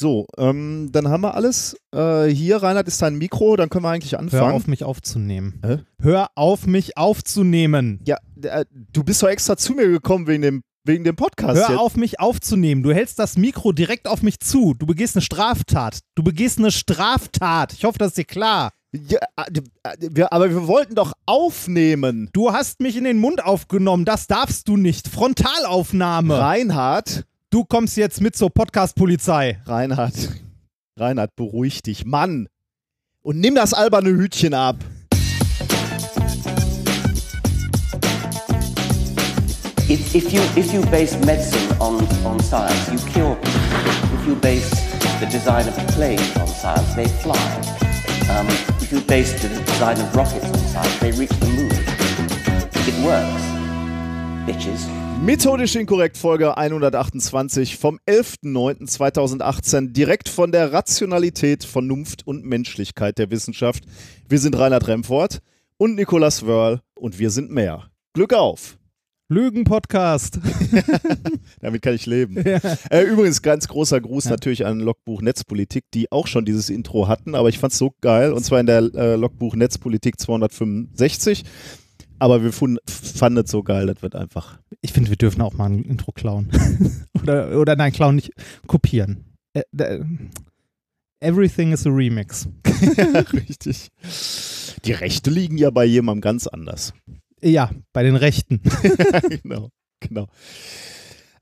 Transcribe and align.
So, 0.00 0.26
ähm, 0.36 0.90
dann 0.90 1.08
haben 1.08 1.20
wir 1.22 1.34
alles. 1.34 1.76
Äh, 1.94 2.26
hier, 2.26 2.62
Reinhard, 2.62 2.88
ist 2.88 3.00
dein 3.02 3.16
Mikro, 3.16 3.56
dann 3.56 3.68
können 3.68 3.84
wir 3.84 3.90
eigentlich 3.90 4.18
anfangen. 4.18 4.46
Hör 4.46 4.54
auf, 4.54 4.66
mich 4.66 4.84
aufzunehmen. 4.84 5.60
Hä? 5.64 5.78
Hör 6.00 6.30
auf, 6.34 6.66
mich 6.66 6.96
aufzunehmen. 6.96 8.00
Ja, 8.04 8.16
äh, 8.42 8.64
du 8.92 9.04
bist 9.04 9.22
doch 9.22 9.28
extra 9.28 9.56
zu 9.56 9.74
mir 9.74 9.88
gekommen 9.88 10.26
wegen 10.26 10.42
dem, 10.42 10.62
wegen 10.84 11.04
dem 11.04 11.14
Podcast. 11.14 11.60
Hör 11.60 11.70
jetzt. 11.70 11.78
auf, 11.78 11.96
mich 11.96 12.18
aufzunehmen. 12.18 12.82
Du 12.82 12.92
hältst 12.92 13.18
das 13.18 13.36
Mikro 13.36 13.72
direkt 13.72 14.08
auf 14.08 14.22
mich 14.22 14.40
zu. 14.40 14.74
Du 14.74 14.86
begehst 14.86 15.14
eine 15.14 15.22
Straftat. 15.22 16.00
Du 16.16 16.24
begehst 16.24 16.58
eine 16.58 16.72
Straftat. 16.72 17.72
Ich 17.72 17.84
hoffe, 17.84 17.98
das 17.98 18.08
ist 18.08 18.18
dir 18.18 18.24
klar. 18.24 18.72
Ja, 18.94 19.18
äh, 19.36 19.60
äh, 20.14 20.22
aber 20.30 20.50
wir 20.50 20.66
wollten 20.66 20.94
doch 20.94 21.12
aufnehmen. 21.24 22.28
Du 22.32 22.52
hast 22.52 22.80
mich 22.80 22.96
in 22.96 23.04
den 23.04 23.18
Mund 23.18 23.42
aufgenommen. 23.44 24.04
Das 24.04 24.26
darfst 24.26 24.68
du 24.68 24.76
nicht. 24.76 25.08
Frontalaufnahme. 25.08 26.38
Reinhard, 26.38 27.24
Du 27.52 27.64
kommst 27.64 27.98
jetzt 27.98 28.22
mit 28.22 28.34
zur 28.34 28.48
Podcast-Polizei. 28.48 29.60
Reinhard, 29.66 30.14
Reinhard, 30.96 31.36
beruhig 31.36 31.82
dich. 31.82 32.06
Mann. 32.06 32.48
Und 33.20 33.40
nimm 33.40 33.54
das 33.54 33.74
alberne 33.74 34.08
Hütchen 34.08 34.54
ab. 34.54 34.76
If, 39.86 40.14
if, 40.14 40.32
you, 40.32 40.40
if 40.56 40.72
you 40.72 40.80
base 40.86 41.14
medicine 41.26 41.60
on, 41.78 42.00
on 42.24 42.40
science, 42.40 42.90
you 42.90 42.98
cure 43.12 43.36
people. 43.36 44.18
If 44.18 44.26
you 44.26 44.34
base 44.34 44.70
the 45.20 45.26
design 45.26 45.68
of 45.68 45.76
planes 45.94 46.34
on 46.38 46.46
science, 46.46 46.94
they 46.94 47.06
fly. 47.06 47.36
Um, 48.30 48.48
if 48.80 48.90
you 48.90 49.02
base 49.02 49.34
the 49.42 49.48
design 49.48 50.00
of 50.00 50.16
rockets 50.16 50.46
on 50.46 50.58
science, 50.58 50.98
they 51.00 51.12
reach 51.12 51.38
the 51.38 51.48
moon. 51.48 51.70
It 52.88 53.04
works, 53.04 53.42
bitches. 54.46 55.01
Methodisch 55.22 55.76
inkorrekt 55.76 56.16
Folge 56.18 56.56
128 56.56 57.76
vom 57.76 58.00
11.09.2018 58.08 59.92
direkt 59.92 60.28
von 60.28 60.50
der 60.50 60.72
Rationalität, 60.72 61.62
Vernunft 61.62 62.26
und 62.26 62.44
Menschlichkeit 62.44 63.18
der 63.18 63.30
Wissenschaft. 63.30 63.84
Wir 64.28 64.40
sind 64.40 64.58
Reinhard 64.58 64.88
Remfort 64.88 65.38
und 65.76 65.94
Nicolas 65.94 66.44
Wörl 66.44 66.80
und 66.96 67.20
wir 67.20 67.30
sind 67.30 67.52
mehr. 67.52 67.84
Glück 68.14 68.34
auf! 68.34 68.78
Lügen-Podcast. 69.28 70.40
Damit 71.60 71.82
kann 71.82 71.94
ich 71.94 72.06
leben. 72.06 72.36
Äh, 72.90 73.02
übrigens, 73.04 73.42
ganz 73.42 73.68
großer 73.68 74.00
Gruß 74.00 74.26
natürlich 74.26 74.66
an 74.66 74.80
Logbuch 74.80 75.22
Netzpolitik, 75.22 75.84
die 75.94 76.10
auch 76.10 76.26
schon 76.26 76.44
dieses 76.44 76.68
Intro 76.68 77.06
hatten, 77.06 77.36
aber 77.36 77.48
ich 77.48 77.58
fand 77.58 77.72
es 77.72 77.78
so 77.78 77.94
geil 78.00 78.32
und 78.32 78.44
zwar 78.44 78.58
in 78.58 78.66
der 78.66 78.90
äh, 78.94 79.14
Logbuch 79.14 79.54
Netzpolitik 79.54 80.18
265. 80.20 81.44
Aber 82.22 82.44
wir 82.44 82.52
fanden 82.52 82.78
es 82.86 83.50
so 83.50 83.64
geil, 83.64 83.88
das 83.88 84.00
wird 84.00 84.14
einfach. 84.14 84.60
Ich 84.80 84.92
finde, 84.92 85.10
wir 85.10 85.16
dürfen 85.16 85.42
auch 85.42 85.54
mal 85.54 85.66
ein 85.66 85.82
Intro 85.82 86.12
klauen. 86.12 86.52
oder, 87.20 87.58
oder 87.58 87.74
nein, 87.74 87.92
klauen 87.92 88.14
nicht, 88.14 88.30
kopieren. 88.68 89.24
Äh, 89.54 90.04
everything 91.18 91.72
is 91.72 91.84
a 91.84 91.90
remix. 91.90 92.46
Richtig. 93.32 93.90
Die 94.84 94.92
Rechte 94.92 95.30
liegen 95.30 95.58
ja 95.58 95.70
bei 95.70 95.84
jemandem 95.84 96.20
ganz 96.20 96.46
anders. 96.46 96.94
Ja, 97.40 97.72
bei 97.92 98.04
den 98.04 98.14
Rechten. 98.14 98.60
genau, 99.42 99.70
genau. 99.98 100.28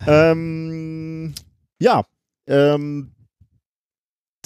Ähm, 0.06 1.34
ja, 1.78 2.04
ähm, 2.46 3.10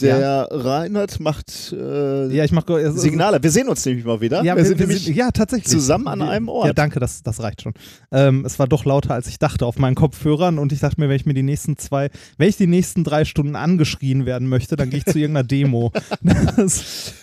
der 0.01 0.49
Reinhard 0.51 1.21
macht 1.21 1.73
äh, 1.73 2.27
Ja, 2.35 2.45
ich 2.45 2.53
mache 2.53 2.75
also, 2.75 2.99
Signale. 2.99 3.43
Wir 3.43 3.51
sehen 3.51 3.69
uns 3.69 3.85
nämlich 3.85 4.05
mal 4.05 4.21
wieder. 4.21 4.43
Ja, 4.43 4.57
wir, 4.57 4.65
sind 4.65 4.81
nämlich 4.81 5.07
ja, 5.07 5.31
tatsächlich. 5.31 5.69
zusammen 5.71 6.09
an 6.09 6.19
Wir- 6.21 6.29
einem 6.31 6.49
Ort. 6.49 6.67
Ja, 6.67 6.73
danke, 6.73 7.01
das, 7.01 7.23
das 7.23 7.41
reicht 7.43 7.63
schon. 7.63 7.75
Ähm, 8.11 8.45
es 8.45 8.59
war 8.59 8.67
doch 8.67 8.85
lauter, 8.85 9.15
als 9.15 9.27
ich 9.29 9.39
dachte, 9.39 9.67
auf 9.67 9.79
meinen 9.79 9.95
Kopfhörern 9.95 10.59
und 10.59 10.73
ich 10.73 10.81
dachte 10.81 11.01
mir, 11.01 11.09
wenn 11.09 11.17
ich 11.17 11.27
mir 11.27 11.35
die 11.35 11.43
nächsten 11.43 11.77
zwei, 11.77 12.11
wenn 12.39 12.49
ich 12.49 12.57
die 12.57 12.67
nächsten 12.67 13.05
drei 13.05 13.25
Stunden 13.25 13.57
angeschrien 13.57 14.27
werden 14.27 14.49
möchte, 14.49 14.77
dann 14.77 14.91
gehe 14.91 14.99
ich 14.99 15.05
zu 15.07 15.19
irgendeiner 15.19 15.47
Demo. 15.47 15.93
Das, 16.57 17.15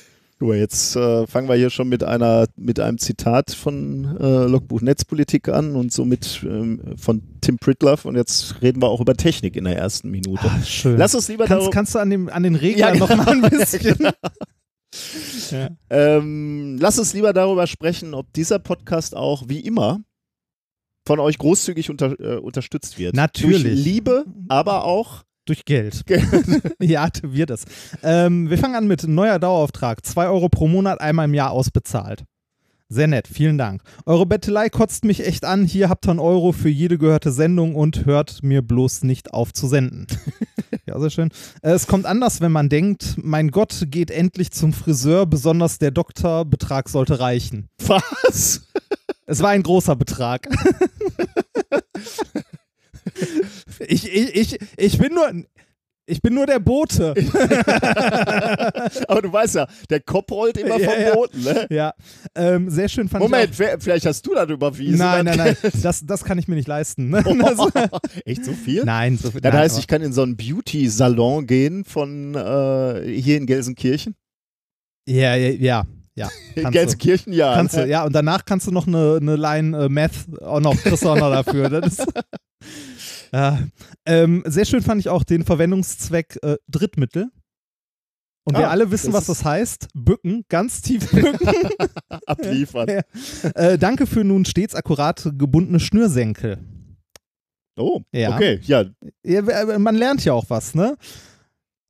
Mal, 0.47 0.58
jetzt 0.58 0.95
äh, 0.95 1.28
fangen 1.28 1.47
wir 1.47 1.56
hier 1.56 1.70
schon 1.70 1.89
mit 1.89 2.03
einer 2.03 2.47
mit 2.56 2.80
einem 2.80 2.97
Zitat 2.97 3.52
von 3.52 4.17
äh, 4.20 4.45
Logbuch 4.45 4.82
Netzpolitik 4.82 5.49
an 5.49 5.76
und 5.76 5.92
somit 5.92 6.42
ähm, 6.43 6.82
von 6.98 7.21
Tim 7.42 7.58
Pritloff 7.58 8.05
und 8.05 8.16
jetzt 8.16 8.61
reden 8.61 8.82
wir 8.82 8.89
auch 8.89 9.02
über 9.02 9.16
Technik 9.16 9.55
in 9.55 9.64
der 9.66 9.77
ersten 9.77 10.10
Minute. 10.10 10.43
ah, 10.43 10.61
schön. 10.64 10.98
Lass 10.98 11.16
uns 11.16 11.27
lieber 11.27 11.45
kannst, 11.45 11.71
kannst 11.71 11.95
du 11.95 11.99
an, 11.99 12.10
dem, 12.10 12.30
an 12.30 12.43
den 12.43 12.55
Reglern 12.55 12.93
Ja, 12.95 12.99
noch 12.99 13.16
mal 13.16 13.27
ein 13.27 13.42
genau. 13.42 13.58
bisschen? 13.58 14.10
ja. 15.52 15.70
ähm, 15.89 16.77
lass 16.80 16.99
uns 16.99 17.14
lieber 17.14 17.33
darüber 17.33 17.67
sprechen, 17.67 18.14
ob 18.14 18.32
dieser 18.33 18.60
Podcast 18.60 19.16
auch 19.16 19.43
wie 19.48 19.60
immer 19.60 20.02
von 21.08 21.20
euch 21.20 21.37
großzügig 21.37 21.89
unter, 21.89 22.20
äh, 22.20 22.37
unterstützt 22.37 22.99
wird. 22.99 23.16
Natürlich. 23.16 23.64
Durch 23.64 23.86
Liebe, 23.86 24.26
aber 24.49 24.86
auch 24.86 25.23
Durch 25.52 25.66
Geld. 25.66 26.06
ja, 26.80 27.10
wird 27.23 27.50
es. 27.50 27.66
Ähm, 28.04 28.50
wir 28.50 28.58
fangen 28.58 28.76
an 28.76 28.88
mit 28.88 29.06
neuer 29.06 29.38
Dauerauftrag. 29.38 30.06
2 30.06 30.28
Euro 30.30 30.48
pro 30.48 30.70
Monat, 30.70 31.02
einmal 31.02 31.26
im 31.26 31.34
Jahr 31.34 31.52
ausbezahlt. 31.52 32.23
Sehr 32.88 33.08
nett, 33.08 33.28
vielen 33.28 33.58
Dank. 33.58 33.82
Eure 34.06 34.26
Bettelei 34.26 34.70
kotzt 34.70 35.04
mich 35.04 35.28
echt 35.28 35.44
an. 35.44 35.66
Hier 35.66 35.90
habt 35.90 36.08
ihr 36.08 36.11
einen 36.11 36.22
Euro 36.22 36.54
für 36.54 36.70
jede 36.70 36.98
gehörte 36.98 37.34
Sendung 37.34 37.76
und 37.76 38.06
hört 38.06 38.42
mir 38.44 38.61
bloß 38.61 39.04
nicht 39.04 39.34
auf 39.34 39.52
zu 39.52 39.67
senden. 39.67 40.08
ja, 40.86 40.98
sehr 40.98 41.10
schön. 41.10 41.32
Äh, 41.61 41.72
Es 41.72 41.86
kommt 41.86 42.06
anders, 42.06 42.40
wenn 42.40 42.54
man 42.54 42.70
denkt, 42.70 43.16
mein 43.22 43.52
Gott, 43.52 43.88
geht 43.88 44.10
endlich 44.10 44.52
zum 44.52 44.72
Friseur, 44.72 45.26
besonders 45.26 45.80
der 45.80 45.92
Doktorbetrag 45.92 46.88
sollte 46.88 47.20
reichen. 47.20 47.67
was? 47.88 48.70
Es 49.26 49.42
war 49.42 49.50
ein 49.50 49.64
großer 49.64 49.98
Betrag. 49.98 50.48
ich, 53.88 54.11
ich, 54.11 54.36
ich, 54.36 54.60
ich 54.77 54.98
bin 54.98 55.14
nur. 55.14 55.32
Ich 56.08 56.22
bin 56.22 56.33
nur 56.33 56.45
der 56.48 56.60
Bote. 56.60 57.14
aber 59.08 59.22
du 59.22 59.32
weißt 59.32 59.55
ja, 59.55 59.67
der 59.89 60.02
Kopf 60.02 60.30
rollt 60.32 60.58
immer 60.58 60.77
Ja, 60.77 60.89
vom 60.89 61.02
ja. 61.02 61.14
Boden, 61.14 61.44
ne? 61.44 61.67
Ja, 61.70 61.94
ähm, 62.36 62.70
sehr 62.70 62.89
schön 62.89 63.08
fand 63.08 63.23
Moment, 63.23 63.52
ich 63.52 63.60
wer, 63.60 63.80
vielleicht 63.80 64.05
hast 64.08 64.26
du 64.26 64.33
das 64.33 64.49
überwiesen. 64.49 64.98
Nein, 64.98 65.26
nein, 65.26 65.38
nein, 65.38 65.55
das, 65.82 66.05
das 66.05 66.23
kann 66.26 66.38
ich 66.38 66.49
mir 66.49 66.55
nicht 66.55 66.67
leisten. 66.67 67.10
ne? 67.11 67.23
Das, 67.23 67.92
Echt 68.26 68.44
so 68.44 68.52
viel? 68.52 68.83
nein, 68.83 69.17
so 69.17 69.32
viel. 69.32 69.39
Das 69.42 69.54
nein, 69.54 69.61
heißt, 69.61 69.80
ich 69.80 69.88
kann 69.88 70.02
in 70.02 70.11
so 70.11 70.23
einen 70.23 70.36
Beauty-Salon 70.36 71.45
gehen 71.48 71.86
von 71.86 72.36
äh, 72.36 73.08
hier 73.08 73.38
in 73.38 73.45
Gelsenkirchen. 73.45 74.16
Ja, 75.08 75.36
ja, 75.36 75.49
ja. 75.49 75.86
Ja 76.16 76.30
In. 76.55 76.72
Gelsenkirchen, 76.72 77.33
ja. 77.33 77.54
Kannst 77.54 77.76
du, 77.76 77.88
ja, 77.88 78.04
und 78.04 78.14
danach 78.14 78.45
kannst 78.45 78.67
du 78.67 78.72
noch 78.72 78.88
eine, 78.88 79.17
eine 79.22 79.36
Line 79.36 79.86
äh, 79.86 79.89
Meth 79.89 80.11
auch 80.42 80.60
noch, 80.60 80.76
kriegst 80.76 81.05
auch 81.05 81.16
noch 81.17 81.32
dafür. 81.32 81.70
Das 81.70 81.99
ist, 81.99 82.05
ja. 83.33 83.60
ähm, 84.05 84.44
sehr 84.45 84.66
schön 84.66 84.82
fand 84.82 84.99
ich 84.99 85.10
auch 85.10 85.23
den 85.23 85.44
Verwendungszweck 85.44 86.38
äh, 86.44 86.58
Drittmittel. 86.67 87.30
Und 88.44 88.58
wir 88.58 88.67
Ah, 88.67 88.72
alle 88.72 88.89
wissen, 88.89 89.14
was 89.14 89.27
das 89.27 89.45
heißt. 89.45 89.89
Bücken, 89.94 90.45
ganz 90.49 90.82
tief 90.82 91.11
bücken. 91.11 91.48
Abliefern. 92.26 92.88
Ja. 92.89 93.49
äh, 93.54 93.78
danke 93.78 94.08
für 94.08 94.23
nun 94.23 94.45
stets 94.45 94.73
akkurat 94.73 95.30
gebundene 95.38 95.80
Schnürsenkel. 95.80 96.58
Oh, 97.78 98.02
Ja. 98.11 98.33
okay. 98.36 98.60
Ja, 98.64 98.86
Ja, 99.23 99.42
äh, 99.48 99.78
man 99.78 99.95
lernt 99.95 100.26
ja 100.26 100.33
auch 100.33 100.49
was, 100.49 100.73
ne? 100.73 100.98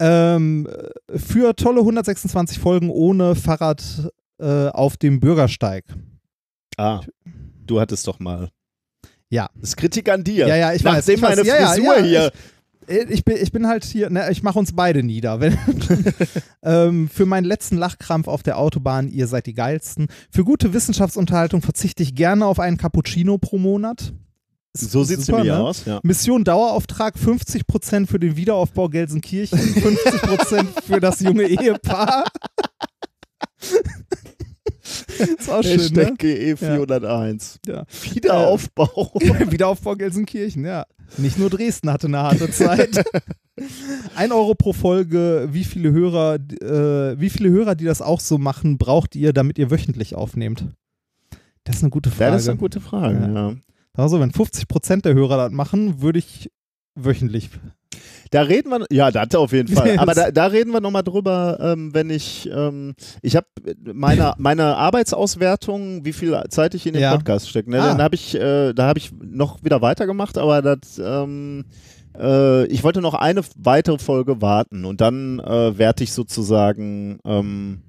Ähm, 0.01 0.67
für 1.15 1.55
tolle 1.55 1.81
126 1.81 2.57
Folgen 2.57 2.89
ohne 2.89 3.35
Fahrrad 3.35 4.11
äh, 4.39 4.67
auf 4.69 4.97
dem 4.97 5.19
Bürgersteig. 5.19 5.85
ah, 6.77 7.01
du 7.67 7.79
hattest 7.79 8.07
doch 8.07 8.19
mal. 8.19 8.49
Ja. 9.29 9.49
Das 9.55 9.69
ist 9.69 9.77
Kritik 9.77 10.09
an 10.09 10.23
dir. 10.23 10.47
Ja, 10.47 10.55
ja, 10.55 10.73
ich 10.73 10.83
weiß. 10.83 11.07
Nachdem 11.07 11.15
ich 11.15 11.21
weiß. 11.21 11.35
meine 11.37 11.47
ja, 11.47 11.67
Frisur 11.67 11.97
ja, 11.99 12.03
hier. 12.03 12.31
Ich, 12.87 13.09
ich, 13.09 13.25
bin, 13.25 13.37
ich 13.37 13.51
bin 13.51 13.67
halt 13.67 13.85
hier, 13.85 14.09
ne, 14.09 14.29
ich 14.31 14.43
mache 14.43 14.57
uns 14.59 14.75
beide 14.75 15.03
nieder. 15.03 15.39
Wenn, 15.39 15.57
ähm, 16.63 17.09
für 17.09 17.25
meinen 17.25 17.45
letzten 17.45 17.77
Lachkrampf 17.77 18.27
auf 18.27 18.43
der 18.43 18.57
Autobahn, 18.57 19.07
ihr 19.07 19.27
seid 19.27 19.45
die 19.45 19.53
geilsten. 19.53 20.07
Für 20.31 20.43
gute 20.43 20.73
Wissenschaftsunterhaltung 20.73 21.61
verzichte 21.61 22.03
ich 22.03 22.15
gerne 22.15 22.45
auf 22.45 22.59
einen 22.59 22.77
Cappuccino 22.77 23.37
pro 23.37 23.59
Monat. 23.59 24.13
So 24.73 25.03
sieht 25.03 25.19
es 25.19 25.27
nämlich 25.27 25.47
ne? 25.47 25.59
aus. 25.59 25.85
Ja. 25.85 25.99
Mission 26.03 26.43
Dauerauftrag 26.43 27.15
50% 27.15 28.07
für 28.07 28.19
den 28.19 28.37
Wiederaufbau 28.37 28.87
Gelsenkirchen, 28.87 29.59
50% 29.59 30.65
für 30.87 30.99
das 31.01 31.19
junge 31.19 31.43
Ehepaar. 31.43 32.23
ist 35.17 35.49
auch 35.49 35.61
schön, 35.61 35.79
Hashtag 35.79 36.11
ne? 36.11 36.15
GE 36.17 36.57
401. 36.57 37.59
Ja. 37.67 37.85
Wiederaufbau. 38.13 39.11
Wiederaufbau 39.49 39.95
Gelsenkirchen, 39.95 40.63
ja. 40.63 40.85
Nicht 41.17 41.37
nur 41.37 41.49
Dresden 41.49 41.91
hatte 41.91 42.07
eine 42.07 42.19
harte 42.19 42.49
Zeit. 42.51 43.03
Ein 44.15 44.31
Euro 44.31 44.55
pro 44.55 44.71
Folge. 44.71 45.49
Wie 45.51 45.65
viele 45.65 45.91
Hörer, 45.91 46.35
äh, 46.35 47.19
wie 47.19 47.29
viele 47.29 47.49
Hörer, 47.49 47.75
die 47.75 47.83
das 47.83 48.01
auch 48.01 48.21
so 48.21 48.37
machen, 48.37 48.77
braucht 48.77 49.17
ihr, 49.17 49.33
damit 49.33 49.59
ihr 49.59 49.69
wöchentlich 49.69 50.15
aufnehmt? 50.15 50.65
Das 51.65 51.75
ist 51.75 51.83
eine 51.83 51.89
gute 51.91 52.09
Frage. 52.09 52.31
das 52.31 52.43
ist 52.43 52.49
eine 52.49 52.57
gute 52.57 52.79
Frage. 52.79 53.19
Ja. 53.19 53.49
Ja. 53.49 53.55
Also, 53.97 54.19
wenn 54.19 54.31
50% 54.31 55.01
der 55.01 55.13
Hörer 55.13 55.37
das 55.37 55.51
machen, 55.51 56.01
würde 56.01 56.19
ich 56.19 56.49
wöchentlich. 56.95 57.49
Da 58.31 58.43
reden 58.43 58.69
wir, 58.69 58.85
ja, 58.89 59.11
da 59.11 59.21
hat 59.21 59.33
er 59.33 59.41
auf 59.41 59.51
jeden 59.51 59.73
Fall. 59.73 59.95
Aber 59.99 60.13
da, 60.13 60.31
da 60.31 60.45
reden 60.45 60.71
wir 60.71 60.79
nochmal 60.79 61.03
drüber, 61.03 61.57
ähm, 61.61 61.93
wenn 61.93 62.09
ich, 62.09 62.49
ähm, 62.53 62.93
ich 63.21 63.35
habe 63.35 63.47
meine, 63.83 64.33
meine 64.37 64.77
Arbeitsauswertung, 64.77 66.05
wie 66.05 66.13
viel 66.13 66.41
Zeit 66.49 66.73
ich 66.73 66.87
in 66.87 66.93
den 66.93 67.01
Ja. 67.01 67.15
Podcast 67.15 67.49
stecke. 67.49 67.69
Ne? 67.69 67.81
Ah. 67.81 67.87
Dann 67.89 68.01
habe 68.01 68.15
ich, 68.15 68.35
äh, 68.35 68.73
da 68.73 68.87
habe 68.87 68.99
ich 68.99 69.11
noch 69.21 69.63
wieder 69.63 69.81
weitergemacht, 69.81 70.37
aber 70.37 70.61
das, 70.61 70.99
ähm, 71.03 71.65
äh, 72.17 72.65
ich 72.67 72.83
wollte 72.83 73.01
noch 73.01 73.13
eine 73.13 73.41
weitere 73.57 73.99
Folge 73.99 74.41
warten 74.41 74.85
und 74.85 75.01
dann 75.01 75.39
äh, 75.39 75.77
werte 75.77 76.03
ich 76.03 76.13
sozusagen 76.13 77.19
ähm, 77.25 77.81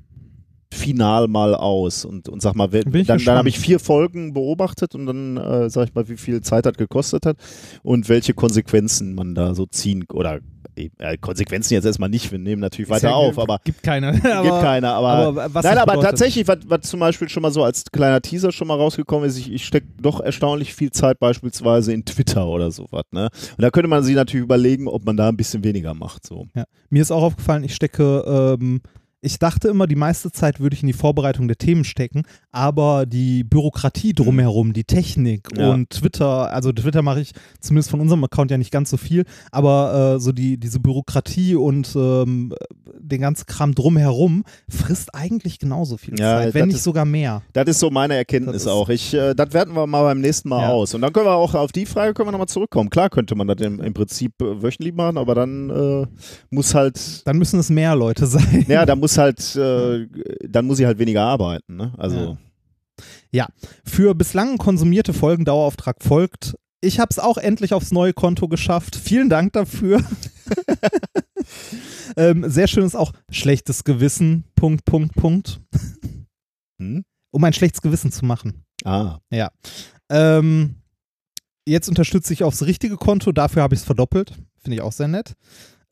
final 0.72 1.28
mal 1.28 1.54
aus 1.54 2.04
und, 2.04 2.28
und 2.28 2.40
sag 2.40 2.54
mal, 2.54 2.72
wer, 2.72 2.84
dann, 2.84 3.04
dann 3.04 3.38
habe 3.38 3.48
ich 3.48 3.58
vier 3.58 3.78
Folgen 3.78 4.32
beobachtet 4.32 4.94
und 4.94 5.06
dann 5.06 5.36
äh, 5.36 5.70
sag 5.70 5.88
ich 5.88 5.94
mal, 5.94 6.08
wie 6.08 6.16
viel 6.16 6.40
Zeit 6.40 6.66
das 6.66 6.74
gekostet 6.74 7.26
hat 7.26 7.36
und 7.82 8.08
welche 8.08 8.34
Konsequenzen 8.34 9.14
man 9.14 9.34
da 9.34 9.54
so 9.54 9.66
ziehen 9.66 10.04
oder 10.12 10.40
äh, 10.76 11.18
Konsequenzen 11.18 11.74
jetzt 11.74 11.84
erstmal 11.84 12.08
nicht, 12.08 12.32
wir 12.32 12.38
nehmen 12.38 12.60
natürlich 12.60 12.90
weiter 12.90 13.10
ja- 13.10 13.14
auf, 13.14 13.38
aber 13.38 13.58
Gibt 13.64 13.82
keine. 13.82 14.12
gibt 14.12 14.24
keine, 14.24 14.90
aber, 14.90 15.08
aber 15.08 15.54
was 15.54 15.64
nein, 15.64 15.76
aber 15.78 15.92
bedeutet. 15.92 16.10
tatsächlich, 16.10 16.48
was, 16.48 16.58
was 16.66 16.80
zum 16.82 17.00
Beispiel 17.00 17.28
schon 17.28 17.42
mal 17.42 17.50
so 17.52 17.62
als 17.62 17.84
kleiner 17.92 18.20
Teaser 18.22 18.52
schon 18.52 18.68
mal 18.68 18.76
rausgekommen 18.76 19.28
ist, 19.28 19.36
ich, 19.38 19.52
ich 19.52 19.66
stecke 19.66 19.88
doch 20.00 20.20
erstaunlich 20.20 20.74
viel 20.74 20.90
Zeit 20.90 21.18
beispielsweise 21.18 21.92
in 21.92 22.04
Twitter 22.04 22.46
oder 22.46 22.70
sowas, 22.70 23.04
ne? 23.10 23.28
Und 23.56 23.62
da 23.62 23.70
könnte 23.70 23.88
man 23.88 24.02
sich 24.02 24.14
natürlich 24.14 24.44
überlegen, 24.44 24.88
ob 24.88 25.04
man 25.04 25.16
da 25.16 25.28
ein 25.28 25.36
bisschen 25.36 25.62
weniger 25.62 25.94
macht, 25.94 26.26
so. 26.26 26.46
Ja. 26.54 26.64
Mir 26.88 27.02
ist 27.02 27.10
auch 27.10 27.22
aufgefallen, 27.22 27.64
ich 27.64 27.74
stecke, 27.74 28.56
ähm, 28.58 28.80
ich 29.24 29.38
dachte 29.38 29.68
immer, 29.68 29.86
die 29.86 29.94
meiste 29.94 30.32
Zeit 30.32 30.58
würde 30.58 30.74
ich 30.74 30.82
in 30.82 30.88
die 30.88 30.92
Vorbereitung 30.92 31.46
der 31.46 31.56
Themen 31.56 31.84
stecken, 31.84 32.24
aber 32.50 33.06
die 33.06 33.44
Bürokratie 33.44 34.12
drumherum, 34.14 34.72
die 34.72 34.82
Technik 34.82 35.48
Ja. 35.56 35.70
und 35.70 35.90
Twitter, 35.90 36.52
also 36.52 36.72
Twitter 36.72 37.02
mache 37.02 37.20
ich 37.20 37.30
zumindest 37.60 37.90
von 37.90 38.00
unserem 38.00 38.24
Account 38.24 38.50
ja 38.50 38.58
nicht 38.58 38.72
ganz 38.72 38.90
so 38.90 38.96
viel, 38.96 39.24
aber 39.52 40.14
äh, 40.16 40.20
so 40.20 40.32
die, 40.32 40.58
diese 40.58 40.80
Bürokratie 40.80 41.54
und 41.54 41.94
ähm, 41.94 42.52
den 42.98 43.20
ganzen 43.20 43.46
Kram 43.46 43.74
drumherum 43.76 44.42
frisst 44.68 45.14
eigentlich 45.14 45.60
genauso 45.60 45.96
viel 45.98 46.18
Ja, 46.18 46.38
Zeit, 46.38 46.54
wenn 46.54 46.66
nicht 46.66 46.78
ist- 46.78 46.84
sogar 46.84 47.04
mehr. 47.04 47.42
Das 47.52 47.66
ist 47.68 47.78
so 47.78 47.90
meine 47.90 48.16
Erkenntnis 48.16 48.66
auch. 48.66 48.88
Ich, 48.88 49.14
äh, 49.14 49.34
das 49.34 49.52
werten 49.52 49.72
wir 49.74 49.86
mal 49.86 50.02
beim 50.02 50.20
nächsten 50.20 50.48
Mal 50.48 50.62
Ja. 50.62 50.68
aus. 50.70 50.94
Und 50.94 51.00
dann 51.00 51.12
können 51.12 51.26
wir 51.26 51.34
auch 51.36 51.54
auf 51.54 51.70
die 51.70 51.86
Frage 51.86 52.12
können 52.12 52.26
wir 52.26 52.32
nochmal 52.32 52.48
zurückkommen. 52.48 52.90
Klar 52.90 53.08
könnte 53.08 53.36
man 53.36 53.46
das 53.46 53.58
im, 53.60 53.80
im 53.80 53.94
Prinzip 53.94 54.32
äh, 54.42 54.60
wöchentlich 54.62 54.94
machen, 54.94 55.16
aber 55.16 55.36
dann 55.36 55.70
äh, 55.70 56.06
muss 56.50 56.74
halt, 56.74 57.24
Dann 57.24 57.38
müssen 57.38 57.60
es 57.60 57.70
mehr 57.70 57.94
Leute 57.94 58.26
sein. 58.26 58.64
ja, 58.68 58.84
dann 58.84 58.98
muss 58.98 59.11
halt, 59.18 59.56
äh, 59.56 60.06
dann 60.48 60.66
muss 60.66 60.78
ich 60.78 60.86
halt 60.86 60.98
weniger 60.98 61.22
arbeiten, 61.22 61.76
ne? 61.76 61.92
Also, 61.98 62.36
Ja. 63.30 63.48
Für 63.84 64.14
bislang 64.14 64.58
konsumierte 64.58 65.12
Folgen 65.12 65.44
Dauerauftrag 65.44 66.02
folgt. 66.02 66.54
Ich 66.80 66.98
habe 67.00 67.08
es 67.10 67.18
auch 67.18 67.38
endlich 67.38 67.72
aufs 67.74 67.92
neue 67.92 68.12
Konto 68.12 68.48
geschafft. 68.48 68.96
Vielen 68.96 69.30
Dank 69.30 69.52
dafür. 69.52 70.02
ähm, 72.16 72.48
sehr 72.50 72.66
schön 72.66 72.84
ist 72.84 72.96
auch 72.96 73.12
schlechtes 73.30 73.84
Gewissen. 73.84 74.44
Punkt, 74.54 74.84
Punkt, 74.84 75.14
Punkt. 75.14 75.60
hm? 76.78 77.04
Um 77.30 77.44
ein 77.44 77.52
schlechtes 77.52 77.80
Gewissen 77.82 78.12
zu 78.12 78.24
machen. 78.24 78.64
Ah, 78.84 79.18
Ähm, 80.10 80.76
jetzt 81.66 81.88
unterstütze 81.88 82.32
ich 82.32 82.44
aufs 82.44 82.62
richtige 82.62 82.96
Konto. 82.96 83.32
Dafür 83.32 83.62
habe 83.62 83.74
ich 83.74 83.80
es 83.80 83.86
verdoppelt. 83.86 84.32
Finde 84.58 84.76
ich 84.76 84.82
auch 84.82 84.92
sehr 84.92 85.08
nett. 85.08 85.34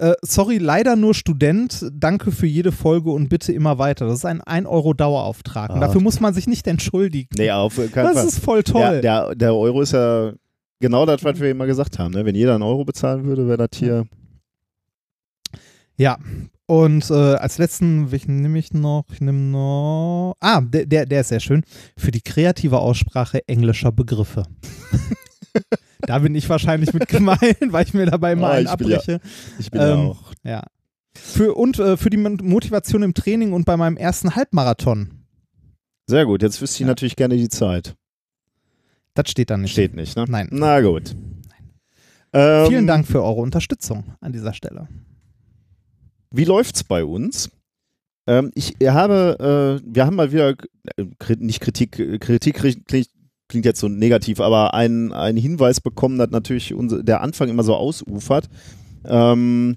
Äh, 0.01 0.15
sorry, 0.23 0.57
leider 0.57 0.97
nur 0.97 1.13
Student. 1.15 1.87
Danke 1.93 2.33
für 2.33 2.47
jede 2.47 2.73
Folge 2.73 3.11
und 3.11 3.29
bitte 3.29 3.53
immer 3.53 3.77
weiter. 3.79 4.07
Das 4.07 4.15
ist 4.21 4.25
ein 4.25 4.41
1 4.41 4.67
Euro 4.67 4.95
Dauerauftrag. 4.95 5.71
Und 5.71 5.77
Ah. 5.77 5.81
dafür 5.87 6.01
muss 6.01 6.21
man 6.21 6.33
sich 6.33 6.47
nicht 6.47 6.67
entschuldigen. 6.67 7.29
nee, 7.37 7.51
auf 7.51 7.77
keinen 7.77 7.93
das 8.07 8.15
Fall. 8.15 8.27
ist 8.27 8.39
voll 8.39 8.63
toll. 8.63 8.81
Der, 8.81 9.27
der, 9.27 9.35
der 9.35 9.55
Euro 9.55 9.83
ist 9.83 9.93
ja 9.93 10.33
genau 10.81 11.05
das, 11.05 11.23
was 11.23 11.39
wir 11.39 11.51
immer 11.51 11.67
gesagt 11.67 11.99
haben. 11.99 12.15
Ne? 12.15 12.25
Wenn 12.25 12.35
jeder 12.35 12.55
einen 12.55 12.63
Euro 12.63 12.85
bezahlen 12.85 13.25
würde, 13.27 13.47
wäre 13.47 13.59
das 13.69 13.79
hier. 13.79 14.07
Ja, 15.99 16.17
und 16.65 17.11
äh, 17.11 17.15
als 17.35 17.59
letzten, 17.59 18.11
welchen 18.11 18.41
nehme 18.41 18.59
ich 18.59 18.73
noch? 18.73 19.05
Ich 19.13 19.21
nehme 19.21 19.39
noch. 19.39 20.35
Ah, 20.41 20.63
der, 20.63 20.87
der, 20.87 21.05
der 21.05 21.21
ist 21.21 21.29
sehr 21.29 21.41
schön. 21.41 21.63
Für 21.99 22.11
die 22.11 22.23
kreative 22.23 22.79
Aussprache 22.79 23.47
englischer 23.47 23.93
Begriffe. 23.93 24.45
da 26.03 26.19
bin 26.21 26.35
ich 26.35 26.49
wahrscheinlich 26.49 26.93
mit 26.93 27.09
gemeint, 27.09 27.41
weil 27.69 27.85
ich 27.85 27.95
mir 27.95 28.07
dabei 28.07 28.35
mal 28.37 28.53
einen 28.53 28.67
ich 28.69 28.77
bin 28.77 28.89
ja- 28.89 28.97
abbreche. 28.99 29.21
Ich 29.59 29.71
bin 29.71 29.81
ja 29.81 29.93
Ähm, 29.95 29.99
auch. 30.01 30.33
Ja. 30.45 30.63
Für, 31.15 31.55
und 31.55 31.79
äh, 31.79 31.97
für 31.97 32.11
die 32.11 32.17
Motivation 32.17 33.03
im 33.03 33.15
Training 33.15 33.53
und 33.53 33.65
bei 33.65 33.77
meinem 33.77 33.97
ersten 33.97 34.35
Halbmarathon. 34.37 35.25
Sehr 36.07 36.25
gut. 36.27 36.43
Jetzt 36.43 36.61
wüsste 36.63 36.77
ich 36.77 36.81
Ja. 36.81 36.87
natürlich 36.87 37.17
gerne 37.17 37.37
die 37.37 37.49
Zeit. 37.49 37.95
Das 39.15 39.29
steht 39.31 39.51
da 39.51 39.57
nicht. 39.57 39.73
Steht 39.73 39.95
nicht, 39.95 40.17
ne? 40.17 40.25
Nein. 40.29 40.49
Na 40.53 40.81
gut. 40.81 41.17
Ähm, 42.33 42.67
Vielen 42.69 42.87
Dank 42.87 43.07
für 43.07 43.23
eure 43.25 43.41
Unterstützung 43.41 44.05
an 44.21 44.33
dieser 44.33 44.55
Stelle. 44.55 44.89
Wie 46.31 46.45
läuft's 46.45 46.85
bei 46.85 47.05
uns? 47.05 47.51
Ähm, 48.29 48.53
ich 48.55 48.77
habe, 48.85 49.81
äh, 49.83 49.85
wir 49.93 50.07
haben 50.07 50.15
mal 50.15 50.31
wieder, 50.31 50.51
äh, 50.97 51.37
nicht 51.39 51.61
Kritik, 51.61 52.21
Kritik 52.21 52.57
klingt, 52.57 53.11
klingt 53.51 53.67
jetzt 53.67 53.81
so 53.81 53.89
negativ, 53.89 54.41
aber 54.41 54.73
einen, 54.73 55.13
einen 55.13 55.37
Hinweis 55.37 55.81
bekommen, 55.81 56.17
dass 56.17 56.31
natürlich 56.31 56.73
unser, 56.73 57.03
der 57.03 57.21
Anfang 57.21 57.51
immer 57.51 57.65
so 57.65 57.75
ausufert. 57.75 58.49
Ähm, 59.05 59.77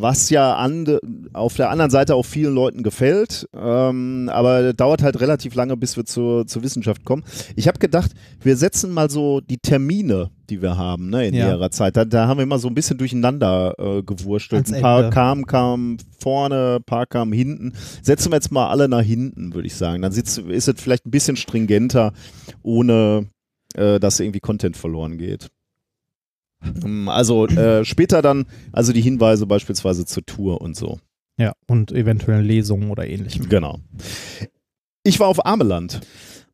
was 0.00 0.30
ja 0.30 0.56
an, 0.56 0.98
auf 1.32 1.54
der 1.54 1.70
anderen 1.70 1.90
Seite 1.90 2.14
auch 2.14 2.24
vielen 2.24 2.54
Leuten 2.54 2.82
gefällt, 2.82 3.48
ähm, 3.54 4.30
aber 4.32 4.72
dauert 4.72 5.02
halt 5.02 5.20
relativ 5.20 5.54
lange, 5.54 5.76
bis 5.76 5.96
wir 5.96 6.04
zur, 6.04 6.46
zur 6.46 6.62
Wissenschaft 6.62 7.04
kommen. 7.04 7.24
Ich 7.56 7.68
habe 7.68 7.78
gedacht, 7.78 8.12
wir 8.40 8.56
setzen 8.56 8.92
mal 8.92 9.10
so 9.10 9.40
die 9.40 9.58
Termine, 9.58 10.30
die 10.50 10.62
wir 10.62 10.76
haben, 10.76 11.10
ne, 11.10 11.26
in 11.28 11.34
Ja. 11.34 11.48
ihrer 11.48 11.70
Zeit. 11.70 11.96
Da, 11.96 12.04
da 12.04 12.26
haben 12.28 12.38
wir 12.38 12.44
immer 12.44 12.58
so 12.58 12.68
ein 12.68 12.74
bisschen 12.74 12.98
durcheinander 12.98 13.74
äh, 13.78 14.02
gewurstelt. 14.02 14.72
Ein 14.72 14.80
paar 14.80 15.10
kamen, 15.10 15.46
kamen 15.46 15.98
vorne, 16.20 16.76
ein 16.80 16.84
paar 16.84 17.06
kamen 17.06 17.32
hinten. 17.32 17.72
Setzen 18.02 18.30
wir 18.30 18.36
jetzt 18.36 18.52
mal 18.52 18.68
alle 18.68 18.88
nach 18.88 19.02
hinten, 19.02 19.54
würde 19.54 19.66
ich 19.66 19.74
sagen. 19.74 20.02
Dann 20.02 20.12
sitzt, 20.12 20.38
ist 20.38 20.68
es 20.68 20.80
vielleicht 20.80 21.06
ein 21.06 21.10
bisschen 21.10 21.36
stringenter, 21.36 22.12
ohne 22.62 23.26
äh, 23.74 23.98
dass 24.00 24.20
irgendwie 24.20 24.40
Content 24.40 24.76
verloren 24.76 25.18
geht. 25.18 25.48
Ähm, 26.62 27.08
Also 27.08 27.46
äh, 27.46 27.84
später 27.84 28.22
dann, 28.22 28.46
also 28.72 28.92
die 28.92 29.00
Hinweise 29.02 29.46
beispielsweise 29.46 30.04
zur 30.04 30.24
Tour 30.24 30.60
und 30.60 30.76
so. 30.76 30.98
Ja, 31.38 31.52
und 31.66 31.92
eventuell 31.92 32.42
Lesungen 32.42 32.90
oder 32.90 33.06
ähnlichem. 33.06 33.48
Genau. 33.48 33.78
Ich 35.02 35.20
war 35.20 35.28
auf 35.28 35.44
Ameland. 35.44 36.00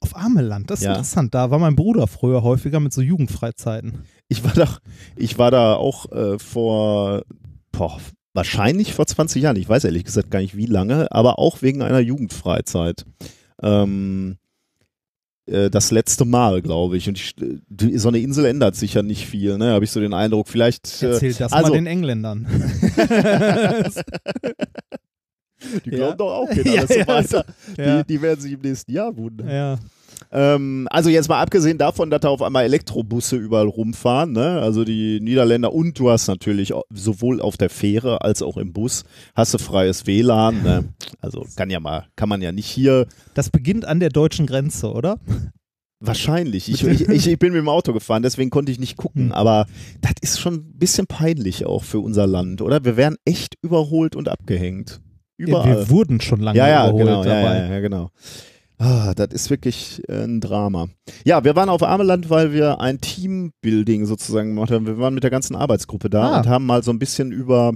Auf 0.00 0.16
Ameland, 0.16 0.70
das 0.70 0.80
ist 0.80 0.84
Ja. 0.86 0.92
interessant. 0.92 1.34
Da 1.34 1.50
war 1.50 1.58
mein 1.60 1.76
Bruder 1.76 2.06
früher 2.08 2.42
häufiger 2.42 2.80
mit 2.80 2.92
so 2.92 3.00
Jugendfreizeiten. 3.00 4.02
Ich 4.28 4.42
war 4.44 4.52
da, 4.54 4.78
ich 5.16 5.38
war 5.38 5.50
da 5.52 5.74
auch 5.76 6.10
äh, 6.10 6.38
vor, 6.40 7.22
boah, 7.70 7.98
wahrscheinlich 8.34 8.92
vor 8.94 9.06
20 9.06 9.42
Jahren. 9.42 9.56
Ich 9.56 9.68
weiß 9.68 9.84
ehrlich 9.84 10.04
gesagt 10.04 10.30
gar 10.32 10.40
nicht 10.40 10.56
wie 10.56 10.66
lange, 10.66 11.12
aber 11.12 11.38
auch 11.38 11.62
wegen 11.62 11.82
einer 11.82 12.00
Jugendfreizeit. 12.00 13.04
Ähm, 13.62 14.36
äh, 15.52 15.70
das 15.70 15.90
letzte 15.90 16.24
Mal, 16.24 16.62
glaube 16.62 16.96
ich. 16.96 17.08
Und 17.08 17.18
ich, 17.18 17.34
die, 17.36 17.98
so 17.98 18.08
eine 18.08 18.18
Insel 18.18 18.44
ändert 18.46 18.74
sich 18.76 18.94
ja 18.94 19.02
nicht 19.02 19.26
viel, 19.26 19.58
ne? 19.58 19.72
Habe 19.72 19.84
ich 19.84 19.90
so 19.90 20.00
den 20.00 20.14
Eindruck. 20.14 20.48
Vielleicht. 20.48 21.02
Äh, 21.02 21.10
Erzähl 21.12 21.34
das 21.34 21.52
also- 21.52 21.68
mal 21.70 21.74
den 21.74 21.86
Engländern. 21.86 22.46
die 25.84 25.90
Ja. 25.90 25.96
glauben 25.96 26.18
doch 26.18 26.32
auch, 26.32 26.50
geht 26.50 26.66
Ja, 26.72 26.72
alles 26.80 26.88
so 26.88 26.94
ja, 26.98 27.06
weiter. 27.06 27.44
ja. 27.76 28.02
Die, 28.02 28.14
die 28.14 28.22
werden 28.22 28.40
sich 28.40 28.52
im 28.52 28.60
nächsten 28.60 28.92
Jahr 28.92 29.16
wundern. 29.16 29.48
ja. 29.48 29.78
Ähm, 30.34 30.88
also 30.90 31.10
jetzt 31.10 31.28
mal 31.28 31.40
abgesehen 31.42 31.76
davon, 31.76 32.08
dass 32.10 32.20
da 32.22 32.28
auf 32.30 32.40
einmal 32.40 32.64
Elektrobusse 32.64 33.36
überall 33.36 33.66
rumfahren, 33.68 34.32
ne? 34.32 34.60
also 34.62 34.82
die 34.84 35.20
Niederländer 35.20 35.72
und 35.74 35.98
du 35.98 36.10
hast 36.10 36.26
natürlich 36.28 36.72
sowohl 36.90 37.40
auf 37.42 37.58
der 37.58 37.68
Fähre 37.68 38.22
als 38.22 38.40
auch 38.42 38.56
im 38.56 38.72
Bus 38.72 39.04
hast 39.34 39.52
du 39.52 39.58
freies 39.58 40.06
WLAN, 40.06 40.62
ne? 40.62 40.84
also 41.20 41.44
kann 41.56 41.68
ja 41.68 41.80
mal, 41.80 42.06
kann 42.16 42.30
man 42.30 42.40
ja 42.40 42.50
nicht 42.50 42.66
hier, 42.66 43.06
Das 43.34 43.50
beginnt 43.50 43.84
an 43.84 44.00
der 44.00 44.08
deutschen 44.08 44.46
Grenze, 44.46 44.90
oder? 44.92 45.18
wahrscheinlich, 46.04 46.68
ich, 46.68 46.82
ich, 46.84 47.08
ich, 47.08 47.26
ich 47.28 47.38
bin 47.38 47.52
mit 47.52 47.60
dem 47.60 47.68
Auto 47.68 47.92
gefahren, 47.92 48.22
deswegen 48.22 48.50
konnte 48.50 48.72
ich 48.72 48.80
nicht 48.80 48.96
gucken, 48.96 49.26
Hm. 49.26 49.32
aber 49.32 49.66
das 50.00 50.12
ist 50.20 50.40
schon 50.40 50.54
ein 50.54 50.78
bisschen 50.78 51.06
peinlich 51.06 51.64
auch 51.66 51.84
für 51.84 52.00
unser 52.00 52.26
Land, 52.26 52.60
oder? 52.62 52.84
Wir 52.84 52.96
werden 52.96 53.16
echt 53.24 53.54
überholt 53.62 54.16
und 54.16 54.28
abgehängt. 54.28 55.00
Überall. 55.36 55.78
Wir 55.78 55.90
wurden 55.90 56.20
schon 56.20 56.40
lange 56.40 56.58
Ja, 56.58 56.68
ja, 56.68 56.88
überholt 56.88 57.04
genau, 57.06 57.24
ja, 57.24 57.42
dabei. 57.42 57.56
ja, 57.58 57.68
ja, 57.74 57.80
genau. 57.80 58.10
Ah, 58.84 59.12
das 59.14 59.28
ist 59.32 59.48
wirklich 59.50 60.02
äh, 60.08 60.24
ein 60.24 60.40
Drama. 60.40 60.88
Ja, 61.24 61.44
wir 61.44 61.54
waren 61.54 61.68
auf 61.68 61.84
Ameland, 61.84 62.30
weil 62.30 62.52
wir 62.52 62.80
ein 62.80 63.00
Teambuilding 63.00 64.06
sozusagen 64.06 64.54
gemacht 64.56 64.72
haben. 64.72 64.86
Wir 64.86 64.98
waren 64.98 65.14
mit 65.14 65.22
der 65.22 65.30
ganzen 65.30 65.54
Arbeitsgruppe 65.54 66.10
da 66.10 66.32
Ah. 66.32 66.38
und 66.40 66.48
haben 66.48 66.66
mal 66.66 66.82
so 66.82 66.90
ein 66.90 66.98
bisschen 66.98 67.30
über 67.30 67.74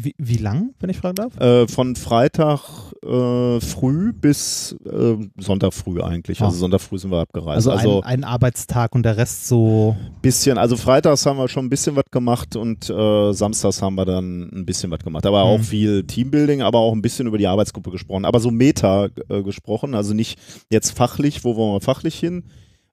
Wie, 0.00 0.14
wie 0.18 0.36
lang, 0.36 0.74
wenn 0.78 0.90
ich 0.90 0.98
fragen 0.98 1.16
darf? 1.16 1.36
äh, 1.40 1.66
von 1.66 1.96
Freitag 1.96 2.60
äh, 3.04 3.60
früh 3.60 4.12
bis 4.12 4.76
äh, 4.84 5.16
Sonntag 5.38 5.74
früh 5.74 6.00
eigentlich. 6.00 6.40
Also 6.40 6.54
Ah. 6.56 6.58
Sonntag 6.60 6.80
früh 6.82 6.98
sind 6.98 7.10
wir 7.10 7.18
abgereist. 7.20 7.66
Also, 7.66 7.72
Also, 7.72 8.00
ein, 8.02 8.22
ein 8.22 8.24
Arbeitstag 8.24 8.94
und 8.94 9.02
der 9.02 9.16
Rest 9.16 9.48
so. 9.48 9.96
bisschen, 10.22 10.56
also 10.58 10.76
freitags 10.76 11.26
haben 11.26 11.38
wir 11.38 11.48
schon 11.48 11.66
ein 11.66 11.68
bisschen 11.70 11.96
was 11.96 12.04
gemacht 12.10 12.54
und 12.54 12.88
äh, 12.88 13.32
samstags 13.32 13.82
haben 13.82 13.96
wir 13.96 14.04
dann 14.04 14.42
ein 14.52 14.64
bisschen 14.66 14.90
was 14.90 15.00
gemacht. 15.00 15.26
Aber 15.26 15.42
auch 15.42 15.58
Mhm. 15.58 15.62
viel 15.64 16.04
Teambuilding, 16.04 16.62
aber 16.62 16.78
auch 16.78 16.92
ein 16.92 17.02
bisschen 17.02 17.26
über 17.26 17.38
die 17.38 17.46
Arbeitsgruppe 17.48 17.90
gesprochen. 17.90 18.24
Aber 18.24 18.38
so 18.40 18.50
Meta 18.50 19.08
äh, 19.28 19.42
gesprochen, 19.42 19.94
also 19.94 20.14
nicht 20.14 20.38
jetzt 20.70 20.90
fachlich, 20.96 21.42
wo 21.44 21.56
wollen 21.56 21.74
wir 21.74 21.80
fachlich 21.80 22.18
hin, 22.18 22.44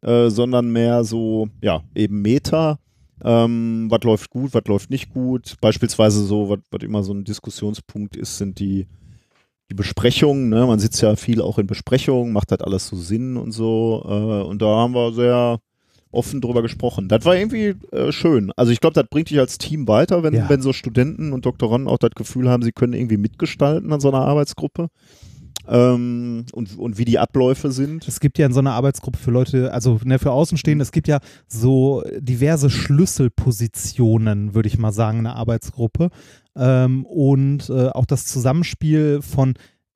äh, 0.01 0.29
sondern 0.29 0.69
mehr 0.71 1.03
so, 1.03 1.49
ja, 1.61 1.81
eben 1.93 2.21
Meta. 2.21 2.79
Ähm, 3.23 3.87
was 3.89 4.03
läuft 4.03 4.29
gut, 4.29 4.53
was 4.53 4.63
läuft 4.67 4.89
nicht 4.89 5.09
gut. 5.09 5.55
Beispielsweise 5.61 6.23
so, 6.25 6.49
was 6.49 6.83
immer 6.83 7.03
so 7.03 7.13
ein 7.13 7.23
Diskussionspunkt 7.23 8.15
ist, 8.17 8.37
sind 8.37 8.59
die, 8.59 8.87
die 9.69 9.73
Besprechungen. 9.75 10.49
Ne? 10.49 10.65
Man 10.65 10.79
sitzt 10.79 11.01
ja 11.01 11.15
viel 11.15 11.41
auch 11.41 11.57
in 11.57 11.67
Besprechungen, 11.67 12.33
macht 12.33 12.51
halt 12.51 12.63
alles 12.63 12.87
so 12.87 12.95
Sinn 12.97 13.37
und 13.37 13.51
so. 13.51 14.03
Äh, 14.05 14.47
und 14.47 14.61
da 14.61 14.67
haben 14.67 14.93
wir 14.93 15.13
sehr 15.13 15.59
offen 16.11 16.41
drüber 16.41 16.61
gesprochen. 16.61 17.07
Das 17.09 17.25
war 17.25 17.35
irgendwie 17.35 17.75
äh, 17.91 18.11
schön. 18.11 18.51
Also 18.55 18.71
ich 18.71 18.79
glaube, 18.79 18.93
das 18.93 19.05
bringt 19.09 19.29
dich 19.29 19.39
als 19.39 19.57
Team 19.57 19.87
weiter, 19.87 20.23
wenn, 20.23 20.33
Ja. 20.33 20.49
wenn 20.49 20.61
so 20.61 20.71
Studenten 20.73 21.33
und 21.33 21.45
Doktoranden 21.45 21.89
auch 21.89 21.97
das 21.97 22.11
Gefühl 22.11 22.49
haben, 22.49 22.63
sie 22.63 22.71
können 22.71 22.93
irgendwie 22.93 23.17
mitgestalten 23.17 23.91
an 23.91 23.99
so 23.99 24.09
einer 24.09 24.21
Arbeitsgruppe. 24.21 24.87
Ähm, 25.67 26.45
und, 26.53 26.77
und 26.77 26.97
wie 26.97 27.05
die 27.05 27.19
Abläufe 27.19 27.71
sind. 27.71 28.07
Es 28.07 28.19
gibt 28.19 28.37
ja 28.37 28.45
in 28.45 28.53
so 28.53 28.59
einer 28.59 28.73
Arbeitsgruppe 28.73 29.17
für 29.17 29.31
Leute, 29.31 29.73
also 29.73 29.99
ne, 30.03 30.19
für 30.19 30.31
Außenstehende, 30.31 30.83
es 30.83 30.91
gibt 30.91 31.07
ja 31.07 31.19
so 31.47 32.03
diverse 32.19 32.69
Schlüsselpositionen, 32.69 34.53
würde 34.53 34.67
ich 34.67 34.77
mal 34.77 34.91
sagen, 34.91 35.19
in 35.19 35.27
einer 35.27 35.35
Arbeitsgruppe. 35.35 36.09
Ähm, 36.55 37.05
und 37.05 37.69
äh, 37.69 37.89
auch 37.89 38.05
das 38.05 38.25
Zusammenspiel 38.27 39.21
von 39.21 39.55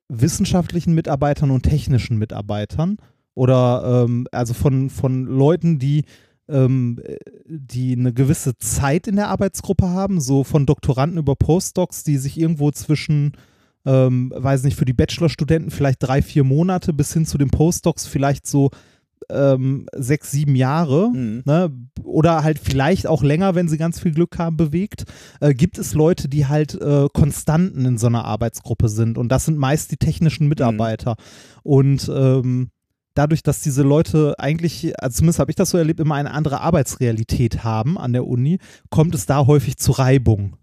wissenschaftlichen 0.09 0.93
Mitarbeitern 0.93 1.51
und 1.51 1.63
technischen 1.63 2.17
Mitarbeitern 2.17 2.97
oder 3.35 4.05
ähm, 4.05 4.27
also 4.31 4.53
von, 4.53 4.89
von 4.89 5.25
Leuten, 5.25 5.79
die 5.79 6.03
ähm, 6.49 6.99
äh, 7.03 7.17
die 7.45 7.95
eine 7.95 8.11
gewisse 8.11 8.57
Zeit 8.57 9.07
in 9.07 9.15
der 9.15 9.29
Arbeitsgruppe 9.29 9.87
haben, 9.87 10.19
so 10.19 10.43
von 10.43 10.65
Doktoranden 10.65 11.19
über 11.19 11.35
Postdocs, 11.35 12.03
die 12.03 12.17
sich 12.17 12.37
irgendwo 12.37 12.71
zwischen 12.71 13.33
ähm, 13.89 14.31
weiß 14.35 14.63
nicht, 14.63 14.77
für 14.77 14.85
die 14.85 14.93
Bachelorstudenten 14.93 15.71
vielleicht 15.71 16.03
drei, 16.03 16.21
vier 16.21 16.43
Monate 16.43 16.93
bis 16.93 17.11
hin 17.11 17.25
zu 17.25 17.39
den 17.39 17.49
Postdocs 17.49 18.05
vielleicht 18.05 18.45
so 18.45 18.69
ähm, 19.31 19.87
sechs, 19.95 20.29
sieben 20.31 20.55
Jahre. 20.55 21.09
Mhm. 21.09 21.41
Ne? 21.45 21.71
Oder 22.03 22.43
halt 22.43 22.59
vielleicht 22.59 23.07
auch 23.07 23.23
länger, 23.23 23.55
wenn 23.55 23.67
sie 23.67 23.77
ganz 23.77 23.99
viel 23.99 24.13
Glück 24.13 24.37
haben, 24.37 24.57
bewegt. 24.57 25.05
Äh, 25.39 25.55
gibt 25.55 25.79
es 25.79 25.95
Leute, 25.95 26.29
die 26.29 26.45
halt 26.45 26.75
äh, 26.79 27.07
Konstanten 27.11 27.85
in 27.85 27.97
so 27.97 28.07
einer 28.07 28.25
Arbeitsgruppe 28.25 28.89
sind. 28.89 29.17
Und 29.17 29.29
das 29.29 29.45
sind 29.45 29.57
meist 29.57 29.91
die 29.91 29.97
technischen 29.97 30.47
Mitarbeiter. 30.47 31.15
Und 31.63 32.11
ähm, 32.13 32.69
dadurch, 33.15 33.41
dass 33.41 33.61
diese 33.61 33.81
Leute 33.81 34.35
eigentlich, 34.37 34.99
also 35.01 35.17
zumindest 35.17 35.39
habe 35.39 35.51
ich 35.51 35.55
das 35.55 35.71
so 35.71 35.79
erlebt, 35.79 35.99
immer 35.99 36.15
eine 36.15 36.31
andere 36.31 36.61
Arbeitsrealität 36.61 37.63
haben 37.63 37.97
an 37.97 38.13
der 38.13 38.27
Uni, 38.27 38.59
kommt 38.91 39.15
es 39.15 39.25
da 39.25 39.47
häufig 39.47 39.77
zu 39.77 39.93
Reibung. 39.93 40.57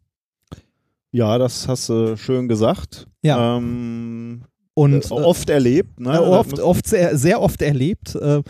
Ja, 1.16 1.38
das 1.38 1.66
hast 1.66 1.88
du 1.88 2.16
schön 2.16 2.46
gesagt. 2.46 3.06
Ja. 3.26 3.56
Ähm, 3.56 4.44
Und 4.74 5.04
äh, 5.10 5.14
oft 5.14 5.50
erlebt. 5.50 6.00
Ne? 6.00 6.14
äh, 6.14 6.18
oft, 6.18 6.58
oft 6.60 6.86
sehr, 6.86 7.16
sehr 7.16 7.40
oft 7.40 7.62
erlebt. 7.62 8.14
Äh, 8.14 8.42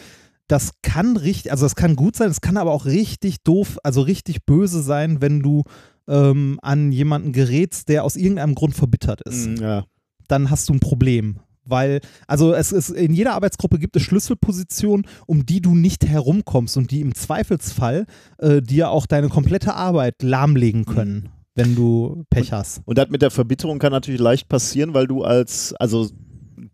das 0.48 0.72
kann 0.82 1.16
richtig, 1.16 1.50
also 1.50 1.64
das 1.64 1.74
kann 1.74 1.96
gut 1.96 2.16
sein, 2.16 2.30
es 2.30 2.40
kann 2.40 2.56
aber 2.56 2.70
auch 2.72 2.84
richtig 2.86 3.42
doof, 3.42 3.78
also 3.82 4.02
richtig 4.02 4.44
böse 4.44 4.80
sein, 4.80 5.20
wenn 5.20 5.40
du 5.40 5.64
ähm, 6.08 6.58
an 6.62 6.92
jemanden 6.92 7.32
gerätst, 7.32 7.88
der 7.88 8.04
aus 8.04 8.16
irgendeinem 8.16 8.54
Grund 8.54 8.74
verbittert 8.74 9.22
ist. 9.22 9.48
Mm, 9.48 9.56
ja. 9.56 9.84
Dann 10.28 10.50
hast 10.50 10.68
du 10.68 10.74
ein 10.74 10.80
Problem. 10.80 11.40
Weil, 11.68 12.00
also 12.28 12.54
es 12.54 12.70
ist, 12.70 12.90
in 12.90 13.12
jeder 13.12 13.34
Arbeitsgruppe 13.34 13.80
gibt 13.80 13.96
es 13.96 14.02
Schlüsselpositionen, 14.02 15.04
um 15.26 15.44
die 15.46 15.60
du 15.60 15.74
nicht 15.74 16.06
herumkommst 16.06 16.76
und 16.76 16.92
die 16.92 17.00
im 17.00 17.14
Zweifelsfall 17.14 18.06
äh, 18.38 18.62
dir 18.62 18.90
auch 18.90 19.06
deine 19.06 19.28
komplette 19.28 19.74
Arbeit 19.74 20.22
lahmlegen 20.22 20.84
können, 20.84 21.28
wenn 21.56 21.74
du 21.74 22.24
Pech 22.30 22.52
hast. 22.52 22.80
Und 22.84 22.96
das 22.98 23.08
mit 23.08 23.22
der 23.22 23.30
Verbitterung 23.32 23.78
kann 23.80 23.90
natürlich 23.92 24.20
leicht 24.20 24.48
passieren, 24.48 24.94
weil 24.94 25.06
du 25.08 25.22
als, 25.24 25.74
also 25.80 26.08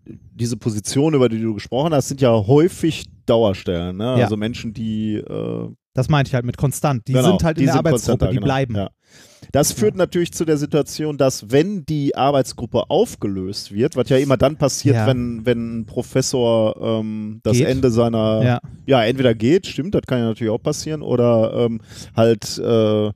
diese 0.07 0.57
Position, 0.57 1.15
über 1.15 1.29
die 1.29 1.41
du 1.41 1.55
gesprochen 1.55 1.95
hast, 1.95 2.09
sind 2.09 2.21
ja 2.21 2.31
häufig 2.33 3.05
Dauerstellen. 3.27 3.97
Ne? 3.97 4.05
Ja. 4.05 4.25
Also 4.25 4.37
Menschen, 4.37 4.73
die 4.75 5.15
äh, 5.15 5.69
Das 5.95 6.09
meinte 6.09 6.29
ich 6.31 6.35
halt 6.35 6.45
mit 6.45 6.57
konstant. 6.57 7.07
Die 7.07 7.13
Genau, 7.13 7.29
sind 7.31 7.45
halt 7.45 7.57
in 7.59 7.63
die 7.63 7.65
der 7.67 7.75
sind 7.75 7.87
Arbeitsgruppe, 7.87 8.27
die 8.29 8.35
genau, 8.35 8.45
bleiben. 8.45 8.75
Ja. 8.77 8.91
Das 9.53 9.71
führt 9.73 9.97
natürlich 9.97 10.33
zu 10.33 10.45
der 10.45 10.57
Situation, 10.57 11.19
dass 11.19 11.51
wenn 11.51 11.85
die 11.85 12.17
Arbeitsgruppe 12.17 12.89
aufgelöst 12.91 13.73
wird, 13.73 13.97
was 13.97 14.09
ja 14.09 14.17
immer 14.17 14.37
dann 14.39 14.57
passiert, 14.57 14.95
Ja. 14.97 15.07
wenn, 15.07 15.45
wenn 15.45 15.81
ein 15.81 15.87
Professor 15.87 16.75
ähm, 16.81 17.41
das 17.43 17.59
Geht. 17.59 17.67
Ende 17.69 17.91
seiner, 17.91 18.43
Ja. 18.43 18.61
ja, 18.87 19.05
entweder 19.05 19.35
geht, 19.35 19.67
stimmt, 19.67 19.95
das 19.95 20.03
kann 20.07 20.19
ja 20.21 20.25
natürlich 20.25 20.51
auch 20.53 20.63
passieren, 20.63 21.03
oder 21.03 21.53
ähm, 21.67 21.81
halt 22.17 22.59
äh, 22.59 23.11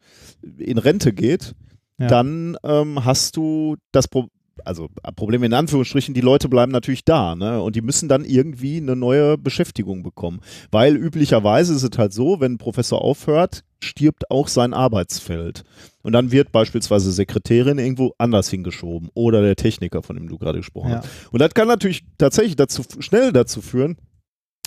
in 0.59 0.79
Rente 0.79 1.13
geht, 1.13 1.55
Ja. 1.99 2.09
dann 2.09 2.57
ähm, 2.65 3.05
hast 3.05 3.37
du 3.37 3.77
das 3.93 4.07
Problem, 4.09 4.31
also 4.65 4.89
äh, 5.03 5.13
Problem 5.13 5.43
in 5.43 5.53
Anführungsstrichen, 5.55 6.15
die 6.15 6.21
Leute 6.23 6.49
bleiben 6.49 6.73
natürlich 6.73 7.05
da, 7.05 7.35
ne? 7.35 7.61
Und 7.63 7.77
die 7.77 7.83
müssen 7.83 8.09
dann 8.09 8.25
irgendwie 8.25 8.79
eine 8.79 8.97
neue 8.97 9.37
Beschäftigung 9.39 10.03
bekommen. 10.03 10.41
Weil 10.71 10.97
üblicherweise 10.97 11.75
ist 11.75 11.83
es 11.83 11.99
halt 11.99 12.13
so, 12.13 12.41
wenn 12.41 12.53
ein 12.53 12.59
Professor 12.59 13.03
aufhört, 13.03 13.63
stirbt 13.81 14.31
auch 14.31 14.49
sein 14.49 14.73
Arbeitsfeld. 14.75 15.65
Und 16.03 16.13
dann 16.13 16.31
wird 16.33 16.53
beispielsweise 16.53 17.13
Sekretärin 17.13 17.79
irgendwo 17.79 18.13
anders 18.19 18.49
hingeschoben 18.49 19.11
oder 19.15 19.43
der 19.43 19.57
Techniker, 19.57 20.03
von 20.03 20.17
dem 20.17 20.29
du 20.29 20.39
gerade 20.39 20.59
gesprochen 20.59 20.91
Ja. 20.91 20.99
hast. 20.99 21.09
Und 21.33 21.41
das 21.43 21.53
kann 21.53 21.69
natürlich 21.69 22.05
tatsächlich 22.17 22.57
dazu 22.57 22.83
schnell 23.01 23.33
dazu 23.33 23.61
führen, 23.61 23.97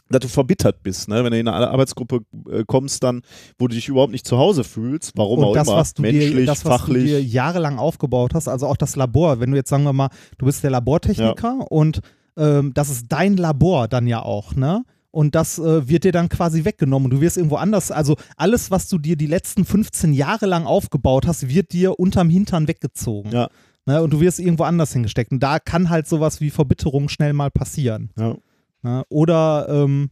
dass 0.10 0.22
du 0.22 0.28
verbittert 0.28 0.82
bist, 0.84 1.08
ne? 1.08 1.24
wenn 1.24 1.32
du 1.32 1.40
in 1.40 1.48
eine 1.48 1.70
Arbeitsgruppe 1.70 2.22
äh, 2.52 2.64
kommst, 2.66 3.04
dann, 3.04 3.22
wo 3.58 3.68
du 3.68 3.76
dich 3.76 3.88
überhaupt 3.88 4.12
nicht 4.12 4.26
zu 4.26 4.38
Hause 4.38 4.64
fühlst, 4.64 5.14
warum 5.16 5.44
auch 5.44 5.50
und 5.50 5.56
das, 5.56 5.68
immer, 5.68 5.78
was 5.78 5.94
du 5.94 6.02
menschlich, 6.02 6.36
dir, 6.36 6.46
das, 6.46 6.66
was 6.66 6.82
fachlich. 6.82 7.04
du 7.04 7.10
dir 7.10 7.24
jahrelang 7.24 7.78
aufgebaut 7.78 8.34
hast, 8.34 8.48
also 8.48 8.68
auch 8.68 8.78
das 8.78 8.96
Labor, 8.96 9.40
wenn 9.40 9.52
du 9.52 9.58
jetzt 9.58 9.70
sagen 9.70 9.84
wir 9.84 9.94
mal, 9.94 10.10
du 10.38 10.46
bist 10.46 10.64
der 10.64 10.72
Labortechniker 10.72 11.72
und 11.72 12.02
ähm, 12.38 12.74
das 12.74 12.90
ist 12.90 13.06
dein 13.10 13.38
Labor 13.38 13.88
dann 13.88 14.08
ja 14.08 14.22
auch, 14.22 14.56
ne? 14.56 14.84
Und 15.12 15.34
das 15.34 15.58
äh, 15.58 15.88
wird 15.88 16.04
dir 16.04 16.12
dann 16.12 16.30
quasi 16.30 16.66
weggenommen. 16.66 17.10
Du 17.10 17.20
wirst 17.20 17.36
irgendwo 17.36 17.56
anders, 17.56 17.90
also 17.90 18.16
alles, 18.38 18.70
was 18.70 18.88
du 18.90 19.00
dir 19.00 19.16
die 19.16 19.26
letzten 19.26 19.66
15 19.66 20.14
Jahre 20.14 20.46
lang 20.46 20.68
aufgebaut 20.68 21.26
hast, 21.26 21.50
wird 21.50 21.74
dir 21.74 22.00
unterm 22.00 22.30
Hintern 22.30 22.68
weggezogen. 22.68 23.32
Ja. 23.32 23.50
Ne? 23.88 24.04
Und 24.04 24.14
du 24.14 24.20
wirst 24.20 24.40
irgendwo 24.40 24.66
anders 24.66 24.94
hingesteckt. 24.94 25.32
Und 25.32 25.42
da 25.42 25.58
kann 25.58 25.90
halt 25.90 26.08
sowas 26.08 26.42
wie 26.42 26.52
Verbitterung 26.52 27.10
schnell 27.10 27.34
mal 27.34 27.50
passieren. 27.50 28.12
ja. 28.18 28.36
Ne? 28.82 29.04
Oder 29.10 29.68
ähm, 29.70 30.10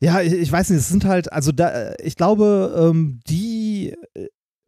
ja, 0.00 0.20
ich, 0.20 0.32
ich 0.32 0.52
weiß 0.52 0.70
nicht, 0.70 0.80
es 0.80 0.88
sind 0.88 1.04
halt, 1.04 1.32
also 1.32 1.52
da, 1.52 1.94
ich 2.02 2.16
glaube, 2.16 2.74
ähm, 2.76 3.20
die, 3.26 3.94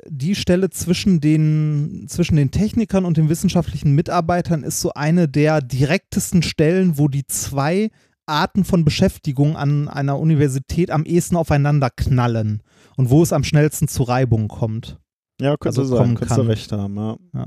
die 0.09 0.35
Stelle 0.35 0.71
zwischen 0.71 1.21
den, 1.21 2.07
zwischen 2.09 2.37
den 2.37 2.51
Technikern 2.51 3.05
und 3.05 3.17
den 3.17 3.29
wissenschaftlichen 3.29 3.95
Mitarbeitern 3.95 4.63
ist 4.63 4.81
so 4.81 4.93
eine 4.95 5.29
der 5.29 5.61
direktesten 5.61 6.43
Stellen, 6.43 6.99
wo 6.99 7.09
die 7.09 7.27
zwei 7.27 7.91
Arten 8.27 8.65
von 8.65 8.85
Beschäftigung 8.85 9.57
an 9.57 9.89
einer 9.89 10.19
Universität 10.19 10.91
am 10.91 11.05
ehesten 11.05 11.37
aufeinander 11.37 11.91
knallen 11.91 12.63
und 12.97 13.11
wo 13.11 13.23
es 13.23 13.33
am 13.33 13.45
schnellsten 13.45 13.89
zu 13.89 14.03
Reibung 14.03 14.49
kommt. 14.49 14.99
Ja, 15.41 15.57
könnte 15.57 15.81
Also 15.81 15.97
sein, 15.97 16.15
kann. 16.15 16.41
recht 16.47 16.73
haben, 16.73 16.97
ja. 17.35 17.47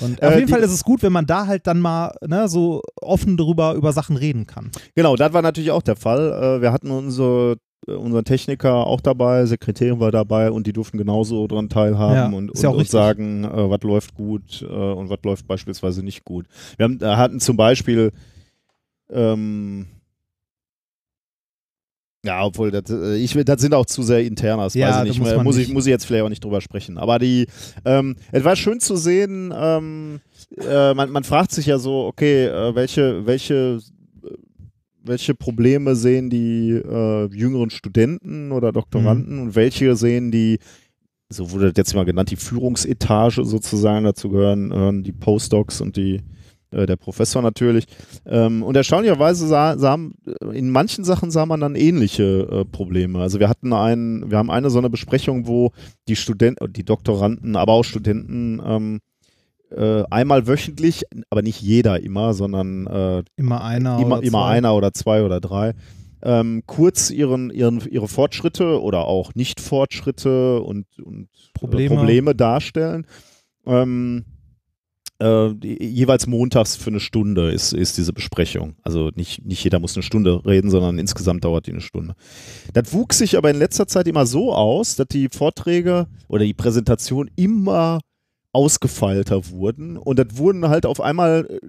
Und 0.00 0.22
Äh, 0.22 0.26
auf 0.26 0.34
jeden 0.34 0.46
die- 0.46 0.52
Fall 0.52 0.62
ist 0.62 0.72
es 0.72 0.84
gut, 0.84 1.02
wenn 1.02 1.12
man 1.12 1.26
da 1.26 1.46
halt 1.46 1.66
dann 1.66 1.80
mal 1.80 2.14
ne, 2.26 2.48
so 2.48 2.82
offen 3.00 3.36
darüber 3.36 3.74
über 3.74 3.92
Sachen 3.92 4.16
reden 4.16 4.46
kann. 4.46 4.70
Genau, 4.94 5.16
das 5.16 5.32
war 5.32 5.42
natürlich 5.42 5.70
auch 5.72 5.82
der 5.82 5.96
Fall. 5.96 6.32
Äh, 6.58 6.62
wir 6.62 6.72
hatten 6.72 6.90
unsere, 6.90 7.56
äh, 7.88 7.92
unseren 7.92 8.24
Techniker 8.24 8.86
auch 8.86 9.00
dabei, 9.00 9.46
Sekretärin 9.46 10.00
war 10.00 10.10
dabei 10.12 10.50
und 10.50 10.66
die 10.66 10.72
durften 10.72 10.98
genauso 10.98 11.46
daran 11.46 11.68
teilhaben 11.68 12.14
Ja, 12.14 12.26
und, 12.26 12.50
und, 12.50 12.62
ja 12.62 12.68
und 12.68 12.88
sagen, 12.88 13.44
äh, 13.44 13.70
was 13.70 13.80
läuft 13.82 14.14
gut 14.14 14.62
äh, 14.62 14.66
und 14.66 15.10
was 15.10 15.18
läuft 15.24 15.46
beispielsweise 15.46 16.02
nicht 16.02 16.24
gut. 16.24 16.46
Wir 16.76 16.84
haben, 16.84 16.98
äh, 17.00 17.06
hatten 17.06 17.40
zum 17.40 17.56
Beispiel 17.56 18.12
ähm, 19.10 19.86
ja, 22.24 22.44
obwohl, 22.44 22.70
das, 22.70 22.90
äh, 22.90 23.16
ich, 23.16 23.32
das 23.32 23.60
sind 23.62 23.72
auch 23.74 23.86
zu 23.86 24.02
sehr 24.02 24.22
internas, 24.24 24.74
Ja, 24.74 24.88
weiß 24.90 25.04
ich 25.06 25.18
nicht 25.18 25.20
muss 25.20 25.44
Muss 25.44 25.56
ich, 25.56 25.66
nicht. 25.68 25.74
muss 25.74 25.86
ich 25.86 25.90
jetzt 25.90 26.04
vielleicht 26.04 26.24
auch 26.24 26.28
nicht 26.28 26.44
drüber 26.44 26.60
sprechen. 26.60 26.98
Aber 26.98 27.18
die, 27.18 27.46
ähm, 27.84 28.16
es 28.32 28.44
war 28.44 28.56
schön 28.56 28.78
zu 28.80 28.96
sehen, 28.96 29.52
ähm, 29.56 30.20
äh, 30.58 30.92
man, 30.94 31.10
man 31.10 31.24
fragt 31.24 31.52
sich 31.52 31.66
ja 31.66 31.78
so, 31.78 32.06
okay, 32.06 32.46
äh, 32.46 32.74
welche, 32.74 33.24
welche, 33.26 33.78
äh, 34.22 34.28
welche 35.02 35.34
Probleme 35.34 35.96
sehen 35.96 36.28
die 36.28 36.72
äh, 36.72 37.26
jüngeren 37.34 37.70
Studenten 37.70 38.52
oder 38.52 38.70
Doktoranden 38.72 39.36
Mhm. 39.36 39.42
und 39.42 39.54
welche 39.54 39.96
sehen 39.96 40.30
die, 40.30 40.58
so 41.30 41.50
wurde 41.52 41.68
das 41.72 41.78
jetzt 41.78 41.94
mal 41.94 42.04
genannt, 42.04 42.30
die 42.30 42.36
Führungsetage 42.36 43.44
sozusagen, 43.44 44.04
dazu 44.04 44.28
gehören, 44.28 44.68
gehören 44.70 45.02
die 45.04 45.12
Postdocs 45.12 45.80
und 45.80 45.96
die 45.96 46.20
äh, 46.70 46.86
der 46.86 46.96
Professor 46.96 47.42
natürlich. 47.42 47.86
Ähm, 48.26 48.62
und 48.62 48.76
erstaunlicherweise 48.76 49.46
sah, 49.46 49.78
sah, 49.78 49.98
in 50.52 50.70
manchen 50.70 51.04
Sachen 51.04 51.30
sah 51.30 51.46
man 51.46 51.60
dann 51.60 51.74
ähnliche 51.74 52.48
äh, 52.50 52.64
Probleme. 52.64 53.20
Also 53.20 53.40
wir 53.40 53.48
hatten 53.48 53.72
einen, 53.72 54.30
wir 54.30 54.38
haben 54.38 54.50
eine 54.50 54.70
so 54.70 54.78
eine 54.78 54.90
Besprechung, 54.90 55.46
wo 55.46 55.72
die 56.08 56.16
Studenten, 56.16 56.72
die 56.72 56.84
Doktoranden, 56.84 57.56
aber 57.56 57.72
auch 57.72 57.84
Studenten 57.84 58.60
ähm, 58.64 59.00
äh, 59.70 60.04
einmal 60.10 60.46
wöchentlich, 60.46 61.04
aber 61.30 61.42
nicht 61.42 61.60
jeder 61.60 62.00
immer, 62.02 62.34
sondern 62.34 62.86
äh, 62.86 63.22
Immer 63.36 63.62
einer. 63.62 63.98
immer, 64.00 64.18
oder 64.18 64.26
immer 64.26 64.42
zwei. 64.42 64.50
einer 64.50 64.74
oder 64.74 64.92
zwei 64.92 65.22
oder 65.24 65.40
drei, 65.40 65.74
ähm, 66.22 66.62
kurz 66.66 67.10
ihren, 67.10 67.50
ihren, 67.50 67.80
ihre 67.88 68.08
Fortschritte 68.08 68.82
oder 68.82 69.06
auch 69.06 69.34
Nicht-Fortschritte 69.34 70.60
und, 70.60 70.86
und 71.02 71.28
Probleme. 71.54 71.94
Äh, 71.94 71.98
Probleme 71.98 72.34
darstellen. 72.34 73.06
Ähm, 73.66 74.24
äh, 75.20 75.50
jeweils 75.62 76.26
montags 76.26 76.76
für 76.76 76.90
eine 76.90 77.00
Stunde 77.00 77.50
ist, 77.50 77.72
ist 77.72 77.98
diese 77.98 78.12
Besprechung. 78.12 78.74
Also 78.82 79.10
nicht, 79.14 79.44
nicht 79.44 79.62
jeder 79.62 79.78
muss 79.78 79.94
eine 79.94 80.02
Stunde 80.02 80.44
reden, 80.44 80.70
sondern 80.70 80.98
insgesamt 80.98 81.44
dauert 81.44 81.66
die 81.66 81.72
eine 81.72 81.80
Stunde. 81.80 82.14
Das 82.72 82.92
wuchs 82.92 83.18
sich 83.18 83.36
aber 83.36 83.50
in 83.50 83.56
letzter 83.56 83.86
Zeit 83.86 84.08
immer 84.08 84.26
so 84.26 84.54
aus, 84.54 84.96
dass 84.96 85.08
die 85.08 85.28
Vorträge 85.28 86.06
oder 86.28 86.44
die 86.44 86.54
Präsentation 86.54 87.30
immer 87.36 88.00
ausgefeilter 88.52 89.50
wurden 89.50 89.96
und 89.96 90.18
das 90.18 90.36
wurden 90.36 90.68
halt 90.68 90.84
auf 90.84 91.00
einmal 91.00 91.46
äh, 91.48 91.68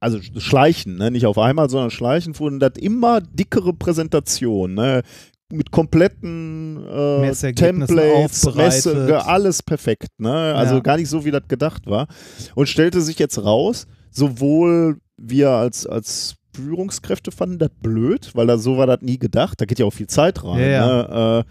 also 0.00 0.20
schleichen, 0.38 0.96
ne? 0.96 1.10
nicht 1.10 1.26
auf 1.26 1.38
einmal, 1.38 1.68
sondern 1.68 1.90
schleichend 1.90 2.38
wurden 2.40 2.60
das 2.60 2.72
immer 2.76 3.20
dickere 3.20 3.72
Präsentationen, 3.72 4.76
ne? 4.76 5.02
Mit 5.50 5.70
kompletten 5.70 6.84
äh, 6.86 7.32
Templates. 7.54 8.54
Messe, 8.54 9.26
alles 9.26 9.62
perfekt, 9.62 10.08
ne? 10.18 10.54
Also 10.54 10.74
Ja. 10.76 10.80
gar 10.80 10.96
nicht 10.96 11.08
so, 11.08 11.24
wie 11.24 11.30
das 11.30 11.48
gedacht 11.48 11.86
war. 11.86 12.06
Und 12.54 12.68
stellte 12.68 13.00
sich 13.00 13.18
jetzt 13.18 13.42
raus, 13.42 13.86
sowohl 14.10 14.98
wir 15.16 15.50
als, 15.50 15.86
als 15.86 16.36
Führungskräfte 16.54 17.30
fanden 17.30 17.58
das 17.58 17.70
blöd, 17.80 18.30
weil 18.34 18.46
da 18.46 18.58
so 18.58 18.76
war 18.78 18.86
das 18.86 19.00
nie 19.00 19.18
gedacht. 19.18 19.60
Da 19.60 19.64
geht 19.64 19.78
ja 19.78 19.86
auch 19.86 19.92
viel 19.92 20.08
Zeit 20.08 20.44
rein. 20.44 20.60
Ja, 20.60 20.66
ja. 20.68 20.86
Ne? 20.86 21.44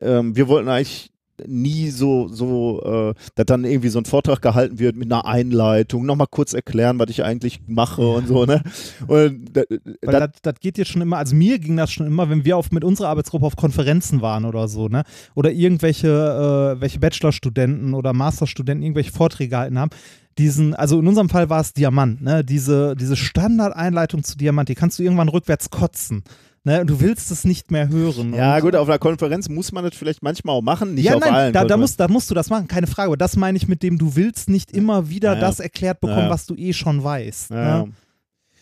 Äh, 0.00 0.08
ähm, 0.18 0.36
wir 0.36 0.48
wollten 0.48 0.68
eigentlich 0.68 1.10
nie 1.46 1.90
so, 1.90 2.28
so, 2.28 2.82
äh, 2.82 3.14
dass 3.34 3.46
dann 3.46 3.64
irgendwie 3.64 3.88
so 3.88 3.98
ein 3.98 4.04
Vortrag 4.04 4.42
gehalten 4.42 4.78
wird 4.78 4.96
mit 4.96 5.10
einer 5.10 5.24
Einleitung, 5.26 6.06
nochmal 6.06 6.26
kurz 6.30 6.52
erklären, 6.52 6.98
was 6.98 7.10
ich 7.10 7.24
eigentlich 7.24 7.60
mache 7.66 8.06
und 8.06 8.28
so, 8.28 8.44
ne? 8.44 8.62
Und 9.06 9.56
da, 9.56 9.62
Weil 10.02 10.12
da, 10.12 10.26
das, 10.26 10.30
das 10.42 10.60
geht 10.60 10.78
jetzt 10.78 10.90
schon 10.90 11.02
immer, 11.02 11.18
also 11.18 11.34
mir 11.34 11.58
ging 11.58 11.76
das 11.76 11.92
schon 11.92 12.06
immer, 12.06 12.30
wenn 12.30 12.44
wir 12.44 12.56
auf, 12.56 12.70
mit 12.70 12.84
unserer 12.84 13.08
Arbeitsgruppe 13.08 13.46
auf 13.46 13.56
Konferenzen 13.56 14.22
waren 14.22 14.44
oder 14.44 14.68
so, 14.68 14.88
ne? 14.88 15.04
Oder 15.34 15.52
irgendwelche 15.52 16.76
äh, 16.76 16.80
welche 16.80 16.98
Bachelorstudenten 16.98 17.94
oder 17.94 18.12
Masterstudenten 18.12 18.82
irgendwelche 18.82 19.12
Vorträge 19.12 19.50
gehalten 19.50 19.78
haben. 19.78 19.90
Diesen, 20.38 20.74
also 20.74 21.00
in 21.00 21.08
unserem 21.08 21.28
Fall 21.28 21.50
war 21.50 21.60
es 21.60 21.72
Diamant, 21.72 22.22
ne? 22.22 22.44
Diese, 22.44 22.94
diese 22.94 23.16
Standardeinleitung 23.16 24.22
zu 24.22 24.36
Diamant, 24.38 24.68
die 24.68 24.74
kannst 24.74 24.98
du 24.98 25.02
irgendwann 25.02 25.28
rückwärts 25.28 25.70
kotzen. 25.70 26.22
Ne? 26.64 26.80
Und 26.80 26.90
du 26.90 27.00
willst 27.00 27.30
es 27.30 27.44
nicht 27.44 27.70
mehr 27.70 27.88
hören. 27.88 28.34
ja, 28.34 28.60
gut, 28.60 28.74
auf 28.76 28.88
einer 28.88 28.98
Konferenz 28.98 29.48
muss 29.48 29.72
man 29.72 29.84
das 29.84 29.94
vielleicht 29.94 30.22
manchmal 30.22 30.56
auch 30.56 30.62
machen, 30.62 30.94
nicht 30.94 31.04
ja, 31.04 31.14
auf 31.14 31.20
nein, 31.20 31.34
allen. 31.34 31.52
da, 31.52 31.64
da, 31.64 31.76
musst, 31.76 31.98
da 31.98 32.08
musst 32.08 32.30
du 32.30 32.34
das 32.34 32.50
machen, 32.50 32.68
keine 32.68 32.86
Frage. 32.86 33.08
Aber 33.08 33.16
das 33.16 33.36
meine 33.36 33.56
ich 33.56 33.68
mit 33.68 33.82
dem, 33.82 33.98
du 33.98 34.16
willst 34.16 34.50
nicht 34.50 34.72
immer 34.72 35.08
wieder 35.08 35.34
Ja, 35.34 35.40
das 35.40 35.60
erklärt 35.60 36.00
bekommen, 36.00 36.30
was 36.30 36.46
du 36.46 36.54
eh 36.54 36.72
schon 36.72 37.02
weißt. 37.02 37.50
Ne? 37.50 37.88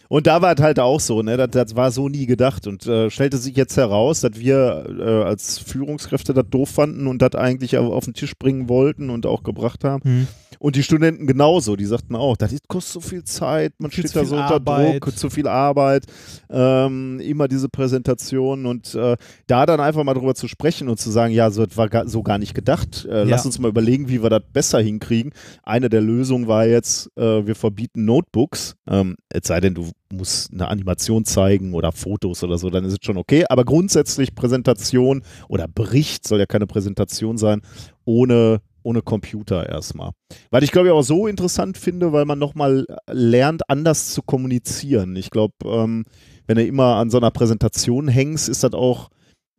Und 0.09 0.27
da 0.27 0.43
war 0.43 0.55
es 0.57 0.63
halt 0.63 0.79
auch 0.79 1.01
so, 1.01 1.23
ne? 1.23 1.37
Das, 1.37 1.51
das 1.51 1.77
war 1.77 1.91
so 1.91 2.09
nie 2.09 2.27
gedacht 2.27 2.67
und 2.67 2.87
äh, 2.87 3.11
stellte 3.11 3.39
sich 3.39 3.57
jetzt 3.57 3.77
heraus, 3.77 4.21
dass 4.21 4.39
wir 4.39 4.87
äh, 4.99 5.25
als 5.25 5.59
Führungskräfte 5.59 6.33
das 6.35 6.45
doof 6.51 6.71
fanden 6.71 7.07
und 7.07 7.23
das 7.23 7.35
eigentlich 7.35 7.77
auf, 7.79 8.05
den 8.05 8.15
Tisch 8.15 8.35
bringen 8.39 8.69
wollten 8.69 9.11
und 9.11 9.27
auch 9.27 9.43
gebracht 9.43 9.85
haben. 9.85 10.03
Hm. 10.05 10.27
Und 10.59 10.77
die 10.77 10.83
Studenten 10.83 11.27
genauso, 11.27 11.77
die 11.77 11.85
sagten 11.85 12.17
auch, 12.17 12.37
das 12.37 12.57
kostet 12.67 12.93
so 12.95 13.01
viel 13.01 13.25
Zeit, 13.25 13.75
man 13.79 13.91
steht 13.91 14.17
da 14.17 14.25
so 14.25 14.37
unter 14.37 14.55
Arbeit. 14.55 15.05
Druck, 15.05 15.19
zu 15.19 15.29
viel 15.29 15.49
Arbeit, 15.49 16.07
ähm, 16.49 17.21
immer 17.21 17.47
diese 17.49 17.69
Präsentation 17.69 18.65
und 18.65 18.95
äh, 18.95 19.17
da 19.47 19.67
dann 19.67 19.81
einfach 19.81 20.03
mal 20.05 20.15
drüber 20.15 20.35
zu 20.35 20.49
sprechen 20.49 20.89
und 20.89 20.99
zu 20.99 21.11
sagen, 21.11 21.35
ja, 21.35 21.51
so 21.51 21.67
das 21.67 21.77
war 21.77 21.89
gar, 21.89 22.09
so 22.09 22.23
gar 22.23 22.39
nicht 22.39 22.55
gedacht. 22.55 23.07
Äh, 23.11 23.25
Lass 23.25 23.43
Ja. 23.43 23.47
uns 23.49 23.59
mal 23.59 23.69
überlegen, 23.69 24.09
wie 24.09 24.23
wir 24.23 24.31
das 24.31 24.43
besser 24.53 24.81
hinkriegen. 24.81 25.33
Eine 25.63 25.89
der 25.91 26.01
Lösungen 26.01 26.47
war 26.49 26.67
jetzt, 26.67 27.11
äh, 27.17 27.47
wir 27.47 27.55
verbieten 27.55 28.05
Notebooks, 28.05 28.77
ähm, 28.89 29.17
es 29.29 29.47
sei 29.49 29.61
denn, 29.61 29.75
du 29.75 29.91
musst 30.13 30.53
eine 30.53 30.69
Animation 30.69 31.25
zeigen 31.25 31.75
oder 31.75 31.93
Fotos 31.93 32.43
oder 32.45 32.59
so, 32.59 32.71
dann 32.71 32.85
ist 32.85 32.93
es 32.93 32.99
schon 33.03 33.17
okay. 33.17 33.45
Aber 33.49 33.65
grundsätzlich 33.65 34.35
Präsentation 34.35 35.23
oder 35.49 35.69
Bericht 35.69 36.27
soll 36.27 36.39
ja 36.39 36.47
keine 36.47 36.67
Präsentation 36.67 37.39
sein, 37.39 37.63
ohne, 38.05 38.61
ohne 38.83 39.03
Computer 39.03 39.69
erstmal. 39.69 40.11
Weil 40.51 40.65
ich 40.65 40.73
glaube 40.73 40.89
ich 40.89 40.93
auch 40.93 41.03
so 41.03 41.27
interessant 41.27 41.77
finde, 41.79 42.13
weil 42.13 42.25
man 42.25 42.39
nochmal 42.39 42.87
lernt, 43.11 43.69
anders 43.69 44.13
zu 44.13 44.23
kommunizieren. 44.23 45.17
Ich 45.17 45.31
glaube, 45.31 45.55
ähm, 45.65 46.05
wenn 46.47 46.57
du 46.57 46.65
immer 46.65 46.97
an 46.97 47.11
so 47.11 47.17
einer 47.19 47.31
Präsentation 47.31 48.09
hängst, 48.09 48.49
ist 48.49 48.63
das 48.63 48.75
auch 48.75 49.11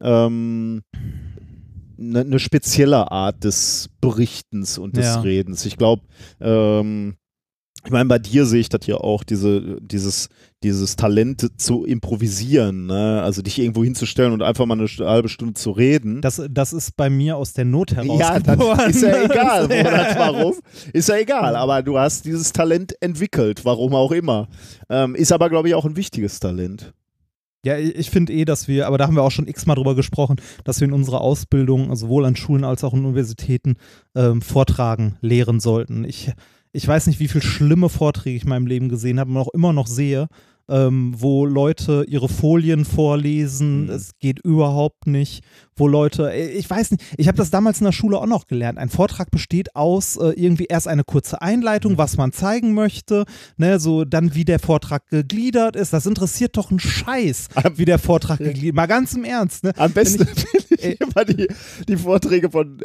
ähm, 0.01 0.82
eine 2.00 2.25
ne 2.25 2.39
spezielle 2.39 3.12
Art 3.12 3.44
des 3.44 3.89
Berichtens 4.01 4.77
und 4.77 4.98
des 4.98 5.06
Ja. 5.06 5.22
Redens. 5.22 5.66
Ich 5.66 5.77
glaube, 5.77 6.04
ähm, 6.39 7.18
ich 7.88 7.91
meine, 7.94 8.10
bei 8.10 8.20
dir 8.20 8.46
sehe 8.46 8.60
ich 8.60 8.67
das 8.67 8.82
hier 8.84 9.01
auch, 9.01 9.24
diese, 9.24 9.77
dieses, 9.79 10.27
dieses 10.62 10.98
Talent 10.98 11.50
zu 11.56 11.86
improvisieren, 11.86 12.88
ne? 12.88 13.22
also 13.24 13.41
dich 13.41 13.60
irgendwo 13.60 13.82
hinzustellen 13.82 14.34
und 14.34 14.41
einfach 14.41 14.65
mal 14.65 14.77
eine 14.77 14.89
halbe 15.10 15.29
Stunde 15.29 15.53
zu 15.53 15.72
reden. 15.72 16.22
Das, 16.22 16.41
das 16.51 16.74
ist 16.74 16.98
bei 16.98 17.10
mir 17.10 17.38
aus 17.38 17.53
der 17.53 17.63
Not 17.63 17.96
heraus. 17.96 18.20
Ja, 18.20 18.39
geboren. 18.39 18.79
ist 18.89 19.03
ja 19.03 19.24
egal, 19.24 19.70
Ja. 19.72 19.84
das 19.84 20.17
warum. 20.17 20.53
Ist 20.91 21.08
ja 21.08 21.15
egal, 21.15 21.56
aber 21.56 21.82
du 21.82 21.98
hast 21.98 22.25
dieses 22.25 22.51
Talent 22.51 22.94
entwickelt, 23.00 23.63
warum 23.63 23.96
auch 23.96 24.12
immer. 24.12 24.50
Ähm, 24.90 25.16
ist 25.16 25.31
aber, 25.31 25.50
glaube 25.50 25.70
ich, 25.70 25.74
auch 25.74 25.85
ein 25.85 25.96
wichtiges 25.96 26.42
Talent. 26.42 26.92
Ja, 27.66 27.77
ich 27.77 28.09
finde 28.09 28.33
eh, 28.33 28.44
dass 28.44 28.68
wir, 28.68 28.85
aber 28.85 28.98
da 28.98 29.07
haben 29.07 29.16
wir 29.16 29.24
auch 29.24 29.31
schon 29.31 29.48
x-mal 29.48 29.75
drüber 29.75 29.96
gesprochen, 29.96 30.42
dass 30.66 30.81
wir 30.81 30.90
in 30.90 30.94
unserer 30.94 31.22
Ausbildung, 31.22 31.96
sowohl 31.96 32.25
an 32.25 32.35
Schulen 32.35 32.66
als 32.66 32.83
auch 32.83 32.94
an 32.94 33.05
Universitäten, 33.05 33.77
ähm, 34.14 34.42
vortragen, 34.42 35.16
lehren 35.22 35.61
sollten. 35.61 36.03
Ich, 36.03 36.33
ich 36.77 36.87
weiß 36.87 37.07
nicht, 37.07 37.20
wie 37.20 37.27
viele 37.27 37.44
schlimme 37.44 37.90
Vorträge 37.90 38.37
ich 38.37 38.44
in 38.44 38.50
meinem 38.50 38.68
Leben 38.68 38.87
gesehen 38.87 39.20
habe 39.20 39.31
und 39.31 39.37
auch 39.37 39.50
immer 39.50 39.74
noch 39.74 39.87
sehe, 39.87 40.27
ähm, 40.70 41.14
wo 41.18 41.46
Leute 41.46 42.06
ihre 42.08 42.30
Folien 42.30 42.86
vorlesen, 42.86 43.84
Mhm. 43.86 43.90
es 43.90 44.12
geht 44.20 44.40
überhaupt 44.44 45.08
nicht, 45.08 45.44
wo 45.75 45.88
Leute, 45.88 46.32
äh, 46.34 46.50
ich 46.51 46.70
weiß 46.70 46.92
nicht, 46.92 47.03
ich 47.18 47.27
habe 47.27 47.38
das 47.38 47.50
damals 47.51 47.80
in 47.80 47.86
der 47.86 47.92
Schule 47.92 48.18
auch 48.18 48.25
noch 48.25 48.48
gelernt. 48.48 48.77
Ein 48.77 48.90
Vortrag 48.90 49.32
besteht 49.32 49.75
aus 49.75 50.18
äh, 50.18 50.30
irgendwie 50.36 50.66
erst 50.66 50.88
eine 50.88 51.03
kurze 51.03 51.42
Einleitung, 51.42 51.98
was 51.98 52.18
man 52.18 52.32
zeigen 52.34 52.74
möchte, 52.74 53.25
ne, 53.58 53.80
so 53.80 54.03
dann 54.06 54.34
wie 54.36 54.46
der 54.46 54.60
Vortrag 54.60 55.08
gegliedert 55.10 55.75
ist. 55.75 55.94
Das 55.94 56.06
interessiert 56.06 56.58
doch 56.58 56.70
einen 56.70 56.80
Scheiß, 56.80 57.48
wie 57.75 57.86
der 57.86 58.00
Vortrag 58.00 58.40
gegliedert 58.40 58.75
Mal 58.75 58.88
ganz 58.88 59.14
im 59.14 59.24
Ernst, 59.24 59.64
ne? 59.64 59.72
Am 59.77 59.92
besten 59.94 60.25
finde 60.27 60.66
ich 60.70 61.00
immer 61.00 61.25
die, 61.25 61.48
die 61.88 61.98
Vorträge 61.98 62.50
von 62.50 62.80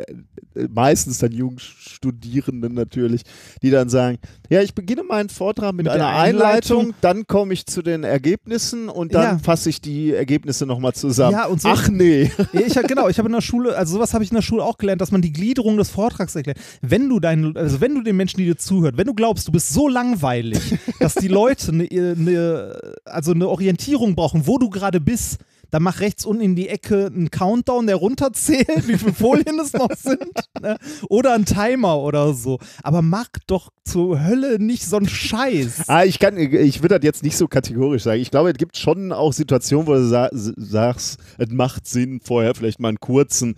äh, 0.54 0.68
meistens 0.70 1.18
dann 1.18 1.32
jungen 1.32 1.58
Studierenden 1.58 2.74
natürlich, 2.74 3.22
die 3.62 3.70
dann 3.70 3.88
sagen, 3.88 4.18
ja, 4.50 4.60
ich 4.62 4.74
beginne 4.74 5.02
meinen 5.02 5.28
Vortrag 5.28 5.72
mit, 5.74 5.84
Mit 5.84 5.92
einer 5.94 6.08
Einleitung, 6.08 6.80
Einleitung. 6.80 6.94
dann 7.00 7.26
komme 7.26 7.52
ich 7.54 7.66
zu 7.72 7.82
den 7.82 8.04
Ergebnissen 8.04 8.88
und 8.88 9.14
dann 9.14 9.22
Ja. 9.22 9.38
fasse 9.38 9.68
ich 9.70 9.80
die 9.80 10.12
Ergebnisse 10.12 10.66
nochmal 10.66 10.92
zusammen. 10.92 11.32
Ja, 11.32 11.46
und 11.46 11.60
so- 11.60 11.68
Ach 11.68 11.88
nee. 11.88 12.30
Ich 12.52 12.74
genau, 12.74 13.08
ich 13.08 13.18
habe 13.18 13.28
in 13.28 13.32
der 13.34 13.40
Schule, 13.40 13.76
also 13.76 13.94
sowas 13.94 14.14
habe 14.14 14.22
ich 14.24 14.30
in 14.30 14.34
der 14.36 14.42
Schule 14.42 14.62
auch 14.62 14.78
gelernt, 14.78 15.00
dass 15.00 15.10
man 15.10 15.22
die 15.22 15.32
Gliederung 15.32 15.76
des 15.76 15.90
Vortrags 15.90 16.34
erklärt. 16.34 16.58
Wenn 16.80 17.08
du 17.08 17.18
deinen, 17.20 17.56
also 17.56 17.80
wenn 17.80 17.94
du 17.94 18.02
den 18.02 18.16
Menschen, 18.16 18.38
die 18.38 18.44
dir 18.44 18.56
zuhört, 18.56 18.96
wenn 18.96 19.06
du 19.06 19.14
glaubst, 19.14 19.48
du 19.48 19.52
bist 19.52 19.70
so 19.72 19.88
langweilig, 19.88 20.60
dass 21.00 21.14
die 21.14 21.28
Leute 21.28 21.72
eine, 21.72 21.84
eine, 21.90 22.80
also 23.04 23.32
eine 23.32 23.48
Orientierung 23.48 24.14
brauchen, 24.14 24.46
wo 24.46 24.58
du 24.58 24.68
gerade 24.70 25.00
bist, 25.00 25.38
dann 25.72 25.82
mach 25.82 26.00
rechts 26.00 26.26
unten 26.26 26.42
in 26.42 26.54
die 26.54 26.68
Ecke 26.68 27.06
einen 27.06 27.30
Countdown, 27.30 27.86
der 27.86 27.96
runterzählt, 27.96 28.86
wie 28.86 28.98
viele 28.98 29.14
Folien 29.14 29.58
es 29.58 29.72
noch 29.72 29.90
sind. 29.96 30.30
Ne? 30.60 30.76
Oder 31.08 31.32
einen 31.32 31.46
Timer 31.46 31.98
oder 31.98 32.34
so. 32.34 32.58
Aber 32.82 33.00
mach 33.00 33.28
doch 33.46 33.70
zur 33.82 34.22
Hölle 34.22 34.58
nicht 34.58 34.84
so 34.84 34.96
einen 34.98 35.08
Scheiß. 35.08 35.88
Ah, 35.88 36.04
ich 36.04 36.18
kann, 36.18 36.36
ich 36.36 36.82
würde 36.82 36.98
das 36.98 37.04
jetzt 37.04 37.22
nicht 37.22 37.38
so 37.38 37.48
kategorisch 37.48 38.02
sagen. 38.02 38.20
Ich 38.20 38.30
glaube, 38.30 38.50
es 38.50 38.58
gibt 38.58 38.76
schon 38.76 39.12
auch 39.12 39.32
Situationen, 39.32 39.86
wo 39.86 39.94
du 39.94 40.06
sa 40.06 40.28
sagst, 40.30 41.18
es 41.38 41.50
macht 41.50 41.86
Sinn, 41.86 42.20
vorher 42.22 42.54
vielleicht 42.54 42.78
mal 42.78 42.88
einen 42.88 43.00
kurzen 43.00 43.56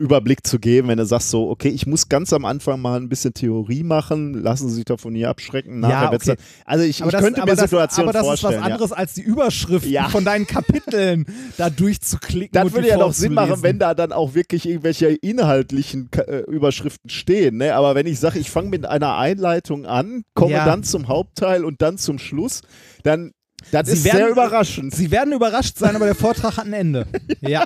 Überblick 0.00 0.46
zu 0.46 0.58
geben, 0.58 0.88
wenn 0.88 0.96
du 0.98 1.04
sagst 1.04 1.30
so, 1.30 1.50
okay, 1.50 1.68
ich 1.68 1.86
muss 1.86 2.08
ganz 2.08 2.32
am 2.32 2.44
Anfang 2.44 2.80
mal 2.80 2.98
ein 2.98 3.08
bisschen 3.08 3.34
Theorie 3.34 3.82
machen, 3.82 4.34
lassen 4.34 4.68
Sie 4.68 4.76
sich 4.76 4.84
davon 4.86 5.12
nie 5.12 5.26
abschrecken. 5.26 5.80
Nachher 5.80 6.04
Ja, 6.04 6.12
okay. 6.12 6.18
dann, 6.26 6.36
also 6.64 6.84
ich, 6.84 7.00
ich 7.00 7.06
das, 7.06 7.20
könnte 7.22 7.40
mir 7.40 7.46
das, 7.54 7.60
Situationen 7.60 8.08
aber 8.08 8.18
das 8.18 8.26
vorstellen. 8.26 8.54
ist 8.54 8.60
was 8.60 8.66
anderes 8.66 8.92
als 8.92 9.14
die 9.14 9.20
Überschriften 9.22 9.92
Ja. 9.92 10.08
von 10.08 10.24
deinen 10.24 10.46
Kapiteln 10.46 11.26
da 11.58 11.68
durchzuklicken. 11.70 12.56
Ja. 12.56 12.64
Das 12.64 12.72
würde 12.72 12.88
ja 12.88 12.96
noch 12.96 13.12
Sinn 13.12 13.34
machen, 13.34 13.62
wenn 13.62 13.78
da 13.78 13.94
dann 13.94 14.12
auch 14.12 14.34
wirklich 14.34 14.66
irgendwelche 14.66 15.08
inhaltlichen 15.08 16.08
äh, 16.16 16.40
Überschriften 16.50 17.10
stehen. 17.10 17.58
Ne? 17.58 17.74
Aber 17.74 17.94
wenn 17.94 18.06
ich 18.06 18.18
sage, 18.18 18.38
ich 18.38 18.50
fange 18.50 18.70
mit 18.70 18.86
einer 18.86 19.16
Einleitung 19.18 19.84
an, 19.86 20.22
komme 20.34 20.52
Ja. 20.52 20.64
dann 20.64 20.82
zum 20.82 21.08
Hauptteil 21.08 21.64
und 21.64 21.82
dann 21.82 21.98
zum 21.98 22.18
Schluss, 22.18 22.62
dann 23.02 23.32
das 23.72 23.88
Sie 23.88 23.92
ist 23.92 24.04
werden- 24.04 24.16
sehr 24.16 24.28
überraschend. 24.30 24.94
Sie 24.94 25.10
werden 25.10 25.34
überrascht 25.34 25.76
sein, 25.76 25.94
aber 25.94 26.06
der 26.06 26.14
Vortrag 26.14 26.56
hat 26.56 26.64
ein 26.64 26.72
Ende. 26.72 27.06
Ja. 27.42 27.64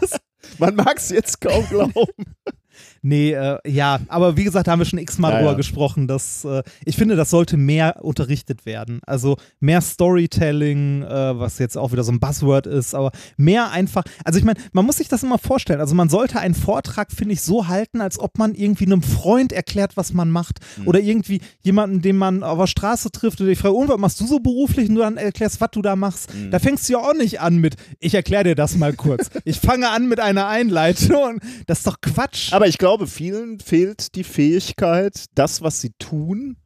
Das, 0.00 0.18
Man 0.58 0.74
mag 0.76 0.96
es 0.96 1.10
jetzt 1.10 1.40
kaum 1.40 1.66
glauben. 1.68 1.94
nee, 3.04 3.32
äh, 3.32 3.58
ja, 3.66 4.00
aber 4.08 4.36
wie 4.36 4.44
gesagt, 4.44 4.66
da 4.66 4.72
haben 4.72 4.80
wir 4.80 4.86
schon 4.86 4.98
x-mal 4.98 5.30
Ja, 5.30 5.38
drüber 5.38 5.50
ja. 5.52 5.56
gesprochen, 5.56 6.08
dass 6.08 6.44
äh, 6.44 6.62
ich 6.84 6.96
finde, 6.96 7.14
das 7.14 7.30
sollte 7.30 7.56
mehr 7.56 8.02
unterrichtet 8.02 8.66
werden. 8.66 9.00
Also 9.06 9.36
mehr 9.60 9.80
Storytelling, 9.80 11.02
äh, 11.02 11.38
was 11.38 11.58
jetzt 11.58 11.76
auch 11.76 11.92
wieder 11.92 12.04
so 12.04 12.12
ein 12.12 12.20
Buzzword 12.20 12.66
ist, 12.66 12.94
aber 12.94 13.12
mehr 13.36 13.70
einfach. 13.70 14.04
Also 14.24 14.38
ich 14.38 14.44
meine, 14.44 14.58
man 14.72 14.84
muss 14.86 14.96
sich 14.96 15.08
das 15.08 15.22
immer 15.22 15.38
vorstellen. 15.38 15.80
Also 15.80 15.94
man 15.94 16.08
sollte 16.08 16.38
einen 16.40 16.54
Vortrag, 16.54 17.12
finde 17.12 17.34
ich, 17.34 17.42
so 17.42 17.68
halten, 17.68 18.00
als 18.00 18.18
ob 18.18 18.38
man 18.38 18.54
irgendwie 18.54 18.86
einem 18.86 19.02
Freund 19.02 19.52
erklärt, 19.52 19.96
was 19.96 20.12
man 20.12 20.30
macht. 20.30 20.60
Mhm. 20.78 20.88
Oder 20.88 21.00
irgendwie 21.00 21.40
jemanden, 21.62 22.00
den 22.00 22.16
man 22.16 22.42
auf 22.42 22.58
der 22.58 22.66
Straße 22.66 23.10
trifft 23.10 23.40
und 23.40 23.48
ich 23.48 23.58
frage, 23.58 23.74
und 23.74 23.88
was 23.88 23.98
machst 23.98 24.20
du 24.20 24.26
so 24.26 24.40
beruflich? 24.40 24.88
Und 24.88 24.94
du 24.96 25.00
dann 25.02 25.16
erklärst, 25.16 25.60
was 25.60 25.70
du 25.72 25.82
da 25.82 25.96
machst. 25.96 26.32
Mhm. 26.34 26.50
Da 26.50 26.58
fängst 26.58 26.88
du 26.88 26.94
ja 26.94 26.98
auch 27.00 27.14
nicht 27.14 27.40
an 27.40 27.56
mit, 27.56 27.76
ich 28.00 28.14
erkläre 28.14 28.44
dir 28.44 28.54
das 28.54 28.76
mal 28.76 28.92
kurz. 28.94 29.28
ich 29.44 29.60
fange 29.60 29.90
an 29.90 30.08
mit 30.08 30.20
einer 30.20 30.48
Einleitung. 30.48 31.40
Das 31.66 31.78
ist 31.78 31.86
doch 31.86 32.00
Quatsch. 32.00 32.52
Aber 32.52 32.66
ich 32.66 32.78
glaube, 32.78 32.93
vielen 33.06 33.60
fehlt 33.60 34.14
die 34.14 34.24
Fähigkeit, 34.24 35.26
das, 35.34 35.62
was 35.62 35.80
sie 35.80 35.92
tun, 35.98 36.56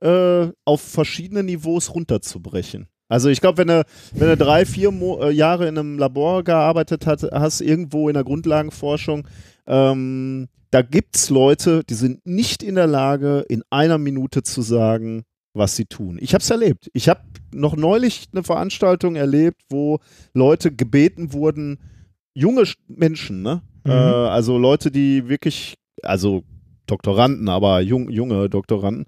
äh, 0.00 0.48
auf 0.64 0.80
verschiedene 0.80 1.42
Niveaus 1.42 1.94
runterzubrechen. 1.94 2.86
Also 3.08 3.28
ich 3.28 3.40
glaube, 3.40 3.58
wenn 3.58 3.68
du, 3.68 3.84
wenn 4.14 4.38
drei, 4.38 4.64
vier 4.64 4.90
Mo 4.90 5.20
äh, 5.22 5.30
Jahre 5.30 5.68
in 5.68 5.76
einem 5.76 5.98
Labor 5.98 6.44
gearbeitet 6.44 7.06
hat, 7.06 7.22
hast, 7.22 7.60
irgendwo 7.60 8.08
in 8.08 8.14
der 8.14 8.24
Grundlagenforschung, 8.24 9.28
ähm, 9.66 10.48
da 10.70 10.80
gibt 10.80 11.16
es 11.16 11.28
Leute, 11.28 11.82
die 11.84 11.94
sind 11.94 12.24
nicht 12.24 12.62
in 12.62 12.76
der 12.76 12.86
Lage, 12.86 13.44
in 13.48 13.62
einer 13.68 13.98
Minute 13.98 14.42
zu 14.42 14.62
sagen, 14.62 15.24
was 15.54 15.76
sie 15.76 15.84
tun. 15.84 16.16
Ich 16.20 16.32
habe 16.32 16.40
es 16.42 16.48
erlebt. 16.48 16.88
Ich 16.94 17.10
habe 17.10 17.20
noch 17.52 17.76
neulich 17.76 18.28
eine 18.32 18.42
Veranstaltung 18.42 19.14
erlebt, 19.14 19.60
wo 19.68 19.98
Leute 20.32 20.72
gebeten 20.74 21.34
wurden, 21.34 21.78
junge 22.34 22.62
Sch- 22.62 22.78
Menschen, 22.88 23.42
ne? 23.42 23.60
Mhm. 23.84 23.90
Äh, 23.90 23.94
also 23.94 24.58
Leute, 24.58 24.90
die 24.90 25.28
wirklich, 25.28 25.74
also 26.02 26.42
Doktoranden, 26.86 27.48
aber 27.48 27.80
jung, 27.80 28.10
junge 28.10 28.48
Doktoranden, 28.48 29.06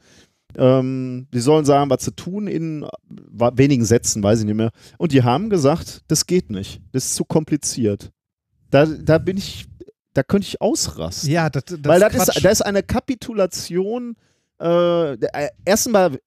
ähm, 0.57 1.27
die 1.33 1.41
sollen 1.41 1.65
sagen, 1.65 1.91
was 1.91 2.05
sie 2.05 2.13
tun 2.13 2.47
in 2.47 2.87
wenigen 3.09 3.85
Sätzen, 3.85 4.23
weiß 4.23 4.41
ich 4.41 4.47
nicht 4.47 4.55
mehr. 4.55 4.71
Und 4.99 5.13
die 5.13 5.23
haben 5.23 5.51
gesagt, 5.51 6.03
das 6.09 6.27
geht 6.27 6.51
nicht. 6.51 6.81
Das 6.93 7.07
ist 7.07 7.17
zu 7.17 7.25
kompliziert. 7.25 8.11
Da, 8.71 8.87
da 8.87 9.19
bin 9.19 9.37
ich, 9.37 9.67
da 10.15 10.23
könnte 10.23 10.47
ich 10.47 10.61
ausrasten. 10.61 11.31
Ja, 11.31 11.51
das, 11.51 11.65
das 11.65 11.79
Weil 11.85 12.01
das 12.01 12.15
ist, 12.15 12.45
das 12.45 12.53
ist 12.53 12.63
eine 12.63 12.83
Kapitulation. 12.83 14.17
Äh, 14.61 15.15
äh, 15.15 15.49
erstmal 15.65 16.19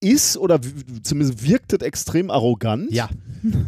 ist 0.00 0.36
oder 0.36 0.60
zumindest 1.02 1.46
wirkt 1.48 1.72
das 1.72 1.80
extrem 1.80 2.30
arrogant. 2.30 2.90
ja. 2.92 3.08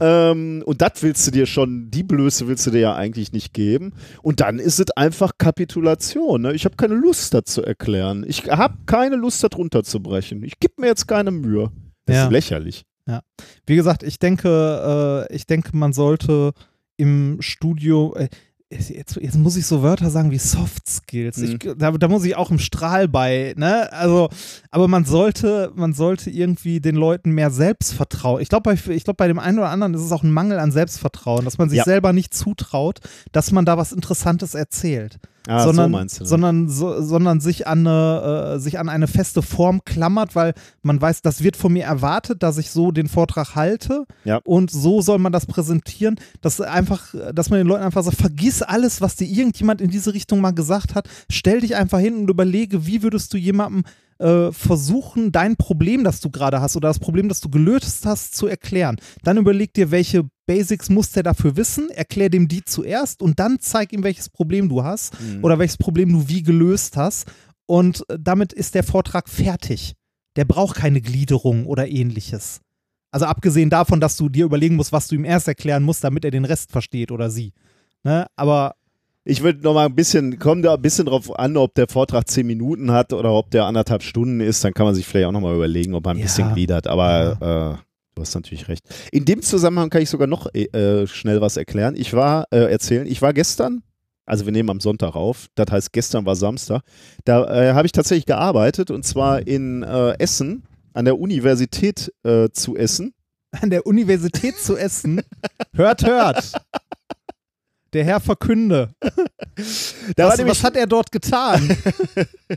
Ähm, 0.01 0.65
und 0.67 0.83
das 0.83 0.95
willst 1.03 1.25
du 1.29 1.31
dir 1.31 1.47
schon, 1.47 1.93
die 1.93 2.03
Blöße 2.03 2.49
willst 2.49 2.67
du 2.67 2.73
dir 2.73 2.81
ja 2.81 2.95
eigentlich 2.97 3.33
nicht 3.33 3.55
geben. 3.55 3.93
Und 4.21 4.41
dann 4.41 4.59
ist 4.59 4.81
es 4.81 4.91
einfach 4.97 5.33
Kapitulation. 5.39 6.43
Ne? 6.43 6.55
Ich 6.55 6.65
habe 6.65 6.75
keine 6.75 6.95
Lust, 6.95 7.33
das 7.35 7.45
zu 7.45 7.63
erklären. 7.63 8.25
Ich 8.27 8.49
habe 8.51 8.79
keine 8.87 9.15
Lust, 9.15 9.45
das 9.45 9.51
runterzubrechen. 9.57 10.43
Ich 10.43 10.59
gebe 10.59 10.75
mir 10.79 10.89
jetzt 10.89 11.07
keine 11.07 11.31
Mühe. 11.31 11.71
Das 12.07 12.17
Ja. 12.17 12.25
ist 12.27 12.33
lächerlich. 12.33 12.85
Wie 13.67 13.77
gesagt, 13.77 14.03
ich 14.05 14.19
denke, 14.21 15.27
äh, 15.29 15.35
ich 15.35 15.47
denke, 15.47 15.77
man 15.77 15.93
sollte 15.93 16.53
im 16.97 17.39
Studio. 17.41 18.15
Äh, 18.17 18.29
Jetzt, 18.73 19.17
jetzt 19.17 19.37
muss 19.37 19.57
ich 19.57 19.67
so 19.67 19.83
Wörter 19.83 20.11
sagen 20.11 20.31
wie 20.31 20.39
Soft 20.39 20.89
Skills. 20.89 21.39
Ich, 21.39 21.59
da, 21.77 21.91
da 21.91 22.07
muss 22.07 22.25
ich 22.25 22.37
auch 22.37 22.53
im 22.53 22.61
Strahl 22.61 23.09
bei, 23.09 23.53
ne? 23.57 23.93
Also, 23.93 24.29
aber 24.71 24.87
man 24.87 25.05
sollte, 25.05 25.73
man 25.75 25.93
sollte 25.93 26.31
irgendwie 26.31 26.81
den 26.81 26.95
Leuten 26.95 27.33
mehr 27.33 27.51
Selbstvertrauen. 27.51 28.41
Ich 28.41 28.49
glaube, 28.49 28.63
bei, 28.63 28.93
ich 28.95 29.03
glaub, 29.03 29.17
bei 29.17 29.27
dem 29.27 29.41
einen 29.41 29.59
oder 29.59 29.71
anderen 29.71 29.95
ist 29.95 30.03
es 30.03 30.13
auch 30.13 30.23
ein 30.23 30.31
Mangel 30.31 30.61
an 30.61 30.71
Selbstvertrauen, 30.71 31.45
dass 31.45 31.59
man 31.59 31.69
sich 31.69 31.79
Ja. 31.79 31.85
selber 31.85 32.13
nicht 32.13 32.33
zutraut, 32.33 33.01
dass 33.33 33.51
man 33.51 33.65
da 33.65 33.77
was 33.77 33.91
Interessantes 33.91 34.55
erzählt. 34.55 35.19
Ah, 35.49 35.65
sondern, 35.65 36.09
so 36.09 36.25
sondern, 36.25 36.69
so, 36.69 37.03
sondern 37.03 37.41
sich, 37.41 37.67
an 37.67 37.87
eine, 37.87 38.55
äh, 38.57 38.59
sich 38.59 38.79
an 38.79 38.89
eine 38.91 39.07
feste 39.07 39.41
Form 39.41 39.85
klammert, 39.85 40.37
weil 40.37 40.53
man 40.83 41.01
weiß, 41.01 41.23
das 41.23 41.43
wird 41.43 41.57
von 41.57 41.73
mir 41.73 41.85
erwartet, 41.85 42.43
dass 42.43 42.59
ich 42.59 42.71
so 42.71 42.91
den 42.91 43.09
Vortrag 43.09 43.55
halte. 43.55 44.07
Ja. 44.25 44.41
und 44.45 44.71
so 44.71 45.01
soll 45.01 45.19
man 45.19 45.33
das 45.33 45.47
präsentieren, 45.47 46.17
dass 46.43 46.61
einfach, 46.61 47.15
dass 47.35 47.49
man 47.49 47.59
den 47.59 47.67
Leuten 47.67 47.85
einfach 47.85 48.03
sagt, 48.03 48.19
vergiss 48.19 48.63
alles, 48.63 49.01
was 49.01 49.17
dir 49.17 49.27
irgendjemand 49.27 49.81
in 49.81 49.91
diese 49.91 50.13
Richtung 50.13 50.41
mal 50.41 50.51
gesagt 50.51 50.95
hat, 50.95 51.09
stell 51.31 51.61
dich 51.61 51.75
einfach 51.75 51.99
hin 51.99 52.17
und 52.17 52.31
überlege, 52.31 52.87
wie 52.87 53.03
würdest 53.03 53.33
du 53.33 53.39
jemandem 53.39 53.85
äh, 54.21 54.53
versuchen, 54.53 55.33
dein 55.33 55.57
Problem, 55.57 56.05
das 56.05 56.21
du 56.21 56.31
gerade 56.31 56.61
hast 56.61 56.77
oder 56.77 56.89
das 56.89 56.99
Problem, 56.99 57.29
das 57.29 57.41
du 57.41 57.49
gelöst 57.49 58.07
hast, 58.07 58.37
zu 58.37 58.47
erklären. 58.47 58.97
Dann 59.23 59.39
überleg 59.39 59.73
dir, 59.75 59.91
welche 59.91 60.29
Basics 60.47 60.89
muss 60.91 61.11
der 61.13 61.23
dafür 61.23 61.57
wissen, 61.57 61.91
erklär 61.91 62.29
dem 62.29 62.47
die 62.49 62.65
zuerst 62.65 63.23
und 63.23 63.39
dann 63.39 63.59
zeig 63.61 63.93
ihm, 63.93 64.03
welches 64.03 64.29
Problem 64.29 64.69
du 64.69 64.85
hast 64.85 65.19
Mhm. 65.21 65.43
oder 65.45 65.59
welches 65.59 65.79
Problem 65.79 66.13
du 66.13 66.29
wie 66.29 66.43
gelöst 66.43 66.97
hast. 66.97 67.27
Und 67.67 68.05
äh, 68.09 68.19
damit 68.21 68.53
ist 68.53 68.75
der 68.75 68.85
Vortrag 68.85 69.29
fertig. 69.29 69.95
Der 70.37 70.45
braucht 70.45 70.77
keine 70.77 71.01
Gliederung 71.01 71.67
oder 71.67 71.89
ähnliches. 71.89 72.61
Also 73.13 73.27
abgesehen 73.27 73.71
davon, 73.71 74.01
dass 74.01 74.17
du 74.17 74.29
dir 74.29 74.45
überlegen 74.45 74.77
musst, 74.77 74.93
was 74.93 75.09
du 75.09 75.17
ihm 75.17 75.25
erst 75.25 75.49
erklären 75.49 75.83
musst, 75.83 76.05
damit 76.05 76.25
er 76.25 76.31
den 76.31 76.45
Rest 76.45 76.71
versteht 76.71 77.11
oder 77.11 77.31
sie. 77.31 77.53
Ne? 78.05 78.27
Aber 78.37 78.75
Ich 79.25 79.43
würde 79.43 79.63
noch 79.63 79.75
mal 79.75 79.87
ein 79.87 79.95
bisschen, 79.95 80.39
kommt 80.39 80.65
da 80.65 80.75
ein 80.75 80.83
bisschen 80.83 81.07
drauf 81.07 81.39
an, 81.39 81.57
ob 81.57 81.75
der 81.75 81.89
Vortrag 81.89 82.27
zehn 82.29 82.47
Minuten 82.47 82.91
hat 82.91 83.13
oder 83.13 83.33
ob 83.33 83.51
der 83.51 83.67
anderthalb 83.67 84.03
Stunden 84.03 84.41
ist. 84.41 84.65
Dann 84.65 84.73
kann 84.73 84.87
man 84.87 84.95
sich 84.95 85.07
vielleicht 85.07 85.27
auch 85.27 85.33
noch 85.33 85.41
mal 85.43 85.55
überlegen, 85.55 85.95
ob 85.95 86.07
er 86.07 86.13
ein 86.13 86.17
Ja. 86.19 86.23
bisschen 86.25 86.53
gliedert. 86.55 86.87
Aber 86.87 87.79
äh, 87.79 87.85
du 88.15 88.23
hast 88.23 88.35
natürlich 88.35 88.67
recht. 88.69 88.83
In 89.13 89.27
dem 89.27 89.43
Zusammenhang 89.43 89.91
kann 89.91 90.01
ich 90.03 90.09
sogar 90.11 90.27
noch 90.27 90.47
äh, 90.55 91.07
schnell 91.07 91.41
was 91.43 91.57
erklären. 91.59 91.95
Ich 91.97 92.15
war, 92.15 92.47
äh, 92.51 92.71
erzählen, 92.73 93.07
ich 93.07 93.21
war 93.21 93.35
gestern, 93.35 93.83
also 94.25 94.47
wir 94.47 94.53
nehmen 94.53 94.71
am 94.71 94.81
Sonntag 94.81 95.15
auf, 95.17 95.49
das 95.55 95.71
heißt 95.71 95.93
gestern 95.93 96.25
war 96.25 96.35
Samstag, 96.37 96.83
da 97.25 97.45
äh, 97.71 97.75
habe 97.75 97.85
ich 97.87 97.93
tatsächlich 97.93 98.27
gearbeitet 98.27 98.91
und 98.91 99.05
zwar 99.05 99.47
in 99.47 99.83
äh, 99.83 100.13
Essen, 100.19 100.63
an 100.95 101.05
der 101.05 101.19
Universität 101.19 102.11
äh, 102.25 102.49
zu 102.53 102.75
Essen. 102.77 103.13
an 103.61 103.69
der 103.71 103.87
Universität 103.87 104.57
zu 104.57 104.77
essen, 104.77 105.21
hört, 105.75 106.07
hört. 106.07 106.53
Der 107.93 108.05
Herr 108.05 108.21
verkünde. 108.21 108.95
Was, 110.17 110.47
was 110.47 110.65
hat 110.65 110.77
er 110.77 110.87
dort 110.87 111.13
getan? 111.13 111.77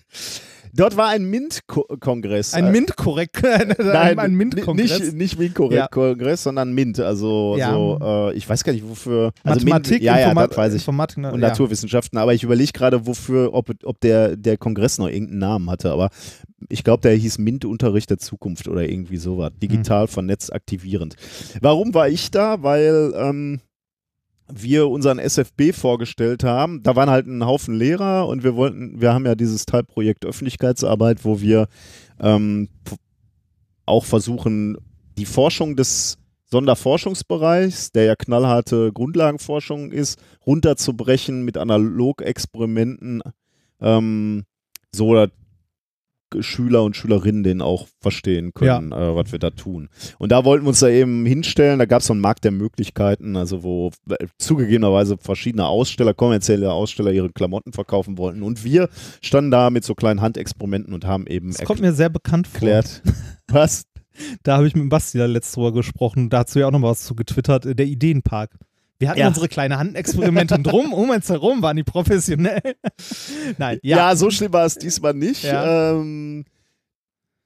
dort 0.73 0.95
war 0.95 1.09
ein 1.09 1.25
MINT-Kongress. 1.25 2.53
Ein 2.53 2.71
MINT-Korrekt. 2.71 3.41
Nein, 3.77 4.19
ein 4.19 4.35
MINT-Kongress. 4.35 4.99
Nicht, 4.99 5.37
nicht 5.37 5.39
MINT-Kongress, 5.39 6.43
sondern 6.43 6.73
MINT. 6.73 6.99
Also, 6.99 7.55
Ja. 7.57 7.71
so, 7.73 7.99
äh, 8.01 8.33
ich 8.35 8.47
weiß 8.47 8.63
gar 8.63 8.73
nicht, 8.73 8.87
wofür. 8.87 9.31
Also 9.43 9.59
Mathematik, 9.59 9.91
MINT, 9.93 10.03
ja, 10.03 10.19
ja, 10.19 10.29
Informa- 10.31 10.47
das 10.47 10.57
weiß 10.57 10.73
ich. 10.75 10.81
Informatik 10.81 11.17
ne, 11.17 11.33
Und 11.33 11.41
ja. 11.41 11.49
Naturwissenschaften. 11.49 12.17
Aber 12.17 12.33
ich 12.33 12.43
überlege 12.43 12.71
gerade, 12.71 13.05
wofür, 13.05 13.53
ob, 13.53 13.69
ob 13.83 13.99
der, 13.99 14.37
der 14.37 14.57
Kongress 14.57 14.97
noch 14.97 15.07
irgendeinen 15.09 15.39
Namen 15.39 15.69
hatte. 15.69 15.91
Aber 15.91 16.09
ich 16.69 16.83
glaube, 16.83 17.01
der 17.01 17.13
hieß 17.15 17.37
MINT-Unterricht 17.39 18.09
der 18.09 18.17
Zukunft 18.19 18.67
oder 18.67 18.87
irgendwie 18.87 19.17
sowas. 19.17 19.51
Hm. 19.51 19.59
Digital 19.59 20.07
vernetzt 20.07 20.53
aktivierend. 20.53 21.15
Warum 21.59 21.93
war 21.93 22.07
ich 22.07 22.31
da? 22.31 22.63
Weil 22.63 23.13
ähm, 23.17 23.59
wir 24.51 24.87
unseren 24.89 25.19
SFB 25.19 25.73
vorgestellt 25.73 26.43
haben. 26.43 26.83
Da 26.83 26.95
waren 26.95 27.09
halt 27.09 27.27
ein 27.27 27.45
Haufen 27.45 27.75
Lehrer 27.75 28.27
und 28.27 28.43
wir 28.43 28.55
wollten, 28.55 29.01
wir 29.01 29.13
haben 29.13 29.25
ja 29.25 29.35
dieses 29.35 29.65
Teilprojekt 29.65 30.25
Öffentlichkeitsarbeit, 30.25 31.23
wo 31.23 31.41
wir 31.41 31.67
ähm, 32.19 32.69
auch 33.85 34.05
versuchen, 34.05 34.77
die 35.17 35.25
Forschung 35.25 35.75
des 35.75 36.17
Sonderforschungsbereichs, 36.45 37.91
der 37.91 38.03
ja 38.03 38.15
knallharte 38.15 38.91
Grundlagenforschung 38.93 39.91
ist, 39.91 40.19
runterzubrechen 40.45 41.43
mit 41.43 41.57
Analogexperimenten, 41.57 43.21
ähm, 43.81 44.43
so 44.91 45.27
Schüler 46.41 46.83
und 46.83 46.95
Schülerinnen 46.95 47.43
den 47.43 47.61
auch 47.61 47.87
verstehen 48.01 48.53
können, 48.53 48.91
äh, 48.91 49.15
was 49.15 49.31
wir 49.31 49.39
da 49.39 49.51
tun. 49.51 49.89
Und 50.17 50.31
da 50.31 50.45
wollten 50.45 50.65
wir 50.65 50.69
uns 50.69 50.79
da 50.79 50.89
eben 50.89 51.25
hinstellen, 51.25 51.79
da 51.79 51.85
gab 51.85 52.01
es 52.01 52.07
so 52.07 52.13
einen 52.13 52.21
Markt 52.21 52.43
der 52.43 52.51
Möglichkeiten, 52.51 53.35
also 53.35 53.63
wo 53.63 53.91
äh, 54.09 54.27
zugegebenerweise 54.37 55.17
verschiedene 55.17 55.67
Aussteller, 55.67 56.13
kommerzielle 56.13 56.71
Aussteller 56.71 57.11
ihre 57.11 57.29
Klamotten 57.29 57.73
verkaufen 57.73 58.17
wollten. 58.17 58.43
Und 58.43 58.63
wir 58.63 58.89
standen 59.21 59.51
da 59.51 59.69
mit 59.69 59.83
so 59.83 59.95
kleinen 59.95 60.21
Handexperimenten 60.21 60.93
und 60.93 61.05
haben 61.05 61.27
eben 61.27 61.51
Das 61.51 61.63
kommt 61.65 61.81
mir 61.81 61.93
sehr 61.93 62.09
bekannt 62.09 62.47
vor. 62.47 62.55
erklärt, 62.55 63.01
was 63.51 63.85
Da 64.43 64.57
habe 64.57 64.67
ich 64.67 64.75
mit 64.75 64.83
dem 64.83 64.89
Basti 64.89 65.17
da 65.17 65.25
letztes 65.25 65.55
drüber 65.55 65.73
gesprochen. 65.73 66.29
Da 66.29 66.39
hast 66.39 66.55
du 66.55 66.59
ja 66.59 66.67
auch 66.67 66.71
noch 66.71 66.81
was 66.81 67.03
zu 67.03 67.15
getwittert. 67.15 67.65
Der 67.65 67.85
Ideenpark. 67.85 68.51
Wir 68.99 69.09
hatten 69.09 69.19
Ja. 69.19 69.27
unsere 69.27 69.47
kleine 69.49 69.77
Handexperimente 69.79 70.55
und 70.55 70.63
drum, 70.67 70.93
um 70.93 71.09
uns 71.09 71.29
herum 71.29 71.61
waren 71.61 71.75
die 71.77 71.83
professionell. 71.83 72.61
Nein, 73.57 73.79
ja. 73.83 73.97
Ja, 73.97 74.15
so 74.15 74.29
schlimm 74.29 74.53
war 74.53 74.65
es 74.65 74.77
diesmal 74.77 75.13
nicht. 75.13 75.43
Ja. 75.43 75.91
Ähm, 75.91 76.45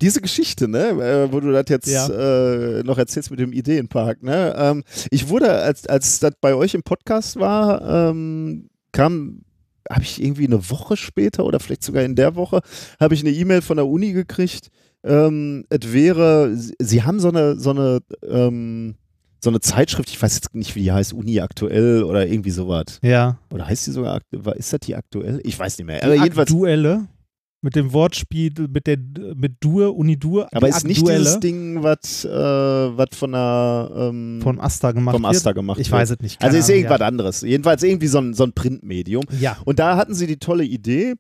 diese 0.02 0.22
Geschichte, 0.22 0.68
ne, 0.68 0.90
äh, 0.90 1.32
wo 1.34 1.40
du 1.40 1.52
das 1.52 1.66
jetzt 1.70 1.88
äh, 1.90 2.84
noch 2.84 3.00
erzählst 3.00 3.32
mit 3.32 3.40
dem 3.40 3.52
Ideenpark, 3.52 4.22
ne? 4.22 4.54
Ähm, 4.56 4.84
ich 5.10 5.28
wurde, 5.30 5.50
als, 5.52 5.88
als 5.88 6.20
das 6.20 6.34
bei 6.40 6.54
euch 6.54 6.76
im 6.76 6.84
Podcast 6.84 7.38
war, 7.40 8.10
ähm, 8.12 8.70
kam, 8.92 9.42
habe 9.90 10.04
ich 10.04 10.22
irgendwie 10.22 10.46
eine 10.46 10.70
Woche 10.70 10.98
später 10.98 11.46
oder 11.46 11.60
vielleicht 11.60 11.82
sogar 11.84 12.04
in 12.04 12.16
der 12.16 12.36
Woche, 12.36 12.60
habe 13.00 13.16
ich 13.16 13.22
eine 13.22 13.32
E-Mail 13.32 13.64
von 13.64 13.78
der 13.78 13.88
Uni 13.88 14.12
gekriegt. 14.14 14.68
Ähm, 15.04 15.66
es 15.70 15.92
wäre, 15.92 16.56
sie- 16.56 16.76
sie 16.80 17.02
haben 17.02 17.20
so 17.20 17.30
eine, 17.30 17.56
so 17.60 17.72
eine, 17.72 18.00
ähm, 18.30 18.96
so 19.48 19.52
eine 19.52 19.62
Zeitschrift, 19.62 20.10
ich 20.10 20.22
weiß 20.22 20.36
jetzt 20.36 20.54
nicht, 20.56 20.76
wie 20.76 20.82
die 20.82 20.92
heißt, 20.92 21.14
Uni 21.14 21.40
aktuell 21.40 22.04
oder 22.04 22.28
irgendwie 22.28 22.50
sowas. 22.52 23.00
Ja. 23.02 23.40
Oder 23.54 23.66
heißt 23.66 23.88
die 23.88 23.92
sogar, 23.92 24.20
ist 24.58 24.74
das 24.74 24.82
die 24.82 24.94
aktuell? 24.94 25.40
Ich 25.46 25.58
weiß 25.58 25.78
nicht 25.78 25.88
mehr. 25.88 26.00
Die 26.00 26.04
Aber 26.04 26.16
jedenfalls, 26.16 26.52
Aktuelle 26.52 27.08
mit 27.62 27.78
dem 27.78 27.94
Wortspiel 27.94 28.52
mit 28.70 28.88
der 28.88 28.98
mit 29.36 29.56
Dur, 29.62 29.96
Unidur. 29.96 30.50
Aber 30.52 30.68
die 30.68 30.76
ist 30.76 30.86
nicht 30.86 31.00
Aktuelle 31.00 31.20
dieses 31.24 31.40
Ding, 31.40 31.82
was 31.82 32.26
äh, 32.26 33.16
von 33.16 33.32
der 33.32 33.92
ähm, 33.96 34.42
von 34.44 34.60
Asta 34.60 34.92
gemacht 34.92 35.16
vom 35.16 35.24
wird? 35.24 35.36
Asta 35.36 35.54
gemacht 35.54 35.80
Ich 35.80 35.90
wird. 35.90 36.02
weiß 36.02 36.10
es 36.12 36.20
nicht. 36.20 36.42
Also 36.44 36.58
ist 36.58 36.66
Ahnung, 36.66 36.78
irgendwas 36.78 37.02
anderes. 37.02 37.42
Jedenfalls 37.42 37.84
irgendwie 37.84 38.08
so 38.08 38.18
ein, 38.20 38.34
so 38.34 38.44
ein 38.44 38.52
Printmedium. 38.52 39.24
Ja. 39.32 39.38
ja. 39.40 39.58
Und 39.64 39.80
da 39.80 39.96
hatten 39.96 40.14
sie 40.14 40.28
die 40.28 40.38
tolle 40.38 40.66
Idee, 40.66 41.16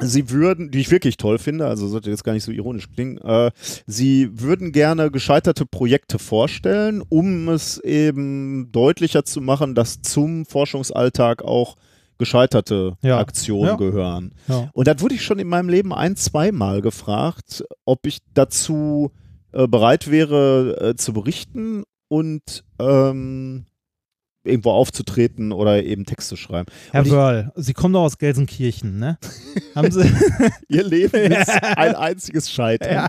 sie 0.00 0.30
würden, 0.30 0.70
die 0.70 0.80
ich 0.80 0.90
wirklich 0.90 1.16
toll 1.16 1.38
finde, 1.38 1.66
also 1.66 1.88
sollte 1.88 2.10
jetzt 2.10 2.24
gar 2.24 2.32
nicht 2.32 2.44
so 2.44 2.52
ironisch 2.52 2.88
klingen, 2.90 3.18
äh, 3.18 3.50
sie 3.86 4.28
würden 4.40 4.72
gerne 4.72 5.10
gescheiterte 5.10 5.66
Projekte 5.66 6.18
vorstellen, 6.18 7.02
um 7.08 7.48
es 7.48 7.78
eben 7.78 8.70
deutlicher 8.72 9.24
zu 9.24 9.40
machen, 9.40 9.74
dass 9.74 10.02
zum 10.02 10.46
Forschungsalltag 10.46 11.42
auch 11.42 11.76
gescheiterte 12.18 12.96
Ja. 13.02 13.18
Aktionen 13.18 13.68
Ja. 13.70 13.76
gehören. 13.76 14.32
Ja. 14.48 14.70
Und 14.72 14.88
das 14.88 15.00
wurde 15.00 15.14
ich 15.14 15.22
schon 15.24 15.38
in 15.38 15.48
meinem 15.48 15.68
Leben 15.68 15.92
ein, 15.94 16.16
zweimal 16.16 16.82
gefragt, 16.82 17.64
ob 17.84 18.06
ich 18.06 18.18
dazu 18.34 19.12
äh, 19.52 19.66
bereit 19.68 20.10
wäre 20.10 20.90
äh, 20.90 20.96
zu 20.96 21.12
berichten 21.12 21.84
und 22.08 22.64
ähm, 22.80 23.66
irgendwo 24.48 24.70
aufzutreten 24.70 25.52
oder 25.52 25.82
eben 25.84 26.04
Text 26.04 26.28
zu 26.28 26.36
schreiben. 26.36 26.66
Herr 26.90 27.00
Und 27.00 27.06
ich- 27.06 27.12
Wörl, 27.12 27.52
Sie 27.56 27.72
kommen 27.74 27.94
doch 27.94 28.02
aus 28.02 28.18
Gelsenkirchen, 28.18 28.98
ne? 28.98 29.18
Haben 29.74 29.90
Sie. 29.90 30.10
Ihr 30.68 30.84
Leben 30.84 31.32
ist 31.32 31.48
ein 31.50 31.94
einziges 31.94 32.50
Scheitern. 32.50 32.92
ja. 32.92 33.08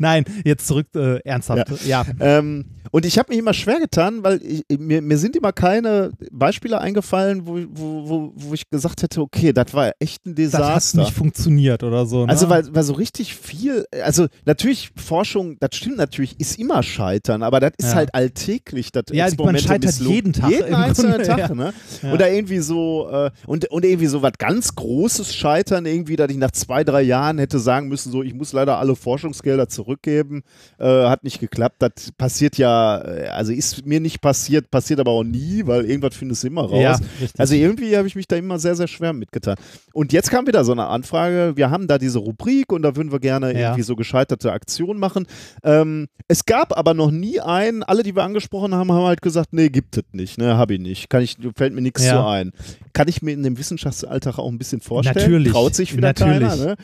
Nein, 0.00 0.24
jetzt 0.44 0.66
zurück 0.66 0.88
äh, 0.96 1.18
ernsthaft. 1.20 1.86
Ja. 1.86 2.04
Ähm, 2.18 2.64
Und 2.92 3.06
ich 3.06 3.18
habe 3.18 3.30
mich 3.30 3.38
immer 3.38 3.54
schwer 3.54 3.78
getan, 3.78 4.24
weil 4.24 4.40
ich, 4.42 4.64
mir, 4.78 5.00
mir 5.00 5.16
sind 5.16 5.36
immer 5.36 5.52
keine 5.52 6.10
Beispiele 6.32 6.80
eingefallen, 6.80 7.46
wo, 7.46 7.58
wo, 7.70 8.08
wo, 8.08 8.32
wo 8.34 8.54
ich 8.54 8.68
gesagt 8.68 9.02
hätte, 9.02 9.20
okay, 9.20 9.52
das 9.52 9.72
war 9.74 9.92
echt 10.00 10.26
ein 10.26 10.34
Das 10.34 10.54
hat 10.54 10.60
Desaster. 10.60 11.00
nicht 11.00 11.12
funktioniert 11.12 11.82
oder 11.84 12.04
so. 12.06 12.24
Ne? 12.26 12.30
Also 12.32 12.48
weil, 12.48 12.64
weil 12.74 12.82
so 12.82 12.94
richtig 12.94 13.36
viel, 13.36 13.86
also 14.02 14.26
natürlich 14.44 14.90
Forschung, 14.96 15.56
das 15.60 15.76
stimmt 15.76 15.98
natürlich, 15.98 16.38
ist 16.40 16.58
immer 16.58 16.82
Scheitern, 16.82 17.42
aber 17.42 17.60
das 17.60 17.72
ist 17.78 17.90
Ja. 17.90 17.94
halt 17.94 18.14
alltäglich, 18.14 18.90
das 18.92 19.04
Ja, 19.12 19.24
man 19.24 19.28
Experimente 19.28 19.62
scheitert 19.62 19.82
misslungen. 19.84 20.14
jeden 20.14 20.32
Tag 20.32 20.50
Jeden 20.50 20.74
einzelnen 20.74 21.10
Grunde, 21.12 21.26
Tag, 21.28 21.38
ja. 21.38 21.54
ne? 21.54 21.72
Ja. 22.02 22.12
Oder 22.12 22.32
irgendwie 22.32 22.58
so, 22.58 23.08
äh, 23.10 23.30
und, 23.46 23.70
und 23.70 23.84
irgendwie 23.84 24.06
so 24.06 24.22
was 24.22 24.32
ganz 24.38 24.74
Großes 24.74 25.34
Scheitern, 25.34 25.86
irgendwie, 25.86 26.16
dass 26.16 26.30
ich 26.30 26.38
nach 26.38 26.50
zwei, 26.50 26.82
drei 26.82 27.02
Jahren 27.02 27.38
hätte 27.38 27.58
sagen 27.60 27.88
müssen, 27.88 28.10
so, 28.10 28.22
ich 28.22 28.34
muss 28.34 28.52
leider 28.52 28.78
alle 28.78 28.96
Forschungsgelder 28.96 29.68
zurückgeben, 29.68 30.42
äh, 30.78 30.84
hat 30.86 31.22
nicht 31.24 31.38
geklappt. 31.40 31.76
Das 31.78 31.92
passiert 32.18 32.56
ja, 32.58 32.79
äh, 33.04 33.26
also 33.28 33.52
ist 33.52 33.86
mir 33.86 34.00
nicht 34.00 34.20
passiert, 34.20 34.70
passiert 34.70 35.00
aber 35.00 35.10
auch 35.12 35.24
nie, 35.24 35.62
weil 35.66 35.84
irgendwas 35.84 36.14
findest 36.16 36.42
du 36.42 36.48
immer 36.48 36.62
raus. 36.62 36.80
Ja. 36.82 36.98
Also 37.38 37.54
irgendwie 37.54 37.96
habe 37.96 38.06
ich 38.06 38.14
mich 38.16 38.26
da 38.28 38.36
immer 38.36 38.58
sehr, 38.58 38.74
sehr 38.76 38.88
schwer 38.88 39.12
mitgetan. 39.12 39.56
Und 39.92 40.12
jetzt 40.12 40.30
kam 40.30 40.46
wieder 40.46 40.64
so 40.64 40.72
eine 40.72 40.86
Anfrage, 40.86 41.52
wir 41.56 41.70
haben 41.70 41.86
da 41.86 41.98
diese 41.98 42.18
Rubrik 42.18 42.72
und 42.72 42.82
da 42.82 42.96
würden 42.96 43.12
wir 43.12 43.20
gerne 43.20 43.52
Ja. 43.52 43.68
irgendwie 43.70 43.82
so 43.82 43.96
gescheiterte 43.96 44.52
Aktionen 44.52 44.98
machen. 45.00 45.26
Ähm, 45.64 46.08
es 46.28 46.44
gab 46.44 46.76
aber 46.76 46.94
noch 46.94 47.10
nie 47.10 47.40
einen, 47.40 47.82
alle, 47.82 48.02
die 48.02 48.14
wir 48.14 48.22
angesprochen 48.24 48.74
haben, 48.74 48.90
haben 48.92 49.04
halt 49.04 49.22
gesagt, 49.22 49.52
nee, 49.52 49.68
gibt 49.68 49.96
es 49.96 50.04
nicht, 50.12 50.38
ne, 50.38 50.56
habe 50.56 50.74
ich 50.74 50.80
nicht. 50.80 51.10
Kann 51.10 51.22
ich, 51.22 51.36
fällt 51.56 51.74
mir 51.74 51.82
nichts 51.82 52.04
Ja. 52.04 52.22
so 52.22 52.28
ein. 52.28 52.52
Kann 52.92 53.08
ich 53.08 53.22
mir 53.22 53.32
in 53.32 53.42
dem 53.42 53.58
Wissenschaftsalltag 53.58 54.38
auch 54.38 54.48
ein 54.50 54.58
bisschen 54.58 54.80
vorstellen. 54.80 55.16
Natürlich. 55.16 55.52
Traut 55.52 55.74
sich 55.74 55.96
wieder 55.96 56.08
Natürlich. 56.08 56.38
keiner, 56.48 56.56
ne? 56.56 56.76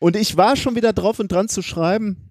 Und 0.00 0.14
ich 0.16 0.36
war 0.36 0.56
schon 0.56 0.76
wieder 0.76 0.92
drauf 0.92 1.18
und 1.20 1.32
dran 1.32 1.48
zu 1.48 1.62
schreiben, 1.62 2.25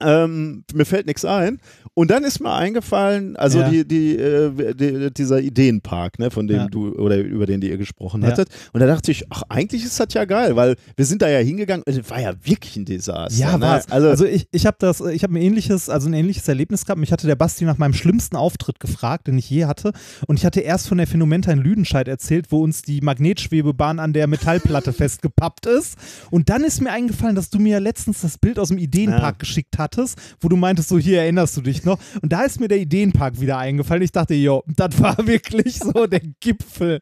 ähm, 0.00 0.64
mir 0.72 0.84
fällt 0.84 1.06
nichts 1.06 1.24
ein. 1.24 1.58
Und 1.94 2.10
dann 2.12 2.22
ist 2.22 2.40
mir 2.40 2.52
eingefallen, 2.54 3.36
also 3.36 3.58
Ja. 3.60 3.68
die, 3.68 3.86
die, 3.86 4.16
äh, 4.16 4.74
die, 4.74 5.12
dieser 5.12 5.40
Ideenpark, 5.40 6.18
ne, 6.20 6.30
von 6.30 6.46
dem 6.46 6.56
Ja. 6.58 6.66
du 6.68 6.92
oder 6.92 7.18
über 7.18 7.46
den 7.46 7.60
ihr 7.62 7.76
gesprochen 7.76 8.22
Ja. 8.22 8.28
hattet. 8.28 8.48
Und 8.72 8.80
da 8.80 8.86
dachte 8.86 9.10
ich, 9.10 9.24
ach, 9.30 9.42
eigentlich 9.48 9.84
ist 9.84 9.98
das 9.98 10.14
ja 10.14 10.24
geil, 10.24 10.54
weil 10.54 10.76
wir 10.96 11.04
sind 11.04 11.22
da 11.22 11.28
ja 11.28 11.38
hingegangen 11.40 11.82
es 11.86 12.08
war 12.10 12.20
ja 12.20 12.32
wirklich 12.44 12.76
ein 12.76 12.84
Desaster. 12.84 13.36
Ja, 13.38 13.56
ne? 13.56 13.62
war's. 13.62 13.90
Also, 13.90 14.08
Also, 14.08 14.24
ich, 14.26 14.46
ich 14.52 14.66
habe 14.66 14.76
das, 14.78 15.00
ich 15.00 15.22
habe 15.24 15.34
ein 15.34 15.42
ähnliches, 15.42 15.88
also 15.88 16.08
ein 16.08 16.14
ähnliches 16.14 16.46
Erlebnis 16.46 16.84
gehabt. 16.84 17.00
Mich 17.00 17.10
hatte 17.12 17.26
der 17.26 17.36
Basti 17.36 17.64
nach 17.64 17.78
meinem 17.78 17.94
schlimmsten 17.94 18.36
Auftritt 18.36 18.78
gefragt, 18.80 19.26
den 19.26 19.36
ich 19.38 19.50
je 19.50 19.64
hatte. 19.64 19.92
Und 20.28 20.38
ich 20.38 20.46
hatte 20.46 20.60
erst 20.60 20.86
von 20.88 20.98
der 20.98 21.06
Phänomenta 21.08 21.50
in 21.50 21.58
Lüdenscheid 21.58 22.06
erzählt, 22.06 22.46
wo 22.50 22.62
uns 22.62 22.82
die 22.82 23.00
Magnetschwebebahn 23.00 23.98
an 23.98 24.12
der 24.12 24.26
Metallplatte 24.28 24.92
festgepappt 24.92 25.66
ist. 25.66 25.96
Und 26.30 26.48
dann 26.48 26.62
ist 26.64 26.80
mir 26.80 26.90
eingefallen, 26.92 27.34
dass 27.34 27.50
du 27.50 27.58
mir 27.58 27.80
letztens 27.80 28.20
das 28.20 28.38
Bild 28.38 28.58
aus 28.60 28.68
dem 28.68 28.78
Ideenpark 28.78 29.38
geschickt 29.38 29.78
hattest, 29.92 30.18
wo 30.40 30.48
du 30.48 30.56
meintest, 30.56 30.88
so 30.88 30.98
hier 30.98 31.20
erinnerst 31.22 31.56
du 31.56 31.60
dich 31.62 31.84
noch. 31.84 31.98
Und 32.22 32.32
da 32.32 32.42
ist 32.42 32.60
mir 32.60 32.68
der 32.68 32.78
Ideenpark 32.78 33.40
wieder 33.40 33.58
eingefallen. 33.58 34.02
Ich 34.02 34.12
dachte, 34.12 34.34
jo, 34.34 34.62
das 34.76 35.00
war 35.00 35.16
wirklich 35.26 35.78
so 35.78 36.06
der 36.06 36.20
Gipfel. 36.40 37.00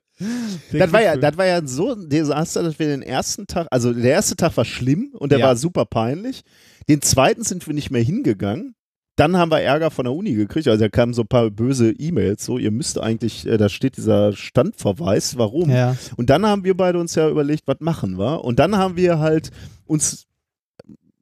Der 0.73 0.81
das 0.81 0.93
war, 0.93 1.03
ja, 1.03 1.13
Gipfel. 1.15 1.21
das 1.31 1.37
war 1.39 1.47
ja 1.47 1.67
so 1.67 1.93
ein 1.95 2.09
Desaster, 2.09 2.63
dass 2.63 2.79
wir 2.79 2.87
den 2.87 3.03
ersten 3.03 3.47
Tag, 3.47 3.67
also 3.71 3.93
der 3.93 4.13
erste 4.13 4.37
Tag 4.37 4.57
war 4.57 4.65
schlimm 4.65 5.11
und 5.15 5.33
der 5.33 5.41
Ja. 5.41 5.47
war 5.47 5.57
super 5.57 5.85
peinlich. 5.85 6.43
Den 6.89 7.03
zweiten 7.03 7.43
sind 7.43 7.67
wir 7.67 7.75
nicht 7.75 7.91
mehr 7.91 8.03
hingegangen. 8.03 8.75
Dann 9.19 9.37
haben 9.39 9.51
wir 9.51 9.61
Ärger 9.63 9.91
von 9.91 10.05
der 10.05 10.13
Uni 10.13 10.35
gekriegt. 10.35 10.69
Also 10.69 10.85
da 10.85 10.89
kamen 10.91 11.15
so 11.15 11.23
ein 11.23 11.29
paar 11.29 11.51
böse 11.51 11.91
E-Mails. 11.91 12.45
So, 12.45 12.59
ihr 12.59 12.71
müsst 12.71 13.01
eigentlich, 13.01 13.47
äh, 13.47 13.57
da 13.57 13.71
steht 13.71 13.97
dieser 13.97 14.35
Standverweis, 14.35 15.39
warum. 15.39 15.71
ja. 15.71 15.97
Und 16.17 16.29
dann 16.29 16.45
haben 16.45 16.65
wir 16.65 16.77
beide 16.77 16.99
uns 16.99 17.15
ja 17.15 17.29
überlegt, 17.29 17.63
was 17.67 17.79
machen 17.81 18.19
wir? 18.19 18.45
Und 18.45 18.59
dann 18.59 18.77
haben 18.77 18.97
wir 18.97 19.19
halt 19.19 19.51
uns 19.87 20.27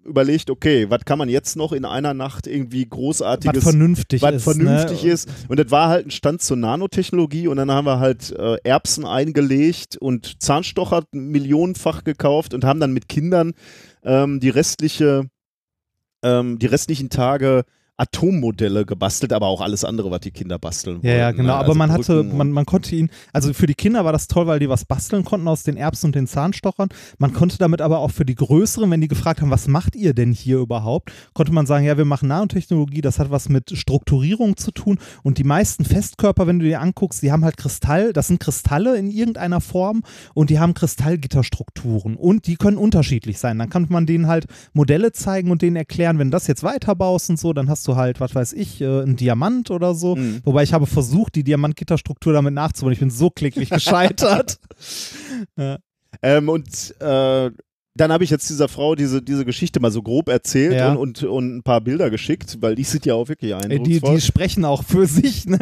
überlegt, 0.04 0.50
okay, 0.50 0.90
was 0.90 1.04
kann 1.04 1.18
man 1.18 1.28
jetzt 1.28 1.56
noch 1.56 1.72
in 1.72 1.84
einer 1.84 2.14
Nacht 2.14 2.46
irgendwie 2.46 2.86
großartiges 2.86 3.56
was 3.56 3.70
vernünftig 3.70 4.22
was 4.22 4.34
ist. 4.36 4.44
vernünftig 4.44 5.04
ne? 5.04 5.10
ist. 5.10 5.28
Und 5.48 5.58
das 5.58 5.70
war 5.70 5.88
halt 5.88 6.06
ein 6.06 6.10
Stand 6.10 6.42
zur 6.42 6.56
Nanotechnologie 6.56 7.48
und 7.48 7.56
dann 7.56 7.70
haben 7.70 7.86
wir 7.86 7.98
halt 7.98 8.30
äh, 8.32 8.56
Erbsen 8.64 9.04
eingelegt 9.04 9.96
und 9.96 10.42
Zahnstocher 10.42 11.04
millionenfach 11.12 12.04
gekauft 12.04 12.54
und 12.54 12.64
haben 12.64 12.80
dann 12.80 12.92
mit 12.92 13.08
Kindern 13.08 13.52
ähm, 14.02 14.40
die 14.40 14.50
restliche, 14.50 15.28
ähm, 16.22 16.58
die 16.58 16.66
restlichen 16.66 17.10
Tage 17.10 17.64
Atommodelle 17.96 18.84
gebastelt, 18.84 19.32
aber 19.32 19.46
auch 19.46 19.60
alles 19.60 19.84
andere, 19.84 20.10
was 20.10 20.20
die 20.20 20.30
Kinder 20.32 20.58
basteln 20.58 20.98
Ja, 21.02 21.12
ja, 21.12 21.24
wollten, 21.26 21.36
genau. 21.38 21.46
ne? 21.48 21.54
Aber 21.54 21.66
Also 21.68 21.78
man 21.78 21.92
hatte, 21.92 22.14
Brücken 22.14 22.30
und- 22.32 22.36
man, 22.38 22.50
man 22.52 22.66
konnte 22.66 22.94
ihn, 22.96 23.08
also 23.32 23.52
für 23.52 23.66
die 23.66 23.74
Kinder 23.74 24.04
war 24.04 24.12
das 24.12 24.26
toll, 24.26 24.46
weil 24.46 24.58
die 24.58 24.68
was 24.68 24.84
basteln 24.84 25.24
konnten 25.24 25.46
aus 25.46 25.62
den 25.62 25.76
Erbsen 25.76 26.06
und 26.06 26.14
den 26.16 26.26
Zahnstochern. 26.26 26.88
Man 27.18 27.32
konnte 27.32 27.56
damit 27.58 27.80
aber 27.80 27.98
auch 28.00 28.10
für 28.10 28.24
die 28.24 28.34
Größeren, 28.34 28.90
wenn 28.90 29.00
die 29.00 29.08
gefragt 29.08 29.40
haben, 29.40 29.50
was 29.50 29.68
macht 29.68 29.94
ihr 29.94 30.12
denn 30.12 30.32
hier 30.32 30.58
überhaupt, 30.58 31.12
konnte 31.34 31.52
man 31.52 31.66
sagen, 31.66 31.84
ja, 31.84 31.96
wir 31.96 32.04
machen 32.04 32.28
Nanotechnologie, 32.28 33.00
das 33.00 33.18
hat 33.18 33.30
was 33.30 33.48
mit 33.48 33.70
Strukturierung 33.76 34.56
zu 34.56 34.72
tun. 34.72 34.98
Und 35.22 35.38
die 35.38 35.44
meisten 35.44 35.84
Festkörper, 35.84 36.46
wenn 36.46 36.58
du 36.58 36.64
dir 36.66 36.80
anguckst, 36.80 37.22
die 37.22 37.30
haben 37.30 37.44
halt 37.44 37.56
Kristall, 37.56 38.12
das 38.12 38.26
sind 38.26 38.40
Kristalle 38.40 38.96
in 38.96 39.08
irgendeiner 39.08 39.60
Form 39.60 40.02
und 40.34 40.50
die 40.50 40.58
haben 40.58 40.74
Kristallgitterstrukturen 40.74 42.16
und 42.16 42.46
die 42.46 42.56
können 42.56 42.76
unterschiedlich 42.76 43.38
sein. 43.38 43.58
Dann 43.58 43.70
kann 43.70 43.86
man 43.88 44.06
denen 44.06 44.26
halt 44.26 44.46
Modelle 44.72 45.12
zeigen 45.12 45.50
und 45.50 45.62
denen 45.62 45.76
erklären, 45.76 46.18
wenn 46.18 46.28
du 46.28 46.32
das 46.32 46.46
jetzt 46.46 46.62
weiterbaust 46.62 47.30
und 47.30 47.38
so, 47.38 47.52
dann 47.52 47.68
hast 47.70 47.83
du 47.88 47.96
halt, 47.96 48.20
was 48.20 48.34
weiß 48.34 48.52
ich, 48.52 48.80
äh, 48.80 49.02
einen 49.02 49.16
Diamant 49.16 49.70
oder 49.70 49.94
so. 49.94 50.16
Mhm. 50.16 50.40
Wobei 50.44 50.62
ich 50.62 50.72
habe 50.72 50.86
versucht, 50.86 51.34
die 51.34 51.44
Diamantgitterstruktur 51.44 52.32
damit 52.32 52.54
nachzubauen. 52.54 52.92
Ich 52.92 53.00
bin 53.00 53.10
so 53.10 53.30
kläglich 53.30 53.70
gescheitert. 53.70 54.58
Ähm, 56.22 56.48
und 56.48 56.94
äh, 57.00 57.50
dann 57.96 58.10
habe 58.12 58.24
ich 58.24 58.30
jetzt 58.30 58.50
dieser 58.50 58.66
Frau 58.68 58.94
diese, 58.96 59.22
diese 59.22 59.44
Geschichte 59.44 59.78
mal 59.78 59.90
so 59.92 60.02
grob 60.02 60.28
erzählt 60.28 60.72
Ja. 60.74 60.92
und, 60.94 61.22
und, 61.22 61.30
und 61.30 61.56
ein 61.58 61.62
paar 61.62 61.80
Bilder 61.80 62.10
geschickt, 62.10 62.58
weil 62.60 62.74
die 62.74 62.82
sind 62.84 63.06
ja 63.06 63.14
auch 63.14 63.28
wirklich 63.28 63.54
eindrucksvoll. 63.54 64.10
die, 64.10 64.16
die 64.16 64.20
sprechen 64.20 64.64
auch 64.64 64.82
für 64.84 65.06
sich, 65.06 65.46
ne? 65.46 65.58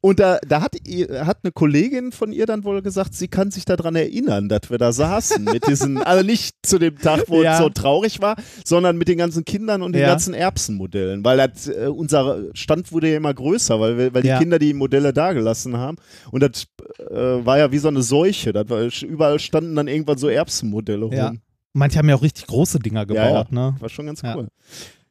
Und 0.00 0.18
da, 0.20 0.38
da 0.48 0.62
hat, 0.62 0.76
hat 0.76 1.38
eine 1.42 1.52
Kollegin 1.52 2.12
von 2.12 2.32
ihr 2.32 2.46
dann 2.46 2.64
wohl 2.64 2.80
gesagt, 2.82 3.14
sie 3.14 3.28
kann 3.28 3.50
sich 3.50 3.64
daran 3.64 3.96
erinnern, 3.96 4.48
dass 4.48 4.70
wir 4.70 4.78
da 4.78 4.92
saßen 4.92 5.44
mit 5.44 5.66
diesen, 5.66 5.98
also 6.02 6.24
nicht 6.24 6.54
zu 6.62 6.78
dem 6.78 6.96
Tag, 6.98 7.24
wo 7.28 7.42
Ja. 7.42 7.52
es 7.54 7.58
so 7.58 7.68
traurig 7.68 8.20
war, 8.22 8.36
sondon 8.64 8.96
mit 8.96 9.08
den 9.08 9.18
ganzen 9.18 9.44
Kindern 9.44 9.82
und 9.82 9.92
den 9.92 10.02
Ja. 10.02 10.08
ganzen 10.08 10.32
Erbsenmodellen, 10.34 11.24
weil 11.24 11.36
das, 11.36 11.68
äh, 11.68 11.88
unser 11.88 12.44
Stand 12.54 12.92
wurde 12.92 13.10
ja 13.10 13.16
immer 13.18 13.34
größer, 13.34 13.78
weil, 13.80 13.98
wir, 13.98 14.14
weil 14.14 14.22
die. 14.22 14.34
Kinder 14.34 14.58
die 14.58 14.74
Modelle 14.74 15.12
dagelassen 15.12 15.76
haben 15.76 15.96
und 16.30 16.42
das 16.42 16.66
äh, 17.10 17.14
war 17.14 17.58
ja 17.58 17.70
wie 17.72 17.78
so 17.78 17.88
eine 17.88 18.02
Seuche, 18.02 18.52
das 18.52 18.68
war, 18.68 18.82
überall 19.08 19.38
standen 19.38 19.74
dann 19.76 19.86
irgendwann 19.88 20.18
so 20.18 20.28
Erbsenmodelle 20.28 21.04
rum. 21.04 21.40
Ja. 21.74 21.78
Manche 21.78 21.98
haben 21.98 22.08
ja 22.08 22.14
auch 22.14 22.22
richtig 22.22 22.46
große 22.46 22.78
Dinger 22.78 23.00
Ja, 23.00 23.04
gebaut, 23.04 23.52
ne? 23.52 23.74
War 23.80 23.88
schon 23.88 24.06
ganz 24.06 24.22
Ja. 24.22 24.36
cool. 24.36 24.48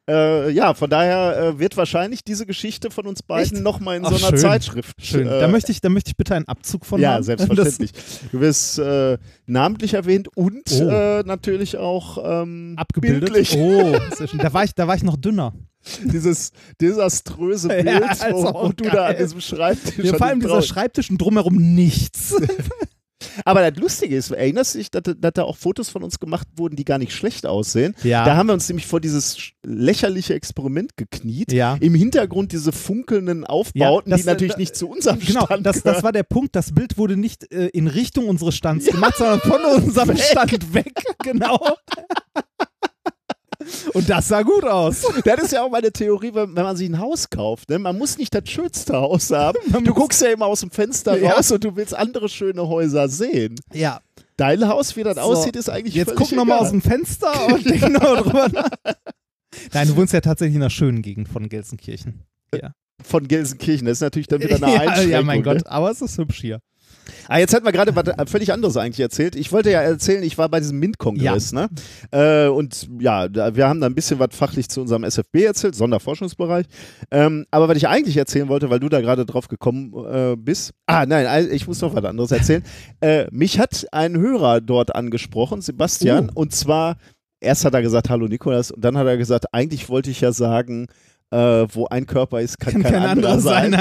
Äh, 0.05 0.49
ja, 0.51 0.73
von 0.73 0.89
daher 0.89 1.37
äh, 1.37 1.59
wird 1.59 1.77
wahrscheinlich 1.77 2.25
diese 2.25 2.45
Geschichte 2.45 2.91
von 2.91 3.07
uns 3.07 3.23
beiden 3.23 3.63
nochmal 3.63 3.95
in 3.95 4.05
Ach, 4.05 4.09
so 4.09 4.17
einer 4.17 4.27
schön. 4.35 4.37
Zeitschrift. 4.37 4.95
Schön. 5.01 5.25
Äh, 5.25 5.39
da, 5.39 5.47
möchte 5.47 5.71
ich, 5.71 5.79
da 5.79 5.87
möchte 5.87 6.09
ich 6.09 6.17
bitte 6.17 6.35
einen 6.35 6.45
Abzug 6.49 6.85
von 6.85 6.99
ja, 6.99 7.13
haben. 7.13 7.23
selbstverständlich. 7.23 7.91
Du 8.33 8.41
wirst 8.41 8.79
äh, 8.79 9.17
namentlich 9.45 9.93
erwähnt 9.93 10.27
und 10.35 10.63
Oh. 10.73 10.89
äh, 10.89 11.23
natürlich 11.23 11.77
auch 11.77 12.17
ähm, 12.21 12.73
Das 12.75 12.81
abgebildet. 12.81 13.31
bildlich. 13.31 13.55
Oh. 13.57 13.95
Da 14.37 14.51
war, 14.53 14.65
ich, 14.65 14.75
da 14.75 14.89
war 14.89 14.95
ich 14.97 15.03
noch 15.03 15.15
dünner. 15.15 15.53
Dieses 16.03 16.51
desaströse 16.81 17.69
Ja, 17.77 17.99
Bild, 17.99 18.11
ist 18.11 18.25
wo, 18.29 18.45
auch 18.47 18.63
wo 18.65 18.73
du 18.73 18.83
da 18.89 19.05
an 19.07 19.17
diesem 19.17 19.39
Schreibtisch 19.39 20.03
Ja, 20.03 20.11
an 20.11 20.17
vor 20.17 20.27
allem 20.27 20.39
dieser 20.41 20.61
Schreibtisch 20.63 21.09
und 21.11 21.17
drumherum 21.21 21.55
nichts. 21.55 22.35
Aber 23.45 23.69
das 23.69 23.79
Lustige 23.81 24.15
ist, 24.15 24.31
erinnerst 24.31 24.73
du 24.75 24.79
dich, 24.79 24.91
dass, 24.91 25.03
dass 25.17 25.33
da 25.33 25.43
auch 25.43 25.57
Fotos 25.57 25.89
von 25.89 26.03
uns 26.03 26.19
gemacht 26.19 26.47
wurden, 26.57 26.75
die 26.75 26.85
gar 26.85 26.97
nicht 26.97 27.13
schlecht 27.13 27.45
aussehen? 27.45 27.95
Ja. 28.03 28.25
Da 28.25 28.35
haben 28.35 28.47
wir 28.47 28.53
uns 28.53 28.67
nämlich 28.69 28.87
vor 28.87 28.99
dieses 29.01 29.37
lächerliche 29.65 30.33
Experiment 30.33 30.97
gekniet. 30.97 31.51
Ja. 31.51 31.77
Im 31.79 31.95
Hintergrund 31.95 32.51
diese 32.51 32.71
funkelnden 32.71 33.45
Aufbauten, 33.45 34.11
das- 34.11 34.21
die 34.21 34.27
natürlich 34.27 34.53
da- 34.53 34.59
nicht 34.59 34.75
zu 34.75 34.87
unserem 34.89 35.19
Genau, 35.19 35.45
Stand 35.45 35.65
das, 35.65 35.81
das 35.83 36.03
war 36.03 36.11
der 36.11 36.23
Punkt. 36.23 36.55
Das 36.55 36.73
Bild 36.73 36.97
wurde 36.97 37.17
nicht 37.17 37.51
äh, 37.53 37.67
in 37.67 37.87
Richtung 37.87 38.27
unseres 38.27 38.55
Stands 38.55 38.85
gemacht, 38.87 39.15
sondern 39.17 39.39
von 39.41 39.61
unserem 39.83 40.17
Stand 40.17 40.73
weg. 40.73 40.91
Genau. 41.23 41.59
Und 43.93 44.09
das 44.09 44.27
sah 44.27 44.41
gut 44.41 44.63
aus. 44.65 45.03
Das 45.25 45.43
ist 45.43 45.51
ja 45.53 45.63
auch 45.63 45.69
meine 45.71 45.91
Theorie, 45.91 46.33
wenn, 46.33 46.55
wenn 46.55 46.63
man 46.63 46.75
sich 46.75 46.89
ein 46.89 46.99
Haus 46.99 47.29
kauft. 47.29 47.69
Ne? 47.69 47.79
Man 47.79 47.97
muss 47.97 48.17
nicht 48.17 48.33
das 48.33 48.49
schönste 48.49 48.93
Haus 48.93 49.31
haben. 49.31 49.57
Du 49.83 49.93
guckst 49.93 50.21
ja 50.21 50.29
immer 50.29 50.45
aus 50.47 50.61
dem 50.61 50.71
Fenster 50.71 51.17
Ja. 51.17 51.31
raus 51.33 51.51
und 51.51 51.63
du 51.63 51.75
willst 51.75 51.95
andere 51.95 52.29
schöne 52.29 52.67
Häuser 52.67 53.07
sehen. 53.09 53.55
Ja. 53.73 54.01
Dein 54.37 54.67
Haus, 54.67 54.95
wie 54.95 55.03
das 55.03 55.15
So, 55.15 55.21
aussieht, 55.21 55.55
ist 55.55 55.69
eigentlich 55.69 55.93
Jetzt 55.93 56.15
guck 56.15 56.31
nochmal 56.31 56.59
aus 56.59 56.71
dem 56.71 56.81
Fenster 56.81 57.47
und 57.53 57.63
denk 57.69 57.89
nochmal 57.89 58.17
drüber 58.17 58.49
nach. 58.49 58.69
Nein, 59.71 59.87
du 59.87 59.95
wohnst 59.95 60.13
ja 60.13 60.21
tatsächlich 60.21 60.55
in 60.55 60.61
einer 60.63 60.69
schönen 60.71 61.01
Gegend 61.03 61.29
von 61.29 61.47
Gelsenkirchen. 61.49 62.23
Ja. 62.53 62.73
Von 63.03 63.27
Gelsenkirchen. 63.27 63.85
Das 63.85 63.97
ist 63.97 64.01
natürlich 64.01 64.27
dann 64.27 64.41
wieder 64.41 64.55
eine 64.55 64.67
ja, 64.73 64.79
Einschränkung. 64.81 65.11
ja, 65.11 65.21
mein 65.21 65.37
ne? 65.39 65.43
Gott, 65.43 65.67
aber 65.67 65.91
es 65.91 66.01
ist 66.01 66.17
hübsch 66.17 66.41
hier. 66.41 66.59
Ah, 67.27 67.39
jetzt 67.39 67.53
hat 67.53 67.63
man 67.63 67.73
gerade 67.73 67.95
was 67.95 68.07
äh, 68.07 68.25
völlig 68.25 68.51
anderes 68.53 68.77
eigentlich 68.77 68.99
erzählt. 68.99 69.35
Ich 69.35 69.51
wollte 69.51 69.71
ja 69.71 69.81
erzählen, 69.81 70.23
ich 70.23 70.37
war 70.37 70.49
bei 70.49 70.59
diesem 70.59 70.79
MINT-Kongress, 70.79 71.53
ne? 71.53 71.69
Äh, 72.11 72.47
und 72.47 72.87
ja, 72.99 73.27
wir 73.55 73.67
haben 73.67 73.81
da 73.81 73.87
ein 73.87 73.95
bisschen 73.95 74.19
was 74.19 74.29
fachlich 74.31 74.69
zu 74.69 74.81
unserem 74.81 75.03
SFB 75.03 75.43
erzählt, 75.43 75.75
Sonderforschungsbereich. 75.75 76.65
Ähm, 77.11 77.45
aber 77.51 77.67
was 77.67 77.77
ich 77.77 77.87
eigentlich 77.87 78.17
erzählen 78.17 78.47
wollte, 78.49 78.69
weil 78.69 78.79
du 78.79 78.89
da 78.89 79.01
gerade 79.01 79.25
drauf 79.25 79.47
gekommen 79.47 79.93
äh, 80.11 80.35
bist. 80.37 80.71
Ah, 80.85 81.05
nein, 81.05 81.49
ich 81.51 81.67
muss 81.67 81.81
noch 81.81 81.95
was 81.95 82.03
anderes 82.05 82.31
erzählen. 82.31 82.63
äh, 83.01 83.25
mich 83.31 83.59
hat 83.59 83.85
ein 83.91 84.17
Hörer 84.17 84.61
dort 84.61 84.95
angesprochen, 84.95 85.61
Sebastian, 85.61 86.29
Oh. 86.35 86.41
und 86.41 86.53
zwar, 86.53 86.97
erst 87.39 87.65
hat 87.65 87.73
er 87.73 87.81
gesagt, 87.81 88.09
hallo 88.09 88.27
Nikolas, 88.27 88.71
und 88.71 88.83
dann 88.83 88.97
hat 88.97 89.07
er 89.07 89.17
gesagt, 89.17 89.45
eigentlich 89.53 89.89
wollte 89.89 90.09
ich 90.11 90.21
ja 90.21 90.31
sagen, 90.31 90.87
äh, 91.33 91.67
wo 91.73 91.87
ein 91.87 92.05
Körper 92.05 92.41
ist, 92.41 92.59
kann, 92.59 92.73
Kann 92.73 92.83
kein, 92.83 92.93
kein 92.93 93.03
anderer 93.03 93.39
sein. 93.39 93.73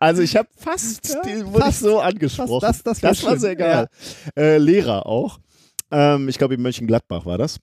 Also 0.00 0.22
ich 0.22 0.36
habe 0.36 0.48
fast, 0.56 1.08
Ja, 1.14 1.22
den 1.22 1.46
wurde 1.46 1.58
ich 1.58 1.64
fast, 1.64 1.80
so 1.80 2.00
angesprochen. 2.00 2.60
fast, 2.60 2.86
das 2.86 3.02
wär 3.02 3.10
das 3.10 3.24
war 3.24 3.36
sehr 3.38 3.56
geil. 3.56 3.88
Äh, 4.36 4.58
Lehrer 4.58 5.06
auch. 5.06 5.38
Ähm, 5.90 6.28
ich 6.28 6.38
glaube, 6.38 6.54
in 6.54 6.62
Mönchengladbach 6.62 7.26
war 7.26 7.38
das. 7.38 7.58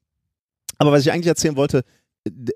Aber 0.77 0.91
was 0.91 1.01
ich 1.01 1.12
eigentlich 1.12 1.27
erzählen 1.27 1.56
wollte, 1.56 1.84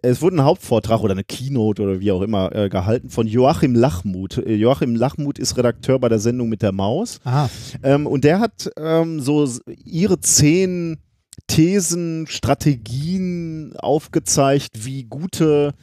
es 0.01 0.21
wurde 0.21 0.37
ein 0.37 0.43
Hauptvortrag 0.43 1.01
oder 1.01 1.11
eine 1.11 1.25
Keynote 1.25 1.81
oder 1.81 1.99
wie 1.99 2.11
auch 2.11 2.21
immer 2.21 2.55
äh, 2.55 2.69
gehalten 2.69 3.09
von 3.09 3.27
Joachim 3.27 3.75
Lachmuth. 3.75 4.37
Äh, 4.37 4.55
Joachim 4.55 4.95
Lachmuth 4.95 5.39
ist 5.39 5.57
Redakteur 5.57 5.99
bei 5.99 6.07
der 6.07 6.19
Sendung 6.19 6.47
mit 6.47 6.61
der 6.61 6.71
Maus. 6.71 7.19
Aha. 7.25 7.49
Ähm, 7.83 8.07
und 8.07 8.23
der 8.23 8.39
hat 8.39 8.69
ähm, 8.77 9.19
so 9.19 9.45
ihre 9.83 10.19
zehn 10.21 10.99
Thesen, 11.47 12.27
Strategien 12.27 13.75
aufgezeigt, 13.77 14.85
wie 14.85 15.03
gute, 15.03 15.73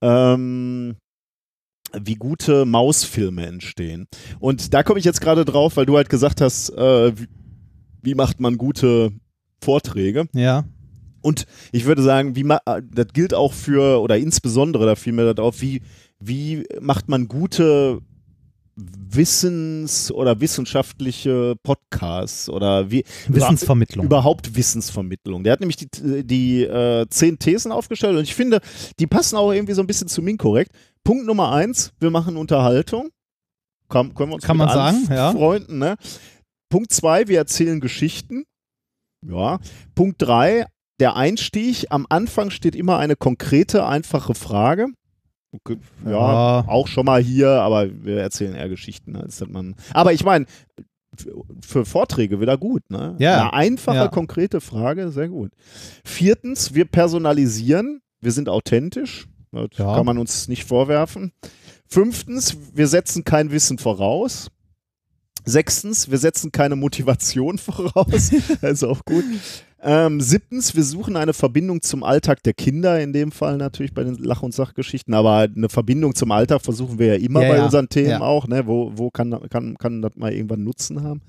ähm, 0.00 0.96
wie 1.92 2.16
gute 2.16 2.64
Mausfilme 2.64 3.46
entstehen. 3.46 4.06
Und 4.40 4.74
da 4.74 4.82
komme 4.82 4.98
ich 4.98 5.04
jetzt 5.04 5.20
gerade 5.20 5.44
drauf, 5.44 5.76
weil 5.76 5.86
du 5.86 5.96
halt 5.96 6.10
gesagt 6.10 6.40
hast, 6.40 6.70
äh, 6.70 7.18
wie, 7.18 7.28
wie 8.02 8.14
macht 8.14 8.40
man 8.40 8.58
gute 8.58 9.12
Vorträge? 9.62 10.26
Ja. 10.34 10.64
Und 11.22 11.46
ich 11.70 11.84
würde 11.84 12.02
sagen, 12.02 12.34
wie 12.34 12.44
ma 12.44 12.58
äh, 12.66 12.82
das 12.92 13.06
gilt 13.12 13.32
auch 13.32 13.52
für, 13.52 14.00
oder 14.00 14.18
insbesondere, 14.18 14.86
da 14.86 14.96
fiel 14.96 15.12
mir 15.12 15.32
das 15.32 15.42
auf, 15.42 15.60
wie, 15.60 15.82
wie 16.18 16.64
macht 16.80 17.08
man 17.08 17.28
gute 17.28 18.00
Wissens- 18.76 20.10
oder 20.10 20.40
wissenschaftliche 20.40 21.54
Podcasts 21.62 22.48
oder 22.48 22.90
wie 22.90 23.04
Wissensvermittlung. 23.28 24.06
überhaupt 24.06 24.56
Wissensvermittlung. 24.56 25.44
Der 25.44 25.52
hat 25.52 25.60
nämlich 25.60 25.76
die, 25.76 26.24
die 26.24 26.62
äh, 26.62 27.06
zehn 27.10 27.38
Thesen 27.38 27.70
aufgestellt 27.70 28.16
und 28.16 28.22
ich 28.22 28.34
finde, 28.34 28.60
die 28.98 29.06
passen 29.06 29.36
auch 29.36 29.52
irgendwie 29.52 29.74
so 29.74 29.82
ein 29.82 29.86
bisschen 29.86 30.08
zu 30.08 30.22
Minkorrekt. 30.22 30.72
Punkt 31.04 31.26
Nummer 31.26 31.52
eins, 31.52 31.92
wir 32.00 32.10
machen 32.10 32.36
Unterhaltung. 32.36 33.10
Kann, 33.88 34.14
können 34.14 34.30
wir 34.30 34.34
uns 34.36 34.44
Kann 34.44 34.56
man 34.56 34.70
sagen, 34.70 35.06
ja. 35.10 35.32
Freunden, 35.32 35.78
ne? 35.78 35.96
Punkt 36.70 36.92
zwei, 36.92 37.28
wir 37.28 37.38
erzählen 37.38 37.80
Geschichten. 37.80 38.44
Ja. 39.26 39.58
Punkt 39.94 40.22
drei, 40.22 40.64
der 40.98 41.16
Einstieg. 41.16 41.86
Am 41.90 42.06
Anfang 42.08 42.48
steht 42.50 42.74
immer 42.74 42.98
eine 42.98 43.16
konkrete, 43.16 43.84
einfache 43.84 44.34
Frage. 44.34 44.86
Ja, 46.04 46.10
Ja. 46.10 46.64
auch 46.68 46.86
schon 46.88 47.04
mal 47.06 47.22
hier, 47.22 47.48
aber 47.50 47.88
wir 48.04 48.18
erzählen 48.20 48.54
eher 48.54 48.68
Geschichten. 48.68 49.16
Als 49.16 49.38
dass 49.38 49.48
man, 49.48 49.74
aber 49.92 50.12
ich 50.12 50.24
meine, 50.24 50.46
für- 51.14 51.44
für 51.60 51.84
Vorträge 51.84 52.40
wieder 52.40 52.56
gut, 52.56 52.82
ne? 52.90 53.16
Ja. 53.18 53.42
Eine 53.42 53.52
einfache, 53.52 53.96
Ja. 53.96 54.08
konkrete 54.08 54.60
Frage, 54.62 55.10
sehr 55.10 55.28
gut. 55.28 55.52
Viertens, 56.04 56.74
wir 56.74 56.86
personalisieren, 56.86 58.00
wir 58.20 58.32
sind 58.32 58.48
authentisch. 58.48 59.28
Das 59.50 59.68
Ja. 59.76 59.94
kann 59.94 60.06
man 60.06 60.16
uns 60.16 60.48
nicht 60.48 60.64
vorwerfen. 60.64 61.32
Fünftens, 61.86 62.56
wir 62.72 62.88
setzen 62.88 63.24
kein 63.24 63.50
Wissen 63.50 63.76
voraus. 63.76 64.48
Sechstens, 65.44 66.10
wir 66.10 66.18
setzen 66.18 66.52
keine 66.52 66.76
Motivation 66.76 67.58
voraus. 67.58 68.30
das 68.60 68.72
ist 68.72 68.84
auch 68.84 69.04
gut. 69.04 69.24
Ähm, 69.84 70.20
siebtens, 70.20 70.76
wir 70.76 70.84
suchen 70.84 71.16
eine 71.16 71.32
Verbindung 71.32 71.82
zum 71.82 72.04
Alltag 72.04 72.42
der 72.44 72.52
Kinder, 72.54 73.00
in 73.00 73.12
dem 73.12 73.32
Fall 73.32 73.56
natürlich 73.56 73.92
bei 73.92 74.04
den 74.04 74.14
Lach- 74.14 74.42
und 74.44 74.54
Sachgeschichten, 74.54 75.12
aber 75.12 75.48
eine 75.54 75.68
Verbindung 75.68 76.14
zum 76.14 76.30
Alltag 76.30 76.62
versuchen 76.62 77.00
wir 77.00 77.08
ja 77.08 77.14
immer 77.14 77.42
Ja, 77.42 77.48
bei 77.48 77.56
ja. 77.56 77.64
unseren 77.64 77.88
Themen 77.88 78.08
Ja. 78.10 78.20
auch, 78.20 78.46
ne? 78.46 78.66
Wo, 78.68 78.92
wo 78.94 79.10
kann, 79.10 79.36
kann, 79.50 79.76
kann 79.78 80.00
das 80.00 80.12
mal 80.14 80.32
irgendwann 80.32 80.62
Nutzen 80.62 81.02
haben? 81.02 81.20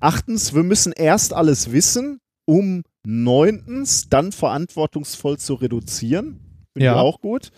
Achtens, 0.00 0.52
wir 0.54 0.64
müssen 0.64 0.92
erst 0.92 1.32
alles 1.32 1.70
wissen, 1.70 2.18
um 2.46 2.82
neuntens 3.04 4.08
dann 4.08 4.32
verantwortungsvoll 4.32 5.38
zu 5.38 5.54
reduzieren. 5.54 6.40
Finde 6.72 6.86
Ja. 6.86 6.94
ich 6.94 6.98
auch 6.98 7.20
gut. 7.20 7.52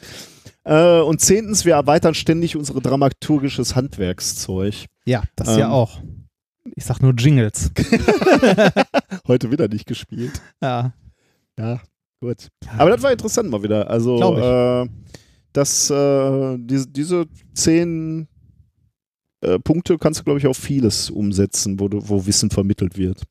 Äh, 0.65 1.01
und 1.01 1.21
zehntens, 1.23 1.65
wir 1.65 1.75
erweitern 1.75 2.15
ständig 2.15 2.57
unsere 2.57 2.81
dramaturgisches 2.83 3.75
Handwerkszeug. 3.75 4.85
Ja, 5.07 5.23
das 5.35 5.57
ja 5.57 5.67
Ähm. 5.67 5.73
auch. 5.73 5.99
Ich 6.77 6.85
sag 6.85 7.01
nur 7.01 7.13
Jingles. 7.15 7.71
Heute 9.27 9.51
wieder 9.51 9.69
nicht 9.69 9.87
gespielt. 9.87 10.41
Ja. 10.63 10.93
Ja, 11.59 11.81
gut. 12.21 12.49
Aber 12.79 12.91
das 12.91 13.03
war 13.03 13.13
interessant 13.13 13.51
mal 13.51 13.63
wieder. 13.63 13.91
Also, 13.91 14.37
äh, 14.37 14.89
dass 15.53 15.91
äh, 15.91 16.57
diese, 16.59 16.89
diese 16.89 17.27
zehn 17.55 18.29
äh, 19.43 19.59
Punkte 19.59 19.99
kannst 19.99 20.21
du, 20.21 20.25
glaube 20.25 20.39
ich, 20.39 20.47
auf 20.47 20.57
vieles 20.57 21.11
umsetzen, 21.11 21.79
wo, 21.81 21.89
du, 21.89 22.09
wo 22.09 22.25
Wissen 22.27 22.51
vermittelt 22.51 22.97
wird. 22.97 23.23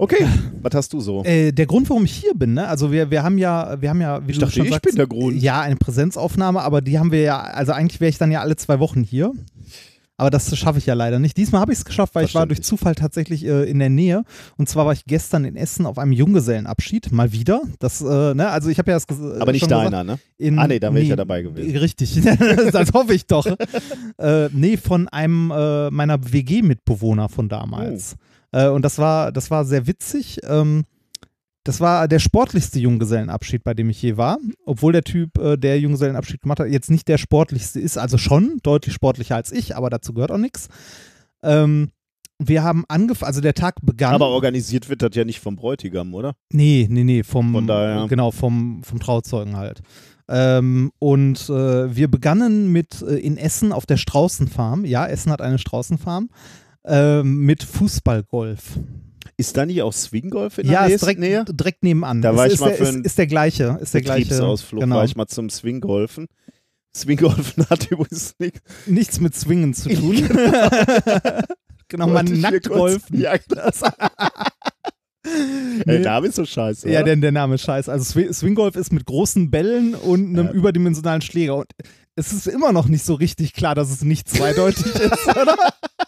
Okay, 0.00 0.28
was 0.62 0.74
hast 0.74 0.92
du 0.92 1.00
so? 1.00 1.24
Äh, 1.24 1.50
der 1.50 1.66
Grund, 1.66 1.90
warum 1.90 2.04
ich 2.04 2.14
hier 2.14 2.32
bin, 2.32 2.54
ne? 2.54 2.68
Also 2.68 2.92
wir, 2.92 3.10
wir 3.10 3.24
haben 3.24 3.36
ja, 3.36 3.80
wir 3.82 3.90
haben 3.90 4.00
ja, 4.00 4.24
wie 4.24 4.30
Ich 4.30 4.36
du 4.38 4.42
dachte, 4.42 4.58
schon 4.58 4.66
ich 4.66 4.70
sagst, 4.70 4.84
bin 4.84 4.94
der 4.94 5.08
Grund. 5.08 5.42
Ja, 5.42 5.60
eine 5.60 5.74
Präsenzaufnahme, 5.74 6.62
aber 6.62 6.82
die 6.82 7.00
haben 7.00 7.10
wir 7.10 7.22
ja, 7.22 7.40
also 7.40 7.72
eigentlich 7.72 8.00
wäre 8.00 8.08
ich 8.08 8.18
dann 8.18 8.30
ja 8.30 8.40
alle 8.40 8.54
zwei 8.54 8.78
Wochen 8.78 9.02
hier. 9.02 9.32
Aber 10.20 10.30
das 10.30 10.54
schaffe 10.58 10.78
ich 10.78 10.86
ja 10.86 10.94
leider 10.94 11.20
nicht. 11.20 11.36
Diesmal 11.36 11.60
habe 11.60 11.72
ich 11.72 11.78
es 11.78 11.84
geschafft, 11.84 12.16
weil 12.16 12.24
ich 12.24 12.34
war 12.34 12.44
durch. 12.44 12.60
Zufall 12.62 12.96
tatsächlich 12.96 13.44
äh, 13.46 13.70
in 13.70 13.78
der 13.78 13.88
Nähe. 13.88 14.24
Und 14.56 14.68
zwar 14.68 14.84
war 14.84 14.92
ich 14.92 15.04
gestern 15.04 15.44
in 15.44 15.54
Essen 15.54 15.86
auf 15.86 15.96
einem 15.96 16.10
Junggesellenabschied, 16.10 17.12
mal 17.12 17.30
wieder. 17.32 17.62
Das, 17.78 18.00
äh, 18.00 18.34
ne, 18.34 18.48
also 18.48 18.68
ich 18.68 18.80
habe 18.80 18.90
ja 18.90 18.96
das 18.96 19.08
ges- 19.08 19.38
Aber 19.40 19.52
nicht 19.52 19.60
schon 19.60 19.68
gesagt, 19.68 19.92
deiner, 19.92 20.02
ne? 20.02 20.18
Ah, 20.58 20.66
nee, 20.66 20.80
dann 20.80 20.92
wäre 20.94 21.04
ich 21.04 21.08
ja 21.10 21.14
dabei 21.16 21.42
gewesen. 21.42 21.76
Richtig, 21.76 22.20
das 22.72 22.92
hoffe 22.92 23.14
ich 23.14 23.26
doch. 23.26 23.46
äh, 24.18 24.48
nee, 24.52 24.76
von 24.76 25.06
einem 25.08 25.52
äh, 25.54 25.88
meiner 25.90 26.18
WG-Mitbewohner 26.32 27.28
von 27.28 27.48
damals. 27.48 28.16
Oh. 28.52 28.58
Äh, 28.58 28.68
und 28.68 28.82
das 28.84 28.98
war, 28.98 29.30
das 29.30 29.52
war 29.52 29.64
sehr 29.64 29.86
witzig. 29.86 30.40
Ähm, 30.48 30.84
das 31.68 31.82
war 31.82 32.08
der 32.08 32.18
sportlichste 32.18 32.78
Junggesellenabschied, 32.78 33.62
bei 33.62 33.74
dem 33.74 33.90
ich 33.90 34.00
je 34.00 34.16
war. 34.16 34.38
Obwohl 34.64 34.92
der 34.94 35.04
Typ, 35.04 35.36
äh, 35.36 35.58
der 35.58 35.78
Junggesellenabschied 35.78 36.40
gemacht 36.40 36.60
hat, 36.60 36.68
jetzt 36.68 36.90
nicht 36.90 37.06
der 37.08 37.18
sportlichste 37.18 37.78
ist. 37.78 37.98
Also 37.98 38.16
schon 38.16 38.56
deutlich 38.62 38.94
sportlicher 38.94 39.36
als 39.36 39.52
ich, 39.52 39.76
aber 39.76 39.90
dazu 39.90 40.14
gehört 40.14 40.30
auch 40.30 40.38
nichts. 40.38 40.68
Ähm, 41.42 41.90
wir 42.38 42.62
haben 42.62 42.86
angefangen, 42.88 43.26
also 43.26 43.42
der 43.42 43.52
Tag 43.52 43.74
begann. 43.82 44.14
Aber 44.14 44.28
organisiert 44.28 44.88
wird 44.88 45.02
das 45.02 45.10
ja 45.12 45.26
nicht 45.26 45.40
vom 45.40 45.56
Bräutigam, 45.56 46.14
oder? 46.14 46.32
Nee, 46.50 46.86
nee, 46.90 47.04
nee, 47.04 47.22
vom, 47.22 47.52
Von 47.52 47.66
daher. 47.66 48.06
genau, 48.08 48.30
vom, 48.30 48.82
vom 48.82 48.98
Trauzeugen 48.98 49.58
halt. 49.58 49.82
Ähm, 50.26 50.90
und 50.98 51.50
äh, 51.50 51.94
wir 51.94 52.08
begannen 52.08 52.72
mit 52.72 53.02
äh, 53.02 53.16
in 53.16 53.36
Essen 53.36 53.74
auf 53.74 53.84
der 53.84 53.98
Straußenfarm. 53.98 54.86
Ja, 54.86 55.06
Essen 55.06 55.30
hat 55.30 55.42
eine 55.42 55.58
Straußenfarm. 55.58 56.30
Ähm, 56.86 57.40
mit 57.40 57.62
Fußballgolf. 57.62 58.78
Ist 59.40 59.56
da 59.56 59.64
nicht 59.64 59.80
auch 59.82 59.92
Swinggolf 59.92 60.58
in 60.58 60.66
der 60.66 60.72
Ja, 60.74 60.86
ist 60.86 61.00
direkt, 61.02 61.20
Nähe? 61.20 61.44
direkt 61.48 61.84
nebenan. 61.84 62.20
Da 62.22 62.34
war 62.36 62.46
ist, 62.46 62.54
ich 62.54 62.54
ist 62.54 62.60
mal 62.60 62.68
der, 62.70 62.76
für 62.76 62.84
ist, 62.98 63.06
ist 63.06 63.18
der 63.18 63.26
gleiche. 63.28 63.78
Ist 63.80 63.94
der 63.94 64.00
gleiche. 64.02 64.24
Betriebsausflug 64.24 64.80
Genau. 64.80 64.96
war 64.96 65.04
ich 65.04 65.14
mal 65.16 65.26
zum 65.28 65.48
Swinggolfen. 65.48 66.26
Swinggolfen 66.96 67.64
hat 67.70 67.88
übrigens 67.90 68.34
nichts. 68.40 68.60
Nichts 68.86 69.20
mit 69.20 69.36
Swingen 69.36 69.74
zu 69.74 69.90
tun. 69.90 70.16
genau, 71.88 72.08
man 72.08 72.26
ich 72.26 72.32
hier 72.32 72.40
nackt 72.42 72.68
golfen. 72.68 73.16
Ja, 73.20 73.36
das. 73.48 73.82
Ey, 75.24 75.98
Nee. 75.98 76.02
da 76.02 76.20
bist 76.20 76.38
du 76.38 76.44
scheiße. 76.46 76.88
Ja, 76.88 77.00
oder? 77.00 77.04
der, 77.06 77.16
der 77.16 77.32
Name 77.32 77.56
ist 77.56 77.62
scheiße. 77.62 77.92
Also 77.92 78.04
Swi- 78.18 78.32
Swinggolf 78.32 78.74
ist 78.76 78.92
mit 78.92 79.04
großen 79.06 79.50
Bällen 79.50 79.94
und 79.94 80.26
einem 80.30 80.46
Ja. 80.46 80.52
überdimensionalen 80.52 81.20
Schläger. 81.20 81.56
Und 81.56 81.70
es 82.16 82.32
ist 82.32 82.46
immer 82.48 82.72
noch 82.72 82.88
nicht 82.88 83.04
so 83.04 83.14
richtig 83.14 83.52
klar, 83.52 83.74
dass 83.74 83.90
es 83.90 84.02
nicht 84.02 84.28
zweideutig 84.28 84.86
ist, 84.94 85.28
oder? 85.28 85.56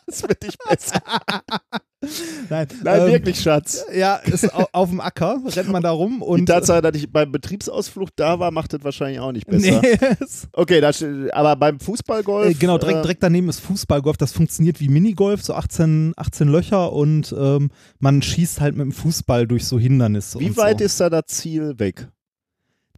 das 0.07 0.23
wird 0.23 0.43
nicht 0.43 0.59
besser. 0.69 1.03
Nein, 2.49 2.67
Nein, 2.83 3.01
ähm, 3.03 3.07
wirklich, 3.13 3.41
Schatz. 3.41 3.85
Ja, 3.95 4.17
ist 4.17 4.55
au 4.55 4.67
auf 4.73 4.89
dem 4.89 5.01
Acker, 5.01 5.39
rennt 5.45 5.69
man 5.69 5.83
da 5.83 5.91
rum 5.91 6.17
Die 6.21 6.25
und. 6.25 6.47
Tatsache, 6.47 6.81
dass 6.81 6.97
ich 6.97 7.13
beim 7.13 7.31
Betriebsausflug 7.31 8.09
da 8.17 8.39
war, 8.39 8.51
macht 8.51 8.73
das 8.73 8.83
wahrscheinlich 8.83 9.21
auch 9.21 9.33
nicht 9.33 9.47
besser. 9.47 9.83
Nee, 9.83 9.99
Okay, 10.53 10.81
das, 10.81 11.05
aber 11.33 11.57
beim 11.57 11.79
Fußballgolf. 11.79 12.51
äh, 12.51 12.55
genau, 12.55 12.79
direkt, 12.79 12.99
äh, 13.01 13.03
direkt 13.03 13.23
daneben 13.23 13.51
ist 13.51 13.61
Fußballgolf. 13.61 14.17
Das 14.17 14.33
funktioniert 14.33 14.81
wie 14.81 14.89
Minigolf, 14.89 15.43
so 15.43 15.53
18, 15.55 16.15
18 16.17 16.49
Löcher 16.49 16.93
und 16.93 17.35
ähm, 17.39 17.69
man 17.99 18.23
schießt 18.23 18.61
halt 18.63 18.77
mit 18.77 18.85
dem 18.87 18.93
Fußball 18.93 19.47
durch 19.47 19.67
so 19.67 19.79
Hindernisse. 19.79 20.41
Wie 20.41 20.57
weit 20.57 20.79
so. 20.79 20.85
ist 20.87 21.01
da 21.01 21.11
das 21.11 21.25
Ziel 21.27 21.79
weg? 21.79 22.09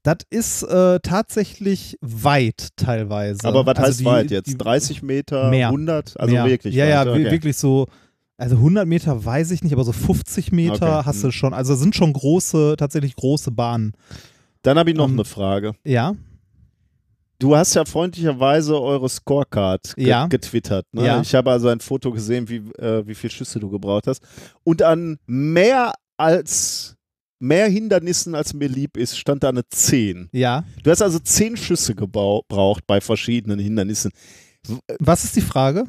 Das 0.05 0.19
ist 0.31 0.63
äh, 0.63 1.01
tatsächlich 1.01 1.97
weit 2.01 2.69
teilweise. 2.77 3.47
Aber 3.49 3.67
was 3.67 3.77
Also 3.79 3.89
heißt 3.89 4.01
die- 4.01 4.05
weit 4.05 4.31
jetzt? 4.31 4.47
die- 4.49 4.59
30 4.59 5.03
Meter, 5.03 5.51
Mehr. 5.51 5.69
100? 5.69 6.19
Also 6.21 6.35
mehr. 6.35 6.45
wirklich 6.47 6.75
Ja, 6.75 6.85
weit. 6.85 6.91
ja, 6.91 7.03
okay. 7.13 7.25
wi- 7.27 7.31
wirklich 7.33 7.57
so. 7.57 7.87
Also 8.39 8.57
100 8.57 8.87
Meter 8.89 9.25
weiß 9.25 9.51
ich 9.53 9.63
nicht, 9.63 9.73
aber 9.73 9.85
so 9.85 9.93
50 9.93 10.53
Meter 10.53 10.99
Okay, 10.99 11.07
hast 11.07 11.21
du 11.23 11.29
hm. 11.29 11.33
schon. 11.33 11.55
Also 11.55 11.75
sind 11.75 11.95
schon 11.95 12.13
große, 12.13 12.75
tatsächlich 12.79 13.15
große 13.15 13.51
Bahnen. 13.53 13.93
Dann 14.63 14.79
habe 14.79 14.91
ich 14.91 14.97
noch 14.97 15.09
Ähm, 15.09 15.15
eine 15.15 15.25
Frage. 15.25 15.73
Ja, 15.85 16.15
Du 17.39 17.57
hast 17.57 17.75
ja 17.75 17.85
freundlicherweise 17.85 18.81
eure 18.81 19.09
Scorecard 19.09 19.97
ge 19.97 20.07
Ja. 20.07 20.27
getwittert. 20.29 20.87
Ne? 20.93 21.05
Ja. 21.07 21.21
Ich 21.21 21.35
habe 21.35 21.51
also 21.51 21.67
ein 21.67 21.81
Foto 21.81 22.13
gesehen, 22.13 22.49
wie, 22.49 22.59
äh, 22.81 23.05
wie 23.05 23.17
viele 23.17 23.33
Schüsse 23.33 23.59
du 23.59 23.69
gebraucht 23.69 24.07
hast. 24.07 24.23
Und 24.63 24.81
an 24.81 25.19
mehr 25.27 25.93
als 26.17 26.95
mehr 27.41 27.67
Hindernissen, 27.69 28.37
als 28.37 28.55
mir 28.55 28.69
lieb 28.69 28.97
ist, 28.97 29.19
stand 29.19 29.43
da 29.43 29.49
eine 29.49 29.69
10. 29.69 30.29
ja. 30.31 30.63
Du 30.85 30.91
hast 30.93 31.03
also 31.03 31.19
10 31.19 31.57
Schüsse 31.57 31.97
gebraucht 31.97 32.85
bei 32.87 33.01
verschiedenen 33.01 33.59
Hindernissen. 33.59 34.13
Was 35.01 35.25
ist 35.25 35.35
die 35.35 35.41
Frage? 35.41 35.85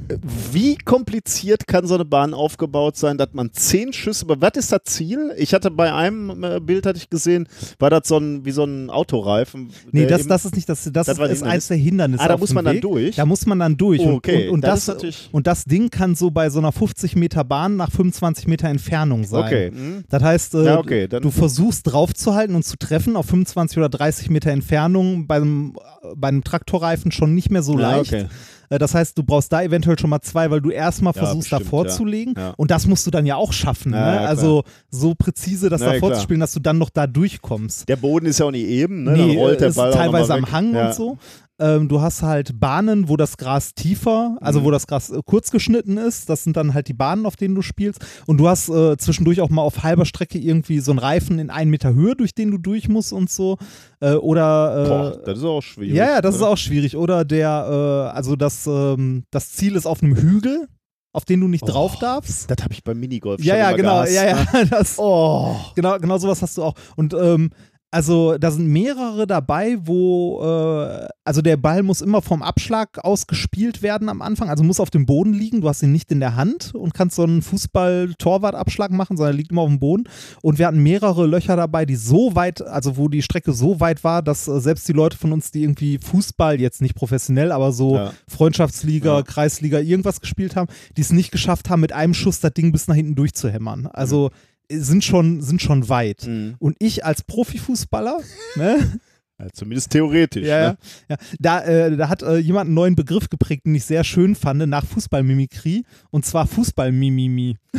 Wie 0.52 0.76
kompliziert 0.78 1.68
kann 1.68 1.86
so 1.86 1.94
eine 1.94 2.06
Bahn 2.06 2.34
aufgebaut 2.34 2.98
sein, 2.98 3.20
dass 3.20 3.30
man 3.34 3.52
zehn 3.54 3.94
Schüsse, 3.94 4.26
was 4.28 4.52
ist 4.56 4.72
das 4.72 4.80
Ziel? 4.86 5.32
Ich 5.38 5.54
hatte 5.54 5.70
bei 5.70 5.94
einem 5.94 6.44
äh, 6.44 6.60
Bild, 6.60 6.88
hatte 6.88 6.98
ich 6.98 7.08
gesehen, 7.08 7.48
war 7.78 7.92
das 7.92 8.08
so 8.08 8.18
ein, 8.18 8.46
wie 8.46 8.52
so 8.52 8.64
ein 8.64 8.90
Autoreifen. 8.90 9.70
Nee, 9.92 10.08
das, 10.08 10.22
eben- 10.22 10.30
das 10.30 10.46
ist 10.46 10.56
nicht 10.56 10.68
das, 10.68 10.90
das, 10.92 11.06
Das 11.06 11.20
ist 11.20 11.44
eins 11.44 11.68
der 11.68 11.78
Hindernisse. 11.78 12.24
Ah, 12.24 12.28
da 12.30 12.38
muss 12.38 12.52
man 12.52 12.66
dann 12.66 12.74
Weg. 12.76 12.82
durch? 12.82 13.16
Da 13.16 13.28
muss 13.28 13.46
man 13.46 13.60
dann 13.60 13.78
durch. 13.78 14.00
Oh, 14.02 14.06
Und- 14.10 14.14
okay. 14.16 14.48
Und, 14.48 14.56
und, 14.56 14.62
Das 14.64 14.86
das, 14.86 15.30
und 15.32 15.46
das 15.46 15.66
Ding 15.66 15.92
kann 15.92 16.16
so 16.16 16.32
bei 16.32 16.50
so 16.50 16.58
einer 16.58 16.72
50 16.72 17.16
Meter 17.16 17.44
Bahn 17.44 17.76
nach 17.76 17.92
25 17.92 18.48
Meter 18.48 18.70
Entfernung 18.70 19.24
sein. 19.24 19.44
Okay. 19.44 19.72
hm. 19.72 20.04
Das 20.10 20.24
heißt, 20.24 20.56
äh, 20.56 20.66
Ja, 20.66 20.80
okay, 20.80 21.08
dann- 21.08 21.22
du 21.22 21.30
versuchst 21.30 21.92
draufzuhalten 21.94 22.56
und 22.56 22.64
zu 22.66 22.76
treffen 22.78 23.16
auf 23.18 23.28
25 23.28 23.78
oder 23.78 23.90
30 23.90 24.32
Meter 24.32 24.50
Entfernung 24.50 25.28
bei 25.28 25.36
einem, 25.36 25.76
bei 26.16 26.30
einem 26.30 26.44
Traktorreifen 26.44 27.12
schon 27.12 27.36
nicht 27.36 27.52
mehr 27.52 27.62
so 27.62 27.74
Ja, 27.80 27.98
leicht. 27.98 28.12
okay. 28.14 28.26
Äh, 28.70 28.78
Das 28.80 28.94
heißt, 28.96 29.18
du 29.18 29.24
brauchst 29.24 29.52
da 29.52 29.62
eventuell 29.62 29.98
schon 30.00 30.10
mal 30.10 30.22
zwei, 30.22 30.50
weil 30.52 30.62
du 30.62 30.70
erstmal 30.70 31.14
Ja, 31.16 31.24
versuchst, 31.24 31.52
da 31.52 31.58
bestimmt, 31.58 31.70
vorzulegen. 31.70 32.34
ja. 32.38 32.44
Ja. 32.50 32.54
Und 32.58 32.72
das 32.72 32.88
musst 32.88 33.06
du 33.08 33.12
dann 33.12 33.26
ja 33.26 33.36
auch 33.36 33.54
schaffen. 33.54 33.92
Ne? 33.92 33.98
also 34.04 34.64
so 34.90 35.14
präzise 35.16 35.70
das 35.70 35.82
Ja, 35.82 35.88
da 35.88 35.94
ja, 35.94 36.00
klar. 36.00 36.12
vorzuspielen, 36.12 36.40
dass 36.40 36.54
du 36.54 36.60
dann 36.60 36.78
noch 36.78 36.90
da 36.90 37.08
durchkommst. 37.08 37.88
Der 37.90 37.96
Boden 37.96 38.26
ist 38.26 38.40
ja 38.40 38.46
auch 38.48 38.52
nicht 38.52 38.66
eben, 38.68 39.04
ne? 39.04 39.12
Nee, 39.14 39.28
dann 39.36 39.38
rollt 39.38 39.62
der 39.62 39.68
ist 39.70 39.76
Ball 39.76 39.90
noch 39.90 39.96
teilweise 39.98 40.34
am. 40.34 40.52
Hang 40.52 40.76
und 40.76 40.94
so. 40.96 41.18
Ähm, 41.60 41.88
du 41.88 42.02
hast 42.02 42.24
halt 42.24 42.60
Bahnen, 42.60 43.10
wo 43.10 43.16
das 43.16 43.38
Gras 43.38 43.76
tiefer, 43.76 44.38
also 44.42 44.60
Mhm. 44.60 44.64
wo 44.66 44.72
das 44.72 44.88
Gras 44.88 45.12
äh, 45.12 45.20
kurz 45.24 45.52
geschnitten 45.52 45.98
ist. 45.98 46.28
Das 46.30 46.44
sind 46.44 46.58
dann 46.58 46.74
halt 46.74 46.88
die 46.88 46.94
Bahnen, 46.94 47.26
auf 47.28 47.36
denen 47.36 47.54
du 47.54 47.62
spielst. 47.62 48.04
Und 48.26 48.38
du 48.40 48.48
hast 48.50 48.70
äh, 48.70 48.98
zwischendurch 48.98 49.40
auch 49.40 49.50
mal 49.50 49.62
auf 49.62 49.84
halber 49.84 50.06
Strecke 50.06 50.40
irgendwie 50.40 50.80
so 50.80 50.92
einen 50.92 51.00
Reifen 51.00 51.38
in 51.38 51.52
einen 51.52 51.70
Meter 51.70 51.94
Höhe, 51.94 52.16
durch 52.16 52.34
den 52.34 52.50
du 52.52 52.58
durch 52.58 52.90
musst 52.90 53.14
und 53.14 53.30
so. 53.30 53.58
Äh, 54.00 54.14
oder 54.16 54.84
äh, 54.86 54.88
Boah, 54.90 55.22
das 55.26 55.38
ist 55.40 55.46
auch 55.46 55.62
schwierig. 55.62 55.94
ja, 55.96 56.06
ja, 56.16 56.22
das 56.22 56.36
ne? 56.36 56.42
ist 56.42 56.48
auch 56.48 56.58
schwierig. 56.58 56.98
Oder 56.98 57.24
der, 57.24 58.10
äh, 58.12 58.16
also 58.18 58.36
das, 58.36 58.66
ähm, 58.66 59.26
das 59.30 59.52
Ziel 59.52 59.76
ist 59.76 59.86
auf 59.86 60.02
einem 60.02 60.16
Hügel, 60.16 60.68
auf 61.16 61.26
den 61.26 61.40
du 61.40 61.48
nicht 61.48 61.64
Oh, 61.64 61.68
drauf 61.68 62.00
darfst. 62.00 62.50
Das 62.50 62.58
habe 62.64 62.74
ich 62.74 62.84
beim 62.84 63.00
Minigolf 63.00 63.40
Ja, 63.44 63.54
schon 63.54 63.60
ja, 63.62 63.72
genau, 63.74 63.94
gehasst, 64.02 64.14
ja, 64.16 64.26
ja, 64.26 64.66
das, 64.72 64.96
Oh. 64.98 65.56
genau, 65.76 66.00
genau 66.00 66.18
sowas 66.18 66.42
hast 66.42 66.58
du 66.58 66.64
auch. 66.64 66.74
Und 66.96 67.14
ähm, 67.14 67.52
also 67.94 68.40
da 68.40 68.50
sind 68.50 68.68
mehrere 68.68 69.28
dabei, 69.28 69.78
wo, 69.84 70.42
äh, 70.42 71.08
also 71.24 71.44
der 71.44 71.58
Ball 71.58 71.84
muss 71.84 72.02
immer 72.02 72.24
vom 72.24 72.42
Abschlag 72.42 72.98
aus 73.06 73.28
gespielt 73.28 73.84
werden 73.84 74.10
am 74.10 74.24
Anfang, 74.24 74.50
also 74.50 74.64
muss 74.64 74.80
auf 74.80 74.90
dem 74.90 75.06
Boden 75.06 75.32
liegen, 75.32 75.62
du 75.62 75.70
hast 75.70 75.84
ihn 75.84 75.92
nicht 75.92 76.12
in 76.12 76.20
der 76.20 76.36
Hand 76.36 76.74
und 76.74 76.96
kannst 76.96 77.16
so 77.16 77.24
einen 77.24 77.44
Fußball-Torwart-Abschlag 77.44 78.92
machen, 78.92 79.16
sondern 79.16 79.36
er 79.36 79.38
liegt 79.38 79.52
immer 79.52 79.62
auf 79.62 79.70
dem 79.70 79.80
Boden. 79.80 80.06
Und 80.42 80.58
wir 80.58 80.66
hatten 80.68 80.82
mehrere 80.82 81.28
Löcher 81.28 81.56
dabei, 81.56 81.86
die 81.86 81.96
so 81.96 82.36
weit, 82.36 82.62
also 82.62 82.98
wo 82.98 83.10
die 83.10 83.22
Strecke 83.22 83.54
so 83.54 83.80
weit 83.80 84.04
war, 84.04 84.22
dass 84.24 84.48
äh, 84.48 84.60
selbst 84.60 84.88
die 84.88 84.94
Leute 84.94 85.18
von 85.18 85.32
uns, 85.32 85.52
die 85.52 85.62
irgendwie 85.62 86.00
Fußball, 86.00 86.60
jetzt 86.60 86.82
nicht 86.82 86.96
professionell, 86.96 87.52
aber 87.52 87.72
so 87.72 87.96
Ja. 87.96 88.14
Freundschaftsliga, 88.28 89.18
Ja. 89.18 89.22
Kreisliga, 89.24 89.80
irgendwas 89.80 90.20
gespielt 90.20 90.56
haben, 90.56 90.68
die 90.98 91.02
es 91.02 91.12
nicht 91.12 91.32
geschafft 91.32 91.70
haben, 91.70 91.82
mit 91.82 91.94
einem 91.94 92.14
Schuss 92.16 92.40
das 92.40 92.54
Ding 92.54 92.72
bis 92.72 92.88
nach 92.88 92.96
hinten 92.96 93.16
durchzuhämmern. 93.16 93.88
Also 93.88 94.28
äh, 94.28 94.32
sind 94.80 95.04
schon, 95.04 95.42
sind 95.42 95.62
schon 95.62 95.90
weit. 95.90 96.28
Mhm. 96.28 96.56
Und 96.60 96.76
ich 96.80 97.06
als 97.06 97.24
Profifußballer, 97.24 98.20
ne? 98.56 99.00
Ja, 99.40 99.48
zumindest 99.52 99.92
theoretisch. 99.92 100.46
ja, 100.46 100.72
ne? 100.72 100.78
ja, 101.10 101.18
da, 101.40 101.62
äh, 101.64 101.98
da 101.98 102.08
hat 102.08 102.22
äh, 102.22 102.38
jemand 102.38 102.68
einen 102.68 102.76
neuen 102.76 102.96
Begriff 102.96 103.30
geprägt, 103.30 103.66
den 103.66 103.76
ich 103.76 103.86
sehr 103.86 104.04
schön 104.04 104.36
fand, 104.36 104.66
nach 104.68 104.86
Fußballmimikrie, 104.86 105.84
und 106.12 106.26
zwar 106.26 106.46
Fußballmimimi. 106.48 107.58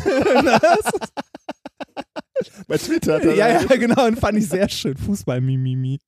Bei 2.66 2.76
Twitter. 2.76 3.14
hat 3.14 3.24
er 3.24 3.34
ja, 3.34 3.48
ja, 3.60 3.76
genau, 3.76 4.06
und 4.06 4.18
fand 4.18 4.38
ich 4.38 4.48
sehr 4.48 4.68
schön, 4.68 4.96
Fußballmimimi. 4.96 5.98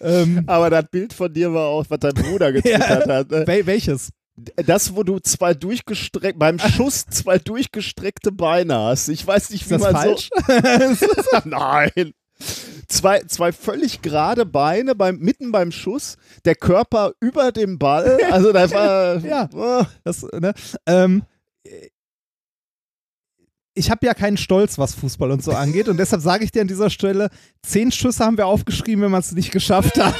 Ähm, 0.00 0.44
Aber 0.46 0.70
das 0.70 0.86
Bild 0.90 1.12
von 1.12 1.32
dir 1.32 1.52
war 1.52 1.66
auch, 1.66 1.84
was 1.88 1.98
dein 1.98 2.14
Bruder 2.14 2.52
getwittert 2.52 3.08
hat. 3.08 3.30
Ne? 3.30 3.46
wel 3.46 3.66
welches? 3.66 4.10
Das, 4.36 4.96
wo 4.96 5.02
du 5.02 5.18
zwei 5.18 5.54
durchgestreckt, 5.54 6.38
beim 6.38 6.58
Schuss 6.58 7.06
zwei 7.10 7.38
durchgestreckte 7.38 8.32
Beine 8.32 8.78
hast. 8.78 9.08
Ich 9.08 9.26
weiß 9.26 9.50
nicht, 9.50 9.68
wie 9.68 9.78
man 9.78 9.92
falsch? 9.92 10.30
so. 10.94 11.38
Nein. 11.44 12.14
Zwei, 12.88 13.20
zwei 13.20 13.52
völlig 13.52 14.00
gerade 14.02 14.46
Beine 14.46 14.94
beim, 14.94 15.18
mitten 15.18 15.52
beim 15.52 15.72
Schuss, 15.72 16.16
der 16.44 16.54
Körper 16.54 17.12
über 17.20 17.52
dem 17.52 17.78
Ball. 17.78 18.18
Also 18.30 18.52
da 18.52 18.70
war. 18.70 19.18
Ja. 19.18 19.48
Oh, 19.52 19.84
Das, 20.04 20.22
ne? 20.22 20.54
ähm, 20.86 21.22
ich 23.74 23.90
habe 23.90 24.04
ja 24.06 24.14
keinen 24.14 24.36
Stolz, 24.36 24.78
was 24.78 24.94
Fußball 24.94 25.30
und 25.30 25.44
so 25.44 25.52
angeht. 25.52 25.88
Und 25.88 25.98
deshalb 25.98 26.22
sage 26.22 26.44
ich 26.44 26.50
dir 26.50 26.62
an 26.62 26.68
dieser 26.68 26.90
Stelle, 26.90 27.30
zehn 27.62 27.92
Schüsse 27.92 28.24
haben 28.24 28.36
wir 28.36 28.46
aufgeschrieben, 28.46 29.04
wenn 29.04 29.10
man 29.10 29.20
es 29.20 29.32
nicht 29.32 29.52
geschafft 29.52 30.02
hat. 30.02 30.14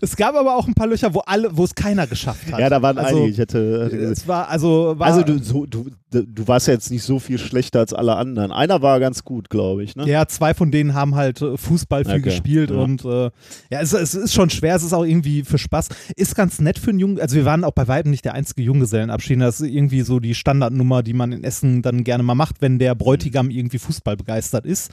Es 0.00 0.16
gab 0.16 0.34
aber 0.34 0.56
auch 0.56 0.66
ein 0.66 0.74
paar 0.74 0.86
Löcher, 0.86 1.14
wo 1.14 1.20
alle, 1.20 1.56
wo 1.56 1.64
es 1.64 1.74
keiner 1.74 2.06
geschafft 2.06 2.52
hat. 2.52 2.60
Ja, 2.60 2.68
da 2.68 2.82
waren 2.82 2.98
also, 2.98 3.16
einige. 3.16 3.30
Ich 3.30 3.38
hätte, 3.38 3.84
hätte 3.84 3.96
gesagt. 3.96 4.18
Es 4.18 4.28
war, 4.28 4.48
also, 4.48 4.94
war, 4.98 5.06
Also 5.06 5.22
du, 5.22 5.38
so, 5.42 5.66
du, 5.66 5.90
du 6.10 6.48
warst 6.48 6.66
ja 6.66 6.74
jetzt 6.74 6.90
nicht 6.90 7.02
so 7.02 7.18
viel 7.18 7.38
schlechter 7.38 7.80
als 7.80 7.92
alle 7.92 8.16
anderen. 8.16 8.52
Einer 8.52 8.82
war 8.82 9.00
ganz 9.00 9.24
gut, 9.24 9.50
glaube 9.50 9.84
ich. 9.84 9.96
Ne? 9.96 10.08
Ja, 10.08 10.26
zwei 10.26 10.54
von 10.54 10.70
denen 10.70 10.94
haben 10.94 11.14
halt 11.14 11.42
äh, 11.42 11.56
Fußball 11.56 12.04
viel 12.04 12.14
Okay, 12.14 12.22
gespielt 12.22 12.70
ja. 12.70 12.76
und 12.76 13.04
äh, 13.04 13.30
ja, 13.70 13.80
es, 13.80 13.92
es 13.92 14.14
ist 14.14 14.32
schon 14.32 14.50
schwer, 14.50 14.76
es 14.76 14.82
ist 14.82 14.92
auch 14.92 15.04
irgendwie 15.04 15.42
für 15.42 15.58
Spaß. 15.58 15.88
Ist 16.16 16.34
ganz 16.36 16.60
nett 16.60 16.78
für 16.78 16.90
einen 16.90 16.98
Jungen, 16.98 17.20
also 17.20 17.36
wir 17.36 17.44
waren 17.44 17.64
auch 17.64 17.72
bei 17.72 17.88
weitem 17.88 18.10
nicht 18.10 18.24
der 18.24 18.34
einzige 18.34 18.62
Junggesellenabschied, 18.62 19.40
das 19.40 19.60
ist 19.60 19.68
irgendwie 19.68 20.02
so 20.02 20.20
die 20.20 20.34
Standardnummer, 20.34 21.02
die 21.02 21.14
man 21.14 21.32
in 21.32 21.44
Essen 21.44 21.82
dann 21.82 22.04
gerne 22.04 22.22
mal 22.22 22.34
macht, 22.34 22.56
wenn 22.60 22.78
der 22.78 22.94
Bräutigam 22.94 23.50
irgendwie 23.50 23.78
Fußball 23.78 24.16
begeistert 24.16 24.66
ist. 24.66 24.90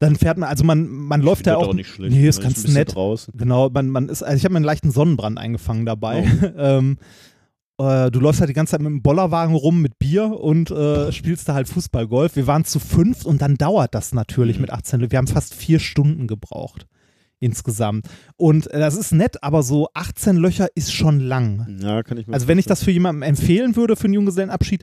Dann 0.00 0.16
fährt 0.16 0.38
man, 0.38 0.48
also 0.48 0.62
man, 0.64 0.88
man 0.88 1.22
läuft 1.22 1.46
ja 1.46 1.58
Wird 1.58 1.70
auch, 1.70 1.74
nicht 1.74 1.88
schlecht. 1.88 2.14
Nee, 2.14 2.28
ist 2.28 2.38
Man 2.38 2.44
ganz 2.44 2.62
bisschen 2.62 2.74
nett. 2.74 2.94
Draußen. 2.94 3.34
Genau, 3.36 3.68
man, 3.70 3.88
man 3.90 4.08
ist, 4.08 4.22
also 4.22 4.36
ich 4.36 4.44
habe 4.44 4.52
mir 4.52 4.58
einen 4.58 4.64
leichten 4.64 4.90
Sonnenbrand 4.92 5.38
eingefangen 5.38 5.86
dabei. 5.86 6.24
ähm, 6.56 6.98
äh, 7.78 8.10
du 8.10 8.20
läufst 8.20 8.40
halt 8.40 8.48
die 8.50 8.54
ganze 8.54 8.72
Zeit 8.72 8.80
mit 8.80 8.90
dem 8.90 9.02
Bollerwagen 9.02 9.54
rum 9.56 9.82
mit 9.82 9.98
Bier 9.98 10.24
und 10.40 10.70
äh, 10.70 11.10
spielst 11.12 11.48
da 11.48 11.54
halt 11.54 11.68
Fußball-Golf. 11.68 12.36
Wir 12.36 12.46
waren 12.46 12.64
zu 12.64 12.78
fünft 12.78 13.26
und 13.26 13.42
dann 13.42 13.56
dauert 13.56 13.94
das 13.94 14.12
natürlich 14.14 14.56
Mhm. 14.56 14.62
mit 14.62 14.70
18 14.72 15.00
Leuten. 15.00 15.12
Wir 15.12 15.18
haben 15.18 15.26
fast 15.26 15.54
vier 15.54 15.78
Stunden 15.80 16.26
gebraucht 16.26 16.86
insgesamt. 17.40 18.06
Und 18.36 18.68
äh, 18.72 18.80
das 18.80 18.96
ist 18.96 19.12
nett, 19.12 19.42
aber 19.44 19.62
so 19.62 19.88
18 19.94 20.36
Löcher 20.36 20.66
ist 20.74 20.92
schon 20.92 21.20
lang. 21.20 21.78
Ja, 21.80 22.02
kann 22.02 22.18
ich 22.18 22.26
mir 22.26 22.34
Also 22.34 22.48
wenn 22.48 22.58
ich 22.58 22.66
das 22.66 22.82
für 22.82 22.90
jemanden 22.90 23.22
empfehlen 23.22 23.76
würde 23.76 23.94
für 23.96 24.04
einen 24.04 24.14
Junggesellenabschied, 24.14 24.82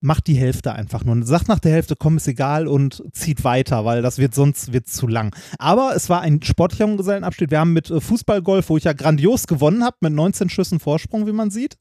macht 0.00 0.26
die 0.26 0.34
Hälfte 0.34 0.72
einfach 0.72 1.04
nur. 1.04 1.22
Sagt 1.24 1.48
nach 1.48 1.58
der 1.58 1.72
Hälfte, 1.72 1.94
komm, 1.96 2.16
ist 2.16 2.28
egal 2.28 2.66
und 2.66 3.02
zieht 3.12 3.44
weiter, 3.44 3.84
weil 3.84 4.02
das 4.02 4.18
wird 4.18 4.34
sonst 4.34 4.72
wird 4.72 4.88
zu 4.88 5.06
lang. 5.06 5.34
Aber 5.58 5.94
es 5.94 6.08
war 6.08 6.22
ein 6.22 6.42
sportlicher 6.42 6.86
Junggesellenabschied. 6.86 7.50
Wir 7.50 7.60
haben 7.60 7.72
mit 7.72 7.90
äh, 7.90 8.00
Fußballgolf, 8.00 8.68
wo 8.70 8.76
ich 8.76 8.84
ja 8.84 8.92
grandios 8.94 9.46
gewonnen 9.46 9.84
habe, 9.84 9.96
mit 10.00 10.12
19 10.12 10.48
Schüssen 10.48 10.80
Vorsprung, 10.80 11.26
wie 11.26 11.32
man 11.32 11.50
sieht. 11.50 11.76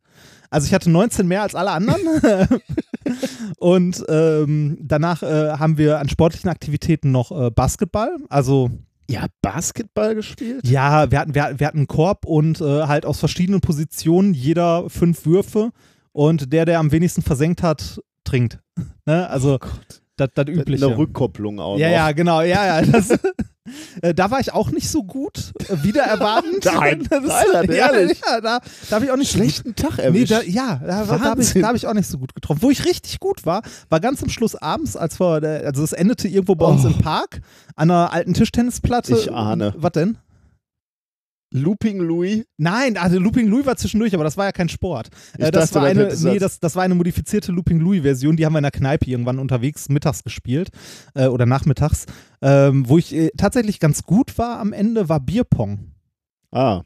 Also 0.50 0.68
ich 0.68 0.74
hatte 0.74 0.90
19 0.90 1.28
mehr 1.28 1.44
als 1.44 1.56
alle 1.56 1.72
anderen. 1.72 2.00
und 3.58 4.04
ähm, 4.10 4.78
danach 4.82 5.24
äh, 5.24 5.52
haben 5.54 5.78
wir 5.78 6.00
an 6.00 6.10
sportlichen 6.10 6.50
Aktivitäten 6.50 7.12
noch 7.12 7.32
äh, 7.32 7.52
Basketball. 7.52 8.18
Also 8.30 8.70
Ja, 9.10 9.28
Basketball 9.42 10.16
gespielt? 10.16 10.68
ja, 10.68 11.10
wir 11.10 11.20
hatten, 11.20 11.36
wir, 11.36 11.54
wir 11.58 11.68
hatten 11.68 11.78
einen 11.80 11.88
Korb 11.88 12.26
und 12.26 12.60
äh, 12.60 12.84
halt 12.84 13.06
aus 13.06 13.20
verschiedenen 13.20 13.62
Positionen 13.62 14.34
jeder 14.34 14.90
fünf 14.90 15.26
Würfe 15.26 15.72
und 16.12 16.52
der, 16.52 16.66
der 16.66 16.80
am 16.80 16.92
wenigsten 16.92 17.22
versenkt 17.22 17.64
hat, 17.64 18.02
trinkt. 18.30 18.60
Ne? 19.06 19.28
Also 19.30 19.58
das 20.18 20.30
das 20.36 20.46
Übliche. 20.48 20.86
Eine 20.86 20.98
Rückkopplung 20.98 21.60
auch 21.60 21.78
ja, 21.78 21.88
noch. 21.88 21.96
ja, 21.96 22.12
genau, 22.12 22.42
ja, 22.42 22.80
ja. 22.80 22.86
Das, 22.86 23.10
äh, 24.02 24.14
da 24.14 24.30
war 24.30 24.40
ich 24.40 24.54
auch 24.54 24.70
nicht 24.72 24.88
so 24.90 25.04
gut, 25.04 25.52
äh, 25.68 25.84
wieder 25.84 26.04
erwartend. 26.04 26.64
Nein, 26.66 27.08
das, 27.10 27.24
nein, 27.24 27.72
ja, 27.72 27.92
ehrlich? 27.92 28.22
ja, 28.26 28.40
da, 28.42 28.60
da 28.90 28.96
habe 28.96 29.06
ich 29.06 29.12
auch 29.12 29.18
nicht 29.18 29.32
so 29.32 29.40
gut 29.40 29.46
Schlechten 29.48 29.76
Tag 29.76 29.98
Nee, 29.98 30.04
erwischt. 30.04 30.32
da, 30.32 30.42
ja, 30.44 30.80
da, 30.86 31.06
da 31.06 31.20
habe 31.22 31.42
ich, 31.42 31.56
hab 31.56 31.76
ich 31.76 31.88
auch 31.88 31.94
nicht 31.94 32.08
so 32.08 32.18
gut 32.20 32.36
getroffen. 32.36 32.62
Wo 32.62 32.70
ich 32.70 32.86
richtig 32.86 33.20
gut 33.20 33.46
war, 33.46 33.62
war 33.90 34.00
ganz 34.00 34.22
am 34.22 34.30
Schluss 34.30 34.56
abends, 34.56 34.96
als 34.96 35.20
wir, 35.20 35.42
also 35.66 35.84
es 35.84 35.94
endete 35.94 36.28
irgendwo 36.28 36.56
bei 36.56 36.66
uns 36.66 36.86
Oh. 36.86 36.90
im 36.90 36.98
Park, 37.00 37.42
an 37.76 37.90
einer 37.90 38.14
alten 38.14 38.34
Tischtennisplatte. 38.34 39.14
Ich 39.14 39.32
ahne. 39.34 39.74
Was 39.78 39.94
denn? 39.94 40.18
Looping 41.52 42.00
Louis. 42.00 42.46
Nein, 42.58 42.98
also 42.98 43.20
Looping 43.20 43.48
Louis 43.48 43.66
war 43.66 43.76
zwischendurch, 43.76 44.14
aber 44.14 44.24
das 44.24 44.38
war 44.38 44.46
ja 44.46 44.52
kein 44.52 44.70
Sport. 44.70 45.10
Äh, 45.38 45.52
das, 45.52 45.72
dachte, 45.72 45.82
war 45.82 45.90
eine, 45.90 46.16
nee, 46.24 46.40
das, 46.40 46.60
das 46.60 46.76
war 46.76 46.84
eine 46.84 46.96
modifizierte 46.96 47.52
Looping 47.52 47.80
Louis-Version, 47.80 48.36
die 48.36 48.46
haben 48.46 48.54
wir 48.54 48.60
in 48.60 48.64
der 48.64 48.72
Kneipe 48.72 49.10
irgendwann 49.10 49.40
unterwegs 49.40 49.90
mittags 49.90 50.24
gespielt 50.24 50.70
äh, 51.16 51.28
oder 51.28 51.46
nachmittags. 51.46 52.06
Ähm, 52.42 52.88
wo 52.88 52.98
ich 52.98 53.14
äh, 53.14 53.32
tatsächlich 53.38 53.80
ganz 53.80 54.04
gut 54.04 54.38
war 54.38 54.60
am 54.60 54.74
Ende, 54.74 55.10
war 55.10 55.20
Bierpong. 55.20 55.92
Ah, 56.52 56.84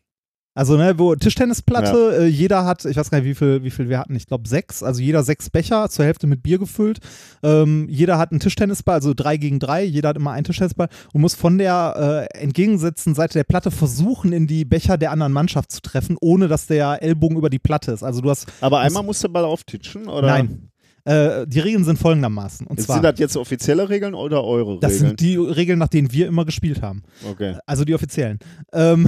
Also, 0.56 0.78
ne, 0.78 1.00
wo 1.00 1.16
Tischtennisplatte, 1.16 2.18
äh, 2.20 2.26
jeder 2.28 2.66
hat, 2.66 2.86
ich 2.86 2.96
weiß 2.96 3.10
gar 3.10 3.20
nicht, 3.20 3.28
wie 3.28 3.34
viel, 3.34 3.64
wie 3.64 3.72
viel 3.72 3.90
wir 3.90 3.98
hatten, 3.98 4.16
ich 4.16 4.28
glaube 4.28 4.48
sechs, 4.48 4.84
also 4.84 5.02
jeder 5.02 5.24
sechs 5.24 5.50
Becher, 5.50 5.90
zur 5.90 6.06
Hälfte 6.06 6.28
mit 6.28 6.44
Bier 6.44 6.60
gefüllt. 6.60 7.00
Ähm, 7.42 7.88
jeder 7.90 8.20
hat 8.20 8.32
einen 8.32 8.40
Tischtennisball, 8.40 8.96
also 8.96 9.14
drei 9.16 9.38
gegen 9.38 9.60
drei, 9.60 9.84
jeder 9.84 10.10
hat 10.10 10.18
immer 10.18 10.32
einen 10.32 10.44
Tischtennisball 10.44 10.90
und 11.12 11.22
muss 11.22 11.34
von 11.34 11.58
der 11.58 12.28
äh, 12.34 12.40
entgegengesetzten 12.40 13.16
Seite 13.16 13.34
der 13.34 13.46
Platte 13.46 13.72
versuchen, 13.72 14.32
in 14.32 14.46
die 14.46 14.64
Becher 14.64 14.98
der 14.98 15.12
anderen 15.12 15.34
Mannschaft 15.34 15.72
zu 15.72 15.82
treffen, 15.82 16.18
ohne 16.22 16.48
dass 16.48 16.68
der 16.68 17.02
Ellbogen 17.02 17.38
über 17.38 17.50
die 17.50 17.60
Platte 17.60 17.92
ist. 17.92 18.04
Also 18.04 18.22
du 18.22 18.30
hast, 18.30 18.46
aber 18.62 18.80
einmal 18.82 19.02
musst 19.04 19.24
du 19.24 19.30
Ball 19.30 19.46
auftitschen? 19.46 20.08
Oder? 20.08 20.28
nein. 20.28 20.70
Äh, 21.06 21.46
die 21.48 21.60
Regeln 21.60 21.84
sind 21.84 22.00
folgendermaßen. 22.00 22.66
Und 22.66 22.78
Sind 22.78 22.86
zwar, 22.86 23.02
das 23.02 23.20
jetzt 23.20 23.36
offizielle 23.36 23.90
Regeln 23.90 24.14
oder 24.14 24.44
eure 24.44 24.80
das 24.80 24.94
Regeln? 24.94 25.08
sind 25.10 25.20
die 25.20 25.36
Regeln, 25.36 25.78
nach 25.78 25.90
denen 25.90 26.14
wir 26.14 26.28
immer 26.28 26.46
gespielt 26.46 26.82
haben. 26.82 27.04
okay. 27.30 27.58
Also 27.66 27.84
die 27.84 27.94
offiziellen. 27.94 28.40
Ähm, 28.72 29.06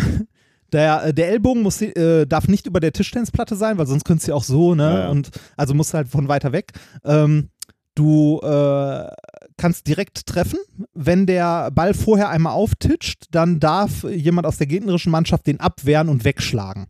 Der, 0.76 1.06
äh, 1.06 1.14
der 1.14 1.30
Ellbogen 1.30 1.64
muss, 1.64 1.82
äh, 1.82 2.26
darf 2.28 2.50
nicht 2.50 2.68
über 2.68 2.82
der 2.82 2.92
Tischtennisplatte 2.92 3.56
sein, 3.56 3.78
weil 3.78 3.88
sonst 3.88 4.04
könntest 4.04 4.28
du 4.28 4.34
auch 4.34 4.44
so, 4.44 4.76
ne? 4.76 4.84
Ja, 4.84 5.00
ja. 5.00 5.10
Und 5.10 5.30
also 5.56 5.74
musst 5.74 5.94
halt 5.94 6.10
von 6.10 6.28
weiter 6.28 6.52
weg. 6.52 6.74
Ähm, 7.06 7.48
du 7.96 8.42
äh, 8.44 9.08
kannst 9.56 9.88
direkt 9.88 10.26
treffen. 10.26 10.60
Wenn 10.94 11.28
der 11.28 11.72
Ball 11.72 11.94
vorher 11.94 12.28
einmal 12.28 12.52
auftitscht, 12.52 13.28
dann 13.32 13.62
darf 13.62 14.04
jemand 14.04 14.46
aus 14.46 14.58
der 14.58 14.68
gegnerischen 14.68 15.14
Mannschaft 15.14 15.48
den 15.48 15.62
abwehren 15.62 16.10
und 16.10 16.26
wegschlagen. 16.26 16.88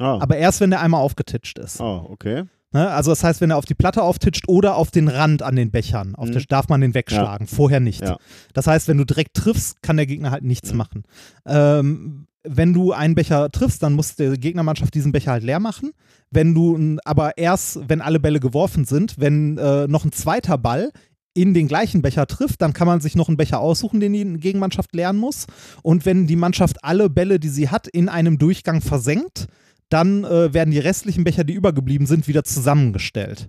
Ah, 0.00 0.18
Aber 0.20 0.38
erst, 0.38 0.60
wenn 0.62 0.70
der 0.70 0.80
einmal 0.80 1.02
aufgetitscht 1.02 1.58
ist. 1.58 1.82
ah 1.82 2.06
okay. 2.08 2.44
Ne? 2.72 2.88
Also 2.90 3.10
das 3.12 3.24
heißt, 3.24 3.40
wenn 3.40 3.50
er 3.50 3.56
auf 3.56 3.64
die 3.64 3.74
Platte 3.74 4.02
auftitscht 4.02 4.44
oder 4.48 4.76
auf 4.76 4.90
den 4.90 5.08
Rand 5.08 5.42
an 5.42 5.56
den 5.56 5.70
Bechern, 5.70 6.14
auf 6.14 6.28
Mhm. 6.28 6.32
der, 6.32 6.42
darf 6.48 6.68
man 6.68 6.80
den 6.80 6.94
wegschlagen, 6.94 7.46
vorher 7.46 7.80
nicht. 7.80 8.02
Ja. 8.02 8.18
Das 8.52 8.66
heißt, 8.66 8.88
wenn 8.88 8.98
du 8.98 9.04
direkt 9.04 9.34
triffst, 9.34 9.82
kann 9.82 9.96
der 9.96 10.06
Gegner 10.06 10.30
halt 10.30 10.44
nichts 10.44 10.72
Mhm. 10.72 10.76
machen. 10.76 11.04
Ähm, 11.46 12.26
wenn 12.44 12.72
du 12.72 12.92
einen 12.92 13.14
Becher 13.14 13.50
triffst, 13.50 13.82
dann 13.82 13.94
muss 13.94 14.14
die 14.16 14.38
Gegnermannschaft 14.38 14.94
diesen 14.94 15.12
Becher 15.12 15.32
halt 15.32 15.44
leer 15.44 15.60
machen. 15.60 15.90
Wenn 16.30 16.54
du, 16.54 16.98
aber 17.04 17.36
erst, 17.36 17.80
wenn 17.88 18.00
alle 18.00 18.20
Bälle 18.20 18.40
geworfen 18.40 18.84
sind, 18.84 19.16
wenn 19.18 19.58
äh, 19.58 19.86
noch 19.88 20.04
ein 20.04 20.12
zweiter 20.12 20.56
Ball 20.58 20.90
in 21.34 21.54
den 21.54 21.68
gleichen 21.68 22.02
Becher 22.02 22.26
trifft, 22.26 22.62
dann 22.62 22.72
kann 22.72 22.86
man 22.86 23.00
sich 23.00 23.14
noch 23.14 23.28
einen 23.28 23.36
Becher 23.36 23.60
aussuchen, 23.60 24.00
den 24.00 24.12
die 24.12 24.24
Gegenmannschaft 24.40 24.94
leeren 24.94 25.16
muss. 25.16 25.46
Und 25.82 26.04
wenn 26.06 26.26
die 26.26 26.36
Mannschaft 26.36 26.82
alle 26.84 27.08
Bälle, 27.10 27.38
die 27.38 27.48
sie 27.48 27.68
hat, 27.68 27.86
in 27.86 28.08
einem 28.08 28.38
Durchgang 28.38 28.80
versenkt, 28.80 29.46
dann 29.90 30.24
äh, 30.24 30.52
werden 30.52 30.70
die 30.70 30.78
restlichen 30.78 31.24
Becher, 31.24 31.44
die 31.44 31.54
übergeblieben 31.54 32.06
sind, 32.06 32.28
wieder 32.28 32.44
zusammengestellt. 32.44 33.48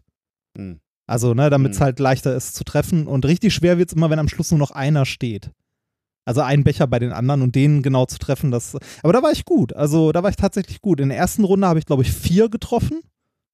Hm. 0.57 0.79
Also, 1.07 1.33
ne, 1.33 1.49
damit 1.49 1.73
es 1.73 1.79
Mhm. 1.79 1.83
halt 1.83 1.99
leichter 1.99 2.35
ist 2.35 2.55
zu 2.55 2.63
treffen. 2.63 3.07
Und 3.07 3.25
richtig 3.25 3.53
schwer 3.53 3.77
wird 3.77 3.89
es 3.89 3.95
immer, 3.95 4.09
wenn 4.09 4.19
am 4.19 4.27
Schluss 4.29 4.51
nur 4.51 4.59
noch 4.59 4.71
einer 4.71 5.05
steht. 5.05 5.51
Also 6.25 6.41
ein 6.41 6.63
Becher 6.63 6.85
bei 6.85 6.99
den 6.99 7.11
anderen 7.11 7.41
und 7.41 7.55
den 7.55 7.81
genau 7.81 8.05
zu 8.05 8.19
treffen, 8.19 8.51
das. 8.51 8.77
Aber 9.01 9.13
da 9.13 9.23
war 9.23 9.31
ich 9.31 9.45
gut. 9.45 9.73
Also 9.73 10.11
da 10.11 10.21
war 10.21 10.29
ich 10.29 10.35
tatsächlich 10.35 10.79
gut. 10.81 10.99
In 10.99 11.09
der 11.09 11.17
ersten 11.17 11.43
Runde 11.43 11.65
habe 11.67 11.79
ich, 11.79 11.85
glaube 11.87 12.03
ich, 12.03 12.11
vier 12.11 12.49
getroffen 12.49 13.01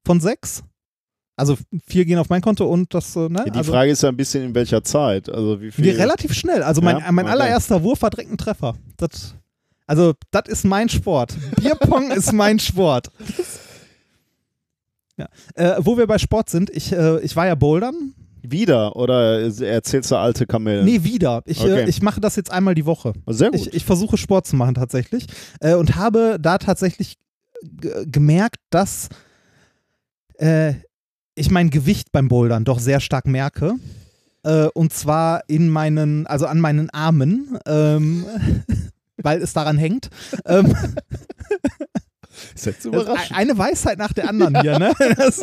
von 0.06 0.20
sechs. 0.20 0.64
Also 1.38 1.58
vier 1.86 2.04
gehen 2.06 2.18
auf 2.20 2.28
mein 2.30 2.42
Konto 2.42 2.66
und 2.66 2.94
das, 2.94 3.16
äh, 3.16 3.30
ne? 3.30 3.40
Ja, 3.40 3.44
die 3.46 3.52
also, 3.60 3.72
Frage 3.72 3.92
ist 3.92 4.04
ja 4.04 4.10
ein 4.10 4.18
bisschen 4.18 4.44
in 4.44 4.56
welcher 4.56 4.84
Zeit. 4.84 5.30
Also 5.30 5.62
wie 5.62 5.72
viel. 5.72 5.90
Relativ 5.96 6.34
schnell. 6.34 6.64
Also 6.64 6.82
mein, 6.82 6.98
Ja? 6.98 7.12
mein 7.14 7.26
Okay. 7.26 7.34
allererster 7.34 7.84
Wurf 7.84 8.02
war 8.02 8.10
direkt 8.10 8.32
ein 8.32 8.38
Treffer. 8.38 8.76
Das, 8.98 9.36
also, 9.88 10.14
das 10.32 10.48
ist 10.48 10.66
mein 10.66 10.90
Sport. 10.90 11.36
Bierpong 11.62 12.12
ist 12.12 12.34
mein 12.34 12.60
Sport. 12.60 13.10
Ja. 15.18 15.28
Äh, 15.54 15.76
wo 15.80 15.98
wir 15.98 16.08
bei 16.08 16.18
Sport 16.18 16.50
sind, 16.50 16.70
ich, 16.72 16.92
äh, 16.92 17.20
ich 17.22 17.36
war 17.36 17.48
ja 17.48 17.56
bouldern. 17.56 18.14
Wieder 18.42 18.96
oder 18.96 19.42
erzählst 19.64 20.12
du 20.12 20.18
alte 20.18 20.46
Kamellen? 20.46 20.86
Nee, 20.86 21.04
wieder. 21.04 21.42
Ich, 21.46 21.62
äh, 21.64 21.72
Okay. 21.72 21.86
ich 21.90 22.02
mache 22.04 22.22
das 22.22 22.36
jetzt 22.36 22.52
einmal 22.52 22.76
die 22.76 22.86
Woche. 22.86 23.14
Sehr 23.28 23.50
gut. 23.50 23.60
Ich, 23.60 23.74
ich 23.74 23.86
versuche 23.86 24.18
Sport 24.18 24.46
zu 24.46 24.56
machen 24.56 24.76
tatsächlich 24.76 25.26
äh, 25.62 25.74
und 25.74 25.96
habe 25.96 26.38
da 26.40 26.58
tatsächlich 26.60 27.18
gemerkt, 28.06 28.58
dass 28.70 29.10
äh, 30.38 30.74
ich 31.34 31.50
mein 31.50 31.70
Gewicht 31.72 32.12
beim 32.12 32.28
Bouldern 32.28 32.66
doch 32.66 32.80
sehr 32.80 33.00
stark 33.00 33.26
merke. 33.26 33.76
Äh, 34.44 34.68
und 34.76 34.94
zwar 34.94 35.42
in 35.48 35.70
meinen, 35.70 36.28
also 36.28 36.46
an 36.46 36.60
meinen 36.60 36.90
Armen, 36.92 37.58
ähm, 37.66 38.26
weil 39.22 39.42
es 39.42 39.54
daran 39.54 39.78
hängt. 39.78 40.10
Ähm, 40.46 40.76
ist 42.54 42.66
jetzt 42.66 42.86
überraschend. 42.86 43.38
eine 43.38 43.58
Weisheit 43.58 43.98
nach 43.98 44.12
der 44.12 44.30
anderen 44.30 44.60
hier, 44.62 44.78
ne? 44.78 44.94
Das, 45.18 45.42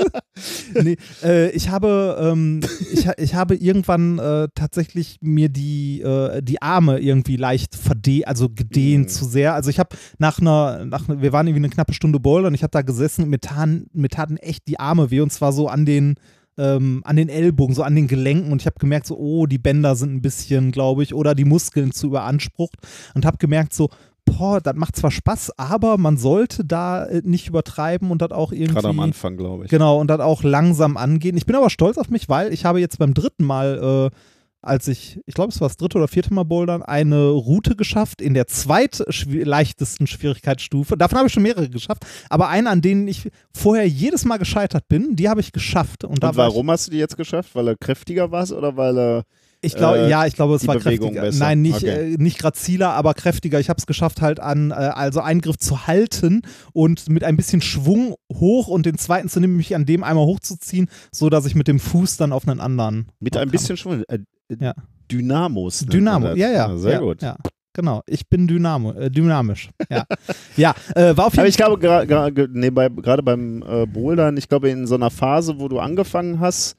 nee, 0.75 0.97
äh, 1.23 1.51
ich 1.51 1.71
habe, 1.71 2.19
ähm, 2.21 2.61
ich, 2.93 3.09
ich 3.17 3.35
habe 3.35 3.55
irgendwann 3.55 4.19
äh, 4.19 4.49
tatsächlich 4.55 5.17
mir 5.21 5.49
die, 5.49 6.03
äh, 6.03 6.43
die 6.43 6.61
Arme 6.61 6.99
irgendwie 6.99 7.37
leicht 7.37 7.75
verdehnt, 7.75 8.29
also 8.29 8.49
gedehnt 8.51 9.07
Mhm. 9.07 9.09
zu 9.09 9.25
sehr. 9.25 9.55
Also 9.55 9.71
ich 9.71 9.79
habe 9.79 9.97
nach 10.19 10.39
einer, 10.39 10.85
nach, 10.85 11.05
wir 11.09 11.33
waren 11.33 11.47
irgendwie 11.47 11.65
eine 11.65 11.73
knappe 11.75 11.95
Stunde 11.95 12.21
Boulder 12.21 12.49
und 12.49 12.55
ich 12.55 12.63
habe 12.63 12.71
da 12.71 12.83
gesessen 12.83 13.25
und 13.25 13.31
mir 13.31 13.41
taten, 13.41 13.87
mir 13.93 14.09
taten 14.09 14.37
echt 14.37 14.69
die 14.69 14.79
Arme 14.79 15.11
weh 15.11 15.21
und 15.21 15.33
zwar 15.33 15.53
so 15.53 15.69
an 15.69 15.87
den 15.87 16.17
ähm, 16.59 17.03
an 17.05 17.17
den 17.17 17.29
Ellbogen, 17.29 17.75
so 17.75 17.83
an 17.83 17.95
den 17.95 18.09
Gelenken 18.09 18.53
und 18.53 18.61
ich 18.61 18.67
habe 18.67 18.79
gemerkt, 18.79 19.07
so, 19.07 19.17
oh, 19.17 19.47
die 19.47 19.59
Bänder 19.59 19.97
sind 19.97 20.15
ein 20.15 20.23
bisschen, 20.23 20.71
glaube 20.73 21.03
ich, 21.03 21.15
oder 21.15 21.35
die 21.35 21.45
Muskeln 21.45 21.93
zu 21.93 22.09
überansprucht 22.09 22.77
und 23.15 23.25
habe 23.25 23.39
gemerkt, 23.39 23.73
so, 23.73 23.89
boah, 24.25 24.61
das 24.61 24.75
macht 24.75 24.97
zwar 24.97 25.11
Spaß, 25.11 25.59
aber 25.59 25.99
man 25.99 26.17
sollte 26.17 26.65
da 26.65 27.05
äh, 27.07 27.23
nicht 27.25 27.49
übertreiben 27.49 28.11
und 28.11 28.23
das 28.23 28.31
auch 28.31 28.53
irgendwie. 28.53 28.75
Gerade 28.75 28.89
am 28.89 29.01
Anfang, 29.01 29.37
glaube 29.37 29.65
ich. 29.65 29.71
Genau, 29.71 30.01
und 30.01 30.09
das 30.09 30.21
auch 30.21 30.43
langsam 30.43 30.97
angehen. 30.97 31.37
Ich 31.37 31.47
bin 31.47 31.57
aber 31.57 31.71
stolz 31.71 31.99
auf 31.99 32.11
mich, 32.11 32.29
weil 32.29 32.53
ich 32.53 32.65
habe 32.65 32.81
jetzt 32.81 32.99
beim 32.99 33.15
dritten 33.15 33.45
Mal, 33.45 34.11
äh, 34.13 34.17
als 34.63 34.87
ich, 34.87 35.21
ich 35.27 35.35
glaube, 35.35 35.53
es 35.53 35.61
war 35.61 35.69
das 35.69 35.77
dritte 35.77 35.99
oder 35.99 36.09
vierte 36.09 36.33
Mal 36.33 36.45
Bouldern, 36.45 36.83
eine 36.83 37.29
Route 37.29 37.75
geschafft 37.75 38.23
in 38.23 38.33
der 38.33 38.47
zweitleichtesten 38.47 40.07
Schwierigkeitsstufe. 40.07 40.97
Davon 40.97 41.19
habe 41.19 41.27
ich 41.27 41.35
schon 41.35 41.43
mehrere 41.43 41.69
geschafft, 41.69 42.07
aber 42.31 42.49
eine, 42.49 42.71
an 42.71 42.81
denen 42.81 43.09
ich 43.09 43.29
vorher 43.53 43.89
jedes 43.89 44.25
Mal 44.25 44.39
gescheitert 44.39 44.89
bin, 44.89 45.17
die 45.17 45.29
habe 45.29 45.41
ich 45.41 45.53
geschafft. 45.53 46.05
Und, 46.05 46.13
Und 46.13 46.23
war 46.23 46.31
ich, 46.31 46.37
warum 46.37 46.71
hast 46.71 46.87
du 46.87 46.93
die 46.93 46.99
jetzt 46.99 47.17
geschafft? 47.17 47.55
Weil 47.55 47.69
er 47.69 47.77
kräftiger 47.77 48.31
warst 48.31 48.53
oder 48.53 48.77
weil 48.77 48.99
er. 48.99 49.25
Ich 49.65 49.77
glaube, 49.77 49.99
Äh, 50.01 50.11
ja, 50.11 50.27
ich 50.27 50.35
glaube, 50.35 50.57
es 50.57 50.67
war 50.67 50.75
Bewegung 50.77 51.11
kräftiger. 51.11 51.23
besser. 51.23 51.39
Nein, 51.45 51.63
nicht, 51.63 51.77
Okay. 51.77 52.15
äh, 52.15 52.17
nicht 52.19 52.39
graziler, 52.39 52.91
aber 52.95 53.15
kräftiger. 53.15 53.61
Ich 53.61 53.69
habe 53.69 53.79
es 53.79 53.87
geschafft, 53.87 54.21
halt 54.21 54.41
an, 54.41 54.73
äh, 54.73 54.75
also 54.75 55.21
einen 55.21 55.41
Griff 55.41 55.57
zu 55.59 55.87
halten 55.87 56.43
und 56.73 57.09
mit 57.09 57.23
ein 57.23 57.37
bisschen 57.37 57.61
Schwung 57.63 58.17
hoch 58.33 58.67
und 58.67 58.87
den 58.87 58.99
zweiten 58.99 59.29
zu 59.29 59.39
nehmen, 59.41 59.57
mich 59.57 59.75
an 59.77 59.87
dem 59.87 60.03
einmal 60.03 60.27
hochzuziehen, 60.27 60.89
so 61.13 61.31
dass 61.31 61.47
ich 61.47 61.55
mit 61.55 61.69
dem 61.69 61.79
Fuß 61.79 62.17
dann 62.17 62.33
auf 62.33 62.47
einen 62.49 62.59
anderen. 62.61 63.07
Mit 63.21 63.37
ein 63.37 63.51
bisschen 63.51 63.77
schon. 63.77 64.03
Äh, 64.09 64.19
Ja. 64.59 64.75
Dynamos. 65.11 65.81
Dynamo, 65.87 66.35
ja, 66.35 66.51
ja. 66.51 66.77
Sehr 66.77 66.93
ja, 66.95 66.99
gut. 67.01 67.23
Ja. 67.23 67.37
Genau, 67.75 68.03
ich 68.07 68.29
bin 68.29 68.47
Dynamo, 68.49 68.93
äh, 68.93 69.11
dynamisch. 69.11 69.71
Ja, 69.89 70.05
ja 70.57 70.75
äh, 70.95 71.17
war 71.17 71.27
auf 71.27 71.33
Aber 71.35 71.43
jeden 71.43 71.49
ich 71.49 71.57
glaube, 71.57 71.77
gra- 71.77 72.05
gra- 72.05 72.49
nee, 72.53 72.69
bei- 72.71 72.89
gerade 72.91 73.23
beim 73.23 73.63
äh, 73.63 73.87
Bouldern, 73.87 74.37
ich 74.37 74.49
glaube, 74.49 74.69
in 74.71 74.87
so 74.87 74.95
einer 74.97 75.11
Phase, 75.11 75.59
wo 75.59 75.69
du 75.69 75.79
angefangen 75.79 76.39
hast, 76.41 76.77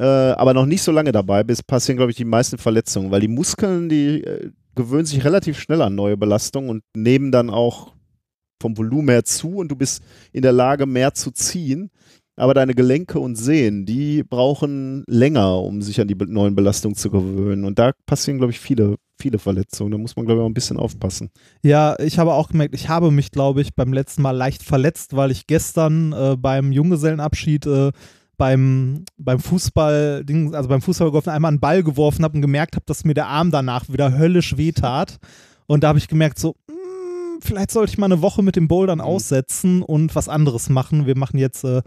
äh, 0.00 0.32
aber 0.32 0.54
noch 0.54 0.64
nicht 0.64 0.82
so 0.82 0.92
lange 0.92 1.12
dabei 1.12 1.44
bist, 1.44 1.66
passieren, 1.66 1.98
glaube 1.98 2.10
ich, 2.10 2.16
die 2.16 2.24
meisten 2.24 2.56
Verletzungen, 2.56 3.10
weil 3.10 3.20
die 3.20 3.28
Muskeln, 3.28 3.90
die 3.90 4.24
äh, 4.24 4.50
gewöhnen 4.74 5.04
sich 5.04 5.22
relativ 5.24 5.60
schnell 5.60 5.82
an 5.82 5.94
neue 5.94 6.16
Belastungen 6.16 6.70
und 6.70 6.82
nehmen 6.96 7.30
dann 7.30 7.50
auch 7.50 7.92
vom 8.62 8.78
Volumen 8.78 9.10
her 9.10 9.24
zu 9.24 9.56
und 9.56 9.68
du 9.68 9.76
bist 9.76 10.02
in 10.32 10.40
der 10.40 10.52
Lage, 10.52 10.86
mehr 10.86 11.12
zu 11.12 11.30
ziehen. 11.32 11.90
Aber 12.36 12.54
deine 12.54 12.74
Gelenke 12.74 13.20
und 13.20 13.36
Sehnen, 13.36 13.84
die 13.84 14.22
brauchen 14.22 15.04
länger, 15.06 15.60
um 15.60 15.82
sich 15.82 16.00
an 16.00 16.08
die 16.08 16.14
neuen 16.14 16.54
Belastungen 16.54 16.96
zu 16.96 17.10
gewöhnen. 17.10 17.66
Und 17.66 17.78
da 17.78 17.92
passieren, 18.06 18.38
glaube 18.38 18.52
ich, 18.52 18.60
viele, 18.60 18.96
viele 19.20 19.38
Verletzungen. 19.38 19.90
Da 19.90 19.98
muss 19.98 20.16
man, 20.16 20.24
glaube 20.24 20.40
ich, 20.40 20.44
auch 20.44 20.48
ein 20.48 20.54
bisschen 20.54 20.78
aufpassen. 20.78 21.28
Ja, 21.62 21.98
ich 21.98 22.18
habe 22.18 22.32
auch 22.32 22.48
gemerkt, 22.48 22.74
ich 22.74 22.88
habe 22.88 23.10
mich, 23.10 23.30
glaube 23.30 23.60
ich, 23.60 23.74
beim 23.74 23.92
letzten 23.92 24.22
Mal 24.22 24.30
leicht 24.30 24.62
verletzt, 24.62 25.14
weil 25.14 25.30
ich 25.30 25.46
gestern 25.46 26.14
äh, 26.14 26.36
beim 26.38 26.72
Junggesellenabschied 26.72 27.66
äh, 27.66 27.90
beim, 28.40 29.04
beim 29.18 29.38
Fußball, 29.38 30.24
also 30.54 30.68
beim 30.70 30.80
Fußballgolfen 30.80 31.30
einmal 31.30 31.50
einen 31.50 31.60
Ball 31.60 31.82
geworfen 31.82 32.24
habe 32.24 32.36
und 32.36 32.40
gemerkt 32.40 32.74
habe, 32.74 32.86
dass 32.86 33.04
mir 33.04 33.12
der 33.12 33.26
Arm 33.26 33.50
danach 33.50 33.90
wieder 33.90 34.16
höllisch 34.16 34.56
wehtat. 34.56 35.18
Und 35.66 35.84
da 35.84 35.88
habe 35.88 35.98
ich 35.98 36.08
gemerkt, 36.08 36.38
so, 36.38 36.56
mm, 36.68 37.42
vielleicht 37.42 37.70
sollte 37.70 37.92
ich 37.92 37.98
mal 37.98 38.06
eine 38.06 38.22
Woche 38.22 38.42
mit 38.42 38.56
dem 38.56 38.66
Bouldern 38.66 38.98
Mhm. 39.00 39.04
aussetzen 39.04 39.82
und 39.82 40.14
was 40.16 40.30
anderes 40.30 40.70
machen. 40.70 41.04
Wir 41.06 41.18
machen 41.18 41.36
jetzt 41.36 41.64
äh, 41.64 41.82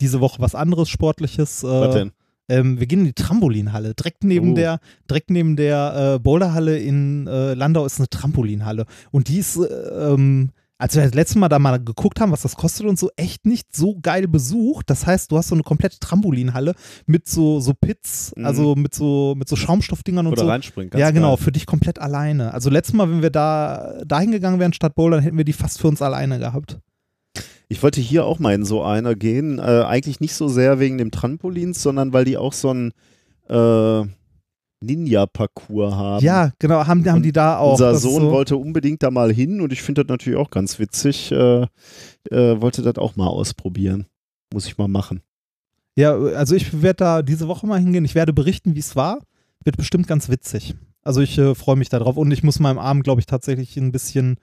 diese 0.00 0.20
Woche 0.22 0.40
was 0.40 0.54
anderes 0.54 0.88
Sportliches. 0.88 1.62
Äh, 1.62 1.66
Was 1.66 1.94
denn? 1.94 2.12
ähm, 2.48 2.80
wir 2.80 2.86
gehen 2.86 3.00
in 3.00 3.04
die 3.06 3.12
Trampolinhalle. 3.12 3.92
Direkt 3.94 4.24
neben 4.24 4.52
Oh. 4.52 4.54
der, 4.54 4.80
direkt 5.10 5.28
neben 5.28 5.56
der 5.56 6.14
äh, 6.14 6.18
Boulderhalle 6.18 6.78
in 6.78 7.26
äh, 7.26 7.52
Landau 7.52 7.84
ist 7.84 7.98
eine 8.00 8.08
Trampolinhalle. 8.08 8.86
Und 9.10 9.28
die 9.28 9.40
ist, 9.40 9.58
äh, 9.58 9.64
ähm, 9.66 10.52
als 10.78 10.94
wir 10.94 11.02
das 11.02 11.12
letzte 11.14 11.38
Mal 11.40 11.48
da 11.48 11.58
mal 11.58 11.78
geguckt 11.82 12.20
haben, 12.20 12.30
was 12.32 12.42
das 12.42 12.54
kostet 12.54 12.86
und 12.86 12.98
so, 12.98 13.10
echt 13.16 13.44
nicht 13.46 13.74
so 13.74 13.98
geil 14.00 14.28
besucht. 14.28 14.88
Das 14.90 15.06
heißt, 15.06 15.30
du 15.32 15.36
hast 15.36 15.48
so 15.48 15.54
eine 15.56 15.64
komplette 15.64 15.98
Trampolinhalle 15.98 16.74
mit 17.06 17.28
so, 17.28 17.58
so 17.60 17.74
Pits, 17.74 18.32
Mhm. 18.36 18.46
also 18.46 18.74
mit 18.76 18.94
so, 18.94 19.34
mit 19.36 19.48
so 19.48 19.56
Schaumstoffdingern 19.56 20.26
und 20.26 20.32
Oder 20.34 20.42
so. 20.42 20.48
reinspringen. 20.48 20.90
ganz 20.90 21.00
Ja, 21.00 21.10
genau, 21.10 21.34
geil. 21.36 21.44
für 21.44 21.52
dich 21.52 21.66
komplett 21.66 21.98
alleine. 21.98 22.54
Also 22.54 22.70
letztes 22.70 22.94
Mal, 22.94 23.10
wenn 23.10 23.22
wir 23.22 23.30
da 23.30 24.00
dahin 24.06 24.30
gegangen 24.30 24.60
wären 24.60 24.72
statt 24.72 24.94
Bouldern, 24.94 25.20
hätten 25.22 25.36
wir 25.36 25.44
die 25.44 25.52
fast 25.52 25.80
für 25.80 25.88
uns 25.88 26.00
alleine 26.00 26.38
gehabt. 26.38 26.78
Ich 27.68 27.82
wollte 27.82 28.00
hier 28.00 28.24
auch 28.24 28.38
mal 28.38 28.54
in 28.54 28.64
so 28.64 28.82
eine 28.82 29.14
gehen. 29.16 29.58
Äh, 29.58 29.62
eigentlich 29.86 30.20
nicht 30.20 30.34
so 30.34 30.48
sehr 30.48 30.78
wegen 30.80 30.96
dem 30.96 31.10
Trampolins, 31.10 31.82
sondern 31.82 32.12
weil 32.12 32.24
die 32.24 32.38
auch 32.38 32.52
so 32.54 32.70
einen 32.70 32.92
äh, 33.50 34.06
Ninja-Parcours 34.80 35.94
haben. 35.94 36.24
Ja, 36.24 36.52
genau, 36.58 36.86
haben, 36.86 37.04
haben 37.10 37.22
die 37.22 37.32
da 37.32 37.58
auch. 37.58 37.72
Unser 37.72 37.94
Sohn 37.96 38.22
so, 38.22 38.30
wollte 38.30 38.56
unbedingt 38.56 39.02
da 39.02 39.10
mal 39.10 39.32
hin 39.32 39.60
und 39.60 39.72
ich 39.72 39.82
finde 39.82 40.04
das 40.04 40.08
natürlich 40.08 40.38
auch 40.38 40.50
ganz 40.50 40.78
witzig. 40.78 41.32
Äh, 41.32 41.66
äh, 42.30 42.60
wollte 42.60 42.82
das 42.82 42.96
auch 42.96 43.16
mal 43.16 43.26
ausprobieren. 43.26 44.06
Muss 44.52 44.66
ich 44.66 44.78
mal 44.78 44.88
machen. 44.88 45.22
Ja, 45.96 46.16
also 46.16 46.54
ich 46.54 46.82
werde 46.82 46.96
da 46.98 47.22
diese 47.22 47.48
Woche 47.48 47.66
mal 47.66 47.80
hingehen. 47.80 48.04
Ich 48.04 48.14
werde 48.14 48.32
berichten, 48.32 48.74
wie 48.76 48.80
es 48.80 48.94
war. 48.94 49.18
Wird 49.64 49.76
bestimmt 49.76 50.06
ganz 50.06 50.28
witzig. 50.28 50.74
Also 51.02 51.20
ich 51.20 51.36
äh, 51.38 51.54
freue 51.54 51.76
mich 51.76 51.88
darauf 51.88 52.16
und 52.16 52.30
ich 52.30 52.42
muss 52.42 52.60
meinem 52.60 52.78
Arm, 52.78 53.02
glaube 53.02 53.20
ich, 53.20 53.26
tatsächlich 53.26 53.76
ein 53.76 53.92
bisschen 53.92 54.36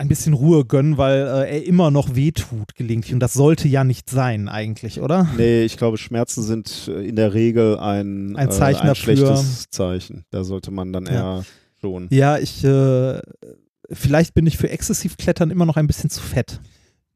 ein 0.00 0.08
bisschen 0.08 0.32
Ruhe 0.34 0.64
gönnen, 0.64 0.96
weil 0.98 1.18
äh, 1.26 1.50
er 1.58 1.64
immer 1.66 1.90
noch 1.90 2.14
wehtut 2.14 2.74
gelegentlich 2.74 3.12
und 3.14 3.20
das 3.20 3.34
sollte 3.34 3.68
ja 3.68 3.84
nicht 3.84 4.10
sein 4.10 4.48
eigentlich, 4.48 5.00
oder? 5.00 5.28
Nee, 5.36 5.62
ich 5.62 5.76
glaube, 5.76 5.98
Schmerzen 5.98 6.42
sind 6.42 6.88
äh, 6.88 7.06
in 7.06 7.16
der 7.16 7.34
Regel 7.34 7.78
ein, 7.78 8.34
Ein 8.36 8.50
Zeichen 8.50 8.78
äh, 8.78 8.82
ein 8.82 8.86
dafür. 8.88 9.16
schlechtes 9.16 9.70
Zeichen. 9.70 10.24
Da 10.30 10.42
sollte 10.44 10.70
man 10.70 10.92
dann 10.92 11.06
Ja. 11.06 11.12
eher 11.38 11.44
schon. 11.80 12.08
Ja, 12.10 12.38
ich 12.38 12.64
äh, 12.64 13.20
vielleicht 13.90 14.34
bin 14.34 14.46
ich 14.46 14.56
für 14.58 14.70
Exzessivklettern 14.70 15.50
immer 15.50 15.66
noch 15.66 15.76
ein 15.76 15.86
bisschen 15.86 16.10
zu 16.10 16.20
fett. 16.20 16.60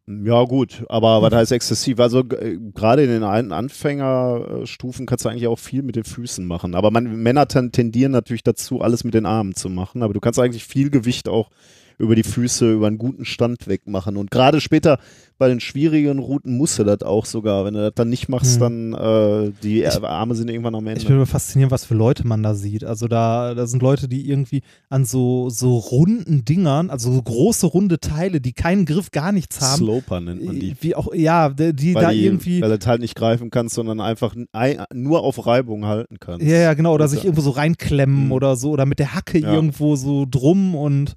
Ja, 0.07 0.45
gut, 0.45 0.85
aber 0.91 1.23
was 1.23 1.33
heißt 1.33 1.53
exzessiv? 1.53 1.99
Also 1.99 2.21
äh, 2.21 2.59
gerade 2.75 3.05
in 3.05 3.09
den 3.11 3.23
Anfängerstufen 3.23 5.07
kannst 5.07 5.25
du 5.25 5.29
eigentlich 5.31 5.47
auch 5.47 5.59
viel 5.59 5.83
mit 5.83 5.97
den 5.97 6.05
Füßen 6.05 6.45
machen. 6.47 6.75
Aber 6.75 6.91
man, 6.91 7.23
Männer 7.23 7.49
ten- 7.49 7.73
tendieren 7.73 8.13
natürlich 8.13 8.43
dazu, 8.43 8.81
alles 8.83 9.05
mit 9.05 9.15
den 9.15 9.27
Armen 9.27 9.55
zu 9.55 9.69
machen. 9.71 10.03
Aber 10.03 10.13
du 10.13 10.21
kannst 10.21 10.39
eigentlich 10.39 10.65
viel 10.65 10.91
Gewicht 10.91 11.29
auch 11.29 11.51
über 11.99 12.15
die 12.15 12.23
Füße, 12.23 12.73
über 12.73 12.87
einen 12.89 12.99
guten 12.99 13.25
Stand 13.25 13.67
wegmachen. 13.69 14.17
Und 14.17 14.31
gerade 14.31 14.61
später 14.61 14.99
bei 15.37 15.49
den 15.49 15.59
schwierigen 15.59 16.21
Routen 16.21 16.57
musst 16.57 16.79
du 16.79 16.85
das 16.85 17.03
auch 17.03 17.27
sogar. 17.27 17.65
Wenn 17.65 17.75
du 17.75 17.81
das 17.81 17.93
dann 17.97 18.09
nicht 18.09 18.29
machst, 18.29 18.61
Hm. 18.61 18.93
dann 18.93 19.47
äh, 19.49 19.53
die 19.65 19.83
Ich- 19.83 20.03
Arme 20.03 20.37
sind 20.37 20.49
irgendwann 20.49 20.77
am 20.77 20.85
Ich 20.87 20.91
Ende. 20.91 21.01
finde 21.01 21.15
immer 21.17 21.27
faszinierend, 21.27 21.73
was 21.73 21.85
für 21.85 21.95
Leute 21.95 22.25
man 22.27 22.43
da 22.45 22.55
sieht. 22.55 22.85
Also 22.85 23.09
da, 23.09 23.53
da 23.55 23.67
sind 23.67 23.83
Leute, 23.83 24.07
die 24.07 24.29
irgendwie 24.31 24.63
an 24.91 25.05
so, 25.05 25.51
so 25.51 25.77
runden 25.77 26.45
Dingern, 26.45 26.89
also 26.89 27.13
so 27.13 27.21
große 27.21 27.67
runde 27.67 27.99
Teile, 27.99 28.41
die 28.41 28.53
keinen 28.53 28.87
Griff, 28.87 29.11
gar 29.11 29.33
nichts 29.33 29.61
haben. 29.61 29.79
Sloper 29.79 30.21
nennt 30.21 30.45
man 30.45 30.59
die. 30.61 30.77
Wie 30.81 30.95
auch, 30.95 31.13
ja, 31.15 31.49
die, 31.49 31.73
die 31.75 31.95
Weil, 31.97 32.03
da 32.05 32.11
die, 32.13 32.25
irgendwie. 32.25 32.61
weil 32.63 32.71
du 32.71 32.79
das 32.79 32.87
halt 32.87 33.01
nicht 33.01 33.17
greifen 33.17 33.51
kannst, 33.51 33.75
sondern 33.75 34.01
einfach 34.01 34.37
ein, 34.53 34.85
nur 34.95 35.23
auf 35.25 35.45
Reibung 35.47 35.85
halten 35.87 36.19
kannst. 36.21 36.47
Ja, 36.47 36.59
ja, 36.59 36.75
genau. 36.75 36.95
Oder 36.95 37.05
Und 37.05 37.11
sich 37.11 37.25
irgendwo 37.25 37.43
so 37.43 37.51
reinklemmen 37.51 38.27
Mhm. 38.27 38.33
oder 38.33 38.55
so. 38.55 38.71
Oder 38.71 38.87
mit 38.87 39.01
der 39.01 39.15
Hacke 39.15 39.39
Ja. 39.41 39.53
irgendwo 39.53 39.97
so 39.97 40.27
drum 40.31 40.77
und 40.77 41.15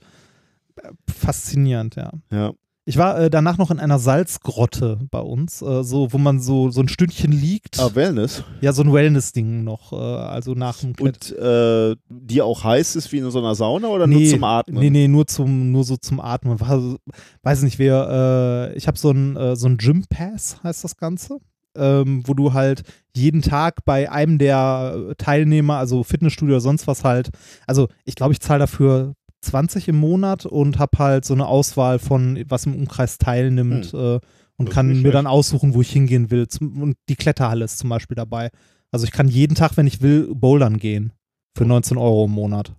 faszinierend, 1.07 1.95
ja. 1.95 2.11
Ja. 2.31 2.53
Ich 2.89 2.95
war 2.97 3.19
äh, 3.19 3.29
danach 3.29 3.57
noch 3.57 3.69
in 3.69 3.81
einer 3.81 3.99
Salzgrotte 3.99 4.97
bei 5.11 5.19
uns, 5.19 5.61
äh, 5.61 5.83
so, 5.83 6.13
wo 6.13 6.17
man 6.17 6.39
so, 6.39 6.71
so 6.71 6.79
ein 6.79 6.87
Stündchen 6.87 7.33
liegt. 7.33 7.81
Ah, 7.81 7.93
Wellness. 7.93 8.45
Ja, 8.61 8.71
so 8.71 8.81
ein 8.81 8.93
Wellness-Ding 8.93 9.65
noch, 9.65 9.91
äh, 9.91 9.97
also 9.97 10.53
nach 10.53 10.79
dem 10.79 10.95
Klettern. 10.95 11.37
Und 11.37 11.37
äh, 11.37 11.95
die 12.07 12.41
auch 12.41 12.63
heiß 12.63 12.95
ist 12.95 13.11
wie 13.11 13.17
in 13.17 13.29
so 13.29 13.39
einer 13.39 13.55
Sauna 13.55 13.89
oder 13.89 14.07
nur 14.07 14.23
zum 14.23 14.41
Atmen? 14.45 14.79
Nee, 14.79 14.89
nee, 14.89 15.09
nur, 15.09 15.27
zum, 15.27 15.73
nur 15.73 15.83
so 15.83 15.97
zum 15.97 16.21
Atmen. 16.21 16.61
War, 16.61 16.95
weiß 17.43 17.63
nicht, 17.63 17.77
wer, 17.77 18.71
äh, 18.71 18.77
ich 18.77 18.87
habe 18.87 18.97
so 18.97 19.11
ein, 19.11 19.35
äh, 19.35 19.57
so 19.57 19.67
ein 19.67 19.75
Gym 19.75 20.05
Pass, 20.09 20.63
heißt 20.63 20.85
das 20.85 20.95
Ganze. 20.95 21.39
Ähm, 21.75 22.23
wo 22.25 22.33
du 22.33 22.53
halt 22.53 22.83
jeden 23.13 23.41
Tag 23.41 23.83
bei 23.83 24.09
einem 24.09 24.37
der 24.37 25.13
Teilnehmer, 25.17 25.75
also 25.75 26.03
Fitnessstudio 26.03 26.55
oder 26.55 26.61
sonst 26.61 26.87
was 26.87 27.03
halt, 27.03 27.31
also 27.67 27.89
ich 28.05 28.15
glaube, 28.15 28.31
ich 28.31 28.39
zahle 28.39 28.59
dafür 28.59 29.13
20 29.41 29.87
im 29.87 29.97
Monat 29.97 30.45
und 30.45 30.79
habe 30.79 30.97
halt 30.99 31.25
so 31.25 31.33
eine 31.33 31.47
Auswahl 31.47 31.99
von, 31.99 32.43
was 32.49 32.65
im 32.65 32.75
Umkreis 32.75 33.17
teilnimmt 33.17 33.93
äh, 33.93 34.19
und 34.59 34.69
Das 34.69 34.73
kann 34.75 34.87
mir 34.87 34.95
schlecht. 34.95 35.13
dann 35.15 35.27
aussuchen, 35.27 35.73
wo 35.75 35.81
ich 35.81 35.91
hingehen 35.91 36.31
will. 36.31 36.47
Zum, 36.47 36.81
und 36.81 36.97
die 37.09 37.15
Kletterhalle 37.15 37.65
ist 37.65 37.77
zum 37.77 37.89
Beispiel 37.89 38.15
dabei. 38.15 38.49
Also 38.91 39.05
ich 39.05 39.11
kann 39.11 39.27
jeden 39.27 39.53
Tag, 39.55 39.77
wenn 39.77 39.85
ich 39.87 40.01
will, 40.01 40.33
bouldern 40.33 40.77
gehen. 40.77 41.13
Für 41.55 41.65
19 41.65 41.97
Euro 41.97 42.25
im 42.25 42.31
Monat. 42.31 42.73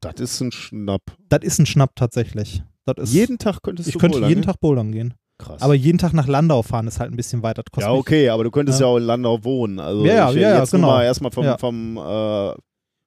Das 0.00 0.14
ist 0.20 0.40
ein 0.40 0.52
Schnapp. 0.52 1.02
Das 1.28 1.40
ist 1.42 1.58
ein 1.58 1.66
Schnapp 1.66 1.96
tatsächlich. 1.96 2.62
Das 2.86 2.96
ist, 2.98 3.12
jeden 3.14 3.38
Tag 3.38 3.62
könntest 3.62 3.88
ich 3.88 3.94
du 3.94 3.98
könnte 3.98 4.14
bouldern, 4.16 4.28
jeden 4.30 4.40
ne? 4.40 4.46
Tag 4.46 4.60
bouldern 4.60 4.92
gehen. 4.92 5.14
Krass. 5.38 5.60
Aber 5.62 5.74
jeden 5.74 5.98
Tag 5.98 6.14
nach 6.14 6.26
Landau 6.26 6.62
fahren 6.62 6.86
ist 6.88 6.98
halt 7.00 7.12
ein 7.12 7.16
bisschen 7.16 7.42
weiter. 7.42 7.62
Ja, 7.78 7.92
okay, 7.92 8.28
aber 8.28 8.44
du 8.44 8.50
könntest 8.50 8.80
Ja. 8.80 8.86
ja, 8.86 8.92
auch 8.92 8.96
in 8.96 9.04
Landau 9.04 9.42
wohnen. 9.44 9.78
Also 9.78 10.04
Ja, 10.04 10.14
ja, 10.14 10.30
ich, 10.30 10.36
ja, 10.36 10.58
jetzt 10.58 10.70
genau. 10.72 10.88
mal 10.88 11.04
erstmal 11.04 11.30
vom, 11.30 11.44
Ja. 11.44 11.58
vom 11.58 11.96
äh, 11.96 12.52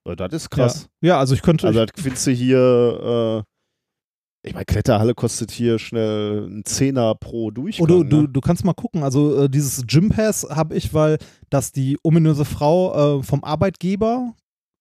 das 0.04 0.34
ist 0.34 0.50
krass. 0.50 0.90
Ja. 1.02 1.10
ja, 1.10 1.20
also 1.20 1.34
ich 1.34 1.42
könnte. 1.42 1.68
Also 1.68 1.86
das 1.86 2.02
findest 2.02 2.28
du 2.28 2.32
hier, 2.32 3.44
äh, 3.46 4.48
ich 4.48 4.54
meine, 4.54 4.66
Kletterhalle 4.66 5.14
kostet 5.14 5.52
hier 5.52 5.78
schnell 5.78 6.46
einen 6.46 6.66
Zehner 6.66 7.16
pro 7.16 7.52
Durchgang. 7.52 7.84
Oh, 7.84 7.88
du, 7.88 8.04
du, 8.04 8.22
ne? 8.24 8.30
du 8.30 8.42
kannst 8.42 8.66
mal 8.66 8.74
gucken. 8.74 9.04
Also 9.04 9.44
äh, 9.44 9.50
dieses 9.50 9.86
Gym 9.86 10.10
Pass 10.10 10.48
habe 10.50 10.76
ich, 10.76 10.94
weil 10.94 11.18
das 11.50 11.72
die 11.72 11.98
ominöse 12.04 12.46
Frau 12.46 13.20
äh, 13.20 13.24
vom 13.24 13.44
Arbeitgeber 13.44 14.34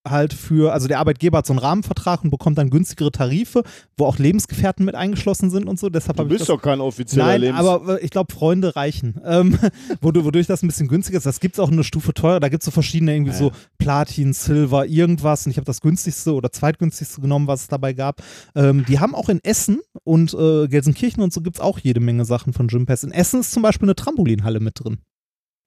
halt 0.08 0.32
für, 0.32 0.72
also 0.72 0.88
der 0.88 0.98
Arbeitgeber 0.98 1.38
hat 1.38 1.46
so 1.46 1.52
einen 1.52 1.58
Rahmenvertrag 1.58 2.24
und 2.24 2.30
bekommt 2.30 2.56
dann 2.58 2.70
günstigere 2.70 3.10
Tarife, 3.12 3.62
wo 3.98 4.06
auch 4.06 4.18
Lebensgefährten 4.18 4.84
mit 4.86 4.94
eingeschlossen 4.94 5.50
sind 5.50 5.68
und 5.68 5.78
so. 5.78 5.90
Deshalb 5.90 6.16
Du 6.16 6.22
habe 6.22 6.28
ich 6.32 6.38
bist 6.38 6.48
das, 6.48 6.56
doch 6.56 6.62
kein 6.62 6.80
offizieller 6.80 7.26
Nein, 7.26 7.40
Lebens... 7.42 7.58
aber 7.60 8.00
äh, 8.00 8.04
ich 8.04 8.10
glaube, 8.10 8.32
Freunde 8.32 8.76
reichen. 8.76 9.20
Ähm, 9.24 9.58
wodu- 10.00 10.24
wodurch 10.24 10.46
das 10.46 10.62
ein 10.62 10.68
bisschen 10.68 10.88
günstiger 10.88 11.18
ist. 11.18 11.26
Das 11.26 11.40
gibt 11.40 11.56
es 11.56 11.60
auch 11.60 11.70
eine 11.70 11.84
Stufe 11.84 12.14
teurer. 12.14 12.40
Da 12.40 12.48
gibt 12.48 12.62
es 12.62 12.64
so 12.64 12.70
verschiedene, 12.70 13.12
irgendwie 13.14 13.32
Ja, 13.32 13.38
so. 13.38 13.52
Platin, 13.78 14.32
Silver, 14.32 14.86
irgendwas. 14.86 15.44
Und 15.46 15.50
ich 15.52 15.58
habe 15.58 15.66
das 15.66 15.80
günstigste 15.80 16.34
oder 16.34 16.50
zweitgünstigste 16.50 17.20
genommen, 17.20 17.46
was 17.46 17.62
es 17.62 17.68
dabei 17.68 17.92
gab. 17.92 18.22
Ähm, 18.54 18.84
die 18.86 19.00
haben 19.00 19.14
auch 19.14 19.28
in 19.28 19.40
Essen 19.44 19.80
und 20.04 20.32
äh, 20.34 20.68
Gelsenkirchen 20.68 21.22
und 21.22 21.32
so 21.32 21.40
gibt 21.42 21.56
es 21.56 21.60
auch 21.60 21.78
jede 21.78 22.00
Menge 22.00 22.24
Sachen 22.24 22.52
von 22.52 22.68
Gym 22.68 22.86
Pass. 22.86 23.04
In 23.04 23.12
Essen 23.12 23.40
ist 23.40 23.52
zum 23.52 23.62
Beispiel 23.62 23.86
eine 23.86 23.94
Trampolinhalle 23.96 24.60
mit 24.60 24.82
drin. 24.82 24.98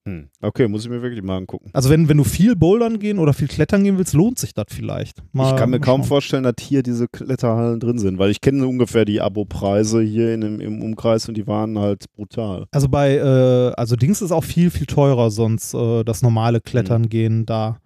Hm. 0.06 0.28
Okay, 0.42 0.68
muss 0.68 0.84
ich 0.84 0.90
mir 0.90 1.00
wirklich 1.00 1.22
mal 1.22 1.38
angucken. 1.38 1.70
Also 1.72 1.88
wenn, 1.88 2.10
wenn 2.10 2.18
du 2.18 2.24
viel 2.24 2.56
bouldern 2.56 2.98
gehen 2.98 3.18
oder 3.18 3.32
viel 3.32 3.48
klettern 3.48 3.84
gehen 3.84 3.96
willst, 3.96 4.12
lohnt 4.12 4.38
sich 4.38 4.52
das 4.52 4.66
vielleicht. 4.68 5.22
Mal, 5.32 5.50
ich 5.52 5.56
kann 5.56 5.70
mir 5.70 5.80
kaum 5.80 6.02
schauen. 6.02 6.08
vorstellen, 6.08 6.42
dass 6.42 6.56
hier 6.60 6.82
diese 6.82 7.08
Kletterhallen 7.08 7.80
drin 7.80 7.98
sind, 7.98 8.18
weil 8.18 8.30
ich 8.30 8.42
kenne 8.42 8.66
ungefähr 8.66 9.06
die 9.06 9.22
Abo-Preise 9.22 10.02
hier 10.02 10.34
in 10.34 10.60
im 10.60 10.82
Umkreis 10.82 11.26
und 11.28 11.36
die 11.38 11.46
waren 11.46 11.78
halt 11.78 12.04
brutal. 12.12 12.66
Also 12.70 12.88
bei, 12.90 13.16
äh, 13.16 13.72
also 13.76 13.96
Dings 13.96 14.20
ist 14.20 14.30
auch 14.30 14.44
viel, 14.44 14.70
viel 14.70 14.86
teurer 14.86 15.30
sonst, 15.30 15.72
äh, 15.72 16.04
das 16.04 16.20
normale 16.20 16.60
Klettern 16.60 17.08
gehen 17.08 17.46
da. 17.46 17.78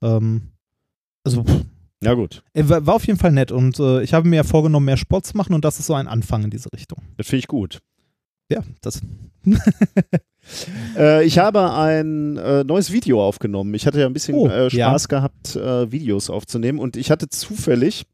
Ähm, 0.00 0.42
also 1.24 1.42
pff, 1.42 1.64
Ja 2.04 2.14
gut, 2.14 2.44
äh, 2.52 2.68
war 2.68 2.86
war 2.86 2.94
auf 2.94 3.06
jeden 3.06 3.18
Fall 3.18 3.32
nett 3.32 3.50
und 3.50 3.80
äh, 3.80 4.00
ich 4.02 4.14
habe 4.14 4.28
mir 4.28 4.36
ja 4.36 4.44
vorgenommen, 4.44 4.86
mehr 4.86 4.96
Sport 4.96 5.26
zu 5.26 5.36
machen 5.36 5.54
und 5.54 5.64
das 5.64 5.80
ist 5.80 5.86
so 5.86 5.94
ein 5.94 6.06
Anfang 6.06 6.44
in 6.44 6.50
diese 6.50 6.72
Richtung. 6.72 6.98
das 7.16 7.26
finde 7.26 7.38
ich 7.40 7.48
gut. 7.48 7.80
Ja, 8.48 8.62
das. 8.80 9.00
Äh, 10.96 11.24
ich 11.24 11.38
habe 11.38 11.72
ein 11.74 12.36
äh, 12.36 12.64
neues 12.64 12.92
Video 12.92 13.22
aufgenommen. 13.24 13.74
Ich 13.74 13.86
hatte 13.86 14.00
ja 14.00 14.06
ein 14.06 14.12
bisschen 14.12 14.34
Oh, 14.34 14.48
äh, 14.48 14.68
ja. 14.68 14.88
Spaß 14.90 15.08
gehabt, 15.08 15.56
äh, 15.56 15.90
Videos 15.90 16.30
aufzunehmen 16.30 16.78
und 16.78 16.96
ich 16.96 17.10
hatte 17.10 17.28
zufällig 17.28 18.04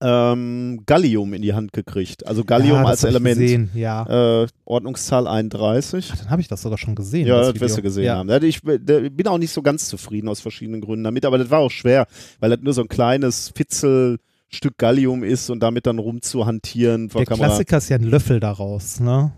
ähm, 0.00 0.82
Gallium 0.86 1.34
in 1.34 1.42
die 1.42 1.54
Hand 1.54 1.72
gekriegt. 1.72 2.26
Also 2.26 2.44
Gallium 2.44 2.76
ja, 2.76 2.84
als 2.84 3.04
Element. 3.04 3.40
Gesehen, 3.40 3.70
ja. 3.74 4.42
Äh, 4.42 4.46
Ordnungszahl 4.64 5.26
31. 5.26 6.10
Ach, 6.12 6.18
dann 6.18 6.30
habe 6.30 6.40
ich 6.40 6.48
das 6.48 6.62
sogar 6.62 6.78
schon 6.78 6.94
gesehen. 6.94 7.26
Ja, 7.26 7.38
das 7.38 7.52
das 7.52 7.60
wirst 7.60 7.78
du 7.78 7.82
gesehen 7.82 8.04
ja. 8.04 8.16
haben. 8.16 8.28
Ja, 8.28 8.40
Ich 8.42 8.62
bin 8.62 9.26
auch 9.26 9.38
nicht 9.38 9.52
so 9.52 9.62
ganz 9.62 9.88
zufrieden 9.88 10.28
aus 10.28 10.40
verschiedenen 10.40 10.80
Gründen 10.80 11.04
damit, 11.04 11.24
aber 11.24 11.38
das 11.38 11.50
war 11.50 11.58
auch 11.60 11.70
schwer, 11.70 12.06
weil 12.38 12.50
das 12.50 12.60
nur 12.60 12.74
so 12.74 12.82
ein 12.82 12.88
kleines 12.88 13.52
Fitzelstück 13.56 14.78
Gallium 14.78 15.24
ist 15.24 15.50
und 15.50 15.60
damit 15.60 15.86
dann 15.86 15.98
rumzuhantieren 15.98 17.08
Der 17.08 17.24
Kamera. 17.24 17.46
Klassiker 17.48 17.78
ist 17.78 17.88
ja 17.88 17.96
ein 17.96 18.04
Löffel 18.04 18.38
daraus, 18.38 19.00
ne? 19.00 19.32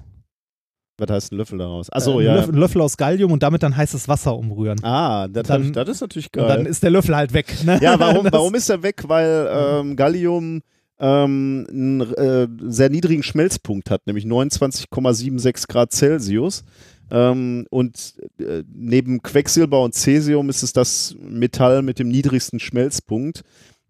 Was 1.01 1.11
heißt 1.11 1.33
ein 1.33 1.39
Löffel 1.39 1.59
daraus? 1.59 1.91
Achso, 1.91 2.21
Äh, 2.21 2.25
ja. 2.27 2.31
ein 2.33 2.37
Löffel, 2.37 2.55
Löffel 2.57 2.81
aus 2.83 2.97
Gallium 2.97 3.33
und 3.33 3.43
damit 3.43 3.63
dann 3.63 3.77
heißes 3.77 4.07
Wasser 4.07 4.37
umrühren. 4.37 4.79
Ah, 4.85 5.27
das, 5.29 5.49
Dann- 5.49 5.73
das 5.73 5.89
ist 5.89 6.01
natürlich 6.03 6.27
Und 6.37 6.43
dann 6.47 6.59
geil. 6.65 6.67
ist 6.67 6.83
der 6.83 6.91
Löffel 6.91 7.17
halt 7.17 7.33
weg. 7.33 7.55
Ne? 7.65 7.79
Ja, 7.83 7.99
warum, 7.99 8.27
warum 8.31 8.55
ist 8.55 8.69
er 8.69 8.83
weg? 8.83 9.03
Weil 9.09 9.49
ähm, 9.51 9.97
Gallium 9.97 10.61
ähm, 11.03 11.67
einen 11.71 12.01
äh, 12.15 12.47
sehr 12.69 12.91
niedrigen 12.91 13.23
Schmelzpunkt 13.23 13.91
hat, 13.91 14.07
nämlich 14.07 14.27
29,76 14.27 15.67
Grad 15.69 15.93
Celsius. 15.93 16.63
Ähm, 17.11 17.67
und 17.71 18.15
äh, 18.39 18.63
neben 18.73 19.23
Quecksilber 19.23 19.83
und 19.83 19.95
Cäsium 19.95 20.49
ist 20.49 20.63
es 20.63 20.73
das 20.73 21.17
Metall 21.19 21.83
mit 21.83 21.99
dem 21.99 22.09
niedrigsten 22.09 22.61
Schmelzpunkt. 22.61 23.43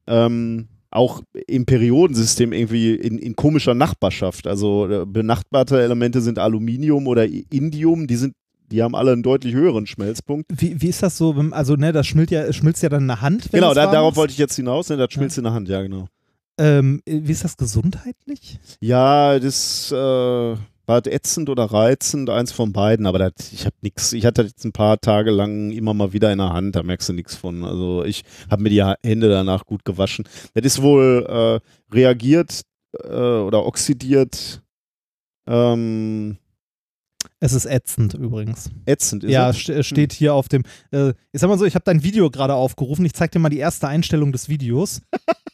Ähm, 0.07 0.69
auch 0.91 1.23
im 1.47 1.67
Periodensystem 1.67 2.53
irgendwie 2.53 2.95
in, 2.95 3.19
in 3.19 3.37
komischer 3.37 3.75
Nachbarschaft. 3.75 4.47
Also 4.47 4.89
äh, 4.89 5.07
benachbarte 5.07 5.81
Elemente 5.81 6.21
sind 6.21 6.39
Aluminium 6.39 7.07
oder 7.07 7.27
Indium, 7.27 8.07
die 8.07 8.17
sind, 8.17 8.35
die 8.71 8.83
haben 8.83 8.95
alle 8.95 9.13
einen 9.13 9.23
deutlich 9.23 9.55
höheren 9.55 9.87
Schmelzpunkt. 9.87 10.47
Wie, 10.51 10.81
wie 10.81 10.89
ist 10.89 11.03
das 11.03 11.17
so? 11.17 11.35
Also, 11.53 11.77
ne, 11.77 11.93
das 11.93 12.07
schmilzt 12.07 12.33
ja, 12.33 12.53
schmilzt 12.53 12.83
ja 12.83 12.89
dann 12.89 13.03
in 13.03 13.09
der 13.09 13.21
Hand. 13.21 13.51
Genau, 13.53 13.75
da, 13.75 13.91
darauf 13.91 14.17
wollte 14.17 14.33
ich 14.33 14.39
jetzt 14.39 14.57
hinaus, 14.57 14.89
ne? 14.89 14.97
das 14.97 15.13
schmilzt 15.13 15.39
in 15.39 15.45
der 15.45 15.53
Hand, 15.53 15.69
ja 15.69 15.83
genau. 15.83 16.07
Ähm, 16.59 17.01
wie 17.07 17.33
ist 17.33 17.45
das 17.45 17.57
gesundheitlich? 17.57 18.59
Ja, 18.81 19.39
das 19.39 19.91
äh, 19.93 20.57
war 20.91 21.01
das 21.01 21.13
ätzend 21.13 21.49
oder 21.49 21.65
reizend, 21.65 22.29
eins 22.31 22.51
von 22.53 22.73
beiden, 22.73 23.07
aber 23.07 23.19
das, 23.19 23.53
ich 23.53 23.65
habe 23.65 23.77
nichts, 23.81 24.13
ich 24.13 24.27
hatte 24.27 24.43
das 24.43 24.51
jetzt 24.51 24.65
ein 24.65 24.73
paar 24.73 25.01
Tage 25.01 25.31
lang 25.31 25.71
immer 25.71 25.95
mal 25.95 26.13
wieder 26.13 26.33
in 26.33 26.39
der 26.39 26.53
Hand, 26.53 26.75
da 26.75 26.83
merkst 26.83 27.09
du 27.09 27.13
nichts 27.13 27.37
von. 27.37 27.65
Also 27.65 28.05
ich 28.05 28.25
habe 28.51 28.63
mir 28.63 28.71
die 28.71 28.83
Hände 29.09 29.31
danach 29.31 29.65
gut 29.65 29.85
gewaschen. 29.85 30.25
Das 30.55 30.65
ist 30.65 30.83
wohl 30.83 31.25
äh, 31.29 31.95
reagiert 31.95 32.63
äh, 33.05 33.09
oder 33.09 33.65
oxidiert 33.65 34.63
ähm, 35.47 36.39
Es 37.39 37.53
ist 37.53 37.67
ätzend 37.67 38.15
übrigens. 38.15 38.71
ätzend, 38.85 39.23
ist 39.23 39.31
ja, 39.31 39.51
es? 39.51 39.59
st 39.59 39.85
steht 39.85 40.13
hier 40.13 40.35
auf 40.35 40.49
dem. 40.49 40.65
Äh, 40.91 41.11
ich 41.33 41.41
sag 41.41 41.49
mal 41.49 41.59
so, 41.59 41.65
ich 41.67 41.77
habe 41.77 41.85
dein 41.85 42.03
Video 42.03 42.31
gerade 42.31 42.55
aufgerufen. 42.55 43.05
Ich 43.05 43.15
zeig 43.15 43.31
dir 43.31 43.39
mal 43.39 43.49
die 43.49 43.59
erste 43.59 43.87
Einstellung 43.87 44.33
des 44.33 44.49
Videos. 44.49 45.03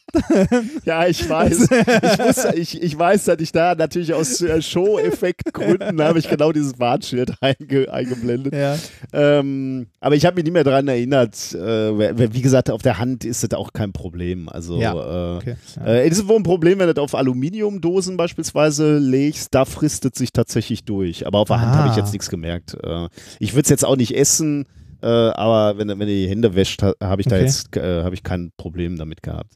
Ja, 0.85 1.05
ich 1.07 1.27
weiß. 1.29 1.67
Ich, 1.69 2.17
muss, 2.25 2.45
ich, 2.55 2.81
ich 2.81 2.97
weiß, 2.97 3.25
dass 3.25 3.39
ich 3.39 3.51
da 3.51 3.75
natürlich 3.75 4.13
aus 4.13 4.41
äh, 4.41 4.61
Show-Effektgründen 4.61 6.01
habe 6.01 6.19
ich 6.19 6.29
genau 6.29 6.51
dieses 6.51 6.79
Warnschild 6.79 7.33
einge, 7.41 7.91
eingeblendet. 7.91 8.53
ja. 8.53 8.75
Ähm, 9.13 9.87
aber 9.99 10.15
ich 10.15 10.25
habe 10.25 10.35
mich 10.35 10.43
nicht 10.45 10.53
mehr 10.53 10.63
daran 10.63 10.87
erinnert. 10.87 11.53
Äh, 11.53 12.33
wie 12.33 12.41
gesagt, 12.41 12.69
auf 12.71 12.81
der 12.81 12.97
Hand 12.99 13.25
ist 13.25 13.43
das 13.43 13.51
auch 13.57 13.73
kein 13.73 13.91
Problem. 13.93 14.49
Also 14.49 14.79
Ja, 14.79 14.93
äh, 14.93 15.37
Okay. 15.37 15.55
Ja. 15.75 15.85
äh, 15.85 16.07
es 16.07 16.17
ist 16.19 16.27
wohl 16.27 16.37
ein 16.37 16.43
Problem, 16.43 16.79
wenn 16.79 16.87
du 16.87 16.93
das 16.93 17.03
auf 17.03 17.13
Aluminiumdosen 17.15 18.17
beispielsweise 18.17 18.97
legst, 18.97 19.53
da 19.53 19.65
fristet 19.65 20.15
sich 20.15 20.31
tatsächlich 20.31 20.83
durch. 20.85 21.27
Aber 21.27 21.39
auf 21.39 21.47
der 21.47 21.61
Hand 21.61 21.75
habe 21.75 21.87
ich 21.89 21.93
Ah. 21.93 21.97
jetzt 21.97 22.13
nichts 22.13 22.29
gemerkt. 22.29 22.75
Äh, 22.83 23.07
ich 23.39 23.53
würde 23.53 23.63
es 23.63 23.69
jetzt 23.69 23.85
auch 23.85 23.95
nicht 23.97 24.15
essen, 24.15 24.65
äh, 25.01 25.07
aber 25.07 25.77
wenn, 25.77 25.87
wenn 25.89 25.99
du 25.99 26.05
die 26.07 26.27
Hände 26.27 26.55
wäscht, 26.55 26.81
ha- 26.83 26.93
habe 27.01 27.21
ich 27.21 27.27
da 27.27 27.35
Okay. 27.35 27.45
jetzt 27.45 27.75
äh, 27.77 28.03
habe 28.03 28.15
ich 28.15 28.23
kein 28.23 28.51
Problem 28.57 28.97
damit 28.97 29.21
gehabt. 29.23 29.53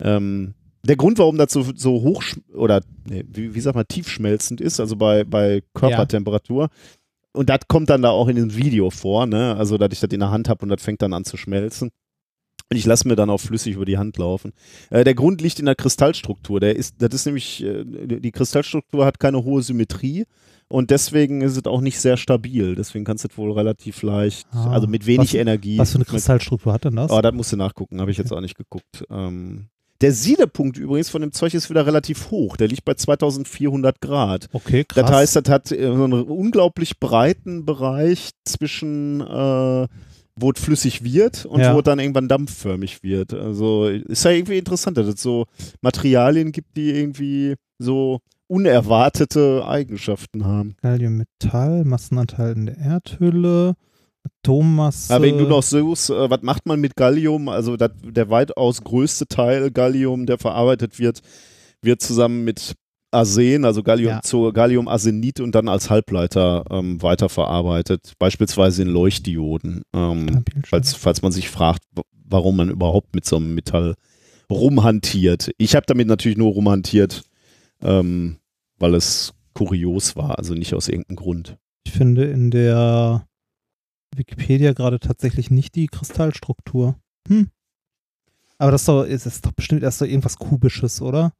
Ähm, 0.00 0.54
der 0.82 0.96
Grund, 0.96 1.18
warum 1.18 1.38
das 1.38 1.52
so, 1.52 1.64
so 1.74 2.02
hoch 2.02 2.22
oder 2.54 2.82
nee, 3.08 3.24
wie, 3.26 3.54
wie 3.54 3.60
sagt 3.60 3.74
man, 3.76 3.86
tiefschmelzend 3.88 4.60
ist, 4.60 4.80
also 4.80 4.96
bei, 4.96 5.24
bei 5.24 5.62
Körpertemperatur. 5.74 6.68
Und 7.32 7.48
das 7.48 7.60
kommt 7.66 7.90
dann 7.90 8.02
da 8.02 8.10
auch 8.10 8.28
in 8.28 8.36
dem 8.36 8.54
Video 8.54 8.90
vor, 8.90 9.26
ne? 9.26 9.56
Also, 9.56 9.76
dass 9.78 9.88
ich 9.92 10.00
das 10.00 10.10
in 10.12 10.20
der 10.20 10.30
Hand 10.30 10.48
habe 10.48 10.62
und 10.62 10.68
das 10.68 10.82
fängt 10.82 11.02
dann 11.02 11.12
an 11.12 11.24
zu 11.24 11.36
schmelzen. 11.36 11.90
Und 12.74 12.78
ich 12.78 12.86
lasse 12.86 13.06
mir 13.06 13.14
dann 13.14 13.30
auch 13.30 13.38
flüssig 13.38 13.76
über 13.76 13.84
die 13.84 13.98
Hand 13.98 14.18
laufen. 14.18 14.52
Äh, 14.90 15.04
der 15.04 15.14
Grund 15.14 15.40
liegt 15.40 15.60
in 15.60 15.66
der 15.66 15.76
Kristallstruktur. 15.76 16.58
Der 16.58 16.74
ist, 16.74 16.96
das 16.98 17.14
ist 17.14 17.24
nämlich, 17.24 17.62
äh, 17.62 17.84
die 17.84 18.32
Kristallstruktur 18.32 19.06
hat 19.06 19.20
keine 19.20 19.44
hohe 19.44 19.62
Symmetrie 19.62 20.24
und 20.66 20.90
deswegen 20.90 21.40
ist 21.40 21.56
es 21.56 21.64
auch 21.66 21.80
nicht 21.80 22.00
sehr 22.00 22.16
stabil. 22.16 22.74
Deswegen 22.74 23.04
kannst 23.04 23.22
du 23.22 23.28
es 23.30 23.38
wohl 23.38 23.52
relativ 23.52 24.02
leicht, 24.02 24.48
Ah, 24.50 24.72
also 24.72 24.88
mit 24.88 25.06
wenig 25.06 25.34
was, 25.34 25.40
Energie. 25.40 25.78
Was 25.78 25.92
für 25.92 25.98
eine 25.98 26.04
Kristallstruktur 26.04 26.72
hat 26.72 26.82
denn 26.84 26.96
das? 26.96 27.12
Oh, 27.12 27.20
das 27.20 27.32
musst 27.32 27.52
du 27.52 27.56
nachgucken, 27.56 28.00
habe 28.00 28.10
ich 28.10 28.18
jetzt 28.18 28.32
auch 28.32 28.40
nicht 28.40 28.56
geguckt. 28.56 29.04
Ähm, 29.08 29.68
der 30.00 30.10
Siedepunkt 30.10 30.76
übrigens 30.76 31.10
von 31.10 31.20
dem 31.22 31.30
Zeug 31.30 31.54
ist 31.54 31.70
wieder 31.70 31.86
relativ 31.86 32.32
hoch. 32.32 32.56
Der 32.56 32.66
liegt 32.66 32.84
bei 32.84 32.94
2400 32.94 34.00
Grad. 34.00 34.48
okay, 34.52 34.82
krass. 34.82 35.06
Das 35.06 35.12
heißt, 35.12 35.36
das 35.36 35.48
hat 35.48 35.70
äh, 35.70 35.86
so 35.86 35.92
einen 36.04 36.24
unglaublich 36.24 36.98
breiten 36.98 37.64
Bereich 37.64 38.30
zwischen, 38.44 39.20
äh, 39.20 39.86
wo 40.36 40.50
es 40.50 40.60
flüssig 40.60 41.04
wird 41.04 41.44
und 41.46 41.60
Ja. 41.60 41.74
wo 41.74 41.78
es 41.78 41.84
dann 41.84 41.98
irgendwann 41.98 42.28
dampfförmig 42.28 43.02
wird. 43.02 43.32
Also 43.34 43.86
ist 43.88 44.24
ja 44.24 44.32
irgendwie 44.32 44.58
interessant, 44.58 44.96
dass 44.98 45.06
es 45.06 45.22
so 45.22 45.46
Materialien 45.80 46.50
gibt, 46.52 46.76
die 46.76 46.90
irgendwie 46.90 47.54
so 47.78 48.18
unerwartete 48.46 49.64
Eigenschaften 49.66 50.44
haben. 50.44 50.74
Galliummetall, 50.82 51.84
Massenanteil 51.84 52.54
in 52.54 52.66
der 52.66 52.78
Erdhülle, 52.78 53.74
Atommasse. 54.42 55.14
Aber 55.14 55.24
wenn 55.24 55.38
du 55.38 55.44
noch 55.44 55.62
suchst, 55.62 56.10
äh, 56.10 56.30
was 56.30 56.42
macht 56.42 56.66
man 56.66 56.80
mit 56.80 56.96
Gallium? 56.96 57.48
Also 57.48 57.76
dat, 57.76 57.92
der 58.02 58.30
weitaus 58.30 58.82
größte 58.82 59.26
Teil 59.26 59.70
Gallium, 59.70 60.26
der 60.26 60.38
verarbeitet 60.38 60.98
wird, 60.98 61.20
wird 61.82 62.00
zusammen 62.00 62.44
mit 62.44 62.74
Arsen, 63.14 63.64
also 63.64 63.82
Gallium 63.82 64.10
Ja. 64.10 64.22
zu 64.22 64.52
Galliumarsenid 64.52 65.40
und 65.40 65.54
dann 65.54 65.68
als 65.68 65.88
Halbleiter 65.88 66.64
ähm, 66.70 67.00
weiterverarbeitet, 67.02 68.12
beispielsweise 68.18 68.82
in 68.82 68.88
Leuchtdioden. 68.88 69.82
Ähm, 69.94 70.44
falls, 70.66 70.94
falls 70.94 71.22
man 71.22 71.32
sich 71.32 71.48
fragt, 71.48 71.82
warum 72.26 72.56
man 72.56 72.70
überhaupt 72.70 73.14
mit 73.14 73.24
so 73.24 73.36
einem 73.36 73.54
Metall 73.54 73.94
rumhantiert. 74.50 75.50
Ich 75.58 75.74
habe 75.74 75.86
damit 75.86 76.06
natürlich 76.08 76.36
nur 76.36 76.52
rumhantiert, 76.52 77.22
ähm, 77.82 78.38
weil 78.78 78.94
es 78.94 79.32
kurios 79.54 80.16
war, 80.16 80.38
also 80.38 80.54
nicht 80.54 80.74
aus 80.74 80.88
irgendeinem 80.88 81.16
Grund. 81.16 81.56
Ich 81.86 81.92
finde 81.92 82.24
in 82.24 82.50
der 82.50 83.26
Wikipedia 84.14 84.72
gerade 84.72 85.00
tatsächlich 85.00 85.50
nicht 85.50 85.74
die 85.74 85.86
Kristallstruktur. 85.86 86.96
Hm. 87.28 87.48
Aber 88.58 88.70
das 88.70 88.82
ist 88.82 88.88
doch, 88.88 89.04
ist, 89.04 89.26
ist 89.26 89.46
doch 89.46 89.52
bestimmt 89.52 89.82
erst 89.82 89.98
so 89.98 90.04
irgendwas 90.04 90.36
Kubisches, 90.38 91.00
oder? 91.02 91.32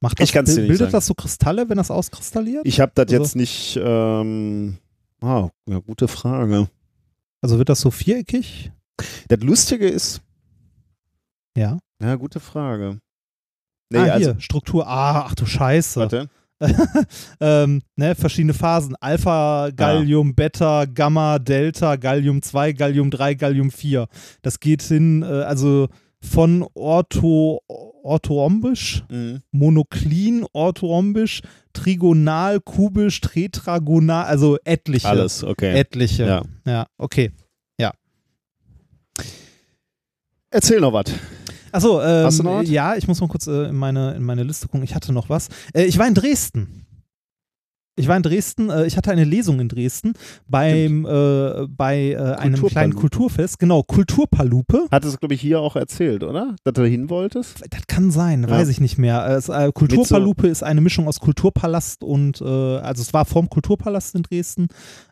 Macht 0.00 0.20
das, 0.20 0.28
Ich 0.28 0.34
kann's 0.34 0.50
dir 0.54 0.60
nicht 0.60 0.68
bildet 0.68 0.86
sagen. 0.86 0.92
das 0.92 1.06
so 1.06 1.14
Kristalle, 1.14 1.68
wenn 1.68 1.76
das 1.78 1.90
auskristalliert? 1.90 2.66
Ich 2.66 2.80
habe 2.80 2.92
das 2.94 3.04
Also- 3.06 3.16
jetzt 3.22 3.36
nicht. 3.36 3.78
Ähm, 3.82 4.76
ah, 5.22 5.48
ja, 5.68 5.78
gute 5.78 6.08
Frage. 6.08 6.68
also 7.42 7.58
wird 7.58 7.68
das 7.68 7.80
so 7.80 7.90
viereckig? 7.90 8.70
Das 9.28 9.40
Lustige 9.40 9.88
ist, 9.88 10.20
Ja. 11.56 11.78
ja, 12.02 12.14
gute 12.16 12.40
Frage. 12.40 12.98
Nee, 13.90 13.98
ah, 13.98 14.12
also, 14.14 14.32
hier, 14.32 14.40
Struktur. 14.40 14.86
Ah, 14.86 15.24
ach 15.26 15.34
du 15.34 15.46
Scheiße. 15.46 16.00
warte. 16.00 16.28
ähm, 17.40 17.82
ne, 17.96 18.14
verschiedene 18.14 18.54
Phasen. 18.54 18.94
Alpha, 19.00 19.70
Gallium, 19.74 20.34
Beta, 20.34 20.84
Gamma, 20.86 21.38
Delta, 21.38 21.96
Gallium 21.96 22.40
2, 22.42 22.72
Gallium 22.72 23.10
3, 23.10 23.34
Gallium 23.34 23.70
4. 23.70 24.06
Das 24.42 24.60
geht 24.60 24.82
hin, 24.82 25.22
äh, 25.22 25.26
also 25.26 25.88
von 26.24 26.66
ortho, 26.74 27.60
orthorhombisch, 28.02 29.04
Mhm. 29.08 29.42
monoklin, 29.50 30.46
orthorhombisch, 30.52 31.42
trigonal, 31.72 32.60
kubisch, 32.60 33.20
tetragonal, 33.20 34.24
also 34.24 34.56
etliche. 34.64 35.08
Alles, 35.08 35.44
okay. 35.44 35.78
Etliche. 35.78 36.26
Ja. 36.26 36.42
ja, 36.66 36.86
okay. 36.98 37.30
Erzähl 40.50 40.78
noch 40.80 40.92
was. 40.92 41.06
Achso, 41.72 42.00
ähm, 42.00 42.62
ja, 42.66 42.94
ich 42.94 43.08
muss 43.08 43.20
mal 43.20 43.26
kurz 43.26 43.48
äh, 43.48 43.64
in, 43.70 43.74
meine, 43.74 44.14
in 44.14 44.22
meine 44.22 44.44
Liste 44.44 44.68
gucken. 44.68 44.84
Ich 44.84 44.94
hatte 44.94 45.12
noch 45.12 45.28
was. 45.28 45.48
Äh, 45.74 45.86
ich 45.86 45.98
war 45.98 46.06
in 46.06 46.14
Dresden. 46.14 46.83
Ich 47.96 48.08
war 48.08 48.16
in 48.16 48.22
Dresden, 48.24 48.70
äh, 48.70 48.86
ich 48.86 48.96
hatte 48.96 49.12
eine 49.12 49.24
Lesung 49.24 49.60
in 49.60 49.68
Dresden 49.68 50.14
beim, 50.48 51.06
äh, 51.06 51.66
bei 51.68 52.10
äh, 52.10 52.16
einem 52.16 52.60
kleinen. 52.66 52.94
Kulturfest. 52.94 53.58
Genau, 53.60 53.82
Kulturpalupe. 53.84 54.86
Hattest 54.90 55.14
du, 55.14 55.18
glaube 55.18 55.34
ich, 55.34 55.40
hier 55.40 55.60
auch 55.60 55.76
erzählt, 55.76 56.24
oder? 56.24 56.56
Dass 56.64 56.74
du 56.74 56.84
hin 56.86 57.08
wolltest? 57.08 57.62
Das 57.70 57.86
kann 57.86 58.10
sein, 58.10 58.42
Ja. 58.42 58.50
weiß 58.50 58.68
ich 58.68 58.80
nicht 58.80 58.98
mehr. 58.98 59.24
Es, 59.28 59.48
äh, 59.48 59.70
Kulturpalupe 59.72 60.48
ist 60.48 60.62
eine 60.64 60.80
Mischung 60.80 61.06
aus 61.06 61.20
Kulturpalast 61.20 62.02
und, 62.02 62.40
äh, 62.40 62.44
also 62.44 63.00
es 63.02 63.14
war 63.14 63.24
vorm 63.24 63.48
Kulturpalast 63.48 64.16
in 64.16 64.22
Dresden 64.24 64.66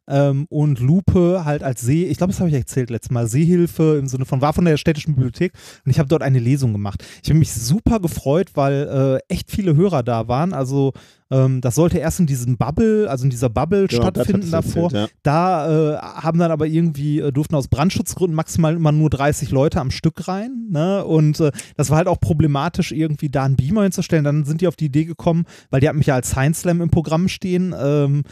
ähm, 0.08 0.46
und 0.48 0.80
Lupe 0.80 1.44
halt 1.44 1.62
als 1.62 1.80
See, 1.80 2.04
ich 2.04 2.18
glaube, 2.18 2.32
das 2.32 2.40
habe 2.40 2.50
ich 2.50 2.56
erzählt 2.56 2.90
letztes 2.90 3.10
Mal, 3.10 3.26
Seehilfe 3.26 3.96
im 3.98 4.06
Sinne 4.06 4.24
von, 4.24 4.40
war 4.40 4.52
von 4.52 4.64
der 4.64 4.76
städtischen 4.76 5.14
Bibliothek 5.14 5.52
und 5.84 5.90
ich 5.90 5.98
habe 5.98 6.08
dort 6.08 6.22
eine 6.22 6.38
Lesung 6.38 6.72
gemacht. 6.72 7.04
Ich 7.22 7.30
habe 7.30 7.38
mich 7.38 7.52
super 7.52 8.00
gefreut, 8.00 8.50
weil 8.54 9.20
äh, 9.28 9.32
echt 9.32 9.50
viele 9.50 9.76
Hörer 9.76 10.02
da 10.02 10.26
waren. 10.28 10.52
Also 10.52 10.92
ähm, 11.30 11.60
das 11.60 11.76
sollte 11.76 11.98
erst 11.98 12.20
in 12.20 12.26
diesem 12.26 12.58
Bubble, 12.58 13.08
also 13.08 13.24
in 13.24 13.30
dieser 13.30 13.48
Bubble 13.48 13.86
das 13.86 13.96
stattfinden 13.96 14.50
davor. 14.50 14.92
erzählt, 14.92 15.10
Da 15.22 15.94
äh, 15.94 15.98
haben 15.98 16.38
dann 16.38 16.50
aber 16.50 16.66
irgendwie, 16.66 17.20
äh, 17.20 17.32
durften 17.32 17.54
aus 17.54 17.68
Brandschutzgründen 17.68 18.34
maximal 18.34 18.74
immer 18.74 18.92
nur 18.92 19.08
30 19.08 19.50
Leute 19.50 19.80
am 19.80 19.90
Stück 19.90 20.28
rein. 20.28 20.66
Ne? 20.70 21.04
Und 21.04 21.40
äh, 21.40 21.52
das 21.76 21.90
war 21.90 21.98
halt 21.98 22.08
auch 22.08 22.20
problematisch, 22.20 22.92
irgendwie 22.92 23.30
da 23.30 23.44
einen 23.44 23.56
Beamer 23.56 23.84
hinzustellen. 23.84 24.24
Dann 24.24 24.44
sind 24.44 24.60
die 24.60 24.66
auf 24.66 24.76
die 24.76 24.86
Idee 24.86 25.04
gekommen, 25.04 25.44
weil 25.70 25.80
die 25.80 25.88
hatten 25.88 25.98
mich 25.98 26.08
ja 26.08 26.16
als 26.16 26.30
Science 26.30 26.60
Slam 26.60 26.82
im 26.82 26.90
Programm 26.90 27.28
stehen, 27.28 27.74
ähm, 27.80 28.24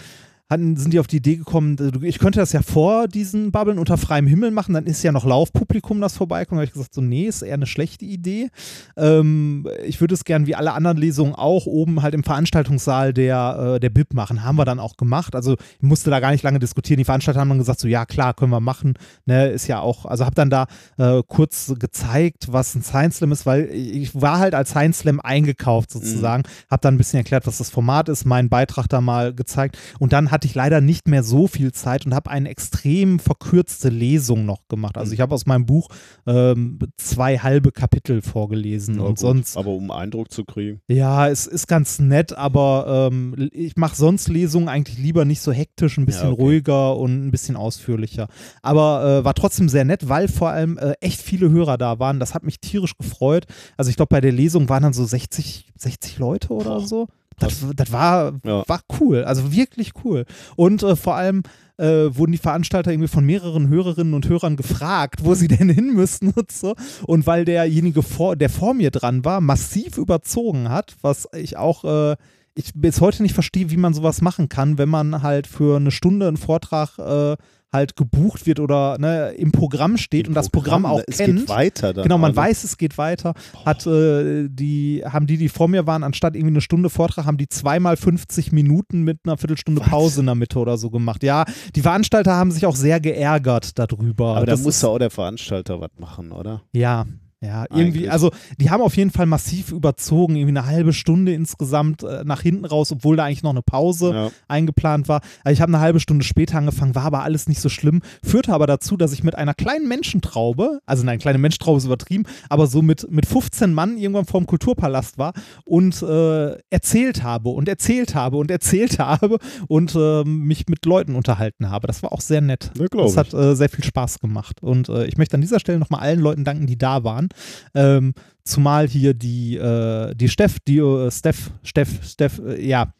hatten, 0.50 0.76
sind 0.76 0.92
die 0.92 0.98
auf 0.98 1.06
die 1.06 1.18
Idee 1.18 1.36
gekommen, 1.36 1.76
äh, 1.78 2.06
ich 2.06 2.18
könnte 2.18 2.40
das 2.40 2.52
ja 2.52 2.60
vor 2.60 3.06
diesen 3.06 3.52
Bubblen 3.52 3.78
unter 3.78 3.96
freiem 3.96 4.26
Himmel 4.26 4.50
machen, 4.50 4.74
dann 4.74 4.84
ist 4.84 5.02
ja 5.02 5.12
noch 5.12 5.24
Laufpublikum, 5.24 6.00
das 6.00 6.16
vorbeikommt. 6.16 6.56
Da 6.58 6.62
habe 6.62 6.64
ich 6.64 6.72
gesagt, 6.72 6.92
so, 6.92 7.00
nee, 7.00 7.26
ist 7.26 7.42
eher 7.42 7.54
eine 7.54 7.66
schlechte 7.66 8.04
Idee. 8.04 8.50
Ähm, 8.96 9.68
ich 9.86 10.00
würde 10.00 10.14
es 10.14 10.24
gern 10.24 10.46
wie 10.46 10.56
alle 10.56 10.72
anderen 10.72 10.96
Lesungen 10.96 11.34
auch 11.34 11.66
oben 11.66 12.02
halt 12.02 12.14
im 12.14 12.24
Veranstaltungssaal 12.24 13.12
der, 13.12 13.74
äh, 13.76 13.80
der 13.80 13.90
BIP 13.90 14.12
machen. 14.12 14.42
Haben 14.42 14.56
wir 14.56 14.64
dann 14.64 14.80
auch 14.80 14.96
gemacht. 14.96 15.36
Also 15.36 15.54
ich 15.54 15.82
musste 15.82 16.10
da 16.10 16.18
gar 16.18 16.32
nicht 16.32 16.42
lange 16.42 16.58
diskutieren. 16.58 16.98
Die 16.98 17.04
Veranstalter 17.04 17.40
haben 17.40 17.48
dann 17.48 17.58
gesagt, 17.58 17.78
so 17.78 17.86
ja 17.86 18.04
klar, 18.04 18.34
können 18.34 18.50
wir 18.50 18.60
machen. 18.60 18.94
Ne, 19.26 19.48
ist 19.48 19.68
ja 19.68 19.80
auch, 19.80 20.04
also 20.04 20.24
habe 20.24 20.34
dann 20.34 20.50
da 20.50 20.66
äh, 20.98 21.22
kurz 21.26 21.72
gezeigt, 21.78 22.48
was 22.50 22.74
ein 22.74 22.82
Science 22.82 23.18
Slam 23.18 23.30
ist, 23.30 23.46
weil 23.46 23.70
ich 23.70 24.20
war 24.20 24.40
halt 24.40 24.54
als 24.54 24.70
Science 24.70 24.98
Slam 25.00 25.20
eingekauft 25.20 25.92
sozusagen. 25.92 26.42
Habe 26.68 26.80
dann 26.80 26.94
ein 26.94 26.98
bisschen 26.98 27.18
erklärt, 27.18 27.46
was 27.46 27.58
das 27.58 27.70
Format 27.70 28.08
ist, 28.08 28.24
meinen 28.24 28.48
Beitrag 28.48 28.88
da 28.88 29.00
mal 29.00 29.32
gezeigt. 29.32 29.78
Und 29.98 30.12
dann 30.12 30.30
hatte 30.40 30.46
ich 30.48 30.54
leider 30.54 30.80
nicht 30.80 31.06
mehr 31.06 31.22
so 31.22 31.46
viel 31.46 31.70
Zeit 31.72 32.06
und 32.06 32.14
habe 32.14 32.30
eine 32.30 32.48
extrem 32.48 33.18
verkürzte 33.18 33.90
Lesung 33.90 34.46
noch 34.46 34.68
gemacht. 34.68 34.96
Also 34.96 35.12
ich 35.12 35.20
habe 35.20 35.34
aus 35.34 35.44
meinem 35.44 35.66
Buch 35.66 35.88
ähm, 36.26 36.78
zwei 36.96 37.36
halbe 37.36 37.72
Kapitel 37.72 38.22
vorgelesen 38.22 38.94
Ja, 38.94 39.02
und 39.02 39.08
gut. 39.10 39.18
sonst 39.18 39.56
Aber 39.58 39.68
um 39.68 39.90
Eindruck 39.90 40.32
zu 40.32 40.44
kriegen. 40.46 40.80
ja, 40.88 41.28
es 41.28 41.46
ist 41.46 41.66
ganz 41.68 41.98
nett, 41.98 42.32
aber 42.32 43.10
ähm, 43.12 43.50
ich 43.52 43.76
mache 43.76 43.94
sonst 43.96 44.28
Lesungen 44.28 44.70
eigentlich 44.70 44.96
lieber 44.96 45.26
nicht 45.26 45.42
so 45.42 45.52
hektisch, 45.52 45.98
ein 45.98 46.06
bisschen 46.06 46.28
Ja, 46.28 46.32
okay. 46.32 46.42
ruhiger 46.42 46.96
und 46.96 47.26
ein 47.26 47.30
bisschen 47.30 47.56
ausführlicher. 47.56 48.28
Aber 48.62 49.20
äh, 49.20 49.24
war 49.26 49.34
trotzdem 49.34 49.68
sehr 49.68 49.84
nett, 49.84 50.08
weil 50.08 50.26
vor 50.28 50.48
allem 50.48 50.78
äh, 50.78 50.94
echt 51.02 51.20
viele 51.20 51.50
Hörer 51.50 51.76
da 51.76 51.98
waren. 51.98 52.18
Das 52.18 52.32
hat 52.32 52.44
mich 52.44 52.60
tierisch 52.60 52.96
gefreut. 52.96 53.44
Also 53.76 53.90
ich 53.90 53.96
glaube, 53.96 54.08
bei 54.08 54.22
der 54.22 54.32
Lesung 54.32 54.70
waren 54.70 54.84
dann 54.84 54.94
so 54.94 55.04
60, 55.04 55.70
60 55.76 56.18
Leute 56.18 56.48
oder 56.54 56.76
Boah, 56.76 56.86
so. 56.86 57.08
Das, 57.42 57.64
das 57.74 57.92
war, 57.92 58.32
Ja. 58.44 58.62
war 58.68 58.80
cool, 59.00 59.24
also 59.24 59.52
wirklich 59.52 59.92
cool. 60.04 60.24
Und 60.56 60.82
äh, 60.82 60.96
vor 60.96 61.16
allem 61.16 61.42
äh, 61.78 62.14
wurden 62.14 62.32
die 62.32 62.38
Veranstalter 62.38 62.90
irgendwie 62.92 63.08
von 63.08 63.24
mehreren 63.24 63.68
Hörerinnen 63.68 64.14
und 64.14 64.28
Hörern 64.28 64.56
gefragt, 64.56 65.24
wo 65.24 65.34
sie 65.34 65.48
denn 65.48 65.68
hin 65.70 65.94
müssten 65.94 66.30
und 66.30 66.52
so. 66.52 66.74
Und 67.06 67.26
weil 67.26 67.44
derjenige, 67.44 68.02
vor, 68.02 68.36
der 68.36 68.50
vor 68.50 68.74
mir 68.74 68.90
dran 68.90 69.24
war, 69.24 69.40
massiv 69.40 69.96
überzogen 69.98 70.68
hat, 70.68 70.96
was 71.00 71.28
ich 71.34 71.56
auch, 71.56 71.84
äh, 71.84 72.16
ich 72.54 72.72
bis 72.74 73.00
heute 73.00 73.22
nicht 73.22 73.34
verstehe, 73.34 73.70
wie 73.70 73.76
man 73.76 73.94
sowas 73.94 74.20
machen 74.20 74.48
kann, 74.48 74.76
wenn 74.76 74.88
man 74.88 75.22
halt 75.22 75.46
für 75.46 75.76
eine 75.76 75.90
Stunde 75.90 76.28
einen 76.28 76.36
Vortrag 76.36 76.98
äh, 76.98 77.36
halt 77.72 77.96
gebucht 77.96 78.46
wird 78.46 78.60
oder 78.60 78.98
ne, 78.98 79.30
im 79.30 79.52
Programm 79.52 79.96
steht 79.96 80.28
und 80.28 80.34
das 80.34 80.50
Programm 80.50 80.84
auch 80.84 81.00
es 81.06 81.18
kennt. 81.18 81.40
geht 81.40 81.48
weiter 81.48 81.92
dann. 81.92 82.02
Genau, 82.02 82.18
man 82.18 82.32
ne? 82.32 82.36
weiß, 82.36 82.64
es 82.64 82.76
geht 82.76 82.98
weiter. 82.98 83.34
Hat 83.64 83.86
äh, 83.86 84.48
die, 84.48 85.02
haben 85.04 85.26
die, 85.26 85.36
die 85.36 85.48
vor 85.48 85.68
mir 85.68 85.86
waren, 85.86 86.02
anstatt 86.02 86.34
irgendwie 86.34 86.54
eine 86.54 86.60
Stunde 86.60 86.90
Vortrag, 86.90 87.26
haben 87.26 87.38
die 87.38 87.48
zweimal 87.48 87.96
50 87.96 88.52
Minuten 88.52 89.02
mit 89.02 89.20
einer 89.24 89.36
Viertelstunde 89.36 89.80
Was? 89.82 89.88
Pause 89.88 90.20
in 90.20 90.26
der 90.26 90.34
Mitte 90.34 90.58
oder 90.58 90.76
so 90.78 90.90
gemacht. 90.90 91.22
Ja, 91.22 91.44
die 91.74 91.82
Veranstalter 91.82 92.34
haben 92.34 92.50
sich 92.50 92.66
auch 92.66 92.76
sehr 92.76 93.00
geärgert 93.00 93.78
darüber. 93.78 94.36
Aber 94.36 94.46
da 94.46 94.56
muss 94.56 94.82
ja 94.82 94.88
auch 94.88 94.98
der 94.98 95.10
Veranstalter 95.10 95.80
was 95.80 95.90
machen, 95.98 96.32
oder? 96.32 96.62
ja, 96.72 97.06
Ja, 97.42 97.64
irgendwie, 97.70 98.00
Eigentlich. 98.00 98.12
also 98.12 98.30
die 98.58 98.68
haben 98.68 98.82
auf 98.82 98.98
jeden 98.98 99.10
Fall 99.10 99.24
massiv 99.24 99.72
überzogen, 99.72 100.36
irgendwie 100.36 100.58
eine 100.58 100.66
halbe 100.66 100.92
Stunde 100.92 101.32
insgesamt 101.32 102.02
äh, 102.02 102.22
nach 102.22 102.42
hinten 102.42 102.66
raus, 102.66 102.92
obwohl 102.92 103.16
da 103.16 103.24
eigentlich 103.24 103.42
noch 103.42 103.50
eine 103.52 103.62
Pause 103.62 104.12
Ja. 104.12 104.30
eingeplant 104.46 105.08
war. 105.08 105.22
Also 105.42 105.54
ich 105.54 105.62
habe 105.62 105.70
eine 105.70 105.80
halbe 105.80 106.00
Stunde 106.00 106.22
später 106.22 106.58
angefangen, 106.58 106.94
war 106.94 107.04
aber 107.04 107.22
alles 107.22 107.48
nicht 107.48 107.60
so 107.62 107.70
schlimm, 107.70 108.02
führte 108.22 108.52
aber 108.52 108.66
dazu, 108.66 108.98
dass 108.98 109.14
ich 109.14 109.24
mit 109.24 109.36
einer 109.36 109.54
kleinen 109.54 109.88
Menschentraube, 109.88 110.80
also 110.84 111.02
nein, 111.02 111.18
kleine 111.18 111.38
Menschentraube 111.38 111.78
ist 111.78 111.86
übertrieben, 111.86 112.24
aber 112.50 112.66
so 112.66 112.82
mit, 112.82 113.10
mit 113.10 113.24
15 113.24 113.72
Mann 113.72 113.96
irgendwann 113.96 114.26
vorm 114.26 114.46
Kulturpalast 114.46 115.16
war 115.16 115.32
und 115.64 116.02
äh, 116.02 116.58
erzählt 116.68 117.22
habe 117.22 117.48
und 117.48 117.70
erzählt 117.70 118.14
habe 118.14 118.36
und 118.36 118.50
erzählt 118.50 118.98
habe 118.98 119.38
und 119.66 119.94
äh, 119.94 120.24
mich 120.24 120.66
mit 120.68 120.84
Leuten 120.84 121.14
unterhalten 121.14 121.70
habe. 121.70 121.86
Das 121.86 122.02
war 122.02 122.12
auch 122.12 122.20
sehr 122.20 122.42
nett. 122.42 122.70
Ja, 122.78 122.86
das 122.88 123.16
hat 123.16 123.32
äh, 123.32 123.56
sehr 123.56 123.70
viel 123.70 123.82
Spaß 123.84 124.18
gemacht. 124.18 124.62
Und 124.62 124.90
äh, 124.90 125.06
ich 125.06 125.16
möchte 125.16 125.36
an 125.36 125.40
dieser 125.40 125.58
Stelle 125.58 125.78
nochmal 125.78 126.00
allen 126.00 126.20
Leuten 126.20 126.44
danken, 126.44 126.66
die 126.66 126.76
da 126.76 127.02
waren. 127.02 127.28
Ähm, 127.74 128.14
zumal 128.44 128.88
hier 128.88 129.14
die, 129.14 129.56
äh, 129.56 130.14
die 130.14 130.28
Steff, 130.28 130.58
die 130.66 130.78
äh, 130.78 131.10
Steff, 131.10 131.50
Steff, 131.62 131.88
Steff, 132.08 132.40
äh, 132.44 132.64
ja, 132.66 132.92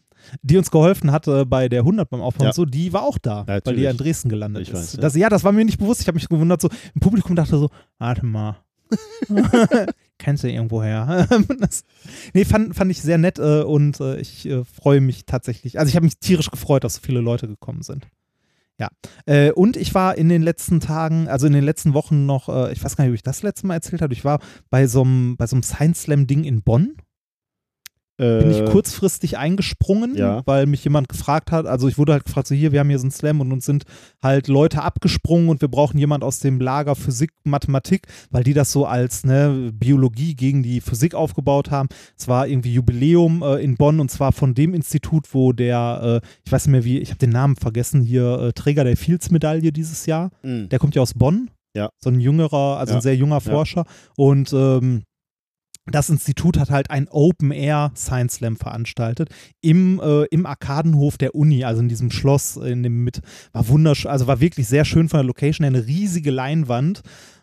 die 0.42 0.56
uns 0.58 0.70
geholfen 0.70 1.10
hatte 1.12 1.46
bei 1.46 1.68
der 1.68 1.80
100 1.80 2.08
beim 2.08 2.20
Aufbau 2.20 2.44
Ja. 2.44 2.50
und 2.50 2.54
so, 2.54 2.64
die 2.64 2.92
war 2.92 3.02
auch 3.02 3.18
da, 3.18 3.46
weil 3.46 3.60
die 3.60 3.70
Natürlich. 3.70 3.82
ja 3.84 3.90
in 3.90 3.96
Dresden 3.96 4.28
gelandet 4.28 4.62
Ich 4.62 4.68
ist. 4.68 4.74
weiß, 4.74 4.92
ja. 4.94 5.00
Das, 5.00 5.16
ja, 5.16 5.28
das 5.28 5.44
war 5.44 5.52
mir 5.52 5.64
nicht 5.64 5.78
bewusst. 5.78 6.00
Ich 6.02 6.08
habe 6.08 6.16
mich 6.16 6.28
gewundert, 6.28 6.60
so 6.60 6.68
im 6.94 7.00
Publikum 7.00 7.34
dachte 7.36 7.56
so, 7.58 7.70
warte 7.98 8.24
mal. 8.26 8.56
Kennst 10.18 10.44
du 10.44 10.50
irgendwo 10.50 10.82
her? 10.82 11.26
das, 11.60 11.84
nee, 12.34 12.44
fand, 12.44 12.74
fand 12.74 12.90
ich 12.90 13.00
sehr 13.00 13.18
nett 13.18 13.38
äh, 13.38 13.62
und 13.62 14.00
äh, 14.00 14.20
ich 14.20 14.46
äh, 14.46 14.64
freue 14.64 15.00
mich 15.00 15.24
tatsächlich. 15.24 15.78
Also 15.78 15.88
ich 15.88 15.96
habe 15.96 16.04
mich 16.04 16.18
tierisch 16.18 16.50
gefreut, 16.50 16.84
dass 16.84 16.96
so 16.96 17.00
viele 17.02 17.20
Leute 17.20 17.46
gekommen 17.48 17.82
sind. 17.82 18.06
Ja. 18.80 18.88
Äh, 19.26 19.52
und 19.52 19.76
ich 19.76 19.94
war 19.94 20.16
in 20.16 20.30
den 20.30 20.40
letzten 20.40 20.80
Tagen, 20.80 21.28
also 21.28 21.46
in 21.46 21.52
den 21.52 21.64
letzten 21.64 21.92
Wochen 21.92 22.24
noch, 22.24 22.48
äh, 22.48 22.72
ich 22.72 22.82
weiß 22.82 22.96
gar 22.96 23.04
nicht, 23.04 23.10
ob 23.10 23.14
ich 23.14 23.22
das 23.22 23.42
letzte 23.42 23.66
Mal 23.66 23.74
erzählt 23.74 24.00
habe, 24.00 24.14
ich 24.14 24.24
war 24.24 24.40
bei 24.70 24.86
so 24.86 25.02
einem 25.02 25.36
Science 25.62 26.02
Slam 26.02 26.26
Ding 26.26 26.44
in 26.44 26.62
Bonn. 26.62 26.96
Bin 28.20 28.50
ich 28.50 28.58
Äh, 28.58 28.64
kurzfristig 28.66 29.38
eingesprungen, 29.38 30.14
ja. 30.14 30.42
weil 30.44 30.66
mich 30.66 30.84
jemand 30.84 31.08
gefragt 31.08 31.50
hat. 31.52 31.66
Also 31.66 31.88
ich 31.88 31.96
wurde 31.96 32.12
halt 32.12 32.24
gefragt, 32.24 32.48
so 32.48 32.54
hier, 32.54 32.70
wir 32.72 32.80
haben 32.80 32.88
hier 32.90 32.98
so 32.98 33.04
einen 33.04 33.10
Slam 33.12 33.40
und 33.40 33.50
uns 33.50 33.64
sind 33.64 33.84
halt 34.22 34.46
Leute 34.48 34.82
abgesprungen 34.82 35.48
und 35.48 35.60
wir 35.62 35.68
brauchen 35.68 35.96
jemand 35.98 36.22
aus 36.22 36.38
dem 36.38 36.60
Lager 36.60 36.94
Physik, 36.94 37.30
Mathematik, 37.44 38.06
weil 38.30 38.44
die 38.44 38.52
das 38.52 38.72
so 38.72 38.84
als 38.84 39.24
ne, 39.24 39.70
Biologie 39.72 40.34
gegen 40.34 40.62
die 40.62 40.80
Physik 40.80 41.14
aufgebaut 41.14 41.70
haben. 41.70 41.88
Es 42.18 42.28
war 42.28 42.46
irgendwie 42.46 42.74
Jubiläum 42.74 43.42
äh, 43.42 43.56
in 43.64 43.76
Bonn 43.76 44.00
und 44.00 44.10
zwar 44.10 44.32
von 44.32 44.52
dem 44.54 44.74
Institut, 44.74 45.32
wo 45.32 45.52
der, 45.52 46.20
äh, 46.22 46.26
ich 46.44 46.52
weiß 46.52 46.66
nicht 46.66 46.72
mehr 46.72 46.84
wie, 46.84 46.98
ich 46.98 47.08
habe 47.10 47.18
den 47.18 47.30
Namen 47.30 47.56
vergessen, 47.56 48.02
hier 48.02 48.38
äh, 48.40 48.52
Träger 48.52 48.84
der 48.84 48.96
Fields-Medaille 48.96 49.72
dieses 49.72 50.04
Jahr. 50.06 50.30
mh. 50.42 50.66
Der 50.66 50.78
kommt 50.78 50.94
ja 50.94 51.02
aus 51.02 51.14
Bonn. 51.14 51.48
Ja. 51.74 51.88
So 52.02 52.10
ein 52.10 52.18
jüngerer, 52.20 52.78
also 52.78 52.92
Ja. 52.94 52.98
ein 52.98 53.02
sehr 53.02 53.16
junger 53.16 53.40
Forscher. 53.40 53.84
Und 54.16 54.52
ähm, 54.52 55.04
das 55.90 56.10
Institut 56.10 56.58
hat 56.58 56.70
halt 56.70 56.90
ein 56.90 57.08
Open 57.08 57.50
Air 57.50 57.92
Science 57.96 58.34
Slam 58.34 58.56
veranstaltet 58.56 59.30
im, 59.60 60.00
äh, 60.00 60.24
im 60.26 60.46
Arkadenhof 60.46 61.18
der 61.18 61.34
Uni, 61.34 61.64
also 61.64 61.80
in 61.80 61.88
diesem 61.88 62.10
Schloss 62.10 62.56
in 62.56 62.82
dem 62.82 63.04
mit 63.04 63.20
war 63.52 63.68
wunderschön, 63.68 64.10
also 64.10 64.26
war 64.26 64.40
wirklich 64.40 64.68
sehr 64.68 64.84
schön 64.84 65.08
von 65.08 65.18
der 65.18 65.24
Location, 65.24 65.66
eine 65.66 65.86
riesige 65.86 66.30
Leinwand. 66.30 67.02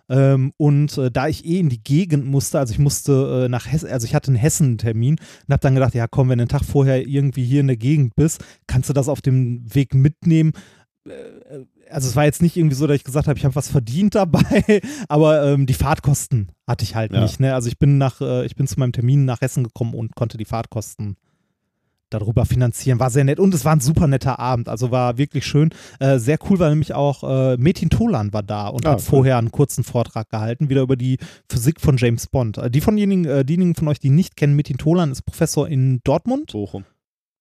Ähm, 0.09 0.53
und 0.55 0.97
äh, 0.97 1.11
da 1.11 1.27
ich 1.27 1.43
eh 1.45 1.59
in 1.59 1.67
die 1.67 1.83
Gegend 1.83 2.25
musste, 2.25 2.59
also 2.59 2.71
ich 2.71 2.79
musste 2.79 3.45
äh, 3.45 3.49
nach 3.49 3.69
Hessen, 3.69 3.89
also 3.89 4.05
ich 4.05 4.15
hatte 4.15 4.29
einen 4.29 4.37
Hessen-Termin 4.37 5.15
und 5.15 5.51
habe 5.51 5.59
dann 5.59 5.75
gedacht, 5.75 5.95
ja 5.95 6.07
komm, 6.07 6.29
wenn 6.29 6.37
du 6.37 6.43
einen 6.43 6.49
Tag 6.49 6.63
vorher 6.63 7.05
irgendwie 7.05 7.43
hier 7.43 7.59
in 7.59 7.67
der 7.67 7.75
Gegend 7.75 8.15
bist, 8.15 8.41
kannst 8.67 8.89
du 8.89 8.93
das 8.93 9.09
auf 9.09 9.21
dem 9.21 9.63
Weg 9.73 9.93
mitnehmen. 9.93 10.53
Also 11.91 12.07
es 12.09 12.15
war 12.15 12.25
jetzt 12.25 12.41
nicht 12.41 12.57
irgendwie 12.57 12.75
so, 12.75 12.87
dass 12.87 12.95
ich 12.97 13.03
gesagt 13.03 13.27
habe, 13.27 13.37
ich 13.39 13.45
habe 13.45 13.55
was 13.55 13.69
verdient 13.69 14.15
dabei, 14.15 14.81
aber 15.07 15.43
ähm, 15.45 15.65
die 15.65 15.73
Fahrtkosten 15.73 16.49
hatte 16.67 16.83
ich 16.83 16.95
halt 16.95 17.11
Ja. 17.13 17.21
nicht. 17.21 17.39
Ne? 17.39 17.53
Also 17.53 17.67
ich 17.69 17.77
bin 17.79 17.97
nach, 17.97 18.21
äh, 18.21 18.45
ich 18.45 18.55
bin 18.55 18.67
zu 18.67 18.79
meinem 18.79 18.91
Termin 18.91 19.25
nach 19.25 19.41
Hessen 19.41 19.63
gekommen 19.63 19.93
und 19.93 20.15
konnte 20.15 20.37
die 20.37 20.45
Fahrtkosten 20.45 21.17
darüber 22.09 22.45
finanzieren. 22.45 22.99
War 22.99 23.09
sehr 23.09 23.25
nett 23.25 23.37
und 23.39 23.53
es 23.53 23.65
war 23.65 23.73
ein 23.75 23.81
super 23.81 24.07
netter 24.07 24.39
Abend. 24.39 24.69
Also 24.69 24.91
war 24.91 25.17
wirklich 25.17 25.45
schön. 25.45 25.71
Äh, 25.99 26.19
sehr 26.19 26.37
cool 26.49 26.57
war 26.57 26.69
nämlich 26.69 26.93
auch 26.93 27.23
äh, 27.23 27.57
Metin 27.57 27.89
Tolan 27.89 28.31
war 28.31 28.43
da 28.43 28.69
und 28.69 28.85
Ah, 28.85 28.91
hat 28.91 28.99
cool. 28.99 29.03
vorher 29.05 29.37
einen 29.37 29.51
kurzen 29.51 29.83
Vortrag 29.83 30.29
gehalten, 30.29 30.69
wieder 30.69 30.81
über 30.83 30.95
die 30.95 31.17
Physik 31.49 31.81
von 31.81 31.97
James 31.97 32.27
Bond. 32.27 32.57
Äh, 32.59 32.71
die 32.71 32.79
von 32.79 32.95
diejenigen, 32.95 33.25
äh, 33.25 33.43
diejenigen 33.43 33.75
von 33.75 33.89
euch, 33.89 33.99
die 33.99 34.09
nicht 34.09 34.37
kennen, 34.37 34.55
Metin 34.55 34.77
Tolan 34.77 35.11
ist 35.11 35.23
Professor 35.23 35.67
in 35.67 35.99
Dortmund. 36.05 36.53
Bochum. 36.53 36.85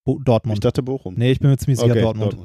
Bo 0.04 0.18
Ich 0.18 0.24
Dortmund. 0.24 0.64
dachte 0.64 0.82
Bochum. 0.82 1.14
Nee, 1.16 1.30
ich 1.30 1.38
bin 1.38 1.50
mir 1.50 1.58
ziemlich 1.58 1.78
sicher 1.78 1.92
okay, 1.92 2.00
Dortmund. 2.02 2.36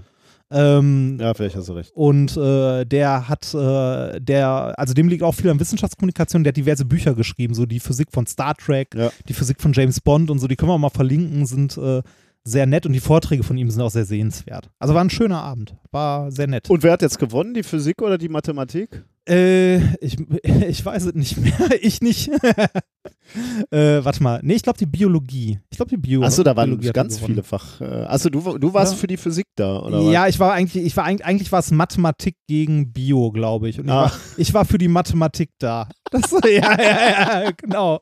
Ähm, 0.51 1.17
Ja, 1.19 1.33
vielleicht 1.33 1.55
hast 1.55 1.69
du 1.69 1.73
recht. 1.73 1.91
und 1.95 2.35
äh, 2.37 2.85
der 2.85 3.27
hat, 3.29 3.53
äh, 3.53 4.19
der, 4.19 4.73
also 4.77 4.93
dem 4.93 5.07
liegt 5.07 5.23
auch 5.23 5.33
viel 5.33 5.49
an 5.49 5.59
Wissenschaftskommunikation, 5.59 6.43
der 6.43 6.51
hat 6.51 6.57
diverse 6.57 6.85
Bücher 6.85 7.13
geschrieben, 7.15 7.53
so 7.53 7.65
die 7.65 7.79
Physik 7.79 8.07
von 8.11 8.25
Star 8.27 8.55
Trek, 8.55 8.93
Ja. 8.95 9.11
die 9.29 9.33
Physik 9.33 9.61
von 9.61 9.73
James 9.73 10.01
Bond 10.01 10.29
und 10.29 10.39
so, 10.39 10.47
die 10.47 10.55
können 10.55 10.71
wir 10.71 10.77
mal 10.77 10.89
verlinken, 10.89 11.45
sind 11.45 11.77
äh, 11.77 12.01
sehr 12.43 12.65
nett 12.65 12.85
und 12.87 12.93
die 12.93 12.99
Vorträge 12.99 13.43
von 13.43 13.57
ihm 13.57 13.69
sind 13.69 13.81
auch 13.81 13.91
sehr 13.91 14.05
sehenswert. 14.05 14.69
Also 14.79 14.93
war 14.95 15.03
ein 15.03 15.09
schöner 15.11 15.43
Abend, 15.43 15.75
war 15.91 16.31
sehr 16.31 16.47
nett. 16.47 16.69
Und 16.69 16.81
wer 16.83 16.91
hat 16.93 17.01
jetzt 17.03 17.19
gewonnen, 17.19 17.53
die 17.53 17.63
Physik 17.63 18.01
oder 18.01 18.17
die 18.17 18.29
Mathematik? 18.29 19.03
Äh, 19.30 19.78
ich, 20.03 20.17
ich 20.43 20.84
weiß 20.86 21.05
es 21.05 21.13
nicht 21.13 21.38
mehr, 21.38 21.53
ich 21.82 22.01
nicht. 22.01 22.30
äh, 23.72 24.03
warte 24.03 24.24
mal, 24.24 24.39
nee, 24.43 24.55
ich 24.55 24.63
glaube 24.63 24.80
die 24.80 24.86
Biologie. 24.86 25.59
Ich 25.69 25.78
glaube 25.78 25.89
die 25.89 25.97
Bio 25.97 26.24
Achso, 26.24 26.43
da 26.43 26.55
waren 26.55 26.69
Biologie 26.72 26.91
ganz 26.91 27.19
viele 27.19 27.43
Fach. 27.43 27.80
Äh, 27.82 27.86
also 27.86 28.30
du, 28.30 28.57
du 28.57 28.74
warst 28.74 28.93
Ja. 28.93 28.97
für 28.99 29.07
die 29.07 29.17
Physik 29.17 29.45
da, 29.55 29.80
oder 29.80 30.03
was? 30.05 30.11
Ja, 30.13 30.28
ich 30.28 30.39
war 30.39 30.53
eigentlich, 30.53 30.84
ich 30.84 30.97
war 30.97 31.03
eigentlich, 31.05 31.26
eigentlich 31.26 31.51
war 31.51 31.59
es 31.59 31.72
Mathematik 31.72 32.36
gegen 32.47 32.91
Bio, 32.91 33.32
glaube 33.32 33.69
ich. 33.69 33.80
Und 33.80 33.86
ich, 33.86 33.91
war, 33.91 34.05
Ach. 34.13 34.19
ich 34.38 34.53
war 34.53 34.65
für 34.65 34.78
die 34.78 34.88
Mathematik 34.88 35.51
da. 35.59 35.88
Das, 36.09 36.32
ja, 36.43 36.49
ja, 36.82 37.41
ja, 37.43 37.51
genau. 37.51 38.01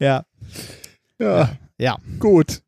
Ja, 0.00 0.24
Ja, 1.20 1.50
ja. 1.78 1.96
gut. 2.18 2.62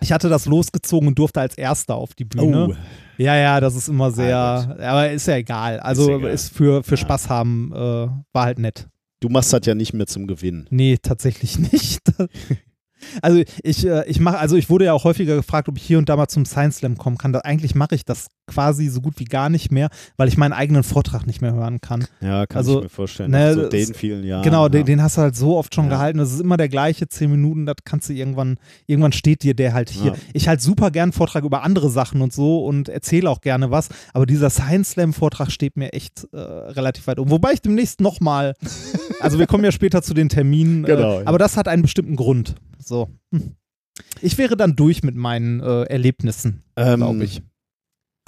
Ich 0.00 0.12
hatte 0.12 0.28
das 0.30 0.46
losgezogen 0.46 1.08
und 1.08 1.18
durfte 1.18 1.40
als 1.40 1.58
Erster 1.58 1.94
auf 1.96 2.14
die 2.14 2.24
Bühne. 2.24 2.68
Oh, 2.70 2.74
Ja, 3.20 3.36
ja, 3.36 3.60
das 3.60 3.74
ist 3.76 3.88
immer 3.88 4.10
sehr, 4.10 4.36
Ah, 4.38 4.76
aber 4.80 5.10
ist 5.10 5.26
ja 5.26 5.36
egal. 5.36 5.78
Also 5.80 6.16
egal. 6.18 6.30
ist 6.30 6.54
für, 6.56 6.82
für 6.82 6.92
Ja. 6.94 6.96
Spaß 6.96 7.28
haben, 7.28 7.70
äh, 7.74 7.76
war 8.32 8.44
halt 8.44 8.58
nett. 8.58 8.88
du 9.20 9.28
machst 9.28 9.52
das 9.52 9.66
ja 9.66 9.74
nicht 9.74 9.92
mehr 9.92 10.06
zum 10.06 10.26
Gewinnen. 10.26 10.66
Nee, 10.70 10.96
tatsächlich 11.02 11.58
nicht. 11.72 12.00
Also 13.22 13.42
ich, 13.62 13.86
äh, 13.86 14.06
ich 14.08 14.20
mache, 14.20 14.38
also 14.38 14.56
ich 14.56 14.68
wurde 14.68 14.84
ja 14.86 14.92
auch 14.92 15.04
häufiger 15.04 15.34
gefragt, 15.36 15.68
ob 15.68 15.76
ich 15.78 15.82
hier 15.82 15.98
und 15.98 16.08
da 16.08 16.16
mal 16.16 16.28
zum 16.28 16.44
Science 16.44 16.78
Slam 16.78 16.98
kommen 16.98 17.16
kann. 17.18 17.32
Da, 17.32 17.40
eigentlich 17.40 17.74
mache 17.74 17.94
ich 17.94 18.04
das 18.04 18.28
quasi 18.50 18.88
so 18.88 19.00
gut 19.00 19.14
wie 19.18 19.24
gar 19.24 19.48
nicht 19.48 19.70
mehr, 19.72 19.88
weil 20.16 20.28
ich 20.28 20.36
meinen 20.36 20.52
eigenen 20.52 20.82
Vortrag 20.82 21.26
nicht 21.26 21.40
mehr 21.40 21.54
hören 21.54 21.80
kann. 21.80 22.04
Ja, 22.20 22.46
kann 22.46 22.58
Also, 22.58 22.78
ich 22.78 22.82
mir 22.84 22.88
vorstellen. 22.90 23.30
ne, 23.30 23.54
so 23.54 23.60
das- 23.62 23.70
den 23.70 23.94
vielen 23.94 24.24
Jahren. 24.24 24.42
genau, 24.42 24.64
ja. 24.64 24.68
den, 24.68 24.84
den 24.86 25.02
hast 25.02 25.16
du 25.16 25.22
halt 25.22 25.36
so 25.36 25.56
oft 25.56 25.74
schon 25.74 25.84
Ja. 25.86 25.90
gehalten. 25.92 26.18
Das 26.18 26.32
ist 26.32 26.40
immer 26.40 26.56
der 26.56 26.68
gleiche, 26.68 27.08
zehn 27.08 27.30
Minuten, 27.30 27.66
das 27.66 27.76
kannst 27.84 28.08
du 28.08 28.12
irgendwann, 28.12 28.58
irgendwann 28.86 29.12
steht 29.12 29.42
dir 29.42 29.54
der 29.54 29.72
halt 29.72 29.90
hier. 29.90 30.12
Ja. 30.12 30.18
Ich 30.34 30.48
halt 30.48 30.60
super 30.60 30.90
gern 30.90 31.12
Vortrag 31.12 31.44
über 31.44 31.62
andere 31.62 31.88
Sachen 31.90 32.20
und 32.20 32.32
so 32.32 32.64
und 32.64 32.88
erzähle 32.88 33.30
auch 33.30 33.40
gerne 33.40 33.70
was, 33.70 33.88
aber 34.12 34.26
dieser 34.26 34.50
Science 34.50 34.90
Slam 34.90 35.12
Vortrag 35.12 35.50
steht 35.50 35.76
mir 35.76 35.92
echt 35.92 36.26
äh, 36.32 36.36
relativ 36.38 37.06
weit 37.06 37.18
um. 37.18 37.30
Wobei 37.30 37.52
ich 37.52 37.62
demnächst 37.62 38.00
nochmal, 38.00 38.54
also 39.20 39.38
wir 39.38 39.46
kommen 39.46 39.64
ja 39.64 39.72
später 39.72 40.02
zu 40.02 40.14
den 40.14 40.28
Terminen, 40.28 40.82
Genau, 40.84 41.20
äh, 41.20 41.24
aber 41.24 41.38
das 41.38 41.56
hat 41.56 41.68
einen 41.68 41.82
bestimmten 41.82 42.16
Grund. 42.16 42.54
So. 42.78 43.08
Hm. 43.32 43.52
Ich 44.22 44.38
wäre 44.38 44.56
dann 44.56 44.76
durch 44.76 45.02
mit 45.02 45.14
meinen 45.14 45.60
äh, 45.60 45.82
Erlebnissen, 45.84 46.62
ähm, 46.76 46.96
glaube 47.00 47.24
ich. 47.24 47.42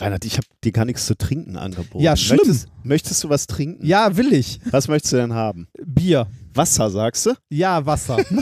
Reinhard, 0.02 0.24
ich 0.24 0.36
habe 0.36 0.46
dir 0.64 0.72
gar 0.72 0.84
nichts 0.84 1.06
zu 1.06 1.16
trinken 1.16 1.56
angeboten. 1.56 2.02
Ja, 2.02 2.16
schlimm. 2.16 2.38
Möchtest, 2.44 2.68
möchtest 2.82 3.24
du 3.24 3.28
was 3.28 3.46
trinken? 3.46 3.84
Ja, 3.84 4.16
will 4.16 4.32
ich. 4.32 4.58
Was 4.70 4.88
möchtest 4.88 5.12
du 5.12 5.16
denn 5.18 5.34
haben? 5.34 5.68
Bier. 5.84 6.26
Wasser, 6.54 6.90
sagst 6.90 7.26
du? 7.26 7.34
Ja, 7.48 7.84
Wasser. 7.86 8.18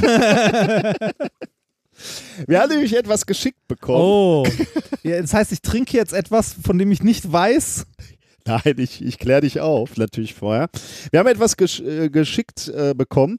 Wir 2.46 2.61
haben 2.61 2.70
nämlich 2.70 2.96
etwas 2.96 3.26
geschickt 3.26 3.66
bekommen. 3.68 4.00
oh. 4.00 4.46
Ja, 5.02 5.18
das 5.20 5.32
heißt, 5.32 5.50
ich 5.52 5.62
trinke 5.62 5.96
jetzt 5.96 6.12
etwas, 6.12 6.54
von 6.62 6.76
dem 6.76 6.92
ich 6.92 7.02
nicht 7.02 7.32
weiß. 7.32 7.86
Nein, 8.44 8.74
ich, 8.76 9.02
ich 9.02 9.18
kläre 9.18 9.40
dich 9.40 9.61
auf, 9.61 9.96
natürlich 9.96 10.34
vorher. 10.34 10.68
Wir 11.11 11.20
haben 11.20 11.26
etwas 11.26 11.56
gesch 11.56 11.80
äh, 11.80 12.11
geschickt 12.11 12.68
äh, 12.68 12.92
bekommen. 12.94 13.38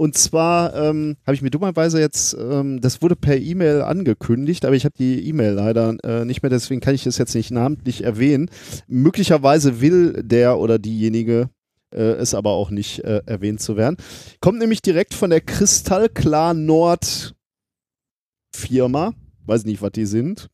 Und 0.00 0.16
zwar 0.16 0.74
ähm, 0.74 1.18
habe 1.26 1.34
ich 1.34 1.42
mir 1.42 1.50
dummerweise 1.50 2.00
jetzt, 2.00 2.32
ähm, 2.32 2.80
das 2.80 3.02
wurde 3.02 3.16
per 3.16 3.36
E-Mail 3.36 3.82
angekündigt, 3.82 4.64
aber 4.64 4.74
ich 4.74 4.86
habe 4.86 4.94
die 4.96 5.28
E-Mail 5.28 5.52
leider 5.52 5.94
äh, 6.02 6.24
nicht 6.24 6.42
mehr, 6.42 6.48
deswegen 6.48 6.80
kann 6.80 6.94
ich 6.94 7.04
das 7.04 7.18
jetzt 7.18 7.34
nicht 7.34 7.50
namentlich 7.50 8.02
erwähnen. 8.02 8.48
Möglicherweise 8.86 9.82
will 9.82 10.22
der 10.22 10.58
oder 10.58 10.78
diejenige 10.78 11.50
äh, 11.94 12.00
es 12.00 12.32
aber 12.32 12.52
auch 12.52 12.70
nicht 12.70 13.04
äh, 13.04 13.20
erwähnt 13.26 13.60
zu 13.60 13.76
werden. 13.76 13.98
Kommt 14.40 14.58
nämlich 14.58 14.80
direkt 14.80 15.12
von 15.12 15.28
der 15.28 15.42
Kristallklar 15.42 16.54
Nord 16.54 17.34
Firma, 18.56 19.12
weiß 19.44 19.66
nicht, 19.66 19.82
was 19.82 19.92
die 19.92 20.06
sind. 20.06 20.48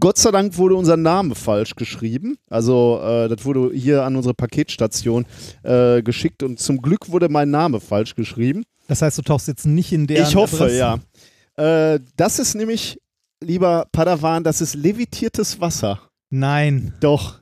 Gott 0.00 0.18
sei 0.18 0.30
Dank 0.30 0.56
wurde 0.56 0.74
unser 0.76 0.96
Name 0.96 1.34
falsch 1.34 1.74
geschrieben. 1.76 2.36
Also, 2.48 3.00
äh, 3.02 3.28
das 3.28 3.44
wurde 3.44 3.70
hier 3.74 4.04
an 4.04 4.16
unsere 4.16 4.34
Paketstation 4.34 5.26
äh, 5.62 6.02
geschickt 6.02 6.42
und 6.42 6.58
zum 6.58 6.80
Glück 6.82 7.10
wurde 7.10 7.28
mein 7.28 7.50
Name 7.50 7.80
falsch 7.80 8.14
geschrieben. 8.14 8.64
Das 8.88 9.02
heißt, 9.02 9.18
du 9.18 9.22
tauchst 9.22 9.48
jetzt 9.48 9.66
nicht 9.66 9.92
in 9.92 10.06
der. 10.06 10.22
ich 10.26 10.36
hoffe, 10.36 10.70
ja. 10.70 10.98
Äh, 11.56 12.00
das 12.16 12.38
ist 12.38 12.54
nämlich, 12.54 12.98
lieber 13.42 13.86
Padawan, 13.92 14.42
das 14.44 14.60
ist 14.60 14.74
levitiertes 14.74 15.60
Wasser. 15.60 16.00
Nein. 16.30 16.94
Doch. 17.00 17.40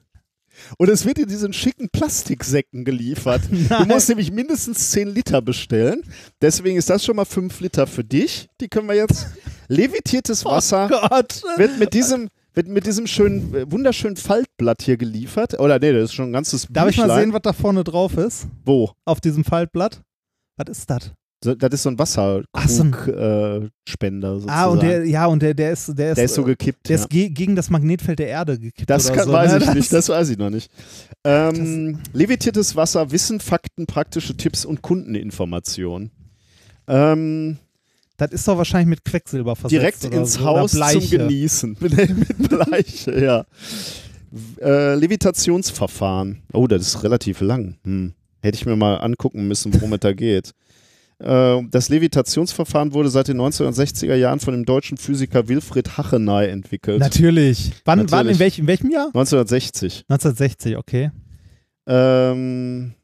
Und 0.76 0.90
es 0.90 1.06
wird 1.06 1.18
in 1.18 1.28
diesen 1.28 1.52
schicken 1.52 1.88
Plastiksäcken 1.90 2.84
geliefert. 2.84 3.40
Du 3.50 3.86
musst 3.86 4.08
nämlich 4.08 4.30
mindestens 4.30 4.90
10 4.90 5.08
Liter 5.08 5.40
bestellen. 5.40 6.02
Deswegen 6.40 6.76
ist 6.76 6.90
das 6.90 7.04
schon 7.04 7.16
mal 7.16 7.24
5 7.24 7.58
Liter 7.60 7.86
für 7.86 8.04
dich. 8.04 8.48
Die 8.60 8.68
können 8.68 8.86
wir 8.88 8.94
jetzt. 8.96 9.26
Levitiertes 9.68 10.44
Wasser 10.44 10.90
Oh 10.92 11.08
Gott. 11.08 11.42
wird 11.56 11.78
mit 11.78 11.94
diesem, 11.94 12.28
wird 12.54 12.68
mit 12.68 12.86
diesem 12.86 13.06
schönen, 13.06 13.54
äh, 13.54 13.70
wunderschönen 13.70 14.16
Faltblatt 14.16 14.82
hier 14.82 14.96
geliefert. 14.96 15.58
Oder 15.58 15.78
nee, 15.78 15.92
das 15.92 16.04
ist 16.04 16.14
schon 16.14 16.30
ein 16.30 16.32
ganzes 16.32 16.66
Darf 16.70 16.88
ich 16.90 16.96
mal 16.96 17.04
Büchlein. 17.04 17.24
sehen, 17.24 17.32
was 17.32 17.42
da 17.42 17.52
vorne 17.52 17.84
drauf 17.84 18.16
ist? 18.16 18.46
Wo? 18.64 18.90
Auf 19.04 19.20
diesem 19.20 19.44
Faltblatt? 19.44 20.00
Was 20.56 20.78
ist 20.78 20.90
das? 20.90 21.12
So, 21.44 21.56
das 21.56 21.74
ist 21.74 21.82
so 21.82 21.88
ein 21.90 21.96
Ach, 21.98 22.06
so 22.06 22.20
Wasserkrugspender 22.52 24.28
äh, 24.28 24.34
sozusagen. 24.34 24.58
Ah, 24.60 24.66
und 24.66 24.82
der, 24.82 25.04
ja, 25.04 25.26
und 25.26 25.42
der, 25.42 25.54
der 25.54 25.72
ist, 25.72 25.88
der 25.98 26.10
ist, 26.12 26.16
der 26.18 26.24
ist 26.26 26.34
so 26.34 26.44
gekippt. 26.44 26.88
der 26.88 26.96
ja. 26.96 27.02
ist 27.02 27.10
ge 27.10 27.30
gegen 27.30 27.56
das 27.56 27.68
Magnetfeld 27.68 28.20
der 28.20 28.28
Erde 28.28 28.60
gekippt. 28.60 28.88
Das 28.88 29.12
kann, 29.12 29.26
so, 29.26 29.32
weiß 29.32 29.52
ne? 29.52 29.58
ich 29.58 29.64
Das- 29.64 29.74
nicht, 29.74 29.92
das 29.92 30.08
weiß 30.08 30.28
ich 30.30 30.38
noch 30.38 30.50
nicht. 30.50 30.70
Ähm, 31.24 31.98
levitiertes 32.12 32.76
Wasser, 32.76 33.10
Wissen, 33.10 33.40
Fakten, 33.40 33.86
praktische 33.86 34.36
Tipps 34.36 34.64
und 34.64 34.82
Kundeninformationen. 34.82 36.12
Ähm, 36.86 37.58
Das 38.16 38.30
ist 38.30 38.46
doch 38.46 38.56
wahrscheinlich 38.58 38.88
mit 38.88 39.04
Quecksilber 39.04 39.56
versetzt. 39.56 39.72
direkt 39.72 40.04
ins 40.04 40.34
so, 40.34 40.40
oder 40.42 40.60
Haus 40.60 40.72
zum. 40.72 41.10
Genießen. 41.10 41.76
mit, 41.80 41.92
mit 41.96 42.48
Bleiche, 42.48 43.20
ja. 43.24 43.44
Äh, 44.60 44.94
Levitationsverfahren. 44.94 46.42
Oh, 46.52 46.66
das 46.66 46.82
ist 46.82 47.02
relativ 47.02 47.40
lang. 47.40 47.76
Hm. 47.84 48.14
Hätte 48.42 48.56
ich 48.56 48.66
mir 48.66 48.76
mal 48.76 48.96
angucken 48.96 49.46
müssen, 49.46 49.72
worum 49.74 49.92
es 49.92 50.00
da 50.00 50.12
geht. 50.12 50.52
Äh, 51.22 51.62
Das 51.70 51.88
Levitationsverfahren 51.88 52.94
wurde 52.94 53.08
seit 53.08 53.28
den 53.28 53.40
1960er 53.40 54.16
Jahren 54.16 54.40
von 54.40 54.54
dem 54.54 54.64
deutschen 54.64 54.96
Physiker 54.96 55.46
Wilfried 55.46 55.96
Hacheney 55.96 56.48
entwickelt. 56.48 56.98
Natürlich. 56.98 57.70
Wann, 57.84 58.00
wann 58.10 58.26
Natürlich. 58.26 58.32
in, 58.32 58.38
welch, 58.40 58.58
in 58.58 58.66
welchem 58.66 58.90
Jahr? 58.90 59.06
1960. 59.06 60.04
1960, 60.08 60.76
okay. 60.78 61.12
Ähm, 61.86 62.94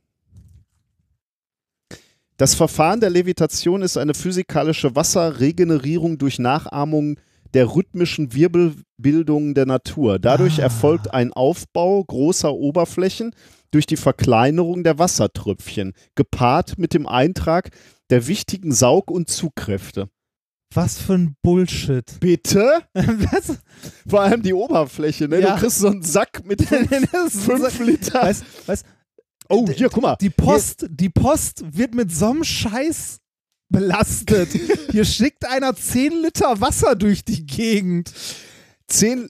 das 2.39 2.55
Verfahren 2.55 3.01
der 3.01 3.11
Levitation 3.11 3.82
ist 3.82 3.99
eine 3.99 4.14
physikalische 4.14 4.97
Wasserregenerierung 4.97 6.16
durch 6.18 6.39
Nachahmung 6.39 7.18
der 7.55 7.74
rhythmischen 7.74 8.32
Wirbelbildungen 8.34 9.55
der 9.55 9.66
Natur. 9.66 10.18
Dadurch 10.18 10.61
Ah. 10.61 10.64
erfolgt 10.64 11.12
ein 11.12 11.32
Aufbau 11.32 12.03
großer 12.05 12.53
Oberflächen 12.53 13.34
durch 13.70 13.86
die 13.86 13.97
Verkleinerung 13.97 14.84
der 14.84 14.99
Wassertröpfchen, 14.99 15.93
gepaart 16.14 16.78
mit 16.78 16.95
dem 16.95 17.07
Eintrag 17.07 17.70
der 18.11 18.26
wichtigen 18.26 18.72
Saug- 18.72 19.11
und 19.11 19.28
Zugkräfte. 19.28 20.09
Was 20.74 20.99
für 20.99 21.14
ein 21.14 21.34
Bullshit. 21.43 22.05
Bitte? 22.20 22.82
Was? 22.95 23.59
Vor 24.07 24.20
allem 24.20 24.43
die 24.43 24.53
Oberfläche, 24.53 25.26
ne? 25.26 25.41
Ja. 25.41 25.55
Du 25.55 25.61
kriegst 25.62 25.78
so 25.78 25.89
einen 25.89 26.03
Sack 26.03 26.43
mit 26.45 26.62
fünf, 26.68 27.45
fünf 27.45 27.80
Liter. 27.80 28.22
Weißt, 28.22 28.45
weißt, 28.66 28.86
oh, 29.49 29.66
hier, 29.68 29.88
guck 29.88 30.03
mal. 30.03 30.16
die 30.20 30.30
Post, 30.30 30.86
die 30.90 31.09
Post 31.09 31.62
wird 31.76 31.94
mit 31.94 32.12
so 32.14 32.30
einem 32.30 32.44
Scheiß 32.44 33.18
belastet. 33.68 34.49
Hier 34.90 35.05
schickt 35.05 35.46
einer 35.46 35.74
10 35.76 36.22
Liter 36.22 36.61
Wasser 36.61 36.96
durch 36.96 37.24
die 37.24 37.44
Gegend. 37.44 38.12
Zehn. 38.86 39.28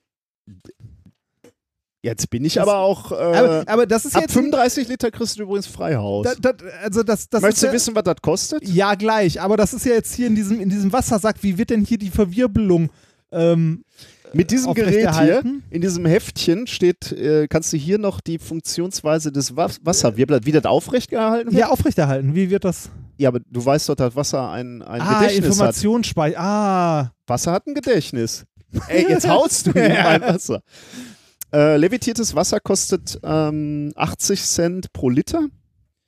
Jetzt 2.02 2.30
bin 2.30 2.44
ich 2.44 2.54
Das- 2.54 2.62
aber 2.62 2.78
auch. 2.78 3.10
Äh, 3.10 3.14
Aber, 3.16 3.64
aber 3.66 3.86
das 3.86 4.04
ist 4.04 4.14
ab 4.14 4.22
jetzt. 4.22 4.32
35 4.34 4.86
Liter 4.88 5.10
kriegst 5.10 5.36
du 5.38 5.42
übrigens 5.42 5.66
Freihaus. 5.66 6.26
Da, 6.40 6.52
da, 6.52 6.64
also 6.82 7.02
das, 7.02 7.28
das 7.28 7.42
Möchtest 7.42 7.64
du 7.64 7.66
ja, 7.66 7.72
wissen, 7.72 7.94
was 7.96 8.04
das 8.04 8.16
kostet? 8.22 8.68
Ja, 8.68 8.94
gleich. 8.94 9.40
Aber 9.40 9.56
das 9.56 9.74
ist 9.74 9.84
ja 9.84 9.94
jetzt 9.94 10.14
hier 10.14 10.28
in 10.28 10.36
diesem, 10.36 10.60
in 10.60 10.70
diesem 10.70 10.92
Wassersack. 10.92 11.42
Wie 11.42 11.58
wird 11.58 11.70
denn 11.70 11.84
hier 11.84 11.98
die 11.98 12.10
Verwirbelung 12.10 12.90
ähm, 13.32 13.84
Mit 14.32 14.50
diesem 14.50 14.74
Gerät 14.74 15.14
hier, 15.20 15.42
in 15.70 15.80
diesem 15.80 16.06
Heftchen 16.06 16.66
steht, 16.66 17.12
äh, 17.12 17.46
kannst 17.48 17.72
du 17.72 17.76
hier 17.76 17.98
noch 17.98 18.20
die 18.20 18.38
Funktionsweise 18.38 19.32
des 19.32 19.56
Was 19.56 19.80
Wasserwirbels, 19.84 20.46
wie 20.46 20.52
das 20.52 20.64
aufrecht 20.64 21.10
gehalten 21.10 21.52
wird? 21.52 21.60
Ja, 21.60 21.68
aufrechterhalten. 21.68 22.34
Wie 22.34 22.50
wird 22.50 22.64
das? 22.64 22.90
Ja, 23.16 23.28
aber 23.28 23.40
du 23.40 23.64
weißt 23.64 23.88
doch, 23.88 23.96
dass 23.96 24.14
Wasser 24.14 24.50
ein, 24.50 24.82
ein 24.82 25.00
ah, 25.00 25.20
Gedächtnis. 25.20 25.46
Informationsspeicher. 25.46 26.40
Ah. 26.40 27.12
Wasser 27.26 27.52
hat 27.52 27.66
ein 27.66 27.74
Gedächtnis. 27.74 28.44
Ey, 28.88 29.06
jetzt 29.08 29.28
haust 29.28 29.66
du 29.66 29.70
mir 29.72 29.88
mein 29.88 30.20
Wasser. 30.20 30.62
Äh, 31.52 31.76
levitiertes 31.78 32.34
Wasser 32.34 32.60
kostet 32.60 33.18
ähm, 33.22 33.92
80 33.96 34.42
Cent 34.44 34.92
pro 34.92 35.08
Liter. 35.08 35.48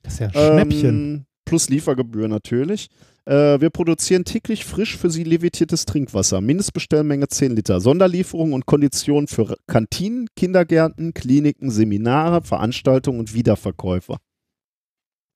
Das 0.03 0.13
ist 0.13 0.19
ja 0.19 0.27
ein 0.27 0.33
Schnäppchen. 0.33 0.89
Ähm, 0.89 1.25
plus 1.45 1.69
Liefergebühr 1.69 2.27
natürlich. 2.27 2.89
Äh, 3.25 3.61
wir 3.61 3.69
produzieren 3.69 4.25
täglich 4.25 4.65
frisch 4.65 4.97
für 4.97 5.09
Sie 5.09 5.23
levitiertes 5.23 5.85
Trinkwasser. 5.85 6.41
Mindestbestellmenge 6.41 7.27
10 7.27 7.55
Liter. 7.55 7.79
Sonderlieferung 7.79 8.53
und 8.53 8.65
Konditionen 8.65 9.27
für 9.27 9.55
Kantinen, 9.67 10.27
Kindergärten, 10.35 11.13
Kliniken, 11.13 11.69
Seminare, 11.69 12.41
Veranstaltungen 12.41 13.19
und 13.19 13.33
Wiederverkäufer. 13.33 14.17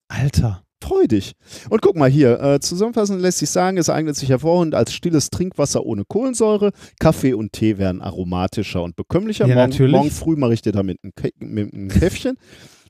Alter. 0.08 0.64
Freu 0.84 1.08
dich. 1.08 1.34
Und 1.70 1.82
guck 1.82 1.96
mal 1.96 2.10
hier, 2.10 2.40
äh, 2.40 2.60
zusammenfassend 2.60 3.22
lässt 3.22 3.40
sich 3.40 3.50
sagen, 3.50 3.78
es 3.78 3.90
eignet 3.90 4.16
sich 4.16 4.30
hervorragend 4.30 4.76
als 4.76 4.94
stilles 4.94 5.30
Trinkwasser 5.30 5.84
ohne 5.86 6.04
Kohlensäure. 6.06 6.72
Kaffee 7.00 7.34
und 7.34 7.54
Tee 7.54 7.78
werden 7.78 8.02
aromatischer 8.02 8.84
und 8.84 8.96
bekömmlicher. 8.96 9.48
Ja, 9.48 9.56
morgen, 9.56 9.70
natürlich. 9.70 9.92
morgen 9.94 10.12
früh 10.12 10.36
mache 10.36 10.54
ich 10.54 10.62
dir 10.62 10.74
damit 10.74 11.04
ein, 11.04 11.12
Kä 11.16 11.32
mit 11.40 11.74
einem 11.74 11.88
Käffchen. 11.88 12.38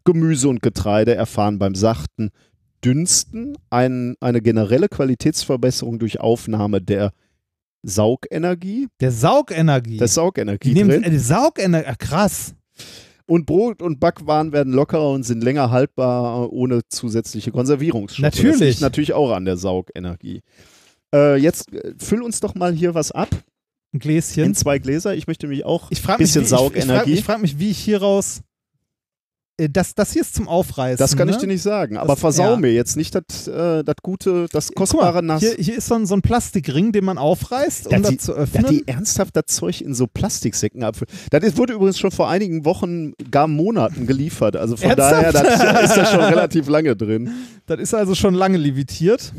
Gemüse 0.04 0.50
und 0.50 0.62
Getreide 0.62 1.16
erfahren 1.16 1.58
beim 1.58 1.74
sachten 1.74 2.32
Dünsten 2.86 3.58
ein, 3.70 4.16
eine 4.20 4.42
generelle 4.42 4.88
Qualitätsverbesserung 4.90 5.98
durch 6.00 6.20
Aufnahme 6.20 6.82
der 6.82 7.12
Saugenergie. 7.84 8.88
Der 9.00 9.12
Saugenergie. 9.12 9.98
Ist 10.00 10.14
Saugenergie 10.14 10.74
die 10.74 10.84
nehmen 10.84 11.04
die 11.04 11.18
Saugenergie. 11.20 11.96
Krass. 11.98 12.54
Und 13.28 13.46
Brot 13.48 13.82
und 13.82 14.00
Backwaren 14.00 14.52
werden 14.52 14.72
lockerer 14.74 15.10
und 15.12 15.24
sind 15.24 15.44
länger 15.44 15.72
haltbar 15.72 16.52
ohne 16.54 16.82
zusätzliche 16.90 17.52
Konservierungsstoffe. 17.52 18.30
Das 18.30 18.36
Natürlich. 18.44 18.60
liegt 18.62 18.82
natürlich 18.82 19.14
auch 19.14 19.32
an 19.32 19.46
der 19.46 19.58
Saugenergie. 19.58 20.42
Äh, 21.14 21.38
jetzt 21.38 21.74
äh, 21.74 21.94
füll 21.98 22.22
uns 22.22 22.40
doch 22.40 22.54
mal 22.56 22.74
hier 22.74 22.94
was 22.94 23.12
ab 23.12 23.30
Ein 23.94 24.00
Gläschen. 24.00 24.44
in 24.44 24.54
zwei 24.56 24.78
Gläser. 24.78 25.16
Ich 25.16 25.26
möchte 25.28 25.48
mich 25.48 25.66
auch 25.66 25.90
Ich 25.92 26.02
frage 26.02 26.22
mich, 26.24 26.34
bisschen 26.34 26.42
wie- 26.44 26.46
ich, 26.46 26.52
ich 26.52 26.58
frage 26.60 26.82
Saugenergie. 26.82 27.14
ich 27.14 27.24
frag 27.24 27.42
mich, 27.42 27.58
wie 27.58 27.70
ich 27.72 27.80
hieraus. 27.80 28.42
Äh, 29.58 29.70
Das, 29.70 29.96
das 29.96 30.12
hier 30.14 30.22
ist 30.22 30.36
zum 30.36 30.48
Aufreißen. 30.48 30.98
das 30.98 31.16
kann 31.16 31.30
ich 31.30 31.36
ne? 31.36 31.42
dir 31.42 31.48
nicht 31.48 31.62
sagen. 31.62 31.98
Aber 31.98 32.14
Das- 32.14 32.20
versau 32.20 32.52
ja. 32.52 32.56
mir 32.58 32.74
jetzt 32.74 32.98
nicht 32.98 33.16
das 33.16 33.48
äh, 33.48 33.84
das 33.84 33.96
gute, 34.02 34.48
das 34.52 34.68
Guck 34.68 34.76
kostbare 34.78 35.22
mal, 35.22 35.36
Nass. 35.36 35.42
Hier, 35.42 35.54
hier 35.58 35.78
ist 35.78 35.88
so 35.88 35.96
ein, 35.96 36.06
so 36.06 36.16
ein 36.16 36.22
Plastikring, 36.22 36.92
den 36.92 37.06
man 37.06 37.18
aufreißt, 37.18 37.88
um 37.88 38.02
Dass 38.02 38.10
die- 38.10 38.16
das 38.18 38.26
zu 38.26 38.34
öffnen. 38.34 38.66
die 38.70 38.88
ernsthaft 38.88 39.36
das 39.36 39.46
Zeug 39.48 39.82
in 39.82 39.94
so 39.94 40.08
Plastiksäcken 40.08 40.84
abfüllen. 40.84 41.14
Das 41.32 41.44
ist, 41.44 41.58
wurde 41.58 41.74
übrigens 41.74 41.98
schon 42.00 42.12
vor 42.12 42.30
einigen 42.30 42.66
Wochen, 42.66 43.14
gar 43.32 43.48
Monaten 43.48 44.08
geliefert. 44.08 44.56
Also 44.56 44.78
von 44.78 44.96
daher, 44.96 45.34
Ernsthaft? 45.34 45.46
das 45.62 45.84
ist 45.90 45.98
da 45.98 46.06
schon 46.12 46.22
relativ 46.22 46.68
lange 46.68 46.96
drin. 46.96 47.30
Das 47.66 47.80
ist 47.80 47.94
also 47.94 48.14
schon 48.16 48.34
lange 48.34 48.58
levitiert. 48.58 49.32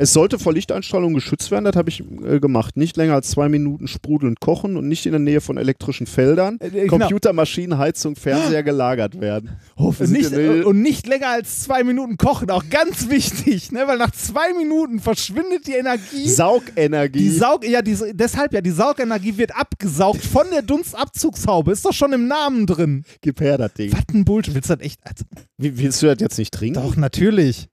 Es 0.00 0.14
sollte 0.14 0.38
vor 0.38 0.54
Lichteinstrahlung 0.54 1.12
geschützt 1.12 1.50
werden, 1.50 1.66
das 1.66 1.76
habe 1.76 1.90
ich 1.90 2.02
äh, 2.24 2.40
gemacht. 2.40 2.78
Nicht 2.78 2.96
länger 2.96 3.12
als 3.12 3.28
zwei 3.28 3.50
Minuten 3.50 3.86
sprudelnd 3.86 4.40
kochen 4.40 4.78
und 4.78 4.88
nicht 4.88 5.04
in 5.04 5.12
der 5.12 5.20
Nähe 5.20 5.42
von 5.42 5.58
elektrischen 5.58 6.06
Feldern. 6.06 6.56
Äh, 6.58 6.68
äh, 6.68 6.70
genau. 6.70 7.00
Computer, 7.00 7.34
Maschinen, 7.34 7.76
Heizung, 7.76 8.16
Fernseher 8.16 8.62
gelagert 8.62 9.20
werden. 9.20 9.50
Oh, 9.76 9.92
wir 9.98 10.06
sind 10.06 10.32
Nicht, 10.32 10.64
und 10.64 10.80
nicht 10.80 11.06
länger 11.06 11.28
als 11.28 11.64
zwei 11.64 11.84
Minuten 11.84 12.16
kochen, 12.16 12.50
auch 12.50 12.64
ganz 12.70 13.10
wichtig, 13.10 13.72
ne? 13.72 13.82
weil 13.86 13.98
nach 13.98 14.12
zwei 14.12 14.54
Minuten 14.54 15.00
verschwindet 15.00 15.66
die 15.66 15.74
Energie. 15.74 16.26
Saugenergie. 16.30 17.18
die 17.18 17.28
Saug, 17.28 17.68
ja, 17.68 17.82
diese, 17.82 18.14
deshalb 18.14 18.54
ja, 18.54 18.62
die 18.62 18.70
Saugenergie 18.70 19.36
wird 19.36 19.54
abgesaugt 19.54 20.24
von 20.24 20.46
der 20.50 20.62
Dunstabzugshaube. 20.62 21.72
Ist 21.72 21.84
doch 21.84 21.92
schon 21.92 22.14
im 22.14 22.26
Namen 22.26 22.64
drin. 22.64 23.04
Gib 23.20 23.42
her, 23.42 23.58
das 23.58 23.74
Ding. 23.74 23.92
Bullshit. 24.24 24.54
Willst 24.54 24.70
du 24.70 24.76
das 24.76 24.86
echt? 24.86 25.00
Also, 25.04 25.24
willst 25.58 26.00
du 26.00 26.06
das 26.06 26.20
jetzt 26.20 26.38
nicht 26.38 26.54
trinken? 26.54 26.80
doch, 26.80 26.96
natürlich. 26.96 27.68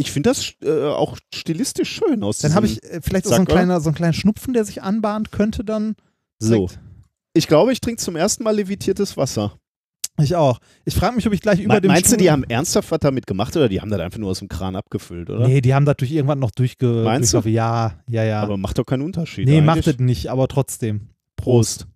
Ich 0.00 0.12
finde 0.12 0.30
das 0.30 0.54
äh, 0.62 0.84
auch 0.88 1.18
stilistisch 1.34 1.90
schön 1.92 2.22
aus. 2.22 2.38
Dann 2.38 2.54
habe 2.54 2.64
ich 2.66 2.82
äh, 2.82 3.00
vielleicht 3.02 3.26
auch 3.26 3.30
so 3.30 3.34
ein, 3.34 3.40
Sack, 3.42 3.48
kleiner, 3.48 3.80
so 3.82 3.90
ein 3.90 3.94
kleiner 3.94 4.14
Schnupfen, 4.14 4.54
der 4.54 4.64
sich 4.64 4.82
anbahnt 4.82 5.30
könnte 5.30 5.62
dann. 5.62 5.94
So. 6.38 6.54
direkt. 6.68 6.80
Ich 7.34 7.46
glaube, 7.46 7.72
ich 7.72 7.80
trinke 7.82 8.02
zum 8.02 8.16
ersten 8.16 8.42
Mal 8.42 8.56
levitiertes 8.56 9.18
Wasser. 9.18 9.58
Ich 10.18 10.34
auch. 10.36 10.58
Ich 10.86 10.94
frage 10.94 11.16
mich, 11.16 11.26
ob 11.26 11.32
ich 11.34 11.42
gleich 11.42 11.60
über 11.60 11.74
Me 11.74 11.80
dem 11.82 11.88
meinst 11.88 12.10
du, 12.10 12.16
die 12.16 12.24
Stuhl- 12.24 12.32
haben 12.32 12.44
ernsthaft 12.44 12.90
was 12.90 12.98
damit 13.00 13.26
gemacht 13.26 13.54
oder 13.56 13.68
die 13.68 13.80
haben 13.82 13.90
das 13.90 14.00
einfach 14.00 14.18
nur 14.18 14.30
aus 14.30 14.38
dem 14.38 14.48
Kran 14.48 14.74
abgefüllt, 14.74 15.28
oder? 15.28 15.46
Nee, 15.46 15.60
die 15.60 15.74
haben 15.74 15.84
das 15.84 15.96
durch 15.98 16.10
irgendwann 16.12 16.38
noch 16.38 16.50
durchge 16.50 16.86
Meinst 17.04 17.32
du? 17.34 17.36
durchlaufen. 17.42 17.52
Ja, 17.52 18.00
ja, 18.08 18.24
ja. 18.24 18.42
Aber 18.42 18.56
macht 18.56 18.78
doch 18.78 18.84
keinen 18.84 19.02
Unterschied. 19.02 19.46
nee, 19.46 19.58
eigentlich. 19.58 19.66
macht 19.66 19.86
es 19.86 19.98
nicht, 19.98 20.28
aber 20.30 20.48
trotzdem. 20.48 21.08
Prost. 21.36 21.86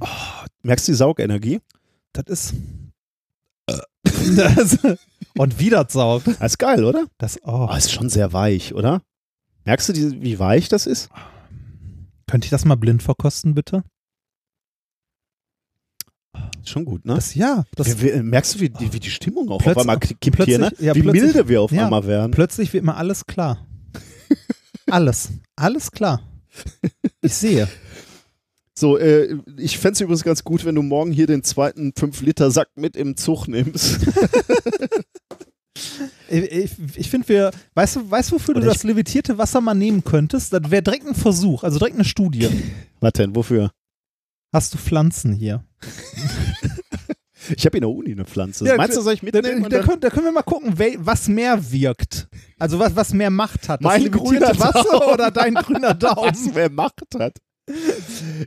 Oh, 0.00 0.06
merkst 0.62 0.88
du 0.88 0.92
die 0.92 0.96
Saugenergie? 0.96 1.60
Das 2.12 2.24
ist. 2.26 2.54
Das, 3.66 4.78
und 5.38 5.58
wieder 5.58 5.86
saugt. 5.88 6.26
Das 6.26 6.52
ist 6.52 6.58
geil, 6.58 6.84
oder? 6.84 7.06
Das, 7.18 7.38
oh. 7.44 7.68
Oh, 7.70 7.74
ist 7.76 7.92
schon 7.92 8.08
sehr 8.08 8.32
weich, 8.32 8.74
oder? 8.74 9.02
Merkst 9.64 9.88
du, 9.88 9.92
die, 9.92 10.22
wie 10.22 10.38
weich 10.38 10.68
das 10.68 10.86
ist? 10.86 11.08
Könnte 12.26 12.46
ich 12.46 12.50
das 12.50 12.64
mal 12.64 12.76
blind 12.76 13.02
verkosten, 13.02 13.54
bitte? 13.54 13.84
Schon 16.64 16.84
gut, 16.84 17.04
ne? 17.04 17.14
Das, 17.16 17.34
ja, 17.34 17.64
das, 17.74 18.00
Wie- 18.00 18.14
wie- 18.14 18.22
merkst 18.22 18.54
du, 18.54 18.60
wie 18.60 18.70
die, 18.70 18.92
wie 18.92 19.00
die 19.00 19.10
Stimmung 19.10 19.50
auch 19.50 19.64
auf 19.66 19.76
einmal 19.76 19.98
ki- 19.98 20.14
kippt 20.20 20.44
hier, 20.44 20.58
ne? 20.58 20.72
ja, 20.78 20.94
wie 20.94 21.02
milde 21.02 21.48
wir 21.48 21.60
auf 21.60 21.72
ja. 21.72 21.84
einmal 21.84 22.06
werden. 22.06 22.30
plötzlich 22.30 22.72
wird 22.72 22.84
mir 22.84 22.94
alles 22.96 23.26
klar. 23.26 23.66
alles. 24.90 25.30
Alles 25.56 25.90
klar. 25.90 26.22
Ich 27.20 27.34
sehe. 27.34 27.68
So, 28.74 28.96
äh, 28.98 29.36
ich 29.58 29.78
fände 29.78 29.94
es 29.94 30.00
übrigens 30.00 30.24
ganz 30.24 30.44
gut, 30.44 30.64
wenn 30.64 30.74
du 30.74 30.82
morgen 30.82 31.12
hier 31.12 31.26
den 31.26 31.42
zweiten 31.44 31.90
5-Liter-Sack 31.90 32.68
mit 32.76 32.96
im 32.96 33.16
Zug 33.16 33.46
nimmst. 33.48 34.00
Ich, 36.28 36.70
ich, 36.96 37.10
finde, 37.10 37.28
wir, 37.28 37.50
weißt 37.74 37.96
du, 37.96 38.10
weißt, 38.10 38.32
wofür 38.32 38.56
Oder 38.56 38.66
du 38.66 38.72
das 38.72 38.84
levitierte 38.84 39.36
Wasser 39.36 39.60
mal 39.60 39.74
nehmen 39.74 40.02
könntest? 40.02 40.52
Das 40.52 40.70
wäre 40.70 40.82
direkt 40.82 41.06
ein 41.06 41.14
Versuch, 41.14 41.62
also 41.62 41.78
direkt 41.78 41.96
eine 41.96 42.04
Studie. 42.06 42.48
Was 43.00 43.12
denn, 43.14 43.34
wofür? 43.36 43.70
Hast 44.52 44.72
du 44.74 44.78
Pflanzen 44.78 45.32
hier? 45.32 45.64
Ich 47.56 47.66
habe 47.66 47.76
in 47.76 47.80
der 47.80 47.90
Uni 47.90 48.12
eine 48.12 48.24
Pflanze. 48.24 48.64
Ja, 48.64 48.76
Meinst 48.76 48.96
du, 48.96 49.00
soll 49.00 49.14
ich 49.14 49.20
Da, 49.20 49.24
mitnehmen? 49.26 49.64
da, 49.64 49.68
da, 49.68 49.76
dann- 49.78 49.86
können, 49.86 50.00
da 50.00 50.10
können 50.10 50.26
wir 50.26 50.32
mal 50.32 50.42
gucken, 50.42 50.74
was 50.98 51.26
mehr 51.26 51.72
wirkt. 51.72 52.28
Also 52.56 52.78
was, 52.78 52.94
was 52.94 53.12
mehr 53.12 53.30
Macht 53.30 53.68
hat. 53.68 53.80
Das 53.80 53.84
Mein 53.84 54.12
grüner 54.12 54.56
Wasser 54.60 54.84
Daumen. 54.84 55.12
oder 55.14 55.30
dein 55.32 55.54
grüner 55.54 55.92
Daumen? 55.92 56.30
was 56.30 56.54
wer 56.54 56.70
Macht 56.70 57.02
hat. 57.18 57.38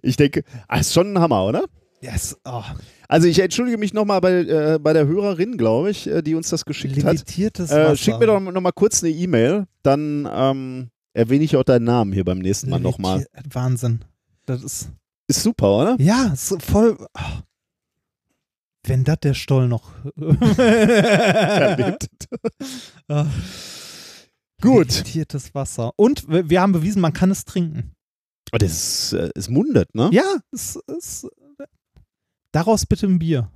Ich 0.01 0.17
denke, 0.17 0.43
ah, 0.67 0.80
ist 0.80 0.93
schon 0.93 1.13
ein 1.13 1.19
Hammer, 1.19 1.45
oder? 1.45 1.65
Yes. 2.01 2.38
Oh. 2.45 2.63
Also 3.07 3.28
ich 3.28 3.39
entschuldige 3.39 3.78
mich 3.78 3.93
nochmal 3.93 4.21
bei, 4.21 4.32
äh, 4.32 4.80
bei 4.80 4.93
der 4.93 5.07
Hörerin, 5.07 5.57
glaube 5.57 5.89
ich, 5.91 6.07
äh, 6.07 6.21
die 6.21 6.36
uns 6.36 6.49
das 6.49 6.65
geschickt 6.65 7.03
hat. 7.03 7.13
Levitiertes 7.13 7.69
Wasser. 7.69 7.91
Äh, 7.91 7.97
schick 7.97 8.19
mir 8.19 8.28
doch 8.28 8.39
nochmal 8.39 8.73
kurz 8.73 9.03
eine 9.03 9.11
E-Mail, 9.11 9.65
dann 9.84 10.28
ähm, 10.32 10.89
erwähne 11.13 11.43
ich 11.43 11.55
auch 11.55 11.63
deinen 11.63 11.86
Namen 11.86 12.13
hier 12.13 12.26
beim 12.26 12.39
nächsten 12.39 12.69
Mal 12.69 12.80
nochmal. 12.80 13.26
Wahnsinn. 13.51 14.05
Das 14.45 14.63
ist. 14.63 14.89
Ist 15.28 15.41
super, 15.41 15.78
oder? 15.78 15.95
Ja, 15.99 16.32
ist 16.34 16.61
voll. 16.61 16.97
oh. 16.99 17.41
Wenn 18.84 19.03
das 19.03 19.19
der 19.21 19.34
Stoll 19.34 19.67
noch. 19.67 19.91
Erlebt. 20.57 22.07
Ah. 23.07 23.26
Gut. 24.61 24.89
Levitiertes 24.89 25.55
Wasser. 25.55 25.91
Und 25.95 26.26
wir 26.28 26.61
haben 26.61 26.73
bewiesen, 26.73 27.01
man 27.01 27.13
kann 27.13 27.32
es 27.32 27.45
trinken. 27.45 27.94
Oh, 28.53 28.57
das 28.57 28.71
ist, 28.71 29.13
äh, 29.13 29.29
ist 29.35 29.49
mundet, 29.49 29.93
ne? 29.93 30.09
Ja, 30.11 30.37
es 30.51 30.77
ist. 30.87 31.27
Daraus 32.51 32.85
bitte 32.85 33.07
ein 33.07 33.19
Bier. 33.19 33.51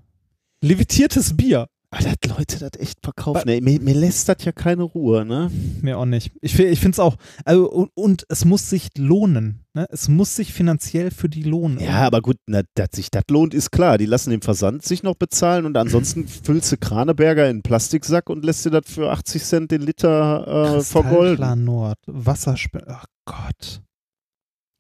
Levitiertes 0.62 1.36
Bier. 1.38 1.68
Alter, 1.92 2.36
Leute 2.38 2.60
das 2.60 2.80
echt 2.80 3.00
verkaufen. 3.02 3.48
Ey, 3.48 3.62
mir, 3.62 3.82
mir 3.82 3.96
lässt 3.96 4.30
das 4.30 4.46
ja 4.46 4.52
keine 4.52 4.84
Ruhe, 4.84 5.26
ne? 5.26 5.50
Mir 5.82 5.98
auch 5.98 6.06
nicht. 6.06 6.32
Ich, 6.40 6.58
ich 6.60 6.80
finde 6.80 6.96
es 6.96 7.00
auch. 7.00 7.16
Also, 7.46 7.68
und, 7.72 7.90
und 7.96 8.26
es 8.30 8.46
muss 8.46 8.70
sich 8.70 8.90
lohnen. 8.96 9.66
Ne? 9.74 9.88
Es 9.90 10.08
muss 10.08 10.36
sich 10.36 10.54
finanziell 10.54 11.10
für 11.10 11.30
die 11.30 11.42
lohnen. 11.42 11.80
Ja, 11.80 12.06
aber 12.06 12.22
gut, 12.22 12.38
na, 12.46 12.62
dass 12.76 12.90
sich 12.94 13.10
das 13.10 13.24
lohnt, 13.32 13.56
ist 13.56 13.72
klar. 13.72 13.98
Die 13.98 14.06
lassen 14.06 14.30
den 14.30 14.42
Versand 14.42 14.84
sich 14.84 15.02
noch 15.02 15.16
bezahlen 15.16 15.66
und 15.66 15.76
ansonsten 15.78 16.28
füllst 16.44 16.72
du 16.72 16.78
Kraneberger 16.78 17.46
in 17.46 17.50
einen 17.50 17.62
Plastiksack 17.64 18.30
und 18.30 18.46
lässt 18.46 18.66
dir 18.66 18.72
das 18.72 18.84
für 18.86 19.10
80 19.10 19.44
Cent 19.44 19.72
den 19.72 19.82
Liter 19.82 20.76
äh, 20.78 20.82
vergolden. 20.82 21.64
Nord. 21.64 21.98
Wasserspender. 22.06 23.02
Ach 23.02 23.06
Gott. 23.26 23.82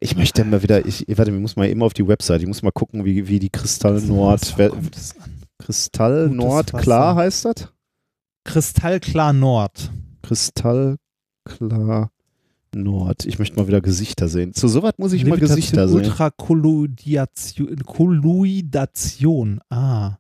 Ich 0.02 0.16
möchte 0.16 0.46
mal 0.46 0.64
wieder, 0.64 0.86
ich, 0.86 1.06
warte, 1.10 1.32
ich 1.32 1.40
muss 1.40 1.58
mal 1.58 1.68
eben 1.68 1.84
auf 1.84 1.94
die 1.94 2.08
Website, 2.08 2.42
ich 2.42 2.48
muss 2.48 2.62
mal 2.62 2.72
gucken, 2.72 3.04
wie, 3.04 3.28
wie 3.28 3.40
die 3.40 3.50
Kristall 3.50 4.00
Nord? 4.02 4.56
Kristall 5.58 6.30
Nord 6.30 6.72
klar 6.74 7.16
heißt 7.16 7.46
das? 7.46 7.68
Kristallklar 8.46 9.34
Nord. 9.34 9.92
Kristallklar 10.22 12.12
Nord. 12.74 13.26
Ich 13.26 13.40
möchte 13.40 13.58
mal 13.58 13.68
wieder 13.68 13.82
Gesichter 13.82 14.30
sehen. 14.30 14.54
Zu 14.54 14.70
sowas 14.70 14.94
muss 14.98 15.12
ich 15.12 15.26
mal 15.26 15.38
Gesichter 15.38 15.88
sehen. 15.88 15.98
Ultrakolloidation. 15.98 17.76
Kolloidation. 17.86 19.60
Ah. 19.70 20.19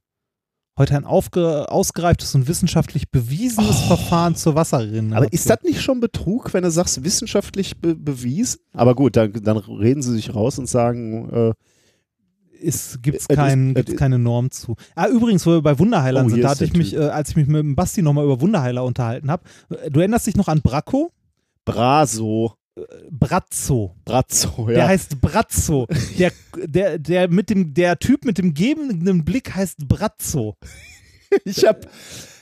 Heute 0.79 0.95
ein 0.95 1.03
aufge, 1.03 1.69
ausgereiftes 1.69 2.33
und 2.35 2.47
wissenschaftlich 2.47 3.11
bewiesenes 3.11 3.81
Verfahren 3.81 4.35
zur 4.35 4.55
Wasserrinne. 4.55 5.13
Oh. 5.13 5.17
Aber 5.17 5.33
ist 5.33 5.49
das 5.49 5.61
nicht 5.63 5.81
schon 5.81 5.99
Betrug, 5.99 6.53
wenn 6.53 6.63
du 6.63 6.71
sagst, 6.71 7.03
wissenschaftlich 7.03 7.81
be 7.81 7.95
bewiesen? 7.95 8.61
Aber 8.71 8.95
gut, 8.95 9.17
dann, 9.17 9.33
dann 9.33 9.57
reden 9.57 10.01
sie 10.01 10.13
sich 10.13 10.33
raus 10.33 10.57
und 10.57 10.67
sagen, 10.67 11.29
äh, 11.31 11.53
ist, 12.61 13.03
gibt's 13.03 13.25
Äh, 13.27 13.35
kein, 13.35 13.75
äh, 13.75 13.81
äh, 13.81 13.95
keine 13.95 14.19
Norm 14.19 14.51
zu. 14.51 14.77
Ah, 14.95 15.09
übrigens, 15.09 15.45
wo 15.45 15.51
wir 15.51 15.61
bei 15.61 15.77
Wunderheilern 15.77 16.27
Oh, 16.27 16.29
sind, 16.29 16.43
da 16.43 16.51
hatte 16.51 16.63
ich 16.63 16.73
mich, 16.73 16.95
äh, 16.95 17.09
als 17.09 17.31
ich 17.31 17.35
mich 17.35 17.47
mit 17.47 17.59
dem 17.61 17.75
Basti 17.75 18.01
nochmal 18.01 18.23
über 18.23 18.39
Wunderheiler 18.39 18.85
unterhalten 18.85 19.29
habe, 19.29 19.43
du 19.89 19.99
erinnerst 19.99 20.27
dich 20.27 20.37
noch 20.37 20.47
an 20.47 20.61
Bracco? 20.61 21.11
Braso, 21.65 22.53
Brazzo. 23.09 23.95
Brazzo, 24.05 24.65
Der 24.67 24.77
ja. 24.77 24.87
heißt 24.87 25.21
Brazzo. 25.21 25.87
Der, 26.17 26.31
der, 26.55 26.99
der, 26.99 27.29
mit 27.29 27.49
dem, 27.49 27.73
der 27.73 27.97
Typ 27.99 28.25
mit 28.25 28.37
dem 28.37 28.53
gebenden 28.53 29.25
Blick 29.25 29.55
heißt 29.55 29.87
Brazzo. 29.87 30.55
Ich 31.45 31.63
habe 31.63 31.81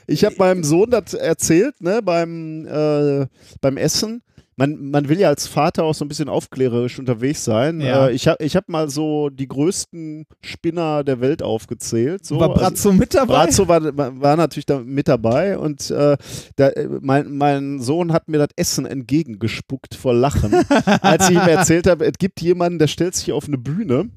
ich 0.08 0.24
hab 0.24 0.38
meinem 0.38 0.64
Sohn 0.64 0.90
das 0.90 1.14
erzählt, 1.14 1.82
ne, 1.82 2.02
beim, 2.02 2.66
äh, 2.66 3.28
beim 3.60 3.76
Essen. 3.76 4.24
Man, 4.60 4.90
man 4.90 5.08
will 5.08 5.20
ja 5.20 5.30
als 5.30 5.46
Vater 5.48 5.84
auch 5.84 5.94
so 5.94 6.04
ein 6.04 6.08
bisschen 6.08 6.30
aufklärerisch 6.30 6.98
unterwegs 6.98 7.44
sein. 7.46 7.80
Ja. 7.80 8.08
Äh, 8.08 8.14
ich 8.14 8.28
habe 8.28 8.44
ich 8.44 8.56
hab 8.56 8.68
mal 8.70 8.90
so 8.90 9.30
die 9.30 9.48
größten 9.48 10.26
Spinner 10.42 11.04
der 11.04 11.22
Welt 11.22 11.44
aufgezählt. 11.44 12.26
So. 12.26 12.40
War 12.40 12.50
Also- 12.50 12.60
Brazzo 12.62 12.92
mit 12.94 13.14
dabei? 13.14 13.46
Brazzo 13.46 13.68
war, 13.68 13.96
war 14.20 14.36
natürlich 14.36 14.66
da 14.66 14.80
mit 14.80 15.08
dabei 15.08 15.60
und 15.60 15.92
äh, 15.92 16.18
da, 16.56 16.70
äh, 16.70 16.90
mein, 17.02 17.38
mein 17.38 17.80
Sohn 17.80 18.12
hat 18.12 18.28
mir 18.30 18.40
das 18.40 18.50
Essen 18.56 18.88
entgegengespuckt 18.88 19.94
vor 19.94 20.16
Lachen, 20.16 20.52
als 21.02 21.30
ich 21.30 21.36
ihm 21.36 21.48
erzählt 21.48 21.86
habe, 21.86 22.06
es 22.06 22.18
gibt 22.18 22.42
jemanden, 22.42 22.80
der 22.80 22.88
stellt 22.88 23.14
sich 23.14 23.32
auf 23.32 23.46
eine 23.48 23.60
Bühne 23.60 24.10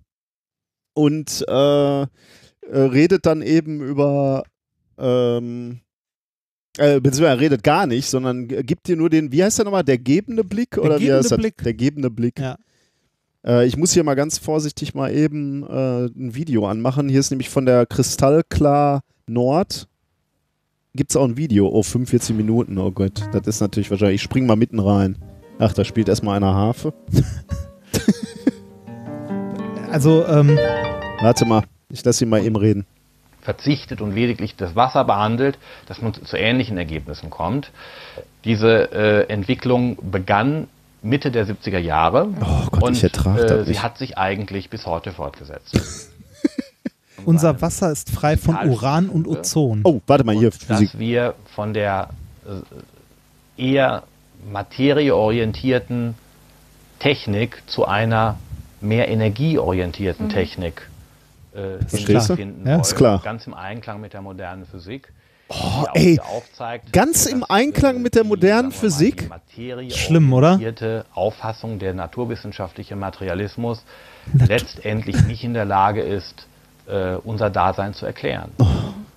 und 0.94 1.44
äh, 1.48 2.02
äh, 2.02 2.06
redet 2.72 3.26
dann 3.26 3.42
eben 3.42 3.82
über 3.82 4.44
ähm, 4.98 5.80
äh, 6.78 7.00
beziehungsweise 7.00 7.36
er 7.36 7.40
redet 7.40 7.62
gar 7.62 7.86
nicht, 7.86 8.08
sondern 8.08 8.48
gibt 8.48 8.88
dir 8.88 8.96
nur 8.96 9.10
den, 9.10 9.32
wie 9.32 9.42
heißt 9.42 9.58
der 9.58 9.64
nochmal, 9.64 9.84
der 9.84 9.98
gebende 9.98 10.44
Blick? 10.44 10.78
oder 10.78 10.96
wie 10.96 11.04
gebende 11.04 11.18
heißt 11.18 11.32
das? 11.32 11.38
Blick. 11.38 11.56
Der 11.62 11.74
gebende 11.74 12.10
Blick. 12.10 12.38
Ja. 12.38 12.56
Äh, 13.44 13.66
ich 13.66 13.76
muss 13.76 13.92
hier 13.92 14.04
mal 14.04 14.14
ganz 14.14 14.38
vorsichtig 14.38 14.94
mal 14.94 15.12
eben 15.14 15.64
äh, 15.64 16.06
ein 16.06 16.34
Video 16.34 16.66
anmachen. 16.66 17.08
Hier 17.08 17.20
ist 17.20 17.30
nämlich 17.30 17.50
von 17.50 17.66
der 17.66 17.86
Kristallklar 17.86 19.02
Nord. 19.26 19.88
Gibt 20.94 21.10
es 21.10 21.16
auch 21.16 21.24
ein 21.24 21.36
Video. 21.36 21.68
Oh, 21.68 21.82
45 21.82 22.34
Minuten. 22.36 22.78
Oh 22.78 22.90
Gott, 22.90 23.22
das 23.32 23.46
ist 23.46 23.60
natürlich 23.60 23.90
wahrscheinlich. 23.90 24.16
Ich 24.16 24.22
spring 24.22 24.46
mal 24.46 24.56
mitten 24.56 24.80
rein. 24.80 25.16
Ach, 25.58 25.72
da 25.72 25.84
spielt 25.84 26.08
erstmal 26.08 26.36
einer 26.36 26.54
Harfe. 26.54 26.92
Also, 29.90 30.24
ähm, 30.26 30.56
Warte 31.20 31.44
mal, 31.44 31.64
ich 31.90 32.04
lasse 32.04 32.24
ihn 32.24 32.30
mal 32.30 32.44
eben 32.44 32.56
reden. 32.56 32.86
Verzichtet 33.42 34.00
und 34.00 34.14
lediglich 34.14 34.56
das 34.56 34.76
Wasser 34.76 35.04
behandelt, 35.04 35.58
dass 35.86 36.02
man 36.02 36.14
zu, 36.14 36.36
ähnlichen 36.36 36.76
Ergebnissen 36.76 37.30
kommt. 37.30 37.70
Diese 38.44 38.92
äh, 38.92 39.32
Entwicklung 39.32 39.98
begann 40.10 40.68
Mitte 41.02 41.30
der 41.30 41.46
70er 41.46 41.78
Jahre 41.78 42.28
Oh 42.40 42.66
Gott, 42.70 42.82
und 42.82 43.02
äh, 43.02 43.08
das 43.10 43.66
sie 43.66 43.80
hat 43.80 43.96
sich 43.98 44.18
eigentlich 44.18 44.68
bis 44.68 44.86
heute 44.86 45.12
fortgesetzt. 45.12 46.10
unser 47.24 47.60
Wasser 47.62 47.90
ist 47.90 48.10
frei 48.10 48.36
von 48.36 48.56
Uran 48.68 49.08
und 49.08 49.26
Ozon. 49.26 49.80
Oh, 49.84 50.00
warte 50.06 50.24
mal, 50.24 50.34
hier, 50.34 50.48
und 50.48 50.54
Physik. 50.54 50.92
dass 50.92 50.98
wir 50.98 51.34
von 51.54 51.72
der 51.72 52.10
äh, 53.56 53.62
eher 53.62 54.02
materieorientierten 54.50 56.14
Technik 56.98 57.62
zu 57.66 57.86
einer 57.86 58.38
mehr 58.80 59.08
energieorientierten 59.08 60.28
Technik 60.28 60.88
äh, 61.54 61.84
Verstehst 61.86 62.30
du? 62.30 62.36
finden 62.36 62.60
Ja, 62.66 62.72
wollen. 62.72 62.80
ist 62.80 62.96
klar. 62.96 63.20
Ganz 63.24 63.46
im 63.46 63.54
Einklang 63.54 64.00
mit 64.00 64.12
der 64.12 64.22
modernen 64.22 64.66
Physik. 64.66 65.12
Oh, 65.48 65.84
die 65.96 65.98
ey, 66.12 66.20
aufzeigt, 66.20 66.92
ganz 66.92 67.26
im 67.26 67.42
Einklang 67.48 67.96
äh, 67.96 67.98
mit 67.98 68.14
der 68.14 68.22
die, 68.22 68.28
modernen 68.28 68.68
mal, 68.68 68.74
Physik? 68.74 69.22
Die 69.22 69.26
materieorientierte 69.28 69.98
Schlimm, 70.06 70.32
oder? 70.32 70.60
Auffassung 71.12 71.80
der 71.80 71.92
naturwissenschaftliche 71.92 72.94
Materialismus 72.94 73.82
Nat- 74.32 74.48
letztendlich 74.48 75.20
nicht 75.26 75.42
in 75.42 75.54
der 75.54 75.64
Lage 75.64 76.02
ist, 76.02 76.46
äh, 76.86 77.14
unser 77.24 77.50
Dasein 77.50 77.94
zu 77.94 78.06
erklären. 78.06 78.52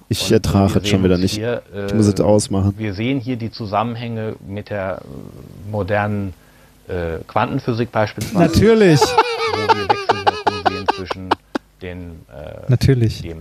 Ich 0.10 0.23
Und, 0.23 0.31
äh, 0.31 0.34
ertrage 0.35 0.80
es 0.80 0.89
schon 0.89 1.03
wieder 1.03 1.19
nicht. 1.19 1.35
Hier, 1.35 1.61
äh, 1.73 1.85
Ich 1.85 1.93
muss 1.93 2.07
es 2.07 2.19
ausmachen. 2.19 2.73
Wir 2.77 2.95
sehen 2.95 3.19
hier 3.19 3.35
die 3.35 3.51
Zusammenhänge 3.51 4.35
mit 4.47 4.72
der 4.72 5.01
äh, 5.01 5.69
modernen 5.72 6.34
äh, 6.88 7.18
Quantenphysik 7.27 7.91
beispielsweise, 7.91 8.38
Natürlich, 8.39 8.99
den, 11.84 12.22
äh, 12.31 12.69
natürlich. 12.69 13.22
dem, 13.22 13.39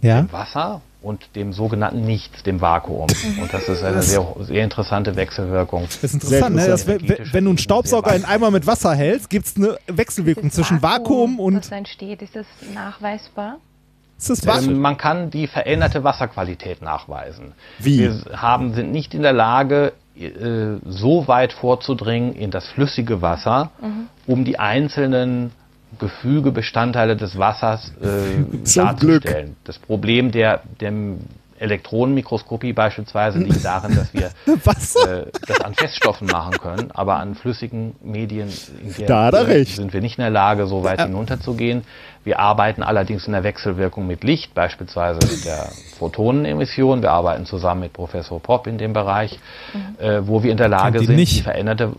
Ja. 0.00 0.22
dem 0.22 0.32
Wasser 0.32 0.80
und 1.02 1.34
dem 1.34 1.52
sogenannten 1.52 2.04
Nichts, 2.04 2.42
dem 2.42 2.60
Vakuum. 2.60 3.08
Und 3.40 3.52
das 3.52 3.68
ist 3.68 3.82
eine 3.82 4.02
sehr, 4.02 4.26
sehr 4.40 4.64
interessante 4.64 5.16
Wechselwirkung. 5.16 5.84
Das 5.84 6.04
ist 6.04 6.14
interessant, 6.14 6.56
ne? 6.56 6.66
Dass, 6.66 6.86
wenn, 6.86 7.44
du 7.44 7.50
einen 7.50 7.58
Staubsauger 7.58 8.14
in 8.14 8.24
Eimer 8.24 8.50
mit 8.50 8.66
Wasser 8.66 8.94
hältst, 8.94 9.30
gibt 9.30 9.46
es 9.46 9.56
eine 9.56 9.78
Wechselwirkung 9.86 10.50
zwischen 10.50 10.82
Vakuum 10.82 11.40
und. 11.40 11.56
Was 11.56 11.72
entsteht, 11.72 12.22
ist 12.22 12.36
das 12.36 12.46
nachweisbar? 12.74 13.56
Ist 14.18 14.30
das 14.30 14.46
Vakuum? 14.46 14.70
Ähm, 14.70 14.78
man 14.80 14.96
kann 14.98 15.30
die 15.30 15.46
veränderte 15.46 16.04
Wasserqualität 16.04 16.82
nachweisen. 16.82 17.52
Wie? 17.78 18.00
Wir 18.00 18.20
haben, 18.36 18.74
sind 18.74 18.92
nicht 18.92 19.14
in 19.14 19.22
der 19.22 19.32
Lage, 19.32 19.92
äh, 20.18 20.76
so 20.86 21.28
weit 21.28 21.54
vorzudringen 21.54 22.34
in 22.34 22.50
das 22.50 22.68
flüssige 22.68 23.22
Wasser, 23.22 23.70
um 24.26 24.44
die 24.44 24.58
einzelnen 24.58 25.52
Gefüge, 25.98 26.52
Bestandteile 26.52 27.16
des 27.16 27.38
Wassers 27.38 27.92
äh, 28.00 28.62
Zum 28.64 28.96
Glück. 28.96 29.22
darzustellen. 29.24 29.56
Das 29.64 29.78
Problem 29.78 30.30
der, 30.30 30.62
dem 30.80 31.18
Elektronenmikroskopie 31.60 32.72
beispielsweise 32.72 33.38
liegt 33.38 33.64
darin, 33.64 33.94
dass 33.94 34.12
wir 34.14 34.26
äh, 34.46 35.26
das 35.46 35.60
an 35.60 35.74
Feststoffen 35.74 36.26
machen 36.26 36.58
können, 36.58 36.90
aber 36.92 37.16
an 37.16 37.34
flüssigen 37.34 37.94
Medien 38.02 38.48
der 38.98 39.06
Da 39.06 39.44
sind 39.64 39.92
wir 39.92 40.00
nicht 40.00 40.18
in 40.18 40.22
der 40.22 40.30
Lage, 40.30 40.66
so 40.66 40.82
weit 40.82 41.02
hinunterzugehen. 41.02 41.82
Wir 42.24 42.38
arbeiten 42.38 42.82
allerdings 42.82 43.26
in 43.26 43.32
der 43.32 43.44
Wechselwirkung 43.44 44.06
mit 44.06 44.24
Licht, 44.24 44.54
beispielsweise 44.54 45.20
mit 45.26 45.44
der 45.44 45.70
Photonenemission. 45.98 47.02
Wir 47.02 47.12
arbeiten 47.12 47.46
zusammen 47.46 47.82
mit 47.82 47.92
Professor 47.92 48.40
Popp 48.40 48.66
in 48.66 48.76
dem 48.76 48.92
Bereich, 48.92 49.38
äh, 49.98 50.20
wo 50.22 50.42
wir 50.42 50.50
in 50.50 50.58
der 50.58 50.68
Lage 50.68 51.00
sind, 51.00 51.16
die 51.16 51.42
veränderte 51.42 51.92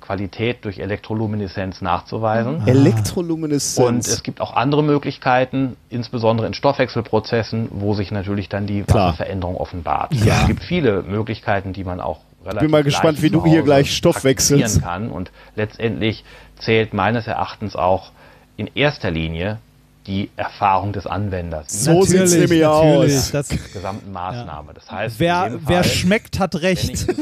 Qualität 0.00 0.64
durch 0.64 0.78
Elektrolumineszenz 0.78 1.80
nachzuweisen. 1.80 2.62
Ah. 2.62 2.68
Elektrolumineszenz. 2.68 3.88
Und 3.88 4.06
es 4.06 4.22
gibt 4.22 4.40
auch 4.40 4.54
andere 4.54 4.82
Möglichkeiten, 4.82 5.76
insbesondere 5.88 6.46
in 6.46 6.54
Stoffwechselprozessen, 6.54 7.68
wo 7.72 7.94
sich 7.94 8.10
natürlich 8.10 8.48
dann 8.48 8.66
die 8.66 8.82
Klar. 8.82 9.08
Wasserveränderung 9.08 9.56
offenbart. 9.56 10.14
Ja. 10.14 10.42
Es 10.42 10.46
gibt 10.46 10.62
viele 10.62 11.02
Möglichkeiten, 11.02 11.72
die 11.72 11.84
man 11.84 12.00
auch 12.00 12.20
relativ 12.44 12.60
Bin 12.60 12.70
mal 12.70 12.84
gespannt, 12.84 13.18
leicht 13.18 13.22
wie 13.22 13.30
du 13.30 13.40
zu 13.40 13.46
hier 13.46 13.62
gleich 13.62 13.94
Stoff 13.94 14.24
wechselst. 14.24 14.60
praktizieren 14.60 14.82
kann. 14.82 15.10
Und 15.10 15.32
letztendlich 15.56 16.24
zählt 16.58 16.94
meines 16.94 17.26
Erachtens 17.26 17.76
auch 17.76 18.12
in 18.56 18.70
erster 18.74 19.10
Linie 19.10 19.58
die 20.06 20.30
Erfahrung 20.36 20.92
des 20.92 21.06
Anwenders 21.06 21.84
So 21.84 22.02
sieht's 22.02 22.30
Natürlich, 22.30 22.50
nämlich 22.50 22.60
natürlich. 22.62 23.16
aus. 23.16 23.30
Das, 23.32 23.48
gesamten 23.48 24.12
Maßnahme. 24.12 24.72
Das 24.74 24.90
heißt, 24.90 25.18
wer, 25.18 25.48
dem 25.48 25.60
wer 25.66 25.82
Fall, 25.82 25.92
schmeckt, 25.92 26.38
hat 26.38 26.54
recht. 26.56 27.06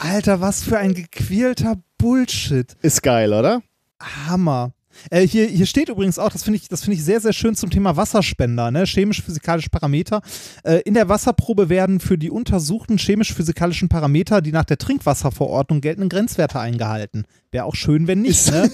Alter, 0.00 0.40
was 0.40 0.62
für 0.62 0.78
ein 0.78 0.94
gequälter 0.94 1.76
Bullshit. 1.98 2.76
Ist 2.82 3.02
geil, 3.02 3.32
oder? 3.32 3.62
Hammer. 4.00 4.72
Äh, 5.10 5.26
hier, 5.26 5.46
hier 5.46 5.66
steht 5.66 5.88
übrigens 5.88 6.18
auch, 6.18 6.30
das 6.30 6.42
finde 6.42 6.58
ich, 6.58 6.68
das 6.68 6.82
finde 6.82 6.96
ich 6.96 7.04
sehr, 7.04 7.20
sehr 7.20 7.32
schön 7.32 7.54
zum 7.54 7.70
Thema 7.70 7.96
Wasserspender, 7.96 8.70
ne? 8.70 8.84
chemisch-physikalische 8.86 9.70
Parameter. 9.70 10.22
Äh, 10.64 10.80
in 10.84 10.94
der 10.94 11.08
Wasserprobe 11.08 11.68
werden 11.68 12.00
für 12.00 12.18
die 12.18 12.30
untersuchten 12.30 12.98
chemisch-physikalischen 12.98 13.88
Parameter 13.88 14.40
die 14.40 14.52
nach 14.52 14.64
der 14.64 14.78
Trinkwasserverordnung 14.78 15.80
geltenden 15.80 16.08
Grenzwerte 16.08 16.60
eingehalten. 16.60 17.24
Wäre 17.50 17.64
auch 17.64 17.74
schön, 17.74 18.06
wenn 18.06 18.22
nicht. 18.22 18.50
Ne? 18.50 18.70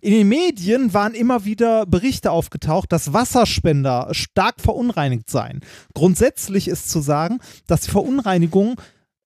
In 0.00 0.12
den 0.12 0.28
Medien 0.28 0.92
waren 0.94 1.14
immer 1.14 1.44
wieder 1.44 1.86
Berichte 1.86 2.30
aufgetaucht, 2.30 2.92
dass 2.92 3.12
Wasserspender 3.12 4.08
stark 4.12 4.60
verunreinigt 4.60 5.30
seien. 5.30 5.60
Grundsätzlich 5.94 6.68
ist 6.68 6.90
zu 6.90 7.00
sagen, 7.00 7.38
dass 7.66 7.82
die 7.82 7.90
Verunreinigungen 7.90 8.76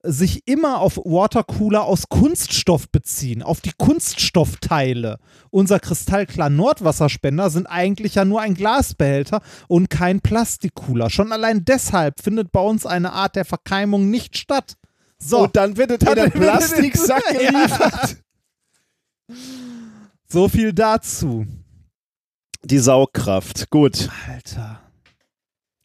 sich 0.04 0.42
immer 0.46 0.80
auf 0.80 0.96
Watercooler 0.96 1.84
aus 1.84 2.08
Kunststoff 2.08 2.88
beziehen, 2.90 3.42
auf 3.42 3.60
die 3.60 3.72
Kunststoffteile. 3.76 5.18
Unser 5.50 5.78
kristallklar 5.78 6.50
Nordwasserspender 6.50 7.50
sind 7.50 7.66
eigentlich 7.66 8.16
ja 8.16 8.24
nur 8.24 8.40
ein 8.40 8.54
Glasbehälter 8.54 9.40
und 9.68 9.90
kein 9.90 10.20
Plastikcooler. 10.20 11.08
Schon 11.10 11.30
allein 11.32 11.64
deshalb 11.64 12.20
findet 12.20 12.50
bei 12.52 12.60
uns 12.60 12.84
eine 12.84 13.12
Art 13.12 13.36
der 13.36 13.44
Verkeimung 13.44 14.10
nicht 14.10 14.36
statt. 14.38 14.74
So, 15.18 15.44
Und 15.44 15.54
dann 15.56 15.76
wird 15.76 15.90
es 15.92 16.08
in 16.08 16.14
den 16.16 16.30
Plastiksack 16.32 17.22
Ja. 17.32 17.38
geliefert. 17.50 18.16
so 20.28 20.48
viel 20.48 20.72
dazu. 20.72 21.46
Die 22.64 22.78
Saugkraft. 22.78 23.70
Gut. 23.70 24.08
Alter. 24.28 24.80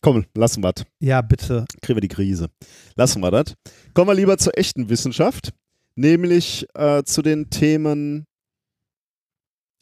Komm, 0.01 0.25
lassen 0.35 0.63
wir 0.63 0.73
Ja, 0.99 1.21
bitte. 1.21 1.65
Kriegen 1.81 1.97
wir 1.97 2.01
die 2.01 2.07
Krise. 2.07 2.49
Lassen 2.95 3.19
wir 3.21 3.31
das. 3.31 3.55
Kommen 3.97 4.09
wir 4.11 4.13
lieber 4.13 4.37
zur 4.37 4.55
echten 4.55 4.89
Wissenschaft. 4.89 5.53
Nämlich 5.95 6.67
äh, 6.75 7.01
zu 7.03 7.23
den 7.23 7.49
Themen 7.49 8.25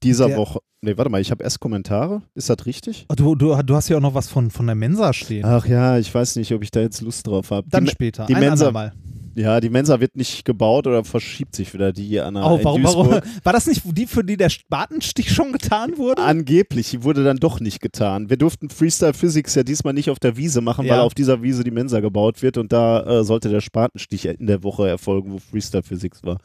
dieser 0.04 0.28
Der- 0.28 0.38
Woche. 0.38 0.60
Nee, 0.80 0.96
warte 0.96 1.12
mal, 1.12 1.20
ich 1.20 1.32
habe 1.32 1.44
erst 1.44 1.60
Kommentare. 1.60 2.22
Ist 2.34 2.50
das 2.50 2.66
richtig? 2.66 3.08
Oh, 3.10 3.16
Du, 3.16 3.36
du, 3.36 3.62
du 3.62 3.76
hast 3.76 3.90
ja 3.90 3.98
auch 3.98 4.02
noch 4.02 4.14
was 4.14 4.30
von, 4.30 4.52
von 4.52 4.68
der 4.68 4.76
Mensa 4.76 5.12
stehen. 5.12 5.44
Ach 5.44 5.66
ja, 5.66 5.98
ich 5.98 6.16
weiß 6.16 6.38
nicht, 6.38 6.54
ob 6.54 6.64
ich 6.64 6.72
da 6.72 6.80
jetzt 6.80 7.02
Lust 7.02 7.28
drauf 7.28 7.52
habe. 7.52 7.68
Dann 7.70 7.84
die, 7.84 7.92
später. 7.92 8.26
die 8.28 8.36
ein 8.36 8.42
Mensa- 8.42 8.68
andermal. 8.68 8.94
Ja, 9.36 9.60
die 9.60 9.70
Mensa 9.70 10.00
wird 10.00 10.16
nicht 10.16 10.46
gebaut 10.46 10.88
oder 10.88 11.04
verschiebt 11.04 11.56
sich 11.56 11.74
wieder 11.74 11.92
die 11.92 12.20
an 12.20 12.36
der 12.36 12.44
Oh, 12.46 12.60
warum, 12.64 12.84
warum? 12.84 13.10
War 13.44 13.54
das 13.54 13.68
nicht 13.68 13.82
die, 13.86 14.08
für 14.08 14.24
die 14.24 14.38
der 14.38 14.50
Spatenstich 14.50 15.32
schon 15.32 15.52
getan 15.52 15.98
wurde? 15.98 16.22
Angeblich, 16.22 16.90
die 16.92 17.04
wurde 17.04 17.24
dann 17.24 17.38
doch 17.38 17.60
nicht 17.60 17.82
getan. 17.82 18.30
Wir 18.30 18.38
durften 18.38 18.70
Freestyle 18.70 19.14
Physics 19.14 19.56
ja 19.56 19.64
diesmal 19.64 19.94
nicht 19.94 20.10
auf 20.10 20.20
der 20.20 20.38
Wiese 20.38 20.62
machen, 20.62 20.86
Ja. 20.86 20.94
weil 20.94 21.00
auf 21.02 21.14
dieser 21.14 21.42
Wiese 21.44 21.64
die 21.64 21.72
Mensa 21.72 22.00
gebaut 22.00 22.42
wird 22.42 22.58
und 22.58 22.72
da 22.72 23.04
äh, 23.04 23.24
sollte 23.24 23.50
der 23.50 23.62
Spatenstich 23.62 24.26
in 24.26 24.48
der 24.48 24.64
Woche 24.64 24.88
erfolgen, 24.88 25.32
wo 25.34 25.40
Freestyle 25.40 25.84
Physics 25.84 26.24
war. 26.24 26.38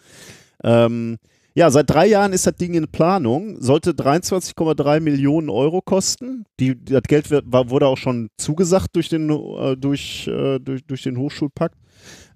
Ähm, 0.64 1.18
ja, 1.54 1.68
seit 1.70 1.90
drei 1.90 2.06
Jahren 2.06 2.32
ist 2.32 2.46
das 2.46 2.54
Ding 2.54 2.74
in 2.74 2.86
Planung, 2.88 3.60
sollte 3.60 3.90
23,3 3.90 5.00
Millionen 5.00 5.50
Euro 5.50 5.80
kosten. 5.82 6.44
Die, 6.60 6.76
das 6.84 7.02
Geld 7.02 7.30
wird, 7.30 7.44
war, 7.50 7.70
wurde 7.70 7.86
auch 7.88 7.98
schon 7.98 8.28
zugesagt 8.38 8.94
durch 8.94 9.08
den, 9.08 9.28
äh, 9.30 9.76
durch, 9.76 10.28
äh, 10.28 10.60
durch, 10.60 10.84
durch 10.84 11.02
den 11.02 11.16
Hochschulpakt. 11.18 11.74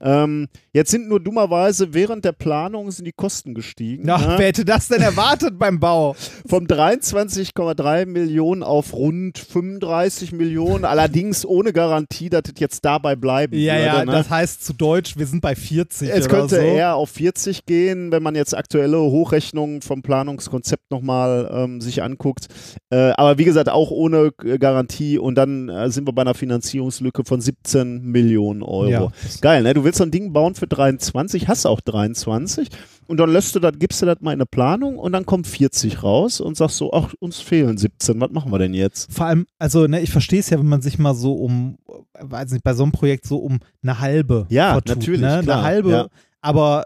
Ähm, 0.01 0.49
jetzt 0.73 0.91
sind 0.91 1.09
nur 1.09 1.21
dummerweise 1.21 1.95
während 1.95 2.25
der 2.25 2.33
Planung 2.33 2.91
sind 2.91 3.05
die 3.05 3.13
Kosten 3.13 3.55
gestiegen. 3.55 4.07
Ja, 4.07 4.19
ne? 4.19 4.35
wer 4.39 4.47
hätte 4.47 4.65
das 4.65 4.89
denn 4.89 5.03
erwartet 5.03 5.59
beim 5.59 5.81
Bau? 5.81 6.15
Vom 6.49 6.65
23,3 6.67 8.07
Millionen 8.07 8.63
auf 8.63 8.93
rund 8.93 9.39
35 9.39 10.33
Millionen, 10.33 10.85
allerdings 10.85 11.45
ohne 11.47 11.73
Garantie, 11.73 12.31
dass 12.31 12.43
es 12.47 12.61
jetzt 12.61 12.85
dabei 12.85 13.17
bleiben 13.17 13.57
Ja, 13.57 13.75
würde. 13.75 13.87
ja, 13.87 14.05
ne? 14.05 14.13
das 14.13 14.31
heißt 14.31 14.65
zu 14.65 14.73
Deutsch, 14.73 15.17
wir 15.17 15.27
sind 15.27 15.41
bei 15.41 15.55
40 15.55 16.11
es 16.11 16.29
könnte 16.29 16.57
so. 16.57 16.61
eher 16.61 16.95
auf 16.97 17.11
40 17.11 17.67
gehen, 17.67 18.13
wenn 18.13 18.23
man 18.23 18.35
jetzt 18.35 18.57
aktuelle 18.57 18.99
Hochrechnungen 18.99 19.83
vom 19.83 20.03
Planungskonzept 20.03 20.91
nochmal 20.91 21.51
ähm, 21.53 21.81
sich 21.81 22.03
anguckt. 22.03 22.49
Äh, 22.91 23.13
aber 23.17 23.39
wie 23.39 23.45
gesagt, 23.45 23.69
auch 23.69 23.91
ohne 23.91 24.33
äh, 24.45 24.59
Garantie 24.59 25.19
und 25.19 25.35
dann 25.37 25.69
äh, 25.69 25.91
sind 25.91 26.07
wir 26.07 26.13
bei 26.13 26.23
einer 26.23 26.35
Finanzierungslücke 26.35 27.25
von 27.25 27.41
17 27.41 28.03
Millionen 28.03 28.63
Euro. 28.63 28.89
Ja. 28.89 29.09
Geil, 29.41 29.63
ne? 29.63 29.75
Du 29.75 29.85
willst 29.85 29.94
so 29.97 30.05
ein 30.05 30.11
Ding 30.11 30.33
bauen 30.33 30.55
für 30.55 30.67
23, 30.67 31.49
hast 31.49 31.67
auch 31.67 31.81
23 31.81 32.69
und 33.07 33.19
dann 33.19 33.31
lässt 33.31 33.55
du 33.55 33.61
das, 33.61 33.73
gibst 33.79 34.01
du 34.03 34.07
das 34.07 34.21
mal 34.21 34.33
in 34.33 34.39
eine 34.39 34.47
Planung 34.47 34.99
und 34.99 35.13
dann 35.13 35.27
kommt 35.27 35.47
40 35.47 36.03
raus 36.03 36.41
und 36.41 36.57
sagst 36.57 36.77
so, 36.77 36.93
ach, 36.93 37.13
uns 37.21 37.41
fehlen 37.41 37.77
17, 37.77 38.21
was 38.21 38.31
machen 38.31 38.51
wir 38.53 38.59
denn 38.59 38.75
jetzt? 38.75 39.13
Vor 39.13 39.27
allem, 39.27 39.47
also 39.59 39.87
ne, 39.87 40.01
ich 40.01 40.11
verstehe 40.11 40.41
es 40.41 40.51
ja, 40.51 40.59
wenn 40.59 40.67
man 40.67 40.83
sich 40.83 40.99
mal 40.99 41.15
so 41.15 41.35
um, 41.35 41.77
weiß 42.19 42.53
nicht, 42.53 42.65
bei 42.65 42.75
so 42.75 42.83
einem 42.83 42.93
Projekt 42.93 43.27
so 43.27 43.39
um 43.39 43.59
eine 43.83 44.01
halbe 44.01 44.47
Ja, 44.49 44.73
vertut, 44.73 44.97
natürlich, 44.97 45.21
ne? 45.21 45.41
klar, 45.43 45.59
Eine 45.59 45.67
halbe, 45.67 45.91
ja. 45.91 46.07
aber 46.41 46.85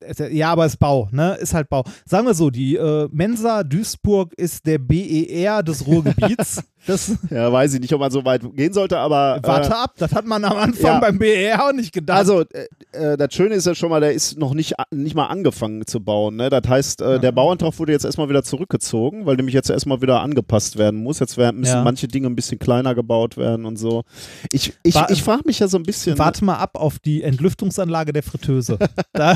äh, 0.00 0.34
ja, 0.36 0.50
aber 0.50 0.66
es 0.66 0.74
ist 0.74 0.78
Bau, 0.78 1.08
ne? 1.12 1.34
Ist 1.40 1.54
halt 1.54 1.68
Bau. 1.68 1.84
Sagen 2.04 2.26
wir 2.26 2.34
so, 2.34 2.50
die 2.50 2.76
äh, 2.76 3.08
Mensa 3.10 3.62
Duisburg 3.64 4.32
ist 4.34 4.66
der 4.66 4.78
BER 4.78 5.62
des 5.62 5.86
Ruhrgebiets. 5.86 6.62
das 6.86 7.12
Ja, 7.30 7.52
weiß 7.52 7.74
ich 7.74 7.80
nicht, 7.80 7.92
ob 7.92 8.00
man 8.00 8.10
so 8.10 8.24
weit 8.24 8.42
gehen 8.54 8.72
sollte, 8.72 8.98
aber 8.98 9.40
äh, 9.42 9.46
warte 9.46 9.76
ab, 9.76 9.94
das 9.98 10.12
hat 10.12 10.24
man 10.26 10.44
am 10.44 10.56
Anfang 10.56 10.94
ja. 10.94 11.00
beim 11.00 11.18
BER 11.18 11.64
auch 11.66 11.72
nicht 11.72 11.92
gedacht. 11.92 12.18
Also, 12.18 12.42
äh, 12.52 12.66
äh, 12.92 13.16
das 13.16 13.34
Schöne 13.34 13.54
ist 13.54 13.66
ja 13.66 13.74
schon 13.74 13.90
mal, 13.90 14.00
der 14.00 14.12
ist 14.12 14.38
noch 14.38 14.54
nicht, 14.54 14.78
a- 14.78 14.86
nicht 14.90 15.14
mal 15.14 15.26
angefangen 15.26 15.86
zu 15.86 16.00
bauen. 16.00 16.36
Ne? 16.36 16.48
Das 16.50 16.62
heißt, 16.68 17.02
äh, 17.02 17.20
der 17.20 17.32
Bauantrag 17.32 17.78
wurde 17.78 17.92
jetzt 17.92 18.04
erstmal 18.04 18.28
wieder 18.28 18.42
zurückgezogen, 18.42 19.26
weil 19.26 19.36
nämlich 19.36 19.54
jetzt 19.54 19.70
erstmal 19.70 20.00
wieder 20.00 20.20
angepasst 20.20 20.78
werden 20.78 21.02
muss. 21.02 21.18
Jetzt 21.18 21.36
werden, 21.36 21.60
müssen 21.60 21.74
Ja. 21.76 21.84
manche 21.84 22.08
Dinge 22.08 22.26
ein 22.28 22.36
bisschen 22.36 22.58
kleiner 22.58 22.94
gebaut 22.94 23.36
werden 23.36 23.66
und 23.66 23.76
so. 23.78 24.02
Ich, 24.52 24.72
ich, 24.82 24.94
ich 25.08 25.22
frage 25.22 25.42
mich 25.46 25.58
ja 25.58 25.68
so 25.68 25.76
ein 25.78 25.82
bisschen. 25.82 26.18
Warte 26.18 26.44
mal 26.44 26.56
ab 26.56 26.76
auf 26.76 26.98
die 26.98 27.22
Entlüftungsanlage 27.22 28.12
der 28.12 28.22
Fritteuse. 28.22 28.78
da, 29.12 29.34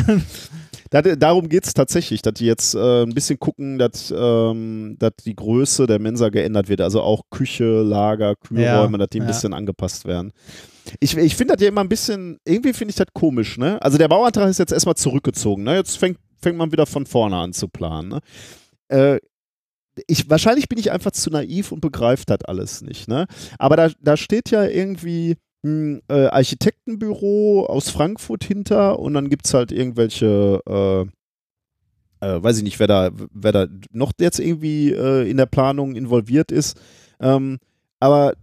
Da, 0.91 1.03
darum 1.03 1.49
geht 1.49 1.65
es 1.65 1.73
tatsächlich, 1.73 2.21
dass 2.21 2.35
die 2.35 2.47
jetzt 2.47 2.75
äh, 2.75 3.05
ein 3.05 3.15
bisschen 3.15 3.39
gucken, 3.39 3.79
dass, 3.79 4.13
ähm, 4.17 4.97
dass 4.99 5.13
die 5.25 5.37
Größe 5.37 5.87
der 5.87 6.01
Mensa 6.01 6.31
geändert 6.31 6.69
wird. 6.69 6.81
Also 6.81 7.01
auch 7.01 7.23
Küche, 7.31 7.83
Lager, 7.83 8.35
Kühlräume, 8.35 8.93
Ja, 8.93 8.99
dass 8.99 9.09
die 9.11 9.21
ein 9.21 9.23
ja. 9.23 9.29
bisschen 9.29 9.55
angepasst 9.55 10.05
werden. 10.05 10.33
Ich, 10.99 11.17
ich 11.17 11.37
finde 11.37 11.55
das 11.55 11.63
ja 11.63 11.69
immer 11.69 11.83
ein 11.83 11.89
bisschen, 11.89 12.39
irgendwie 12.45 12.73
finde 12.73 12.91
ich 12.91 12.97
das 12.97 13.07
komisch, 13.15 13.57
ne? 13.57 13.81
Also 13.81 13.99
der 13.99 14.09
Bauantrag 14.09 14.51
ist 14.51 14.59
jetzt 14.59 14.73
erstmal 14.73 14.97
zurückgezogen, 14.97 15.63
ne? 15.63 15.77
Jetzt 15.77 15.97
fängt, 15.97 16.19
fängt 16.41 16.59
man 16.59 16.73
wieder 16.73 16.87
von 16.87 17.07
vorne 17.07 17.37
an 17.37 17.53
zu 17.53 17.69
planen, 17.69 18.09
ne? 18.09 18.21
Äh, 18.89 19.21
ich, 20.09 20.29
wahrscheinlich 20.29 20.69
bin 20.69 20.79
ich 20.79 20.91
einfach 20.91 21.13
zu 21.13 21.31
naiv 21.31 21.71
und 21.71 21.81
begreife 21.81 22.25
das 22.27 22.45
alles 22.47 22.83
nicht, 22.83 23.07
ne? 23.07 23.27
Aber 23.59 23.77
da, 23.77 23.91
da 24.01 24.17
steht 24.17 24.51
ja 24.51 24.65
irgendwie 24.65 25.37
ein 25.63 26.03
äh, 26.09 26.27
Architektenbüro 26.27 27.67
aus 27.67 27.91
Frankfurt 27.91 28.45
hinter 28.45 28.99
und 28.99 29.15
dann 29.15 29.29
gibt 29.29 29.47
es 29.47 29.55
halt 29.55 29.73
irgendwelche, 29.73 30.61
äh, 30.67 32.27
äh, 32.27 32.43
weiß 32.43 32.59
ich 32.59 32.65
nicht, 32.65 32.79
wer 32.79 32.87
da, 32.87 33.11
wer 33.33 33.53
da 33.53 33.67
noch 33.93 34.13
jetzt 34.19 34.41
irgendwie 34.41 34.93
äh, 34.93 35.29
in 35.29 35.37
der 35.37 35.47
Planung 35.47 35.97
involviert 35.97 36.51
ist. 36.51 36.81
Ähm, 37.21 37.59
aber 37.99 38.35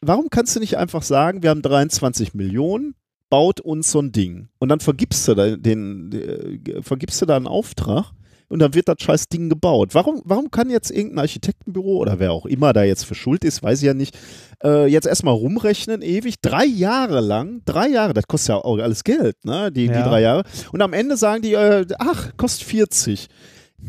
warum 0.00 0.30
kannst 0.30 0.56
du 0.56 0.60
nicht 0.60 0.76
einfach 0.76 1.02
sagen, 1.02 1.42
wir 1.42 1.50
haben 1.50 1.62
23 1.62 2.34
Millionen, 2.34 2.94
baut 3.28 3.60
uns 3.60 3.92
so 3.92 4.00
ein 4.00 4.12
Ding 4.12 4.48
und 4.58 4.68
dann 4.68 4.80
vergibst 4.80 5.28
du 5.28 5.34
da 5.34 5.56
den, 5.56 6.12
äh, 6.12 6.82
vergibst 6.82 7.22
du 7.22 7.26
da 7.26 7.36
einen 7.36 7.46
Auftrag 7.46 8.12
und 8.50 8.58
dann 8.58 8.74
wird 8.74 8.88
das 8.88 8.96
scheiß 9.00 9.28
Ding 9.28 9.48
gebaut. 9.48 9.94
Warum, 9.94 10.20
warum 10.24 10.50
kann 10.50 10.68
jetzt 10.68 10.90
irgendein 10.90 11.20
Architektenbüro 11.20 11.96
oder 11.98 12.18
wer 12.18 12.32
auch 12.32 12.44
immer 12.46 12.72
da 12.72 12.82
jetzt 12.82 13.04
für 13.06 13.14
schuld 13.14 13.44
ist, 13.44 13.62
weiß 13.62 13.80
ich 13.80 13.86
ja 13.86 13.94
nicht, 13.94 14.18
äh, 14.62 14.86
jetzt 14.86 15.06
erstmal 15.06 15.34
rumrechnen, 15.34 16.02
ewig, 16.02 16.40
drei 16.42 16.64
Jahre 16.66 17.20
lang, 17.20 17.62
drei 17.64 17.88
Jahre, 17.88 18.12
das 18.12 18.26
kostet 18.26 18.48
ja 18.50 18.56
auch 18.56 18.78
alles 18.78 19.04
Geld, 19.04 19.36
ne, 19.44 19.70
die, 19.72 19.86
die 19.86 19.94
Ja. 19.94 20.06
drei 20.08 20.20
Jahre. 20.20 20.42
Und 20.72 20.82
am 20.82 20.92
Ende 20.92 21.16
sagen 21.16 21.42
die, 21.42 21.54
äh, 21.54 21.86
ach, 21.98 22.36
kostet 22.36 22.66
40. 22.66 23.28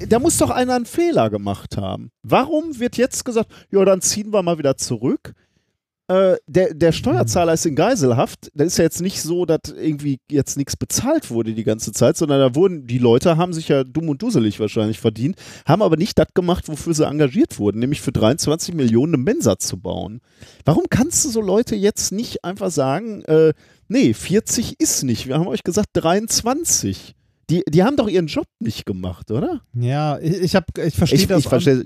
Da 0.08 0.20
muss 0.20 0.38
doch 0.38 0.52
einer 0.52 0.76
einen 0.76 0.86
Fehler 0.86 1.30
gemacht 1.30 1.76
haben. 1.76 2.12
Warum 2.24 2.80
wird 2.80 2.96
jetzt 2.96 3.26
gesagt, 3.26 3.52
ja, 3.72 3.84
dann 3.84 4.00
ziehen 4.02 4.32
wir 4.32 4.42
mal 4.42 4.58
wieder 4.58 4.78
zurück? 4.78 5.34
Äh, 6.12 6.38
der, 6.46 6.74
der 6.74 6.92
Steuerzahler 6.92 7.54
ist 7.54 7.66
in 7.66 7.76
Geiselhaft. 7.76 8.52
Das 8.54 8.68
ist 8.68 8.78
ja 8.78 8.84
jetzt 8.84 9.02
nicht 9.02 9.22
so, 9.22 9.46
dass 9.46 9.62
irgendwie 9.74 10.20
jetzt 10.30 10.58
nichts 10.58 10.76
bezahlt 10.76 11.32
wurde 11.32 11.54
die 11.54 11.64
ganze 11.64 11.94
Zeit, 11.94 12.18
sondern 12.18 12.40
da 12.40 12.54
wurden, 12.54 12.86
die 12.86 12.98
Leute 12.98 13.38
haben 13.38 13.54
sich 13.54 13.70
ja 13.70 13.86
dumm 13.86 14.10
und 14.10 14.22
dusselig 14.22 14.60
wahrscheinlich 14.60 15.00
verdient, 15.00 15.38
haben 15.66 15.82
aber 15.82 15.96
nicht 15.96 16.20
das 16.20 16.28
gemacht, 16.34 16.68
wofür 16.68 16.94
sie 16.94 17.06
engagiert 17.08 17.60
wurden, 17.60 17.80
nämlich 17.80 18.02
für 18.02 18.12
23 18.12 18.76
Millionen 18.76 19.16
eine 19.16 19.24
Mensa 19.24 19.58
zu 19.58 19.80
bauen. 19.80 20.20
Warum 20.66 20.84
kannst 20.90 21.24
du 21.24 21.30
so 21.30 21.40
Leute 21.40 21.76
jetzt 21.76 22.12
nicht 22.12 22.44
einfach 22.44 22.72
sagen, 22.72 23.22
äh, 23.24 23.54
nee, 23.88 24.14
40 24.14 24.82
ist 24.82 25.04
nicht. 25.04 25.28
Wir 25.28 25.36
haben 25.36 25.48
euch 25.48 25.64
gesagt 25.64 25.90
23. 25.94 27.16
Die, 27.50 27.64
die 27.70 27.84
haben 27.84 27.96
doch 27.96 28.10
ihren 28.10 28.28
Job 28.28 28.48
nicht 28.60 28.86
gemacht, 28.86 29.32
oder? 29.32 29.62
Ja, 29.74 30.20
ich, 30.20 30.42
ich, 30.42 30.56
hab, 30.56 30.78
ich 30.78 30.94
verstehe 30.94 31.28
das. 31.28 31.40
ich 31.40 31.48
verstehe. 31.48 31.86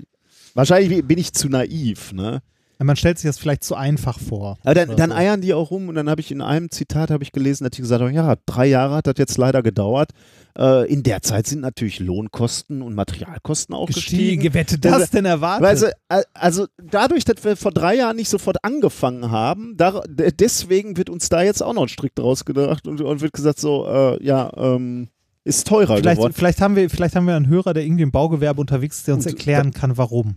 Wahrscheinlich 0.54 1.04
bin 1.04 1.18
ich 1.18 1.32
zu 1.32 1.48
naiv, 1.48 2.12
ne? 2.12 2.42
Man 2.78 2.96
stellt 2.96 3.18
sich 3.18 3.28
das 3.28 3.38
vielleicht 3.38 3.64
zu 3.64 3.74
einfach 3.74 4.18
vor. 4.18 4.58
Aber 4.62 4.74
dann, 4.74 4.96
dann 4.96 5.12
eiern 5.12 5.40
die 5.40 5.54
auch 5.54 5.70
rum 5.70 5.88
und 5.88 5.94
dann 5.94 6.10
habe 6.10 6.20
ich 6.20 6.30
in 6.30 6.42
einem 6.42 6.70
Zitat 6.70 7.10
habe 7.10 7.22
ich 7.24 7.32
gelesen, 7.32 7.64
dass 7.64 7.70
die 7.70 7.80
gesagt 7.82 8.02
haben, 8.02 8.12
ja, 8.12 8.36
drei 8.44 8.66
Jahre 8.66 8.96
hat 8.96 9.06
das 9.06 9.14
jetzt 9.16 9.38
leider 9.38 9.62
gedauert. 9.62 10.10
Äh, 10.58 10.90
in 10.92 11.02
der 11.02 11.22
Zeit 11.22 11.46
sind 11.46 11.60
natürlich 11.60 12.00
Lohnkosten 12.00 12.82
und 12.82 12.94
Materialkosten 12.94 13.74
auch 13.74 13.86
gestiegen. 13.86 14.40
Gestiegen. 14.42 14.54
Wer 14.54 14.60
hätte 14.62 14.78
das 14.78 15.10
denn 15.10 15.24
erwartet? 15.24 15.92
Äh, 16.08 16.22
also 16.34 16.66
dadurch, 16.82 17.24
dass 17.24 17.42
wir 17.44 17.56
vor 17.56 17.72
drei 17.72 17.96
Jahren 17.96 18.16
nicht 18.16 18.28
sofort 18.28 18.62
angefangen 18.62 19.30
haben, 19.30 19.74
da, 19.76 20.02
deswegen 20.08 20.96
wird 20.96 21.08
uns 21.10 21.28
da 21.28 21.42
jetzt 21.42 21.62
auch 21.62 21.72
noch 21.72 21.82
ein 21.82 21.88
Strick 21.88 22.14
draus 22.14 22.44
gedacht 22.44 22.86
und, 22.86 23.00
und 23.00 23.20
wird 23.20 23.32
gesagt 23.32 23.58
so, 23.58 23.86
äh, 23.86 24.22
ja, 24.24 24.52
ähm, 24.56 25.08
ist 25.44 25.66
teurer 25.66 25.96
vielleicht, 25.96 26.16
geworden. 26.18 26.32
vielleicht, 26.34 26.60
haben 26.60 26.74
wir, 26.76 26.90
vielleicht 26.90 27.14
haben 27.16 27.26
wir 27.26 27.36
einen 27.36 27.48
Hörer, 27.48 27.72
der 27.72 27.84
irgendwie 27.84 28.02
im 28.02 28.10
Baugewerbe 28.10 28.60
unterwegs 28.60 28.98
ist, 28.98 29.06
der 29.06 29.14
uns 29.14 29.26
Und- 29.26 29.32
erklären 29.32 29.72
kann, 29.72 29.96
warum. 29.96 30.36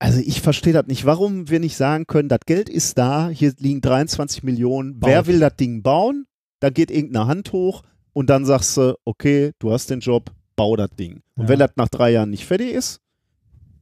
Also 0.00 0.20
ich 0.20 0.40
verstehe 0.40 0.72
das 0.72 0.86
nicht, 0.86 1.04
warum 1.06 1.48
wir 1.50 1.58
nicht 1.60 1.76
sagen 1.76 2.06
können, 2.06 2.28
das 2.28 2.40
Geld 2.46 2.68
ist 2.68 2.98
da, 2.98 3.28
hier 3.30 3.52
liegen 3.58 3.80
23 3.80 4.42
Millionen, 4.44 4.96
wer 5.02 5.18
Baut. 5.18 5.26
will 5.26 5.40
das 5.40 5.56
Ding 5.56 5.82
bauen? 5.82 6.26
Da 6.60 6.70
geht 6.70 6.90
irgendeine 6.90 7.26
Hand 7.26 7.52
hoch 7.52 7.82
und 8.12 8.30
dann 8.30 8.44
sagst 8.44 8.76
du, 8.76 8.96
okay, 9.04 9.52
du 9.58 9.72
hast 9.72 9.90
den 9.90 10.00
Job, 10.00 10.30
bau 10.56 10.76
das 10.76 10.90
Ding. 10.90 11.22
Und 11.36 11.44
Ja. 11.44 11.48
wenn 11.48 11.58
das 11.58 11.70
nach 11.76 11.88
drei 11.88 12.10
Jahren 12.12 12.30
nicht 12.30 12.46
fertig 12.46 12.70
ist, 12.72 13.00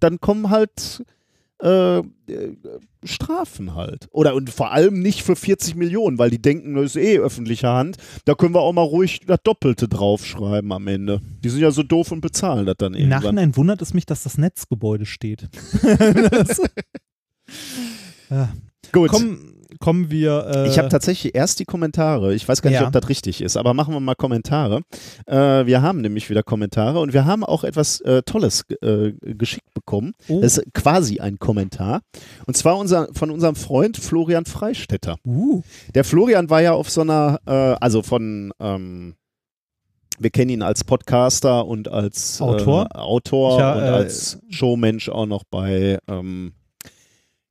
dann 0.00 0.18
kommen 0.20 0.48
halt 0.50 1.02
äh, 1.62 1.98
äh, 1.98 2.02
Strafen 3.04 3.74
halt. 3.74 4.08
Oder 4.10 4.34
und 4.34 4.50
vor 4.50 4.72
allem 4.72 5.00
nicht 5.00 5.22
für 5.22 5.36
40 5.36 5.74
Millionen, 5.76 6.18
weil 6.18 6.30
die 6.30 6.40
denken, 6.40 6.74
das 6.74 6.96
ist 6.96 6.96
eh 6.96 7.18
öffentliche 7.18 7.68
Hand, 7.68 7.96
da 8.24 8.34
können 8.34 8.54
wir 8.54 8.60
auch 8.60 8.72
mal 8.72 8.82
ruhig 8.82 9.20
das 9.26 9.38
Doppelte 9.42 9.88
draufschreiben 9.88 10.70
am 10.72 10.86
Ende. 10.86 11.20
Die 11.42 11.48
sind 11.48 11.60
ja 11.60 11.70
so 11.70 11.82
doof 11.82 12.12
und 12.12 12.20
bezahlen 12.20 12.66
das 12.66 12.76
dann 12.78 12.94
Im 12.94 13.00
irgendwann. 13.00 13.22
Nachhinein 13.22 13.56
wundert 13.56 13.82
es 13.82 13.94
mich, 13.94 14.06
dass 14.06 14.22
das 14.22 14.38
Netzgebäude 14.38 15.06
steht. 15.06 15.48
das, 15.82 16.60
ja. 18.30 18.48
Gut. 18.92 19.10
Komm, 19.10 19.55
kommen 19.78 20.10
wir. 20.10 20.46
Äh, 20.54 20.68
Ich 20.68 20.78
habe 20.78 20.88
tatsächlich 20.88 21.34
erst 21.34 21.58
die 21.60 21.64
Kommentare. 21.64 22.34
Ich 22.34 22.46
weiß 22.48 22.62
gar 22.62 22.70
nicht, 22.70 22.80
Ja. 22.80 22.86
ob 22.86 22.92
das 22.92 23.08
richtig 23.08 23.40
ist, 23.40 23.56
aber 23.56 23.74
machen 23.74 23.94
wir 23.94 24.00
mal 24.00 24.14
Kommentare. 24.14 24.80
Äh, 25.26 25.66
wir 25.66 25.82
haben 25.82 26.00
nämlich 26.00 26.28
wieder 26.30 26.42
Kommentare 26.42 27.00
und 27.00 27.12
wir 27.12 27.24
haben 27.24 27.44
auch 27.44 27.64
etwas 27.64 28.00
äh, 28.02 28.22
Tolles 28.22 28.62
äh, 28.82 29.12
geschickt 29.20 29.72
bekommen. 29.74 30.12
oh, 30.28 30.40
Das 30.40 30.58
ist 30.58 30.72
quasi 30.74 31.20
ein 31.20 31.38
Kommentar. 31.38 32.00
Und 32.46 32.56
zwar 32.56 32.76
unser, 32.78 33.08
von 33.12 33.30
unserem 33.30 33.56
Freund 33.56 33.96
Florian 33.96 34.44
Freistetter. 34.46 35.16
uh, 35.26 35.62
Der 35.94 36.04
Florian 36.04 36.50
war 36.50 36.62
ja 36.62 36.72
auf 36.72 36.90
so 36.90 37.00
einer, 37.02 37.38
äh, 37.46 37.52
also 37.80 38.02
von, 38.02 38.52
ähm, 38.60 39.14
wir 40.18 40.30
kennen 40.30 40.50
ihn 40.50 40.62
als 40.62 40.82
Podcaster 40.82 41.66
und 41.66 41.88
als 41.88 42.40
Autor. 42.40 42.88
äh, 42.94 42.98
Autor 42.98 43.58
Ja, 43.60 43.74
und 43.74 43.82
als 43.82 44.38
Showmensch 44.48 45.08
auch 45.10 45.26
noch 45.26 45.44
bei, 45.50 45.98
ähm, 46.08 46.54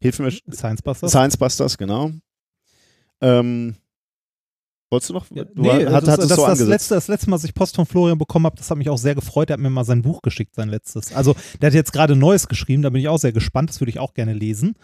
hilf 0.05 0.19
mir, 0.19 0.31
Science 0.53 0.81
Busters. 0.81 1.11
Science 1.11 1.37
Busters, 1.37 1.77
genau. 1.77 2.11
Ähm, 3.21 3.75
wolltest 4.89 5.09
du 5.09 5.13
noch? 5.13 5.25
Ja, 5.31 5.45
du 5.45 5.61
nee, 5.61 5.85
hat, 5.85 6.07
das, 6.07 6.27
das, 6.27 6.29
so 6.29 6.45
das, 6.45 6.59
letzte, 6.59 6.95
das 6.95 7.07
letzte 7.07 7.29
Mal, 7.29 7.35
als 7.35 7.43
ich 7.43 7.53
Post 7.53 7.75
von 7.75 7.85
Florian 7.85 8.17
bekommen 8.17 8.45
habe, 8.45 8.55
das 8.55 8.69
hat 8.69 8.77
mich 8.77 8.89
auch 8.89 8.97
sehr 8.97 9.15
gefreut. 9.15 9.49
Er 9.49 9.53
hat 9.53 9.59
mir 9.59 9.69
mal 9.69 9.83
sein 9.83 10.01
Buch 10.01 10.21
geschickt, 10.21 10.55
sein 10.55 10.69
letztes. 10.69 11.13
Also, 11.13 11.35
der 11.61 11.67
hat 11.67 11.73
jetzt 11.73 11.93
gerade 11.93 12.15
Neues 12.15 12.47
geschrieben, 12.47 12.83
da 12.83 12.89
bin 12.89 13.01
ich 13.01 13.07
auch 13.07 13.17
sehr 13.17 13.33
gespannt. 13.33 13.69
Das 13.69 13.81
würde 13.81 13.89
ich 13.89 13.99
auch 13.99 14.13
gerne 14.13 14.33
lesen. 14.33 14.75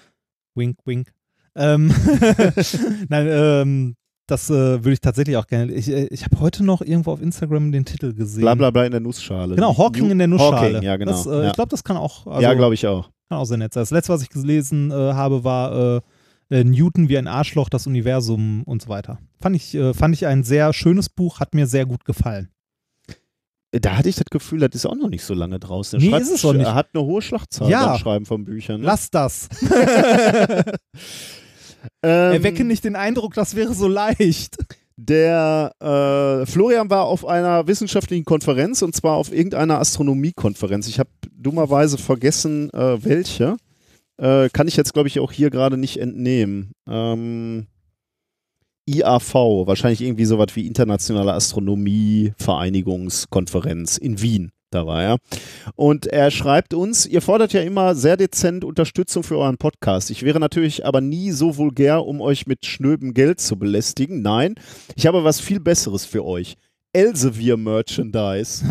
Wink, 0.55 0.79
wink. 0.85 1.11
Ähm, 1.55 1.87
Nein, 3.09 3.27
ähm, 3.29 3.95
das 4.31 4.49
äh, 4.49 4.53
würde 4.53 4.93
ich 4.93 5.01
tatsächlich 5.01 5.35
auch 5.37 5.45
gerne. 5.47 5.71
Ich, 5.73 5.89
äh, 5.89 6.05
ich 6.07 6.23
habe 6.23 6.39
heute 6.39 6.63
noch 6.63 6.81
irgendwo 6.81 7.11
auf 7.11 7.21
Instagram 7.21 7.71
den 7.71 7.85
Titel 7.85 8.13
gesehen. 8.13 8.41
Bla 8.41 8.55
bla 8.55 8.71
bla 8.71 8.85
in 8.85 8.91
der 8.91 9.01
Nussschale. 9.01 9.55
Genau, 9.55 9.77
Hawking 9.77 10.05
New- 10.05 10.11
in 10.11 10.17
der 10.19 10.27
Nussschale. 10.27 10.75
Hawking, 10.75 10.83
ja, 10.83 10.95
genau. 10.97 11.11
Das, 11.11 11.25
äh, 11.25 11.29
ja, 11.43 11.47
Ich 11.47 11.53
glaube, 11.53 11.69
das 11.69 11.83
kann 11.83 11.97
auch. 11.97 12.25
Also, 12.27 12.41
ja 12.41 12.53
glaube 12.53 12.73
ich 12.75 12.87
auch. 12.87 13.09
Kann 13.29 13.37
auch 13.39 13.45
sehr 13.45 13.57
nett 13.57 13.73
sein. 13.73 13.81
Das 13.81 13.91
letzte, 13.91 14.13
was 14.13 14.21
ich 14.23 14.29
gelesen 14.29 14.89
äh, 14.91 14.93
habe, 14.93 15.43
war 15.43 15.97
äh, 15.97 16.01
äh, 16.49 16.63
Newton 16.63 17.09
wie 17.09 17.17
ein 17.17 17.27
Arschloch, 17.27 17.69
das 17.69 17.87
Universum 17.87 18.63
und 18.63 18.81
so 18.81 18.89
weiter. 18.89 19.19
Fand 19.39 19.55
ich, 19.55 19.77
fand 19.93 20.15
ich 20.15 20.27
ein 20.27 20.43
sehr 20.43 20.71
schönes 20.73 21.09
Buch, 21.09 21.39
hat 21.39 21.53
mir 21.53 21.65
sehr 21.67 21.85
gut 21.85 22.05
gefallen. 22.05 22.49
Da 23.71 23.97
hatte 23.97 24.09
ich 24.09 24.15
das 24.17 24.25
Gefühl, 24.29 24.59
das 24.59 24.71
ist 24.75 24.85
auch 24.85 24.95
noch 24.95 25.09
nicht 25.09 25.23
so 25.23 25.33
lange 25.33 25.57
draußen. 25.57 25.97
Er 25.99 26.03
Nee, 26.03 26.09
schreibt, 26.11 26.23
ist 26.23 26.31
es 26.31 26.45
auch 26.45 26.51
nicht. 26.53 26.65
Er 26.65 26.75
hat 26.75 26.89
eine 26.93 27.03
hohe 27.05 27.21
Schlachtzahl 27.21 27.69
Ja. 27.69 27.87
beim 27.87 27.97
Schreiben 27.99 28.25
von 28.25 28.43
Büchern. 28.43 28.81
Ne? 28.81 28.85
Lass 28.87 29.09
das. 29.09 29.47
ähm, 32.03 32.33
Erwecke 32.33 32.63
nicht 32.63 32.83
den 32.83 32.95
Eindruck, 32.95 33.33
das 33.33 33.55
wäre 33.55 33.73
so 33.73 33.87
leicht. 33.87 34.57
Der 34.97 35.73
äh, 35.79 36.45
Florian 36.45 36.89
war 36.89 37.05
auf 37.05 37.25
einer 37.25 37.65
wissenschaftlichen 37.65 38.25
Konferenz 38.25 38.83
und 38.83 38.95
zwar 38.95 39.15
auf 39.15 39.33
irgendeiner 39.33 39.79
Astronomiekonferenz. 39.79 40.87
Ich 40.87 40.99
habe 40.99 41.09
dummerweise 41.31 41.97
vergessen, 41.97 42.69
äh, 42.71 43.03
welche. 43.03 43.57
Äh, 44.17 44.49
kann 44.49 44.67
ich 44.67 44.77
jetzt, 44.77 44.93
glaube 44.93 45.07
ich, 45.07 45.19
auch 45.19 45.31
hier 45.31 45.49
gerade 45.49 45.77
nicht 45.77 45.97
entnehmen. 45.97 46.73
Ähm, 46.87 47.65
IAV, 48.85 49.33
wahrscheinlich 49.65 50.01
irgendwie 50.01 50.25
sowas 50.25 50.55
wie 50.55 50.67
Internationale 50.67 51.33
Astronomie-Vereinigungskonferenz 51.33 53.97
in 53.97 54.21
Wien. 54.21 54.51
Da 54.71 54.87
war 54.87 55.03
er. 55.03 55.17
Und 55.75 56.07
er 56.07 56.31
schreibt 56.31 56.73
uns, 56.73 57.05
ihr 57.05 57.21
fordert 57.21 57.51
ja 57.51 57.61
immer 57.61 57.93
sehr 57.93 58.15
dezent 58.15 58.63
Unterstützung 58.63 59.21
für 59.21 59.37
euren 59.37 59.57
Podcast. 59.57 60.09
Ich 60.09 60.23
wäre 60.23 60.39
natürlich 60.39 60.85
aber 60.85 61.01
nie 61.01 61.31
so 61.31 61.57
vulgär, 61.57 62.05
um 62.05 62.21
euch 62.21 62.47
mit 62.47 62.65
schnöbem 62.65 63.13
Geld 63.13 63.41
zu 63.41 63.59
belästigen. 63.59 64.21
Nein, 64.21 64.55
ich 64.95 65.05
habe 65.07 65.25
was 65.25 65.41
viel 65.41 65.59
Besseres 65.59 66.05
für 66.05 66.23
euch. 66.23 66.55
Elsevier 66.93 67.55
Merchandise. 67.57 68.65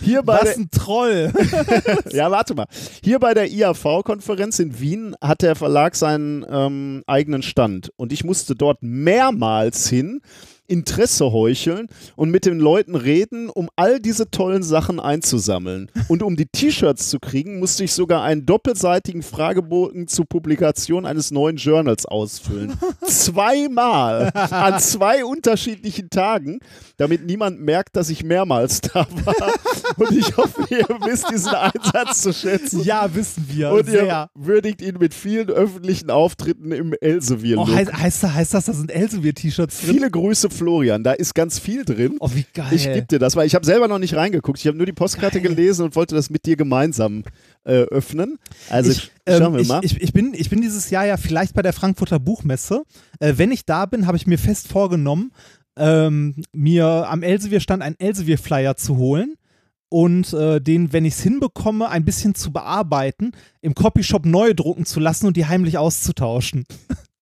Hier 0.00 0.22
bei 0.22 0.38
Was 0.40 0.56
ein 0.56 0.70
Troll. 0.70 1.32
ja, 2.10 2.30
warte 2.30 2.54
mal. 2.54 2.66
Hier 3.02 3.18
bei 3.18 3.32
der 3.32 3.50
IAV-Konferenz 3.50 4.58
in 4.58 4.78
Wien 4.80 5.16
hat 5.22 5.40
der 5.42 5.56
Verlag 5.56 5.94
seinen 5.94 6.44
ähm, 6.48 7.02
eigenen 7.06 7.42
Stand 7.42 7.90
und 7.96 8.12
ich 8.12 8.22
musste 8.22 8.54
dort 8.54 8.82
mehrmals 8.82 9.88
hin, 9.88 10.20
Interesse 10.66 11.30
heucheln 11.32 11.88
und 12.16 12.30
mit 12.30 12.46
den 12.46 12.58
Leuten 12.58 12.94
reden, 12.94 13.48
um 13.50 13.68
all 13.76 14.00
diese 14.00 14.30
tollen 14.30 14.62
Sachen 14.62 14.98
einzusammeln. 15.00 15.90
Und 16.08 16.22
um 16.22 16.36
die 16.36 16.46
T-Shirts 16.46 17.10
zu 17.10 17.18
kriegen, 17.20 17.58
musste 17.58 17.84
ich 17.84 17.92
sogar 17.92 18.22
einen 18.22 18.46
doppelseitigen 18.46 19.22
Fragebogen 19.22 20.08
zur 20.08 20.26
Publikation 20.26 21.06
eines 21.06 21.30
neuen 21.30 21.56
Journals 21.56 22.06
ausfüllen. 22.06 22.72
Zweimal 23.06 24.30
an 24.34 24.80
zwei 24.80 25.24
unterschiedlichen 25.24 26.10
Tagen, 26.10 26.58
damit 26.96 27.24
niemand 27.24 27.60
merkt, 27.60 27.96
dass 27.96 28.10
ich 28.10 28.22
mehrmals 28.24 28.80
da 28.80 29.06
war. 29.24 29.52
Und 29.96 30.12
ich 30.12 30.36
hoffe, 30.36 30.64
ihr 30.70 30.86
wisst 31.06 31.30
diesen 31.30 31.54
Einsatz 31.54 32.22
zu 32.22 32.32
schätzen. 32.32 32.82
ja, 32.82 33.14
wissen 33.14 33.44
wir. 33.48 33.70
Und 33.70 33.86
ihr 33.86 33.92
sehr. 34.04 34.30
würdigt 34.34 34.82
ihn 34.82 34.98
mit 34.98 35.14
vielen 35.14 35.48
öffentlichen 35.50 36.10
Auftritten 36.10 36.72
im 36.72 36.94
Elsevier-Look. 37.00 37.68
Oh, 37.68 37.72
heißt, 37.74 37.92
heißt, 37.92 38.22
das- 38.24 38.34
heißt 38.34 38.54
das, 38.54 38.64
da 38.66 38.72
sind 38.72 38.90
Elsevier-T-Shirts 38.90 39.80
drin? 39.80 39.90
Viele 39.94 40.10
Grüße, 40.10 40.50
Florian. 40.54 41.04
Da 41.04 41.12
ist 41.12 41.34
ganz 41.34 41.58
viel 41.58 41.84
drin. 41.84 42.16
Oh, 42.20 42.30
wie 42.32 42.46
geil. 42.54 42.72
Ich 42.72 42.84
gebe 42.84 43.06
dir 43.06 43.18
das, 43.18 43.36
weil 43.36 43.46
ich 43.46 43.54
habe 43.54 43.66
selber 43.66 43.88
noch 43.88 43.98
nicht 43.98 44.14
reingeguckt. 44.14 44.58
Ich 44.58 44.66
habe 44.66 44.76
nur 44.76 44.86
die 44.86 44.92
Postkarte 44.92 45.40
Geil. 45.40 45.54
gelesen 45.54 45.84
und 45.84 45.96
wollte 45.96 46.14
das 46.14 46.30
mit 46.30 46.46
dir 46.46 46.56
gemeinsam 46.56 47.24
äh, 47.64 47.82
öffnen. 47.82 48.38
Also 48.70 48.92
ich, 48.92 49.12
schauen 49.28 49.42
ähm, 49.42 49.52
wir 49.54 49.60
ich, 49.60 49.68
mal. 49.68 49.80
Ich, 49.84 50.00
ich, 50.00 50.12
bin, 50.12 50.32
ich 50.34 50.50
bin 50.50 50.60
dieses 50.60 50.90
Jahr 50.90 51.06
ja 51.06 51.16
vielleicht 51.16 51.54
bei 51.54 51.62
der 51.62 51.72
Frankfurter 51.72 52.18
Buchmesse. 52.18 52.84
Äh, 53.20 53.34
wenn 53.36 53.52
ich 53.52 53.66
da 53.66 53.86
bin, 53.86 54.06
habe 54.06 54.16
ich 54.16 54.26
mir 54.26 54.38
fest 54.38 54.68
vorgenommen, 54.68 55.32
ähm, 55.76 56.36
mir 56.52 56.86
am 56.86 57.22
Elsevier-Stand 57.22 57.82
einen 57.82 57.98
Elsevier-Flyer 57.98 58.76
zu 58.76 58.96
holen 58.96 59.34
und 59.88 60.32
äh, 60.32 60.60
den, 60.60 60.92
wenn 60.92 61.04
ich 61.04 61.14
es 61.14 61.20
hinbekomme, 61.22 61.88
ein 61.88 62.04
bisschen 62.04 62.34
zu 62.34 62.52
bearbeiten, 62.52 63.32
im 63.60 63.74
Copyshop 63.74 64.26
neu 64.26 64.52
drucken 64.54 64.86
zu 64.86 65.00
lassen 65.00 65.26
und 65.26 65.36
die 65.36 65.46
heimlich 65.46 65.78
auszutauschen. 65.78 66.64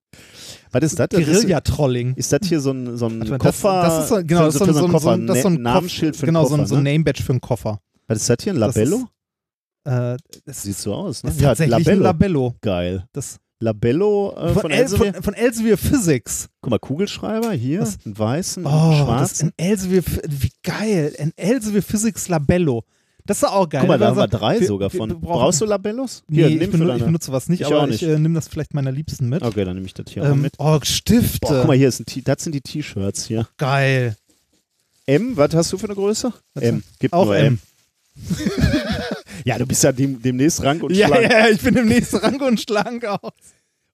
Was 0.73 0.83
ist 0.85 0.99
das? 0.99 1.09
Das 1.11 1.21
ist, 1.21 1.27
Guerilla-Trolling. 1.27 2.15
ist 2.17 2.33
das 2.33 2.41
hier 2.49 2.61
so 2.61 2.71
ein, 2.73 2.97
so 2.97 3.07
ein 3.07 3.21
Koffer? 3.39 3.83
Das, 3.83 3.95
das 3.95 4.03
ist 4.05 4.09
so, 4.09 4.17
genau, 4.25 4.45
das 4.47 4.55
ist 4.55 4.59
so, 4.59 4.65
so 4.65 4.71
ein- 4.73 4.75
so, 4.75 4.85
ein- 4.87 4.91
Koffer, 4.93 5.19
das 5.19 5.37
ist 5.37 5.43
so 5.43 5.49
ein 5.49 5.63
Namensschild 5.63 6.17
für 6.17 6.23
einen 6.23 6.27
Genau, 6.29 6.43
so, 6.45 6.49
Koffer, 6.51 6.63
ein- 6.63 6.67
so 6.67 6.75
ein 6.77 6.83
ne? 6.83 6.93
Name-Badge 6.93 7.23
für 7.23 7.33
einen 7.33 7.41
Koffer. 7.41 7.81
Was 8.09 8.19
ist 8.19 8.31
das 8.31 8.37
hier? 8.43 8.53
Ein 8.55 8.61
Das 8.61 8.75
Labello? 8.75 8.97
ist- 8.97 9.07
Äh, 9.85 10.17
das 10.45 10.63
Sieht 10.63 10.77
so 10.77 10.95
aus, 10.95 11.23
ne? 11.25 11.31
ist 11.31 11.41
tatsächlich 11.41 11.71
Labello. 11.79 11.97
ein 11.99 12.03
Labello. 12.03 12.55
Geil. 12.61 13.05
Das, 13.13 13.39
Labello 13.61 14.33
äh, 14.37 14.53
von, 14.53 14.63
von, 14.63 14.71
El, 14.71 14.81
Elsevier. 14.81 15.15
von, 15.15 15.23
von 15.23 15.35
Elsevier 15.35 15.79
Physics. 15.79 16.49
Guck 16.61 16.71
mal, 16.71 16.79
Kugelschreiber 16.79 17.53
hier, 17.53 17.81
Das- 17.81 17.99
einen 18.05 18.19
weißen, 18.19 18.65
Oh, 18.67 18.69
einen 18.69 18.91
das 18.91 18.93
ist 18.99 19.05
schwarzen. 19.39 19.49
ein 19.59 19.65
Elsevier, 19.67 20.03
wie 20.29 20.51
geil, 20.63 21.15
ein 21.19 21.33
Elsevier 21.37 21.83
Physics 21.83 22.29
Labello. 22.29 22.85
Das 23.25 23.39
ist 23.39 23.45
auch 23.45 23.69
geil. 23.69 23.81
Guck 23.83 23.89
mal, 23.89 23.99
da 23.99 24.09
haben 24.09 24.17
wir 24.17 24.27
drei 24.27 24.59
wir- 24.61 24.67
sogar 24.67 24.91
von. 24.91 25.21
Brauchst 25.21 25.61
du 25.61 25.65
Labellos? 25.65 26.25
Nee, 26.29 26.39
Hier, 26.39 26.47
ich, 26.49 26.53
für 26.55 26.59
benutze, 26.73 26.79
deine- 26.87 26.99
ich 26.99 27.05
benutze 27.05 27.33
was 27.33 27.49
nicht, 27.49 27.61
Ich 27.61 27.67
aber 27.67 27.83
auch 27.83 27.87
ich 27.87 28.03
nicht. 28.03 28.03
äh, 28.03 28.19
nehme 28.19 28.35
das 28.35 28.49
vielleicht 28.49 28.75
meiner 28.75 28.91
Liebsten 28.91 29.29
mit. 29.29 29.43
Okay, 29.43 29.65
dann 29.65 29.75
nehme 29.75 29.87
ich 29.87 29.95
das 29.95 30.07
hier 30.13 30.23
auch 30.25 30.29
Ähm, 30.29 30.41
mit. 30.43 30.55
oh, 30.59 30.79
Stifte. 30.83 31.39
Boah, 31.41 31.59
guck 31.59 31.67
mal, 31.69 31.77
hier 31.77 31.89
ist 31.89 32.01
ein 32.01 32.07
T 32.07 32.21
das 32.23 32.43
sind 32.43 32.53
die 32.55 32.61
T-Shirts 32.61 33.27
hier. 33.27 33.47
Geil. 33.59 34.17
M, 35.07 35.37
was 35.37 35.55
hast 35.55 35.73
du 35.73 35.79
für 35.79 35.87
eine 35.87 35.95
Größe? 35.95 36.33
Was 36.55 36.65
M. 36.65 36.83
Gibt 36.99 37.15
Auch 37.15 37.27
nur 37.27 37.37
M. 37.37 37.59
Ja, 39.45 39.59
du 39.59 39.67
bist 39.67 39.83
ja 39.83 39.91
dem, 39.93 40.21
demnächst 40.23 40.63
rank 40.63 40.83
und 40.85 40.93
Ja, 40.97 41.09
schlank. 41.09 41.31
ja, 41.33 41.49
ich 41.49 41.61
bin 41.61 41.75
im 41.77 41.89
nächsten 41.89 42.17
Rang 42.19 42.41
und 42.41 42.61
schlank 42.61 43.05
aus. 43.05 43.33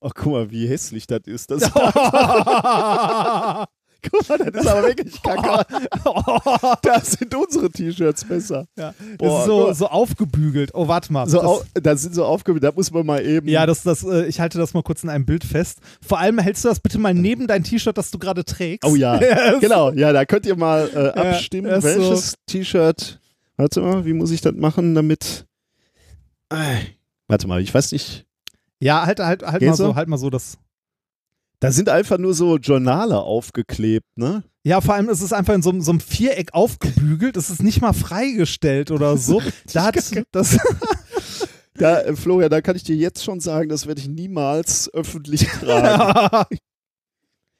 Ach, 0.00 0.12
guck 0.14 0.32
mal, 0.32 0.50
wie 0.50 0.68
hässlich 0.68 1.06
das 1.06 1.22
ist. 1.26 1.50
Das 1.50 1.62
guck 4.02 4.28
mal, 4.28 4.38
das 4.38 4.62
ist 4.62 4.68
aber 4.68 4.82
wirklich 4.88 5.22
kacke. 5.22 5.66
Da 6.82 7.00
sind 7.00 7.34
unsere 7.34 7.70
T-Shirts 7.70 8.24
besser. 8.24 8.66
Ja, 8.76 8.94
das 8.98 9.16
Boah, 9.18 9.40
ist 9.40 9.46
so, 9.46 9.72
so 9.72 9.86
aufgebügelt. 9.88 10.70
Oh, 10.74 10.88
warte 10.88 11.12
mal. 11.12 11.28
So 11.28 11.38
das, 11.38 11.46
au 11.46 11.62
das 11.74 12.02
sind 12.02 12.14
so 12.14 12.24
aufgebildet, 12.24 12.72
da 12.72 12.74
muss 12.76 12.90
man 12.90 13.04
mal 13.06 13.24
eben. 13.24 13.48
ja, 13.48 13.66
das, 13.66 13.82
das, 13.82 14.04
äh, 14.04 14.26
ich 14.26 14.40
halte 14.40 14.58
das 14.58 14.74
mal 14.74 14.82
kurz 14.82 15.02
in 15.02 15.10
einem 15.10 15.24
Bild 15.26 15.44
fest. 15.44 15.78
Vor 16.06 16.18
allem 16.18 16.38
hältst 16.38 16.64
du 16.64 16.68
das 16.68 16.80
bitte 16.80 16.98
mal 16.98 17.14
neben 17.14 17.46
dein 17.46 17.64
T-Shirt, 17.64 17.96
das 17.98 18.10
du 18.10 18.18
gerade 18.18 18.44
trägst. 18.44 18.88
Oh 18.90 18.96
ja, 18.96 19.18
das- 19.18 19.60
genau. 19.60 19.92
Ja, 19.92 20.12
da 20.12 20.24
könnt 20.24 20.46
ihr 20.46 20.56
mal 20.56 20.88
äh, 20.94 21.18
abstimmen, 21.18 21.68
das 21.68 21.84
ist 21.84 21.94
so- 21.94 22.00
welches 22.00 22.34
T-Shirt. 22.46 23.20
Warte 23.56 23.80
mal, 23.80 24.04
wie 24.04 24.12
muss 24.12 24.30
ich 24.30 24.40
das 24.40 24.54
machen, 24.54 24.94
damit. 24.94 25.46
Äh, 26.50 26.76
warte 27.26 27.46
mal, 27.48 27.60
ich 27.60 27.74
weiß 27.74 27.92
nicht. 27.92 28.24
Ja, 28.80 29.04
halt, 29.04 29.18
halt, 29.20 29.42
halt 29.42 29.58
Geht 29.58 29.70
mal 29.70 29.74
so, 29.76 29.86
so? 29.86 29.94
halt 29.96 30.08
mal 30.08 30.16
so 30.18 30.30
das. 30.30 30.56
Da 31.60 31.72
sind 31.72 31.88
einfach 31.88 32.18
nur 32.18 32.34
so 32.34 32.56
Journale 32.56 33.18
aufgeklebt, 33.18 34.06
ne? 34.16 34.44
Ja, 34.64 34.80
vor 34.80 34.94
allem 34.94 35.08
ist 35.08 35.22
es 35.22 35.32
einfach 35.32 35.54
in 35.54 35.62
so, 35.62 35.70
einem- 35.70 35.80
so 35.80 35.90
einem 35.90 36.00
Viereck 36.00 36.54
aufgebügelt. 36.54 37.36
Es 37.36 37.50
ist 37.50 37.62
nicht 37.62 37.80
mal 37.80 37.92
freigestellt 37.94 38.90
oder 38.90 39.16
so. 39.16 39.40
Da 39.72 39.84
hat 39.84 39.96
das. 40.32 40.56
Da, 41.74 42.00
äh, 42.00 42.16
Florian, 42.16 42.50
da 42.50 42.60
kann 42.60 42.74
ich 42.74 42.82
dir 42.82 42.96
jetzt 42.96 43.22
schon 43.22 43.38
sagen, 43.38 43.68
das 43.68 43.86
werde 43.86 44.00
ich 44.00 44.08
niemals 44.08 44.92
öffentlich 44.92 45.46
tragen. 45.60 46.58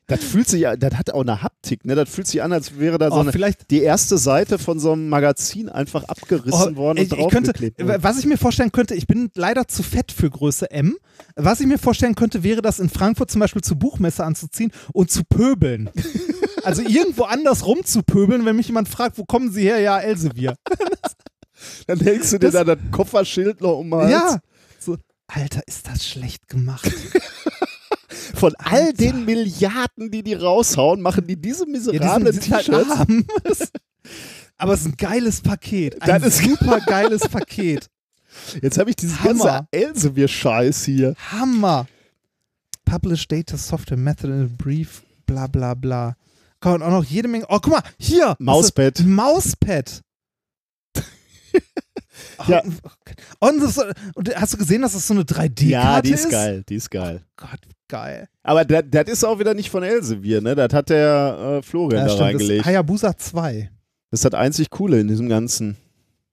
Das 0.09 0.25
fühlt 0.25 0.49
sich, 0.49 0.65
das 0.79 0.95
hat 0.95 1.11
auch 1.13 1.21
eine 1.21 1.43
Haptik, 1.43 1.85
ne? 1.85 1.95
Das 1.95 2.09
fühlt 2.09 2.27
sich 2.27 2.43
an, 2.43 2.51
als 2.53 2.79
wäre 2.79 2.97
da 2.99 3.11
so 3.11 3.17
oh, 3.17 3.21
eine, 3.21 3.31
vielleicht. 3.31 3.71
die 3.71 3.83
erste 3.83 4.17
Seite 4.17 4.59
von 4.59 4.81
so 4.81 4.93
einem 4.93 5.09
Magazin 5.11 5.69
einfach 5.69 6.05
abgerissen 6.05 6.75
Oh, 6.75 6.77
worden 6.77 6.99
ich, 6.99 7.13
und 7.13 7.21
draufgeklebt. 7.21 7.77
was 7.79 8.19
ich 8.19 8.25
mir 8.25 8.39
vorstellen 8.39 8.73
könnte, 8.73 8.95
ich 8.95 9.07
bin 9.07 9.31
leider 9.35 9.69
zu 9.69 9.83
fett 9.83 10.11
für 10.11 10.31
Größe 10.31 10.71
M. 10.71 10.97
Was 11.37 11.61
ich 11.61 11.67
mir 11.67 11.79
vorstellen 11.79 12.15
könnte, 12.15 12.43
wäre 12.43 12.63
das 12.63 12.79
in 12.81 12.89
Frankfurt 12.89 13.31
zum 13.31 13.41
Beispiel 13.41 13.63
zur 13.63 13.77
Buchmesse 13.77 14.25
anzuziehen 14.25 14.73
und 14.95 15.11
zu 15.11 15.25
pöbeln. 15.25 15.91
also 16.65 16.81
irgendwo 16.81 17.25
anders 17.25 17.67
rumzupöbeln, 17.67 18.47
wenn 18.47 18.57
mich 18.57 18.69
jemand 18.69 18.89
fragt, 18.89 19.19
wo 19.19 19.25
kommen 19.25 19.53
Sie 19.53 19.63
her? 19.63 19.79
Ja, 19.79 19.99
Elsevier. 20.01 20.55
Dann 21.87 22.01
hängst 22.01 22.33
du 22.33 22.39
dir 22.39 22.51
Das- 22.51 22.55
da 22.55 22.65
das 22.65 22.79
Kofferschild 22.93 23.61
noch 23.61 23.79
um 23.79 23.91
den 23.91 23.99
Hals. 24.01 24.11
Ja. 24.11 24.39
So, 24.79 24.97
Alter, 25.27 25.61
ist 25.67 25.87
das 25.87 26.07
schlecht 26.07 26.49
gemacht. 26.49 26.91
Von 28.39 28.55
all 28.59 28.81
Alter. 28.86 28.93
den 28.93 29.24
Milliarden, 29.24 30.10
die 30.10 30.23
die 30.23 30.35
raushauen, 30.35 31.01
machen 31.01 31.27
die 31.27 31.36
diese 31.40 31.60
Ja, 31.60 31.65
die 31.66 31.70
miserablen 31.73 32.40
die 32.40 32.52
halt 32.52 32.66
T-Shirts. 32.66 33.73
Aber 34.59 34.73
es 34.74 34.81
ist 34.81 34.86
ein 34.86 34.97
geiles 34.97 35.40
Paket. 35.40 36.01
Ein 36.02 36.20
Das 36.23 36.39
ist- 36.40 36.44
super 36.48 36.81
geiles 36.86 37.28
Paket. 37.28 37.89
Jetzt 38.62 38.78
habe 38.78 38.90
ich 38.90 38.97
dieses 38.97 39.20
Hammer. 39.20 39.44
ganze 39.44 39.69
Elsevier-Scheiß 39.73 40.85
hier. 40.85 41.15
Hammer. 41.32 41.86
Publish 42.85 43.27
Data 43.28 43.56
Software 43.56 43.98
Method 43.98 44.28
in 44.28 44.44
a 44.44 44.48
Brief, 44.56 45.02
bla 45.27 45.47
bla 45.47 45.74
bla. 45.74 46.16
Man 46.65 46.82
auch 46.82 46.90
noch 46.90 47.05
jede 47.05 47.28
Menge. 47.28 47.44
Oh, 47.48 47.59
guck 47.60 47.73
mal, 47.73 47.82
hier. 47.98 48.35
Mauspad. 48.39 48.98
Ist- 48.98 49.06
Mauspad. 49.06 50.01
Oh, 50.97 51.01
Ja. 52.48 52.62
Und, 53.40 53.60
das, 53.62 53.78
und 54.15 54.35
hast 54.36 54.55
du 54.55 54.56
gesehen, 54.59 54.82
dass 54.82 54.93
das 54.94 55.06
so 55.06 55.15
eine 55.15 55.23
3D-Karte 55.23 55.65
Ja, 55.66 56.02
die 56.02 56.10
ist 56.12 56.24
ist 56.24 56.31
geil, 56.31 56.65
die 56.69 56.74
ist 56.77 56.90
geil. 56.90 57.23
Gott, 57.36 57.60
geil. 57.89 58.28
Aber 58.43 58.65
das 58.65 58.85
das 58.90 59.09
ist 59.09 59.24
auch 59.24 59.39
wieder 59.39 59.55
nicht 59.55 59.70
von 59.70 59.82
Elsevier, 59.82 60.40
ne? 60.40 60.55
Das 60.55 60.73
hat 60.73 60.90
der 60.90 61.59
äh, 61.59 61.62
Florian 61.62 62.05
da 62.06 62.09
stimmt, 62.09 62.20
das 62.20 62.27
reingelegt. 62.27 62.60
ist 62.60 62.66
Hayabusa 62.66 63.16
2. 63.16 63.70
Das 64.10 64.20
ist 64.20 64.24
das 64.24 64.35
einzig 64.39 64.70
Coole 64.70 65.01
in 65.01 65.09
diesem 65.09 65.28
Ganzen. 65.28 65.77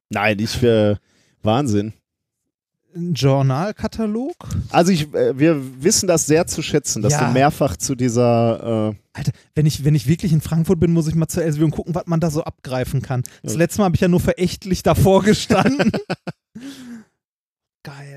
Nein, 0.10 0.40
ich 0.40 0.52
für 0.52 0.98
Wahnsinn. 1.42 1.94
Ein 2.96 3.14
Journalkatalog. 3.14 4.36
Also 4.70 4.94
ich, 4.94 5.14
äh, 5.14 5.38
wir 5.38 5.84
wissen 5.84 6.08
das 6.08 6.26
sehr 6.28 6.48
zu 6.48 6.62
schätzen, 6.62 7.02
dass 7.02 7.12
Ja. 7.12 7.26
du 7.28 7.34
mehrfach 7.34 7.76
zu 7.76 7.94
dieser 7.96 8.92
äh, 8.92 8.96
Alter, 9.12 9.32
wenn 9.54 9.66
ich, 9.66 9.84
wenn 9.84 9.96
ich 9.96 10.08
wirklich 10.08 10.32
in 10.32 10.40
Frankfurt 10.40 10.80
bin, 10.80 10.94
muss 10.94 11.08
ich 11.10 11.16
mal 11.16 11.28
zur 11.28 11.44
Elsevier 11.44 11.66
und 11.66 11.72
gucken, 11.72 11.94
was 11.94 12.06
man 12.06 12.22
da 12.22 12.30
so 12.32 12.44
abgreifen 12.46 13.02
kann. 13.02 13.24
Das 13.44 13.54
Ja. 13.54 13.60
letzte 13.60 13.80
Mal 13.80 13.86
habe 13.86 13.96
ich 13.96 14.02
ja 14.02 14.08
nur 14.08 14.22
verächtlich 14.22 14.82
davor 14.82 15.24
gestanden. 15.24 15.92
geil. 17.84 18.15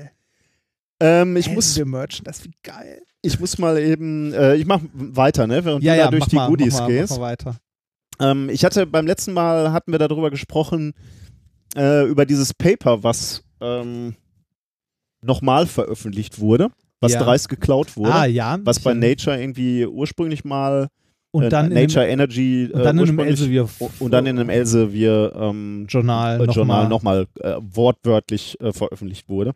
Ähm, 0.99 1.35
ich 1.37 1.49
muss 1.49 1.67
Elsevier 1.69 1.85
Merchandise, 1.85 2.43
wie 2.43 2.51
geil. 2.63 3.01
ich 3.21 3.39
muss 3.39 3.57
mal 3.57 3.77
eben 3.79 4.33
äh, 4.33 4.55
ich 4.55 4.65
mach 4.65 4.81
weiter, 4.93 5.47
ne, 5.47 5.63
während 5.63 5.83
Ja, 5.83 5.93
du 5.93 5.99
ja, 5.99 6.05
da 6.05 6.11
durch 6.11 6.25
die 6.27 6.35
mal, 6.35 6.47
Goodies 6.47 6.73
mach 6.73 6.79
mal, 6.81 6.87
gehst. 6.87 7.11
Mach 7.11 7.17
mal 7.19 7.23
weiter. 7.31 7.55
Ähm, 8.19 8.49
ich 8.49 8.65
hatte 8.65 8.85
beim 8.85 9.07
letzten 9.07 9.33
Mal 9.33 9.71
hatten 9.71 9.91
wir 9.91 9.99
darüber 9.99 10.29
gesprochen 10.29 10.93
äh, 11.75 12.05
über 12.07 12.25
dieses 12.25 12.53
Paper, 12.53 13.03
was 13.03 13.43
ähm, 13.61 14.15
nochmal 15.21 15.67
veröffentlicht 15.67 16.39
wurde, 16.39 16.69
was 17.01 17.13
Ja. 17.13 17.23
dreist 17.23 17.49
geklaut 17.49 17.95
wurde, 17.97 18.13
Ah, 18.13 18.25
ja. 18.25 18.57
was 18.63 18.79
bei 18.79 18.93
Nature 18.93 19.39
irgendwie 19.39 19.85
ursprünglich 19.85 20.43
mal 20.43 20.87
und 21.31 21.43
äh, 21.43 21.49
dann 21.49 21.67
in 21.71 21.73
Nature 21.73 22.01
einem, 22.05 22.13
Energy 22.13 22.63
äh, 22.63 22.73
und 22.73 22.83
dann 22.83 22.97
in 22.97 23.03
einem 23.03 23.17
ursprünglich- 23.19 23.27
Elsevier 23.39 23.69
und 23.99 24.11
dann 24.11 24.25
in 24.25 24.39
einem 24.39 24.49
Elsevier 24.49 25.31
ähm, 25.35 25.85
Journal 25.87 26.41
äh, 26.41 26.45
noch 26.47 26.55
Journal 26.55 26.83
mal. 26.83 26.89
nochmal 26.89 27.27
äh, 27.41 27.55
wortwörtlich 27.59 28.59
äh, 28.61 28.73
veröffentlicht 28.73 29.29
wurde. 29.29 29.53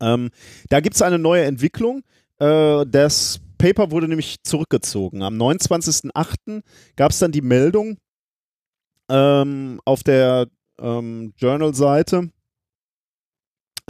Ähm, 0.00 0.30
da 0.68 0.80
gibt 0.80 0.96
es 0.96 1.02
eine 1.02 1.18
neue 1.18 1.44
Entwicklung. 1.44 2.02
Äh, 2.38 2.84
das 2.86 3.40
Paper 3.58 3.90
wurde 3.90 4.08
nämlich 4.08 4.42
zurückgezogen. 4.42 5.22
Am 5.22 5.36
29.08. 5.36 6.62
gab 6.96 7.12
es 7.12 7.18
dann 7.18 7.32
die 7.32 7.42
Meldung 7.42 7.98
ähm, 9.10 9.80
auf 9.84 10.02
der 10.02 10.46
ähm, 10.80 11.34
Journal-Seite, 11.36 12.30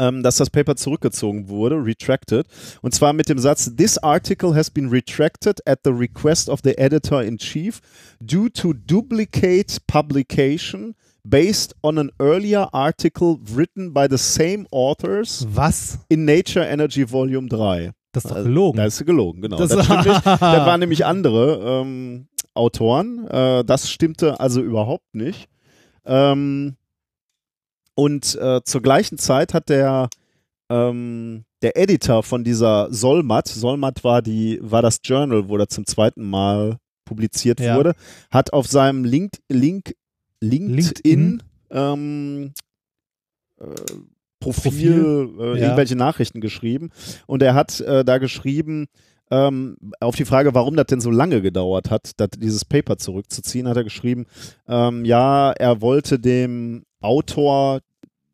ähm, 0.00 0.22
dass 0.22 0.36
das 0.36 0.48
Paper 0.50 0.74
zurückgezogen 0.76 1.48
wurde, 1.48 1.76
retracted. 1.76 2.46
Und 2.80 2.94
zwar 2.94 3.12
mit 3.12 3.28
dem 3.28 3.38
Satz: 3.38 3.70
This 3.76 3.98
article 3.98 4.54
has 4.54 4.70
been 4.70 4.88
retracted 4.88 5.60
at 5.68 5.80
the 5.84 5.90
request 5.90 6.48
of 6.48 6.60
the 6.64 6.76
editor-in-chief 6.78 7.80
due 8.20 8.50
to 8.50 8.72
duplicate 8.72 9.78
publication 9.86 10.94
based 11.22 11.74
on 11.82 11.98
an 11.98 12.10
earlier 12.18 12.68
article 12.72 13.36
written 13.54 13.92
by 13.92 14.06
the 14.10 14.16
same 14.16 14.66
authors 14.70 15.46
Was? 15.52 15.98
in 16.08 16.24
Nature 16.24 16.64
Energy 16.66 17.04
Volume 17.10 17.48
3. 17.48 17.92
Das 18.12 18.24
ist 18.24 18.30
doch 18.30 18.36
Also, 18.38 18.48
gelogen. 18.48 18.76
Da 18.78 18.86
ist 18.86 19.04
gelogen, 19.06 19.42
genau. 19.42 19.56
Das- 19.58 19.68
Das, 19.68 19.84
stimmt 19.84 20.06
nicht. 20.06 20.26
Das 20.26 20.40
waren 20.40 20.80
nämlich 20.80 21.04
andere 21.04 21.82
ähm, 21.82 22.26
Autoren. 22.54 23.26
Äh, 23.28 23.64
das 23.64 23.90
stimmte 23.90 24.40
also 24.40 24.60
überhaupt 24.62 25.14
nicht. 25.14 25.48
Ähm, 26.06 26.76
und 28.00 28.34
äh, 28.36 28.62
zur 28.64 28.80
gleichen 28.80 29.18
Zeit 29.18 29.52
hat 29.52 29.68
der, 29.68 30.08
ähm, 30.70 31.44
der 31.60 31.76
Editor 31.76 32.22
von 32.22 32.44
dieser 32.44 32.90
Solmat, 32.90 33.46
Solmat 33.46 34.02
war, 34.04 34.22
die, 34.22 34.58
war 34.62 34.80
das 34.80 35.00
Journal, 35.04 35.50
wo 35.50 35.58
er 35.58 35.68
zum 35.68 35.84
zweiten 35.84 36.24
Mal 36.24 36.78
publiziert 37.04 37.60
Ja. 37.60 37.76
wurde, 37.76 37.92
hat 38.30 38.54
auf 38.54 38.66
seinem 38.66 39.04
Link, 39.04 39.32
Link, 39.50 39.94
LinkedIn, 40.40 40.76
LinkedIn. 40.76 41.42
Ähm, 41.70 42.52
äh, 43.60 43.64
Profil, 44.40 44.62
Profil, 44.62 45.30
äh, 45.38 45.58
ja. 45.58 45.64
irgendwelche 45.64 45.96
Nachrichten 45.96 46.40
geschrieben. 46.40 46.88
Und 47.26 47.42
er 47.42 47.52
hat 47.52 47.80
äh, 47.80 48.02
da 48.02 48.16
geschrieben, 48.16 48.86
ähm, 49.30 49.76
auf 50.00 50.16
die 50.16 50.24
Frage, 50.24 50.54
warum 50.54 50.74
das 50.74 50.86
denn 50.86 51.02
so 51.02 51.10
lange 51.10 51.42
gedauert 51.42 51.90
hat, 51.90 52.12
dat, 52.16 52.42
dieses 52.42 52.64
Paper 52.64 52.96
zurückzuziehen, 52.96 53.68
hat 53.68 53.76
er 53.76 53.84
geschrieben, 53.84 54.24
ähm, 54.66 55.04
ja, 55.04 55.52
er 55.52 55.82
wollte 55.82 56.18
dem 56.18 56.84
Autor, 57.00 57.80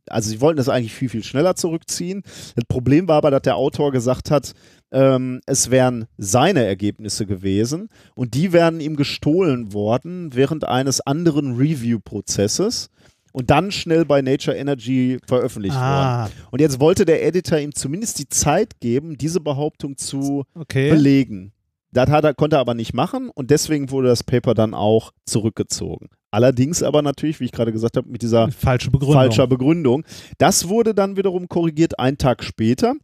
also 0.08 0.30
sie 0.30 0.40
wollten 0.40 0.58
das 0.58 0.68
eigentlich 0.68 0.94
viel, 0.94 1.08
viel 1.08 1.24
schneller 1.24 1.56
zurückziehen. 1.56 2.22
Das 2.54 2.64
Problem 2.66 3.08
war 3.08 3.16
aber, 3.16 3.30
dass 3.30 3.42
der 3.42 3.56
Autor 3.56 3.92
gesagt 3.92 4.30
hat, 4.30 4.52
ähm, 4.92 5.40
es 5.46 5.70
wären 5.70 6.06
seine 6.16 6.64
Ergebnisse 6.64 7.26
gewesen 7.26 7.88
und 8.14 8.34
die 8.34 8.52
wären 8.52 8.80
ihm 8.80 8.96
gestohlen 8.96 9.72
worden 9.72 10.30
während 10.34 10.66
eines 10.66 11.00
anderen 11.00 11.56
Review-Prozesses 11.56 12.90
und 13.32 13.50
dann 13.50 13.70
schnell 13.70 14.06
bei 14.06 14.22
Nature 14.22 14.56
Energy 14.56 15.18
veröffentlicht 15.26 15.74
worden. 15.74 15.84
ah, 15.84 16.30
Und 16.50 16.60
jetzt 16.60 16.80
wollte 16.80 17.04
der 17.04 17.22
Editor 17.22 17.58
ihm 17.58 17.74
zumindest 17.74 18.18
die 18.18 18.28
Zeit 18.28 18.80
geben, 18.80 19.18
diese 19.18 19.40
Behauptung 19.40 19.98
zu 19.98 20.44
okay. 20.54 20.88
belegen. 20.88 21.52
Das 21.96 22.10
hat 22.10 22.24
er, 22.24 22.34
konnte 22.34 22.56
er 22.56 22.60
aber 22.60 22.74
nicht 22.74 22.92
machen 22.92 23.30
und 23.30 23.50
deswegen 23.50 23.90
wurde 23.90 24.08
das 24.08 24.22
Paper 24.22 24.52
dann 24.52 24.74
auch 24.74 25.12
zurückgezogen. 25.24 26.10
Allerdings 26.30 26.82
aber 26.82 27.00
natürlich, 27.00 27.40
wie 27.40 27.46
ich 27.46 27.52
gerade 27.52 27.72
gesagt 27.72 27.96
habe, 27.96 28.06
mit 28.10 28.20
dieser 28.20 28.50
Falsche 28.50 28.90
Begründung. 28.90 29.14
falscher 29.14 29.46
Begründung. 29.46 30.04
Das 30.36 30.68
wurde 30.68 30.94
dann 30.94 31.16
wiederum 31.16 31.48
korrigiert 31.48 31.98
einen 31.98 32.18
Tag 32.18 32.44
später. 32.44 32.96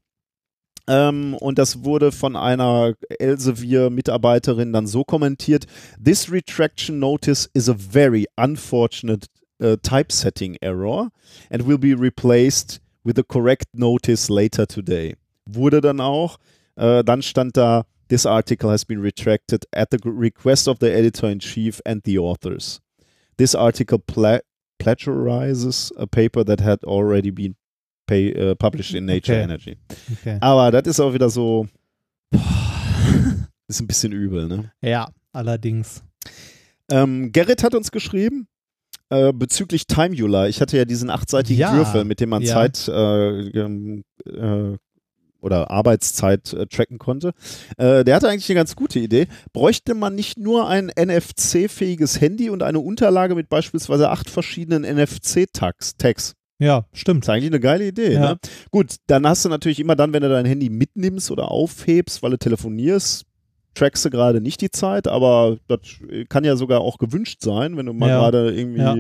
Ähm, 0.86 1.34
und 1.40 1.58
das 1.58 1.84
wurde 1.84 2.12
von 2.12 2.36
einer 2.36 2.92
Elsevier-Mitarbeiterin 3.18 4.74
dann 4.74 4.86
so 4.86 5.04
kommentiert: 5.04 5.64
This 6.04 6.30
retraction 6.30 6.98
notice 6.98 7.48
is 7.54 7.70
a 7.70 7.74
very 7.74 8.26
unfortunate 8.36 9.26
uh, 9.62 9.76
typesetting 9.76 10.56
error 10.60 11.08
and 11.48 11.66
will 11.66 11.78
be 11.78 11.98
replaced 11.98 12.82
with 13.04 13.14
the 13.16 13.22
correct 13.22 13.74
notice 13.74 14.28
later 14.28 14.66
today. 14.66 15.16
Wurde 15.46 15.80
dann 15.80 16.00
auch. 16.00 16.36
Äh, 16.76 17.04
dann 17.04 17.22
stand 17.22 17.56
da, 17.56 17.84
this 18.12 18.26
article 18.26 18.68
has 18.68 18.84
been 18.84 19.00
retracted 19.00 19.64
at 19.72 19.88
the 19.88 19.98
request 20.04 20.68
of 20.68 20.78
the 20.80 20.92
editor-in-chief 20.92 21.80
and 21.86 22.02
the 22.04 22.18
authors. 22.18 22.78
This 23.38 23.54
article 23.54 23.98
pla 23.98 24.40
plagiarizes 24.78 25.92
a 25.96 26.06
paper 26.06 26.44
that 26.44 26.60
had 26.60 26.84
already 26.84 27.30
been 27.30 27.54
pay, 28.06 28.34
uh, 28.34 28.54
published 28.54 28.94
in 28.94 29.06
Nature 29.06 29.32
Okay. 29.32 29.42
Energy. 29.42 29.78
Okay. 30.12 30.38
Aber 30.42 30.70
das 30.70 30.86
ist 30.88 31.00
auch 31.00 31.14
wieder 31.14 31.30
so, 31.30 31.66
ist 33.68 33.80
ein 33.80 33.86
bisschen 33.86 34.12
übel, 34.12 34.46
ne? 34.46 34.70
Ja, 34.82 35.08
allerdings. 35.32 36.02
Ähm, 36.90 37.32
Gerrit 37.32 37.62
hat 37.62 37.74
uns 37.74 37.90
geschrieben 37.90 38.46
äh, 39.08 39.32
bezüglich 39.32 39.86
Timeular. 39.86 40.48
Ich 40.50 40.60
hatte 40.60 40.76
ja 40.76 40.84
diesen 40.84 41.08
achtseitigen 41.08 41.60
Ja, 41.60 41.72
Würfel, 41.74 42.04
mit 42.04 42.20
dem 42.20 42.28
man 42.28 42.42
ja. 42.42 42.52
Zeit 42.52 42.88
äh, 42.88 43.48
ähm, 43.58 44.04
äh, 44.26 44.76
oder 45.42 45.70
Arbeitszeit 45.70 46.52
äh, 46.54 46.66
tracken 46.66 46.98
konnte. 46.98 47.32
Äh, 47.76 48.04
der 48.04 48.14
hatte 48.16 48.28
eigentlich 48.28 48.48
eine 48.48 48.56
ganz 48.60 48.74
gute 48.76 48.98
Idee. 48.98 49.26
Bräuchte 49.52 49.94
man 49.94 50.14
nicht 50.14 50.38
nur 50.38 50.68
ein 50.68 50.90
NFC-fähiges 50.98 52.20
Handy 52.20 52.48
und 52.48 52.62
eine 52.62 52.80
Unterlage 52.80 53.34
mit 53.34 53.48
beispielsweise 53.48 54.08
acht 54.10 54.30
verschiedenen 54.30 54.82
NFC-Tags? 54.84 55.96
Tags? 55.96 56.34
Ja, 56.58 56.86
stimmt. 56.92 57.24
Das 57.24 57.28
ist 57.28 57.30
eigentlich 57.34 57.50
eine 57.50 57.60
geile 57.60 57.88
Idee. 57.88 58.12
Ja. 58.14 58.20
Ne? 58.20 58.38
Gut, 58.70 58.94
dann 59.08 59.26
hast 59.26 59.44
du 59.44 59.48
natürlich 59.48 59.80
immer 59.80 59.96
dann, 59.96 60.12
wenn 60.12 60.22
du 60.22 60.28
dein 60.28 60.46
Handy 60.46 60.70
mitnimmst 60.70 61.30
oder 61.30 61.50
aufhebst, 61.50 62.22
weil 62.22 62.30
du 62.30 62.38
telefonierst, 62.38 63.24
trackst 63.74 64.04
du 64.04 64.10
gerade 64.10 64.40
nicht 64.40 64.60
die 64.60 64.70
Zeit, 64.70 65.08
aber 65.08 65.56
das 65.66 65.80
kann 66.28 66.44
ja 66.44 66.54
sogar 66.56 66.80
auch 66.82 66.98
gewünscht 66.98 67.40
sein, 67.42 67.76
wenn 67.76 67.86
du 67.86 67.92
mal 67.94 68.08
Ja. 68.10 68.18
gerade 68.20 68.52
irgendwie 68.54 68.80
Ja. 68.80 68.96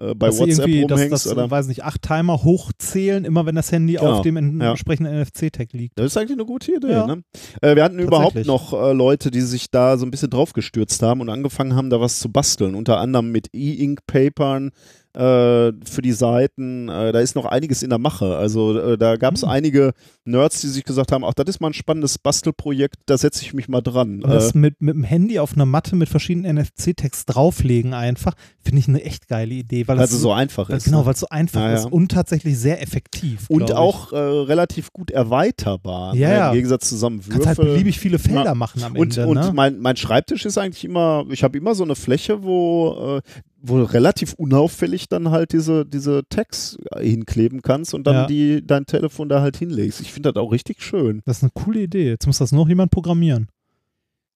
Äh, 0.00 0.14
bei 0.14 0.28
dass 0.28 0.38
WhatsApp 0.38 0.66
irgendwie, 0.66 0.86
dass, 0.86 0.98
rumhängst. 0.98 1.26
dass, 1.26 1.32
oder 1.32 1.50
weiß 1.50 1.66
nicht, 1.68 1.84
acht 1.84 2.02
Timer 2.02 2.42
hochzählen, 2.42 3.24
immer 3.24 3.46
wenn 3.46 3.54
das 3.54 3.70
Handy 3.70 3.94
Genau, 3.94 4.12
auf 4.12 4.22
dem 4.22 4.60
ja. 4.60 4.70
entsprechenden 4.70 5.20
NFC-Tag 5.20 5.72
liegt. 5.72 5.98
das 5.98 6.06
ist 6.06 6.16
eigentlich 6.16 6.38
eine 6.38 6.46
gute 6.46 6.74
Idee. 6.74 6.90
Ja. 6.90 7.06
Ne? 7.06 7.22
Äh, 7.60 7.76
wir 7.76 7.84
hatten 7.84 7.98
überhaupt 7.98 8.46
noch 8.46 8.72
äh, 8.72 8.92
Leute, 8.92 9.30
die 9.30 9.42
sich 9.42 9.70
da 9.70 9.98
so 9.98 10.06
ein 10.06 10.10
bisschen 10.10 10.30
drauf 10.30 10.52
gestürzt 10.52 11.02
haben 11.02 11.20
und 11.20 11.28
angefangen 11.28 11.74
haben, 11.74 11.90
da 11.90 12.00
was 12.00 12.18
zu 12.18 12.30
basteln. 12.30 12.74
Unter 12.74 12.98
anderem 12.98 13.30
mit 13.30 13.48
E-Ink-Papern 13.52 14.70
äh, 15.14 15.72
für 15.84 16.02
die 16.02 16.12
Seiten. 16.12 16.88
Äh, 16.88 17.12
da 17.12 17.20
ist 17.20 17.34
noch 17.34 17.44
einiges 17.46 17.82
in 17.82 17.90
der 17.90 17.98
Mache. 17.98 18.36
Also 18.36 18.78
äh, 18.78 18.98
da 18.98 19.16
gab 19.16 19.34
es 19.34 19.42
Hm. 19.42 19.48
einige 19.48 19.92
Nerds, 20.24 20.60
die 20.60 20.68
sich 20.68 20.84
gesagt 20.84 21.10
haben, 21.12 21.24
ach, 21.24 21.34
das 21.34 21.46
ist 21.48 21.60
mal 21.60 21.68
ein 21.68 21.74
spannendes 21.74 22.18
Bastelprojekt, 22.18 22.96
da 23.06 23.18
setze 23.18 23.42
ich 23.42 23.52
mich 23.54 23.68
mal 23.68 23.80
dran. 23.80 24.22
Und 24.22 24.30
Äh, 24.30 24.34
das 24.34 24.54
mit, 24.54 24.80
mit 24.80 24.94
dem 24.94 25.02
Handy 25.04 25.38
auf 25.38 25.54
einer 25.54 25.66
Matte 25.66 25.96
mit 25.96 26.08
verschiedenen 26.08 26.56
NFC-Tags 26.56 27.26
drauflegen 27.26 27.92
einfach, 27.94 28.34
finde 28.62 28.78
ich 28.78 28.88
eine 28.88 29.02
echt 29.02 29.26
geile 29.28 29.54
Idee. 29.54 29.88
Weil 29.88 29.98
also 29.98 30.14
das 30.14 30.22
so 30.22 30.32
einfach 30.32 30.70
ist. 30.70 30.84
Genau, 30.84 31.00
ne? 31.00 31.06
weil 31.06 31.14
es 31.14 31.20
so 31.20 31.28
einfach 31.28 31.60
Ja, 31.60 31.68
ja. 31.70 31.74
ist 31.78 31.86
und 31.90 32.12
tatsächlich 32.12 32.56
sehr 32.58 32.80
effektiv. 32.82 33.46
Und 33.48 33.72
auch 33.72 34.12
äh, 34.12 34.16
relativ 34.16 34.92
gut 34.92 35.10
erweiterbar. 35.10 36.14
Ja, 36.14 36.28
ne? 36.28 36.34
ja. 36.36 36.48
Im 36.50 36.54
Gegensatz 36.54 36.88
zusammen 36.88 37.20
Kannst 37.28 37.46
halt 37.46 37.58
Würfel. 37.58 37.72
beliebig 37.72 37.98
viele 37.98 38.18
Felder 38.18 38.44
Ja. 38.44 38.54
machen 38.54 38.82
am 38.84 38.96
und 38.96 39.16
Ende. 39.16 39.28
und 39.28 39.36
ne? 39.38 39.52
mein, 39.54 39.78
mein 39.80 39.96
Schreibtisch 39.96 40.44
ist 40.46 40.58
eigentlich 40.58 40.84
immer, 40.84 41.24
ich 41.30 41.42
habe 41.42 41.58
immer 41.58 41.74
so 41.74 41.82
eine 41.84 41.96
Fläche, 41.96 42.42
wo, 42.44 43.20
äh, 43.62 43.68
wo 43.68 43.82
relativ 43.82 44.34
unauffällig 44.34 45.08
dann 45.08 45.30
halt 45.30 45.52
diese, 45.52 45.84
diese 45.86 46.22
Tags 46.28 46.76
hinkleben 46.98 47.62
kannst 47.62 47.94
und 47.94 48.06
dann 48.06 48.14
Ja. 48.14 48.26
die, 48.26 48.66
dein 48.66 48.86
Telefon 48.86 49.28
da 49.28 49.40
halt 49.40 49.56
hinlegst. 49.56 50.00
Ich 50.00 50.12
finde 50.12 50.32
das 50.32 50.42
auch 50.42 50.52
richtig 50.52 50.82
schön. 50.82 51.20
das 51.26 51.38
ist 51.38 51.42
eine 51.44 51.52
coole 51.54 51.80
Idee. 51.82 52.08
Jetzt 52.08 52.26
muss 52.26 52.38
das 52.38 52.52
noch 52.52 52.68
jemand 52.68 52.90
programmieren. 52.90 53.48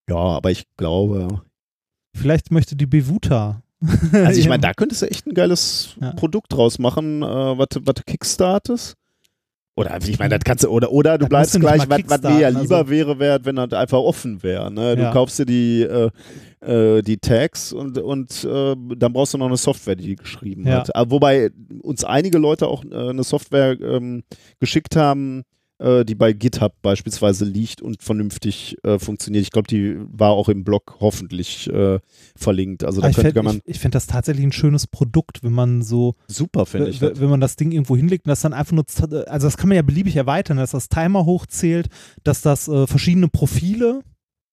Ja, 0.09 0.17
aber 0.17 0.51
ich 0.51 0.65
glaube, 0.77 1.43
Vielleicht 2.17 2.53
möchte 2.53 2.77
die 2.77 2.87
Bewuta. 2.87 3.63
also 4.13 4.39
ich 4.41 4.49
meine, 4.49 4.61
da 4.61 4.73
könntest 4.73 5.03
du 5.03 5.07
echt 5.11 5.27
ein 5.27 5.35
geiles 5.35 5.97
Ja. 6.01 6.13
Produkt 6.13 6.53
draus 6.53 6.79
machen, 6.79 7.23
äh, 7.23 7.27
was 7.27 7.69
du- 7.71 7.81
was 7.85 7.95
du 7.95 8.03
kickstartest. 8.07 8.95
Oder 9.77 9.99
ich 10.07 10.19
meine, 10.21 10.37
das 10.39 10.45
kannst 10.45 10.63
du, 10.63 10.69
oder, 10.69 10.93
oder 10.93 11.19
du 11.19 11.27
Das 11.27 11.29
bleibst 11.51 11.61
gleich, 11.61 11.89
was 11.89 12.01
was 12.07 12.23
mir 12.23 12.41
ja 12.41 12.49
lieber 12.49 12.77
also- 12.79 12.91
wäre, 12.91 13.19
wär, 13.19 13.45
wenn 13.45 13.57
das 13.57 13.73
einfach 13.73 13.99
offen 13.99 14.41
wäre. 14.45 14.71
Ne? 14.73 14.95
Du 14.95 15.03
Ja. 15.03 15.11
kaufst 15.13 15.39
dir 15.41 15.47
die, 15.47 15.83
äh, 15.83 16.11
äh, 16.61 17.03
die 17.03 17.17
Tags 17.17 17.73
und, 17.73 17.99
und 17.99 18.45
äh, 18.45 18.77
dann 18.97 19.13
brauchst 19.13 19.35
du 19.35 19.39
noch 19.39 19.47
eine 19.49 19.57
Software, 19.57 19.97
die 19.97 20.05
die 20.07 20.17
geschrieben 20.17 20.65
Ja. 20.67 20.75
hat. 20.79 20.95
Aber 20.95 21.11
wobei 21.11 21.51
uns 21.83 22.05
einige 22.05 22.39
Leute 22.39 22.69
auch 22.69 22.85
äh, 22.85 22.95
eine 23.11 23.25
Software 23.25 23.77
ähm, 23.81 24.23
geschickt 24.61 24.95
haben, 24.95 25.43
äh, 25.79 26.05
die 26.05 26.15
bei 26.15 26.33
GitHub 26.33 26.75
beispielsweise 26.83 27.45
liegt 27.45 27.83
und 27.83 28.03
vernünftig 28.03 28.77
äh, 28.85 28.99
funktioniert. 28.99 29.43
Ich 29.43 29.51
glaube, 29.51 29.67
die 29.67 29.97
war 29.99 30.31
auch 30.31 30.49
im 30.49 30.65
Blog 30.65 30.97
hoffentlich 31.01 31.69
äh, 31.69 31.99
verlinkt. 32.37 32.85
Also 32.85 33.01
da 33.01 33.09
ich 33.09 33.17
könnte 33.17 33.43
man 33.43 33.57
ich, 33.57 33.63
ich 33.75 33.81
fänd 33.81 33.95
das 33.95 34.07
tatsächlich 34.07 34.45
ein 34.45 34.53
schönes 34.53 34.87
Produkt, 34.87 35.43
wenn 35.43 35.53
man 35.53 35.83
so, 35.83 36.15
super, 36.29 36.67
finde 36.67 36.91
ich. 36.91 36.99
das. 37.01 37.21
wenn 37.21 37.29
man 37.29 37.41
das 37.41 37.57
Ding 37.57 37.73
irgendwo 37.73 37.97
hinlegt 37.97 38.27
und 38.27 38.31
das 38.31 38.41
dann 38.41 38.53
einfach 38.53 38.73
nur, 38.73 38.85
also 39.29 39.47
das 39.47 39.57
kann 39.57 39.69
man 39.69 39.77
ja 39.77 39.83
beliebig 39.83 40.17
erweitern, 40.17 40.59
dass 40.59 40.71
das 40.71 40.89
Timer 40.89 41.25
hochzählt, 41.25 41.89
dass 42.23 42.41
das 42.41 42.69
äh, 42.69 42.87
verschiedene 42.87 43.29
Profile 43.29 44.03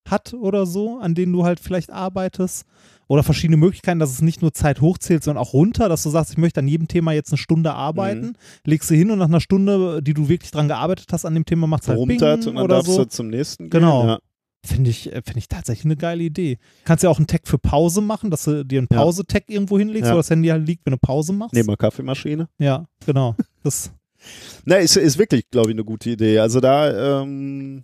hat 0.09 0.33
oder 0.33 0.65
so, 0.65 0.97
an 0.97 1.13
denen 1.15 1.33
du 1.33 1.43
halt 1.43 1.59
vielleicht 1.59 1.91
arbeitest. 1.91 2.65
Oder 3.11 3.23
verschiedene 3.23 3.57
Möglichkeiten, 3.57 3.99
dass 3.99 4.09
es 4.11 4.21
nicht 4.21 4.41
nur 4.41 4.53
Zeit 4.53 4.79
hochzählt, 4.79 5.21
sondern 5.21 5.43
auch 5.43 5.51
runter, 5.51 5.89
dass 5.89 6.03
du 6.03 6.09
sagst, 6.09 6.31
ich 6.31 6.37
möchte 6.37 6.61
an 6.61 6.67
jedem 6.69 6.87
Thema 6.87 7.11
jetzt 7.11 7.31
eine 7.31 7.37
Stunde 7.37 7.73
arbeiten, 7.73 8.27
Mhm. 8.27 8.33
legst 8.65 8.89
du 8.89 8.95
hin 8.95 9.11
und 9.11 9.19
nach 9.19 9.27
einer 9.27 9.41
Stunde, 9.41 10.01
die 10.01 10.13
du 10.13 10.29
wirklich 10.29 10.51
dran 10.51 10.69
gearbeitet 10.69 11.07
hast, 11.11 11.25
an 11.25 11.33
dem 11.33 11.43
Thema 11.43 11.67
macht 11.67 11.81
es 11.83 11.89
halt 11.89 11.97
Bing 11.97 12.11
Rumtert 12.11 12.47
und 12.47 12.55
dann 12.55 12.63
oder 12.63 12.75
darfst 12.75 12.91
so. 12.93 13.03
du 13.03 13.09
zum 13.09 13.27
nächsten 13.27 13.69
Genau. 13.69 14.01
gehen. 14.01 14.09
Ja. 14.11 14.19
Finde 14.63 14.89
ich, 14.91 15.07
äh, 15.11 15.21
finde 15.25 15.39
ich 15.39 15.47
tatsächlich 15.49 15.83
eine 15.85 15.97
geile 15.97 16.23
Idee. 16.23 16.57
Kannst 16.85 17.03
ja 17.03 17.09
auch 17.09 17.17
einen 17.17 17.27
Tag 17.27 17.41
für 17.47 17.57
Pause 17.57 17.99
machen, 17.99 18.29
dass 18.31 18.43
du 18.45 18.63
dir 18.63 18.77
einen. 18.79 18.87
Pause-Tag 18.87 19.43
irgendwo 19.49 19.77
hinlegst, 19.79 20.07
Ja. 20.07 20.13
wo 20.13 20.17
das 20.17 20.29
Handy 20.29 20.47
halt 20.49 20.65
liegt, 20.65 20.85
wenn 20.85 20.91
du 20.91 20.97
Pause 20.99 21.33
machst. 21.33 21.53
Neben 21.53 21.67
der 21.67 21.77
Kaffeemaschine. 21.77 22.47
Ja, 22.59 22.85
genau. 23.05 23.35
Das, 23.63 23.91
Na, 24.65 24.75
ist, 24.75 24.95
ist 24.95 25.17
wirklich, 25.17 25.49
glaube 25.49 25.71
ich, 25.71 25.75
eine 25.75 25.83
gute 25.83 26.11
Idee. 26.11 26.39
Also 26.39 26.59
da, 26.59 27.21
ähm, 27.23 27.79
äh, 27.79 27.81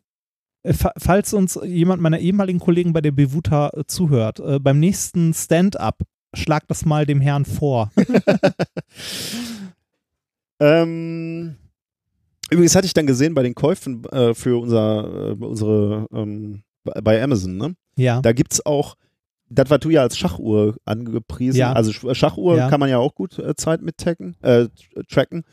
falls 0.66 1.34
uns 1.34 1.60
jemand 1.64 2.02
meiner 2.02 2.20
ehemaligen 2.20 2.60
Kollegen 2.60 2.94
bei 2.94 3.02
der 3.02 3.12
Bewuta 3.12 3.70
äh, 3.74 3.84
zuhört, 3.88 4.40
äh, 4.40 4.60
beim 4.60 4.80
nächsten 4.80 5.34
Stand-up 5.34 6.02
schlag 6.34 6.68
das 6.68 6.86
mal 6.86 7.06
dem 7.06 7.22
Herrn 7.22 7.46
vor. 7.46 7.92
ähm, 10.60 11.56
übrigens 12.50 12.76
hatte 12.76 12.88
ich 12.88 12.94
dann 12.94 13.08
gesehen 13.08 13.34
bei 13.34 13.44
den 13.44 13.56
Käufen 13.56 14.04
äh, 14.06 14.34
für 14.34 14.62
unser, 14.62 15.32
äh, 15.32 15.44
unsere, 15.44 16.08
ähm, 16.14 16.64
bei- 16.84 17.22
Amazon, 17.22 17.58
ne? 17.58 17.76
ja. 17.98 18.22
Da 18.22 18.32
gibt 18.34 18.54
es 18.54 18.66
auch, 18.66 18.96
das, 19.50 19.70
was 19.70 19.80
du 19.80 19.90
ja 19.90 20.02
als 20.02 20.18
Schachuhr 20.18 20.78
angepriesen, 20.86 21.60
Ja. 21.60 21.74
also 21.74 21.92
Sch- 21.92 22.14
Schachuhr 22.16 22.58
Ja. 22.58 22.70
kann 22.70 22.80
man 22.80 22.90
ja 22.90 22.98
auch 22.98 23.16
gut 23.16 23.38
äh, 23.40 23.56
Zeit 23.56 23.82
mit 23.82 23.98
taggen, 23.98 24.36
äh, 24.42 24.68
tracken. 25.10 25.44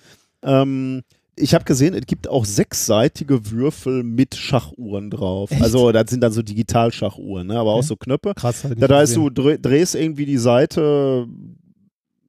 Ähm, 0.42 1.02
ich 1.36 1.54
habe 1.54 1.64
gesehen, 1.64 1.94
es 1.94 2.06
gibt 2.06 2.28
auch 2.28 2.44
sechsseitige 2.44 3.50
Würfel 3.50 4.02
mit 4.02 4.34
Schachuhren 4.34 5.10
drauf. 5.10 5.50
Echt? 5.50 5.62
Also 5.62 5.92
das 5.92 6.10
sind 6.10 6.20
dann 6.20 6.32
so 6.32 6.42
Digitalschachuhren, 6.42 7.48
ne? 7.48 7.58
aber 7.58 7.72
auch 7.72 7.78
Okay. 7.78 7.86
so 7.86 7.96
Knöpfe. 7.96 8.34
Krass. 8.34 8.62
Das 8.62 8.70
nicht 8.76 8.90
heißt, 8.90 9.16
du 9.16 9.30
drehst 9.30 9.94
irgendwie 9.94 10.26
die 10.26 10.38
Seite, 10.38 11.26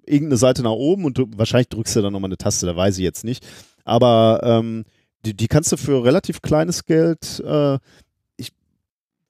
irgendeine 0.05 0.37
Seite 0.37 0.63
nach 0.63 0.71
oben 0.71 1.05
und 1.05 1.17
du, 1.17 1.27
wahrscheinlich 1.35 1.69
drückst 1.69 1.95
du 1.95 2.01
dann 2.01 2.13
nochmal 2.13 2.29
eine 2.29 2.37
Taste, 2.37 2.65
da 2.65 2.75
weiß 2.75 2.97
ich 2.97 3.03
jetzt 3.03 3.23
nicht. 3.23 3.45
Aber 3.83 4.41
ähm, 4.43 4.85
die, 5.25 5.35
die 5.35 5.47
kannst 5.47 5.71
du 5.71 5.77
für 5.77 6.03
relativ 6.03 6.41
kleines 6.41 6.85
Geld, 6.85 7.39
äh, 7.45 7.77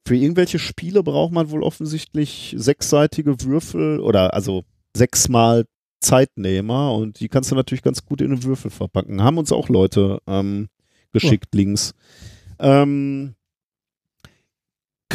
für 0.07 0.15
irgendwelche 0.15 0.59
Spiele 0.59 1.01
braucht 1.01 1.33
man 1.33 1.49
wohl 1.49 1.63
offensichtlich 1.63 2.53
sechsseitige 2.57 3.41
Würfel 3.41 3.99
oder 3.99 4.35
also 4.35 4.63
sechsmal 4.95 5.65
Zeitnehmer 6.05 6.93
und 6.93 7.19
die 7.19 7.29
kannst 7.29 7.51
du 7.51 7.55
natürlich 7.55 7.81
ganz 7.81 8.05
gut 8.05 8.21
in 8.21 8.31
einen 8.31 8.43
Würfel 8.43 8.69
verpacken. 8.69 9.23
Haben 9.23 9.37
uns 9.39 9.51
auch 9.51 9.69
Leute 9.69 10.19
ähm, 10.27 10.69
geschickt, 11.11 11.53
Links. 11.55 11.95
Ähm, 12.59 13.35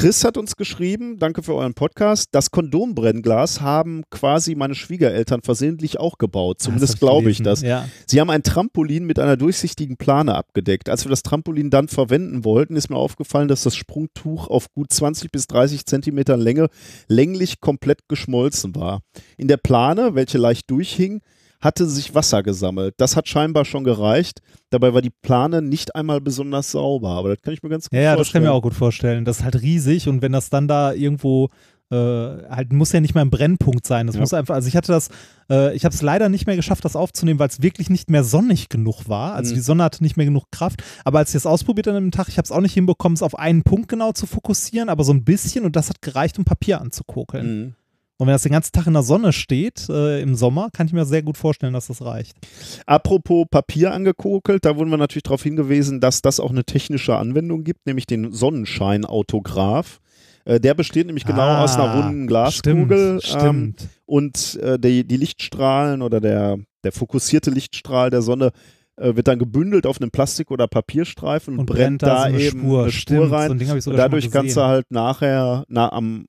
Chris 0.00 0.24
hat 0.24 0.38
uns 0.38 0.56
geschrieben, 0.56 1.18
danke 1.18 1.42
für 1.42 1.54
euren 1.54 1.74
Podcast. 1.74 2.30
Das 2.32 2.50
Kondombrennglas 2.50 3.60
haben 3.60 4.04
quasi 4.08 4.54
meine 4.54 4.74
Schwiegereltern 4.74 5.42
versehentlich 5.42 6.00
auch 6.00 6.16
gebaut. 6.16 6.62
Zumindest 6.62 7.00
glaube 7.00 7.30
ich 7.30 7.42
das. 7.42 7.60
Ja. 7.60 7.86
Sie 8.06 8.18
haben 8.18 8.30
ein 8.30 8.42
Trampolin 8.42 9.04
mit 9.04 9.18
einer 9.18 9.36
durchsichtigen 9.36 9.98
Plane 9.98 10.34
abgedeckt. 10.34 10.88
Als 10.88 11.04
wir 11.04 11.10
das 11.10 11.22
Trampolin 11.22 11.68
dann 11.68 11.88
verwenden 11.88 12.46
wollten, 12.46 12.76
ist 12.76 12.88
mir 12.88 12.96
aufgefallen, 12.96 13.48
dass 13.48 13.62
das 13.62 13.76
Sprungtuch 13.76 14.48
auf 14.48 14.72
gut 14.72 14.90
20 14.90 15.30
bis 15.30 15.46
30 15.48 15.84
Zentimetern 15.84 16.40
Länge 16.40 16.68
länglich 17.06 17.60
komplett 17.60 18.08
geschmolzen 18.08 18.74
war. 18.74 19.02
In 19.36 19.48
der 19.48 19.58
Plane, 19.58 20.14
welche 20.14 20.38
leicht 20.38 20.70
durchhing, 20.70 21.20
hatte 21.60 21.86
sich 21.86 22.14
Wasser 22.14 22.42
gesammelt. 22.42 22.94
Das 22.98 23.16
hat 23.16 23.28
scheinbar 23.28 23.64
schon 23.64 23.84
gereicht. 23.84 24.40
Dabei 24.70 24.94
war 24.94 25.02
die 25.02 25.10
Plane 25.10 25.62
nicht 25.62 25.94
einmal 25.94 26.20
besonders 26.20 26.70
sauber, 26.72 27.10
aber 27.10 27.28
das 27.34 27.42
kann 27.42 27.52
ich 27.54 27.62
mir 27.62 27.68
ganz 27.68 27.90
gut 27.90 27.96
Ja, 27.96 28.02
ja, 28.02 28.10
das 28.10 28.16
kann 28.16 28.16
vorstellen. 28.18 28.44
ich 28.44 28.48
mir 28.48 28.52
auch 28.54 28.62
gut 28.62 28.74
vorstellen. 28.74 29.24
Das 29.24 29.38
ist 29.38 29.44
halt 29.44 29.60
riesig 29.62 30.08
und 30.08 30.22
wenn 30.22 30.32
das 30.32 30.48
dann 30.50 30.68
da 30.68 30.92
irgendwo 30.92 31.48
äh, 31.92 31.96
halt 31.96 32.72
muss 32.72 32.92
ja 32.92 33.00
nicht 33.00 33.16
mal 33.16 33.22
ein 33.22 33.30
Brennpunkt 33.30 33.84
sein. 33.84 34.06
Das 34.06 34.14
Ja. 34.14 34.20
muss 34.20 34.32
einfach, 34.32 34.54
also 34.54 34.68
ich 34.68 34.76
hatte 34.76 34.92
das, 34.92 35.08
äh, 35.50 35.74
ich 35.74 35.84
habe 35.84 35.92
es 35.92 36.02
leider 36.02 36.28
nicht 36.28 36.46
mehr 36.46 36.54
geschafft, 36.54 36.84
das 36.84 36.94
aufzunehmen, 36.94 37.40
weil 37.40 37.48
es 37.48 37.62
wirklich 37.62 37.90
nicht 37.90 38.08
mehr 38.10 38.22
sonnig 38.22 38.68
genug 38.68 39.08
war. 39.08 39.34
Also 39.34 39.50
Mhm. 39.50 39.54
die 39.56 39.60
Sonne 39.60 39.82
hatte 39.82 40.00
nicht 40.04 40.16
mehr 40.16 40.24
genug 40.26 40.44
Kraft. 40.52 40.84
Aber 41.04 41.18
als 41.18 41.30
ich 41.30 41.34
es 41.34 41.46
ausprobiert 41.46 41.88
an 41.88 41.96
einem 41.96 42.12
Tag, 42.12 42.28
ich 42.28 42.38
habe 42.38 42.44
es 42.46 42.52
auch 42.52 42.60
nicht 42.60 42.74
hinbekommen, 42.74 43.16
es 43.16 43.24
auf 43.24 43.36
einen 43.36 43.64
Punkt 43.64 43.88
genau 43.88 44.12
zu 44.12 44.26
fokussieren, 44.28 44.88
aber 44.88 45.02
so 45.02 45.12
ein 45.12 45.24
bisschen 45.24 45.64
und 45.64 45.74
das 45.74 45.88
hat 45.88 46.00
gereicht, 46.00 46.38
um 46.38 46.44
Papier 46.44 46.80
anzukokeln. 46.80 47.58
Mhm. 47.64 47.74
Und 48.20 48.26
wenn 48.26 48.34
das 48.34 48.42
den 48.42 48.52
ganzen 48.52 48.72
Tag 48.72 48.86
in 48.86 48.92
der 48.92 49.02
Sonne 49.02 49.32
steht, 49.32 49.88
äh, 49.88 50.20
im 50.20 50.34
Sommer, 50.34 50.68
kann 50.74 50.86
ich 50.86 50.92
mir 50.92 51.06
sehr 51.06 51.22
gut 51.22 51.38
vorstellen, 51.38 51.72
dass 51.72 51.86
das 51.86 52.02
reicht. 52.02 52.36
Apropos 52.84 53.46
Papier 53.50 53.92
angekokelt, 53.94 54.64
da 54.66 54.76
wurden 54.76 54.90
wir 54.90 54.98
natürlich 54.98 55.22
darauf 55.22 55.42
hingewiesen, 55.42 56.00
dass 56.00 56.20
das 56.20 56.38
auch 56.38 56.50
eine 56.50 56.64
technische 56.64 57.16
Anwendung 57.16 57.64
gibt, 57.64 57.86
nämlich 57.86 58.06
den 58.06 58.30
Sonnenscheinautograph. 58.30 60.00
Äh, 60.44 60.60
der 60.60 60.74
besteht 60.74 61.06
nämlich 61.06 61.24
genau 61.24 61.40
Ah, 61.42 61.64
aus 61.64 61.76
einer 61.76 61.94
runden 61.94 62.26
Glaskugel. 62.26 63.20
Stimmt, 63.22 63.42
Ähm, 63.42 63.74
stimmt. 63.76 63.88
und 64.06 64.56
äh, 64.62 64.78
die, 64.78 65.06
die 65.06 65.16
Lichtstrahlen 65.16 66.02
oder 66.02 66.20
der, 66.20 66.58
der 66.84 66.92
fokussierte 66.92 67.50
Lichtstrahl 67.50 68.10
der 68.10 68.22
Sonne 68.22 68.50
äh, 68.96 69.16
wird 69.16 69.28
dann 69.28 69.38
gebündelt 69.38 69.86
auf 69.86 70.00
einem 70.00 70.10
Plastik- 70.10 70.50
oder 70.50 70.66
Papierstreifen 70.66 71.54
und, 71.54 71.60
und 71.60 71.66
brennt, 71.66 72.00
brennt 72.00 72.02
da 72.02 72.18
so 72.20 72.24
eine 72.24 72.40
eben 72.40 72.60
Spur. 72.60 72.82
eine 72.82 72.92
Stimmt, 72.92 73.26
Spur 73.26 73.32
rein. 73.38 73.58
So 73.58 73.90
ein 73.90 73.92
und 73.94 73.96
dadurch 73.98 74.30
kannst 74.30 74.56
du 74.56 74.62
halt 74.62 74.84
nachher, 74.90 75.64
na, 75.68 75.92
am, 75.92 76.26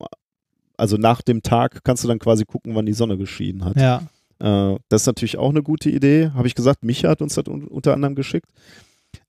also 0.81 0.97
nach 0.97 1.21
dem 1.21 1.43
Tag, 1.43 1.83
kannst 1.83 2.03
du 2.03 2.07
dann 2.07 2.17
quasi 2.17 2.43
gucken, 2.43 2.73
wann 2.73 2.87
die 2.87 2.93
Sonne 2.93 3.15
geschieden 3.17 3.63
hat. 3.63 3.77
Ja, 3.77 4.01
Äh, 4.39 4.79
das 4.89 5.03
ist 5.03 5.05
natürlich 5.07 5.37
auch 5.37 5.51
eine 5.51 5.61
gute 5.61 5.91
Idee. 5.91 6.31
Habe 6.33 6.47
ich 6.47 6.55
gesagt, 6.55 6.83
Micha 6.83 7.07
hat 7.07 7.21
uns 7.21 7.35
das 7.35 7.45
un 7.47 7.67
unter 7.67 7.93
anderem 7.93 8.15
geschickt. 8.15 8.49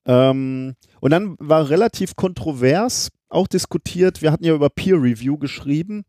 Ähm, 0.07 0.75
und 1.01 1.11
dann 1.11 1.37
war 1.39 1.69
relativ 1.69 2.17
kontrovers 2.17 3.11
auch 3.29 3.47
diskutiert, 3.47 4.23
wir 4.23 4.33
hatten 4.33 4.45
ja 4.45 4.55
über 4.55 4.71
Peer 4.71 4.97
Review 4.97 5.37
geschrieben, 5.37 6.05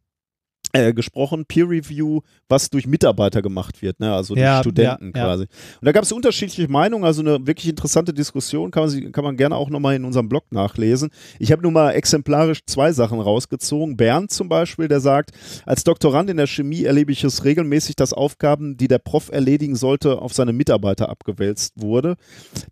äh, 0.74 0.92
gesprochen, 0.94 1.46
Peer 1.46 1.70
Review, 1.70 2.22
was 2.50 2.70
durch 2.70 2.88
Mitarbeiter 2.88 3.44
gemacht 3.44 3.82
wird, 3.84 4.00
ne? 4.00 4.14
also 4.14 4.34
durch 4.34 4.44
Ja, 4.44 4.60
Studenten 4.62 5.12
ja, 5.16 5.22
ja. 5.22 5.26
quasi. 5.26 5.44
Und 5.44 5.86
da 5.86 5.92
gab 5.92 6.04
es 6.04 6.12
unterschiedliche 6.12 6.68
Meinungen, 6.68 7.06
also 7.06 7.22
eine 7.22 7.46
wirklich 7.46 7.70
interessante 7.70 8.12
Diskussion, 8.12 8.72
kann 8.72 8.84
man, 8.84 8.90
sie, 8.90 9.12
kann 9.12 9.24
man 9.24 9.38
gerne 9.38 9.56
auch 9.56 9.70
nochmal 9.70 9.96
in 9.96 10.04
unserem 10.04 10.28
Blog 10.28 10.46
nachlesen. 10.52 11.12
Ich 11.38 11.52
habe 11.52 11.62
nur 11.62 11.72
mal 11.72 11.92
exemplarisch 11.92 12.62
zwei 12.66 12.92
Sachen 12.92 13.20
rausgezogen. 13.20 13.96
Bernd 13.98 14.32
zum 14.32 14.50
Beispiel, 14.50 14.88
der 14.88 15.00
sagt, 15.00 15.32
als 15.68 15.84
Doktorand 15.84 16.32
in 16.32 16.38
der 16.38 16.48
Chemie 16.48 16.86
erlebe 16.86 17.12
ich 17.12 17.24
es 17.24 17.46
regelmäßig, 17.46 17.96
dass 17.96 18.12
Aufgaben, 18.12 18.76
die 18.76 18.88
der 18.88 18.98
Prof 19.00 19.30
erledigen 19.32 19.76
sollte, 19.76 20.20
auf 20.20 20.34
seine 20.34 20.54
Mitarbeiter 20.54 21.08
abgewälzt 21.10 21.74
wurde. 21.76 22.16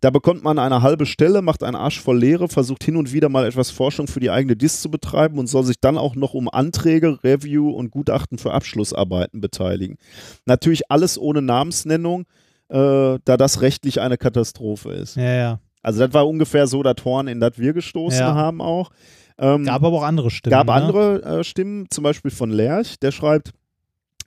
Da 0.00 0.10
bekommt 0.10 0.42
man 0.42 0.58
eine 0.58 0.82
halbe 0.82 1.06
Stelle, 1.06 1.40
macht 1.40 1.62
einen 1.62 1.76
Arsch 1.76 2.00
voll 2.00 2.18
Leere, 2.18 2.48
versucht 2.48 2.82
hin 2.82 2.96
und 2.96 3.12
wieder 3.12 3.28
mal 3.28 3.46
etwas 3.46 3.70
Forschung 3.70 4.08
für 4.08 4.18
die 4.18 4.30
eigene 4.30 4.56
Dis 4.56 4.80
zu 4.80 4.90
betreiben 4.90 5.38
und 5.38 5.46
soll 5.46 5.62
sich 5.62 5.78
dann 5.80 5.98
auch 5.98 6.16
noch 6.16 6.34
um 6.34 6.48
Anträge, 6.48 7.22
Review 7.22 7.70
und 7.70 7.91
Gutachten 7.92 8.38
für 8.38 8.52
Abschlussarbeiten 8.52 9.40
beteiligen. 9.40 9.96
Natürlich 10.46 10.90
alles 10.90 11.16
ohne 11.18 11.40
Namensnennung, 11.42 12.22
äh, 12.68 13.18
da 13.24 13.36
das 13.36 13.60
rechtlich 13.60 14.00
eine 14.00 14.18
Katastrophe 14.18 14.90
ist. 14.92 15.14
ja, 15.16 15.32
ja. 15.32 15.60
Also 15.84 15.98
das 15.98 16.14
war 16.14 16.28
ungefähr 16.28 16.68
so 16.68 16.82
das 16.84 17.04
Horn, 17.04 17.26
in 17.26 17.40
das 17.40 17.58
wir 17.58 17.72
gestoßen 17.72 18.20
Ja. 18.20 18.34
haben 18.36 18.60
auch. 18.60 18.90
Ähm, 19.36 19.64
Gab 19.64 19.82
aber 19.82 19.98
auch 19.98 20.02
andere 20.04 20.30
Stimmen. 20.30 20.52
gab 20.52 20.68
ne? 20.68 20.72
andere 20.74 21.22
äh, 21.40 21.42
Stimmen, 21.44 21.86
zum 21.90 22.04
Beispiel 22.04 22.30
von 22.30 22.50
Lerch, 22.50 23.00
der 23.00 23.10
schreibt, 23.10 23.50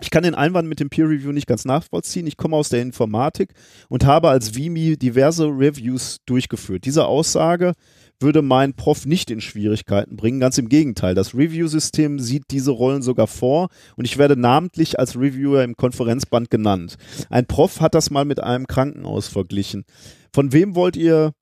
ich 0.02 0.10
kann 0.10 0.24
den 0.24 0.36
Einwand 0.36 0.68
mit 0.68 0.82
dem 0.82 0.90
Peer 0.90 1.06
Review 1.08 1.32
nicht 1.32 1.48
ganz 1.48 1.64
nachvollziehen. 1.64 2.28
Ich 2.28 2.36
komme 2.36 2.58
aus 2.58 2.68
der 2.68 2.82
Informatik 2.82 3.54
und 3.88 4.06
habe 4.06 4.28
als 4.28 4.54
Vimi 4.56 4.98
diverse 4.98 5.46
Reviews 5.46 6.18
durchgeführt. 6.26 6.84
Diese 6.84 7.06
Aussage 7.06 7.72
würde 8.20 8.42
mein 8.42 8.74
Prof 8.74 9.06
nicht 9.06 9.32
in 9.32 9.42
Schwierigkeiten 9.42 10.16
bringen. 10.16 10.40
Ganz 10.40 10.58
im 10.58 10.70
Gegenteil. 10.70 11.16
Das 11.16 11.34
Review-System 11.34 12.20
sieht 12.20 12.46
diese 12.52 12.72
Rollen 12.72 13.02
sogar 13.02 13.28
vor 13.28 13.70
und 13.96 14.06
ich 14.06 14.18
werde 14.18 14.40
namentlich 14.40 15.00
als 15.00 15.16
Reviewer 15.16 15.64
im 15.64 15.76
Konferenzband 15.76 16.50
genannt. 16.50 16.96
Ein 17.30 17.46
Prof 17.46 17.82
hat 17.82 17.96
das 17.96 18.10
mal 18.10 18.26
mit 18.26 18.42
einem 18.42 18.68
Krankenhaus 18.68 19.28
verglichen. 19.28 19.86
Von 20.34 20.54
wem 20.54 20.76
wollt 20.76 20.96
ihr 20.96 21.34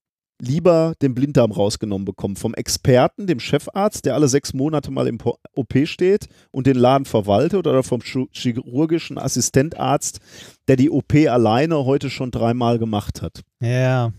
lieber 0.41 0.93
den 1.01 1.13
Blinddarm 1.13 1.51
rausgenommen 1.51 2.05
bekommen. 2.05 2.35
Vom 2.35 2.53
Experten, 2.53 3.27
dem 3.27 3.39
Chefarzt, 3.39 4.05
der 4.05 4.15
alle 4.15 4.27
sechs 4.27 4.53
Monate 4.53 4.91
mal 4.91 5.07
im 5.07 5.17
OP 5.55 5.73
steht 5.85 6.27
und 6.51 6.67
den 6.67 6.75
Laden 6.75 7.05
verwaltet, 7.05 7.67
oder 7.67 7.83
vom 7.83 8.01
chirurgischen 8.01 9.17
Assistentarzt, 9.17 10.19
der 10.67 10.75
die 10.75 10.89
OP 10.89 11.13
alleine 11.13 11.85
heute 11.85 12.09
schon 12.09 12.31
dreimal 12.31 12.79
gemacht 12.79 13.21
hat. 13.21 13.41
Ja. 13.61 14.11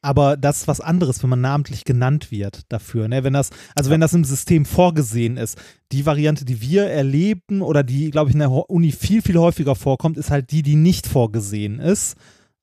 Aber 0.00 0.36
das 0.36 0.58
ist 0.58 0.68
was 0.68 0.80
anderes, 0.80 1.22
wenn 1.22 1.30
man 1.30 1.40
namentlich 1.40 1.84
genannt 1.84 2.30
wird 2.30 2.62
dafür. 2.68 3.08
Ne? 3.08 3.24
Wenn 3.24 3.32
das, 3.32 3.50
also 3.74 3.90
wenn 3.90 4.00
das 4.00 4.14
im 4.14 4.24
System 4.24 4.64
vorgesehen 4.64 5.36
ist. 5.36 5.58
Die 5.90 6.06
Variante, 6.06 6.44
die 6.44 6.60
wir 6.60 6.84
erleben 6.84 7.62
oder 7.62 7.82
die, 7.82 8.10
glaube 8.10 8.30
ich, 8.30 8.34
in 8.34 8.40
der 8.40 8.50
Uni 8.50 8.92
viel, 8.92 9.22
viel 9.22 9.38
häufiger 9.38 9.74
vorkommt, 9.74 10.16
ist 10.16 10.30
halt 10.30 10.50
die, 10.52 10.62
die 10.62 10.76
nicht 10.76 11.06
vorgesehen 11.06 11.80
ist. 11.80 12.16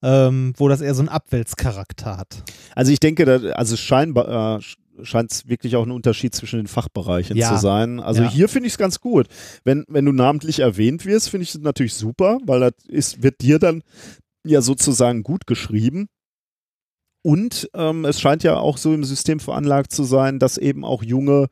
Ähm, 0.04 0.54
wo 0.58 0.68
das 0.68 0.82
eher 0.82 0.94
so 0.94 1.02
einen 1.02 1.10
Abwälzcharakter 1.10 2.18
hat. 2.18 2.44
Also 2.76 2.92
ich 2.92 3.00
denke, 3.00 3.26
da, 3.26 3.38
also 3.54 3.76
scheinbar 3.76 4.58
äh, 4.60 5.04
scheint 5.04 5.32
es 5.32 5.48
wirklich 5.48 5.76
auch 5.76 5.84
ein 5.86 5.92
Unterschied 5.92 6.36
zwischen 6.36 6.58
den 6.58 6.68
Fachbereichen 6.68 7.36
Ja. 7.36 7.56
zu 7.56 7.62
sein. 7.62 8.00
Also 8.00 8.22
Ja. 8.24 8.30
hier 8.30 8.48
finde 8.48 8.68
ich 8.68 8.74
es 8.74 8.78
ganz 8.78 9.00
gut. 9.00 9.28
Wenn, 9.64 9.84
wenn 9.88 10.06
du 10.06 10.12
namentlich 10.12 10.60
erwähnt 10.60 11.06
wirst, 11.06 11.30
finde 11.30 11.44
ich 11.44 11.56
es 11.56 11.60
natürlich 11.62 11.96
super, 11.96 12.38
weil 12.46 12.60
das 12.60 12.74
ist, 12.88 13.24
wird 13.24 13.42
dir 13.42 13.58
dann 13.58 13.82
ja 14.46 14.62
sozusagen 14.62 15.24
gut 15.24 15.48
geschrieben. 15.48 16.08
Und 17.26 17.72
ähm, 17.74 18.06
es 18.06 18.22
scheint 18.22 18.44
ja 18.44 18.60
auch 18.60 18.78
so 18.78 18.94
im 18.94 19.04
System 19.04 19.40
veranlagt 19.40 19.92
zu 19.92 20.04
sein, 20.04 20.38
dass 20.38 20.60
eben 20.60 20.86
auch 20.86 21.02
junge 21.02 21.48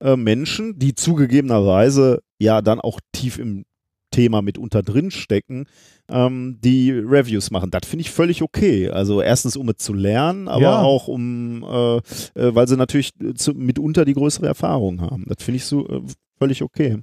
äh, 0.00 0.14
Menschen, 0.14 0.78
die 0.78 0.94
zugegebenerweise 0.94 2.22
ja 2.38 2.62
dann 2.62 2.80
auch 2.80 3.00
tief 3.10 3.40
im 3.40 3.64
Thema 4.12 4.42
mitunter 4.42 4.84
drin 4.84 5.10
stecken, 5.10 5.66
ähm, 6.08 6.58
die 6.62 6.92
Reviews 6.92 7.50
machen. 7.50 7.72
Das 7.72 7.80
finde 7.84 8.02
ich 8.02 8.10
völlig 8.12 8.42
okay. 8.42 8.90
Also 8.90 9.20
erstens, 9.20 9.56
um 9.56 9.68
es 9.70 9.78
zu 9.78 9.92
lernen, 9.92 10.46
aber 10.46 10.62
Ja. 10.62 10.82
auch 10.82 11.08
um, 11.08 11.64
äh, 11.64 11.96
äh, 11.96 12.54
weil 12.54 12.68
sie 12.68 12.76
natürlich 12.76 13.10
zu, 13.34 13.54
mitunter 13.54 14.04
die 14.04 14.14
größere 14.14 14.46
Erfahrung 14.46 15.00
haben. 15.00 15.24
Das 15.26 15.42
finde 15.42 15.56
ich 15.56 15.64
so 15.64 15.84
äh, 15.88 16.00
völlig 16.38 16.62
okay. 16.62 16.98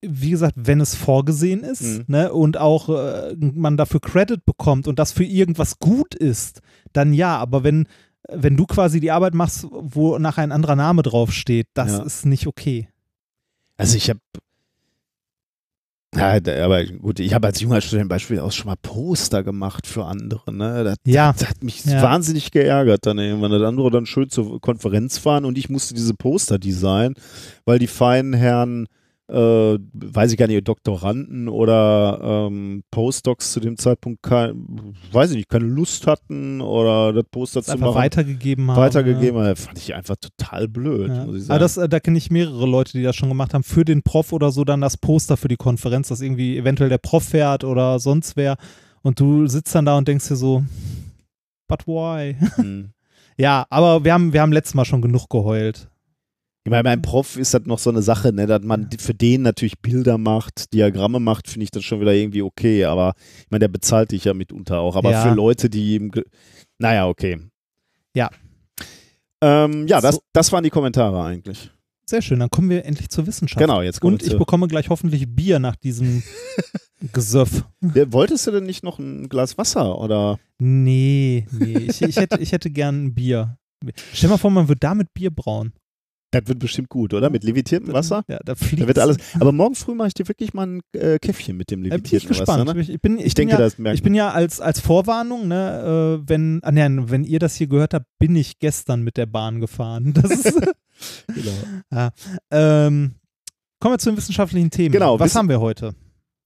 Wie 0.00 0.30
gesagt, 0.30 0.54
wenn 0.56 0.80
es 0.80 0.94
vorgesehen 0.94 1.64
ist 1.64 1.82
Mhm. 1.82 2.04
ne, 2.06 2.32
und 2.32 2.56
auch 2.56 2.88
äh, 2.88 3.34
man 3.36 3.76
dafür 3.76 4.00
Credit 4.00 4.44
bekommt 4.44 4.86
und 4.86 4.98
das 4.98 5.10
für 5.12 5.24
irgendwas 5.24 5.78
gut 5.80 6.14
ist, 6.14 6.60
dann 6.92 7.12
ja. 7.12 7.36
Aber 7.36 7.64
wenn, 7.64 7.88
wenn 8.28 8.56
du 8.56 8.66
quasi 8.66 9.00
die 9.00 9.10
Arbeit 9.10 9.34
machst, 9.34 9.66
wo 9.70 10.16
nachher 10.18 10.42
ein 10.42 10.52
anderer 10.52 10.76
Name 10.76 11.02
draufsteht, 11.02 11.66
das 11.74 11.92
Ja. 11.92 12.02
ist 12.04 12.26
nicht 12.26 12.46
okay. 12.46 12.88
Also 13.76 13.96
ich 13.96 14.08
habe 14.08 14.20
ja, 16.16 16.38
aber 16.64 16.84
gut, 16.86 17.20
ich 17.20 17.34
habe 17.34 17.46
als 17.48 17.60
junger 17.60 17.80
Student 17.82 18.08
beispielsweise 18.08 18.46
auch 18.46 18.52
schon 18.52 18.66
mal 18.68 18.76
Poster 18.80 19.42
gemacht 19.44 19.86
für 19.86 20.06
andere. 20.06 20.52
Ne? 20.52 20.82
Das, 20.84 20.96
Ja. 21.04 21.32
das 21.32 21.48
hat 21.50 21.62
mich 21.62 21.84
Ja. 21.84 22.02
wahnsinnig 22.02 22.50
geärgert 22.50 23.04
dann 23.04 23.18
irgendwann. 23.18 23.50
Das 23.50 23.62
andere 23.62 23.90
dann 23.90 24.06
schön 24.06 24.30
zur 24.30 24.58
Konferenz 24.60 25.18
fahren 25.18 25.44
und 25.44 25.58
ich 25.58 25.68
musste 25.68 25.94
diese 25.94 26.14
Poster 26.14 26.58
designen, 26.58 27.14
weil 27.66 27.78
die 27.78 27.86
feinen 27.86 28.32
Herren, 28.32 28.86
äh, 29.28 29.78
weiß 29.92 30.32
ich 30.32 30.38
gar 30.38 30.46
nicht, 30.46 30.66
Doktoranden 30.66 31.48
oder 31.48 32.46
ähm, 32.48 32.82
Postdocs 32.90 33.52
zu 33.52 33.60
dem 33.60 33.76
Zeitpunkt, 33.76 34.22
kein, 34.22 34.66
weiß 35.12 35.30
ich 35.30 35.36
nicht, 35.36 35.48
keine 35.48 35.66
Lust 35.66 36.06
hatten 36.06 36.60
oder 36.60 37.12
das 37.12 37.24
Poster 37.30 37.62
zu 37.62 37.72
einfach 37.72 37.88
machen. 37.88 37.96
weitergegeben 37.98 38.70
haben. 38.70 38.76
weitergegeben 38.80 39.40
haben. 39.42 39.56
Fand 39.56 39.78
ich 39.78 39.94
einfach 39.94 40.16
total 40.16 40.68
blöd, 40.68 41.08
Ja. 41.10 41.26
muss 41.26 41.36
ich 41.36 41.42
sagen. 41.42 41.52
Aber 41.52 41.58
das, 41.60 41.76
äh, 41.76 41.88
da 41.88 42.00
kenne 42.00 42.16
ich 42.18 42.30
mehrere 42.30 42.66
Leute, 42.66 42.92
die 42.92 43.02
das 43.02 43.16
schon 43.16 43.28
gemacht 43.28 43.52
haben, 43.54 43.64
für 43.64 43.84
den 43.84 44.02
Prof 44.02 44.32
oder 44.32 44.50
so 44.50 44.64
dann 44.64 44.80
das 44.80 44.96
Poster 44.96 45.36
für 45.36 45.48
die 45.48 45.56
Konferenz, 45.56 46.08
dass 46.08 46.20
irgendwie 46.20 46.56
eventuell 46.56 46.88
der 46.88 46.98
Prof 46.98 47.24
fährt 47.24 47.64
oder 47.64 47.98
sonst 47.98 48.36
wer. 48.36 48.56
Und 49.02 49.20
du 49.20 49.46
sitzt 49.46 49.74
dann 49.74 49.84
da 49.84 49.96
und 49.98 50.08
denkst 50.08 50.28
dir 50.28 50.36
so, 50.36 50.64
but 51.68 51.86
why? 51.86 52.34
Hm. 52.56 52.90
ja, 53.36 53.66
aber 53.70 54.04
wir 54.04 54.12
haben, 54.14 54.32
wir 54.32 54.40
haben 54.40 54.52
letztes 54.52 54.74
Mal 54.74 54.84
schon 54.84 55.02
genug 55.02 55.28
geheult. 55.28 55.87
Ich 56.68 56.70
meine, 56.70 56.82
beim 56.84 57.00
Prof 57.02 57.36
ist 57.38 57.54
das 57.54 57.64
noch 57.64 57.78
so 57.78 57.88
eine 57.88 58.02
Sache, 58.02 58.30
ne, 58.32 58.46
dass 58.46 58.62
man 58.62 58.90
für 58.98 59.14
den 59.14 59.40
natürlich 59.42 59.78
Bilder 59.80 60.18
macht, 60.18 60.72
Diagramme 60.74 61.18
macht, 61.18 61.48
finde 61.48 61.64
ich 61.64 61.70
das 61.70 61.82
schon 61.82 62.00
wieder 62.00 62.12
irgendwie 62.12 62.42
okay. 62.42 62.84
Aber 62.84 63.14
ich 63.40 63.50
meine, 63.50 63.60
der 63.60 63.68
bezahlt 63.68 64.10
dich 64.12 64.24
ja 64.24 64.34
mitunter 64.34 64.78
auch. 64.80 64.94
Aber 64.94 65.10
Ja. 65.10 65.22
für 65.22 65.34
Leute, 65.34 65.70
die 65.70 65.94
ihm. 65.94 66.12
Naja, 66.78 67.06
okay. 67.08 67.38
Ja. 68.14 68.28
Ähm, 69.40 69.86
ja, 69.86 70.00
das, 70.00 70.20
das 70.32 70.52
waren 70.52 70.62
die 70.64 70.70
Kommentare 70.70 71.22
eigentlich. 71.24 71.70
Sehr 72.04 72.22
schön, 72.22 72.38
dann 72.40 72.50
kommen 72.50 72.70
wir 72.70 72.84
endlich 72.84 73.08
zur 73.10 73.26
Wissenschaft. 73.26 73.58
Genau, 73.60 73.82
jetzt 73.82 74.00
kommen 74.00 74.14
Und 74.14 74.22
ich 74.22 74.30
zu. 74.30 74.38
bekomme 74.38 74.66
gleich 74.68 74.88
hoffentlich 74.88 75.26
Bier 75.28 75.58
nach 75.58 75.76
diesem 75.76 76.22
Gesöff. 77.12 77.64
Wolltest 77.80 78.46
du 78.46 78.50
denn 78.50 78.64
nicht 78.64 78.82
noch 78.82 78.98
ein 78.98 79.28
Glas 79.28 79.56
Wasser 79.58 79.98
oder? 79.98 80.38
Nee, 80.58 81.46
nee, 81.50 81.78
ich, 81.88 82.02
ich, 82.02 82.16
hätte, 82.16 82.38
ich 82.40 82.52
hätte 82.52 82.70
gern 82.70 83.04
ein 83.06 83.14
Bier. 83.14 83.56
Stell 84.12 84.28
mal 84.30 84.38
vor, 84.38 84.50
man 84.50 84.68
wird 84.68 84.82
damit 84.82 85.14
Bier 85.14 85.30
brauen. 85.30 85.72
Das 86.30 86.42
wird 86.46 86.58
bestimmt 86.58 86.90
gut, 86.90 87.14
oder? 87.14 87.30
Mit 87.30 87.42
levitiertem 87.42 87.90
Wasser? 87.94 88.22
Ja, 88.28 88.38
da 88.44 88.54
fliegt 88.54 88.82
Da 88.82 88.86
wird 88.86 88.98
alles. 88.98 89.16
Aber 89.40 89.50
morgen 89.50 89.74
früh 89.74 89.94
mache 89.94 90.08
ich 90.08 90.14
dir 90.14 90.28
wirklich 90.28 90.52
mal 90.52 90.66
ein 90.66 90.80
äh, 90.92 91.18
Käffchen 91.18 91.56
mit 91.56 91.70
dem 91.70 91.80
Äh, 91.80 91.88
bin 91.88 92.02
ich 92.04 92.10
levitierten 92.12 92.30
Wasser. 92.30 92.64
gespannt. 92.64 92.74
Ne? 92.76 92.80
Ich, 92.94 93.00
bin, 93.00 93.18
ich, 93.18 93.24
Ich 93.26 93.34
denke, 93.34 93.52
ja, 93.54 93.58
das 93.58 93.78
merkt 93.78 93.94
Ich 93.96 94.02
bin 94.02 94.14
ja 94.14 94.30
als, 94.30 94.60
als 94.60 94.78
Vorwarnung, 94.80 95.48
ne, 95.48 96.18
äh, 96.22 96.28
wenn, 96.28 96.60
ah, 96.62 96.70
nein, 96.70 97.08
wenn 97.10 97.24
ihr 97.24 97.38
das 97.38 97.54
hier 97.54 97.66
gehört 97.66 97.94
habt, 97.94 98.06
bin 98.18 98.36
ich 98.36 98.58
gestern 98.58 99.02
mit 99.02 99.16
der 99.16 99.26
Bahn 99.26 99.60
gefahren. 99.60 100.12
Das 100.20 100.30
ist, 100.30 100.52
genau. 101.34 101.52
ja. 101.92 102.10
ähm, 102.50 103.14
kommen 103.80 103.94
wir 103.94 103.98
zu 103.98 104.10
den 104.10 104.16
wissenschaftlichen 104.18 104.68
Themen. 104.70 104.92
Genau, 104.92 105.18
Was 105.18 105.26
wissen- 105.30 105.38
haben 105.38 105.48
wir 105.48 105.60
heute? 105.60 105.94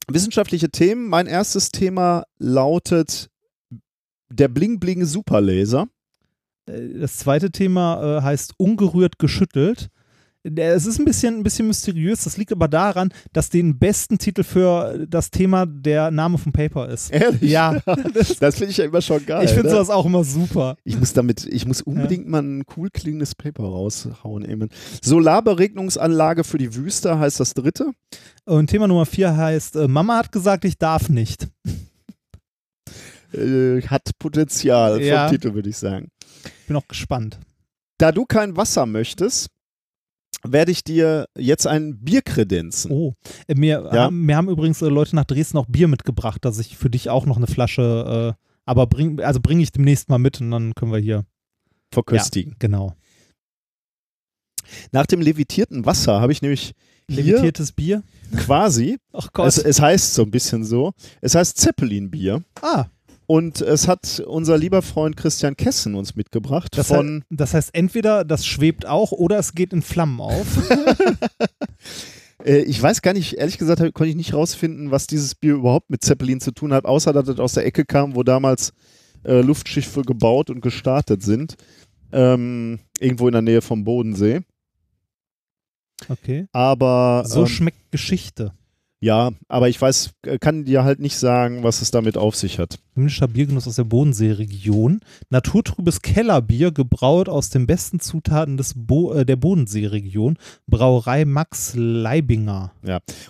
Wissenschaftliche 0.09 0.69
Themen. 0.71 1.09
Mein 1.09 1.27
erstes 1.27 1.71
Thema 1.71 2.25
lautet 2.39 3.31
der 4.31 4.49
Bling 4.49 4.79
Bling 4.79 5.05
Superlaser. 5.05 5.89
Äh, 6.67 6.99
Das 7.01 7.17
zweite 7.19 7.51
Thema 7.51 8.19
äh, 8.19 8.23
heißt 8.23 8.55
ungerührt 8.59 9.19
geschüttelt. 9.19 9.89
Der- 10.45 10.75
Es 10.75 10.87
ist 10.87 10.99
ein 10.99 11.05
bisschen, 11.05 11.37
ein 11.39 11.43
bisschen 11.45 11.69
mysteriös. 11.69 12.25
Das 12.25 12.37
liegt 12.37 12.51
aber 12.51 12.67
daran, 12.67 13.11
dass 13.33 13.49
den 13.49 13.79
besten 13.79 14.19
Titel 14.19 14.43
für 14.43 15.07
das 15.09 15.31
Thema 15.31 15.67
der 15.67 16.11
Name 16.11 16.37
vom 16.37 16.51
Paper 16.53 16.89
ist. 16.89 17.11
Ehrlich? 17.13 17.43
Ja, 17.49 17.81
Das 18.41 18.57
finde 18.57 18.73
ich 18.73 18.77
ja 18.79 18.87
immer 18.87 19.01
schon 19.03 19.25
geil. 19.25 19.45
ich 19.45 19.53
finde 19.53 19.69
ne? 19.69 19.75
sowas 19.75 19.89
auch 19.91 20.05
immer 20.05 20.25
super. 20.25 20.77
Ich 20.83 20.99
muss 20.99 21.13
damit, 21.13 21.47
ich 21.47 21.65
muss 21.65 21.81
unbedingt 21.81 22.27
mal 22.27 22.43
ein 22.43 22.65
cool 22.77 22.89
klingendes 22.93 23.37
Paper 23.37 23.63
raushauen. 23.63 24.45
Eben. 24.45 24.69
Solarberegnungsanlage 25.01 26.43
für 26.43 26.59
die 26.59 26.75
Wüste 26.75 27.17
heißt 27.21 27.39
das 27.39 27.55
dritte. 27.55 27.93
Und 28.45 28.67
Thema 28.69 28.89
Nummer 28.89 29.07
vier 29.07 29.37
heißt, 29.37 29.77
äh, 29.77 29.87
Mama 29.87 30.17
hat 30.19 30.33
gesagt, 30.33 30.65
ich 30.65 30.77
darf 30.77 31.09
nicht. 31.09 31.47
Äh, 33.33 33.81
hat 33.83 34.11
Potenzial 34.19 35.01
Ja. 35.01 35.29
vom 35.29 35.37
Titel, 35.37 35.55
würde 35.55 35.71
ich 35.71 35.77
sagen. 35.79 36.09
Bin 36.67 36.77
auch 36.77 36.89
gespannt. 36.89 37.39
Da 37.99 38.13
du 38.13 38.25
kein 38.25 38.57
Wasser 38.57 38.87
möchtest, 38.87 39.49
werde 40.45 40.73
ich 40.73 40.83
dir 40.83 41.27
jetzt 41.37 41.67
ein 41.67 41.99
Bier 42.03 42.23
kredenzen. 42.23 42.91
Oh, 42.91 43.15
äh, 43.47 43.55
mir, 43.55 43.89
Ja. 43.93 44.05
haben, 44.05 44.23
mir 44.23 44.37
haben 44.37 44.49
übrigens 44.49 44.83
äh, 44.83 44.89
Leute 44.89 45.15
nach 45.15 45.25
Dresden 45.25 45.59
auch 45.59 45.67
Bier 45.67 45.87
mitgebracht, 45.89 46.45
dass 46.45 46.59
ich 46.59 46.77
für 46.77 46.91
dich 46.91 47.11
auch 47.11 47.27
noch 47.27 47.37
eine 47.37 47.47
Flasche, 47.47 48.35
äh, 48.37 48.43
aber 48.65 48.87
bring, 48.87 49.21
also 49.21 49.41
bringe 49.41 49.63
ich 49.63 49.71
demnächst 49.73 50.09
mal 50.09 50.19
mit 50.19 50.41
und 50.41 50.51
dann 50.51 50.75
können 50.75 50.93
wir 50.93 50.99
hier. 50.99 51.25
Verköstigen. 51.93 52.57
Genau. 52.59 52.95
Nach 54.93 55.07
dem 55.07 55.21
levitierten 55.21 55.85
Wasser 55.85 56.21
habe 56.21 56.33
ich 56.33 56.41
nämlich 56.43 56.73
Levitiertes 57.09 57.73
Bier. 57.73 58.03
quasi, 58.37 58.99
Ach 59.13 59.29
Gott. 59.33 59.47
es, 59.49 59.59
es 59.59 59.81
heißt 59.81 60.15
so 60.15 60.23
ein 60.23 60.31
bisschen 60.31 60.65
so, 60.65 60.93
es 61.21 61.35
heißt 61.35 61.59
Zeppelin-Bier. 61.59 62.43
ah, 62.63 62.87
Und 63.27 63.61
es 63.61 63.89
hat 63.89 64.21
unser 64.27 64.59
lieber 64.59 64.83
Freund 64.83 65.17
Christian 65.17 65.57
Kessen 65.57 65.95
uns 65.95 66.17
mitgebracht 66.17 66.77
das, 66.77 66.89
von 66.89 67.17
heißt, 67.17 67.27
das 67.31 67.55
heißt, 67.55 67.71
entweder 67.75 68.25
das 68.25 68.45
schwebt 68.45 68.87
auch 68.87 69.13
oder 69.13 69.39
es 69.39 69.55
geht 69.55 69.73
in 69.73 69.83
Flammen 69.83 70.21
auf. 70.21 70.47
Äh, 72.45 72.63
ich 72.63 72.83
weiß 72.83 73.03
gar 73.03 73.13
nicht, 73.15 73.35
ehrlich 73.35 73.59
gesagt, 73.59 73.81
konnte 73.95 74.11
ich 74.11 74.17
nicht 74.17 74.35
rausfinden, 74.35 74.91
was 74.91 75.07
dieses 75.07 75.35
Bier 75.35 75.55
überhaupt 75.55 75.91
mit 75.91 76.03
Zeppelin 76.03 76.41
zu 76.41 76.53
tun 76.53 76.73
hat, 76.73 76.85
außer 76.85 77.13
dass 77.13 77.29
es 77.29 77.39
aus 77.39 77.55
der 77.55 77.67
Ecke 77.67 77.85
kam, 77.85 78.15
wo 78.15 78.23
damals 78.23 78.73
äh, 79.25 79.41
Luftschiffe 79.41 80.03
gebaut 80.03 80.51
und 80.51 80.61
gestartet 80.61 81.23
sind. 81.23 81.57
Ähm, 82.13 82.81
irgendwo 82.99 83.27
in 83.27 83.33
der 83.33 83.43
Nähe 83.43 83.63
vom 83.63 83.85
Bodensee. 83.85 84.41
Okay. 86.09 86.47
Aber 86.53 87.23
So 87.27 87.43
ähm, 87.43 87.47
schmeckt 87.47 87.91
Geschichte. 87.91 88.53
Ja, 89.05 89.33
aber 89.49 89.69
ich 89.69 89.81
weiß, 89.81 90.13
äh, 90.25 90.39
kann 90.39 90.65
dir 90.65 90.85
halt 90.85 91.01
nicht 91.01 91.17
sagen, 91.19 91.65
was 91.65 91.83
es 91.83 91.91
damit 91.91 92.17
auf 92.17 92.37
sich 92.37 92.59
hat. 92.61 92.79
Himmlischer 92.95 93.27
Biergenuss 93.27 93.67
aus 93.67 93.75
der 93.77 93.85
Bodenseeregion. 93.85 95.01
Naturtrübes 95.29 96.01
Kellerbier, 96.03 96.71
gebraut 96.71 97.29
aus 97.29 97.51
den 97.51 97.67
besten 97.67 97.99
Zutaten 98.01 98.57
des 98.57 98.75
Bo 98.77 99.13
äh, 99.13 99.27
der 99.27 99.37
Bodenseeregion. 99.37 100.39
Brauerei 100.69 101.25
Max 101.25 101.75
Leibinger. 101.77 102.73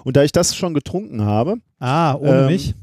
Und 0.04 0.16
da 0.16 0.22
ich 0.24 0.32
das 0.32 0.54
schon 0.54 0.74
getrunken 0.74 1.22
habe, 1.22 1.56
Ah, 1.78 2.14
ohne 2.16 2.40
Ähm, 2.42 2.46
mich. 2.46 2.74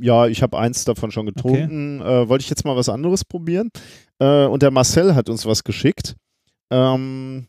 ja, 0.00 0.26
ich 0.26 0.42
habe 0.42 0.58
eins 0.58 0.84
davon 0.86 1.10
schon 1.10 1.26
getrunken, 1.26 2.00
äh, 2.00 2.28
wollte 2.28 2.42
ich 2.42 2.50
jetzt 2.50 2.64
mal 2.64 2.74
was 2.76 2.88
anderes 2.88 3.24
probieren. 3.24 3.70
Äh, 4.20 4.46
und 4.46 4.62
der 4.62 4.70
Marcel 4.70 5.14
hat 5.14 5.28
uns 5.28 5.44
was 5.44 5.62
geschickt. 5.64 6.16
Ähm, 6.70 7.46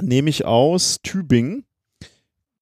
nehme 0.00 0.30
ich 0.30 0.44
aus 0.44 0.98
Tübingen. 1.02 1.64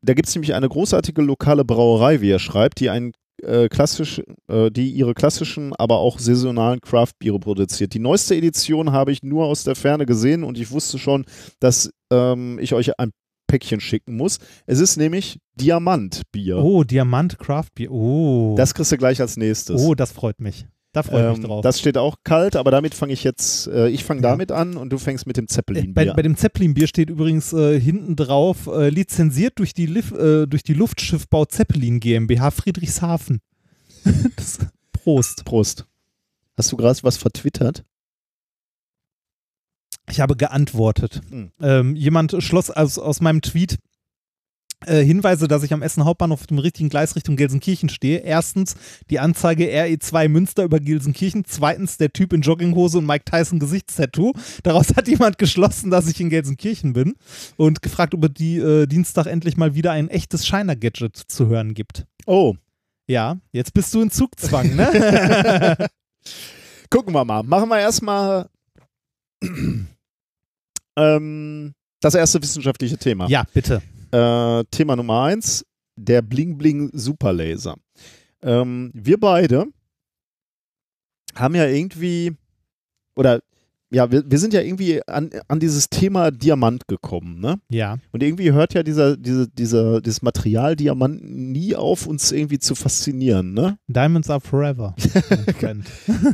Da 0.03 0.15
gibt 0.15 0.29
es 0.29 0.35
nämlich 0.35 0.55
eine 0.55 0.69
großartige 0.69 1.23
lokale 1.23 1.65
Brauerei, 1.65 2.21
wie 2.21 2.31
er 2.31 2.39
schreibt, 2.39 2.81
die 2.81 2.91
ein 2.91 3.13
äh, 3.43 3.69
klassisch, 3.69 4.23
äh, 4.49 4.71
die 4.71 4.91
ihre 4.91 5.15
klassischen, 5.15 5.75
aber 5.75 5.99
auch 5.99 6.19
saisonalen 6.19 6.81
Craft-Biere 6.81 7.39
produziert. 7.39 7.95
Die 7.95 7.99
neueste 7.99 8.35
Edition 8.35 8.93
habe 8.93 9.13
ich 9.13 9.23
nur 9.23 9.47
aus 9.47 9.65
der 9.65 9.75
Ferne 9.75 10.07
gesehen 10.07 10.45
und 10.45 10.59
ich 10.59 10.71
wusste 10.71 10.99
schon, 10.99 11.25
dass 11.61 11.91
ähm, 12.11 12.59
ich 12.61 12.75
euch 12.75 12.99
ein 12.99 13.11
Päckchen 13.47 13.81
schicken 13.81 14.17
muss. 14.17 14.39
Es 14.67 14.81
ist 14.81 14.97
nämlich 14.97 15.39
Diamantbier. 15.55 16.59
Oh, 16.59 16.83
Diamant 16.85 17.39
Craft 17.39 17.71
Bier. 17.75 17.91
Oh. 17.91 18.55
Das 18.57 18.75
kriegst 18.75 18.93
du 18.93 18.97
gleich 18.97 19.21
als 19.21 19.37
nächstes. 19.37 19.81
oh, 19.81 19.95
das 19.95 20.13
freut 20.13 20.41
mich. 20.41 20.67
Da 20.97 21.03
freue 21.03 21.25
ich 21.25 21.29
mich 21.29 21.45
Ähm, 21.45 21.45
drauf. 21.45 21.61
Das 21.63 21.79
steht 21.79 21.99
auch 21.99 22.17
kalt, 22.25 22.57
aber 22.57 22.71
damit 22.71 22.95
fange 22.95 23.13
ich 23.13 23.23
jetzt, 23.23 23.67
äh, 23.67 23.89
ich 23.91 24.03
fange 24.03 24.23
Ja. 24.23 24.31
damit 24.31 24.51
an 24.51 24.79
und 24.79 24.89
du 24.89 24.97
fängst 24.97 25.27
mit 25.27 25.37
dem 25.37 25.47
Zeppelin-Bier 25.47 25.93
bei, 25.93 26.15
bei 26.15 26.23
dem 26.23 26.39
Zeppelin-Bier 26.39 26.87
steht 26.87 27.11
übrigens 27.11 27.53
äh, 27.53 27.79
hinten 27.79 28.17
drauf, 28.17 28.67
äh, 28.67 28.89
lizenziert 28.89 29.59
durch 29.59 29.75
die, 29.75 29.85
Lif 29.85 30.13
äh, 30.13 30.47
durch 30.47 30.63
die 30.63 30.73
Luftschiffbau 30.73 31.45
Zeppelin 31.45 32.01
GmbH 32.01 32.51
Friedrichshafen. 32.51 33.43
das, 34.37 34.59
Prost. 34.93 35.45
Prost. 35.45 35.85
Hast 36.57 36.73
du 36.73 36.79
gerade 36.79 36.99
was 37.03 37.19
vertwittert? 37.19 37.85
Ich 40.09 40.21
habe 40.21 40.35
geantwortet. 40.35 41.21
Hm. 41.29 41.51
Ähm, 41.61 41.95
jemand 41.95 42.43
schloss 42.43 42.71
aus, 42.71 42.99
aus 42.99 43.21
meinem 43.21 43.43
Tweet 43.43 43.77
äh, 44.85 45.03
Hinweise, 45.03 45.49
dass 45.49 45.63
ich 45.63 45.73
am 45.73 45.81
Essen 45.81 46.05
Hauptbahnhof 46.05 46.43
auf 46.43 46.47
dem 46.47 46.59
richtigen 46.59 46.91
Gleis 46.91 47.17
Richtung 47.17 47.37
Gelsenkirchen 47.37 47.89
stehe. 47.89 48.19
Erstens 48.19 48.75
die 49.09 49.19
Anzeige 49.19 49.65
RE2 49.65 50.29
Münster 50.29 50.65
über 50.65 50.81
Gelsenkirchen. 50.81 51.45
Zweitens 51.47 51.97
der 51.97 52.13
Typ 52.13 52.33
in 52.35 52.43
Jogginghose 52.43 52.99
und 52.99 53.07
Mike 53.07 53.25
Tyson 53.25 53.59
Gesichtstattoo. 53.59 54.33
Daraus 54.63 54.95
hat 54.95 55.09
jemand 55.09 55.39
geschlossen, 55.39 55.91
dass 55.91 56.09
ich 56.09 56.21
in 56.21 56.29
Gelsenkirchen 56.29 56.93
bin 56.93 57.15
und 57.57 57.81
gefragt, 57.81 58.15
ob 58.15 58.25
es 58.25 58.35
die 58.35 58.59
äh, 58.59 58.87
Dienstag 58.87 59.27
endlich 59.27 59.57
mal 59.57 59.75
wieder 59.75 59.93
ein 59.93 60.09
echtes 60.09 60.47
Shiner-Gadget 60.47 61.17
zu 61.17 61.47
hören 61.47 61.73
gibt. 61.73 62.05
Oh, 62.27 62.55
Ja, 63.07 63.39
jetzt 63.53 63.73
bist 63.73 63.95
du 63.95 64.03
in 64.03 64.11
Zugzwang, 64.11 64.77
ne? 64.77 65.89
gucken 66.91 67.15
wir 67.15 67.25
mal. 67.25 67.43
Machen 67.43 67.69
wir 67.69 67.79
erstmal 67.79 68.49
ähm, 70.97 71.73
das 72.01 72.15
erste 72.15 72.43
wissenschaftliche 72.43 72.99
Thema. 72.99 73.27
ja, 73.29 73.45
bitte. 73.55 73.81
Äh, 74.17 74.65
Thema 74.71 74.97
Nummer 74.97 75.25
eins, 75.25 75.67
der 75.97 76.23
Bling 76.23 76.57
Bling 76.57 76.91
Superlaser. 76.95 77.77
Ähm, 78.43 78.91
wir 78.95 79.21
beide 79.21 79.67
haben 81.35 81.55
ja 81.55 81.67
irgendwie, 81.67 82.35
oder 83.15 83.41
ja, 83.91 84.11
wir, 84.11 84.29
wir 84.29 84.39
sind 84.39 84.55
ja 84.55 84.63
irgendwie 84.63 85.07
an, 85.07 85.31
an 85.49 85.61
dieses 85.61 85.91
Thema 85.91 86.31
Diamant 86.31 86.89
gekommen, 86.89 87.41
ne? 87.41 87.61
Ja. 87.69 87.99
Und 88.11 88.23
irgendwie 88.23 88.53
hört 88.53 88.73
ja 88.73 88.83
dieser, 88.83 89.17
diese, 89.17 89.49
dieser, 89.49 90.01
dieses 90.01 90.23
Material 90.23 90.77
Diamant 90.77 91.23
nie 91.23 91.77
auf, 91.77 92.07
uns 92.07 92.33
irgendwie 92.33 92.59
zu 92.59 92.75
faszinieren, 92.75 93.53
ne? 93.53 93.79
Diamonds 93.87 94.31
are 94.31 94.41
forever. 94.41 94.95
friend. 95.59 95.85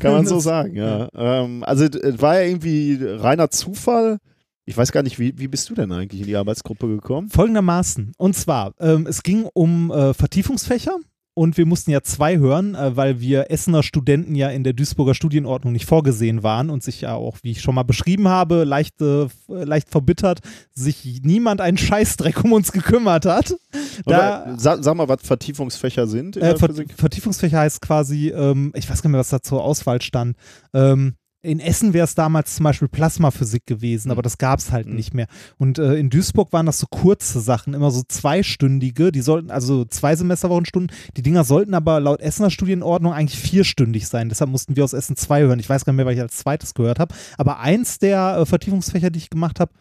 Kann 0.01 0.13
man 0.13 0.27
so 0.27 0.39
sagen, 0.41 0.77
ja. 0.77 1.09
Ähm, 1.15 1.65
also 1.65 1.85
es 1.85 2.23
war 2.23 2.41
ja 2.41 2.47
irgendwie 2.47 2.99
reiner 3.03 3.51
Zufall. 3.51 4.19
Ich 4.65 4.77
weiß 4.77 4.93
gar 4.93 5.03
nicht, 5.03 5.19
wie, 5.19 5.39
wie 5.39 5.49
bist 5.49 5.69
du 5.71 5.75
denn 5.75 5.91
eigentlich 5.91 6.21
in 6.21 6.27
die 6.27 6.37
Arbeitsgruppe 6.37 6.87
gekommen? 6.87 7.29
Folgendermaßen. 7.29 8.13
Und 8.17 8.37
zwar, 8.37 8.73
ähm, 8.79 9.07
es 9.09 9.23
ging 9.23 9.49
um 9.53 9.91
äh, 9.91 10.15
Vertiefungsfächer. 10.15 10.97
Und 11.35 11.57
wir 11.57 11.65
mussten 11.65 11.91
ja 11.91 12.03
zwei 12.03 12.37
hören, 12.37 12.75
äh, 12.75 12.95
weil 12.95 13.19
wir 13.21 13.51
Essener 13.51 13.83
Studenten 13.83 14.35
ja 14.35 14.51
in 14.51 14.65
der 14.65 14.75
Duisburger 14.75 15.15
Studienordnung 15.15 15.73
nicht 15.73 15.87
vorgesehen 15.87 16.43
waren 16.43 16.69
und 16.69 16.83
sich 16.83 17.01
ja 17.01 17.15
auch, 17.15 17.39
wie 17.43 17.53
ich 17.53 17.63
schon 17.63 17.75
mal 17.75 17.85
beschrieben 17.85 18.29
habe, 18.29 18.65
leicht, 18.65 19.01
äh, 19.01 19.23
äh, 19.23 19.29
leicht 19.49 19.89
verbittert, 19.89 20.41
sich 20.75 21.23
niemand 21.25 21.63
einen 21.63 21.79
Scheißdreck 21.79 22.45
um 22.45 22.53
uns 22.53 22.71
gekümmert 22.71 23.25
hat. 23.25 23.57
Da, 24.05 24.43
Oder, 24.45 24.55
sag, 24.59 24.85
sag 24.85 24.95
mal, 24.95 25.09
was 25.09 25.23
Vertiefungsfächer 25.23 26.07
sind 26.07 26.37
in 26.37 26.43
äh, 26.43 26.57
Ver 26.59 26.69
Physik. 26.69 26.93
Vertiefungsfächer 26.95 27.61
heißt 27.61 27.81
quasi, 27.81 28.29
ähm, 28.29 28.71
ich 28.77 28.89
weiß 28.91 29.01
gar 29.01 29.09
nicht 29.09 29.13
mehr, 29.13 29.21
was 29.21 29.31
da 29.31 29.41
zur 29.41 29.65
Auswahl 29.65 30.03
stand. 30.03 30.37
Ähm, 30.75 31.15
in 31.43 31.59
Essen 31.61 31.93
wäre 31.93 32.05
es 32.05 32.15
damals 32.15 32.55
zum 32.55 32.65
Beispiel 32.65 32.89
Plasmaphysik 32.89 33.67
gewesen, 33.67 34.09
Mhm. 34.09 34.13
aber 34.13 34.23
das 34.23 34.39
gab 34.39 34.61
es 34.61 34.71
halt 34.71 34.87
Mhm. 34.87 34.95
nicht 34.95 35.13
mehr. 35.13 35.27
Und 35.59 35.79
äh, 35.79 35.95
in 35.97 36.09
Duisburg 36.09 36.53
waren 36.53 36.67
das 36.67 36.79
so 36.79 36.87
kurze 36.89 37.41
Sachen, 37.41 37.75
immer 37.75 37.91
so 37.91 38.03
zweistündige, 38.07 39.13
die 39.13 39.21
sollten, 39.23 39.51
also 39.51 39.85
zwei 39.85 40.15
Semesterwochenstunden, 40.17 40.95
die 41.17 41.23
Dinger 41.23 41.45
sollten 41.45 41.75
aber 41.75 42.01
laut 42.01 42.21
Essener 42.21 42.51
Studienordnung 42.51 43.13
eigentlich 43.13 43.41
vierstündig 43.41 44.07
sein. 44.09 44.29
Deshalb 44.29 44.51
mussten 44.51 44.77
wir 44.77 44.85
aus 44.85 44.93
Essen 44.93 45.17
zwei 45.17 45.43
hören. 45.43 45.59
Ich 45.59 45.69
weiß 45.69 45.85
gar 45.85 45.93
nicht 45.93 45.97
mehr, 45.99 46.07
was 46.07 46.15
ich 46.15 46.21
als 46.21 46.37
zweites 46.37 46.75
gehört 46.75 46.99
habe. 46.99 47.15
Aber 47.39 47.59
eins 47.61 47.99
der 47.99 48.39
äh, 48.39 48.47
Vertiefungsfächer, 48.47 49.11
die 49.11 49.19
ich 49.19 49.31
gemacht 49.31 49.59
habe, 49.61 49.73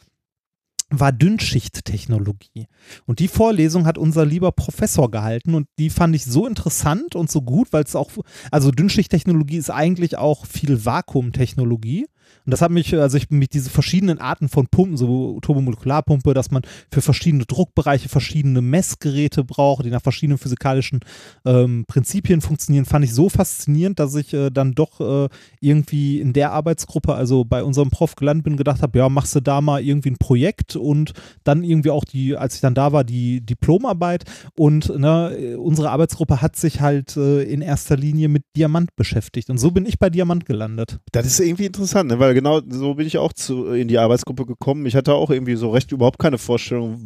war 0.99 1.11
Dünnschichttechnologie. 1.11 2.67
Und 3.05 3.19
die 3.19 3.27
Vorlesung 3.27 3.85
hat 3.85 3.97
unser 3.97 4.25
lieber 4.25 4.51
Professor 4.51 5.09
gehalten 5.09 5.55
und 5.55 5.67
die 5.79 5.89
fand 5.89 6.15
ich 6.15 6.25
so 6.25 6.45
interessant 6.45 7.15
und 7.15 7.31
so 7.31 7.41
gut, 7.41 7.71
weil 7.71 7.83
es 7.83 7.95
auch, 7.95 8.11
also 8.51 8.71
Dünnschichttechnologie 8.71 9.57
ist 9.57 9.69
eigentlich 9.69 10.17
auch 10.17 10.45
viel 10.45 10.85
Vakuumtechnologie. 10.85 12.07
Und 12.45 12.51
das 12.51 12.61
hat 12.61 12.71
mich, 12.71 12.95
also 12.95 13.17
ich 13.17 13.29
mit 13.29 13.53
diese 13.53 13.69
verschiedenen 13.69 14.19
Arten 14.19 14.49
von 14.49 14.67
Pumpen, 14.67 14.97
so 14.97 15.39
Turbomolekularpumpe, 15.41 16.33
dass 16.33 16.51
man 16.51 16.63
für 16.91 17.01
verschiedene 17.01 17.45
Druckbereiche 17.45 18.09
verschiedene 18.09 18.61
Messgeräte 18.61 19.43
braucht, 19.43 19.85
die 19.85 19.89
nach 19.89 20.01
verschiedenen 20.01 20.37
physikalischen 20.37 21.01
ähm, 21.45 21.85
Prinzipien 21.87 22.41
funktionieren, 22.41 22.85
fand 22.85 23.05
ich 23.05 23.13
so 23.13 23.29
faszinierend, 23.29 23.99
dass 23.99 24.15
ich 24.15 24.33
äh, 24.33 24.49
dann 24.49 24.73
doch 24.73 24.99
äh, 24.99 25.29
irgendwie 25.59 26.19
in 26.19 26.33
der 26.33 26.51
Arbeitsgruppe, 26.51 27.13
also 27.13 27.45
bei 27.45 27.63
unserem 27.63 27.89
Prof 27.89 28.15
gelandet 28.15 28.45
bin, 28.45 28.57
gedacht 28.57 28.81
habe, 28.81 28.97
ja, 28.97 29.09
machst 29.09 29.35
du 29.35 29.39
da 29.39 29.61
mal 29.61 29.81
irgendwie 29.81 30.11
ein 30.11 30.17
Projekt 30.17 30.75
und 30.75 31.13
dann 31.43 31.63
irgendwie 31.63 31.91
auch 31.91 32.05
die, 32.05 32.35
als 32.35 32.55
ich 32.55 32.61
dann 32.61 32.73
da 32.73 32.91
war, 32.91 33.03
die 33.03 33.41
Diplomarbeit 33.41 34.25
und 34.57 34.89
ne, 34.97 35.57
unsere 35.57 35.91
Arbeitsgruppe 35.91 36.41
hat 36.41 36.55
sich 36.55 36.81
halt 36.81 37.17
äh, 37.17 37.43
in 37.43 37.61
erster 37.61 37.97
Linie 37.97 38.29
mit 38.29 38.43
Diamant 38.55 38.95
beschäftigt 38.95 39.49
und 39.49 39.57
so 39.57 39.71
bin 39.71 39.85
ich 39.85 39.99
bei 39.99 40.09
Diamant 40.09 40.45
gelandet. 40.45 40.99
Das 41.11 41.25
ist 41.25 41.39
irgendwie 41.39 41.65
interessant, 41.65 42.09
ne? 42.09 42.19
weil 42.19 42.30
Fall. 42.35 42.61
Genau, 42.61 42.61
so 42.67 42.95
bin 42.95 43.07
ich 43.07 43.17
auch 43.17 43.33
zu, 43.33 43.67
in 43.67 43.87
die 43.87 43.97
Arbeitsgruppe 43.97 44.45
gekommen. 44.45 44.85
Ich 44.85 44.95
hatte 44.95 45.13
auch 45.13 45.29
irgendwie 45.29 45.55
so 45.55 45.71
recht 45.71 45.91
überhaupt 45.91 46.19
keine 46.19 46.37
Vorstellung, 46.37 46.99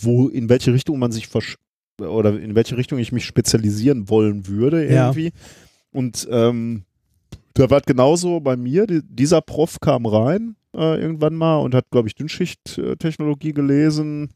wo, 0.00 0.28
in 0.28 0.48
welche 0.48 0.72
Richtung 0.72 0.98
man 0.98 1.12
sich 1.12 1.28
oder 2.00 2.38
in 2.38 2.54
welche 2.54 2.76
Richtung 2.76 2.98
ich 2.98 3.12
mich 3.12 3.24
spezialisieren 3.24 4.08
wollen 4.08 4.46
würde 4.46 4.86
irgendwie. 4.86 5.26
Ja. 5.26 5.30
Und 5.92 6.28
ähm, 6.30 6.84
da 7.54 7.70
war 7.70 7.80
genauso 7.80 8.40
bei 8.40 8.56
mir. 8.56 8.86
Die, 8.86 9.00
dieser 9.02 9.40
Prof 9.40 9.80
kam 9.80 10.06
rein 10.06 10.56
äh, 10.74 11.00
irgendwann 11.00 11.34
mal 11.34 11.56
und 11.56 11.74
hat, 11.74 11.90
glaube 11.90 12.08
ich, 12.08 12.14
Dünnschichttechnologie 12.14 13.52
gelesen. 13.52 14.30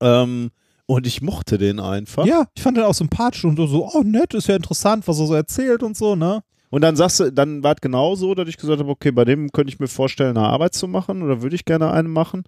Ähm, 0.00 0.50
und 0.86 1.06
ich 1.06 1.22
mochte 1.22 1.58
den 1.58 1.80
einfach. 1.80 2.26
Ja, 2.26 2.46
ich 2.54 2.62
fand 2.62 2.76
den 2.76 2.84
auch 2.84 2.94
sympathisch 2.94 3.44
und 3.44 3.56
so, 3.56 3.90
oh 3.92 4.02
nett, 4.02 4.34
ist 4.34 4.48
ja 4.48 4.56
interessant, 4.56 5.08
was 5.08 5.18
er 5.18 5.26
so 5.26 5.34
erzählt 5.34 5.82
und 5.82 5.96
so, 5.96 6.14
ne? 6.14 6.42
Und 6.76 6.82
dann 6.82 6.94
sagst 6.94 7.20
du, 7.20 7.32
dann 7.32 7.62
war 7.62 7.72
es 7.72 7.80
genauso, 7.80 8.34
dass 8.34 8.50
ich 8.50 8.58
gesagt 8.58 8.80
habe, 8.80 8.90
okay, 8.90 9.10
bei 9.10 9.24
dem 9.24 9.50
könnte 9.50 9.72
ich 9.72 9.80
mir 9.80 9.88
vorstellen, 9.88 10.36
eine 10.36 10.46
Arbeit 10.46 10.74
zu 10.74 10.86
machen 10.86 11.22
oder 11.22 11.40
würde 11.40 11.56
ich 11.56 11.64
gerne 11.64 11.90
eine 11.90 12.06
machen. 12.06 12.44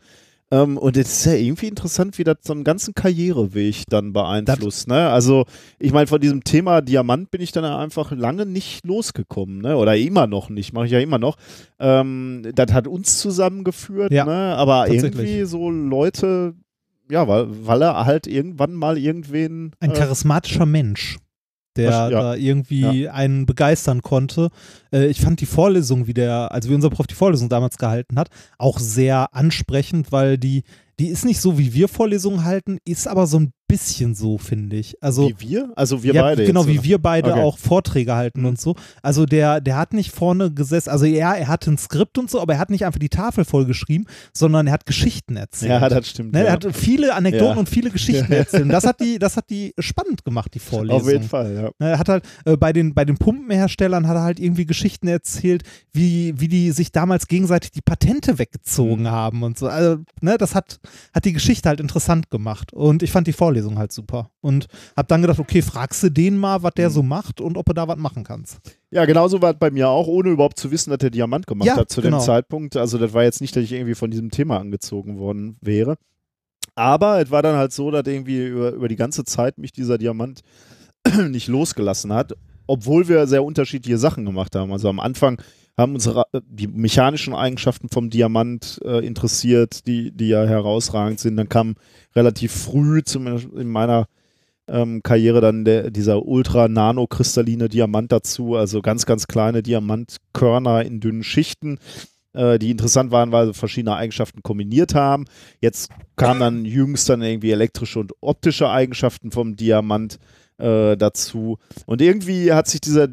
Ähm, 0.50 0.76
und 0.76 0.98
es 0.98 1.10
ist 1.10 1.24
ja 1.24 1.32
irgendwie 1.32 1.68
interessant, 1.68 2.18
wie 2.18 2.24
das 2.24 2.36
so 2.42 2.52
einen 2.52 2.62
ganzen 2.62 2.92
Karriereweg 2.92 3.84
dann 3.88 4.12
beeinflusst. 4.12 4.86
Ne? 4.86 5.08
Also, 5.08 5.46
ich 5.78 5.94
meine, 5.94 6.08
von 6.08 6.20
diesem 6.20 6.44
Thema 6.44 6.82
Diamant 6.82 7.30
bin 7.30 7.40
ich 7.40 7.52
dann 7.52 7.64
einfach 7.64 8.12
lange 8.12 8.44
nicht 8.44 8.84
losgekommen, 8.84 9.62
ne? 9.62 9.78
Oder 9.78 9.96
immer 9.96 10.26
noch 10.26 10.50
nicht, 10.50 10.74
mache 10.74 10.84
ich 10.84 10.92
ja 10.92 11.00
immer 11.00 11.18
noch. 11.18 11.38
Ähm, 11.78 12.42
das 12.54 12.70
hat 12.74 12.86
uns 12.86 13.20
zusammengeführt, 13.20 14.12
ja, 14.12 14.26
ne? 14.26 14.56
Aber 14.56 14.90
irgendwie 14.90 15.44
so 15.44 15.70
Leute, 15.70 16.52
ja, 17.10 17.26
weil, 17.26 17.46
weil 17.66 17.80
er 17.80 18.04
halt 18.04 18.26
irgendwann 18.26 18.74
mal 18.74 18.98
irgendwen. 18.98 19.72
Ein 19.80 19.92
äh, 19.92 19.94
charismatischer 19.94 20.66
Mensch 20.66 21.16
der 21.78 21.90
ja. 21.90 22.10
da 22.10 22.34
irgendwie 22.34 23.04
ja. 23.04 23.12
einen 23.12 23.46
begeistern 23.46 24.02
konnte. 24.02 24.50
Äh, 24.92 25.06
ich 25.06 25.20
fand 25.20 25.40
die 25.40 25.46
Vorlesung, 25.46 26.06
wie 26.06 26.14
der, 26.14 26.52
also 26.52 26.68
wie 26.68 26.74
unser 26.74 26.90
Prof 26.90 27.06
die 27.06 27.14
Vorlesung 27.14 27.48
damals 27.48 27.78
gehalten 27.78 28.18
hat, 28.18 28.28
auch 28.58 28.78
sehr 28.78 29.34
ansprechend, 29.34 30.12
weil 30.12 30.36
die, 30.36 30.64
die 30.98 31.08
ist 31.08 31.24
nicht 31.24 31.40
so, 31.40 31.58
wie 31.58 31.72
wir 31.72 31.88
Vorlesungen 31.88 32.44
halten, 32.44 32.78
ist 32.84 33.06
aber 33.08 33.26
so 33.26 33.38
ein 33.40 33.52
bisschen 33.68 34.14
so, 34.14 34.38
finde 34.38 34.76
ich. 34.76 35.00
Also, 35.02 35.28
wie 35.28 35.40
wir? 35.40 35.72
Also 35.76 36.02
wir 36.02 36.14
ja, 36.14 36.22
beide. 36.22 36.44
Genau, 36.44 36.64
jetzt, 36.64 36.72
wie 36.72 36.88
wir 36.88 36.98
beide 36.98 37.32
okay. 37.32 37.42
auch 37.42 37.58
Vorträge 37.58 38.14
halten 38.14 38.40
mhm. 38.40 38.46
und 38.46 38.60
so. 38.60 38.74
Also 39.02 39.26
der, 39.26 39.60
der 39.60 39.76
hat 39.76 39.92
nicht 39.92 40.10
vorne 40.10 40.50
gesessen, 40.50 40.88
also 40.88 41.04
ja, 41.04 41.34
er 41.34 41.48
hatte 41.48 41.70
ein 41.70 41.78
Skript 41.78 42.18
und 42.18 42.30
so, 42.30 42.40
aber 42.40 42.54
er 42.54 42.58
hat 42.58 42.70
nicht 42.70 42.86
einfach 42.86 42.98
die 42.98 43.10
Tafel 43.10 43.44
vollgeschrieben, 43.44 44.08
sondern 44.32 44.66
er 44.66 44.72
hat 44.72 44.86
Geschichten 44.86 45.36
erzählt. 45.36 45.70
Ja, 45.70 45.88
das 45.88 46.08
stimmt. 46.08 46.32
Ne? 46.32 46.40
Ja. 46.40 46.46
Er 46.46 46.52
hat 46.52 46.66
viele 46.72 47.14
Anekdoten 47.14 47.54
ja. 47.54 47.56
und 47.56 47.68
viele 47.68 47.90
Geschichten 47.90 48.32
erzählt. 48.32 48.64
Und 48.64 48.70
das 48.70 48.84
hat 48.84 49.00
die, 49.00 49.18
das 49.18 49.36
hat 49.36 49.50
die 49.50 49.74
spannend 49.78 50.24
gemacht, 50.24 50.54
die 50.54 50.58
Vorlesung. 50.58 51.02
Auf 51.02 51.10
jeden 51.10 51.28
Fall, 51.28 51.54
ja. 51.54 51.70
Ne, 51.78 51.90
er 51.92 51.98
hat 51.98 52.08
halt 52.08 52.24
äh, 52.46 52.56
bei 52.56 52.72
den, 52.72 52.94
bei 52.94 53.04
den 53.04 53.18
Pumpenherstellern 53.18 54.08
hat 54.08 54.16
er 54.16 54.22
halt 54.22 54.40
irgendwie 54.40 54.64
Geschichten 54.64 55.08
erzählt, 55.08 55.62
wie, 55.92 56.32
wie 56.40 56.48
die 56.48 56.70
sich 56.70 56.90
damals 56.90 57.28
gegenseitig 57.28 57.70
die 57.70 57.82
Patente 57.82 58.38
weggezogen 58.38 59.02
mhm. 59.02 59.10
haben 59.10 59.42
und 59.42 59.58
so. 59.58 59.68
Also, 59.68 59.98
ne, 60.22 60.38
das 60.38 60.54
hat, 60.54 60.80
hat 61.12 61.24
die 61.26 61.34
Geschichte 61.34 61.68
halt 61.68 61.80
interessant 61.80 62.30
gemacht. 62.30 62.72
Und 62.72 63.02
ich 63.02 63.12
fand 63.12 63.26
die 63.26 63.32
Vorlesung 63.32 63.57
halt 63.78 63.92
super 63.92 64.30
und 64.40 64.66
habe 64.96 65.08
dann 65.08 65.22
gedacht, 65.22 65.38
okay, 65.38 65.62
fragst 65.62 66.02
du 66.02 66.10
den 66.10 66.36
mal, 66.36 66.62
was 66.62 66.74
der 66.74 66.88
mhm. 66.88 66.94
so 66.94 67.02
macht 67.02 67.40
und 67.40 67.56
ob 67.56 67.66
du 67.66 67.72
da 67.72 67.88
was 67.88 67.98
machen 67.98 68.24
kannst. 68.24 68.58
Ja, 68.90 69.04
genauso 69.04 69.42
war 69.42 69.52
es 69.52 69.58
bei 69.58 69.70
mir 69.70 69.88
auch, 69.88 70.06
ohne 70.06 70.30
überhaupt 70.30 70.58
zu 70.58 70.70
wissen, 70.70 70.90
dass 70.90 70.98
der 70.98 71.10
Diamant 71.10 71.46
gemacht 71.46 71.66
ja, 71.66 71.76
hat 71.76 71.90
zu 71.90 72.00
genau. 72.00 72.18
dem 72.18 72.24
Zeitpunkt. 72.24 72.76
Also 72.76 72.98
das 72.98 73.12
war 73.12 73.24
jetzt 73.24 73.40
nicht, 73.40 73.54
dass 73.54 73.64
ich 73.64 73.72
irgendwie 73.72 73.94
von 73.94 74.10
diesem 74.10 74.30
Thema 74.30 74.58
angezogen 74.58 75.18
worden 75.18 75.56
wäre. 75.60 75.96
Aber 76.74 77.20
es 77.20 77.30
war 77.30 77.42
dann 77.42 77.56
halt 77.56 77.72
so, 77.72 77.90
dass 77.90 78.06
irgendwie 78.06 78.46
über, 78.46 78.70
über 78.70 78.88
die 78.88 78.96
ganze 78.96 79.24
Zeit 79.24 79.58
mich 79.58 79.72
dieser 79.72 79.98
Diamant 79.98 80.42
nicht 81.28 81.48
losgelassen 81.48 82.12
hat, 82.12 82.34
obwohl 82.66 83.08
wir 83.08 83.26
sehr 83.26 83.42
unterschiedliche 83.44 83.98
Sachen 83.98 84.24
gemacht 84.24 84.54
haben. 84.54 84.72
Also 84.72 84.88
am 84.88 85.00
Anfang 85.00 85.42
haben 85.78 85.94
unsere 85.94 86.24
die 86.44 86.66
mechanischen 86.66 87.34
Eigenschaften 87.34 87.88
vom 87.88 88.10
Diamant 88.10 88.80
äh, 88.84 89.06
interessiert, 89.06 89.86
die, 89.86 90.10
die 90.10 90.28
ja 90.28 90.44
herausragend 90.44 91.20
sind. 91.20 91.36
Dann 91.36 91.48
kam 91.48 91.76
relativ 92.16 92.52
früh, 92.52 93.02
zumindest 93.04 93.48
in 93.54 93.68
meiner 93.68 94.08
ähm, 94.66 95.02
Karriere, 95.02 95.40
dann 95.40 95.64
der, 95.64 95.90
dieser 95.90 96.26
ultra-nano-kristalline 96.26 97.68
Diamant 97.68 98.10
dazu, 98.10 98.56
also 98.56 98.82
ganz, 98.82 99.06
ganz 99.06 99.28
kleine 99.28 99.62
Diamantkörner 99.62 100.84
in 100.84 100.98
dünnen 100.98 101.22
Schichten, 101.22 101.78
äh, 102.34 102.58
die 102.58 102.72
interessant 102.72 103.12
waren, 103.12 103.30
weil 103.30 103.46
sie 103.46 103.54
verschiedene 103.54 103.94
Eigenschaften 103.94 104.42
kombiniert 104.42 104.96
haben. 104.96 105.26
Jetzt 105.60 105.90
kamen 106.16 106.40
dann 106.40 106.64
jüngst 106.64 107.08
dann 107.08 107.22
irgendwie 107.22 107.52
elektrische 107.52 108.00
und 108.00 108.12
optische 108.20 108.68
Eigenschaften 108.68 109.30
vom 109.30 109.56
Diamant 109.56 110.18
äh, 110.58 110.96
dazu. 110.96 111.58
Und 111.86 112.02
irgendwie 112.02 112.52
hat 112.52 112.68
sich 112.68 112.80
dieser 112.80 113.08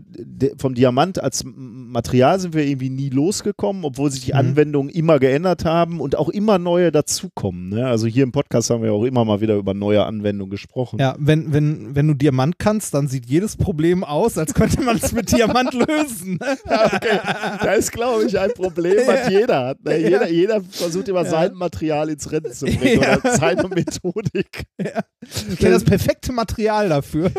vom 0.58 0.76
Diamant 0.76 1.22
als 1.22 1.44
Material 1.46 2.40
sind 2.40 2.54
wir 2.54 2.66
irgendwie 2.66 2.90
nie 2.90 3.10
losgekommen, 3.10 3.86
obwohl 3.86 4.12
sich 4.12 4.26
die 4.26 4.34
mhm. 4.34 4.40
Anwendungen 4.40 4.90
immer 4.90 5.20
geändert 5.20 5.66
haben 5.66 6.00
und 6.00 6.18
auch 6.18 6.30
immer 6.30 6.60
neue 6.60 6.92
dazukommen. 6.92 7.70
Ne? 7.70 7.88
Also 7.88 8.08
hier 8.08 8.24
im 8.24 8.32
Podcast 8.32 8.70
haben 8.70 8.84
wir 8.84 8.94
auch 8.94 9.04
immer 9.04 9.26
mal 9.26 9.42
wieder 9.42 9.56
über 9.56 9.74
neue 9.74 10.04
Anwendungen 10.06 10.50
gesprochen. 10.50 11.00
Ja, 11.00 11.16
wenn, 11.20 11.54
wenn, 11.54 11.96
wenn 11.96 12.08
du 12.08 12.14
Diamant 12.14 12.60
kannst, 12.60 12.94
dann 12.94 13.08
sieht 13.08 13.28
jedes 13.28 13.56
Problem 13.58 14.04
aus, 14.04 14.38
als 14.38 14.54
könnte 14.54 14.82
man 14.82 14.98
es 14.98 15.12
mit 15.12 15.32
Diamant 15.32 15.74
lösen. 15.88 16.40
ja, 16.70 16.86
okay. 16.86 17.20
Das 17.64 17.78
ist, 17.80 17.92
glaube 17.92 18.26
ich, 18.26 18.38
ein 18.38 18.52
Problem, 18.54 18.98
was 19.06 19.32
ja. 19.32 19.40
jeder 19.40 19.66
hat. 19.68 19.84
Ne? 19.84 19.98
Jeder, 19.98 20.30
jeder 20.30 20.62
versucht 20.62 21.08
immer 21.08 21.24
ja. 21.24 21.30
sein 21.30 21.54
Material 21.54 22.10
ins 22.10 22.32
Rennen 22.32 22.52
zu 22.52 22.66
bringen 22.66 23.02
ja. 23.02 23.18
oder 23.18 23.38
seine 23.38 23.68
Methodik. 23.68 24.66
Ich 24.78 25.58
kenne 25.58 25.74
das 25.74 25.84
perfekte 25.84 26.32
Material 26.32 26.90
dafür. 26.90 27.32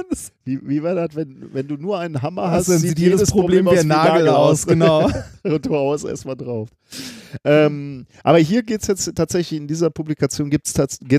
Wie, 0.44 0.60
wie 0.62 0.82
war 0.82 0.94
das, 0.94 1.14
wenn, 1.14 1.52
wenn 1.52 1.66
du 1.66 1.77
nur 1.77 1.98
einen 1.98 2.23
Hammer 2.23 2.51
hast, 2.51 2.68
dann 2.68 2.78
sieht 2.78 2.98
jedes 2.98 3.31
Problem, 3.31 3.64
Problem 3.64 3.77
wie 3.77 3.81
ein 3.81 3.89
Nagel, 3.89 4.12
Nagel 4.12 4.28
aus, 4.28 4.51
aus. 4.51 4.66
genau. 4.66 5.10
Und 5.43 5.66
du 5.66 5.74
haust 5.74 6.05
erstmal 6.05 6.36
drauf. 6.36 6.68
Ähm, 7.44 8.06
aber 8.23 8.39
hier 8.39 8.62
geht 8.62 8.82
es 8.82 8.89
jetzt 8.89 9.14
tatsächlich, 9.14 9.59
in 9.59 9.66
dieser 9.66 9.90
Publikation 9.90 10.51
geht 10.51 10.66
es 10.66 10.73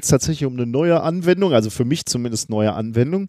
tatsächlich 0.07 0.45
um 0.45 0.53
eine 0.53 0.65
neue 0.65 1.01
Anwendung, 1.01 1.53
also 1.53 1.69
für 1.69 1.85
mich 1.85 2.05
zumindest 2.05 2.49
neue 2.49 2.73
Anwendung. 2.73 3.27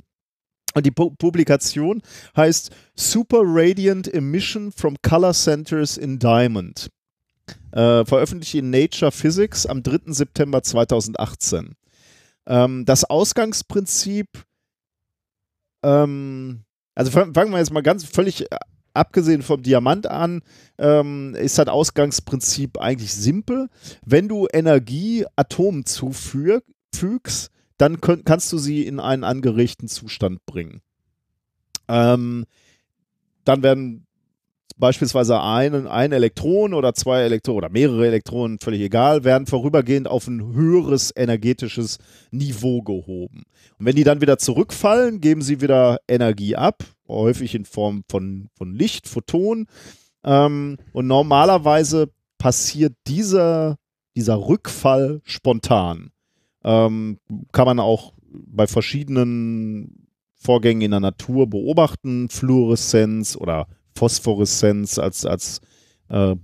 Und 0.74 0.86
die 0.86 0.90
Pu 0.90 1.10
Publikation 1.10 2.02
heißt 2.36 2.70
Super 2.94 3.40
Radiant 3.42 4.12
Emission 4.12 4.70
from 4.70 4.96
Color 5.02 5.32
Centers 5.32 5.96
in 5.96 6.18
Diamond. 6.18 6.90
Äh, 7.72 8.04
veröffentlicht 8.04 8.54
in 8.54 8.70
Nature 8.70 9.10
Physics 9.10 9.66
am 9.66 9.82
3. 9.82 10.12
September 10.12 10.62
2018. 10.62 11.74
Ähm, 12.46 12.84
das 12.84 13.04
Ausgangsprinzip 13.04 14.28
ähm, 15.82 16.64
also 16.94 17.10
fangen 17.10 17.34
wir 17.34 17.58
jetzt 17.58 17.72
mal 17.72 17.82
ganz 17.82 18.04
völlig 18.04 18.50
äh, 18.50 18.56
abgesehen 18.92 19.42
vom 19.42 19.62
Diamant 19.62 20.06
an, 20.08 20.42
ähm, 20.78 21.34
ist 21.36 21.58
das 21.58 21.68
Ausgangsprinzip 21.68 22.78
eigentlich 22.78 23.14
simpel. 23.14 23.68
Wenn 24.04 24.28
du 24.28 24.48
Energie 24.52 25.24
Atomen 25.36 25.86
zufügst, 25.86 27.50
dann 27.76 28.00
könnt, 28.00 28.26
kannst 28.26 28.52
du 28.52 28.58
sie 28.58 28.84
in 28.84 28.98
einen 28.98 29.24
angeregten 29.24 29.88
Zustand 29.88 30.44
bringen. 30.46 30.82
Ähm, 31.86 32.44
dann 33.44 33.62
werden 33.62 34.07
beispielsweise 34.78 35.40
ein, 35.40 35.86
ein 35.86 36.12
Elektron 36.12 36.72
oder 36.72 36.94
zwei 36.94 37.22
Elektronen 37.22 37.58
oder 37.58 37.68
mehrere 37.68 38.06
Elektronen, 38.06 38.58
völlig 38.58 38.80
egal, 38.80 39.24
werden 39.24 39.46
vorübergehend 39.46 40.08
auf 40.08 40.26
ein 40.26 40.54
höheres 40.54 41.12
energetisches 41.14 41.98
Niveau 42.30 42.82
gehoben. 42.82 43.44
Und 43.78 43.86
wenn 43.86 43.96
die 43.96 44.04
dann 44.04 44.20
wieder 44.20 44.38
zurückfallen, 44.38 45.20
geben 45.20 45.42
sie 45.42 45.60
wieder 45.60 45.98
Energie 46.08 46.56
ab, 46.56 46.84
häufig 47.08 47.54
in 47.54 47.64
Form 47.64 48.04
von, 48.08 48.48
von 48.56 48.74
Licht, 48.74 49.08
Photonen. 49.08 49.66
Ähm, 50.24 50.76
und 50.92 51.06
normalerweise 51.06 52.10
passiert 52.38 52.94
dieser, 53.06 53.76
dieser 54.16 54.36
Rückfall 54.36 55.20
spontan. 55.24 56.10
Ähm, 56.64 57.18
kann 57.52 57.66
man 57.66 57.80
auch 57.80 58.12
bei 58.30 58.66
verschiedenen 58.66 60.08
Vorgängen 60.34 60.82
in 60.82 60.92
der 60.92 61.00
Natur 61.00 61.48
beobachten, 61.48 62.28
Fluoreszenz 62.28 63.36
oder 63.36 63.66
Phosphoreszenz 63.98 64.98
als, 64.98 65.26
als 65.26 65.60
äh, 66.08 66.36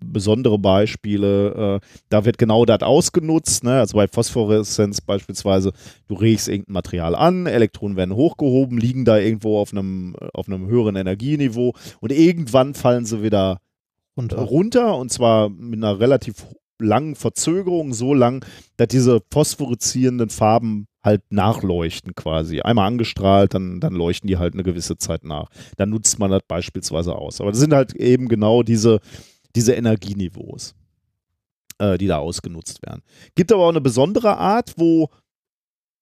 besondere 0.00 0.58
Beispiele. 0.58 1.80
Äh, 1.82 1.86
da 2.08 2.24
wird 2.24 2.38
genau 2.38 2.64
das 2.64 2.82
ausgenutzt. 2.82 3.64
Ne? 3.64 3.80
Also 3.80 3.96
bei 3.96 4.06
Phosphoreszenz 4.06 5.00
beispielsweise, 5.00 5.72
du 6.06 6.14
regst 6.14 6.48
irgendein 6.48 6.74
Material 6.74 7.14
an, 7.14 7.46
Elektronen 7.46 7.96
werden 7.96 8.14
hochgehoben, 8.14 8.78
liegen 8.78 9.04
da 9.04 9.18
irgendwo 9.18 9.58
auf 9.58 9.72
einem, 9.72 10.14
auf 10.32 10.46
einem 10.46 10.66
höheren 10.68 10.96
Energieniveau 10.96 11.74
und 12.00 12.12
irgendwann 12.12 12.74
fallen 12.74 13.06
sie 13.06 13.22
wieder 13.22 13.58
runter. 14.16 14.38
runter 14.38 14.96
und 14.96 15.10
zwar 15.10 15.48
mit 15.48 15.82
einer 15.82 15.98
relativ 15.98 16.46
langen 16.78 17.16
Verzögerung, 17.16 17.92
so 17.92 18.14
lang, 18.14 18.44
dass 18.76 18.88
diese 18.88 19.20
phosphoreszierenden 19.32 20.28
Farben 20.28 20.86
halt 21.04 21.22
nachleuchten 21.30 22.14
quasi. 22.14 22.60
Einmal 22.60 22.88
angestrahlt, 22.88 23.54
dann, 23.54 23.80
dann 23.80 23.92
leuchten 23.92 24.26
die 24.26 24.38
halt 24.38 24.54
eine 24.54 24.62
gewisse 24.62 24.96
Zeit 24.96 25.24
nach. 25.24 25.50
Dann 25.76 25.90
nutzt 25.90 26.18
man 26.18 26.30
das 26.30 26.42
beispielsweise 26.48 27.14
aus. 27.14 27.40
Aber 27.40 27.50
das 27.50 27.60
sind 27.60 27.74
halt 27.74 27.94
eben 27.94 28.28
genau 28.28 28.62
diese, 28.62 29.00
diese 29.54 29.74
Energieniveaus, 29.74 30.74
äh, 31.78 31.98
die 31.98 32.06
da 32.06 32.18
ausgenutzt 32.18 32.82
werden. 32.82 33.02
Gibt 33.34 33.52
aber 33.52 33.64
auch 33.64 33.70
eine 33.70 33.82
besondere 33.82 34.38
Art, 34.38 34.72
wo, 34.76 35.10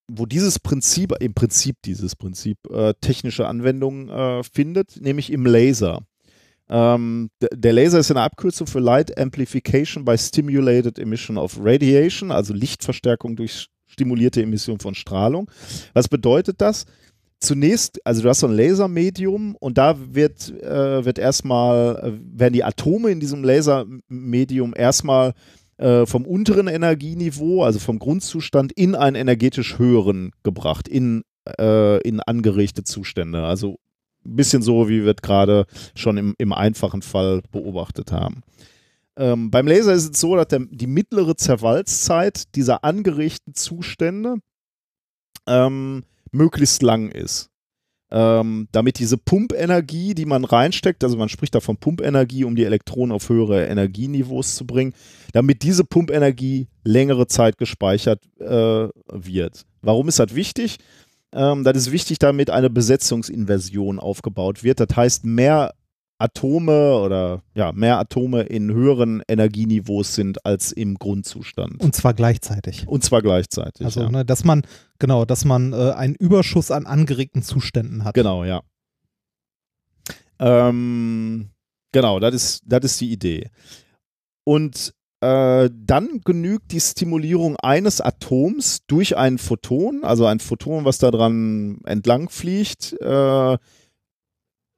wo 0.08 0.24
dieses 0.24 0.60
Prinzip, 0.60 1.12
im 1.20 1.34
Prinzip 1.34 1.76
dieses 1.84 2.14
Prinzip, 2.14 2.58
äh, 2.70 2.94
technische 3.00 3.48
Anwendungen 3.48 4.08
äh, 4.08 4.44
findet, 4.44 5.00
nämlich 5.00 5.32
im 5.32 5.46
Laser. 5.46 6.02
Ähm, 6.68 7.30
der 7.52 7.72
Laser 7.72 7.98
ist 7.98 8.10
eine 8.12 8.22
Abkürzung 8.22 8.68
für 8.68 8.78
Light 8.78 9.18
Amplification 9.18 10.04
by 10.04 10.16
Stimulated 10.16 10.98
Emission 10.98 11.36
of 11.36 11.58
Radiation, 11.60 12.30
also 12.30 12.54
Lichtverstärkung 12.54 13.34
durch 13.34 13.66
stimulierte 13.92 14.42
Emission 14.42 14.78
von 14.78 14.94
Strahlung. 14.94 15.50
Was 15.92 16.08
bedeutet 16.08 16.60
das? 16.60 16.86
Zunächst, 17.40 18.04
also 18.06 18.22
du 18.22 18.28
hast 18.28 18.40
so 18.40 18.46
ein 18.46 18.56
Lasermedium 18.56 19.56
und 19.56 19.76
da 19.76 19.96
wird, 20.14 20.50
äh, 20.62 21.04
wird 21.04 21.18
erstmal, 21.18 21.96
äh, 21.96 22.38
werden 22.38 22.54
die 22.54 22.64
Atome 22.64 23.10
in 23.10 23.20
diesem 23.20 23.42
Lasermedium 23.44 24.74
erstmal 24.76 25.34
äh, 25.76 26.06
vom 26.06 26.24
unteren 26.24 26.68
Energieniveau, 26.68 27.64
also 27.64 27.80
vom 27.80 27.98
Grundzustand, 27.98 28.72
in 28.72 28.94
einen 28.94 29.16
energetisch 29.16 29.78
höheren 29.78 30.30
gebracht, 30.44 30.86
in, 30.86 31.24
äh, 31.58 32.00
in 32.02 32.20
angeregte 32.20 32.84
Zustände. 32.84 33.42
Also 33.42 33.78
ein 34.24 34.36
bisschen 34.36 34.62
so, 34.62 34.88
wie 34.88 35.04
wir 35.04 35.14
es 35.16 35.22
gerade 35.22 35.66
schon 35.96 36.16
im, 36.16 36.34
im 36.38 36.52
einfachen 36.52 37.02
Fall 37.02 37.42
beobachtet 37.50 38.12
haben. 38.12 38.42
Ähm, 39.16 39.50
beim 39.50 39.66
Laser 39.66 39.92
ist 39.92 40.14
es 40.14 40.20
so, 40.20 40.36
dass 40.36 40.48
der, 40.48 40.60
die 40.70 40.86
mittlere 40.86 41.36
Zerfallszeit 41.36 42.54
dieser 42.54 42.84
angeregten 42.84 43.54
Zustände 43.54 44.36
ähm, 45.46 46.04
möglichst 46.30 46.82
lang 46.82 47.10
ist. 47.10 47.50
Ähm, 48.10 48.68
damit 48.72 48.98
diese 48.98 49.16
Pumpenergie, 49.16 50.14
die 50.14 50.26
man 50.26 50.44
reinsteckt, 50.44 51.02
also 51.02 51.16
man 51.16 51.30
spricht 51.30 51.54
da 51.54 51.60
von 51.60 51.78
Pumpenergie, 51.78 52.44
um 52.44 52.56
die 52.56 52.64
Elektronen 52.64 53.10
auf 53.10 53.30
höhere 53.30 53.66
Energieniveaus 53.66 54.54
zu 54.54 54.66
bringen, 54.66 54.92
damit 55.32 55.62
diese 55.62 55.84
Pumpenergie 55.84 56.68
längere 56.84 57.26
Zeit 57.26 57.56
gespeichert 57.56 58.22
äh, 58.38 58.88
wird. 59.08 59.64
Warum 59.80 60.08
ist 60.08 60.18
das 60.18 60.34
wichtig? 60.34 60.78
Ähm, 61.32 61.64
das 61.64 61.76
ist 61.78 61.92
wichtig, 61.92 62.18
damit 62.18 62.50
eine 62.50 62.68
Besetzungsinversion 62.68 63.98
aufgebaut 63.98 64.62
wird. 64.62 64.80
Das 64.80 64.94
heißt, 64.94 65.24
mehr 65.24 65.72
Atome 66.22 66.98
oder 66.98 67.42
ja, 67.54 67.72
mehr 67.72 67.98
Atome 67.98 68.42
in 68.42 68.72
höheren 68.72 69.22
Energieniveaus 69.26 70.14
sind 70.14 70.46
als 70.46 70.72
im 70.72 70.94
Grundzustand. 70.94 71.80
Und 71.80 71.94
zwar 71.94 72.14
gleichzeitig. 72.14 72.86
Und 72.86 73.02
zwar 73.02 73.22
gleichzeitig. 73.22 73.84
Also, 73.84 74.02
ja. 74.02 74.10
ne, 74.10 74.24
dass 74.24 74.44
man, 74.44 74.62
genau, 74.98 75.24
dass 75.24 75.44
man 75.44 75.72
äh, 75.72 75.92
einen 75.92 76.14
Überschuss 76.14 76.70
an 76.70 76.86
angeregten 76.86 77.42
Zuständen 77.42 78.04
hat. 78.04 78.14
Genau, 78.14 78.44
ja. 78.44 78.62
Ähm, 80.38 81.50
genau, 81.92 82.20
das 82.20 82.34
ist, 82.34 82.62
das 82.66 82.84
ist 82.84 83.00
die 83.00 83.12
Idee. 83.12 83.50
Und 84.44 84.94
äh, 85.20 85.70
dann 85.72 86.20
genügt 86.24 86.72
die 86.72 86.80
Stimulierung 86.80 87.56
eines 87.56 88.00
Atoms 88.00 88.80
durch 88.86 89.16
ein 89.16 89.38
Photon, 89.38 90.02
also 90.02 90.26
ein 90.26 90.40
Photon, 90.40 90.84
was 90.84 90.98
da 90.98 91.12
dran 91.12 91.80
entlang 91.84 92.28
fliegt, 92.28 93.00
äh, 93.00 93.56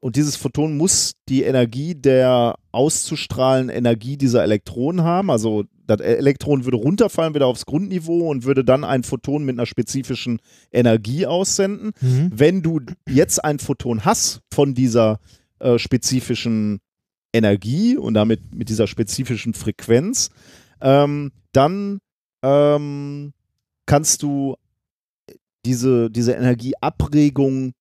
und 0.05 0.17
dieses 0.17 0.37
Photon 0.37 0.77
muss 0.77 1.15
die 1.31 1.45
Energie 1.45 1.95
der 1.95 2.57
auszustrahlenden 2.73 3.75
Energie 3.75 4.19
dieser 4.19 4.43
Elektronen 4.43 5.03
haben. 5.03 5.31
Also 5.31 5.65
das 5.87 6.01
Elektron 6.01 6.67
würde 6.67 6.77
runterfallen 6.77 7.35
wieder 7.35 7.47
aufs 7.47 7.65
Grundniveau 7.65 8.29
und 8.29 8.45
würde 8.45 8.67
dann 8.67 8.85
ein 8.85 9.03
Photon 9.03 9.47
mit 9.47 9.57
einer 9.57 9.65
spezifischen 9.65 10.43
Energie 10.71 11.25
aussenden. 11.25 11.93
Mhm. 12.03 12.31
Wenn 12.35 12.61
du 12.61 12.81
jetzt 13.09 13.43
ein 13.43 13.59
Photon 13.59 14.05
hast 14.05 14.43
von 14.53 14.75
dieser 14.75 15.21
äh, 15.59 15.79
spezifischen 15.79 16.81
Energie 17.33 17.97
und 17.97 18.13
damit 18.13 18.55
mit 18.55 18.69
dieser 18.69 18.87
spezifischen 18.87 19.55
Frequenz, 19.55 20.29
ähm, 20.83 21.33
dann 21.53 22.01
ähm, 22.43 23.33
kannst 23.87 24.23
du 24.23 24.57
diese, 25.65 26.11
diese 26.11 26.33
Energieabregung 26.33 27.73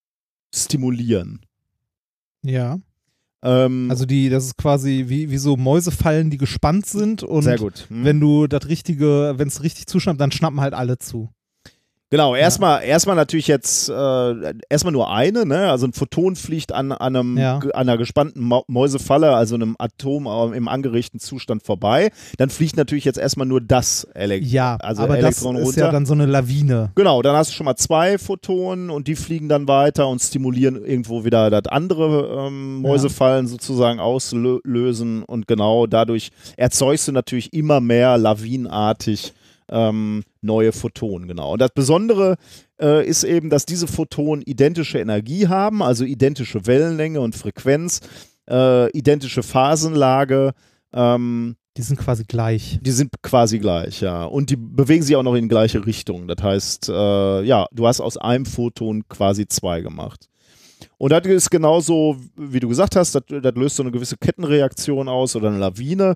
stimulieren. 0.55 1.41
Ja. 2.43 2.77
Ähm, 3.43 3.87
Also 3.89 4.05
die, 4.05 4.29
das 4.29 4.45
ist 4.45 4.57
quasi 4.57 5.05
wie, 5.07 5.29
wie 5.29 5.37
so 5.37 5.57
Mäusefallen, 5.57 6.29
die 6.29 6.37
gespannt 6.37 6.85
sind 6.85 7.23
und 7.23 7.43
sehr 7.43 7.57
gut. 7.57 7.85
Hm. 7.89 8.05
wenn 8.05 8.19
du 8.19 8.47
das 8.47 8.67
richtige, 8.67 9.33
wenn 9.37 9.47
es 9.47 9.63
richtig 9.63 9.87
zuschnappt, 9.87 10.19
dann 10.19 10.31
schnappen 10.31 10.61
halt 10.61 10.73
alle 10.73 10.97
zu. 10.97 11.29
Genau, 12.13 12.35
erstmal 12.35 12.83
erstmal 12.83 13.15
natürlich 13.15 13.47
jetzt 13.47 13.89
äh, 13.89 14.53
erstmal 14.69 14.91
nur 14.91 15.11
eine, 15.11 15.47
ne? 15.47 15.71
Also 15.71 15.87
ein 15.87 15.93
Photon 15.93 16.35
fliegt 16.35 16.71
an, 16.71 16.91
an, 16.91 17.15
einem, 17.15 17.37
Ja. 17.39 17.57
an 17.57 17.71
einer 17.73 17.97
gespannten 17.97 18.47
Mäusefalle, 18.67 19.33
also 19.35 19.55
einem 19.55 19.75
Atom 19.79 20.53
im 20.53 20.67
angeregten 20.67 21.19
Zustand 21.19 21.63
vorbei. 21.63 22.11
Dann 22.37 22.51
fliegt 22.51 22.77
natürlich 22.77 23.05
jetzt 23.05 23.17
erstmal 23.17 23.47
nur 23.47 23.61
das 23.61 24.03
Elektron. 24.13 24.51
Ja, 24.51 24.75
also 24.75 25.01
aber 25.01 25.15
das 25.15 25.23
Elektron 25.23 25.55
ist 25.55 25.65
runter. 25.69 25.79
ja 25.85 25.91
dann 25.91 26.05
so 26.05 26.13
eine 26.13 26.27
Lawine. 26.27 26.91
Genau, 26.93 27.23
dann 27.23 27.35
hast 27.35 27.49
du 27.49 27.55
schon 27.55 27.65
mal 27.65 27.77
zwei 27.77 28.19
Photonen 28.19 28.91
und 28.91 29.07
die 29.07 29.15
fliegen 29.15 29.49
dann 29.49 29.67
weiter 29.67 30.07
und 30.07 30.21
stimulieren 30.21 30.85
irgendwo 30.85 31.25
wieder 31.25 31.49
das 31.49 31.65
andere 31.65 32.45
ähm, 32.45 32.81
Mäusefallen 32.81 33.47
sozusagen 33.47 33.99
auslösen 33.99 35.23
und 35.23 35.47
genau 35.47 35.87
dadurch 35.87 36.29
erzeugst 36.57 37.07
du 37.07 37.11
natürlich 37.11 37.53
immer 37.53 37.79
mehr 37.81 38.19
lawinenartig 38.19 39.33
ähm, 39.69 40.23
neue 40.41 40.71
Photonen, 40.71 41.27
genau. 41.27 41.53
Und 41.53 41.61
das 41.61 41.71
Besondere 41.73 42.35
äh, 42.81 43.07
ist 43.07 43.23
eben, 43.23 43.49
dass 43.49 43.65
diese 43.65 43.87
Photonen 43.87 44.43
identische 44.45 44.99
Energie 44.99 45.47
haben, 45.47 45.81
also 45.81 46.03
identische 46.03 46.65
Wellenlänge 46.65 47.21
und 47.21 47.35
Frequenz, 47.35 47.99
äh, 48.49 48.89
identische 48.91 49.43
Phasenlage, 49.43 50.51
ähm, 50.93 51.55
Die 51.77 51.81
sind 51.81 51.97
quasi 51.99 52.23
gleich. 52.25 52.79
die 52.81 52.91
sind 52.91 53.11
quasi 53.21 53.59
gleich, 53.59 54.01
ja. 54.01 54.25
Und 54.25 54.49
die 54.49 54.57
bewegen 54.57 55.01
sich 55.03 55.15
auch 55.15 55.23
noch 55.23 55.35
in 55.35 55.49
gleiche 55.49 55.85
Richtung. 55.85 56.27
Das 56.27 56.43
heißt, 56.43 56.89
äh, 56.89 57.41
ja, 57.43 57.65
du 57.71 57.87
hast 57.87 58.01
aus 58.01 58.17
einem 58.17 58.45
Photon 58.45 59.07
quasi 59.07 59.47
zwei 59.47 59.81
gemacht. 59.81 60.27
Und 60.97 61.11
das 61.11 61.25
ist 61.25 61.49
genauso, 61.49 62.17
wie 62.35 62.59
du 62.59 62.67
gesagt 62.67 62.95
hast, 62.95 63.15
das, 63.15 63.23
das 63.27 63.55
löst 63.55 63.77
so 63.77 63.83
eine 63.83 63.91
gewisse 63.91 64.17
Kettenreaktion 64.17 65.07
aus 65.09 65.35
oder 65.35 65.47
eine 65.47 65.57
Lawine. 65.57 66.15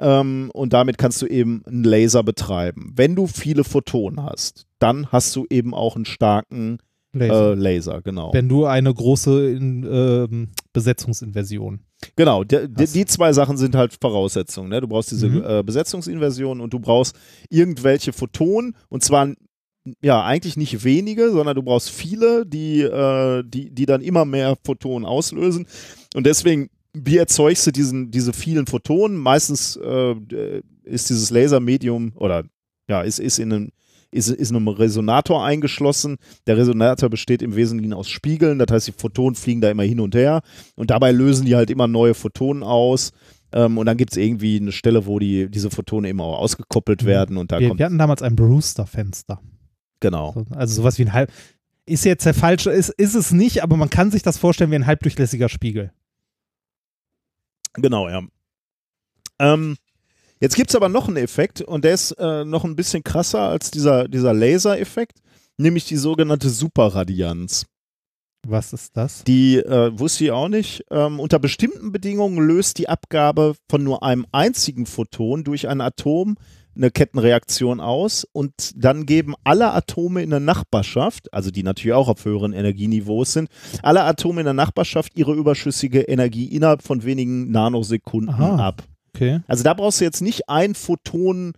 Ähm, 0.00 0.50
und 0.52 0.72
damit 0.72 0.98
kannst 0.98 1.22
du 1.22 1.26
eben 1.26 1.62
einen 1.66 1.84
Laser 1.84 2.22
betreiben. 2.22 2.92
Wenn 2.96 3.14
du 3.14 3.26
viele 3.26 3.64
Photonen 3.64 4.22
hast, 4.22 4.66
dann 4.78 5.12
hast 5.12 5.34
du 5.36 5.46
eben 5.50 5.72
auch 5.74 5.94
einen 5.96 6.04
starken 6.04 6.78
Laser. 7.12 7.52
äh, 7.52 7.54
Laser, 7.54 8.02
genau. 8.02 8.32
Wenn 8.32 8.48
du 8.48 8.66
eine 8.66 8.92
große 8.92 9.50
in, 9.50 9.84
ähm, 9.88 10.48
Besetzungsinversion. 10.72 11.80
Genau, 12.16 12.44
die, 12.44 12.66
die 12.68 13.06
zwei 13.06 13.32
Sachen 13.32 13.56
sind 13.56 13.76
halt 13.76 13.96
Voraussetzungen. 14.00 14.68
Ne? 14.68 14.80
Du 14.80 14.88
brauchst 14.88 15.10
diese 15.12 15.28
Mhm. 15.28 15.44
äh, 15.46 15.62
Besetzungsinversion 15.62 16.60
und 16.60 16.72
du 16.72 16.80
brauchst 16.80 17.16
irgendwelche 17.48 18.12
Photonen 18.12 18.74
und 18.88 19.04
zwar 19.04 19.32
ja 20.02 20.24
eigentlich 20.24 20.56
nicht 20.56 20.82
wenige, 20.84 21.30
sondern 21.30 21.54
du 21.54 21.62
brauchst 21.62 21.90
viele, 21.90 22.46
die, 22.46 22.80
äh, 22.82 23.42
die, 23.46 23.70
die 23.70 23.86
dann 23.86 24.00
immer 24.00 24.24
mehr 24.24 24.56
Photonen 24.64 25.06
auslösen. 25.06 25.66
Und 26.14 26.24
deswegen, 26.26 26.68
wie 26.94 27.16
erzeugst 27.18 27.66
du 27.66 27.70
diesen, 27.72 28.10
diese 28.10 28.32
vielen 28.32 28.66
Photonen? 28.66 29.16
Meistens 29.18 29.76
äh, 29.76 30.14
ist 30.84 31.10
dieses 31.10 31.30
Lasermedium 31.30 32.12
oder 32.14 32.44
ja, 32.88 33.02
ist, 33.02 33.18
ist 33.20 33.38
in 33.38 33.52
einem 33.52 33.70
ist, 34.10 34.28
ist 34.28 34.50
in 34.50 34.56
einem 34.56 34.68
Resonator 34.68 35.44
eingeschlossen. 35.44 36.18
Der 36.46 36.56
Resonator 36.56 37.10
besteht 37.10 37.42
im 37.42 37.56
Wesentlichen 37.56 37.92
aus 37.94 38.08
Spiegeln, 38.08 38.60
das 38.60 38.68
heißt, 38.70 38.86
die 38.86 38.92
Photonen 38.96 39.34
fliegen 39.34 39.60
da 39.60 39.70
immer 39.70 39.82
hin 39.82 39.98
und 39.98 40.14
her 40.14 40.42
und 40.76 40.90
dabei 40.90 41.10
lösen 41.10 41.46
die 41.46 41.56
halt 41.56 41.68
immer 41.68 41.88
neue 41.88 42.14
Photonen 42.14 42.62
aus. 42.62 43.10
Ähm, 43.52 43.76
und 43.76 43.86
dann 43.86 43.96
gibt 43.96 44.12
es 44.12 44.16
irgendwie 44.16 44.56
eine 44.60 44.70
Stelle, 44.70 45.06
wo 45.06 45.18
die, 45.18 45.48
diese 45.50 45.68
Photonen 45.70 46.08
immer 46.08 46.22
auch 46.24 46.38
ausgekoppelt 46.38 47.02
Mhm. 47.02 47.06
werden 47.06 47.36
und 47.36 47.50
da 47.50 47.58
Wir, 47.58 47.68
kommt. 47.68 47.80
wir 47.80 47.86
hatten 47.86 47.98
damals 47.98 48.22
ein 48.22 48.36
Brewster-Fenster. 48.36 49.40
Genau. 49.98 50.32
So, 50.34 50.46
Also 50.54 50.74
sowas 50.76 50.96
wie 50.98 51.02
ein 51.06 51.12
halb. 51.12 51.32
Ist 51.86 52.04
jetzt 52.04 52.24
der 52.24 52.34
falsche, 52.34 52.70
ist, 52.70 52.90
ist 52.90 53.14
es 53.16 53.32
nicht, 53.32 53.62
aber 53.64 53.76
man 53.76 53.90
kann 53.90 54.10
sich 54.12 54.22
das 54.22 54.38
vorstellen 54.38 54.70
wie 54.70 54.76
ein 54.76 54.86
halbdurchlässiger 54.86 55.48
Spiegel. 55.48 55.90
Genau, 57.74 58.08
ja. 58.08 58.22
Ähm, 59.38 59.76
jetzt 60.40 60.56
gibt 60.56 60.70
es 60.70 60.76
aber 60.76 60.88
noch 60.88 61.08
einen 61.08 61.16
Effekt 61.16 61.60
und 61.60 61.84
der 61.84 61.94
ist 61.94 62.12
äh, 62.12 62.44
noch 62.44 62.64
ein 62.64 62.76
bisschen 62.76 63.02
krasser 63.02 63.40
als 63.40 63.70
dieser, 63.70 64.08
dieser 64.08 64.32
Laser-Effekt, 64.32 65.20
nämlich 65.56 65.86
die 65.86 65.96
sogenannte 65.96 66.50
Superradianz. 66.50 67.66
Was 68.46 68.72
ist 68.72 68.96
das? 68.96 69.24
Die 69.24 69.56
äh, 69.56 69.98
wusste 69.98 70.24
ich 70.24 70.30
auch 70.30 70.48
nicht. 70.48 70.84
Ähm, 70.90 71.18
unter 71.18 71.38
bestimmten 71.38 71.92
Bedingungen 71.92 72.46
löst 72.46 72.78
die 72.78 72.88
Abgabe 72.88 73.56
von 73.70 73.82
nur 73.82 74.02
einem 74.02 74.26
einzigen 74.32 74.86
Photon 74.86 75.44
durch 75.44 75.66
ein 75.66 75.80
Atom 75.80 76.36
eine 76.76 76.90
Kettenreaktion 76.90 77.80
aus 77.80 78.26
und 78.32 78.52
dann 78.76 79.06
geben 79.06 79.34
alle 79.44 79.72
Atome 79.72 80.22
in 80.22 80.30
der 80.30 80.40
Nachbarschaft, 80.40 81.32
also 81.32 81.50
die 81.50 81.62
natürlich 81.62 81.94
auch 81.94 82.08
auf 82.08 82.24
höheren 82.24 82.52
Energieniveaus 82.52 83.32
sind, 83.32 83.48
alle 83.82 84.02
Atome 84.04 84.40
in 84.40 84.44
der 84.44 84.54
Nachbarschaft 84.54 85.12
ihre 85.16 85.34
überschüssige 85.34 86.02
Energie 86.02 86.46
innerhalb 86.46 86.82
von 86.82 87.04
wenigen 87.04 87.50
Nanosekunden 87.50 88.34
Aha. 88.34 88.68
ab. 88.68 88.82
Okay. 89.14 89.40
Also 89.46 89.62
da 89.62 89.74
brauchst 89.74 90.00
du 90.00 90.04
jetzt 90.04 90.22
nicht 90.22 90.48
ein 90.48 90.74
Photon 90.74 91.52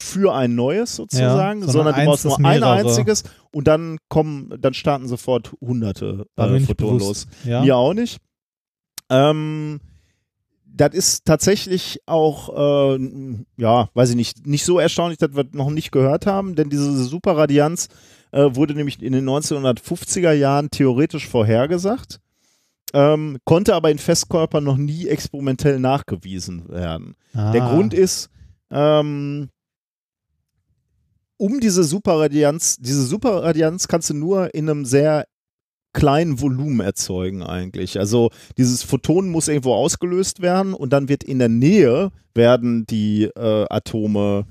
für 0.00 0.34
ein 0.34 0.54
neues 0.54 0.96
sozusagen, 0.96 1.60
sondern 1.60 1.94
sondern, 1.94 1.94
du 1.94 2.04
brauchst 2.06 2.24
nur 2.24 2.44
ein 2.44 2.62
einziges 2.62 3.24
und 3.52 3.68
dann 3.68 3.98
kommen, 4.08 4.52
dann 4.60 4.74
starten 4.74 5.06
sofort 5.06 5.52
hunderte 5.60 6.26
äh, 6.36 6.60
Photonen 6.60 6.98
los. 6.98 7.26
Ja. 7.44 7.62
Mir 7.62 7.76
auch 7.76 7.94
nicht. 7.94 8.18
Ähm, 9.10 9.80
das 10.74 10.94
ist 10.94 11.24
tatsächlich 11.24 12.00
auch, 12.06 12.96
äh, 12.96 13.44
ja, 13.56 13.88
weiß 13.94 14.10
ich 14.10 14.16
nicht, 14.16 14.46
nicht 14.46 14.64
so 14.64 14.78
erstaunlich, 14.78 15.18
dass 15.18 15.34
wir 15.36 15.44
noch 15.52 15.70
nicht 15.70 15.92
gehört 15.92 16.26
haben, 16.26 16.54
denn 16.54 16.70
diese 16.70 17.04
Superradianz 17.04 17.88
äh, 18.32 18.54
wurde 18.54 18.74
nämlich 18.74 19.02
in 19.02 19.12
den 19.12 19.28
1950er 19.28 20.32
Jahren 20.32 20.70
theoretisch 20.70 21.28
vorhergesagt. 21.28 22.20
ähm, 22.94 23.38
konnte 23.44 23.74
aber 23.74 23.90
in 23.90 23.98
Festkörpern 23.98 24.64
noch 24.64 24.76
nie 24.76 25.06
experimentell 25.06 25.78
nachgewiesen 25.78 26.68
werden. 26.68 27.14
Ah. 27.32 27.50
Der 27.52 27.62
Grund 27.62 27.94
ist, 27.94 28.28
ähm, 28.70 29.48
um 31.38 31.58
diese 31.58 31.84
Superradianz, 31.84 32.76
diese 32.76 33.02
Superradianz 33.04 33.88
kannst 33.88 34.10
du 34.10 34.14
nur 34.14 34.54
in 34.54 34.68
einem 34.68 34.84
sehr 34.84 35.24
kleinen 35.92 36.40
Volumen 36.40 36.80
erzeugen 36.80 37.42
eigentlich. 37.42 37.98
Also 37.98 38.30
dieses 38.56 38.82
Photon 38.82 39.30
muss 39.30 39.48
irgendwo 39.48 39.74
ausgelöst 39.74 40.42
werden 40.42 40.74
und 40.74 40.92
dann 40.92 41.08
wird 41.08 41.24
in 41.24 41.38
der 41.38 41.48
Nähe 41.48 42.10
werden 42.34 42.86
die 42.86 43.24
äh, 43.24 43.66
Atome 43.68 44.46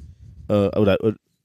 äh, 0.48 0.78
oder 0.78 0.98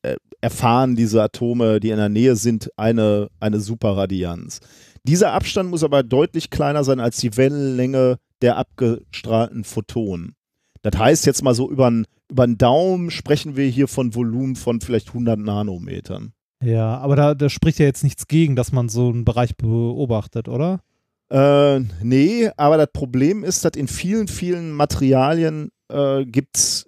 äh, 0.02 0.16
erfahren 0.40 0.96
diese 0.96 1.22
Atome, 1.22 1.80
die 1.80 1.90
in 1.90 1.96
der 1.96 2.08
Nähe 2.08 2.36
sind, 2.36 2.70
eine, 2.76 3.28
eine 3.40 3.60
Superradianz. 3.60 4.60
Dieser 5.04 5.32
Abstand 5.32 5.70
muss 5.70 5.84
aber 5.84 6.02
deutlich 6.02 6.50
kleiner 6.50 6.84
sein 6.84 7.00
als 7.00 7.16
die 7.18 7.36
Wellenlänge 7.36 8.18
der 8.42 8.56
abgestrahlten 8.56 9.64
Photonen. 9.64 10.34
Das 10.82 10.98
heißt 10.98 11.26
jetzt 11.26 11.42
mal 11.42 11.54
so 11.54 11.70
über 11.70 11.86
einen 11.86 12.06
über 12.30 12.46
den 12.46 12.58
Daumen 12.58 13.10
sprechen 13.10 13.56
wir 13.56 13.66
hier 13.66 13.88
von 13.88 14.14
Volumen 14.14 14.56
von 14.56 14.80
vielleicht 14.80 15.08
100 15.08 15.38
Nanometern. 15.38 16.32
Ja, 16.62 16.98
aber 16.98 17.16
da, 17.16 17.34
da 17.34 17.48
spricht 17.48 17.78
ja 17.78 17.86
jetzt 17.86 18.02
nichts 18.04 18.28
gegen, 18.28 18.56
dass 18.56 18.72
man 18.72 18.88
so 18.88 19.08
einen 19.08 19.24
Bereich 19.24 19.56
beobachtet, 19.56 20.48
oder? 20.48 20.80
Äh, 21.28 21.80
nee, 22.02 22.48
aber 22.56 22.76
das 22.78 22.88
Problem 22.92 23.44
ist, 23.44 23.64
dass 23.64 23.72
in 23.76 23.88
vielen, 23.88 24.28
vielen 24.28 24.72
Materialien 24.72 25.70
äh, 25.88 26.24
gibt 26.24 26.56
es 26.56 26.86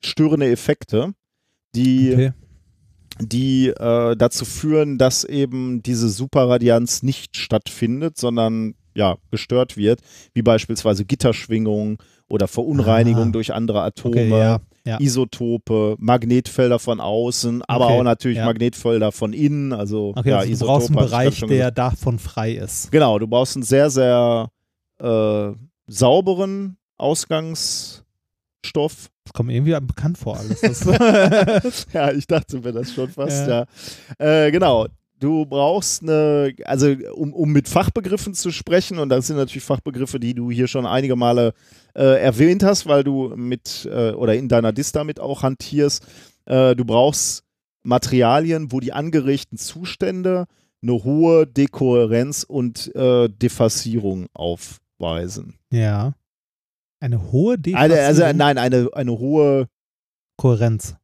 störende 0.00 0.50
Effekte, 0.50 1.12
die, 1.74 2.12
Okay. 2.12 2.32
die 3.20 3.68
äh, 3.68 4.16
dazu 4.16 4.44
führen, 4.44 4.96
dass 4.96 5.24
eben 5.24 5.82
diese 5.82 6.08
Superradianz 6.08 7.02
nicht 7.02 7.36
stattfindet, 7.36 8.16
sondern 8.16 8.74
ja, 8.94 9.16
gestört 9.30 9.76
wird, 9.76 10.00
wie 10.34 10.42
beispielsweise 10.42 11.04
Gitterschwingungen 11.04 11.98
oder 12.28 12.48
Verunreinigung 12.48 13.28
Ah. 13.28 13.32
durch 13.32 13.52
andere 13.52 13.82
Atome. 13.82 14.14
Okay, 14.16 14.30
ja, 14.30 14.60
ja. 14.88 15.00
Isotope, 15.00 15.96
Magnetfelder 15.98 16.78
von 16.78 17.00
außen, 17.00 17.62
aber 17.68 17.86
Okay, 17.86 17.98
auch 17.98 18.02
natürlich 18.02 18.38
ja. 18.38 18.46
Magnetfelder 18.46 19.12
von 19.12 19.32
innen. 19.32 19.72
Also, 19.72 20.14
Okay, 20.16 20.30
ja, 20.30 20.38
also 20.38 20.48
du 20.48 20.52
Isotope 20.54 20.72
brauchst 20.72 20.88
einen 20.90 20.96
Bereich, 21.08 21.40
der 21.46 21.70
davon 21.70 22.18
frei 22.18 22.52
ist. 22.52 22.90
Genau, 22.90 23.18
du 23.18 23.26
brauchst 23.26 23.56
einen 23.56 23.62
sehr, 23.64 23.90
sehr 23.90 24.50
äh, 25.00 25.50
sauberen 25.86 26.76
Ausgangsstoff. 26.96 28.04
Das 29.24 29.32
kommt 29.34 29.48
mir 29.48 29.54
irgendwie 29.56 29.78
bekannt 29.86 30.16
vor 30.18 30.38
alles. 30.38 30.60
Ja, 31.92 32.10
ich 32.12 32.26
dachte 32.26 32.60
mir 32.60 32.72
das 32.72 32.92
schon 32.92 33.10
fast, 33.10 33.46
Ja. 33.46 33.66
ja. 34.18 34.46
Äh, 34.46 34.50
genau. 34.50 34.86
Du 35.20 35.44
brauchst 35.46 36.02
eine, 36.02 36.54
also 36.64 36.94
um, 37.14 37.32
um 37.32 37.50
mit 37.52 37.68
Fachbegriffen 37.68 38.34
zu 38.34 38.50
sprechen, 38.52 38.98
und 38.98 39.08
das 39.08 39.26
sind 39.26 39.36
natürlich 39.36 39.64
Fachbegriffe, 39.64 40.20
die 40.20 40.34
du 40.34 40.50
hier 40.50 40.68
schon 40.68 40.86
einige 40.86 41.16
Male 41.16 41.54
äh, 41.94 42.22
erwähnt 42.22 42.62
hast, 42.62 42.86
weil 42.86 43.02
du 43.02 43.34
mit 43.36 43.88
äh, 43.90 44.12
oder 44.12 44.34
in 44.36 44.48
deiner 44.48 44.72
Dis 44.72 44.92
damit 44.92 45.18
auch 45.18 45.42
hantierst. 45.42 46.06
Äh, 46.46 46.76
du 46.76 46.84
brauchst 46.84 47.42
Materialien, 47.82 48.70
wo 48.70 48.78
die 48.80 48.92
angeregten 48.92 49.58
Zustände 49.58 50.46
eine 50.82 50.92
hohe 50.92 51.46
Dekohärenz 51.46 52.44
und 52.44 52.94
äh, 52.94 53.28
Defassierung 53.28 54.26
aufweisen. 54.34 55.58
ja. 55.70 56.14
Eine 57.00 57.30
hohe 57.30 57.54
Eine, 57.54 57.62
Deflation. 57.62 57.98
also 58.24 58.36
nein, 58.36 58.58
eine, 58.58 58.88
eine 58.92 59.12
hohe, 59.12 59.68
Kohärenz. 60.36 60.96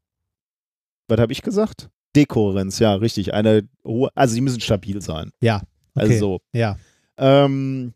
was 1.07 1.21
habe 1.21 1.33
ich 1.33 1.43
gesagt? 1.43 1.89
Dekohärenz, 2.17 2.79
ja, 2.79 2.95
richtig. 2.95 3.35
Eine 3.35 3.69
hohe, 3.85 4.09
also 4.15 4.35
die 4.35 4.41
müssen 4.41 4.61
stabil 4.61 5.01
sein. 5.03 5.31
Ja. 5.41 5.63
Okay. 5.95 6.13
Also, 6.15 6.41
Ja. 6.53 6.77
ähm, 7.19 7.93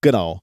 genau. 0.00 0.40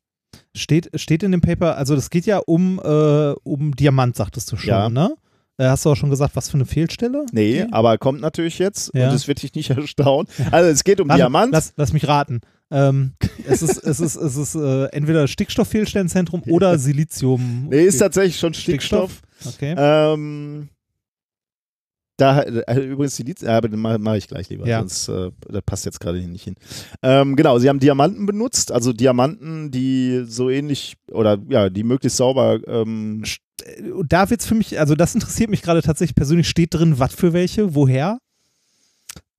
Steht, 0.55 0.89
steht 0.95 1.23
in 1.23 1.31
dem 1.31 1.41
Paper, 1.41 1.77
also 1.77 1.95
das 1.95 2.09
geht 2.09 2.25
ja 2.25 2.39
um, 2.39 2.79
äh, 2.83 3.31
um 3.43 3.75
Diamant, 3.75 4.15
sagtest 4.15 4.51
du 4.51 4.57
schon, 4.57 4.69
Ja. 4.69 4.89
ne? 4.89 5.15
Äh, 5.59 5.65
Hast 5.65 5.85
du 5.85 5.89
auch 5.91 5.95
schon 5.95 6.09
gesagt, 6.11 6.35
was 6.35 6.49
für 6.49 6.55
eine 6.55 6.65
Fehlstelle? 6.65 7.25
Nee, 7.31 7.63
Okay. 7.63 7.71
aber 7.71 7.97
kommt 7.97 8.21
natürlich 8.21 8.59
jetzt 8.59 8.91
Ja. 8.93 9.09
und 9.09 9.15
es 9.15 9.27
wird 9.27 9.41
dich 9.41 9.53
nicht 9.55 9.69
erstaunen. 9.71 10.27
Also 10.51 10.69
es 10.69 10.83
geht 10.83 10.99
um 11.01 11.09
Warte, 11.09 11.19
Diamant. 11.21 11.51
Lass, 11.51 11.73
lass 11.77 11.93
mich 11.93 12.07
raten. 12.07 12.41
Ähm, 12.69 13.13
es 13.47 13.61
ist, 13.61 13.77
es 13.83 13.99
ist, 13.99 14.15
es 14.15 14.35
ist 14.35 14.55
äh, 14.55 14.85
entweder 14.87 15.27
Stickstofffehlstellenzentrum 15.27 16.43
oder 16.47 16.77
Silizium. 16.77 17.67
nee, 17.69 17.83
ist 17.85 17.97
tatsächlich 17.99 18.37
schon 18.39 18.53
Stickstoff. 18.53 19.21
Okay. 19.45 19.73
Ähm, 19.77 20.69
da 22.17 22.41
äh, 22.41 22.79
übrigens 22.81 23.15
die 23.15 23.23
Lied, 23.23 23.43
aber 23.45 23.69
den 23.69 23.79
mache 23.79 23.99
mach 23.99 24.15
ich 24.15 24.27
gleich 24.27 24.49
lieber, 24.49 24.67
Ja. 24.67 24.79
sonst 24.79 25.07
äh, 25.07 25.31
das 25.47 25.61
passt 25.65 25.85
jetzt 25.85 25.99
gerade 25.99 26.19
nicht 26.19 26.43
hin. 26.43 26.55
Ähm, 27.03 27.35
genau, 27.35 27.59
sie 27.59 27.69
haben 27.69 27.79
Diamanten 27.79 28.25
benutzt, 28.25 28.71
also 28.71 28.91
Diamanten, 28.91 29.71
die 29.71 30.23
so 30.27 30.49
ähnlich 30.49 30.97
oder 31.11 31.37
ja, 31.49 31.69
die 31.69 31.83
möglichst 31.83 32.17
sauber 32.17 32.59
ähm, 32.67 33.23
Und 33.93 34.11
da 34.11 34.29
wird's 34.29 34.45
für 34.45 34.55
mich, 34.55 34.79
also 34.79 34.95
das 34.95 35.13
interessiert 35.15 35.49
mich 35.49 35.61
gerade 35.61 35.81
tatsächlich 35.81 36.15
persönlich. 36.15 36.47
Steht 36.49 36.73
drin, 36.73 36.99
was 36.99 37.13
für 37.13 37.33
welche, 37.33 37.75
woher? 37.75 38.19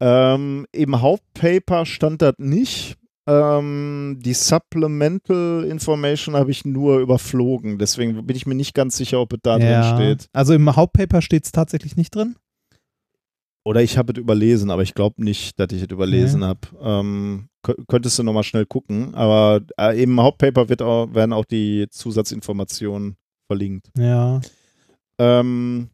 Ähm, 0.00 0.66
Im 0.72 1.00
Hauptpaper 1.00 1.84
stand 1.86 2.22
das 2.22 2.34
nicht. 2.38 2.96
Ähm, 3.26 4.18
die 4.24 4.32
Supplemental 4.34 5.64
Information 5.68 6.34
habe 6.34 6.50
ich 6.50 6.64
nur 6.64 7.00
überflogen. 7.00 7.78
Deswegen 7.78 8.24
bin 8.26 8.36
ich 8.36 8.46
mir 8.46 8.54
nicht 8.54 8.74
ganz 8.74 8.96
sicher, 8.96 9.20
ob 9.20 9.32
es 9.34 9.40
da 9.42 9.58
drin 9.58 9.82
steht. 9.94 10.28
Also 10.32 10.54
im 10.54 10.74
Hauptpaper 10.74 11.20
steht 11.20 11.44
es 11.44 11.52
tatsächlich 11.52 11.96
nicht 11.96 12.14
drin. 12.14 12.36
Oder 13.68 13.82
ich 13.82 13.98
habe 13.98 14.12
es 14.14 14.18
überlesen, 14.18 14.70
aber 14.70 14.80
ich 14.82 14.94
glaube 14.94 15.22
nicht, 15.22 15.60
dass 15.60 15.70
ich 15.72 15.82
es 15.82 15.88
überlesen 15.90 16.42
habe. 16.42 16.60
Ähm, 16.80 17.48
kö- 17.62 17.76
könntest 17.86 18.18
du 18.18 18.22
nochmal 18.22 18.42
schnell 18.44 18.64
gucken. 18.64 19.14
Aber 19.14 19.60
äh, 19.78 20.02
im 20.02 20.18
Hauptpaper 20.18 20.70
wird 20.70 20.80
auch, 20.80 21.12
werden 21.12 21.34
auch 21.34 21.44
die 21.44 21.86
Zusatzinformationen 21.90 23.16
verlinkt. 23.46 23.90
Ja. 23.98 24.40
Ähm, 25.18 25.90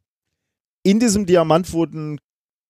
in 0.85 1.01
diesem 1.01 1.27
Diamant 1.27 1.73
wurden 1.73 2.21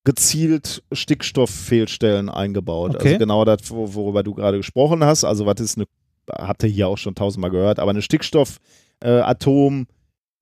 gezielt 0.04 0.82
Stickstofffehlstellen 0.90 2.30
eingebaut. 2.30 2.94
Okay. 2.94 3.08
Also 3.08 3.18
genau 3.18 3.44
das, 3.44 3.70
wo- 3.70 3.92
worüber 3.92 4.22
du 4.22 4.32
gerade 4.32 4.56
gesprochen 4.56 5.04
hast. 5.04 5.24
Also 5.24 5.44
was 5.44 5.60
ist 5.60 5.76
eine, 5.76 5.86
habt 6.30 6.62
ihr 6.62 6.70
hier 6.70 6.88
auch 6.88 6.96
schon 6.98 7.14
tausendmal 7.14 7.50
gehört, 7.50 7.78
aber 7.78 7.90
eine 7.90 8.00
Stickstoffatom 8.02 9.86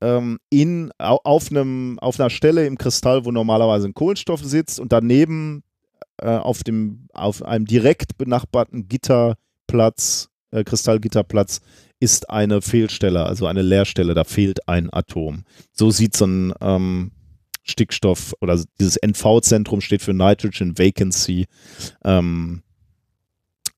ähm, 0.03 0.39
in, 0.51 0.91
au- 0.99 1.21
auf, 1.25 1.51
einem, 1.51 1.99
auf 2.01 2.19
einer 2.21 2.29
Stelle 2.31 2.67
im 2.67 2.77
Kristall, 2.77 3.25
wo 3.25 3.31
normalerweise 3.31 3.89
ein 3.89 3.95
Kohlenstoff 3.95 4.43
sitzt 4.45 4.81
und 4.81 4.93
daneben 4.93 5.63
äh, 6.19 6.27
auf, 6.29 6.63
dem, 6.65 7.07
auf 7.15 7.43
einem 7.43 7.65
direkt 7.65 8.19
benachbarten 8.19 8.89
Gitterplatz, 8.89 10.29
äh, 10.51 10.65
Kristallgitterplatz, 10.65 11.61
ist 12.01 12.29
eine 12.31 12.61
Fehlstelle, 12.63 13.25
also 13.25 13.47
eine 13.47 13.63
Leerstelle, 13.63 14.15
da 14.15 14.25
fehlt 14.25 14.69
ein 14.69 14.93
Atom. 14.93 15.45
So 15.73 15.91
sieht 15.93 16.17
so 16.17 16.27
ein 16.27 16.53
ähm, 16.61 17.13
Stickstoff 17.63 18.35
oder 18.41 18.61
dieses 18.81 18.97
NV-Zentrum 18.97 19.81
steht 19.81 20.03
für 20.03 20.13
Nitrogen 20.13 20.77
Vacancy 20.77 21.47
ähm, 22.05 22.63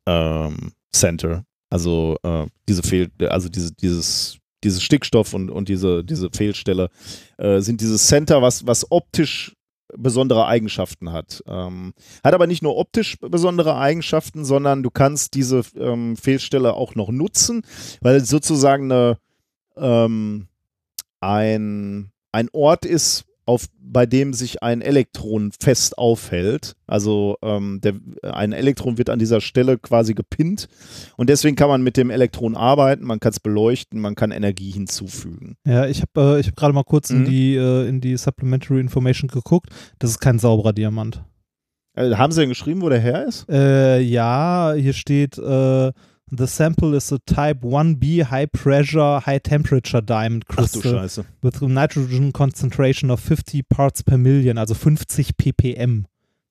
ähm, 0.07 0.73
Center. 0.93 1.45
Also 1.69 2.17
äh, 2.23 2.47
diese 2.69 2.83
Fehl, 2.83 3.11
also 3.29 3.49
diese, 3.51 3.73
dieses, 3.75 4.39
dieses 4.65 4.83
Stickstoff 4.83 5.35
und, 5.35 5.51
und 5.51 5.69
diese, 5.69 6.05
diese 6.05 6.31
Fehlstelle 6.31 6.91
äh, 7.39 7.61
sind 7.61 7.81
dieses 7.81 8.07
Center, 8.07 8.43
was, 8.43 8.67
was 8.67 8.91
optisch 8.91 9.55
besondere 9.97 10.47
Eigenschaften 10.47 11.13
hat. 11.13 11.43
Ähm, 11.47 11.95
hat 12.23 12.35
aber 12.35 12.47
nicht 12.47 12.63
nur 12.63 12.77
optisch 12.77 13.17
besondere 13.21 13.77
Eigenschaften, 13.77 14.45
sondern 14.45 14.83
du 14.83 14.91
kannst 14.91 15.35
diese 15.35 15.63
ähm, 15.77 16.17
Fehlstelle 16.17 16.75
auch 16.75 16.95
noch 16.95 17.11
nutzen, 17.11 17.63
weil 18.01 18.17
es 18.17 18.29
sozusagen 18.29 18.91
eine, 18.91 19.19
ähm, 19.77 20.49
ein, 21.21 22.11
ein 22.33 22.49
Ort 22.53 22.85
ist, 22.85 23.25
auf, 23.47 23.67
bei 23.81 24.07
dem 24.07 24.33
sich 24.33 24.63
ein 24.63 24.81
Elektron 24.81 25.53
fest 25.61 25.99
aufhält. 25.99 26.77
Also 26.87 27.37
ähm, 27.43 27.81
der, 27.83 27.95
ein 28.23 28.53
Elektron 28.53 28.99
wird 28.99 29.11
an 29.11 29.19
dieser 29.19 29.41
Stelle 29.41 29.79
quasi 29.79 30.15
gepinnt 30.15 30.69
und 31.17 31.29
deswegen 31.31 31.57
kann 31.57 31.69
man 31.69 31.83
mit 31.83 31.97
dem 31.97 32.11
Elektron 32.11 32.57
arbeiten, 32.57 33.05
man 33.05 33.21
kann 33.21 33.33
es 33.33 33.41
beleuchten, 33.41 34.01
man 34.01 34.15
kann 34.15 34.31
Energie 34.31 34.71
hinzufügen. 34.71 35.57
Ja, 35.67 35.87
ich 35.87 36.03
habe 36.03 36.37
äh, 36.37 36.41
ich 36.41 36.47
hab 36.49 36.57
gerade 36.57 36.73
mal 36.75 36.85
kurz 36.85 37.11
in, 37.11 37.21
Mhm. 37.21 37.25
die, 37.27 37.55
äh, 37.57 37.89
in 37.89 38.01
die 38.01 38.17
Supplementary 38.17 38.81
Information 38.81 39.29
geguckt. 39.29 39.71
Das 39.99 40.11
ist 40.11 40.21
kein 40.21 40.39
sauberer 40.39 40.73
Diamant. 40.73 41.23
Äh, 41.97 42.15
haben 42.17 42.33
sie 42.33 42.41
denn 42.41 42.49
geschrieben, 42.49 42.83
wo 42.83 42.89
der 42.89 42.99
her 43.01 43.25
ist? 43.27 43.49
Äh, 43.49 44.01
ja, 44.01 44.73
hier 44.77 44.93
steht, 44.95 45.39
äh, 45.39 45.93
the 46.39 46.47
sample 46.47 46.95
is 46.95 47.13
a 47.13 47.19
type 47.27 47.63
1b 47.63 48.25
high 48.31 48.47
pressure, 48.47 49.21
high 49.25 49.39
temperature 49.39 50.01
diamond 50.03 50.45
Ach 50.49 50.57
du 50.57 50.81
crystal 50.81 50.93
Scheiße. 50.93 51.25
with 51.43 51.63
a 51.63 51.69
nitrogen 51.69 52.33
concentration 52.33 53.11
of 53.11 53.21
50 53.21 53.63
parts 53.69 54.03
per 54.03 54.19
million, 54.19 54.59
also 54.59 54.75
50 54.75 55.37
ppm. 55.37 56.07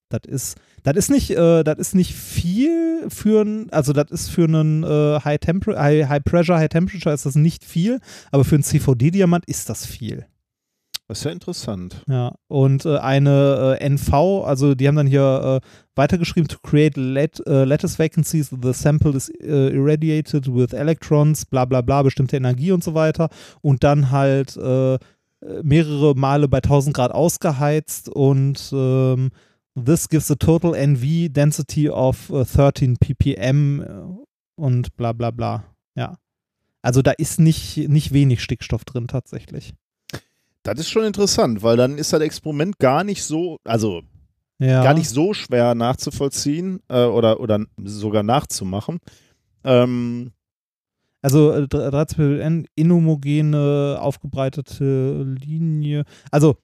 Das 0.10 0.22
ist, 0.28 0.58
das 0.84 0.96
ist 0.96 1.10
nicht, 1.10 1.32
äh, 1.32 1.64
das 1.64 1.80
ist 1.80 1.96
nicht 1.96 2.14
viel 2.14 3.06
für 3.10 3.42
ein, 3.42 3.70
also 3.72 3.94
das 3.94 4.12
ist 4.12 4.30
für 4.30 4.44
einen 4.44 4.84
äh, 4.84 5.20
High, 5.24 5.40
Temper 5.40 5.80
High, 5.82 6.08
High 6.08 6.24
Pressure, 6.24 6.58
High 6.58 6.70
Temperature 6.70 7.14
ist 7.14 7.26
das 7.26 7.36
nicht 7.36 7.64
viel, 7.64 8.00
aber 8.32 8.44
für 8.44 8.56
einen 8.56 8.64
CVD-Diamant 8.64 9.46
ist 9.46 9.70
das 9.70 9.86
viel. 9.86 10.28
Das 11.08 11.20
ist 11.20 11.26
ja 11.26 11.32
interessant. 11.32 12.02
Ja, 12.08 12.34
und 12.48 12.86
äh, 12.86 12.98
eine 12.98 13.78
äh, 13.80 13.90
NV, 13.90 14.46
also 14.46 14.74
die 14.74 14.88
haben 14.88 14.96
dann 14.96 15.08
hier 15.08 15.62
äh, 15.62 15.68
weitergeschrieben, 15.96 16.48
to 16.48 16.58
create 16.64 16.96
lat 16.96 17.46
äh, 17.46 17.66
lattice 17.66 18.00
vacancies, 18.00 18.50
the 18.62 18.72
sample 18.72 19.12
is 19.12 19.30
äh, 19.42 19.70
irradiated 19.70 20.48
with 20.48 20.72
electrons, 20.72 21.46
bla 21.46 21.66
bla 21.66 21.82
bla, 21.82 22.04
bestimmte 22.04 22.38
Energie 22.38 22.72
und 22.72 22.84
so 22.84 22.94
weiter. 22.94 23.30
Und 23.62 23.84
dann 23.84 24.12
halt 24.12 24.56
äh, 24.56 24.98
mehrere 25.62 26.16
Male 26.16 26.48
bei 26.48 26.60
1000 26.60 26.96
Grad 26.96 27.12
ausgeheizt 27.12 28.08
und 28.08 28.72
ähm, 28.72 29.32
this 29.76 30.08
gives 30.08 30.32
a 30.32 30.36
total 30.36 30.74
NV 30.74 31.34
density 31.34 31.90
of 31.90 32.30
13 32.30 32.96
ppm 32.98 34.24
und 34.56 34.96
bla 34.96 35.12
bla 35.12 35.32
bla. 35.32 35.66
Ja. 35.96 36.18
Also 36.82 37.02
da 37.02 37.12
ist 37.12 37.42
nicht, 37.42 37.90
nicht 37.90 38.14
wenig 38.14 38.42
Stickstoff 38.42 38.86
drin 38.86 39.08
tatsächlich. 39.08 39.74
Das 40.64 40.80
ist 40.80 40.90
schon 40.90 41.04
interessant, 41.04 41.62
weil 41.62 41.78
dann 41.78 41.98
ist 41.98 42.14
das 42.14 42.22
Experiment 42.22 42.80
gar 42.80 43.04
nicht 43.04 43.24
so, 43.24 43.60
also 43.66 44.02
Ja. 44.60 44.82
gar 44.84 44.94
nicht 44.94 45.10
so 45.10 45.34
schwer 45.34 45.76
nachzuvollziehen 45.76 46.80
äh, 46.90 47.04
oder, 47.06 47.40
oder 47.40 47.66
sogar 47.84 48.24
nachzumachen. 48.24 49.00
Ähm, 49.66 50.32
Also 51.22 51.52
äh, 51.52 51.68
13 51.68 52.18
ppm, 52.18 52.66
inhomogene, 52.76 53.98
aufgebreitete 54.00 55.24
Linie. 55.24 56.04
Also 56.32 56.56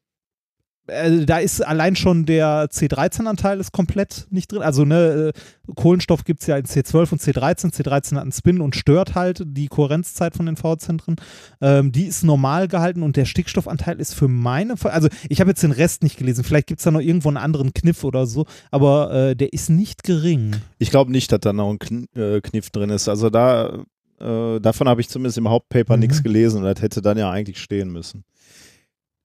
äh, 0.89 1.25
da 1.25 1.37
ist 1.37 1.61
allein 1.65 1.95
schon 1.95 2.25
der 2.25 2.69
C13-Anteil 2.69 3.59
ist 3.59 3.71
komplett 3.71 4.27
nicht 4.29 4.51
drin. 4.51 4.61
Also 4.61 4.85
ne, 4.85 5.33
äh, 5.35 5.73
Kohlenstoff 5.75 6.23
gibt 6.23 6.41
es 6.41 6.47
ja 6.47 6.57
in 6.57 6.65
C12 6.65 7.11
und 7.13 7.21
C13. 7.21 7.73
C13 7.73 8.15
hat 8.15 8.21
einen 8.23 8.31
Spin 8.31 8.61
und 8.61 8.75
stört 8.75 9.15
halt 9.15 9.43
die 9.45 9.67
Kohärenzzeit 9.67 10.35
von 10.35 10.45
den 10.45 10.57
V-Zentren. 10.57 11.15
Ähm, 11.61 11.91
die 11.91 12.05
ist 12.05 12.23
normal 12.23 12.67
gehalten 12.67 13.03
und 13.03 13.15
der 13.15 13.25
Stickstoffanteil 13.25 13.99
ist 13.99 14.13
für 14.15 14.27
meine, 14.27 14.75
also 14.83 15.07
ich 15.29 15.39
habe 15.39 15.51
jetzt 15.51 15.63
den 15.63 15.71
Rest 15.71 16.03
nicht 16.03 16.17
gelesen. 16.17 16.43
Vielleicht 16.43 16.67
gibt 16.67 16.79
es 16.79 16.83
da 16.83 16.91
noch 16.91 17.01
irgendwo 17.01 17.29
einen 17.29 17.37
anderen 17.37 17.73
Kniff 17.73 18.03
oder 18.03 18.25
so, 18.25 18.45
aber 18.71 19.11
äh, 19.13 19.35
der 19.35 19.53
ist 19.53 19.69
nicht 19.69 20.03
gering. 20.03 20.55
ich 20.79 20.89
glaube 20.89 21.11
nicht, 21.11 21.31
dass 21.31 21.39
da 21.41 21.53
noch 21.53 21.69
ein 21.69 21.79
Kn 21.79 22.07
äh, 22.15 22.41
Kniff 22.41 22.69
drin 22.71 22.89
ist. 22.89 23.07
Also 23.09 23.29
da, 23.29 23.83
äh, 24.19 24.59
davon 24.59 24.87
habe 24.89 25.01
ich 25.01 25.09
zumindest 25.09 25.37
im 25.37 25.49
Hauptpaper 25.49 25.95
Mhm. 25.95 25.99
nichts 26.01 26.23
gelesen 26.23 26.63
und 26.63 26.63
das 26.63 26.81
hätte 26.81 27.01
dann 27.01 27.17
ja 27.17 27.29
eigentlich 27.29 27.59
stehen 27.59 27.89
müssen. 27.91 28.23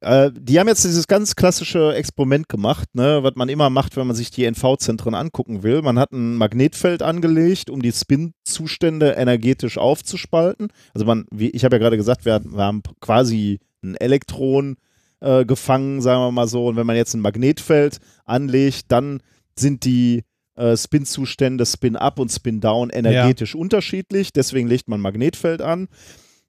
Äh, 0.04 0.30
die 0.38 0.60
haben 0.60 0.68
jetzt 0.68 0.84
dieses 0.84 1.06
ganz 1.06 1.34
klassische 1.34 1.94
Experiment 1.94 2.48
gemacht, 2.48 2.94
ne, 2.94 3.22
was 3.22 3.34
man 3.36 3.48
immer 3.48 3.70
macht, 3.70 3.96
wenn 3.96 4.06
man 4.06 4.14
sich 4.14 4.30
die 4.30 4.44
NV-Zentren 4.44 5.14
angucken 5.14 5.62
will. 5.62 5.80
Man 5.80 5.98
hat 5.98 6.12
ein 6.12 6.36
Magnetfeld 6.36 7.02
angelegt, 7.02 7.70
um 7.70 7.80
die 7.80 7.92
Spin-Zustände 7.92 9.12
energetisch 9.12 9.78
aufzuspalten. 9.78 10.68
Also 10.92 11.06
man, 11.06 11.24
wie, 11.32 11.50
ich 11.50 11.64
habe 11.64 11.76
ja 11.76 11.78
gerade 11.78 11.96
gesagt, 11.96 12.26
wir, 12.26 12.42
wir 12.44 12.62
haben 12.62 12.82
quasi 13.00 13.60
ein 13.82 13.96
Elektron 13.96 14.76
äh, 15.20 15.46
gefangen, 15.46 16.02
sagen 16.02 16.20
wir 16.20 16.32
mal 16.32 16.48
so. 16.48 16.66
Und 16.66 16.76
wenn 16.76 16.86
man 16.86 16.96
jetzt 16.96 17.14
ein 17.14 17.20
Magnetfeld 17.20 17.98
anlegt, 18.26 18.92
dann 18.92 19.22
sind 19.58 19.86
die 19.86 20.24
äh, 20.56 20.76
Spin-Zustände 20.76 21.64
Spin-Up 21.64 22.18
und 22.18 22.30
Spin-Down 22.30 22.90
energetisch 22.90 23.54
unterschiedlich. 23.54 24.34
Deswegen 24.34 24.68
legt 24.68 24.86
man 24.86 25.00
ein 25.00 25.02
Magnetfeld 25.02 25.62
an. 25.62 25.88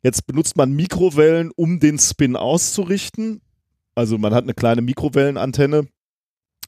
Jetzt 0.03 0.27
benutzt 0.27 0.57
man 0.57 0.73
Mikrowellen, 0.73 1.52
um 1.56 1.80
den 1.80 1.98
Spin 1.98 2.36
auszurichten. 2.36 3.41
Also 3.95 4.17
man 4.17 4.34
hat 4.34 4.43
eine 4.43 4.53
kleine 4.53 4.81
Mikrowellenantenne. 4.81 5.88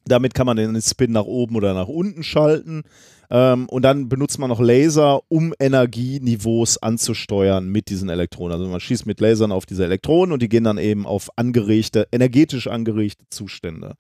Damit 0.06 0.34
kann 0.34 0.46
man 0.46 0.56
den 0.58 0.82
Spin 0.82 1.12
nach 1.12 1.26
oben 1.26 1.56
oder 1.58 1.74
nach 1.74 1.90
unten 1.90 2.24
schalten. 2.24 2.84
Ähm, 3.30 3.68
und 3.68 3.82
dann 3.82 4.08
benutzt 4.08 4.40
man 4.40 4.50
noch 4.50 4.62
Laser, 4.62 5.20
um 5.28 5.54
Energieniveaus 5.60 6.78
anzusteuern 6.78 7.68
mit 7.68 7.90
diesen 7.90 8.08
Elektronen. 8.08 8.54
Also 8.54 8.70
man 8.70 8.80
schießt 8.80 9.06
mit 9.06 9.20
Lasern 9.20 9.52
auf 9.52 9.66
diese 9.66 9.84
Elektronen 9.84 10.32
und 10.32 10.42
die 10.42 10.48
gehen 10.48 10.64
dann 10.64 10.78
eben 10.78 11.06
auf 11.06 11.30
angeregte, 11.36 12.08
energetisch 12.14 12.68
angeregte 12.68 13.26
Zustände. 13.30 13.96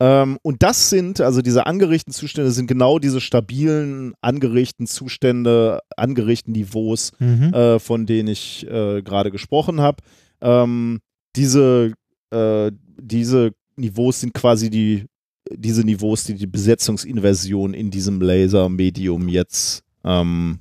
Ähm, 0.00 0.38
und 0.42 0.64
das 0.64 0.90
sind, 0.90 1.20
also 1.20 1.40
diese 1.40 1.66
angeregten 1.66 2.12
Zustände 2.12 2.50
sind 2.50 2.66
genau 2.66 2.98
diese 2.98 3.20
stabilen, 3.20 4.14
angeregten 4.20 4.88
Zustände, 4.88 5.78
angeregten 5.96 6.52
Niveaus, 6.52 7.12
Mhm. 7.20 7.54
äh, 7.54 7.78
von 7.78 8.06
denen 8.06 8.28
ich 8.28 8.66
äh, 8.68 9.02
gerade 9.02 9.30
gesprochen 9.30 9.80
habe. 9.80 9.98
Ähm, 10.40 10.98
diese, 11.36 11.92
äh, 12.32 12.72
diese 13.00 13.52
Niveaus 13.76 14.20
sind 14.20 14.34
quasi 14.34 14.70
die, 14.70 15.06
diese 15.50 15.82
Niveaus, 15.82 16.24
die 16.24 16.34
die 16.34 16.46
Besetzungsinversion 16.46 17.74
in 17.74 17.90
diesem 17.90 18.20
Lasermedium 18.20 19.28
jetzt 19.28 19.82
ähm, 20.04 20.60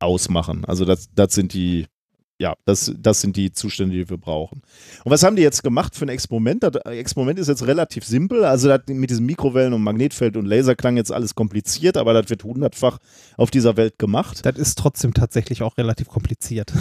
ausmachen. 0.00 0.64
Also 0.64 0.84
das, 0.84 1.08
das 1.14 1.34
sind 1.34 1.52
die, 1.52 1.86
ja, 2.40 2.54
das, 2.64 2.92
das 2.98 3.20
sind 3.20 3.36
die 3.36 3.52
Zustände, 3.52 3.96
die 3.96 4.08
wir 4.08 4.16
brauchen. 4.16 4.62
Und 5.04 5.10
was 5.10 5.22
haben 5.22 5.36
die 5.36 5.42
jetzt 5.42 5.62
gemacht 5.62 5.96
für 5.96 6.04
ein 6.04 6.10
Experiment? 6.10 6.62
Das 6.62 6.76
Experiment 6.84 7.38
ist 7.38 7.48
jetzt 7.48 7.66
relativ 7.66 8.04
simpel. 8.04 8.44
Also 8.44 8.74
mit 8.86 9.10
diesen 9.10 9.26
Mikrowellen 9.26 9.72
und 9.72 9.82
Magnetfeld 9.82 10.36
und 10.36 10.46
Laser 10.46 10.76
klang 10.76 10.96
jetzt 10.96 11.12
alles 11.12 11.34
kompliziert, 11.34 11.96
aber 11.96 12.12
das 12.12 12.30
wird 12.30 12.44
hundertfach 12.44 12.98
auf 13.36 13.50
dieser 13.50 13.76
Welt 13.76 13.98
gemacht. 13.98 14.44
Das 14.44 14.56
ist 14.56 14.78
trotzdem 14.78 15.14
tatsächlich 15.14 15.62
auch 15.62 15.76
relativ 15.76 16.08
kompliziert. 16.08 16.72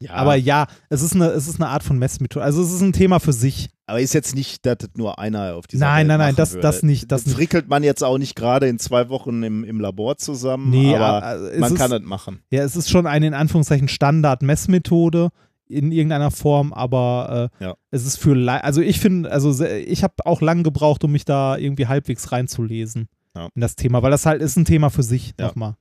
Ja, 0.00 0.12
Aber 0.14 0.36
ja, 0.36 0.66
es 0.90 1.02
ist, 1.02 1.14
eine, 1.16 1.26
es 1.30 1.48
ist 1.48 1.56
eine 1.60 1.68
Art 1.70 1.82
von 1.82 1.98
Messmethode. 1.98 2.44
Also 2.44 2.62
es 2.62 2.72
ist 2.72 2.82
ein 2.82 2.92
Thema 2.92 3.18
für 3.18 3.32
sich. 3.32 3.68
Aber 3.86 4.00
ist 4.00 4.12
jetzt 4.14 4.34
nicht, 4.36 4.64
dass 4.66 4.78
das 4.78 4.90
nur 4.96 5.18
einer 5.18 5.56
auf 5.56 5.66
dieser 5.66 5.86
Nein, 5.86 6.00
Welt 6.00 6.08
nein, 6.08 6.18
nein, 6.18 6.36
das- 6.36 6.52
würde. 6.52 6.62
das 6.62 6.82
nicht, 6.82 7.10
das 7.10 7.22
frickelt 7.32 7.68
man 7.68 7.82
jetzt 7.82 8.04
auch 8.04 8.18
nicht 8.18 8.36
gerade 8.36 8.68
in 8.68 8.78
zwei 8.78 9.08
Wochen 9.08 9.42
im, 9.42 9.64
im 9.64 9.80
Labor 9.80 10.16
zusammen, 10.18 10.70
Nee, 10.70 10.94
aber 10.94 11.22
also 11.22 11.58
man 11.58 11.72
ist- 11.72 11.78
kann 11.78 11.90
das 11.90 12.02
machen. 12.02 12.40
Ja, 12.50 12.62
es 12.62 12.76
ist 12.76 12.90
schon 12.90 13.06
eine 13.06 13.26
in 13.26 13.34
Anführungszeichen 13.34 13.88
Standard-Messmethode 13.88 15.30
in 15.68 15.92
irgendeiner 15.92 16.30
Form, 16.30 16.72
aber 16.72 17.50
äh, 17.60 17.64
Ja. 17.64 17.74
es 17.90 18.06
ist 18.06 18.16
für, 18.18 18.34
also 18.62 18.80
ich 18.80 19.00
finde, 19.00 19.30
also 19.30 19.64
ich 19.64 20.02
habe 20.02 20.14
auch 20.24 20.40
lange 20.40 20.62
gebraucht, 20.62 21.04
um 21.04 21.12
mich 21.12 21.24
da 21.24 21.56
irgendwie 21.56 21.86
halbwegs 21.86 22.30
reinzulesen 22.32 23.08
Ja. 23.36 23.48
in 23.54 23.60
das 23.60 23.76
Thema, 23.76 24.02
weil 24.02 24.10
das 24.10 24.26
halt 24.26 24.40
ist 24.42 24.56
ein 24.56 24.64
Thema 24.64 24.90
für 24.90 25.02
sich 25.02 25.34
Ja. 25.38 25.46
nochmal. 25.48 25.74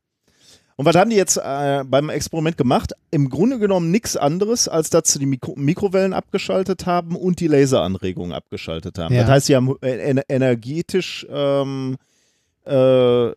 Und 0.77 0.85
was 0.85 0.95
haben 0.95 1.09
die 1.09 1.15
jetzt 1.15 1.37
äh, 1.37 1.83
beim 1.85 2.09
Experiment 2.09 2.55
gemacht? 2.55 2.93
Im 3.09 3.29
Grunde 3.29 3.57
genommen 3.57 3.89
nichts 3.89 4.15
anderes, 4.15 4.67
als 4.67 4.91
dass 4.91 5.11
sie 5.11 5.17
die 5.17 5.25
Mikro 5.25 5.55
Mikrowellen 5.57 6.13
abgeschaltet 6.13 6.85
haben 6.85 7.15
und 7.15 7.39
die 7.39 7.47
Laseranregungen 7.47 8.31
abgeschaltet 8.31 8.99
haben. 8.99 9.13
Ja. 9.13 9.21
Das 9.21 9.31
heißt, 9.31 9.47
sie 9.47 9.55
haben 9.55 9.75
äh, 9.81 10.11
ener- 10.11 10.29
energetisch, 10.29 11.25
ähm, 11.31 11.97
äh, 12.65 13.31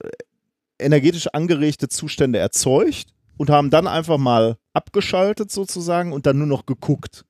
energetisch 0.78 1.28
angeregte 1.28 1.88
Zustände 1.88 2.38
erzeugt 2.38 3.06
und 3.38 3.48
haben 3.48 3.70
dann 3.70 3.86
einfach 3.86 4.18
mal 4.18 4.58
abgeschaltet 4.74 5.50
sozusagen 5.50 6.12
und 6.12 6.26
dann 6.26 6.36
nur 6.36 6.46
noch 6.46 6.66
geguckt. 6.66 7.24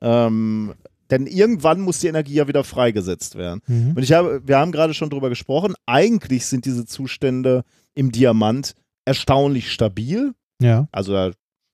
Ähm, 0.00 0.74
denn 1.10 1.26
irgendwann 1.26 1.80
muss 1.80 1.98
die 1.98 2.06
Energie 2.06 2.34
ja 2.34 2.46
wieder 2.46 2.62
freigesetzt 2.62 3.34
werden. 3.34 3.62
Mhm. 3.66 3.94
Und 3.96 4.02
ich 4.04 4.12
habe, 4.12 4.42
wir 4.46 4.58
haben 4.58 4.70
gerade 4.70 4.94
schon 4.94 5.10
drüber 5.10 5.28
gesprochen, 5.28 5.74
eigentlich 5.86 6.46
sind 6.46 6.66
diese 6.66 6.86
Zustände 6.86 7.64
im 7.94 8.12
Diamant 8.12 8.74
erstaunlich 9.06 9.72
stabil. 9.72 10.34
Ja, 10.60 10.88
Also 10.92 11.12
da 11.12 11.30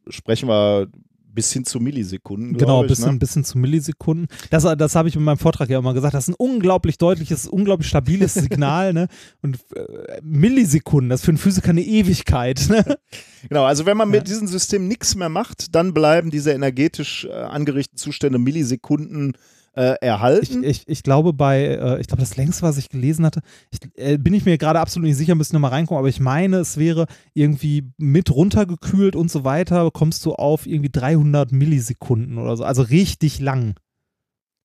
sprechen 0.09 0.49
wir 0.49 0.89
bis 1.35 1.51
hin 1.51 1.65
zu 1.65 1.81
Millisekunden. 1.81 2.59
genau, 2.59 2.83
ich, 2.83 2.89
bis, 2.89 3.03
hin, 3.03 3.15
ne? 3.15 3.19
bis 3.19 3.33
hin 3.33 3.43
zu 3.43 3.57
Millisekunden. 3.57 4.27
Das, 4.51 4.65
das 4.77 4.95
habe 4.95 5.09
ich 5.09 5.17
in 5.17 5.23
meinem 5.25 5.39
Vortrag 5.39 5.71
ja 5.71 5.79
immer 5.79 5.95
gesagt. 5.95 6.13
Das 6.13 6.25
ist 6.29 6.35
ein 6.35 6.35
unglaublich 6.37 6.99
deutliches, 6.99 7.47
unglaublich 7.49 7.89
stabiles 7.89 8.35
Signal. 8.35 8.93
ne? 8.93 9.09
Und 9.41 9.57
äh, 9.75 10.21
Millisekunden, 10.23 11.09
das 11.09 11.21
ist 11.21 11.25
für 11.25 11.31
einen 11.31 11.39
Physiker 11.39 11.71
eine 11.71 11.83
Ewigkeit. 11.83 12.67
Ne? 12.69 12.85
Genau, 13.49 13.65
also 13.65 13.87
wenn 13.87 13.97
man 13.97 14.13
Ja. 14.13 14.19
mit 14.21 14.29
diesem 14.29 14.47
System 14.47 14.87
nichts 14.87 15.15
mehr 15.17 15.29
macht, 15.31 15.75
dann 15.75 15.95
bleiben 15.95 16.31
diese 16.31 16.53
energetisch 16.53 17.25
äh, 17.25 17.33
angerichteten 17.33 17.99
Zustände 17.99 18.39
Millisekunden 18.39 19.33
äh, 19.75 19.95
Ich, 19.95 20.03
erhalten. 20.03 20.65
ich, 20.65 20.89
ich 20.89 21.03
glaube 21.03 21.33
bei, 21.33 21.65
äh, 21.65 22.01
ich 22.01 22.07
glaube 22.07 22.21
das 22.23 22.37
längste, 22.37 22.63
was 22.63 22.79
ich 22.79 22.89
gelesen 22.89 23.25
hatte, 23.25 23.41
ich, 23.71 23.81
äh, 23.97 24.19
bin 24.19 24.35
ich 24.35 24.45
mir 24.45 24.59
gerade 24.59 24.81
absolut 24.81 25.09
nicht 25.09 25.17
sicher, 25.17 25.35
müssen 25.35 25.55
wir 25.55 25.61
mal 25.61 25.69
reingucken, 25.69 25.99
aber 25.99 26.09
ich 26.09 26.21
meine, 26.21 26.59
es 26.59 26.77
wäre 26.77 27.07
irgendwie 27.35 27.91
mit 27.99 28.31
runtergekühlt 28.31 29.17
und 29.17 29.31
so 29.31 29.45
weiter, 29.45 29.91
kommst 29.91 30.25
du 30.25 30.35
auf 30.35 30.67
irgendwie 30.67 30.91
300 30.91 31.53
Millisekunden 31.53 32.39
oder 32.39 32.57
so, 32.57 32.65
also 32.65 32.83
richtig 32.83 33.41
lang. 33.41 33.75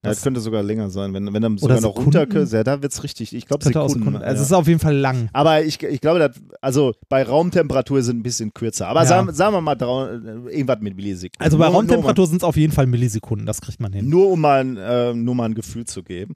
Ja, 0.07 0.13
das 0.13 0.21
könnte 0.23 0.39
sogar 0.39 0.63
länger 0.63 0.89
sein, 0.89 1.13
wenn, 1.13 1.34
wenn 1.34 1.41
dann 1.41 1.57
sogar 1.57 1.79
noch 1.81 1.95
runterkühlt, 1.97 2.51
ja, 2.51 2.63
da 2.63 2.81
wird 2.81 2.91
es 2.91 3.03
richtig, 3.03 3.35
ich 3.35 3.45
glaube 3.45 3.63
Sekunden. 3.63 3.89
Sekunden. 3.89 4.15
Also 4.17 4.25
ja. 4.25 4.31
es 4.34 4.41
ist 4.41 4.53
auf 4.53 4.67
jeden 4.67 4.79
Fall 4.79 4.95
lang. 4.95 5.29
Aber 5.34 5.63
ich, 5.63 5.81
ich 5.84 6.01
glaube, 6.01 6.19
das, 6.19 6.31
also 6.61 6.93
bei 7.09 7.23
Raumtemperatur 7.23 8.01
sind 8.01 8.17
ein 8.19 8.23
bisschen 8.23 8.53
kürzer. 8.53 8.88
Aber 8.88 9.01
Ja. 9.01 9.05
sagen, 9.07 9.34
sagen 9.34 9.53
wir 9.53 9.61
mal 9.61 9.75
drau- 9.75 10.07
äh, 10.07 10.17
irgendwas 10.53 10.79
mit 10.81 10.95
Millisekunden. 10.95 11.43
Also 11.43 11.57
bei 11.57 11.65
Nur- 11.65 11.75
Raumtemperatur 11.75 12.27
sind 12.27 12.38
es 12.38 12.43
auf 12.43 12.57
jeden 12.57 12.73
Fall 12.73 12.88
Millisekunden, 12.88 13.45
das 13.45 13.61
kriegt 13.61 13.79
man 13.79 13.93
hin. 13.93 14.09
Nur 14.09 14.29
um 14.29 14.41
mal, 14.41 14.61
ein, 14.61 14.77
äh, 14.77 15.13
nur 15.13 15.35
mal 15.35 15.45
ein 15.45 15.55
Gefühl 15.55 15.85
zu 15.85 16.03
geben. 16.03 16.35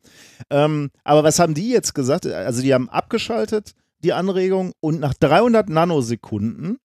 Ähm, 0.49 0.91
aber 1.03 1.23
was 1.23 1.39
haben 1.39 1.53
die 1.53 1.69
jetzt 1.69 1.93
gesagt? 1.93 2.25
Also 2.27 2.61
die 2.61 2.73
haben 2.73 2.89
abgeschaltet, 2.89 3.73
die 4.03 4.13
Anregung, 4.13 4.71
und 4.79 4.99
nach 4.99 5.13
300 5.13 5.69
Nanosekunden 5.69 6.77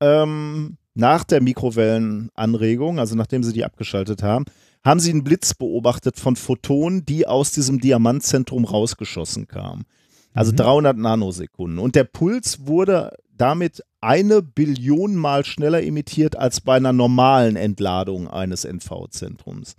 ähm, 0.00 0.76
nach 0.94 1.24
der 1.24 1.40
Mikrowellenanregung, 1.40 2.98
also 2.98 3.14
nachdem 3.16 3.42
sie 3.42 3.52
die 3.52 3.64
abgeschaltet 3.64 4.22
haben, 4.22 4.44
haben 4.84 5.00
sie 5.00 5.10
einen 5.10 5.24
Blitz 5.24 5.54
beobachtet 5.54 6.18
von 6.18 6.36
Photonen, 6.36 7.04
die 7.04 7.26
aus 7.26 7.52
diesem 7.52 7.80
Diamantzentrum 7.80 8.64
rausgeschossen 8.64 9.46
kamen. 9.46 9.84
Also 10.34 10.52
Mhm. 10.52 10.56
300 10.56 10.96
Nanosekunden. 10.96 11.78
Und 11.78 11.94
der 11.94 12.04
Puls 12.04 12.66
wurde 12.66 13.12
damit 13.36 13.82
eine 14.00 14.42
Billion 14.42 15.14
Mal 15.14 15.44
schneller 15.44 15.82
emittiert 15.82 16.36
als 16.36 16.60
bei 16.60 16.76
einer 16.76 16.92
normalen 16.92 17.56
Entladung 17.56 18.28
eines 18.28 18.64
NV-Zentrums. 18.64 19.76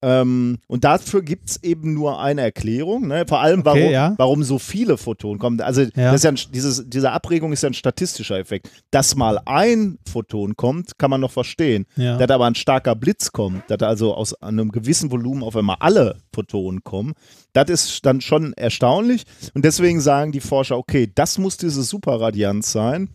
Ähm, 0.00 0.58
und 0.68 0.84
dafür 0.84 1.22
gibt 1.22 1.50
es 1.50 1.62
eben 1.62 1.92
nur 1.92 2.20
eine 2.20 2.42
Erklärung. 2.42 3.08
Ne? 3.08 3.24
Vor 3.26 3.40
allem, 3.40 3.64
warum, 3.64 3.78
Okay, 3.78 3.92
ja. 3.92 4.14
warum 4.16 4.44
so 4.44 4.58
viele 4.58 4.96
Photonen 4.96 5.38
kommen. 5.38 5.60
Also 5.60 5.84
das 5.86 6.14
ist 6.14 6.24
ja 6.24 6.30
ein, 6.30 6.38
dieses, 6.52 6.88
diese 6.88 7.10
Abregung 7.10 7.52
ist 7.52 7.62
ja 7.62 7.70
ein 7.70 7.74
statistischer 7.74 8.38
Effekt. 8.38 8.70
Dass 8.92 9.16
mal 9.16 9.40
ein 9.44 9.98
Photon 10.08 10.54
kommt, 10.56 10.98
kann 10.98 11.10
man 11.10 11.20
noch 11.20 11.32
verstehen. 11.32 11.86
Ja. 11.96 12.16
Dass 12.16 12.30
aber 12.30 12.46
ein 12.46 12.54
starker 12.54 12.94
Blitz 12.94 13.32
kommt, 13.32 13.68
dass 13.70 13.82
also 13.82 14.14
aus 14.14 14.34
einem 14.40 14.70
gewissen 14.70 15.10
Volumen 15.10 15.42
auf 15.42 15.56
einmal 15.56 15.76
alle 15.80 16.18
Photonen 16.32 16.84
kommen, 16.84 17.14
das 17.52 17.68
ist 17.68 18.06
dann 18.06 18.20
schon 18.20 18.52
erstaunlich. 18.52 19.24
Und 19.54 19.64
deswegen 19.64 20.00
sagen 20.00 20.30
die 20.30 20.40
Forscher, 20.40 20.78
okay, 20.78 21.10
das 21.12 21.38
muss 21.38 21.56
diese 21.56 21.82
Superradianz 21.82 22.70
sein. 22.70 23.10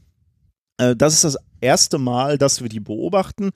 Äh, 0.77 0.95
das 0.97 1.13
ist 1.13 1.23
das 1.23 1.37
erste 1.61 1.97
Mal, 1.97 2.37
dass 2.37 2.61
wir 2.61 2.67
die 2.67 2.81
beobachten. 2.81 3.51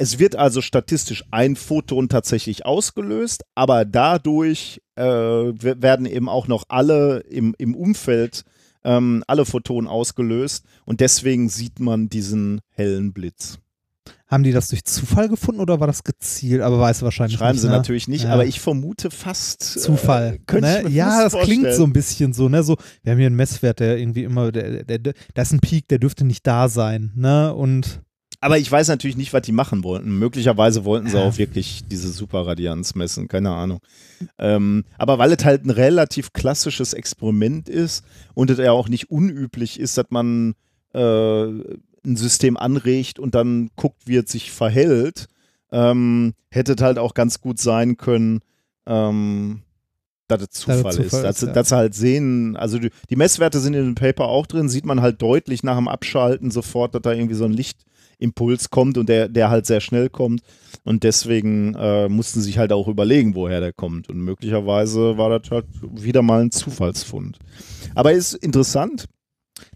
Es 0.00 0.20
wird 0.20 0.36
also 0.36 0.60
statistisch 0.62 1.24
ein 1.32 1.56
Photon 1.56 2.08
tatsächlich 2.08 2.64
ausgelöst, 2.64 3.42
aber 3.56 3.84
dadurch 3.84 4.80
äh, 4.94 5.02
werden 5.02 6.06
eben 6.06 6.28
auch 6.28 6.46
noch 6.46 6.64
alle 6.68 7.18
im, 7.28 7.54
im 7.58 7.74
Umfeld 7.74 8.44
ähm, 8.84 9.24
alle 9.26 9.44
Photonen 9.44 9.88
ausgelöst 9.88 10.64
und 10.84 11.00
deswegen 11.00 11.48
sieht 11.48 11.80
man 11.80 12.08
diesen 12.08 12.60
hellen 12.70 13.12
Blitz. 13.12 13.58
Haben 14.28 14.44
die 14.44 14.52
das 14.52 14.68
durch 14.68 14.84
Zufall 14.84 15.28
gefunden 15.28 15.60
oder 15.60 15.80
war 15.80 15.88
das 15.88 16.04
gezielt? 16.04 16.60
Aber 16.60 16.78
weiß 16.78 17.02
wahrscheinlich 17.02 17.38
Schreiben 17.38 17.54
nicht. 17.54 17.62
sie 17.62 17.66
ne? 17.68 17.72
natürlich 17.72 18.06
nicht, 18.06 18.24
Ja. 18.24 18.34
aber 18.34 18.46
ich 18.46 18.60
vermute 18.60 19.10
fast 19.10 19.62
Zufall. 19.62 20.38
Äh, 20.52 20.60
ne? 20.60 20.88
ja, 20.90 21.24
das 21.24 21.32
vorstellen. 21.32 21.60
klingt 21.62 21.74
so 21.74 21.82
ein 21.84 21.92
bisschen 21.92 22.32
so, 22.34 22.48
ne? 22.48 22.62
So, 22.62 22.76
wir 23.02 23.12
haben 23.12 23.18
hier 23.18 23.26
einen 23.26 23.36
Messwert, 23.36 23.80
der 23.80 23.98
irgendwie 23.98 24.22
immer, 24.22 24.52
der, 24.52 24.84
der, 24.84 24.98
der, 24.98 25.14
da 25.34 25.42
ist 25.42 25.52
ein 25.52 25.60
Peak, 25.60 25.88
der 25.88 25.98
dürfte 25.98 26.24
nicht 26.24 26.46
da 26.46 26.68
sein, 26.68 27.10
ne? 27.16 27.52
Und 27.52 28.02
Aber 28.40 28.58
ich 28.58 28.70
weiß 28.70 28.88
natürlich 28.88 29.16
nicht, 29.16 29.32
was 29.32 29.42
die 29.42 29.52
machen 29.52 29.82
wollten. 29.82 30.16
Möglicherweise 30.16 30.84
wollten 30.84 31.08
sie 31.08 31.20
auch 31.20 31.38
wirklich 31.38 31.82
diese 31.88 32.10
Superradianz 32.10 32.94
messen, 32.94 33.26
keine 33.26 33.50
Ahnung. 33.50 33.80
Ähm, 34.38 34.84
aber 34.96 35.18
weil 35.18 35.32
es 35.32 35.44
halt 35.44 35.64
ein 35.64 35.70
relativ 35.70 36.32
klassisches 36.32 36.92
Experiment 36.92 37.68
ist 37.68 38.04
und 38.34 38.50
es 38.50 38.58
ja 38.58 38.70
auch 38.70 38.88
nicht 38.88 39.10
unüblich 39.10 39.80
ist, 39.80 39.98
dass 39.98 40.06
man 40.10 40.54
äh, 40.94 41.46
ein 41.48 42.16
System 42.16 42.56
anregt 42.56 43.18
und 43.18 43.34
dann 43.34 43.70
guckt, 43.74 44.02
wie 44.06 44.16
es 44.16 44.30
sich 44.30 44.52
verhält, 44.52 45.26
ähm, 45.72 46.34
hätte 46.50 46.74
es 46.74 46.82
halt 46.82 46.98
auch 46.98 47.14
ganz 47.14 47.40
gut 47.40 47.58
sein 47.58 47.96
können, 47.96 48.40
ähm, 48.86 49.62
dass 50.28 50.42
es 50.42 50.50
Zufall, 50.50 50.92
Zufall 50.92 51.04
ist. 51.04 51.12
Dass, 51.12 51.42
ist, 51.42 51.48
ja. 51.48 51.52
dass 51.52 51.68
sie 51.70 51.76
halt 51.76 51.94
sehen, 51.94 52.56
also 52.56 52.78
die, 52.78 52.90
die 53.10 53.16
Messwerte 53.16 53.58
sind 53.58 53.74
in 53.74 53.84
dem 53.84 53.94
Paper 53.94 54.26
auch 54.26 54.46
drin, 54.46 54.68
sieht 54.68 54.86
man 54.86 55.00
halt 55.00 55.20
deutlich 55.20 55.62
nach 55.62 55.76
dem 55.76 55.88
Abschalten 55.88 56.50
sofort, 56.50 56.94
dass 56.94 57.02
da 57.02 57.12
irgendwie 57.12 57.34
so 57.34 57.44
ein 57.44 57.52
Lichtimpuls 58.18 58.70
kommt 58.70 58.98
und 58.98 59.08
der, 59.08 59.28
der 59.28 59.50
halt 59.50 59.66
sehr 59.66 59.80
schnell 59.80 60.08
kommt. 60.08 60.42
Und 60.84 61.04
deswegen 61.04 61.74
äh, 61.74 62.08
mussten 62.08 62.40
sie 62.40 62.46
sich 62.46 62.58
halt 62.58 62.72
auch 62.72 62.88
überlegen, 62.88 63.34
woher 63.34 63.60
der 63.60 63.72
kommt. 63.72 64.08
Und 64.08 64.18
möglicherweise 64.20 65.18
war 65.18 65.38
das 65.38 65.50
halt 65.50 65.66
wieder 65.82 66.22
mal 66.22 66.42
ein 66.42 66.50
Zufallsfund. 66.50 67.38
Aber 67.94 68.12
ist 68.12 68.34
interessant. 68.34 69.06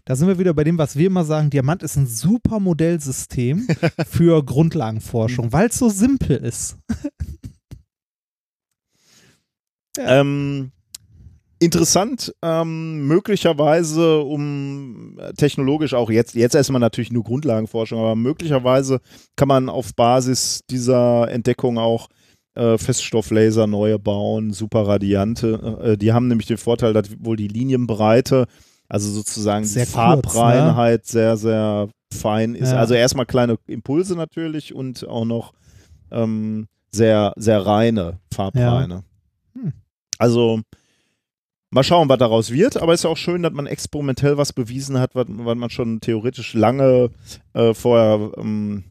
da 0.05 0.15
sind 0.15 0.27
wir 0.27 0.39
wieder 0.39 0.53
bei 0.53 0.63
dem, 0.63 0.77
was 0.77 0.95
wir 0.97 1.07
immer 1.07 1.25
sagen, 1.25 1.49
Diamant 1.49 1.83
ist 1.83 1.95
ein 1.97 2.07
super 2.07 2.59
Modellsystem 2.59 3.67
für 4.07 4.43
Grundlagenforschung, 4.43 5.51
weil 5.51 5.69
es 5.69 5.77
so 5.77 5.89
simpel 5.89 6.37
ist. 6.37 6.77
Ja. 9.95 10.21
Ähm, 10.21 10.71
interessant, 11.63 12.33
ähm, 12.41 13.07
möglicherweise 13.07 14.19
um 14.19 15.17
äh, 15.19 15.33
technologisch 15.33 15.93
auch 15.93 16.09
jetzt, 16.09 16.35
jetzt 16.35 16.55
erstmal 16.55 16.79
natürlich 16.79 17.11
nur 17.11 17.23
Grundlagenforschung, 17.23 17.99
aber 17.99 18.15
möglicherweise 18.15 18.99
kann 19.35 19.47
man 19.47 19.69
auf 19.69 19.93
Basis 19.95 20.61
dieser 20.69 21.29
Entdeckung 21.31 21.77
auch 21.77 22.09
äh, 22.55 22.77
Feststofflaser 22.77 23.67
neue 23.67 23.99
bauen, 23.99 24.51
super 24.51 24.87
radiante. 24.87 25.79
Äh, 25.83 25.97
die 25.97 26.13
haben 26.13 26.27
nämlich 26.27 26.47
den 26.47 26.57
Vorteil, 26.57 26.93
dass 26.93 27.09
wohl 27.19 27.35
die 27.35 27.47
Linienbreite, 27.47 28.45
also 28.87 29.09
sozusagen 29.09 29.65
Sehr 29.65 29.85
die 29.85 29.91
ne? 29.91 29.95
Farbreinheit 29.95 31.05
sehr, 31.05 31.37
sehr 31.37 31.89
fein 32.13 32.55
ist. 32.55 32.71
Ja. 32.71 32.77
Also 32.77 32.93
erstmal 32.93 33.25
kleine 33.25 33.57
Impulse 33.67 34.15
natürlich 34.15 34.73
und 34.73 35.07
auch 35.07 35.25
noch 35.25 35.53
ähm, 36.11 36.67
sehr, 36.91 37.33
sehr 37.37 37.65
reine, 37.65 38.19
farbreine. 38.31 39.03
Hm. 39.53 39.73
Also 40.19 40.61
mal 41.73 41.83
schauen, 41.83 42.07
was 42.09 42.19
daraus 42.19 42.51
wird, 42.51 42.77
aber 42.77 42.93
es 42.93 43.01
ist 43.01 43.05
auch 43.05 43.17
schön, 43.17 43.43
dass 43.43 43.53
man 43.53 43.65
experimentell 43.67 44.37
was 44.37 44.53
bewiesen 44.53 44.99
hat, 44.99 45.15
was, 45.15 45.25
was 45.29 45.55
man 45.57 45.69
schon 45.69 45.99
theoretisch 46.01 46.53
lange 46.53 47.09
äh, 47.53 47.73
vorher 47.73 48.31
ähm, 48.37 48.83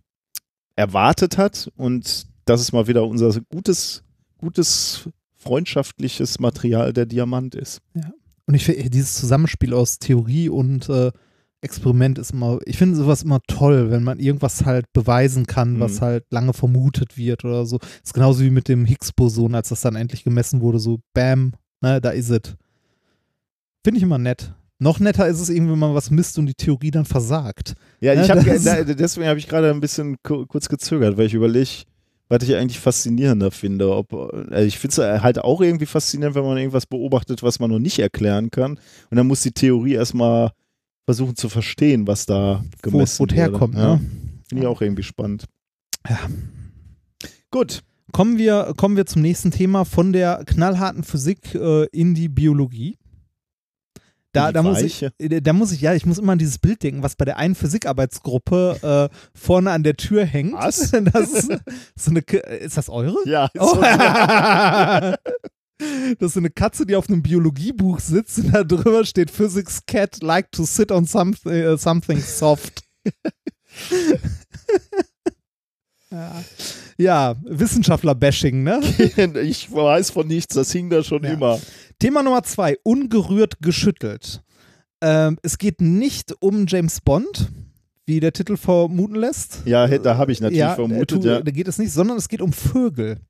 erwartet 0.77 1.39
hat 1.39 1.71
und 1.77 2.27
das 2.45 2.61
ist 2.61 2.73
mal 2.73 2.87
wieder 2.89 3.07
unser 3.07 3.41
gutes, 3.51 4.03
gutes 4.39 5.09
freundschaftliches 5.37 6.41
Material 6.41 6.93
der 6.93 7.07
Diamant 7.07 7.55
ist. 7.55 7.81
Und 8.47 8.55
ich 8.55 8.65
finde, 8.65 8.91
dieses 8.91 9.15
Zusammenspiel 9.15 9.75
aus 9.75 9.99
Theorie 9.99 10.49
und 10.49 10.89
äh, 10.89 11.13
Experiment 11.61 12.19
ist 12.19 12.33
immer, 12.33 12.59
ich 12.65 12.77
finde 12.77 12.97
sowas 12.97 13.23
immer 13.23 13.41
toll, 13.47 13.91
wenn 13.93 14.03
man 14.03 14.19
irgendwas 14.19 14.65
halt 14.65 14.87
beweisen 14.93 15.47
kann, 15.47 15.79
was 15.79 15.97
Mhm. 16.01 16.05
halt 16.05 16.25
lange 16.31 16.53
vermutet 16.53 17.17
wird 17.17 17.45
oder 17.45 17.65
so. 17.67 17.79
ist 18.03 18.15
genauso 18.15 18.43
wie 18.43 18.51
mit 18.51 18.67
dem 18.69 18.85
Higgs-Boson, 18.85 19.55
als 19.55 19.69
das 19.69 19.83
dann 19.83 19.95
endlich 19.95 20.25
gemessen 20.25 20.61
wurde, 20.61 20.81
so 20.81 20.99
bam, 21.15 21.53
ne, 21.81 22.01
da 22.01 22.11
ist 22.11 22.31
es. 22.31 22.41
Finde 23.85 23.99
ich 23.99 24.03
immer 24.03 24.19
nett. 24.19 24.53
Noch 24.79 24.99
netter 25.01 25.27
ist 25.29 25.41
es 25.41 25.49
irgendwie, 25.49 25.73
wenn 25.73 25.79
man 25.79 25.95
was 25.95 26.11
misst 26.11 26.39
und 26.39 26.47
die 26.47 26.55
Theorie 26.55 26.91
dann 26.91 27.05
versagt. 27.05 27.75
Ja, 28.01 28.15
Ja, 28.15 28.23
ich 28.25 28.31
habe 28.31 28.43
das- 28.45 28.65
da, 28.65 28.83
deswegen 28.83 29.27
habe 29.29 29.39
ich 29.39 29.49
gerade 29.49 29.71
ein 29.71 29.81
bisschen 29.81 30.17
ku- 30.23 30.45
kurz 30.47 30.69
gezögert, 30.69 31.17
weil 31.17 31.27
ich 31.27 31.35
überlege, 31.35 31.69
was 32.29 32.43
ich 32.43 32.55
eigentlich 32.57 32.81
faszinierender 32.81 33.51
finde. 33.53 33.95
Ob, 33.95 34.13
also 34.13 34.67
ich 34.67 34.79
finde 34.79 35.03
es 35.03 35.23
halt 35.23 35.39
auch 35.39 35.61
irgendwie 35.61 35.87
faszinierend, 35.87 36.35
wenn 36.35 36.45
man 36.45 36.57
irgendwas 36.59 36.87
beobachtet, 36.87 37.43
was 37.43 37.61
man 37.61 37.71
noch 37.71 37.79
nicht 37.79 37.99
erklären 38.01 38.51
kann. 38.51 38.73
Und 39.11 39.17
dann 39.17 39.27
muss 39.27 39.43
die 39.43 39.53
Theorie 39.53 39.95
erstmal 39.95 40.51
versuchen 41.05 41.37
zu 41.37 41.49
verstehen, 41.49 42.07
was 42.07 42.27
da 42.27 42.65
gemessen 42.83 43.03
es 43.03 43.21
wo 43.21 43.25
es 43.27 43.35
herkommt. 43.35 43.75
Ja, 43.77 43.97
Ne? 43.97 44.01
Finde 44.49 44.65
ich 44.65 44.69
auch 44.69 44.81
irgendwie 44.81 45.03
spannend. 45.03 45.45
Ja. 46.09 46.19
Gut. 47.51 47.83
Kommen 48.13 48.37
wir, 48.37 48.75
kommen 48.77 48.97
wir 48.97 49.07
zum 49.07 49.23
nächsten 49.23 49.51
Thema 49.51 49.85
von 49.85 50.13
der 50.13 50.43
knallharten 50.45 51.03
Physik 51.03 51.55
äh, 51.55 51.87
in 51.93 52.15
die 52.15 52.29
Biologie. 52.29 52.99
Da, 54.33 54.51
da, 54.51 54.63
muss 54.63 54.81
ich, 54.81 55.03
äh, 55.19 55.41
da 55.43 55.53
muss 55.53 55.73
ich, 55.73 55.83
ja, 55.83 55.93
ich 55.93 56.07
muss 56.07 56.19
immer 56.19 56.33
an 56.33 56.39
dieses 56.39 56.59
Bild 56.59 56.83
denken, 56.83 57.03
was 57.03 57.17
bei 57.17 57.25
der 57.27 57.37
einen 57.37 57.55
Physikarbeitsgruppe 57.55 59.11
äh, 59.13 59.17
vorne 59.39 59.71
an 59.73 59.83
der 59.83 59.97
Tür 59.97 60.25
hängt. 60.25 60.55
Was? 60.55 60.91
Das 61.13 61.31
ist, 61.33 61.53
so 61.97 62.11
eine, 62.11 62.23
K- 62.23 62.39
ist 62.39 62.77
das 62.79 62.89
eure? 62.89 63.17
Ja, 63.27 63.51
Oh. 63.59 63.75
so- 63.75 63.81
das 66.19 66.29
ist 66.29 66.35
so 66.35 66.41
eine 66.41 66.51
Katze, 66.51 66.87
die 66.87 66.95
auf 66.97 67.09
einem 67.09 67.23
Biologiebuch 67.23 67.99
sitzt 68.01 68.39
und 68.39 68.53
da 68.55 68.63
drüber 68.65 69.05
steht 69.05 69.31
Physics 69.31 69.85
Cat 69.87 70.23
like 70.23 70.51
to 70.53 70.65
sit 70.65 70.91
on 70.93 71.05
something, 71.07 71.53
äh, 71.53 71.77
something 71.77 72.21
soft. 72.21 72.85
ja. 76.11 76.43
ja, 76.99 77.35
Wissenschaftler-Bashing, 77.43 78.63
ne? 78.63 78.81
ich 79.43 79.73
weiß 79.73 80.11
von 80.11 80.27
nichts, 80.27 80.55
das 80.55 80.71
hing 80.73 80.91
da 80.91 81.03
schon 81.03 81.25
Ja. 81.25 81.31
immer. 81.33 81.59
Thema 82.03 82.25
Nummer 82.25 82.43
zwei, 82.43 82.79
ungerührt 82.83 83.61
geschüttelt. 83.61 84.43
Ähm, 85.01 85.39
es 85.45 85.57
geht 85.57 85.81
nicht 85.81 86.35
um 86.41 86.67
James 86.67 87.01
Bond, 87.01 87.49
wie 88.07 88.19
der 88.19 88.33
Titel 88.33 88.57
vermuten 88.57 89.15
lässt. 89.15 89.63
Ja, 89.67 89.87
da 89.87 90.17
habe 90.17 90.33
ich 90.33 90.41
natürlich 90.41 90.59
ja, 90.59 90.75
vermutet, 90.75 91.23
ja. 91.23 91.41
Da 91.41 91.51
geht 91.53 91.69
es 91.69 91.79
nicht, 91.79 91.93
sondern 91.93 92.19
es 92.19 92.29
geht 92.29 92.43
um 92.43 92.53
Vögel. 92.53 93.21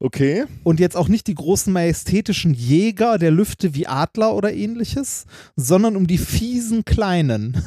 Okay. 0.00 0.44
Und 0.64 0.80
jetzt 0.80 0.98
auch 0.98 1.08
nicht 1.08 1.26
die 1.28 1.34
großen 1.34 1.72
majestätischen 1.72 2.52
Jäger 2.52 3.16
der 3.16 3.30
Lüfte 3.30 3.74
wie 3.74 3.86
Adler 3.86 4.34
oder 4.34 4.52
ähnliches, 4.52 5.24
sondern 5.56 5.96
um 5.96 6.06
die 6.06 6.18
fiesen 6.18 6.84
Kleinen. 6.84 7.64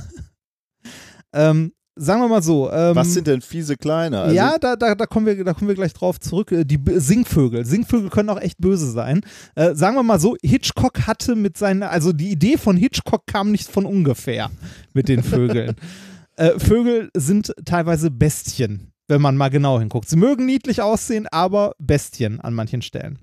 ähm, 1.33 1.73
sagen 1.95 2.21
wir 2.21 2.27
mal 2.27 2.41
so. 2.41 2.71
Ähm, 2.71 2.95
Was 2.95 3.13
sind 3.13 3.27
denn 3.27 3.41
fiese 3.41 3.77
Kleine? 3.77 4.21
Also, 4.21 4.35
ja, 4.35 4.57
da, 4.57 4.75
da, 4.75 4.95
da, 4.95 5.05
kommen 5.05 5.25
wir, 5.25 5.43
da 5.43 5.53
kommen 5.53 5.67
wir 5.67 5.75
gleich 5.75 5.93
drauf 5.93 6.19
zurück. 6.19 6.51
Äh, 6.51 6.65
Die 6.65 6.79
Singvögel. 6.95 7.65
Singvögel 7.65 8.09
können 8.09 8.29
auch 8.29 8.39
echt 8.39 8.59
böse 8.59 8.91
sein. 8.91 9.21
Äh, 9.55 9.75
sagen 9.75 9.95
wir 9.95 10.03
mal 10.03 10.19
so, 10.19 10.35
Hitchcock 10.43 11.07
hatte 11.07 11.35
mit 11.35 11.57
seiner, 11.57 11.89
also 11.89 12.13
die 12.13 12.31
Idee 12.31 12.57
von 12.57 12.77
Hitchcock 12.77 13.25
kam 13.27 13.51
nicht 13.51 13.69
von 13.69 13.85
ungefähr 13.85 14.51
mit 14.93 15.07
den 15.07 15.23
Vögeln. 15.23 15.75
äh, 16.35 16.59
Vögel 16.59 17.09
sind 17.15 17.53
teilweise 17.65 18.11
Bestien, 18.11 18.91
wenn 19.07 19.21
man 19.21 19.37
mal 19.37 19.49
genau 19.49 19.79
hinguckt. 19.79 20.09
Sie 20.09 20.17
mögen 20.17 20.45
niedlich 20.45 20.81
aussehen, 20.81 21.27
aber 21.31 21.75
Bestien 21.79 22.41
an 22.41 22.53
manchen 22.53 22.81
Stellen. 22.81 23.19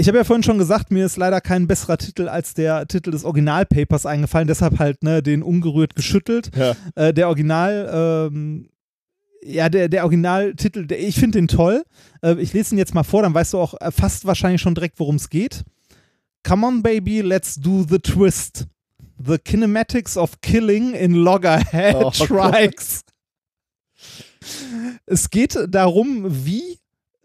Ich 0.00 0.06
habe 0.06 0.16
ja 0.16 0.22
vorhin 0.22 0.44
schon 0.44 0.58
gesagt, 0.58 0.92
mir 0.92 1.04
ist 1.04 1.16
leider 1.16 1.40
kein 1.40 1.66
besserer 1.66 1.98
Titel 1.98 2.28
als 2.28 2.54
der 2.54 2.86
Titel 2.86 3.10
des 3.10 3.24
Originalpapers 3.24 4.06
eingefallen, 4.06 4.46
deshalb 4.46 4.78
halt 4.78 5.02
ne, 5.02 5.24
den 5.24 5.42
ungerührt 5.42 5.96
geschüttelt. 5.96 6.52
Ja. 6.54 6.76
Äh, 6.94 7.12
der 7.12 7.26
Original, 7.26 8.28
ähm, 8.32 8.68
ja, 9.42 9.68
der, 9.68 9.88
der 9.88 10.04
Originaltitel, 10.04 10.86
der, 10.86 11.00
ich 11.00 11.16
finde 11.16 11.38
den 11.38 11.48
toll. 11.48 11.82
Äh, 12.22 12.36
ich 12.40 12.52
lese 12.52 12.76
ihn 12.76 12.78
jetzt 12.78 12.94
mal 12.94 13.02
vor, 13.02 13.22
dann 13.22 13.34
weißt 13.34 13.54
du 13.54 13.58
auch 13.58 13.74
äh, 13.80 13.90
fast 13.90 14.24
wahrscheinlich 14.24 14.60
schon 14.60 14.76
direkt, 14.76 15.00
worum 15.00 15.16
es 15.16 15.30
geht. 15.30 15.64
Come 16.46 16.64
on, 16.64 16.80
baby, 16.80 17.20
let's 17.20 17.56
do 17.56 17.84
the 17.88 17.98
twist. 17.98 18.68
The 19.20 19.36
kinematics 19.36 20.16
of 20.16 20.40
killing 20.42 20.94
in 20.94 21.12
Loggerhead 21.14 21.96
Oh. 21.96 22.10
Strikes. 22.12 23.00
Es 25.06 25.28
geht 25.28 25.58
darum, 25.68 26.24
wie 26.46 26.78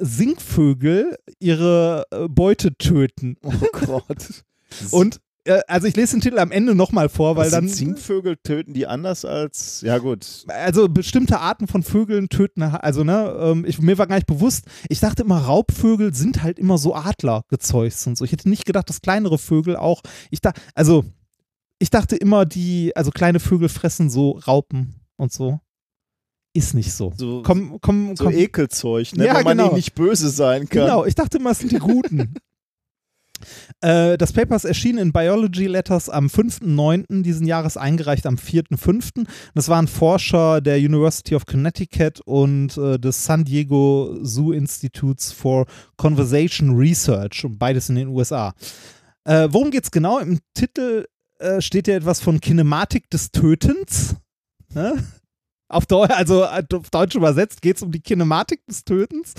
Singvögel 0.03 1.17
ihre 1.39 2.05
äh, 2.11 2.27
Beute 2.27 2.77
töten. 2.77 3.37
Oh 3.43 3.51
Gott. 3.85 4.43
Und 4.91 5.19
äh, 5.45 5.61
also 5.67 5.87
ich 5.87 5.95
lese 5.95 6.15
den 6.15 6.21
Titel 6.21 6.39
am 6.39 6.51
Ende 6.51 6.75
nochmal 6.75 7.09
vor, 7.09 7.35
weil 7.35 7.45
Was 7.45 7.51
dann. 7.51 7.67
Singvögel 7.67 8.37
töten 8.37 8.73
die 8.73 8.87
anders 8.87 9.25
als. 9.25 9.81
Ja, 9.81 9.97
gut. 9.97 10.45
Also 10.47 10.87
bestimmte 10.89 11.39
Arten 11.39 11.67
von 11.67 11.83
Vögeln 11.83 12.29
töten, 12.29 12.63
also 12.63 13.03
ne, 13.03 13.35
ähm, 13.39 13.65
ich, 13.65 13.79
mir 13.79 13.97
war 13.97 14.07
gar 14.07 14.15
nicht 14.15 14.27
bewusst, 14.27 14.65
ich 14.89 14.99
dachte 14.99 15.23
immer, 15.23 15.39
Raubvögel 15.39 16.13
sind 16.13 16.43
halt 16.43 16.59
immer 16.59 16.77
so 16.77 16.95
Adlergezeugt 16.95 18.07
und 18.07 18.17
so. 18.17 18.25
Ich 18.25 18.31
hätte 18.31 18.49
nicht 18.49 18.65
gedacht, 18.65 18.89
dass 18.89 19.01
kleinere 19.01 19.37
Vögel 19.37 19.75
auch, 19.75 20.01
ich 20.31 20.41
dachte, 20.41 20.61
also 20.75 21.03
ich 21.79 21.89
dachte 21.89 22.15
immer, 22.15 22.45
die, 22.45 22.95
also 22.95 23.11
kleine 23.11 23.39
Vögel 23.39 23.67
fressen 23.67 24.09
so 24.09 24.31
Raupen 24.31 24.95
und 25.17 25.33
so. 25.33 25.59
Ist 26.55 26.75
nicht 26.75 26.93
so. 26.93 27.11
So, 27.17 27.41
Komm, 27.41 27.79
komm, 27.81 28.15
so 28.15 28.25
komm. 28.25 28.33
Ekelzeug, 28.33 29.15
ne? 29.15 29.25
Ja, 29.25 29.39
wo 29.39 29.43
man 29.43 29.57
genau. 29.57 29.73
nicht 29.73 29.95
böse 29.95 30.29
sein 30.29 30.69
kann. 30.69 30.85
Genau, 30.85 31.05
ich 31.05 31.15
dachte 31.15 31.37
immer, 31.37 31.51
es 31.51 31.59
sind 31.59 31.71
die 31.71 31.79
Guten. 31.79 32.35
Äh, 33.81 34.17
das 34.17 34.31
Paper 34.31 34.55
ist 34.55 34.63
erschienen 34.63 34.99
in 34.99 35.11
Biology 35.11 35.67
Letters 35.67 36.09
am 36.09 36.27
5.9. 36.27 37.23
diesen 37.23 37.45
Jahres, 37.45 37.75
eingereicht 37.75 38.25
am 38.25 38.35
4.5. 38.35 39.25
Das 39.53 39.67
waren 39.67 39.89
Forscher 39.89 40.61
der 40.61 40.77
University 40.77 41.35
of 41.35 41.45
Connecticut 41.45 42.21
und 42.21 42.77
äh, 42.77 42.97
des 42.97 43.25
San 43.25 43.43
Diego 43.43 44.17
Zoo 44.21 44.53
Institutes 44.53 45.33
for 45.33 45.65
Conversation 45.97 46.77
Research, 46.77 47.45
beides 47.49 47.89
in 47.89 47.95
den 47.95 48.07
USA. 48.07 48.53
Äh, 49.25 49.49
worum 49.51 49.71
geht 49.71 49.83
es 49.83 49.91
genau? 49.91 50.19
Im 50.19 50.39
Titel 50.53 51.05
steht 51.59 51.89
ja 51.89 51.95
etwas 51.95 52.21
von 52.21 52.39
Kinematik 52.39 53.09
des 53.09 53.31
Tötens. 53.31 54.15
Ne? 54.73 55.03
Auf, 55.73 55.85
Deu 55.85 56.03
also, 56.03 56.43
äh, 56.43 56.63
auf 56.73 56.89
Deutsch 56.89 57.15
übersetzt 57.15 57.61
geht 57.61 57.77
es 57.77 57.83
um 57.83 57.91
die 57.91 58.01
Kinematik 58.01 58.65
des 58.67 58.83
Tötens. 58.85 59.33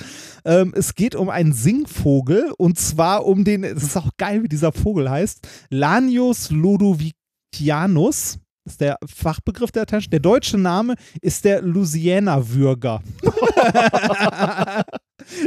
Ähm, 0.45 0.73
es 0.77 0.95
geht 0.95 1.15
um 1.15 1.29
einen 1.29 1.53
Singvogel 1.53 2.53
und 2.59 2.79
zwar 2.79 3.25
um 3.25 3.45
den, 3.45 3.65
es 3.65 3.83
ist 3.83 3.97
auch 3.97 4.11
geil, 4.19 4.43
wie 4.43 4.49
dieser 4.49 4.73
Vogel 4.73 5.09
heißt, 5.11 5.47
Lanius 5.71 6.51
ludovicianus. 6.51 8.39
Ist 8.65 8.81
der 8.81 8.99
Fachbegriff 9.05 9.71
der 9.73 9.87
Tasche. 9.87 10.09
Der 10.11 10.21
deutsche 10.21 10.59
Name 10.59 10.95
ist 11.21 11.45
der 11.45 11.63
Louisiana-Würger. 11.63 13.03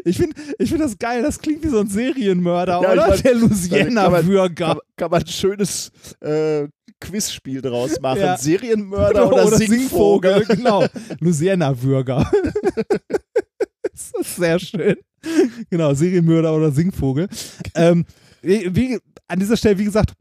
ich 0.06 0.18
finde 0.18 0.36
ich 0.60 0.70
find 0.70 0.82
das 0.82 0.98
geil, 0.98 1.24
das 1.24 1.40
klingt 1.40 1.64
wie 1.64 1.70
so 1.70 1.80
ein 1.80 1.88
Serienmörder, 1.88 2.82
Ja, 2.82 2.94
ich 2.94 3.00
oder? 3.00 3.10
weiß, 3.10 3.22
der 3.24 3.32
Kann, 3.32 3.42
man- 3.42 3.50
Louisiana-Würger. 3.50 4.80
kann 4.96 5.12
man 5.12 5.22
ein 5.22 5.28
schönes 5.28 5.92
äh, 6.22 6.68
Quizspiel 7.00 7.62
draus 7.62 8.00
machen. 8.00 8.22
Ja. 8.22 8.38
Serienmörder 8.38 9.28
oder, 9.28 9.56
Singvogel. 9.58 10.46
genau. 10.48 10.86
Louisiana-Würger. 11.20 12.32
das 13.92 14.12
ist 14.20 14.36
sehr 14.36 14.60
schön. 14.60 14.96
Genau, 15.70 15.94
Serienmörder 15.94 16.56
oder 16.56 16.72
Singvogel. 16.72 17.28
Ähm, 17.76 18.06
wie, 18.42 19.00
an 19.28 19.40
dieser 19.40 19.58
Stelle, 19.58 19.78
wie 19.78 19.86
gesagt, 19.86 20.14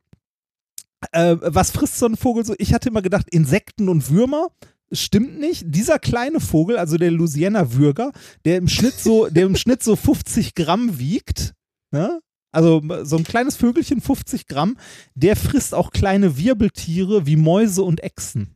äh, 1.13 1.37
was 1.41 1.71
frisst 1.71 1.99
so 1.99 2.07
ein 2.07 2.17
Vogel 2.17 2.45
so? 2.45 2.55
Ich 2.59 2.75
hatte 2.75 2.89
immer 2.89 3.03
gedacht, 3.03 3.29
Insekten 3.31 3.89
und 3.89 4.11
Würmer. 4.11 4.49
Stimmt 4.93 5.41
nicht. 5.41 5.65
Dieser 5.67 5.99
kleine 5.99 6.39
Vogel, 6.39 6.79
also 6.79 6.97
der 6.97 7.11
Louisiana-Würger, 7.11 8.13
der 8.45 8.59
im 8.59 8.69
Schnitt 8.69 8.95
so, 8.95 9.27
der 9.29 9.47
im 9.47 9.57
Schnitt 9.57 9.83
so 9.83 9.97
50 9.97 10.55
Gramm 10.55 10.99
wiegt, 10.99 11.55
ne? 11.91 12.21
Also 12.53 12.81
so 13.03 13.17
ein 13.17 13.25
kleines 13.25 13.57
Vögelchen, 13.57 14.01
50 14.01 14.47
Gramm, 14.47 14.79
der 15.15 15.37
frisst 15.37 15.75
auch 15.75 15.91
kleine 15.91 16.39
Wirbeltiere 16.39 17.27
wie 17.27 17.37
Mäuse 17.37 17.83
und 17.83 18.03
Echsen. 18.03 18.55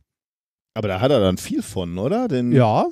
Aber 0.73 0.87
da 0.87 1.01
hat 1.01 1.11
er 1.11 1.19
dann 1.19 1.37
viel 1.37 1.61
von, 1.61 1.97
oder? 1.97 2.27
Den, 2.27 2.51
Ja. 2.51 2.87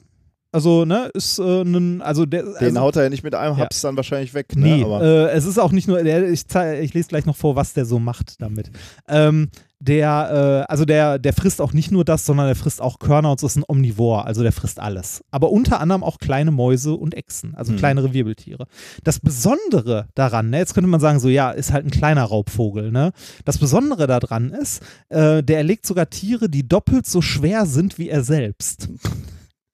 Also, 0.52 0.84
ne, 0.84 1.12
ist 1.14 1.38
äh, 1.40 1.62
ein, 1.62 2.02
also 2.02 2.26
der. 2.26 2.44
Den 2.44 2.56
also, 2.56 2.80
haut 2.82 2.96
er 2.96 3.04
ja 3.04 3.10
nicht 3.10 3.24
mit 3.24 3.36
einem 3.36 3.56
Ja. 3.58 3.66
Haps 3.66 3.82
dann 3.82 3.96
wahrscheinlich 3.96 4.34
weg. 4.34 4.48
Nee, 4.56 4.78
Ne? 4.78 4.86
Aber 4.86 5.02
äh, 5.04 5.30
es 5.32 5.46
ist 5.46 5.60
auch 5.60 5.72
nicht 5.72 5.88
nur, 5.88 6.02
der, 6.04 6.28
ich, 6.30 6.44
ich 6.82 6.94
lese 6.94 7.08
gleich 7.08 7.26
noch 7.26 7.36
vor, 7.36 7.56
was 7.56 7.74
der 7.74 7.86
so 7.86 8.00
macht 8.00 8.42
damit. 8.42 8.72
Ähm, 9.08 9.50
der, 9.82 10.66
äh, 10.68 10.72
also 10.72 10.84
der, 10.86 11.20
der 11.20 11.34
frisst 11.34 11.62
auch 11.62 11.72
nicht 11.72 11.92
nur 11.92 12.04
das, 12.04 12.26
sondern 12.26 12.48
der 12.48 12.56
frisst 12.56 12.82
auch 12.82 13.00
Körner 13.00 13.32
und 13.32 13.40
so 13.40 13.48
ist 13.48 13.56
ein 13.56 13.64
Omnivor, 13.66 14.26
also 14.26 14.44
der 14.44 14.52
frisst 14.52 14.80
alles. 14.80 15.24
Aber 15.32 15.52
unter 15.52 15.80
anderem 15.80 16.04
auch 16.04 16.18
kleine 16.18 16.52
Mäuse 16.52 16.94
und 16.94 17.14
Echsen, 17.16 17.56
also 17.56 17.72
Hm. 17.72 17.78
kleinere 17.80 18.12
Wirbeltiere. 18.14 18.66
Das 19.04 19.20
Besondere 19.20 20.08
daran, 20.16 20.50
ne, 20.50 20.58
jetzt 20.58 20.74
könnte 20.74 20.90
man 20.90 21.00
sagen, 21.00 21.20
so 21.20 21.30
ja, 21.30 21.52
ist 21.52 21.72
halt 21.72 21.86
ein 21.86 21.92
kleiner 21.92 22.24
Raubvogel, 22.24 22.92
ne? 22.92 23.12
Das 23.46 23.58
Besondere 23.58 24.06
daran 24.08 24.50
ist, 24.50 24.82
äh, 25.10 25.44
der 25.44 25.58
erlegt 25.58 25.86
sogar 25.86 26.10
Tiere, 26.10 26.50
die 26.50 26.68
doppelt 26.68 27.06
so 27.06 27.22
schwer 27.22 27.66
sind 27.66 27.98
wie 27.98 28.10
er 28.10 28.24
selbst. 28.24 28.90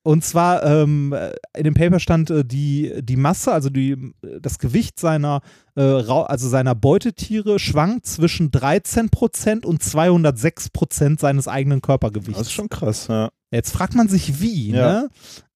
Und 0.05 0.23
zwar 0.23 0.63
ähm, 0.63 1.15
in 1.57 1.63
dem 1.63 1.73
Paper 1.73 1.99
stand 1.99 2.29
äh, 2.29 2.45
die, 2.45 2.93
die 3.01 3.15
Masse, 3.15 3.51
also 3.51 3.71
die, 3.71 4.13
das 4.39 4.59
Gewicht 4.59 4.99
seiner, 4.99 5.41
äh, 5.75 5.81
also 5.81 6.47
seiner 6.47 6.75
Beutetiere 6.75 7.57
schwankt 7.57 8.05
zwischen 8.05 8.51
13% 8.51 9.65
und 9.65 9.81
206% 9.81 11.19
seines 11.19 11.47
eigenen 11.47 11.81
Körpergewichts. 11.81 12.37
das 12.37 12.47
ist 12.49 12.53
schon 12.53 12.69
krass. 12.69 13.07
Ja. 13.07 13.29
Jetzt 13.49 13.71
fragt 13.71 13.95
man 13.95 14.07
sich, 14.07 14.39
wie, 14.39 14.69
Ja. 14.73 14.91
ne? 14.91 15.09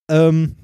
Ähm, 0.09 0.55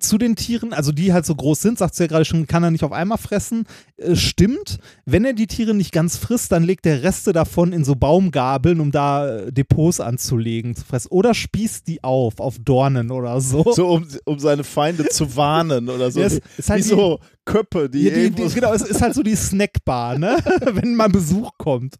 zu 0.00 0.18
den 0.18 0.36
Tieren, 0.36 0.72
also 0.72 0.92
die 0.92 1.12
halt 1.12 1.26
so 1.26 1.34
groß 1.34 1.60
sind, 1.60 1.78
sagt 1.78 1.94
sie 1.94 2.04
ja 2.04 2.06
gerade 2.06 2.24
schon, 2.24 2.46
kann 2.46 2.62
er 2.62 2.70
nicht 2.70 2.84
auf 2.84 2.92
einmal 2.92 3.18
fressen. 3.18 3.64
Äh, 3.96 4.16
stimmt. 4.16 4.78
Wenn 5.04 5.24
er 5.24 5.32
die 5.32 5.46
Tiere 5.46 5.74
nicht 5.74 5.92
ganz 5.92 6.16
frisst, 6.16 6.52
dann 6.52 6.64
legt 6.64 6.86
er 6.86 7.02
Reste 7.02 7.32
davon 7.32 7.72
in 7.72 7.84
so 7.84 7.94
Baumgabeln, 7.94 8.80
um 8.80 8.90
da 8.90 9.28
äh, 9.28 9.52
Depots 9.52 10.00
anzulegen, 10.00 10.74
zu 10.74 10.84
fressen. 10.84 11.08
Oder 11.10 11.34
spießt 11.34 11.86
die 11.86 12.02
auf, 12.02 12.40
auf 12.40 12.56
Dornen 12.58 13.10
oder 13.10 13.40
so. 13.40 13.72
So, 13.72 13.88
um, 13.88 14.06
um 14.24 14.38
seine 14.38 14.64
Feinde 14.64 15.08
zu 15.08 15.36
warnen 15.36 15.88
oder 15.88 16.10
so. 16.10 16.20
Ja, 16.20 16.26
es 16.26 16.36
wie 16.36 16.40
ist 16.58 16.70
halt 16.70 16.84
wie 16.84 16.88
so 16.88 17.20
Köppe, 17.44 17.88
die, 17.88 18.02
Ja, 18.02 18.14
die, 18.14 18.30
die, 18.30 18.48
genau, 18.48 18.72
es 18.72 18.82
ist 18.82 19.00
halt 19.00 19.14
so 19.14 19.22
die 19.22 19.34
Snackbar, 19.34 20.18
ne? 20.18 20.38
wenn 20.72 20.94
mal 20.94 21.08
Besuch 21.08 21.50
kommt. 21.58 21.96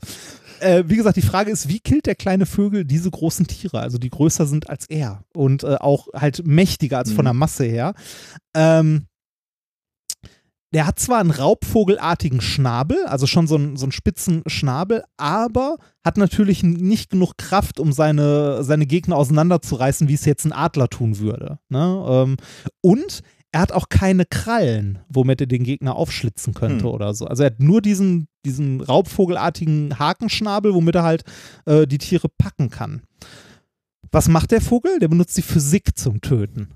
Äh, 0.61 0.85
wie 0.89 0.97
gesagt, 0.97 1.17
die 1.17 1.23
Frage 1.23 1.51
ist, 1.51 1.69
wie 1.69 1.81
killt 1.81 2.07
der 2.07 2.15
kleine 2.15 2.47
Vögel 2.47 2.85
diese 2.85 3.11
großen 3.11 3.47
Tiere, 3.47 3.81
also 3.81 3.99
die 3.99 4.11
größer 4.11 4.47
sind 4.47 4.69
als 4.71 4.87
er 4.89 5.25
und 5.35 5.65
äh, 5.65 5.77
auch 5.81 6.09
halt 6.15 6.47
mächtiger 6.47 6.99
als 6.99 7.11
von 7.13 7.25
Mhm. 7.25 7.27
der 7.27 7.35
Masse 7.35 7.65
her. 7.65 7.95
Ähm, 8.55 9.07
der 10.73 10.87
hat 10.87 11.01
zwar 11.01 11.19
einen 11.19 11.33
raubvogelartigen 11.33 12.41
Schnabel, 12.41 13.05
also 13.07 13.27
schon 13.27 13.49
so 13.49 13.57
einen, 13.57 13.77
so 13.77 13.87
einen 13.87 13.93
spitzen 13.93 14.43
Schnabel, 14.47 15.03
aber 15.17 15.79
hat 16.05 16.17
natürlich 16.17 16.63
nicht 16.63 17.11
genug 17.11 17.37
Kraft, 17.39 17.81
um 17.81 17.93
seine, 17.93 18.63
seine 18.63 18.87
Gegner 18.87 19.17
auseinanderzureißen, 19.17 20.07
wie 20.07 20.15
es 20.15 20.25
jetzt 20.25 20.45
ein 20.45 20.53
Adler 20.53 20.89
tun 20.89 21.19
würde. 21.19 21.59
Ne? 21.71 22.05
Ähm, 22.09 22.37
und 22.83 23.23
er 23.51 23.63
hat 23.63 23.73
auch 23.73 23.89
keine 23.89 24.25
Krallen, 24.27 25.01
womit 25.09 25.41
er 25.41 25.49
den 25.49 25.65
Gegner 25.65 25.97
aufschlitzen 25.97 26.55
könnte 26.55 26.85
Hm. 26.85 26.91
oder 26.93 27.15
so. 27.15 27.27
Also 27.27 27.43
er 27.43 27.47
hat 27.47 27.59
nur 27.59 27.83
diesen, 27.83 28.29
diesen 28.45 28.81
raubvogelartigen 28.81 29.99
Hakenschnabel, 29.99 30.75
womit 30.75 30.95
er 30.95 31.03
halt 31.03 31.25
äh, 31.67 31.87
die 31.87 31.99
Tiere 31.99 32.29
packen 32.29 32.71
kann. 32.71 33.03
Was 34.13 34.29
macht 34.29 34.51
der 34.51 34.61
Vogel? 34.61 34.99
Der 34.99 35.09
benutzt 35.09 35.37
die 35.37 35.43
Physik 35.43 35.97
zum 35.97 36.21
Töten. 36.21 36.69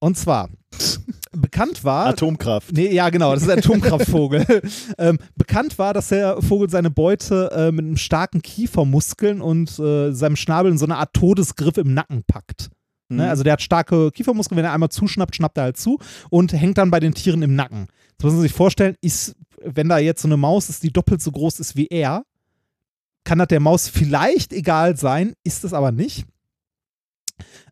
Und 0.00 0.16
zwar, 0.16 0.48
bekannt 1.32 1.84
war, 1.84 2.06
Atomkraft. 2.06 2.72
Nee, 2.72 2.92
ja, 2.92 3.10
genau, 3.10 3.34
das 3.34 3.42
ist 3.42 3.50
ein 3.50 3.58
Atomkraftvogel. 3.58 4.62
ähm, 4.98 5.18
bekannt 5.36 5.78
war, 5.78 5.92
dass 5.92 6.08
der 6.08 6.40
Vogel 6.40 6.70
seine 6.70 6.90
Beute 6.90 7.50
äh, 7.52 7.70
mit 7.70 7.84
einem 7.84 7.98
starken 7.98 8.40
Kiefermuskeln 8.40 9.40
und 9.40 9.78
äh, 9.78 10.12
seinem 10.12 10.36
Schnabel 10.36 10.72
in 10.72 10.78
so 10.78 10.86
eine 10.86 10.96
Art 10.96 11.12
Todesgriff 11.12 11.76
im 11.76 11.92
Nacken 11.92 12.24
packt. 12.26 12.70
Ne? 13.10 13.24
Mhm. 13.24 13.28
Also 13.28 13.42
der 13.42 13.54
hat 13.54 13.62
starke 13.62 14.10
Kiefermuskeln, 14.10 14.56
wenn 14.56 14.64
er 14.64 14.72
einmal 14.72 14.88
zuschnappt, 14.88 15.36
schnappt 15.36 15.58
er 15.58 15.64
halt 15.64 15.76
zu 15.76 15.98
und 16.30 16.52
hängt 16.52 16.78
dann 16.78 16.90
bei 16.90 17.00
den 17.00 17.12
Tieren 17.14 17.42
im 17.42 17.54
Nacken. 17.54 17.88
Das 18.16 18.24
muss 18.24 18.34
man 18.34 18.42
sich 18.42 18.52
vorstellen, 18.52 18.96
ist, 19.02 19.34
wenn 19.62 19.88
da 19.88 19.98
jetzt 19.98 20.22
so 20.22 20.28
eine 20.28 20.36
Maus 20.36 20.68
ist, 20.68 20.82
die 20.82 20.92
doppelt 20.92 21.22
so 21.22 21.32
groß 21.32 21.60
ist 21.60 21.76
wie 21.76 21.86
er, 21.86 22.24
kann 23.24 23.38
das 23.38 23.48
der 23.48 23.60
Maus 23.60 23.88
vielleicht 23.88 24.52
egal 24.52 24.96
sein, 24.96 25.34
ist 25.44 25.64
es 25.64 25.72
aber 25.72 25.92
nicht. 25.92 26.24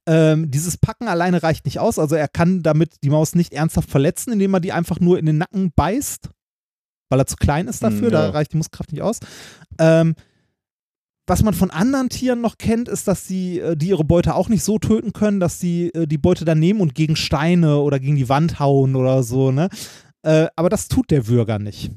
Ähm, 0.06 0.50
dieses 0.50 0.78
Packen 0.78 1.08
alleine 1.08 1.42
reicht 1.42 1.66
nicht 1.66 1.78
aus, 1.78 1.98
also 1.98 2.14
er 2.14 2.28
kann 2.28 2.62
damit 2.62 3.02
die 3.02 3.10
Maus 3.10 3.34
nicht 3.34 3.52
ernsthaft 3.52 3.90
verletzen, 3.90 4.32
indem 4.32 4.54
er 4.54 4.60
die 4.60 4.72
einfach 4.72 5.00
nur 5.00 5.18
in 5.18 5.26
den 5.26 5.38
Nacken 5.38 5.72
beißt, 5.74 6.30
weil 7.10 7.20
er 7.20 7.26
zu 7.26 7.36
klein 7.36 7.68
ist 7.68 7.82
dafür, 7.82 8.08
Mm, 8.08 8.12
da 8.12 8.24
ja. 8.24 8.30
reicht 8.30 8.52
die 8.52 8.56
Muskelkraft 8.56 8.92
nicht 8.92 9.02
aus. 9.02 9.20
Ähm, 9.78 10.14
was 11.26 11.42
man 11.42 11.52
von 11.52 11.70
anderen 11.70 12.08
Tieren 12.08 12.40
noch 12.40 12.56
kennt, 12.56 12.88
ist, 12.88 13.06
dass 13.06 13.26
sie 13.26 13.60
äh, 13.60 13.76
die 13.76 13.88
ihre 13.88 14.04
Beute 14.04 14.34
auch 14.34 14.48
nicht 14.48 14.64
so 14.64 14.78
töten 14.78 15.12
können, 15.12 15.40
dass 15.40 15.60
sie 15.60 15.88
äh, 15.88 16.06
die 16.06 16.16
Beute 16.16 16.46
dann 16.46 16.58
nehmen 16.58 16.80
und 16.80 16.94
gegen 16.94 17.16
Steine 17.16 17.80
oder 17.80 18.00
gegen 18.00 18.16
die 18.16 18.30
Wand 18.30 18.58
hauen 18.58 18.96
oder 18.96 19.22
so, 19.22 19.52
ne? 19.52 19.68
Äh, 20.28 20.48
aber 20.56 20.68
das 20.68 20.88
tut 20.88 21.10
der 21.10 21.26
Würger 21.26 21.58
nicht. 21.58 21.90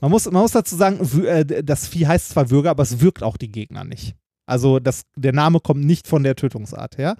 Man 0.00 0.10
muss, 0.10 0.24
man 0.24 0.40
muss 0.40 0.52
dazu 0.52 0.76
sagen, 0.76 0.98
äh, 1.24 1.62
das 1.62 1.86
Vieh 1.88 2.06
heißt 2.06 2.30
zwar 2.30 2.48
Würger, 2.48 2.70
aber 2.70 2.82
es 2.82 3.00
wirkt 3.00 3.22
auch 3.22 3.36
die 3.36 3.52
Gegner 3.52 3.84
nicht. 3.84 4.14
Also 4.46 4.78
das, 4.78 5.02
der 5.14 5.34
Name 5.34 5.60
kommt 5.60 5.84
nicht 5.84 6.08
von 6.08 6.22
der 6.22 6.36
Tötungsart 6.36 6.96
her. 6.96 7.16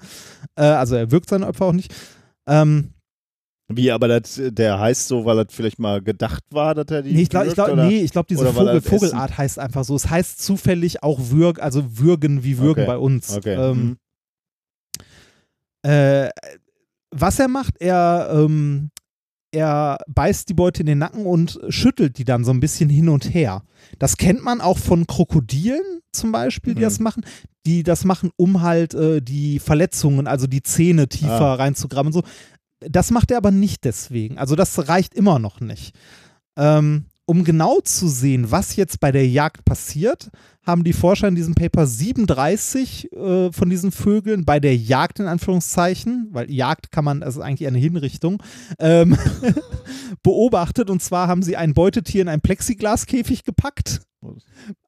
Äh, 0.56 0.62
also 0.62 0.96
er 0.96 1.10
wirkt 1.10 1.28
seine 1.28 1.46
Opfer 1.46 1.66
auch 1.66 1.72
nicht. 1.72 1.94
Ähm, 2.48 2.94
Wie, 3.68 3.90
aber 3.90 4.08
das, 4.08 4.40
der 4.42 4.80
heißt 4.80 5.08
so, 5.08 5.26
weil 5.26 5.44
das 5.44 5.54
vielleicht 5.54 5.78
mal 5.78 6.00
gedacht 6.00 6.42
war, 6.50 6.74
dass 6.74 6.86
er 6.86 7.02
die. 7.02 7.12
nee, 7.12 7.22
ich 7.22 7.28
glaube, 7.28 7.52
glaub, 7.52 7.76
nee, 7.76 8.00
ich 8.00 8.10
glaub, 8.10 8.26
diese 8.26 8.46
er 8.46 8.54
Vogel, 8.54 8.80
Vogelart 8.80 9.36
heißt 9.36 9.58
einfach 9.58 9.84
so. 9.84 9.94
Es 9.94 10.08
heißt 10.08 10.42
zufällig 10.42 11.02
auch 11.02 11.18
Würg, 11.20 11.60
also 11.60 11.98
Würgen 11.98 12.44
wie 12.44 12.56
Würgen 12.56 12.84
Okay. 12.84 12.86
bei 12.86 12.96
uns. 12.96 13.36
Okay. 13.36 13.56
Ähm, 13.56 13.98
mhm. 15.84 15.90
äh, 15.90 16.30
was 17.10 17.38
er 17.38 17.48
macht, 17.48 17.74
er, 17.78 18.30
ähm, 18.32 18.90
er 19.52 19.98
beißt 20.08 20.48
die 20.48 20.54
Beute 20.54 20.80
in 20.82 20.86
den 20.86 20.98
Nacken 20.98 21.26
und 21.26 21.58
schüttelt 21.68 22.18
die 22.18 22.24
dann 22.24 22.44
so 22.44 22.52
ein 22.52 22.60
bisschen 22.60 22.88
hin 22.88 23.08
und 23.08 23.34
her. 23.34 23.62
Das 23.98 24.16
kennt 24.16 24.42
man 24.44 24.60
auch 24.60 24.78
von 24.78 25.06
Krokodilen 25.06 25.82
zum 26.12 26.32
Beispiel, 26.32 26.74
die 26.74 26.80
Mhm. 26.80 26.84
das 26.84 27.00
machen, 27.00 27.24
die 27.66 27.82
das 27.82 28.04
machen, 28.04 28.30
um 28.36 28.62
halt 28.62 28.94
äh, 28.94 29.20
die 29.20 29.58
Verletzungen, 29.58 30.26
also 30.26 30.46
die 30.46 30.62
Zähne 30.62 31.08
tiefer 31.08 31.40
Ah. 31.40 31.54
reinzugraben 31.54 32.08
und 32.08 32.12
so. 32.12 32.22
Das 32.80 33.10
macht 33.10 33.30
er 33.30 33.36
aber 33.36 33.50
nicht 33.50 33.84
deswegen. 33.84 34.38
Also 34.38 34.56
das 34.56 34.88
reicht 34.88 35.14
immer 35.14 35.38
noch 35.38 35.60
nicht. 35.60 35.94
Ähm, 36.56 37.04
um 37.30 37.44
genau 37.44 37.78
zu 37.78 38.08
sehen, 38.08 38.50
was 38.50 38.74
jetzt 38.74 38.98
bei 38.98 39.12
der 39.12 39.28
Jagd 39.28 39.64
passiert, 39.64 40.32
haben 40.66 40.82
die 40.82 40.92
Forscher 40.92 41.28
in 41.28 41.36
diesem 41.36 41.54
Paper 41.54 41.86
37 41.86 43.12
äh, 43.12 43.52
von 43.52 43.70
diesen 43.70 43.92
Vögeln 43.92 44.44
bei 44.44 44.58
der 44.58 44.76
Jagd 44.76 45.20
in 45.20 45.28
Anführungszeichen, 45.28 46.26
weil 46.32 46.50
Jagd 46.50 46.90
kann 46.90 47.04
man, 47.04 47.22
ist 47.22 47.38
eigentlich 47.38 47.68
eine 47.68 47.78
Hinrichtung, 47.78 48.42
ähm, 48.80 49.16
beobachtet. 50.24 50.90
Und 50.90 51.04
zwar 51.04 51.28
haben 51.28 51.44
sie 51.44 51.56
ein 51.56 51.72
Beutetier 51.72 52.22
in 52.22 52.28
einen 52.28 52.42
Plexiglaskäfig 52.42 53.44
gepackt, 53.44 54.00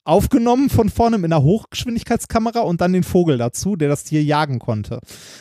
aufgenommen 0.05 0.69
von 0.69 0.89
vorne 0.89 1.19
mit 1.19 1.33
einer 1.33 1.43
Hochgeschwindigkeitskamera 1.43 2.61
und 2.61 2.81
dann 2.81 2.93
den 2.93 3.05
Vogel 3.05 3.39
dazu, 3.39 3.77
der 3.77 3.89
das 3.89 4.05
Tier 4.05 4.23
jagen 4.23 4.59
konnte. 4.59 5.01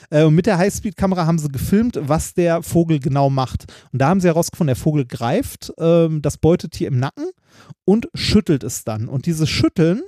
Äh, 0.10 0.24
und 0.24 0.36
mit 0.36 0.46
der 0.46 0.58
Highspeed-Kamera 0.58 1.26
haben 1.26 1.40
sie 1.40 1.50
gefilmt, 1.50 2.00
was 2.02 2.34
der 2.34 2.64
Vogel 2.64 3.00
genau 3.00 3.30
macht. 3.30 3.66
Und 3.92 4.02
da 4.02 4.10
haben 4.10 4.22
sie 4.22 4.28
herausgefunden, 4.28 4.76
der 4.76 4.82
Vogel 4.82 5.06
greift 5.06 5.74
ähm, 5.80 6.22
das 6.22 6.38
Beutetier 6.38 6.88
im 6.88 7.00
Nacken 7.00 7.32
und 7.86 8.08
schüttelt 8.14 8.64
es 8.64 8.84
dann. 8.84 9.08
Und 9.08 9.26
dieses 9.26 9.50
Schütteln 9.50 10.04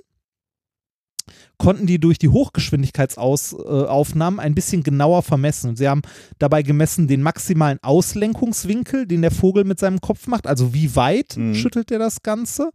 konnten 1.64 1.88
die 1.88 1.98
durch 1.98 2.18
die 2.18 2.28
Hochgeschwindigkeitsaufnahmen 2.28 4.42
ein 4.42 4.54
bisschen 4.54 4.84
genauer 4.84 5.24
vermessen. 5.24 5.70
Und 5.70 5.78
sie 5.78 5.88
haben 5.88 6.02
dabei 6.38 6.62
gemessen 6.62 7.08
den 7.08 7.22
maximalen 7.22 7.80
Auslenkungswinkel, 7.82 9.08
den 9.08 9.22
der 9.22 9.32
Vogel 9.32 9.64
mit 9.64 9.80
seinem 9.80 10.02
Kopf 10.02 10.28
macht, 10.28 10.46
also 10.46 10.74
wie 10.74 10.94
weit 10.98 11.38
Mhm. 11.38 11.56
schüttelt 11.56 11.90
er 11.90 12.00
das 12.00 12.22
Ganze. 12.22 12.72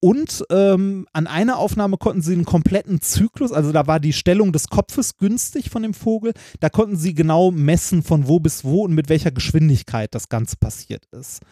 Und 0.00 0.42
ähm, 0.50 1.06
an 1.12 1.28
einer 1.28 1.58
Aufnahme 1.58 1.98
konnten 1.98 2.20
sie 2.20 2.32
einen 2.32 2.44
kompletten 2.44 3.00
Zyklus, 3.00 3.52
also 3.52 3.70
da 3.70 3.86
war 3.86 4.00
die 4.00 4.12
Stellung 4.12 4.50
des 4.50 4.70
Kopfes 4.70 5.18
günstig 5.18 5.70
von 5.70 5.82
dem 5.82 5.94
Vogel, 5.94 6.32
da 6.58 6.68
konnten 6.68 6.96
sie 6.96 7.14
genau 7.14 7.52
messen, 7.52 8.02
von 8.02 8.26
wo 8.26 8.40
bis 8.40 8.64
wo 8.64 8.82
und 8.82 8.92
mit 8.92 9.08
welcher 9.08 9.30
Geschwindigkeit 9.30 10.12
das 10.16 10.28
Ganze 10.28 10.56
passiert 10.56 11.04
ist. 11.12 11.42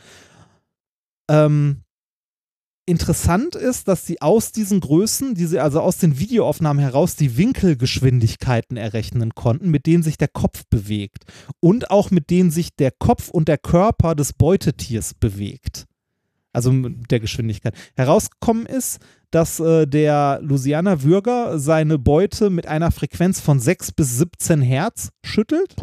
Ähm, 1.30 1.84
Interessant 2.86 3.55
ist, 3.55 3.89
dass 3.89 4.06
sie 4.06 4.20
aus 4.20 4.52
diesen 4.52 4.81
Größen, 4.81 5.35
die 5.35 5.47
sie 5.47 5.59
also 5.59 5.81
aus 5.81 5.97
den 5.97 6.19
Videoaufnahmen 6.19 6.82
heraus, 6.82 7.16
die 7.16 7.39
Winkelgeschwindigkeiten 7.39 8.77
errechnen 8.77 9.35
konnten, 9.35 9.70
mit 9.70 9.86
denen 9.86 10.02
sich 10.02 10.19
der 10.19 10.28
Kopf 10.28 10.65
bewegt 10.69 11.24
und 11.61 11.90
auch 11.90 12.11
mit 12.11 12.28
denen 12.28 12.51
sich 12.51 12.77
der 12.77 12.90
Kopf 12.90 13.31
und 13.31 13.48
der 13.48 13.56
Körper 13.56 14.15
des 14.15 14.35
Beutetiers 14.35 15.15
bewegt. 15.15 15.86
Also 16.52 16.73
mit 16.73 17.11
der 17.11 17.20
Geschwindigkeit. 17.20 17.74
Herausgekommen 17.97 18.66
ist, 18.66 18.98
dass 19.31 19.59
äh, 19.61 19.86
der 19.86 20.40
Louisiana 20.43 21.02
Würger 21.02 21.59
seine 21.59 21.98
Beute 21.98 22.51
mit 22.51 22.66
einer 22.66 22.93
Frequenz 22.93 23.40
von 23.40 23.59
6 23.59 23.93
bis 23.93 24.19
17 24.19 24.61
Hertz 24.61 25.09
schüttelt. 25.24 25.74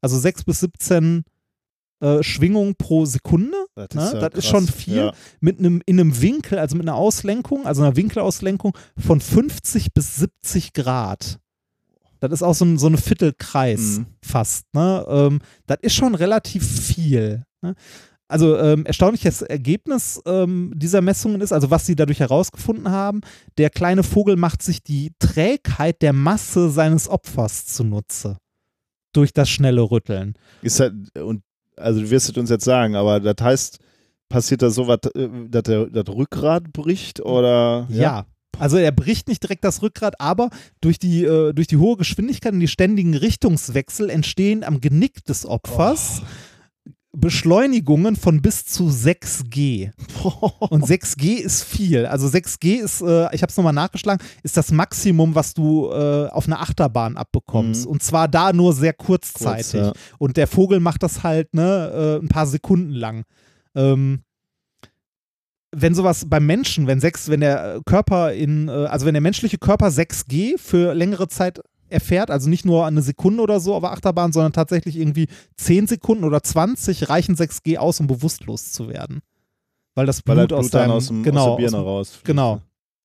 Also 0.00 0.18
6 0.18 0.44
bis 0.44 0.60
17 0.60 1.24
äh, 2.00 2.22
Schwingungen 2.22 2.74
pro 2.76 3.04
Sekunde. 3.04 3.56
Das 3.74 3.88
Ne? 3.94 4.20
ja 4.20 4.28
Das 4.28 4.38
ist 4.44 4.48
schon 4.50 4.66
viel. 4.66 4.96
Ja. 4.96 5.12
Mit 5.40 5.58
einem, 5.58 5.82
in 5.86 6.00
einem 6.00 6.20
Winkel, 6.20 6.58
also 6.58 6.76
mit 6.76 6.86
einer 6.86 6.96
Auslenkung, 6.96 7.66
also 7.66 7.82
einer 7.82 7.96
Winkelauslenkung 7.96 8.76
von 8.98 9.20
50 9.20 9.92
bis 9.94 10.16
70 10.16 10.72
Grad. 10.72 11.38
Das 12.20 12.32
ist 12.32 12.42
auch 12.42 12.54
so 12.54 12.64
ein, 12.66 12.78
so 12.78 12.86
ein 12.86 12.98
Viertelkreis 12.98 13.98
Mhm. 13.98 14.06
fast. 14.22 14.66
Ne? 14.74 15.04
Ähm, 15.08 15.38
das 15.66 15.78
ist 15.82 15.94
schon 15.94 16.14
relativ 16.14 16.66
viel. 16.66 17.44
Ne? 17.62 17.74
Also 18.28 18.56
ähm, 18.58 18.86
erstaunliches 18.86 19.42
Ergebnis 19.42 20.20
ähm, 20.24 20.72
dieser 20.76 21.00
Messungen 21.00 21.40
ist, 21.40 21.52
also 21.52 21.70
was 21.70 21.86
sie 21.86 21.96
dadurch 21.96 22.20
herausgefunden 22.20 22.88
haben, 22.90 23.22
der 23.58 23.70
kleine 23.70 24.04
Vogel 24.04 24.36
macht 24.36 24.62
sich 24.62 24.82
die 24.84 25.12
Trägheit 25.18 26.00
der 26.00 26.12
Masse 26.12 26.70
seines 26.70 27.08
Opfers 27.08 27.66
zunutze. 27.66 28.36
Durch 29.12 29.32
das 29.32 29.50
schnelle 29.50 29.82
Rütteln. 29.82 30.34
Ist 30.62 30.78
halt, 30.78 30.94
und 31.18 31.42
also 31.80 32.00
du 32.00 32.10
wirst 32.10 32.30
es 32.30 32.36
uns 32.36 32.50
jetzt 32.50 32.64
sagen, 32.64 32.94
aber 32.94 33.20
das 33.20 33.36
heißt, 33.40 33.78
passiert 34.28 34.62
da 34.62 34.70
so 34.70 34.86
was, 34.86 35.00
äh, 35.14 35.28
dass 35.48 35.64
der 35.64 35.86
das 35.86 36.08
Rückgrat 36.08 36.72
bricht 36.72 37.20
oder? 37.20 37.86
Ja. 37.90 38.26
Also 38.58 38.76
er 38.76 38.92
bricht 38.92 39.28
nicht 39.28 39.42
direkt 39.42 39.64
das 39.64 39.80
Rückgrat, 39.80 40.20
aber 40.20 40.50
durch 40.82 40.98
die, 40.98 41.24
äh, 41.24 41.52
durch 41.54 41.66
die 41.66 41.78
hohe 41.78 41.96
Geschwindigkeit 41.96 42.52
und 42.52 42.60
die 42.60 42.68
ständigen 42.68 43.14
Richtungswechsel 43.14 44.10
entstehen 44.10 44.64
am 44.64 44.80
Genick 44.80 45.24
des 45.24 45.46
Opfers 45.46 46.22
Beschleunigungen 47.12 48.14
von 48.14 48.40
bis 48.40 48.64
zu 48.64 48.88
6G. 48.88 49.90
Und 50.60 50.84
6G 50.84 51.36
ist 51.36 51.64
viel. 51.64 52.06
Also 52.06 52.28
6G 52.28 52.76
ist, 52.76 53.00
äh, 53.02 53.34
ich 53.34 53.42
habe 53.42 53.50
es 53.50 53.56
nochmal 53.56 53.72
nachgeschlagen, 53.72 54.24
ist 54.42 54.56
das 54.56 54.70
Maximum, 54.70 55.34
was 55.34 55.54
du 55.54 55.90
äh, 55.90 56.28
auf 56.28 56.46
einer 56.46 56.60
Achterbahn 56.60 57.16
abbekommst. 57.16 57.86
Mhm. 57.86 57.90
Und 57.90 58.02
zwar 58.02 58.28
da 58.28 58.52
nur 58.52 58.72
sehr 58.72 58.92
kurzzeitig. 58.92 59.72
Kurz, 59.72 59.72
ja. 59.72 59.92
Und 60.18 60.36
der 60.36 60.46
Vogel 60.46 60.78
macht 60.80 61.02
das 61.02 61.22
halt 61.22 61.52
ne, 61.52 62.18
äh, 62.20 62.24
ein 62.24 62.28
paar 62.28 62.46
Sekunden 62.46 62.92
lang. 62.92 63.24
Ähm, 63.74 64.22
wenn 65.72 65.94
sowas 65.94 66.26
beim 66.28 66.46
Menschen, 66.46 66.86
wenn 66.86 67.00
sechs, 67.00 67.28
wenn 67.28 67.40
der 67.40 67.80
Körper 67.84 68.32
in, 68.32 68.68
äh, 68.68 68.72
also 68.72 69.06
wenn 69.06 69.14
der 69.14 69.20
menschliche 69.20 69.58
Körper 69.58 69.88
6G 69.88 70.58
für 70.58 70.94
längere 70.94 71.28
Zeit 71.28 71.60
erfährt, 71.90 72.30
also 72.30 72.48
nicht 72.48 72.64
nur 72.64 72.86
eine 72.86 73.02
Sekunde 73.02 73.42
oder 73.42 73.60
so 73.60 73.74
auf 73.74 73.82
der 73.82 73.92
Achterbahn, 73.92 74.32
sondern 74.32 74.52
tatsächlich 74.52 74.96
irgendwie 74.96 75.26
10 75.56 75.86
Sekunden 75.86 76.24
oder 76.24 76.42
20 76.42 77.08
reichen 77.08 77.34
6G 77.36 77.76
aus, 77.78 78.00
um 78.00 78.06
bewusstlos 78.06 78.72
zu 78.72 78.88
werden. 78.88 79.20
Weil 79.94 80.06
das 80.06 80.22
Blut, 80.22 80.36
Weil 80.36 80.46
das 80.46 80.48
Blut 80.48 80.58
aus 80.64 80.70
deinem, 80.70 80.90
aus, 80.92 81.06
dem, 81.08 81.22
genau, 81.22 81.40
aus 81.52 81.56
der 81.56 81.62
Birne 81.62 81.76
aus 81.78 81.82
dem- 81.82 81.86
raus. 81.88 82.20
Genau. 82.24 82.62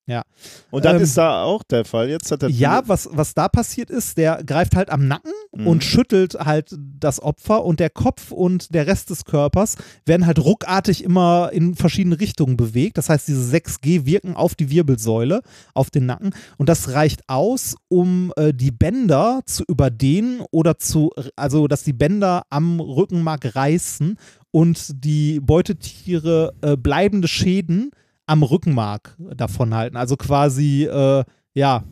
Ja. 0.08 0.22
Und 0.70 0.84
das 0.84 0.94
Ähm, 0.94 1.02
ist 1.02 1.16
da 1.16 1.42
auch 1.42 1.64
der 1.64 1.84
Fall. 1.84 2.08
Jetzt 2.08 2.30
hat 2.30 2.42
der 2.42 2.48
Ja, 2.50 2.82
was, 2.86 3.08
was 3.12 3.34
da 3.34 3.48
passiert 3.48 3.90
ist, 3.90 4.16
der 4.16 4.44
greift 4.44 4.76
halt 4.76 4.88
am 4.90 5.08
Nacken 5.08 5.32
Mhm. 5.52 5.66
und 5.66 5.82
schüttelt 5.84 6.34
halt 6.34 6.76
das 6.78 7.20
Opfer 7.20 7.64
und 7.64 7.80
der 7.80 7.90
Kopf 7.90 8.30
und 8.30 8.72
der 8.72 8.86
Rest 8.86 9.10
des 9.10 9.24
Körpers 9.24 9.74
werden 10.04 10.26
halt 10.26 10.38
ruckartig 10.38 11.02
immer 11.02 11.50
in 11.52 11.74
verschiedene 11.74 12.20
Richtungen 12.20 12.56
bewegt. 12.56 12.98
Das 12.98 13.08
heißt, 13.08 13.26
diese 13.26 13.50
6G 13.50 14.06
wirken 14.06 14.36
auf 14.36 14.54
die 14.54 14.70
Wirbelsäule, 14.70 15.40
auf 15.74 15.90
den 15.90 16.06
Nacken 16.06 16.30
und 16.56 16.68
das 16.68 16.90
reicht 16.92 17.22
aus, 17.28 17.74
um 17.88 18.32
äh, 18.36 18.52
die 18.54 18.70
Bänder 18.70 19.40
zu 19.46 19.64
überdehnen 19.66 20.42
oder 20.52 20.78
zu, 20.78 21.10
also 21.34 21.66
dass 21.66 21.82
die 21.82 21.92
Bänder 21.94 22.44
am 22.50 22.78
Rückenmark 22.78 23.56
reißen 23.56 24.18
und 24.52 25.04
die 25.04 25.40
Beutetiere 25.40 26.54
äh, 26.62 26.76
bleibende 26.76 27.26
Schäden 27.28 27.90
am 28.26 28.42
Rückenmark 28.42 29.16
davon 29.36 29.74
halten. 29.74 29.96
Also 29.96 30.16
quasi, 30.16 30.84
äh, 30.84 31.24
ja, 31.54 31.84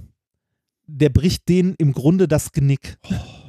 der 0.86 1.08
bricht 1.08 1.48
denen 1.48 1.74
im 1.78 1.92
Grunde 1.92 2.28
das 2.28 2.52
Genick 2.52 2.98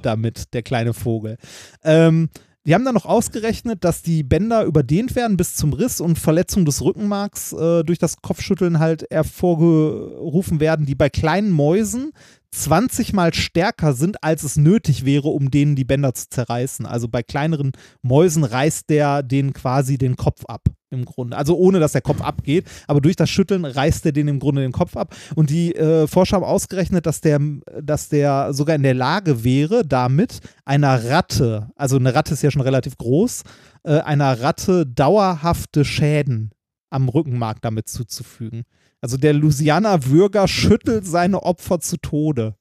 damit, 0.01 0.53
der 0.53 0.63
kleine 0.63 0.93
Vogel. 0.93 1.37
Ähm, 1.83 2.29
die 2.67 2.73
haben 2.73 2.85
dann 2.85 2.95
noch 2.95 3.05
ausgerechnet, 3.05 3.83
dass 3.83 4.01
die 4.01 4.23
Bänder 4.23 4.63
überdehnt 4.63 5.15
werden 5.15 5.37
bis 5.37 5.53
zum 5.53 5.73
Riss 5.73 6.01
und 6.01 6.17
Verletzung 6.17 6.65
des 6.65 6.81
Rückenmarks 6.81 7.53
äh, 7.53 7.83
durch 7.83 7.99
das 7.99 8.21
Kopfschütteln 8.23 8.79
halt 8.79 9.05
hervorgerufen 9.11 10.59
werden, 10.59 10.87
die 10.87 10.95
bei 10.95 11.09
kleinen 11.09 11.51
Mäusen 11.51 12.11
20 12.49 13.13
mal 13.13 13.35
stärker 13.35 13.93
sind, 13.93 14.23
als 14.23 14.43
es 14.43 14.55
nötig 14.57 15.05
wäre, 15.05 15.27
um 15.27 15.51
denen 15.51 15.75
die 15.75 15.83
Bänder 15.83 16.15
zu 16.15 16.27
zerreißen. 16.29 16.87
Also 16.87 17.07
bei 17.07 17.21
kleineren 17.21 17.73
Mäusen 18.01 18.43
reißt 18.43 18.89
der 18.89 19.21
den 19.21 19.53
quasi 19.53 19.99
den 19.99 20.15
Kopf 20.15 20.43
ab 20.45 20.69
im 20.95 21.05
Grunde. 21.05 21.37
Also 21.37 21.55
ohne, 21.57 21.79
dass 21.79 21.91
der 21.91 22.01
Kopf 22.01 22.21
abgeht, 22.21 22.65
aber 22.87 23.01
durch 23.01 23.15
das 23.15 23.29
Schütteln 23.29 23.65
reißt 23.65 24.05
er 24.05 24.11
den 24.11 24.27
im 24.27 24.39
Grunde 24.39 24.61
den 24.61 24.71
Kopf 24.71 24.97
ab. 24.97 25.15
Und 25.35 25.49
die 25.49 25.75
äh, 25.75 26.07
Forscher 26.07 26.37
haben 26.37 26.43
ausgerechnet, 26.43 27.05
dass 27.05 27.21
der, 27.21 27.39
dass 27.81 28.09
der 28.09 28.53
sogar 28.53 28.75
in 28.75 28.83
der 28.83 28.93
Lage 28.93 29.43
wäre, 29.43 29.85
damit 29.85 30.39
einer 30.65 31.09
Ratte, 31.09 31.69
also 31.75 31.97
eine 31.97 32.15
Ratte 32.15 32.33
ist 32.33 32.41
ja 32.41 32.51
schon 32.51 32.61
relativ 32.61 32.97
groß, 32.97 33.43
äh, 33.83 33.99
einer 33.99 34.41
Ratte 34.41 34.85
dauerhafte 34.85 35.85
Schäden 35.85 36.51
am 36.89 37.09
Rückenmark 37.09 37.61
damit 37.61 37.89
zuzufügen. 37.89 38.63
Also 39.01 39.17
der 39.17 39.33
Louisiana-Würger 39.33 40.47
schüttelt 40.47 41.05
seine 41.05 41.43
Opfer 41.43 41.79
zu 41.79 41.97
Tode. 41.97 42.55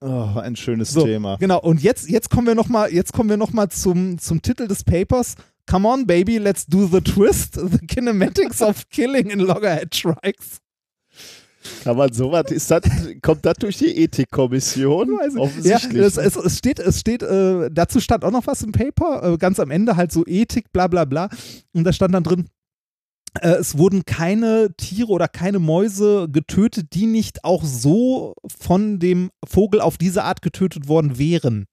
Oh, 0.00 0.38
ein 0.38 0.54
schönes 0.54 0.90
So, 0.90 1.04
Thema. 1.04 1.36
Genau, 1.36 1.60
und 1.60 1.82
jetzt, 1.82 2.10
jetzt 2.10 2.28
kommen 2.28 2.46
wir 2.46 2.54
nochmal 2.54 2.90
noch 3.36 3.52
mal 3.52 3.70
zum, 3.70 4.18
zum 4.18 4.42
Titel 4.42 4.68
des 4.68 4.84
Papers. 4.84 5.36
Come 5.66 5.88
on, 5.88 6.06
baby, 6.06 6.38
let's 6.38 6.66
do 6.66 6.86
the 6.86 7.00
twist. 7.00 7.54
The 7.54 7.78
kinematics 7.86 8.60
of 8.60 8.88
killing 8.90 9.30
in 9.30 9.40
Loggerhead 9.40 9.94
Shrikes. 9.94 10.60
Kann 11.82 11.96
man 11.96 12.12
sowas, 12.12 12.50
ist 12.50 12.70
das, 12.70 12.82
kommt 13.22 13.44
das 13.46 13.54
durch 13.54 13.78
die 13.78 13.96
Ethikkommission? 13.96 15.08
Weiß 15.08 15.28
ich. 15.32 15.34
Ja, 15.34 15.40
Offensichtlich. 15.40 16.02
es, 16.02 16.16
es, 16.18 16.36
es 16.36 16.58
steht, 16.58 16.78
es 16.78 17.00
steht 17.00 17.22
äh, 17.22 17.70
dazu 17.72 18.00
stand 18.00 18.24
auch 18.24 18.30
noch 18.30 18.46
was 18.46 18.62
im 18.62 18.72
Paper, 18.72 19.32
äh, 19.32 19.38
ganz 19.38 19.58
am 19.58 19.70
Ende 19.70 19.96
halt 19.96 20.12
so 20.12 20.24
Ethik, 20.26 20.72
bla 20.72 20.88
bla 20.88 21.06
bla. 21.06 21.30
Und 21.72 21.84
da 21.84 21.92
stand 21.94 22.14
dann 22.14 22.22
drin, 22.22 22.48
äh, 23.40 23.54
es 23.54 23.78
wurden 23.78 24.04
keine 24.04 24.74
Tiere 24.76 25.08
oder 25.08 25.26
keine 25.26 25.58
Mäuse 25.58 26.28
getötet, 26.30 26.88
die 26.92 27.06
nicht 27.06 27.44
auch 27.44 27.64
so 27.64 28.34
von 28.60 28.98
dem 28.98 29.30
Vogel 29.46 29.80
auf 29.80 29.96
diese 29.96 30.24
Art 30.24 30.42
getötet 30.42 30.88
worden 30.88 31.18
wären. 31.18 31.66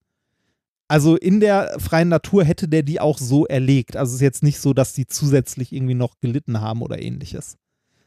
Also 0.91 1.15
in 1.15 1.39
der 1.39 1.79
freien 1.79 2.09
Natur 2.09 2.43
hätte 2.43 2.67
der 2.67 2.83
die 2.83 2.99
auch 2.99 3.17
so 3.17 3.45
erlegt. 3.45 3.95
Also 3.95 4.09
es 4.09 4.15
ist 4.15 4.21
jetzt 4.21 4.43
nicht 4.43 4.59
so, 4.59 4.73
dass 4.73 4.91
die 4.91 5.07
zusätzlich 5.07 5.71
irgendwie 5.71 5.93
noch 5.93 6.19
gelitten 6.19 6.59
haben 6.59 6.81
oder 6.81 7.01
ähnliches. 7.01 7.55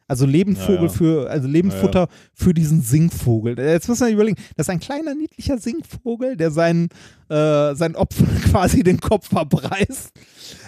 Also 0.07 0.27
Lebendvogel 0.27 0.77
Ja, 0.77 0.83
ja. 0.83 0.89
für, 0.91 1.31
also 1.31 1.49
Lebendfutter 1.49 2.09
für 2.35 2.53
diesen 2.53 2.83
Singvogel. 2.83 3.59
Jetzt 3.59 3.89
muss 3.89 4.01
man 4.01 4.13
überlegen, 4.13 4.37
das 4.55 4.67
ist 4.67 4.71
ein 4.71 4.81
kleiner, 4.81 5.15
niedlicher 5.15 5.57
Singvogel, 5.57 6.37
der 6.37 6.51
seinen, 6.51 6.91
äh, 7.31 7.75
sein 7.75 7.97
Opfer 7.97 8.27
quasi 8.51 8.83
den 8.83 9.01
Kopf 9.01 9.29
verbreißt. 9.31 10.13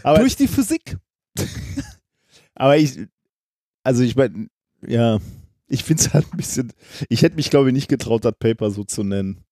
Aber, 0.03 0.21
durch 0.21 0.37
die 0.37 0.49
Physik. 0.49 0.97
aber 2.55 2.79
ich, 2.79 2.99
also 3.83 4.03
ich 4.03 4.17
meine, 4.17 4.49
ja, 4.87 5.19
ich 5.69 5.85
finde 5.85 6.03
es 6.03 6.15
halt 6.15 6.33
ein 6.33 6.37
bisschen, 6.39 6.73
ich 7.11 7.21
hätte 7.21 7.37
mich 7.37 7.51
glaube 7.51 7.69
ich 7.69 7.75
nicht 7.75 7.89
getraut, 7.89 8.25
das 8.25 8.37
Paper 8.39 8.71
so 8.71 8.85
zu 8.85 9.05
nennen. 9.05 9.45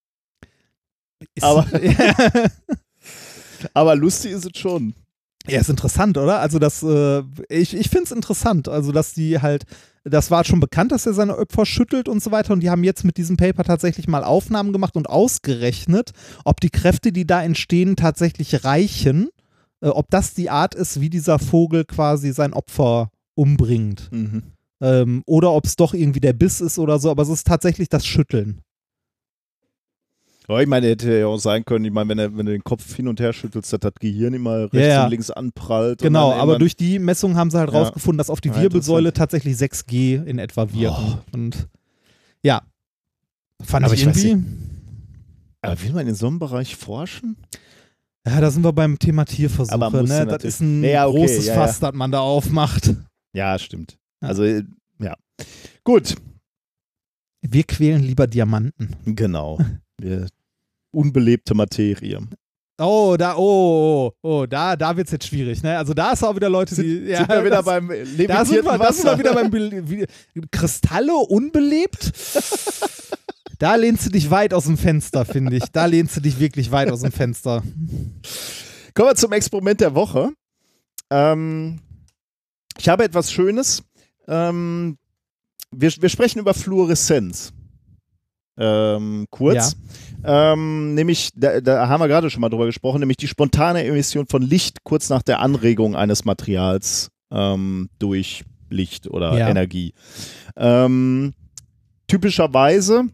Aber- 1.40 1.82
ja, 1.82 2.14
Aber 3.72 3.96
lustig 3.96 4.32
ist 4.32 4.44
es 4.46 4.58
schon. 4.60 4.94
ist 5.60 5.70
interessant, 5.70 6.18
oder? 6.18 6.40
Also 6.40 6.58
das, 6.58 6.82
äh, 6.82 7.22
ich, 7.48 7.74
ich 7.74 7.88
finde 7.88 8.04
es 8.04 8.12
interessant, 8.12 8.68
also 8.68 8.92
dass 8.92 9.12
die 9.14 9.40
halt, 9.40 9.64
das 10.04 10.30
war 10.30 10.44
schon 10.44 10.60
bekannt, 10.60 10.92
dass 10.92 11.06
er 11.06 11.14
seine 11.14 11.36
Opfer 11.38 11.64
schüttelt 11.66 12.08
und 12.08 12.22
so 12.22 12.30
weiter 12.30 12.52
und 12.52 12.60
die 12.60 12.70
haben 12.70 12.84
jetzt 12.84 13.04
mit 13.04 13.16
diesem 13.16 13.36
Paper 13.36 13.64
tatsächlich 13.64 14.06
mal 14.08 14.24
Aufnahmen 14.24 14.72
gemacht 14.72 14.96
und 14.96 15.08
ausgerechnet, 15.08 16.12
ob 16.44 16.60
die 16.60 16.70
Kräfte, 16.70 17.12
die 17.12 17.26
da 17.26 17.42
entstehen, 17.42 17.96
tatsächlich 17.96 18.64
reichen, 18.64 19.28
äh, 19.80 19.88
ob 19.88 20.10
das 20.10 20.34
die 20.34 20.50
Art 20.50 20.74
ist, 20.74 21.00
wie 21.00 21.10
dieser 21.10 21.38
Vogel 21.38 21.84
quasi 21.84 22.32
sein 22.32 22.52
Opfer 22.52 23.10
umbringt. 23.34 24.10
Mhm. 24.12 24.42
Ähm, 24.82 25.22
oder 25.26 25.52
ob 25.52 25.64
es 25.66 25.76
doch 25.76 25.94
irgendwie 25.94 26.20
der 26.20 26.32
Biss 26.34 26.60
ist 26.60 26.78
oder 26.78 26.98
so, 26.98 27.10
aber 27.10 27.22
es 27.22 27.28
ist 27.28 27.46
tatsächlich 27.46 27.88
das 27.88 28.04
Schütteln. 28.06 28.60
Ja, 30.48 30.60
ich 30.60 30.68
meine, 30.68 30.88
hätte 30.88 31.18
ja 31.20 31.26
auch 31.26 31.38
sein 31.38 31.64
können, 31.64 31.86
ich 31.86 31.90
meine, 31.92 32.10
wenn, 32.10 32.18
er, 32.18 32.36
wenn 32.36 32.44
du 32.44 32.52
den 32.52 32.62
Kopf 32.64 32.94
hin 32.94 33.08
und 33.08 33.18
her 33.18 33.32
schüttelst, 33.32 33.72
dass 33.72 33.80
das 33.80 33.92
Gehirn 33.98 34.34
immer 34.34 34.64
rechts 34.64 34.76
Ja, 34.76 34.86
ja. 34.86 35.04
und 35.04 35.10
links 35.10 35.30
anprallt. 35.30 36.00
Genau, 36.02 36.32
aber 36.32 36.58
durch 36.58 36.76
die 36.76 36.98
Messung 36.98 37.36
haben 37.36 37.50
sie 37.50 37.58
halt 37.58 37.72
Ja. 37.72 37.78
rausgefunden, 37.80 38.18
dass 38.18 38.28
auf 38.28 38.42
die 38.42 38.54
Wirbelsäule 38.54 39.12
tatsächlich 39.14 39.56
6G 39.56 40.22
in 40.24 40.38
etwa 40.38 40.70
wirken. 40.72 41.18
Und 41.32 41.68
ja, 42.42 42.60
fand 43.62 43.86
Aber 43.86 43.94
ich 43.94 44.06
ich 44.06 44.06
irgendwie. 44.24 44.44
Aber 45.62 45.80
will 45.82 45.92
man 45.92 46.06
in 46.06 46.14
so 46.14 46.26
einem 46.26 46.38
Bereich 46.38 46.76
forschen? 46.76 47.36
Ja, 48.26 48.38
da 48.40 48.50
sind 48.50 48.64
wir 48.64 48.72
beim 48.74 48.98
Thema 48.98 49.24
Tierversuche. 49.24 49.74
Aber 49.74 50.02
Ne? 50.02 50.26
Das 50.26 50.44
ist 50.44 50.60
ein 50.60 50.80
okay, 50.84 51.04
großes. 51.04 51.48
Fass, 51.50 51.80
das 51.80 51.94
man 51.94 52.10
da 52.12 52.20
aufmacht. 52.20 52.94
Ja, 53.34 53.58
stimmt. 53.58 53.96
Also, 54.20 54.44
ja. 54.44 55.14
Gut, 55.84 56.14
Wir 57.40 57.64
quälen 57.64 58.02
lieber 58.02 58.26
Diamanten. 58.26 58.94
genau. 59.06 59.58
Wir, 60.00 60.26
unbelebte 60.90 61.54
Materie. 61.54 62.20
Oh, 62.78 63.14
da, 63.16 63.36
oh, 63.36 64.10
oh, 64.22 64.28
oh, 64.28 64.46
da, 64.46 64.74
da 64.74 64.96
wird 64.96 65.06
es 65.06 65.12
jetzt 65.12 65.28
schwierig, 65.28 65.62
ne? 65.62 65.78
Also 65.78 65.94
da 65.94 66.12
ist 66.12 66.24
auch 66.24 66.34
wieder 66.34 66.50
Leute, 66.50 66.74
die. 66.74 67.04
ja, 67.08 67.18
sind 67.18 67.28
wir 67.28 67.44
wieder 67.44 67.56
das- 67.62 67.64
beim 67.64 67.88
da 67.88 68.44
sind, 68.44 68.64
wir, 68.64 68.78
da 68.78 68.92
sind 68.92 69.04
wir 69.04 69.18
wieder 69.18 69.34
beim 69.34 69.50
Be 69.52 69.88
wie, 69.88 70.06
Kristalle 70.50 71.14
unbelebt. 71.14 72.12
Da 73.60 73.76
lehnst 73.76 74.06
du 74.06 74.10
dich 74.10 74.28
weit 74.30 74.52
aus 74.52 74.64
dem 74.64 74.76
Fenster, 74.76 75.24
finde 75.24 75.56
ich. 75.56 75.64
Da 75.72 75.86
lehnst 75.86 76.16
du 76.16 76.20
dich 76.20 76.40
wirklich 76.40 76.72
weit 76.72 76.90
aus 76.90 77.02
dem 77.02 77.12
Fenster. 77.12 77.62
Kommen 78.94 79.08
wir 79.08 79.14
zum 79.14 79.32
Experiment 79.32 79.80
der 79.80 79.94
Woche. 79.94 80.32
Ähm, 81.10 81.78
ich 82.76 82.88
habe 82.88 83.04
etwas 83.04 83.30
Schönes. 83.32 83.84
Ähm, 84.26 84.98
wir, 85.70 85.92
wir 86.00 86.08
sprechen 86.08 86.40
über 86.40 86.54
Fluoreszenz. 86.54 87.52
Ähm, 88.56 89.26
kurz. 89.30 89.76
Ähm, 90.24 90.94
nämlich, 90.94 91.30
da, 91.34 91.60
da 91.60 91.88
haben 91.88 92.00
wir 92.00 92.08
gerade 92.08 92.30
schon 92.30 92.40
mal 92.40 92.48
drüber 92.48 92.66
gesprochen, 92.66 93.00
nämlich 93.00 93.16
die 93.16 93.28
spontane 93.28 93.84
Emission 93.84 94.26
von 94.26 94.42
Licht 94.42 94.84
kurz 94.84 95.10
nach 95.10 95.22
der 95.22 95.40
Anregung 95.40 95.96
eines 95.96 96.24
Materials 96.24 97.10
ähm, 97.30 97.90
durch 97.98 98.44
Licht 98.70 99.08
oder 99.08 99.36
Ja. 99.36 99.48
Energie. 99.48 99.92
Ähm, 100.56 101.34
typischerweise 102.06 103.04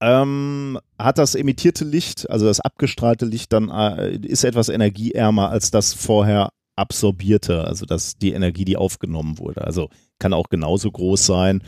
ähm, 0.00 0.78
hat 0.98 1.18
das 1.18 1.34
emittierte 1.34 1.84
Licht, 1.84 2.28
also 2.30 2.46
das 2.46 2.60
abgestrahlte 2.60 3.26
Licht, 3.26 3.52
dann 3.52 3.68
äh, 3.68 4.16
ist 4.16 4.44
etwas 4.44 4.70
energieärmer 4.70 5.50
als 5.50 5.70
das 5.70 5.92
vorher 5.92 6.50
absorbierte, 6.76 7.64
also 7.64 7.84
das 7.84 8.16
die 8.16 8.32
Energie, 8.32 8.64
die 8.64 8.78
aufgenommen 8.78 9.38
wurde. 9.38 9.64
Also 9.64 9.90
kann 10.18 10.32
auch 10.32 10.48
genauso 10.48 10.90
groß 10.90 11.26
sein, 11.26 11.62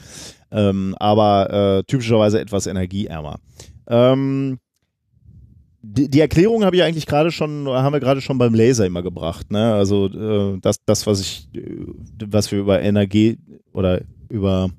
ähm, 0.53 0.95
aber 0.99 1.79
äh, 1.79 1.85
typischerweise 1.85 2.41
etwas 2.41 2.67
energieärmer. 2.67 3.39
Ähm, 3.89 4.59
die, 5.83 6.09
die 6.09 6.21
Erklärung 6.21 6.65
habe 6.65 6.77
ich 6.77 6.83
eigentlich 6.83 7.07
gerade 7.07 7.33
schon, 7.33 7.69
haben 7.69 7.93
wir 7.93 8.01
gerade 8.01 8.21
schon 8.21 8.39
beim 8.39 8.55
Laser 8.55 8.87
immer 8.87 9.03
gebracht. 9.03 9.51
Ne? 9.51 9.75
Also 9.75 10.07
äh, 10.07 10.59
das, 10.61 10.77
das, 10.87 11.07
was 11.07 11.21
ich, 11.21 11.49
äh, 11.55 11.87
was 12.27 12.53
wir 12.53 12.61
über 12.61 12.81
Energie 12.81 13.39
oder 13.73 14.03
über 14.29 14.71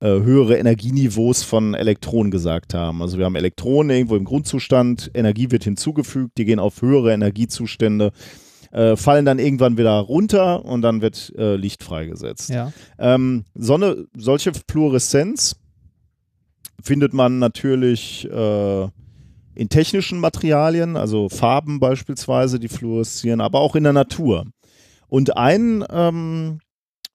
äh, 0.00 0.08
höhere 0.08 0.56
Energieniveaus 0.56 1.42
von 1.42 1.74
Elektronen 1.74 2.30
gesagt 2.30 2.72
haben. 2.72 3.02
Also 3.02 3.18
wir 3.18 3.26
haben 3.26 3.36
Elektronen 3.36 3.90
irgendwo 3.90 4.16
im 4.16 4.24
Grundzustand, 4.24 5.10
Energie 5.14 5.50
wird 5.50 5.64
hinzugefügt, 5.64 6.38
die 6.38 6.46
gehen 6.46 6.58
auf 6.58 6.80
höhere 6.80 7.12
Energiezustände, 7.12 8.12
äh, 8.72 8.96
fallen 8.96 9.24
dann 9.24 9.38
irgendwann 9.38 9.76
wieder 9.76 9.98
runter 9.98 10.64
und 10.64 10.82
dann 10.82 11.02
wird 11.02 11.32
äh, 11.36 11.56
Licht 11.56 11.84
freigesetzt. 11.84 12.50
Ja. 12.50 12.72
Ähm, 12.98 13.44
Sonne, 13.54 14.06
solche 14.16 14.52
Fluoreszenz 14.68 15.56
findet 16.82 17.12
man 17.12 17.38
natürlich 17.38 18.28
äh, 18.30 18.88
in 19.54 19.68
technischen 19.68 20.18
Materialien, 20.18 20.96
also 20.96 21.28
Farben 21.28 21.78
beispielsweise, 21.78 22.58
die 22.58 22.68
fluoreszieren, 22.68 23.40
aber 23.40 23.60
auch 23.60 23.76
in 23.76 23.84
der 23.84 23.92
Natur. 23.92 24.46
Und 25.08 25.36
ein, 25.36 25.84
ähm, 25.90 26.60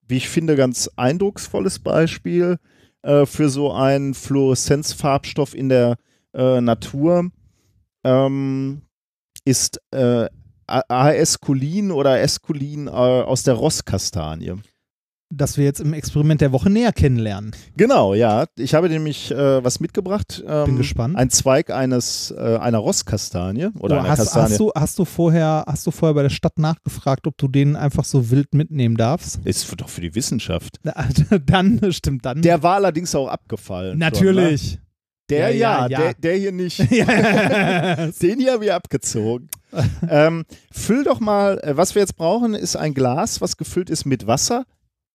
wie 0.06 0.18
ich 0.18 0.28
finde, 0.28 0.54
ganz 0.54 0.88
eindrucksvolles 0.96 1.80
Beispiel 1.80 2.58
äh, 3.02 3.26
für 3.26 3.48
so 3.48 3.72
einen 3.72 4.14
Fluoreszenzfarbstoff 4.14 5.54
in 5.54 5.68
der 5.68 5.96
äh, 6.32 6.60
Natur 6.60 7.30
ähm, 8.04 8.82
ist 9.44 9.80
äh, 9.90 10.26
AS-Cholin 10.68 11.90
oder 11.90 12.20
S-Cholin 12.20 12.86
äh, 12.86 12.90
aus 12.90 13.42
der 13.42 13.54
Rosskastanie. 13.54 14.54
Das 15.30 15.58
wir 15.58 15.64
jetzt 15.66 15.80
im 15.80 15.92
Experiment 15.92 16.40
der 16.40 16.52
Woche 16.52 16.70
näher 16.70 16.90
kennenlernen. 16.90 17.50
Genau, 17.76 18.14
ja. 18.14 18.46
Ich 18.56 18.72
habe 18.74 18.88
nämlich 18.88 19.30
äh, 19.30 19.62
was 19.62 19.78
mitgebracht. 19.78 20.42
Ähm, 20.46 20.64
Bin 20.64 20.76
gespannt. 20.78 21.16
Ein 21.16 21.28
Zweig 21.28 21.68
eines 21.70 22.30
äh, 22.30 22.56
einer 22.56 22.78
Rosskastanie 22.78 23.68
oder 23.78 23.96
Oh, 23.96 23.98
einer 23.98 24.08
hast, 24.08 24.18
Kastanie. 24.20 24.44
hast, 24.52 24.58
du, 24.60 24.72
hast, 24.74 24.98
du 24.98 25.04
vorher, 25.04 25.64
hast 25.66 25.86
du 25.86 25.90
vorher 25.90 26.14
bei 26.14 26.22
der 26.22 26.30
Stadt 26.30 26.58
nachgefragt, 26.58 27.26
ob 27.26 27.36
du 27.36 27.46
den 27.46 27.76
einfach 27.76 28.04
so 28.04 28.30
wild 28.30 28.54
mitnehmen 28.54 28.96
darfst? 28.96 29.40
ist 29.44 29.70
doch 29.78 29.90
für 29.90 30.00
die 30.00 30.14
Wissenschaft. 30.14 30.80
Dann, 31.46 31.92
stimmt, 31.92 32.24
dann. 32.24 32.40
Der 32.40 32.62
war 32.62 32.76
allerdings 32.76 33.14
auch 33.14 33.28
abgefallen. 33.28 34.00
Schon, 34.14 34.34
ne? 34.36 34.87
Der 35.30 35.50
Ja, 35.54 35.80
ja, 35.80 35.86
ja. 35.88 35.98
Der, 35.98 36.14
der 36.14 36.36
hier 36.36 36.52
nicht. 36.52 36.78
Ja. 36.90 38.06
Den 38.22 38.38
hier 38.40 38.52
haben 38.52 38.62
wir 38.62 38.74
abgezogen. 38.74 39.48
ähm, 40.08 40.44
füll 40.72 41.04
doch 41.04 41.20
mal, 41.20 41.58
äh, 41.60 41.76
was 41.76 41.94
wir 41.94 42.00
jetzt 42.00 42.16
brauchen, 42.16 42.54
ist 42.54 42.76
ein 42.76 42.94
Glas, 42.94 43.40
was 43.40 43.56
gefüllt 43.56 43.90
ist 43.90 44.04
mit 44.06 44.26
Wasser. 44.26 44.64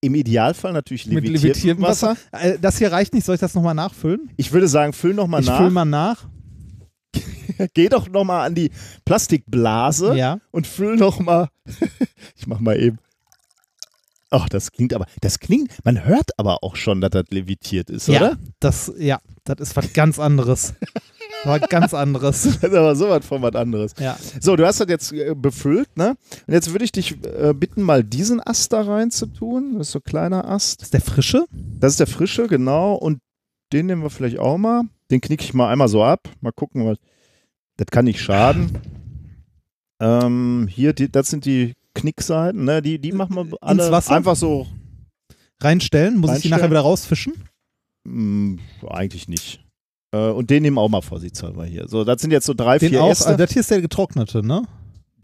Im 0.02 0.16
Idealfall 0.16 0.74
natürlich 0.74 1.06
Mit 1.08 1.24
levitiertem 1.24 1.50
levitiertem 1.50 1.84
Wasser. 1.84 2.18
Äh, 2.32 2.60
Das 2.60 2.78
hier 2.78 2.92
reicht 2.92 3.14
nicht, 3.14 3.26
soll 3.26 3.36
ich 3.36 3.42
das 3.42 3.54
nochmal 3.56 3.74
nachfüllen? 3.74 4.30
Ich 4.38 4.52
würde 4.52 4.68
sagen, 4.68 4.94
füll 4.94 5.14
noch 5.14 5.28
mal 5.28 5.40
ich 5.42 5.48
nach. 5.48 5.58
fülle 5.58 5.72
mal 5.72 5.86
nach. 5.86 6.26
Geh 7.74 7.88
doch 7.90 8.10
noch 8.10 8.24
mal 8.26 8.46
an 8.46 8.54
die 8.56 8.70
Plastikblase. 9.06 10.16
Ja. 10.16 10.40
und 10.52 10.68
füll 10.68 10.98
noch 10.98 11.20
mal. 11.20 11.48
ich 12.36 12.48
mach 12.48 12.60
mal 12.60 12.80
eben. 12.80 12.98
Ach, 14.30 14.50
das 14.50 14.72
klingt 14.72 14.94
aber, 14.96 15.06
das 15.22 15.40
klingt, 15.40 15.72
man 15.86 16.06
hört 16.06 16.32
aber 16.40 16.64
auch 16.64 16.76
schon, 16.76 17.02
dass 17.02 17.12
das 17.12 17.26
levitiert 17.30 17.92
ist, 17.92 18.08
ja, 18.08 18.20
oder? 18.20 18.38
Das, 18.60 18.92
ja, 18.98 19.20
das 19.46 19.60
ist 19.60 19.76
was 19.76 19.94
ganz 19.94 20.20
anderes. 20.20 20.74
Was 21.44 21.62
ganz 21.70 21.94
anderes. 21.94 22.44
Das 22.62 22.72
ist 22.72 22.78
aber 22.78 22.96
sowas 22.96 23.26
von 23.26 23.42
was 23.42 23.54
anderes. 23.56 23.94
Ja. 24.00 24.18
So, 24.40 24.56
du 24.56 24.66
hast 24.66 24.80
das 24.80 24.88
jetzt 24.88 25.12
äh, 25.12 25.36
befüllt, 25.36 25.98
ne? 25.98 26.16
Und 26.48 26.54
jetzt 26.54 26.72
würde 26.72 26.86
ich 26.86 26.92
dich 26.92 27.18
äh, 27.26 27.54
bitten, 27.54 27.82
mal 27.82 28.04
diesen 28.04 28.40
Ast 28.40 28.72
da 28.72 28.82
rein 28.82 29.12
zu 29.12 29.26
tun. 29.26 29.74
Das 29.78 29.88
ist 29.88 29.92
so 29.92 30.00
ein 30.00 30.04
kleiner 30.04 30.48
Ast. 30.48 30.82
Ist 30.82 30.94
der 30.94 31.02
frische? 31.02 31.46
Das 31.52 31.94
ist 31.94 32.00
der 32.00 32.08
frische, 32.08 32.48
genau. 32.48 32.94
Und 32.96 33.20
den 33.74 33.88
nehmen 33.88 34.04
wir 34.04 34.10
vielleicht 34.10 34.40
auch 34.40 34.58
mal. 34.58 34.84
Den 35.12 35.20
knicke 35.20 35.44
ich 35.44 35.54
mal 35.54 35.70
einmal 35.70 35.90
so 35.90 36.04
ab. 36.04 36.30
Mal 36.40 36.54
gucken, 36.54 36.86
was. 36.86 36.98
Das 37.78 37.88
kann 37.88 38.06
nicht 38.06 38.22
schaden. 38.22 38.80
Ähm, 40.00 40.68
hier, 40.70 40.94
die, 40.94 41.12
das 41.12 41.30
sind 41.30 41.46
die 41.46 41.74
Knickseiten, 41.96 42.64
ne? 42.64 42.82
Die, 42.82 43.00
die 43.00 43.12
machen 43.12 43.36
wir 43.36 43.58
alle 43.62 43.92
Wasser? 43.92 44.16
einfach 44.16 44.36
so 44.36 44.68
Reinstellen? 45.60 46.18
Muss 46.18 46.32
ich 46.32 46.42
die 46.44 46.48
Reinstellen? 46.48 46.52
nachher 46.60 46.72
wieder 46.72 46.82
rausfischen? 46.82 47.34
Hm, 48.06 48.60
eigentlich 48.88 49.28
nicht. 49.28 49.64
Äh, 50.14 50.30
und 50.30 50.50
den 50.50 50.64
nehmen 50.64 50.78
wir 50.78 50.82
auch 50.82 50.90
mal 50.90 51.02
vorsichtshalber 51.02 51.66
hier. 51.66 51.88
So, 51.88 52.04
das 52.04 52.22
sind 52.22 52.32
jetzt 52.32 52.46
so 52.46 52.54
drei, 52.54 52.78
Den 52.78 52.90
vier 52.90 53.04
auch? 53.04 53.10
Äste. 53.10 53.28
Also 53.28 53.38
das 53.38 53.52
hier 53.52 53.62
ist 53.62 53.72
der 53.72 53.82
getrocknete, 53.82 54.46
ne? 54.46 54.64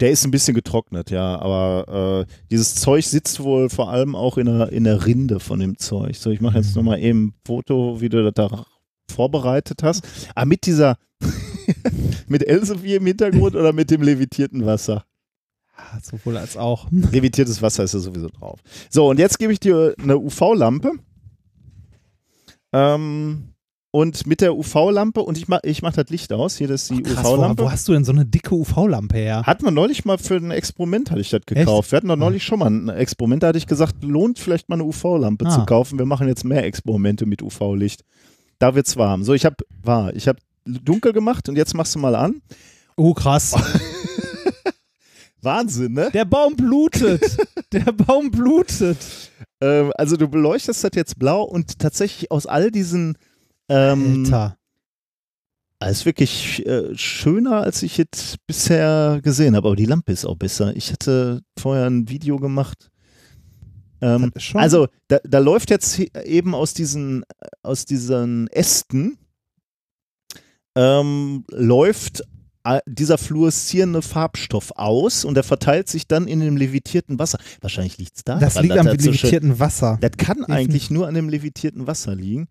der 0.00 0.10
ist 0.10 0.24
ein 0.24 0.30
bisschen 0.30 0.54
getrocknet, 0.54 1.10
ja. 1.10 1.38
Aber 1.38 2.26
äh, 2.26 2.32
dieses 2.50 2.74
Zeug 2.74 3.06
sitzt 3.06 3.40
wohl 3.40 3.68
vor 3.68 3.90
allem 3.90 4.16
auch 4.16 4.38
in 4.38 4.46
der, 4.46 4.72
in 4.72 4.84
der 4.84 5.06
Rinde 5.06 5.40
von 5.40 5.60
dem 5.60 5.78
Zeug. 5.78 6.16
So, 6.16 6.30
ich 6.30 6.40
mache 6.40 6.56
jetzt 6.58 6.74
nochmal 6.74 7.00
eben 7.00 7.26
ein 7.26 7.34
Foto, 7.46 8.00
wie 8.00 8.08
du 8.08 8.22
das 8.22 8.34
da 8.34 8.64
vorbereitet 9.10 9.82
hast. 9.82 10.06
Aber 10.34 10.46
mit 10.46 10.66
dieser, 10.66 10.96
mit 12.28 12.46
Elsevier 12.46 12.96
im 12.96 13.06
Hintergrund 13.06 13.54
oder 13.54 13.72
mit 13.72 13.90
dem 13.90 14.02
levitierten 14.02 14.64
Wasser? 14.64 15.04
Ah, 15.76 15.98
Sowohl 16.02 16.36
als 16.36 16.56
auch. 16.56 16.88
Levitiertes 16.90 17.60
Wasser 17.62 17.84
ist 17.84 17.94
ja 17.94 18.00
sowieso 18.00 18.28
drauf. 18.28 18.60
So, 18.90 19.08
und 19.10 19.18
jetzt 19.18 19.38
gebe 19.38 19.52
ich 19.52 19.60
dir 19.60 19.94
eine 20.02 20.18
UV-Lampe. 20.18 20.92
Ähm, 22.72 23.54
und 23.92 24.24
mit 24.26 24.40
der 24.40 24.54
UV-Lampe, 24.56 25.20
und 25.20 25.36
ich 25.36 25.48
mache 25.48 25.62
ich 25.64 25.82
mach 25.82 25.92
das 25.92 26.08
Licht 26.10 26.32
aus, 26.32 26.56
hier 26.56 26.68
das 26.68 26.82
ist 26.82 26.90
die 26.90 27.02
Krass, 27.02 27.24
wo, 27.24 27.34
UV-Lampe. 27.34 27.62
wo 27.64 27.70
hast 27.72 27.88
du 27.88 27.92
denn 27.92 28.04
so 28.04 28.12
eine 28.12 28.24
dicke 28.24 28.54
UV-Lampe 28.54 29.16
her? 29.18 29.42
Hatten 29.44 29.64
wir 29.64 29.72
neulich 29.72 30.04
mal 30.04 30.16
für 30.18 30.36
ein 30.36 30.52
Experiment, 30.52 31.10
hatte 31.10 31.20
ich 31.20 31.30
das 31.30 31.40
gekauft. 31.44 31.90
Wir 31.90 31.96
hatten 31.96 32.06
doch 32.08 32.14
neulich 32.16 32.44
schon 32.44 32.60
mal 32.60 32.70
ein 32.70 32.88
Experiment, 32.88 33.42
da 33.42 33.48
hatte 33.48 33.58
ich 33.58 33.66
gesagt, 33.66 34.04
lohnt 34.04 34.38
vielleicht 34.38 34.68
mal 34.68 34.76
eine 34.76 34.84
UV-Lampe 34.84 35.46
Ah. 35.46 35.50
zu 35.50 35.66
kaufen. 35.66 35.98
Wir 35.98 36.06
machen 36.06 36.28
jetzt 36.28 36.44
mehr 36.44 36.64
Experimente 36.64 37.26
mit 37.26 37.42
UV-Licht. 37.42 38.04
Da 38.60 38.74
wird's 38.76 38.96
warm. 38.96 39.24
So, 39.24 39.34
ich 39.34 39.44
habe 39.44 39.56
war, 39.82 40.14
ich 40.14 40.28
habe 40.28 40.38
dunkel 40.64 41.12
gemacht 41.12 41.48
und 41.48 41.56
jetzt 41.56 41.74
machst 41.74 41.94
du 41.96 41.98
mal 41.98 42.14
an. 42.14 42.42
Oh, 42.96 43.12
krass. 43.14 43.56
Wahnsinn, 45.42 45.94
ne? 45.94 46.10
Der 46.12 46.26
Baum 46.26 46.54
blutet. 46.54 47.22
Der 47.72 47.90
Baum 47.92 48.30
blutet. 48.30 48.98
Ähm, 49.60 49.92
also 49.96 50.16
du 50.16 50.28
beleuchtest 50.28 50.84
das 50.84 50.90
jetzt 50.94 51.18
blau 51.18 51.42
und 51.42 51.78
tatsächlich 51.78 52.30
aus 52.30 52.46
all 52.46 52.70
diesen 52.70 53.16
ähm, 53.68 54.24
Alter. 54.24 54.56
ist 55.90 56.06
wirklich 56.06 56.66
äh, 56.66 56.96
schöner, 56.96 57.62
als 57.62 57.82
ich 57.82 57.96
jetzt 57.96 58.36
bisher 58.46 59.20
gesehen 59.22 59.56
habe. 59.56 59.68
Aber 59.68 59.76
die 59.76 59.86
Lampe 59.86 60.12
ist 60.12 60.24
auch 60.24 60.36
besser. 60.36 60.74
Ich 60.76 60.92
hatte 60.92 61.42
vorher 61.58 61.86
ein 61.86 62.08
Video 62.08 62.36
gemacht. 62.38 62.90
Ähm, 64.00 64.32
also 64.54 64.88
da, 65.08 65.18
da 65.24 65.38
läuft 65.38 65.70
jetzt 65.70 65.98
eben 65.98 66.54
aus 66.54 66.72
diesen, 66.72 67.24
aus 67.62 67.84
diesen 67.84 68.48
Ästen 68.48 69.18
ähm, 70.76 71.44
läuft 71.50 72.22
dieser 72.86 73.18
fluoreszierende 73.18 74.02
Farbstoff 74.02 74.72
aus 74.76 75.24
und 75.24 75.34
der 75.34 75.44
verteilt 75.44 75.88
sich 75.88 76.06
dann 76.06 76.26
in 76.26 76.40
dem 76.40 76.56
levitierten 76.56 77.18
Wasser. 77.18 77.38
Wahrscheinlich 77.60 77.98
liegt 77.98 78.16
es 78.16 78.24
da. 78.24 78.38
Das 78.38 78.60
liegt 78.60 78.76
am 78.76 78.86
levitierten 78.86 79.58
Wasser. 79.58 79.98
Das 80.00 80.12
kann 80.18 80.44
eigentlich 80.44 80.90
nur 80.90 81.08
an 81.08 81.14
dem 81.14 81.28
levitierten 81.28 81.86
Wasser 81.86 82.14
liegen. 82.14 82.48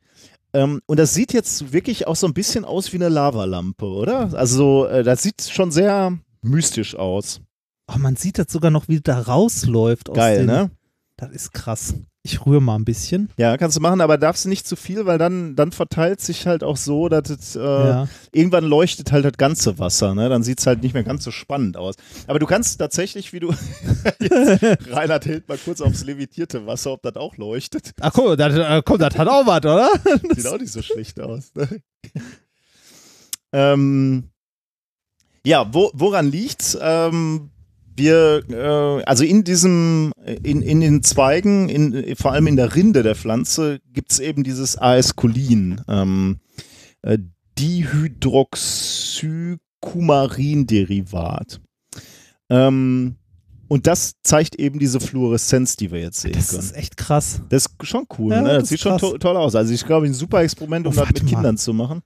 Ähm, 0.53 0.81
und 0.87 0.97
das 0.97 1.13
sieht 1.13 1.31
jetzt 1.33 1.73
wirklich 1.73 2.07
auch 2.07 2.15
so 2.15 2.25
ein 2.25 2.33
bisschen 2.33 2.65
aus 2.65 2.91
wie 2.91 2.97
eine 2.97 3.09
Lavalampe, 3.09 3.85
oder? 3.85 4.33
Also 4.33 4.87
äh, 4.87 5.03
das 5.03 5.21
sieht 5.21 5.43
schon 5.43 5.71
sehr 5.71 6.17
mystisch 6.41 6.95
aus. 6.95 7.41
Oh, 7.87 7.97
man 7.97 8.15
sieht 8.15 8.39
das 8.39 8.47
sogar 8.49 8.71
noch, 8.71 8.87
wie 8.87 8.99
da 8.99 9.19
rausläuft. 9.19 10.09
Aus 10.09 10.15
Geil, 10.15 10.45
ne? 10.45 10.71
Das 11.19 11.31
ist 11.31 11.51
krass. 11.53 11.95
Ich 12.23 12.45
rühre 12.45 12.61
mal 12.61 12.75
ein 12.75 12.85
bisschen. 12.85 13.29
Ja, 13.37 13.57
kannst 13.57 13.75
du 13.75 13.81
machen, 13.81 13.99
aber 13.99 14.17
darfst 14.17 14.45
du 14.45 14.49
nicht 14.49 14.65
zu 14.65 14.77
viel, 14.77 15.05
weil 15.05 15.17
dann, 15.17 15.57
dann 15.57 15.73
verteilt 15.73 16.21
sich 16.21 16.47
halt 16.47 16.63
auch 16.63 16.77
so, 16.77 17.09
dass 17.09 17.29
es 17.29 17.57
äh, 17.57 17.59
Ja. 17.59 18.07
irgendwann 18.31 18.63
leuchtet 18.63 19.11
halt 19.11 19.25
das 19.25 19.33
ganze 19.37 19.79
Wasser, 19.79 20.15
ne? 20.15 20.29
Dann 20.29 20.43
sieht 20.43 20.59
es 20.59 20.65
halt 20.67 20.81
nicht 20.81 20.93
mehr 20.93 21.03
ganz 21.03 21.25
so 21.25 21.31
spannend 21.31 21.75
aus. 21.75 21.95
Aber 22.27 22.39
du 22.39 22.45
kannst 22.45 22.79
tatsächlich, 22.79 23.33
wie 23.33 23.41
du 23.41 23.49
jetzt, 24.21 24.63
Reinhard 24.91 25.25
hält 25.25 25.49
mal 25.49 25.57
kurz 25.57 25.81
aufs 25.81 26.05
levitierte 26.05 26.65
Wasser, 26.65 26.93
ob 26.93 27.01
das 27.01 27.17
auch 27.17 27.35
leuchtet. 27.35 27.91
Ach 27.99 28.13
guck, 28.13 28.37
das, 28.37 28.55
äh, 28.55 28.81
komm, 28.85 28.99
das 28.99 29.17
hat 29.17 29.27
auch 29.27 29.45
was, 29.45 29.59
oder? 29.59 29.89
Sieht 30.35 30.47
auch 30.47 30.57
nicht 30.57 30.71
so 30.71 30.81
schlecht 30.81 31.19
aus. 31.19 31.51
Ne? 31.53 31.81
ähm, 33.51 34.29
ja, 35.45 35.73
wo, 35.73 35.89
woran 35.93 36.31
liegt's? 36.31 36.77
Ähm, 36.81 37.49
wir, 37.99 38.41
äh, 38.49 39.03
also 39.03 39.23
in 39.23 39.43
diesem, 39.43 40.11
in, 40.41 40.63
in 40.63 40.79
den 40.81 41.03
Zweigen, 41.03 41.69
in, 41.69 42.15
vor 42.15 42.31
allem 42.31 42.47
in 42.47 42.55
der 42.55 42.73
Rinde 42.75 43.03
der 43.03 43.13
Pflanze, 43.15 43.79
gibt's 43.93 44.17
eben 44.17 44.43
dieses 44.43 44.75
Aesculin, 44.77 45.81
ähm, 45.87 46.39
äh, 47.03 47.19
Dihydroxycumarinderivat. 50.39 51.61
Ähm, 52.49 53.15
und 53.67 53.85
das 53.85 54.13
zeigt 54.23 54.55
eben 54.55 54.79
diese 54.79 54.99
Fluoreszenz, 54.99 55.75
die 55.75 55.91
wir 55.91 55.99
jetzt 55.99 56.21
sehen 56.21 56.31
Das 56.33 56.47
können. 56.49 56.61
ist 56.63 56.75
echt 56.75 56.97
krass. 56.97 57.41
Das 57.49 57.67
ist 57.67 57.71
schon 57.87 58.05
cool, 58.17 58.31
Ja, 58.33 58.41
ne? 58.41 58.49
das 58.49 58.59
Das 58.63 58.69
sieht 58.69 58.79
schon 58.79 58.97
krass. 58.97 59.01
to 59.11 59.17
toll 59.19 59.37
aus. 59.37 59.53
Also 59.55 59.71
ich 59.73 59.85
glaube, 59.85 60.07
ein 60.07 60.13
super 60.15 60.41
Experiment, 60.41 60.87
um 60.87 60.93
Oh, 60.93 60.95
das 60.99 61.07
mit 61.09 61.23
mal. 61.23 61.29
Kindern 61.29 61.57
zu 61.57 61.73
machen. 61.73 62.01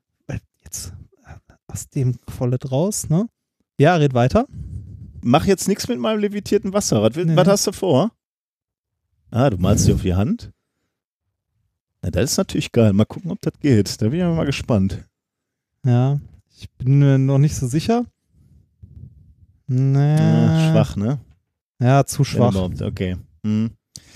Jetzt 0.64 0.94
äh, 1.26 1.54
aus 1.68 1.88
dem 1.90 2.16
volle 2.28 2.58
draus, 2.58 3.08
ne? 3.10 3.28
Ja, 3.80 3.96
red 3.96 4.14
weiter. 4.14 4.46
Mach 5.24 5.45
jetzt 5.45 5.68
nichts 5.68 5.88
mit 5.88 6.00
meinem 6.00 6.19
levitierten 6.19 6.74
Wasser. 6.74 7.02
Was, 7.02 7.16
Nee. 7.16 7.35
was 7.35 7.48
hast 7.48 7.68
du 7.68 7.72
vor? 7.72 8.11
Ah, 9.32 9.50
du 9.50 9.58
malst 9.58 9.88
dir 9.88 9.95
auf 9.95 10.02
die 10.02 10.14
Hand? 10.14 10.52
Na, 12.02 12.11
das 12.11 12.32
ist 12.32 12.38
natürlich 12.38 12.72
geil. 12.72 12.93
Mal 12.93 13.06
gucken, 13.06 13.32
ob 13.32 13.42
das 13.42 13.53
geht. 13.60 14.02
Da 14.02 14.10
bin 14.10 14.19
ich 14.19 14.26
mal 14.26 14.45
gespannt. 14.45 15.03
Ja, 15.85 16.19
ich 16.58 16.69
bin 16.72 17.00
mir 17.00 17.18
noch 17.18 17.38
nicht 17.40 17.56
so 17.56 17.68
sicher. 17.68 18.06
Nee. 19.68 20.16
Ja, 20.18 20.72
schwach, 20.72 20.95
ne? 20.98 21.19
Ja, 21.80 22.06
zu 22.06 22.24
schwach. 22.24 22.53
Okay. 22.56 23.18
Hm. 23.43 23.72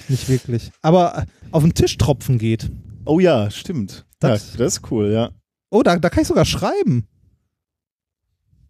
Nicht 0.10 0.30
wirklich. 0.30 0.72
Aber 0.82 1.18
äh, 1.20 1.26
auf 1.52 1.64
den 1.64 1.74
Tisch 1.74 1.98
tropfen 1.98 2.38
geht. 2.38 2.70
Oh 3.06 3.20
ja, 3.20 3.50
stimmt. 3.50 4.06
Das- 4.20 4.52
ja, 4.54 4.58
das 4.58 4.78
ist 4.78 4.92
cool, 4.92 5.12
ja. 5.12 5.32
Oh, 5.70 5.84
da, 5.84 5.98
da 5.98 6.10
kann 6.10 6.22
ich 6.22 6.28
sogar 6.28 6.46
schreiben. 6.46 7.08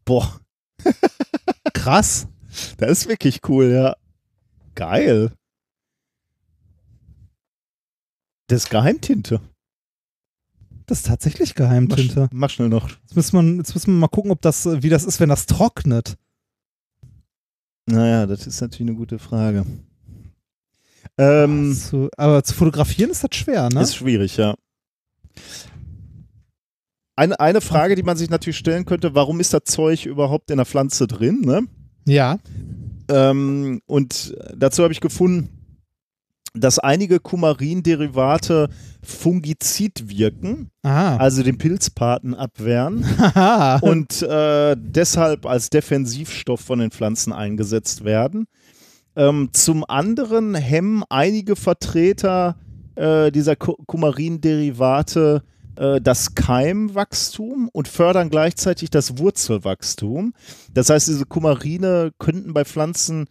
Boah, 0.05 0.39
Krass. 1.87 2.27
das 2.79 2.91
ist 2.91 3.07
wirklich 3.07 3.39
cool, 3.47 3.71
ja. 3.71 3.95
Geil. 4.75 5.31
Das 8.47 8.63
ist 8.63 8.69
Geheimtinte. 8.69 9.39
Das 10.85 10.99
ist 10.99 11.05
tatsächlich 11.05 11.51
Mach, 11.51 11.55
Geheimtinte. 11.55 12.27
mach 12.33 12.49
schnell 12.49 12.67
noch. 12.67 12.89
Jetzt 12.89 13.15
müssen, 13.15 13.41
wir, 13.41 13.57
jetzt 13.59 13.73
müssen 13.73 13.93
wir 13.93 13.99
mal 13.99 14.07
gucken, 14.09 14.31
ob 14.31 14.41
das, 14.41 14.65
wie 14.65 14.89
das 14.89 15.05
ist, 15.05 15.21
wenn 15.21 15.29
das 15.29 15.45
trocknet. 15.45 16.17
Naja, 17.85 18.25
das 18.25 18.45
ist 18.47 18.59
natürlich 18.59 18.89
eine 18.89 18.97
gute 18.97 19.17
Frage. 19.17 19.65
Ähm, 21.17 21.73
Zu, 21.73 22.09
aber 22.17 22.43
zu 22.43 22.53
fotografieren 22.53 23.11
ist 23.11 23.23
das 23.23 23.33
schwer, 23.33 23.69
ne? 23.69 23.81
Ist 23.81 23.95
schwierig, 23.95 24.35
ja. 24.35 24.55
Eine, 27.17 27.39
eine 27.39 27.61
Frage, 27.61 27.95
die 27.95 28.03
man 28.03 28.15
sich 28.15 28.29
natürlich 28.29 28.57
stellen 28.57 28.85
könnte, 28.85 29.15
warum 29.15 29.39
ist 29.39 29.53
das 29.53 29.63
Zeug 29.65 30.05
überhaupt 30.05 30.51
in 30.51 30.57
der 30.57 30.65
Pflanze 30.65 31.07
drin? 31.07 31.41
Ne? 31.41 31.63
ja. 32.05 32.37
Ähm, 33.09 33.81
und 33.85 34.35
dazu 34.55 34.83
habe 34.83 34.91
ich 34.91 34.99
gefunden, 34.99 35.47
dass 36.53 36.77
einige 36.77 37.19
Kumarin-Derivate 37.21 38.67
fungizid 39.01 40.09
wirken, 40.09 40.71
Aha. 40.83 41.15
also 41.17 41.41
den 41.41 41.57
Pilzpaten 41.57 42.33
abwehren 42.33 43.05
und 43.81 44.21
äh, 44.23 44.75
deshalb 44.77 45.45
als 45.45 45.69
Defensivstoff 45.69 46.59
von 46.59 46.79
den 46.79 46.91
Pflanzen 46.91 47.31
eingesetzt 47.31 48.03
werden. 48.03 48.47
Ähm, 49.15 49.49
zum 49.53 49.85
anderen 49.87 50.53
hemmen 50.55 51.03
einige 51.09 51.55
Vertreter 51.55 52.57
äh, 52.95 53.31
dieser 53.31 53.55
Ku- 53.55 53.77
Kumarin-Derivate 53.85 55.43
äh, 55.45 55.56
das 56.01 56.33
Keimwachstum 56.33 57.69
und 57.71 57.87
fördern 57.87 58.29
gleichzeitig 58.29 58.89
das 58.89 59.19
Wurzelwachstum. 59.19 60.33
Das 60.73 60.89
heißt, 60.89 61.07
diese 61.07 61.25
Kumarine 61.25 62.11
könnten 62.17 62.53
bei 62.53 62.65
Pflanzen 62.65 63.27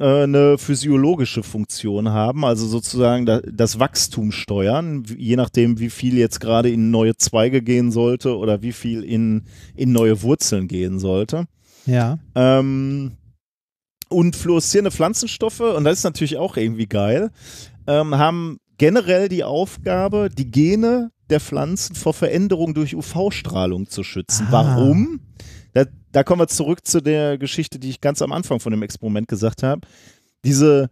äh, 0.00 0.24
eine 0.24 0.58
physiologische 0.58 1.44
Funktion 1.44 2.10
haben, 2.10 2.44
also 2.44 2.66
sozusagen 2.66 3.26
da, 3.26 3.40
das 3.40 3.78
Wachstum 3.78 4.32
steuern, 4.32 5.04
je 5.16 5.36
nachdem, 5.36 5.78
wie 5.78 5.90
viel 5.90 6.18
jetzt 6.18 6.40
gerade 6.40 6.68
in 6.68 6.90
neue 6.90 7.16
Zweige 7.16 7.62
gehen 7.62 7.92
sollte 7.92 8.36
oder 8.36 8.60
wie 8.60 8.72
viel 8.72 9.04
in, 9.04 9.44
in 9.76 9.92
neue 9.92 10.22
Wurzeln 10.22 10.66
gehen 10.66 10.98
sollte. 10.98 11.44
ja. 11.86 12.18
Ähm, 12.34 13.12
und 14.08 14.36
fluoreszierende 14.36 14.90
Pflanzenstoffe, 14.90 15.60
und 15.60 15.84
das 15.84 15.98
ist 15.98 16.04
natürlich 16.04 16.36
auch 16.36 16.56
irgendwie 16.56 16.86
geil, 16.86 17.30
ähm, 17.86 18.16
haben 18.16 18.58
generell 18.78 19.28
die 19.28 19.44
Aufgabe, 19.44 20.28
die 20.28 20.50
Gene 20.50 21.10
der 21.30 21.40
Pflanzen 21.40 21.94
vor 21.94 22.14
Veränderung 22.14 22.74
durch 22.74 22.94
UV-Strahlung 22.94 23.88
zu 23.88 24.02
schützen. 24.02 24.46
Ah. 24.48 24.52
Warum? 24.52 25.20
Da, 25.72 25.84
da 26.12 26.22
kommen 26.22 26.40
wir 26.40 26.48
zurück 26.48 26.86
zu 26.86 27.00
der 27.00 27.38
Geschichte, 27.38 27.78
die 27.78 27.90
ich 27.90 28.00
ganz 28.00 28.22
am 28.22 28.32
Anfang 28.32 28.60
von 28.60 28.70
dem 28.70 28.82
Experiment 28.82 29.28
gesagt 29.28 29.62
habe. 29.62 29.82
Diese, 30.44 30.90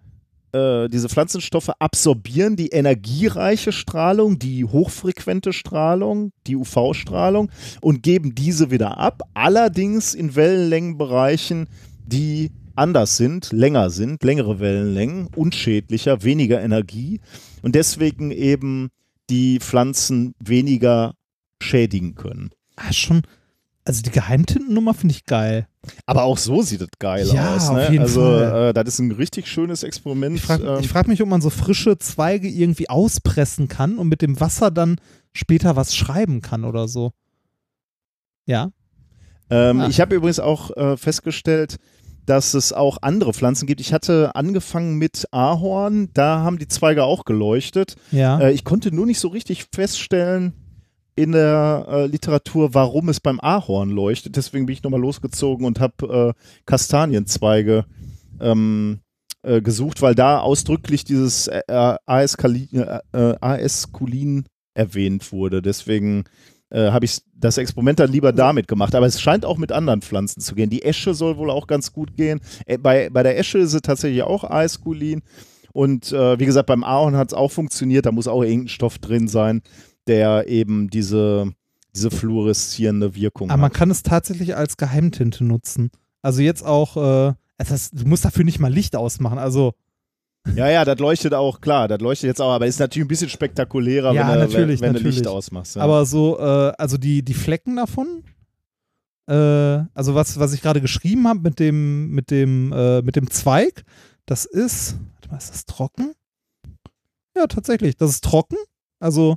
äh, 0.52 0.88
diese 0.88 1.08
Pflanzenstoffe 1.08 1.70
absorbieren 1.78 2.56
die 2.56 2.68
energiereiche 2.68 3.72
Strahlung, 3.72 4.38
die 4.38 4.64
hochfrequente 4.64 5.52
Strahlung, 5.52 6.32
die 6.46 6.56
UV-Strahlung 6.56 7.50
und 7.80 8.02
geben 8.02 8.34
diese 8.34 8.70
wieder 8.70 8.98
ab, 8.98 9.22
allerdings 9.34 10.14
in 10.14 10.34
Wellenlängenbereichen, 10.34 11.68
die 12.04 12.50
anders 12.74 13.16
sind, 13.16 13.52
länger 13.52 13.90
sind, 13.90 14.24
längere 14.24 14.58
Wellenlängen, 14.58 15.28
unschädlicher, 15.36 16.22
weniger 16.22 16.60
Energie 16.60 17.20
und 17.62 17.74
deswegen 17.74 18.30
eben 18.30 18.88
die 19.32 19.58
Pflanzen 19.60 20.34
weniger 20.38 21.14
schädigen 21.62 22.14
können. 22.14 22.50
Ah, 22.76 22.92
schon. 22.92 23.22
Also 23.84 24.02
die 24.02 24.10
Geheimtintennummer 24.10 24.94
finde 24.94 25.14
ich 25.14 25.24
geil. 25.24 25.66
Aber 26.06 26.22
auch 26.22 26.38
so 26.38 26.62
sieht 26.62 26.82
es 26.82 26.88
geil 27.00 27.26
Ja, 27.32 27.56
aus. 27.56 27.68
auf 27.68 27.76
Ne? 27.76 27.88
jeden 27.90 28.02
also 28.02 28.20
Fall. 28.20 28.68
äh, 28.68 28.72
das 28.74 28.86
ist 28.88 28.98
ein 29.00 29.10
richtig 29.10 29.48
schönes 29.48 29.82
Experiment. 29.82 30.36
Ich 30.36 30.42
frage 30.42 30.64
ähm, 30.64 30.84
frag 30.84 31.08
mich, 31.08 31.20
ob 31.22 31.28
man 31.28 31.40
so 31.40 31.50
frische 31.50 31.98
Zweige 31.98 32.46
irgendwie 32.48 32.88
auspressen 32.88 33.66
kann 33.68 33.98
und 33.98 34.08
mit 34.08 34.22
dem 34.22 34.38
Wasser 34.38 34.70
dann 34.70 35.00
später 35.32 35.74
was 35.74 35.96
schreiben 35.96 36.42
kann 36.42 36.64
oder 36.64 36.86
so. 36.86 37.12
Ja. 38.46 38.70
Ähm, 39.50 39.80
Ah. 39.80 39.88
Ich 39.88 40.00
habe 40.00 40.14
übrigens 40.14 40.38
auch 40.40 40.70
äh, 40.76 40.96
festgestellt, 40.96 41.78
dass 42.26 42.54
es 42.54 42.72
auch 42.72 42.98
andere 43.02 43.32
Pflanzen 43.32 43.66
gibt. 43.66 43.80
Ich 43.80 43.92
hatte 43.92 44.34
angefangen 44.34 44.96
mit 44.96 45.26
Ahorn, 45.30 46.08
da 46.14 46.40
haben 46.40 46.58
die 46.58 46.68
Zweige 46.68 47.04
auch 47.04 47.24
geleuchtet. 47.24 47.96
Ja. 48.10 48.40
Äh, 48.40 48.52
ich 48.52 48.64
konnte 48.64 48.94
nur 48.94 49.06
nicht 49.06 49.20
so 49.20 49.28
richtig 49.28 49.66
feststellen 49.74 50.52
in 51.14 51.32
der 51.32 51.86
äh, 51.88 52.06
Literatur, 52.06 52.74
warum 52.74 53.08
es 53.08 53.20
beim 53.20 53.40
Ahorn 53.40 53.90
leuchtet. 53.90 54.36
Deswegen 54.36 54.66
bin 54.66 54.74
ich 54.74 54.82
nochmal 54.82 55.00
losgezogen 55.00 55.66
und 55.66 55.80
habe 55.80 56.34
äh, 56.36 56.42
Kastanienzweige 56.64 57.84
ähm, 58.40 59.00
äh, 59.42 59.60
gesucht, 59.60 60.00
weil 60.02 60.14
da 60.14 60.38
ausdrücklich 60.38 61.04
dieses 61.04 61.48
äh, 61.48 61.60
äh, 61.66 61.96
AS-Kulin 62.06 62.68
äh, 62.72 63.00
äh, 63.12 63.36
AS-Kulin 63.40 64.46
erwähnt 64.74 65.32
wurde. 65.32 65.60
Deswegen 65.60 66.24
äh, 66.72 66.90
habe 66.90 67.04
ich 67.04 67.20
das 67.34 67.58
Experiment 67.58 68.00
dann 68.00 68.10
lieber 68.10 68.32
damit 68.32 68.66
gemacht. 68.66 68.94
Aber 68.94 69.06
es 69.06 69.20
scheint 69.20 69.44
auch 69.44 69.58
mit 69.58 69.72
anderen 69.72 70.00
Pflanzen 70.02 70.40
zu 70.40 70.54
gehen. 70.54 70.70
Die 70.70 70.82
Esche 70.82 71.14
soll 71.14 71.36
wohl 71.36 71.50
auch 71.50 71.66
ganz 71.66 71.92
gut 71.92 72.16
gehen. 72.16 72.40
Äh, 72.66 72.78
bei, 72.78 73.10
bei 73.10 73.22
der 73.22 73.38
Esche 73.38 73.58
ist 73.58 73.74
es 73.74 73.82
tatsächlich 73.82 74.22
auch 74.22 74.44
AS-Kulin. 74.44 75.22
Und 75.72 76.12
äh, 76.12 76.38
wie 76.38 76.46
gesagt, 76.46 76.66
beim 76.66 76.84
Ahorn 76.84 77.16
hat 77.16 77.28
es 77.28 77.34
auch 77.34 77.50
funktioniert. 77.50 78.06
Da 78.06 78.12
muss 78.12 78.28
auch 78.28 78.42
irgendein 78.42 78.68
Stoff 78.68 78.98
drin 78.98 79.28
sein, 79.28 79.62
der 80.06 80.48
eben 80.48 80.88
diese, 80.88 81.52
diese 81.94 82.10
fluoreszierende 82.10 83.14
Wirkung 83.14 83.50
Aber 83.50 83.60
man 83.60 83.70
hat. 83.70 83.76
kann 83.76 83.90
es 83.90 84.02
tatsächlich 84.02 84.56
als 84.56 84.76
Geheimtinte 84.76 85.44
nutzen. 85.44 85.90
Also 86.22 86.40
jetzt 86.40 86.64
auch, 86.64 86.96
äh, 86.96 87.34
das 87.58 87.90
du 87.90 88.06
musst 88.06 88.24
dafür 88.24 88.44
nicht 88.44 88.58
mal 88.60 88.72
Licht 88.72 88.96
ausmachen. 88.96 89.38
Also, 89.38 89.74
Ja, 90.54 90.68
ja, 90.68 90.84
das 90.84 90.98
leuchtet 90.98 91.34
auch, 91.34 91.60
klar, 91.60 91.86
das 91.88 92.00
leuchtet 92.00 92.26
jetzt 92.28 92.40
auch, 92.40 92.50
aber 92.50 92.66
ist 92.66 92.80
natürlich 92.80 93.04
ein 93.04 93.08
bisschen 93.08 93.28
spektakulärer, 93.28 94.12
Ja, 94.12 94.28
wenn, 94.28 94.34
du, 94.34 94.46
natürlich, 94.46 94.80
wenn, 94.80 94.88
wenn 94.88 94.92
du 94.94 94.98
natürlich. 94.98 95.16
Licht 95.18 95.26
ausmachst. 95.28 95.76
Ja. 95.76 95.82
aber 95.82 96.04
so, 96.04 96.38
äh, 96.38 96.72
also 96.78 96.98
die, 96.98 97.22
die 97.24 97.34
Flecken 97.34 97.76
davon, 97.76 98.24
äh, 99.28 99.34
also 99.94 100.14
was, 100.14 100.38
was 100.40 100.52
ich 100.52 100.60
gerade 100.60 100.80
geschrieben 100.80 101.28
habe 101.28 101.40
mit 101.40 101.58
dem, 101.60 102.10
mit 102.10 102.30
dem, 102.30 102.72
äh, 102.72 103.02
mit 103.02 103.14
dem 103.16 103.30
Zweig, 103.30 103.84
das 104.26 104.44
ist, 104.44 104.96
warte 105.14 105.30
mal, 105.30 105.36
ist 105.38 105.50
das 105.50 105.64
trocken? 105.64 106.12
Ja, 107.36 107.46
tatsächlich, 107.46 107.96
das 107.96 108.10
ist 108.10 108.24
trocken. 108.24 108.56
Also, 109.00 109.36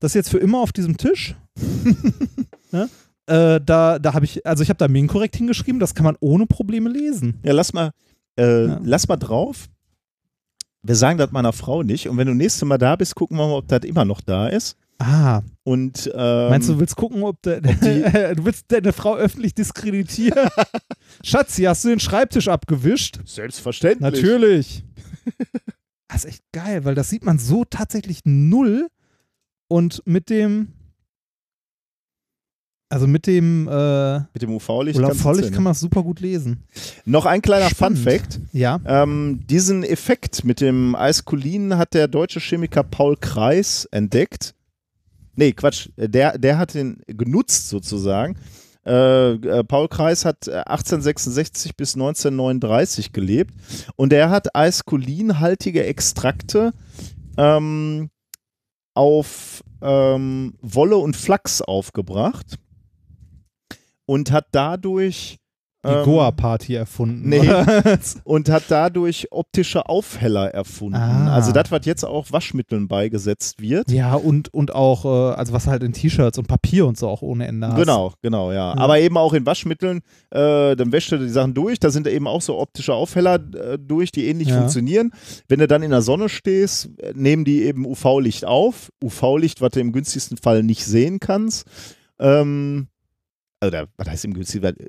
das 0.00 0.10
ist 0.10 0.14
jetzt 0.16 0.30
für 0.30 0.38
immer 0.38 0.58
auf 0.60 0.72
diesem 0.72 0.96
Tisch. 0.96 1.36
ne? 2.72 2.88
äh, 3.26 3.60
da 3.64 3.98
da 3.98 4.14
habe 4.14 4.24
ich, 4.24 4.44
also 4.46 4.62
ich 4.62 4.68
habe 4.68 4.78
da 4.78 4.88
Minkorrekt 4.88 5.36
hingeschrieben, 5.36 5.80
das 5.80 5.94
kann 5.94 6.04
man 6.04 6.16
ohne 6.20 6.46
Probleme 6.46 6.90
lesen. 6.90 7.38
ja, 7.44 7.52
lass 7.52 7.72
mal, 7.72 7.92
äh, 8.38 8.66
Ja. 8.66 8.80
lass 8.82 9.08
mal 9.08 9.16
drauf. 9.16 9.68
Wir 10.82 10.94
sagen 10.94 11.18
das 11.18 11.30
meiner 11.30 11.52
Frau 11.52 11.82
nicht. 11.82 12.08
Und 12.08 12.16
wenn 12.16 12.26
du 12.26 12.34
nächstes 12.34 12.64
Mal 12.66 12.78
da 12.78 12.96
bist, 12.96 13.14
gucken 13.14 13.36
wir 13.36 13.46
mal, 13.46 13.54
ob 13.56 13.68
das 13.68 13.80
immer 13.84 14.04
noch 14.04 14.20
da 14.20 14.48
ist. 14.48 14.76
Ah, 14.98 15.40
Und 15.62 16.10
ähm, 16.14 16.50
Meinst 16.50 16.68
du, 16.68 16.74
du 16.74 16.80
willst 16.80 16.96
gucken, 16.96 17.22
ob, 17.22 17.40
der, 17.42 17.60
du 18.34 18.44
willst 18.44 18.66
deine 18.68 18.92
Frau 18.92 19.16
öffentlich 19.16 19.54
diskreditieren? 19.54 20.48
Schatzi, 21.24 21.62
hast 21.62 21.84
du 21.84 21.88
den 21.88 22.00
Schreibtisch 22.00 22.48
abgewischt? 22.48 23.18
selbstverständlich. 23.24 24.00
Natürlich. 24.12 24.84
Das 26.08 26.24
ist 26.24 26.30
echt 26.30 26.42
geil, 26.52 26.84
weil 26.84 26.94
das 26.94 27.08
sieht 27.08 27.24
man 27.24 27.38
so 27.38 27.64
tatsächlich 27.64 28.20
null 28.24 28.88
und 29.68 30.02
mit 30.04 30.28
dem, 30.28 30.72
also 32.90 33.06
mit 33.06 33.26
dem 33.28 33.68
äh, 33.68 34.18
Mit 34.18 34.42
dem 34.42 34.50
UV-Licht. 34.50 34.98
Sehen. 34.98 35.54
kann 35.54 35.62
man 35.62 35.72
es 35.72 35.80
super 35.80 36.02
gut 36.02 36.20
lesen. 36.20 36.64
Noch 37.04 37.24
ein 37.24 37.40
kleiner. 37.40 37.70
Fun-Fact. 37.70 38.40
Ja. 38.52 38.80
Ähm, 38.84 39.40
diesen 39.48 39.84
Effekt 39.84 40.44
mit 40.44 40.60
dem 40.60 40.96
Eiskulin 40.96 41.78
hat 41.78 41.94
der 41.94 42.08
deutsche 42.08 42.40
Chemiker 42.40 42.82
Paul 42.82 43.16
Kreis 43.16 43.86
entdeckt. 43.92 44.54
Nee, 45.36 45.52
Quatsch, 45.52 45.88
der, 45.96 46.36
der 46.36 46.58
hat 46.58 46.74
den 46.74 47.00
genutzt 47.06 47.68
sozusagen. 47.68 48.36
Äh, 48.84 49.34
äh, 49.34 49.62
Paul 49.62 49.88
Kreis 49.88 50.24
hat 50.24 50.48
äh, 50.48 50.56
1866 50.56 51.76
bis 51.76 51.94
1939 51.94 53.12
gelebt 53.12 53.54
und 53.94 54.12
er 54.12 54.30
hat 54.30 54.56
eiskulinhaltige 54.56 55.84
Extrakte 55.84 56.72
ähm, 57.36 58.10
auf 58.94 59.62
ähm, 59.80 60.54
Wolle 60.60 60.96
und 60.96 61.14
Flachs 61.14 61.62
aufgebracht 61.62 62.58
und 64.10 64.32
hat 64.32 64.46
dadurch 64.52 65.36
Die 65.82 65.88
ähm, 65.88 66.04
Goa-Party 66.04 66.74
erfunden. 66.74 67.28
nee. 67.30 67.40
und 68.24 68.50
hat 68.50 68.64
dadurch 68.68 69.28
optische 69.30 69.88
Aufheller 69.88 70.48
erfunden. 70.52 70.96
Ah. 70.96 71.32
Also 71.34 71.52
das, 71.52 71.70
was 71.70 71.86
jetzt 71.86 72.04
auch 72.04 72.30
Waschmitteln 72.32 72.86
beigesetzt 72.86 73.62
wird. 73.62 73.90
ja, 73.90 74.14
und, 74.14 74.52
und 74.52 74.74
auch, 74.74 75.04
äh, 75.06 75.34
also 75.36 75.54
was 75.54 75.66
halt 75.66 75.82
in 75.82 75.92
T-Shirts 75.94 76.36
und 76.38 76.48
Papier 76.48 76.86
und 76.86 76.98
so 76.98 77.08
auch 77.08 77.22
ohne 77.22 77.46
Ende 77.46 77.68
hast. 77.68 77.76
Genau, 77.78 78.12
genau, 78.20 78.52
ja. 78.52 78.76
Aber 78.76 78.98
eben 79.00 79.16
auch 79.16 79.32
in 79.32 79.46
Waschmitteln, 79.46 80.00
äh, 80.30 80.76
dann 80.76 80.92
wäscht 80.92 81.12
du 81.12 81.16
die 81.18 81.30
Sachen 81.30 81.54
durch, 81.54 81.78
da 81.80 81.88
sind 81.88 82.06
eben 82.08 82.26
auch 82.26 82.42
so 82.42 82.58
optische 82.58 82.92
Aufheller 82.92 83.36
äh, 83.36 83.78
durch, 83.78 84.12
die 84.12 84.26
ähnlich 84.26 84.48
Ja. 84.48 84.58
funktionieren. 84.58 85.12
Wenn 85.48 85.60
du 85.60 85.66
dann 85.66 85.82
in 85.82 85.92
der 85.92 86.02
Sonne 86.02 86.28
stehst, 86.28 86.90
nehmen 87.14 87.44
die 87.46 87.62
eben 87.62 87.86
UV-Licht 87.86 88.44
auf. 88.44 88.90
UV-Licht, 89.02 89.62
was 89.62 89.70
du 89.70 89.80
im 89.80 89.92
günstigsten 89.92 90.36
Fall 90.36 90.62
nicht 90.62 90.84
sehen 90.84 91.20
kannst. 91.20 91.66
Ähm, 92.18 92.88
oder 93.64 93.88
was 93.96 94.08
heißt 94.08 94.24
im? 94.24 94.34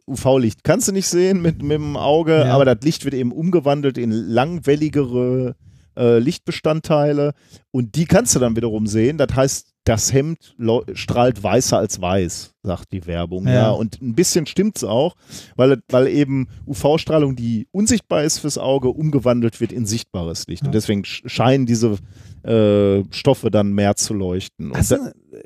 UV-Licht 0.08 0.64
kannst 0.64 0.88
du 0.88 0.92
nicht 0.92 1.08
sehen 1.08 1.42
mit, 1.42 1.62
mit 1.62 1.72
dem 1.74 1.98
Auge, 1.98 2.40
Ja. 2.46 2.54
aber 2.56 2.66
das 2.66 2.78
Licht 2.84 3.04
wird 3.06 3.14
eben 3.14 3.32
umgewandelt 3.32 3.98
in 3.98 4.12
langwelligere 4.12 5.56
äh, 5.98 6.20
Lichtbestandteile 6.20 7.34
und 7.72 7.96
die 7.96 8.06
kannst 8.06 8.36
du 8.36 8.40
dann 8.40 8.56
wiederum 8.56 8.88
sehen. 8.88 9.18
Das 9.18 9.36
heißt, 9.36 9.68
das 9.84 10.14
Hemd 10.14 10.56
strahlt 10.94 11.42
weißer 11.42 11.78
als 11.80 12.00
weiß, 12.00 12.54
sagt 12.62 12.94
die 12.94 13.06
Werbung. 13.08 13.48
Ja. 13.48 13.54
Ja. 13.54 13.70
Und 13.72 14.00
ein 14.02 14.14
bisschen 14.14 14.46
stimmt's 14.46 14.84
auch, 14.84 15.16
weil, 15.56 15.82
weil 15.90 16.08
eben 16.08 16.48
UV-Strahlung, 16.68 17.36
die 17.36 17.68
unsichtbar 17.72 18.24
ist 18.24 18.38
fürs 18.40 18.58
Auge, 18.60 18.90
umgewandelt 18.90 19.60
wird 19.60 19.72
in 19.72 19.86
sichtbares 19.88 20.46
Licht. 20.48 20.62
Ja. 20.64 20.68
Und 20.68 20.76
deswegen 20.76 21.02
sch- 21.02 21.28
scheinen 21.28 21.66
diese 21.66 21.98
äh, 22.44 23.04
Stoffe 23.12 23.50
dann 23.50 23.74
mehr 23.74 23.96
zu 23.96 24.14
leuchten. 24.14 24.72
Und 24.72 24.96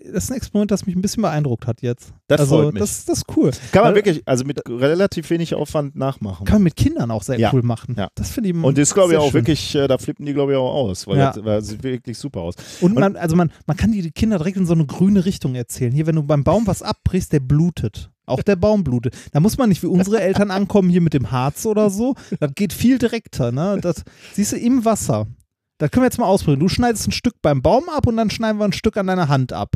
Das 0.04 0.12
da, 0.12 0.18
ist, 0.18 0.32
ein, 0.32 0.38
Experiment, 0.38 0.72
das 0.72 0.86
mich 0.86 0.96
ein 0.96 1.02
bisschen 1.02 1.22
beeindruckt 1.22 1.68
hat 1.68 1.82
jetzt. 1.82 2.14
Das 2.28 2.42
also, 2.42 2.58
freut 2.64 2.74
mich. 2.74 2.82
Das, 2.82 3.06
das 3.06 3.20
ist 3.20 3.26
cool. 3.38 3.52
kann 3.72 3.84
man 3.84 3.90
weil- 3.90 3.96
wirklich, 3.96 4.22
also 4.26 4.46
mit 4.46 4.62
relativ 4.68 5.30
wenig 5.30 5.56
Aufwand 5.56 5.96
nachmachen. 5.96 6.46
Kann 6.46 6.56
man 6.58 6.64
mit 6.64 6.76
Kindern 6.76 7.12
auch 7.12 7.24
sehr 7.24 7.40
Ja. 7.40 7.52
cool 7.54 7.62
machen. 7.64 7.96
Ja. 7.98 8.10
Das 8.16 8.30
finde 8.32 8.50
ich 8.50 8.56
Und 8.56 8.78
das 8.78 8.94
glaube 8.94 9.14
ich 9.14 9.18
auch 9.20 9.26
schön. 9.26 9.34
wirklich, 9.34 9.76
äh, 9.76 9.88
da 9.88 9.98
flippen 9.98 10.26
die 10.26 10.34
glaube 10.34 10.54
ich 10.54 10.58
auch 10.58 10.74
aus, 10.74 11.08
weil 11.08 11.18
Ja. 11.18 11.32
das, 11.32 11.44
weil 11.44 11.60
das 11.60 11.68
sieht 11.68 11.84
wirklich 11.84 12.18
super 12.18 12.42
aus. 12.42 12.56
Und 12.82 12.96
man, 12.96 13.16
also 13.16 13.36
man, 13.36 13.52
man 13.68 13.78
kann 13.78 13.92
die 13.92 14.12
Kinder 14.12 14.38
direkt 14.38 14.58
in 14.58 14.66
so 14.66 14.74
eine 14.74 14.86
grüne 14.86 15.26
Richtung 15.26 15.56
erzählen. 15.56 15.92
Hier, 15.94 16.08
wenn 16.08 16.16
du 16.16 16.24
beim 16.24 16.44
Baum 16.44 16.68
was 16.68 16.82
abbrichst, 16.82 17.32
der 17.34 17.40
blutet. 17.40 18.10
Auch 18.28 18.42
der 18.42 18.56
Baum 18.56 18.84
blutet. 18.84 19.14
Da 19.34 19.40
muss 19.40 19.58
man 19.58 19.70
nicht 19.70 19.84
wie 19.84 19.88
unsere 19.88 20.20
Eltern 20.20 20.50
ankommen, 20.50 20.90
hier 20.90 21.02
mit 21.02 21.14
dem 21.14 21.30
Harz 21.32 21.66
oder 21.68 21.92
so. 21.92 22.16
Das 22.40 22.52
geht 22.56 22.74
viel 22.74 22.98
direkter, 22.98 23.52
ne? 23.52 23.78
Das 23.80 24.04
siehst 24.34 24.54
du 24.54 24.58
im 24.58 24.84
Wasser. 24.84 25.28
Das 25.78 25.92
können 25.92 26.04
wir 26.04 26.08
jetzt 26.08 26.18
mal 26.18 26.26
ausprobieren. 26.26 26.62
Du 26.62 26.70
schneidest 26.70 27.08
ein 27.08 27.12
Stück 27.12 27.36
beim 27.42 27.62
Baum 27.62 27.90
ab 27.90 28.08
und 28.08 28.18
dann 28.18 28.30
schneiden 28.30 28.58
wir 28.60 28.66
ein 28.66 28.74
Stück 28.74 28.98
an 28.98 29.08
deiner 29.08 29.28
Hand 29.28 29.54
ab. 29.54 29.76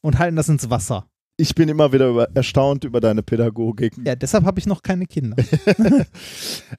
Und 0.00 0.18
halten 0.18 0.36
das 0.36 0.48
ins 0.48 0.68
Wasser. 0.70 1.06
Ich 1.36 1.54
bin 1.54 1.68
immer 1.70 1.90
wieder 1.92 2.08
über, 2.08 2.28
erstaunt 2.34 2.84
über 2.84 3.00
deine 3.00 3.22
Pädagogik. 3.22 3.94
Ja, 4.04 4.14
deshalb 4.14 4.44
habe 4.44 4.58
ich 4.58 4.66
noch 4.66 4.82
keine 4.82 5.06
Kinder. 5.06 5.36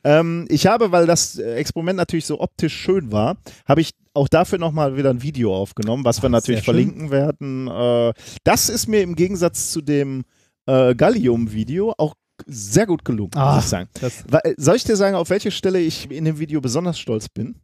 Ähm, 0.03 0.45
ich 0.49 0.67
habe, 0.67 0.91
weil 0.91 1.05
das 1.05 1.37
äh, 1.37 1.55
Experiment 1.55 1.97
natürlich 1.97 2.25
so 2.25 2.39
optisch 2.39 2.73
schön 2.75 3.11
war, 3.11 3.37
habe 3.67 3.81
ich 3.81 3.91
auch 4.13 4.27
dafür 4.27 4.57
nochmal 4.57 4.97
wieder 4.97 5.09
ein 5.11 5.21
Video 5.21 5.55
aufgenommen, 5.55 6.05
was 6.05 6.21
wir 6.21 6.27
Ach, 6.27 6.31
natürlich 6.31 6.63
sehr 6.63 6.73
schön. 6.73 6.91
verlinken 6.93 7.11
werden. 7.11 7.67
Äh, 7.67 8.13
das 8.43 8.69
ist 8.69 8.87
mir 8.87 9.01
im 9.01 9.15
Gegensatz 9.15 9.71
zu 9.71 9.81
dem 9.81 10.23
äh, 10.65 10.95
Gallium-Video 10.95 11.93
auch 11.97 12.15
sehr 12.47 12.87
gut 12.87 13.05
gelungen, 13.05 13.31
muss 13.35 13.43
Ah. 13.43 13.59
ich 13.59 13.65
sagen. 13.65 13.89
Äh, 14.31 14.53
Soll 14.57 14.75
ich 14.77 14.83
dir 14.83 14.95
sagen, 14.95 15.15
auf 15.15 15.29
welche 15.29 15.51
Stelle 15.51 15.79
ich 15.79 16.09
in 16.09 16.25
dem 16.25 16.39
Video 16.39 16.61
besonders 16.61 16.97
stolz 16.99 17.29
bin? 17.29 17.55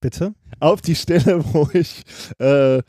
bitte? 0.00 0.34
Auf 0.58 0.80
die 0.80 0.96
Stelle, 0.96 1.44
wo 1.52 1.68
ich 1.72 2.02
äh, 2.38 2.82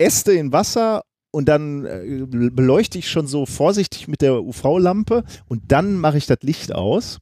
Äste 0.00 0.32
in 0.32 0.52
Wasser 0.52 1.02
und 1.30 1.48
dann 1.48 1.84
äh, 1.84 2.24
beleuchte 2.26 2.98
ich 2.98 3.08
schon 3.10 3.26
so 3.26 3.46
vorsichtig 3.46 4.08
mit 4.08 4.20
der 4.22 4.42
UV-Lampe 4.42 5.24
und 5.46 5.70
dann 5.70 5.94
mache 5.96 6.18
ich 6.18 6.26
das 6.26 6.38
Licht 6.42 6.74
aus. 6.74 7.18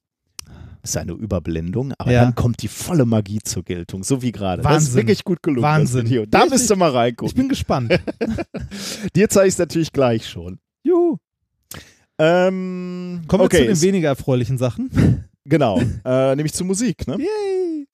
Das 0.80 0.90
ist 0.92 0.96
eine 0.96 1.12
Überblendung, 1.12 1.92
aber 1.98 2.12
Ja. 2.12 2.24
dann 2.24 2.34
kommt 2.34 2.62
die 2.62 2.68
volle 2.68 3.04
Magie 3.04 3.40
zur 3.44 3.64
Geltung, 3.64 4.04
so 4.04 4.22
wie 4.22 4.32
gerade. 4.32 4.62
Das 4.62 4.70
ist 4.70 4.76
Wahnsinn. 4.76 4.94
wirklich 4.96 5.24
gut 5.24 5.42
gelungen. 5.42 5.62
Wahnsinn. 5.64 6.06
Da 6.30 6.38
Richtig. 6.38 6.50
müsst 6.52 6.70
ihr 6.70 6.76
mal 6.76 6.90
Ich 6.90 6.94
reingucken. 6.94 7.34
bin 7.34 7.48
gespannt. 7.48 8.00
Dir 9.16 9.28
zeige 9.28 9.48
ich 9.48 9.54
es 9.54 9.58
natürlich 9.58 9.92
gleich 9.92 10.26
schon. 10.28 10.58
Juhu. 10.84 11.16
Ähm, 12.18 13.22
Kommen 13.28 13.42
wir 13.42 13.44
okay, 13.46 13.58
zu 13.58 13.64
den 13.66 13.80
weniger 13.82 14.08
erfreulichen 14.08 14.58
Sachen. 14.58 15.24
genau. 15.44 15.80
Äh, 16.04 16.34
nämlich 16.36 16.52
zur 16.52 16.66
Musik. 16.66 17.06
Ne? 17.06 17.16
Yay. 17.18 17.86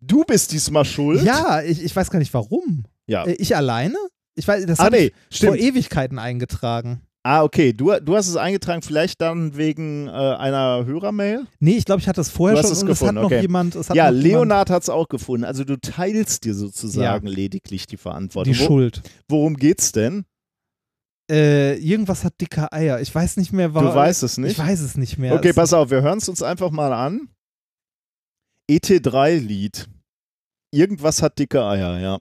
Du 0.00 0.24
bist 0.24 0.52
diesmal 0.52 0.84
schuld. 0.84 1.22
Ja, 1.22 1.62
ich, 1.62 1.82
ich 1.82 1.94
weiß 1.94 2.10
gar 2.10 2.18
nicht 2.18 2.34
warum. 2.34 2.84
ja. 3.06 3.24
Äh, 3.24 3.32
Ich 3.34 3.56
alleine? 3.56 3.96
Ich 4.36 4.46
weiß, 4.48 4.66
das 4.66 4.80
Ah, 4.80 4.90
nee, 4.90 5.12
ich 5.30 5.38
vor. 5.40 5.56
Ewigkeiten 5.56 6.18
eingetragen. 6.18 7.02
Ah, 7.26 7.42
okay. 7.42 7.72
Du, 7.72 7.90
du 8.00 8.16
hast 8.16 8.28
es 8.28 8.36
eingetragen, 8.36 8.82
vielleicht 8.82 9.20
dann 9.22 9.56
wegen 9.56 10.08
äh, 10.08 10.10
einer 10.10 10.84
Hörermail? 10.84 11.46
Nee, 11.58 11.76
ich 11.78 11.86
glaube, 11.86 12.00
ich 12.02 12.08
hatte 12.08 12.20
es 12.20 12.28
vorher 12.28 12.54
Du 12.56 12.58
hast 12.62 12.66
schon 12.68 12.76
es 12.76 12.82
und 12.82 12.88
gefunden, 12.88 13.16
es 13.16 13.16
hat 13.16 13.22
noch 13.22 13.30
okay. 13.36 13.40
jemand. 13.40 13.74
Es 13.76 13.88
hat 13.88 13.96
Ja, 13.96 14.10
noch 14.10 14.20
Leonard 14.20 14.68
hat 14.70 14.82
es 14.82 14.90
auch 14.90 15.08
gefunden. 15.08 15.44
Also 15.44 15.64
du 15.64 15.78
teilst 15.80 16.44
dir 16.44 16.54
sozusagen 16.54 17.26
lediglich 17.26 17.86
die 17.86 17.96
jemand 17.96 18.02
Verantwortung. 18.02 18.52
die 18.52 18.60
Wo, 18.60 18.64
Schuld. 18.66 19.02
worum 19.28 19.56
geht's 19.56 19.92
denn? 19.92 20.24
Äh, 21.30 21.78
irgendwas 21.78 22.24
hat 22.24 22.38
dicke 22.42 22.70
Eier. 22.70 23.00
Ich 23.00 23.14
weiß 23.14 23.38
nicht 23.38 23.52
mehr, 23.54 23.72
warum. 23.72 23.88
Du 23.88 23.94
weißt 23.94 24.22
es 24.24 24.36
nicht? 24.36 24.52
Ich 24.52 24.58
weiß 24.58 24.80
es 24.80 24.98
nicht 24.98 25.16
mehr. 25.16 25.34
Okay, 25.34 25.54
pass 25.54 25.72
auf, 25.72 25.90
wir 25.90 26.02
hören 26.02 26.18
es 26.18 26.28
uns 26.28 26.42
einfach 26.42 26.70
mal 26.70 26.92
an. 26.92 27.28
ET3-Lied. 28.70 29.88
Irgendwas 30.72 31.22
hat 31.22 31.38
dicke 31.38 31.62
Eier, 31.64 31.98
ja. 32.00 32.18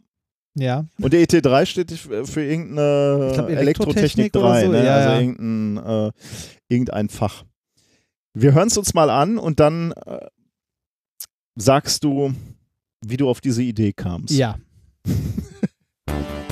Ja. 0.55 0.85
Und 1.01 1.13
der 1.13 1.21
ET3 1.21 1.65
steht 1.65 1.91
für 1.91 2.25
für 2.27 2.43
irgendeine 2.43 3.31
glaub, 3.33 3.49
Elektrotechnik 3.49 4.35
Elektrotechnik 4.35 4.35
oder 4.35 4.49
3, 4.49 4.65
so, 4.65 4.71
ne? 4.71 4.85
ja, 4.85 4.95
also 4.95 5.09
ja. 5.09 5.19
Irgendein, 5.19 6.07
äh, 6.07 6.11
irgendein 6.69 7.09
Fach. 7.09 7.45
Wir 8.33 8.53
hören 8.53 8.67
es 8.67 8.77
uns 8.77 8.93
mal 8.93 9.09
an 9.09 9.37
und 9.37 9.59
dann 9.59 9.91
äh, 10.05 10.27
sagst 11.55 12.03
du, 12.03 12.33
wie 13.05 13.17
du 13.17 13.29
auf 13.29 13.41
diese 13.41 13.63
Idee 13.63 13.93
kamst. 13.93 14.33
Ja. 14.33 14.57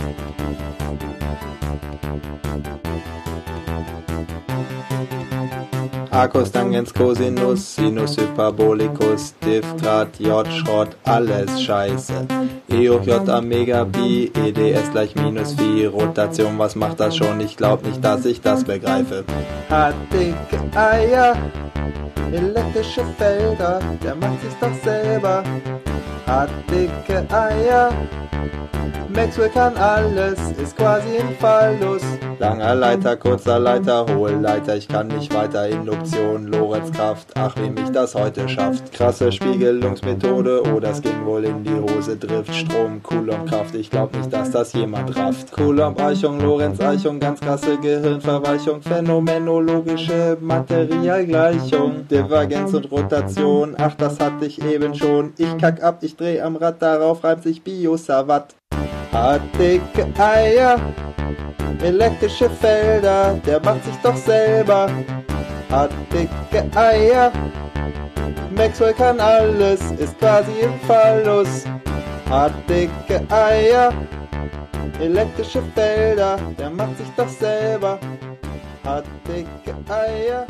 Arcus, 6.11 6.51
Tangens, 6.51 6.93
Cosinus, 6.93 7.75
Sinus, 7.75 8.17
Hyperbolicus, 8.17 9.33
Diphthrat, 9.45 10.19
J, 10.19 10.45
Schrott, 10.51 10.89
alles 11.05 11.63
scheiße. 11.63 12.27
E 12.67 12.89
hoch 12.89 13.01
J, 13.05 13.29
Omega, 13.29 13.85
Pi, 13.85 14.29
EDS 14.35 14.91
gleich 14.91 15.15
minus 15.15 15.53
Phi, 15.53 15.85
Rotation, 15.85 16.59
was 16.59 16.75
macht 16.75 16.99
das 16.99 17.15
schon? 17.15 17.39
Ich 17.39 17.55
glaub 17.55 17.85
nicht, 17.85 18.03
dass 18.03 18.25
ich 18.25 18.41
das 18.41 18.65
begreife. 18.65 19.23
Hat 19.69 19.95
dicke 20.11 20.61
Eier, 20.77 21.37
elektrische 22.33 23.05
Felder, 23.17 23.79
der 24.03 24.15
macht 24.15 24.41
sich 24.41 24.53
doch 24.59 24.83
selber. 24.83 25.43
Hat 26.31 26.49
dicke 26.71 27.25
Eier, 27.29 27.91
Maxwell 29.13 29.49
kann 29.49 29.75
alles, 29.75 30.39
ist 30.51 30.77
quasi 30.77 31.17
ein 31.17 31.35
Fallus. 31.39 32.01
Langer 32.39 32.75
Leiter, 32.75 33.17
kurzer 33.17 33.59
Leiter, 33.59 34.05
hohe 34.09 34.31
Leiter, 34.31 34.77
ich 34.77 34.87
kann 34.87 35.07
nicht 35.07 35.33
weiter. 35.33 35.67
Induktion, 35.67 36.47
Lorentzkraft, 36.47 37.27
ach 37.35 37.55
wie 37.57 37.69
mich 37.69 37.89
das 37.91 38.15
heute 38.15 38.47
schafft. 38.47 38.93
Krasse 38.93 39.31
Spiegelungsmethode, 39.31 40.63
oh 40.73 40.79
das 40.79 41.01
ging 41.01 41.25
wohl 41.25 41.43
in 41.43 41.63
die 41.63 41.75
Hose. 41.75 42.15
Drift, 42.15 42.55
Strom, 42.55 43.03
Coulombkraft, 43.03 43.75
ich 43.75 43.89
glaub 43.89 44.15
nicht, 44.15 44.31
dass 44.31 44.49
das 44.51 44.73
jemand 44.73 45.15
rafft. 45.15 45.51
Coulomb-Eichung, 45.51 46.39
Lorentz-Eichung, 46.39 47.19
ganz 47.19 47.41
krasse 47.41 47.77
Gehirnverweichung. 47.77 48.81
Phänomenologische 48.81 50.37
Materialgleichung. 50.39 52.07
Divergenz 52.07 52.73
und 52.73 52.89
Rotation, 52.91 53.75
ach 53.77 53.95
das 53.95 54.19
hatte 54.19 54.45
ich 54.45 54.63
eben 54.63 54.95
schon. 54.95 55.33
Ich 55.37 55.57
kack 55.57 55.83
ab, 55.83 55.99
ich 56.01 56.15
dreh 56.21 56.39
am 56.39 56.55
Rad, 56.55 56.79
darauf 56.81 57.23
reimt 57.23 57.43
sich 57.43 57.63
Biosavat. 57.63 58.55
Dicke 59.57 60.05
Eier, 60.19 60.79
elektrische 61.83 62.49
Felder, 62.49 63.39
der 63.45 63.59
macht 63.59 63.83
sich 63.83 63.95
doch 64.03 64.15
selber. 64.15 64.87
Dicke 66.13 66.63
Eier, 66.75 67.31
Maxwell 68.55 68.93
kann 68.93 69.19
alles, 69.19 69.81
ist 69.97 70.17
quasi 70.19 70.51
im 70.61 70.79
Fallus. 70.87 71.65
Dicke 72.69 73.25
Eier, 73.29 73.91
elektrische 74.99 75.63
Felder, 75.73 76.37
der 76.57 76.69
macht 76.69 76.97
sich 76.97 77.09
doch 77.17 77.29
selber. 77.29 77.97
Dicke 79.27 79.75
Eier, 79.89 80.45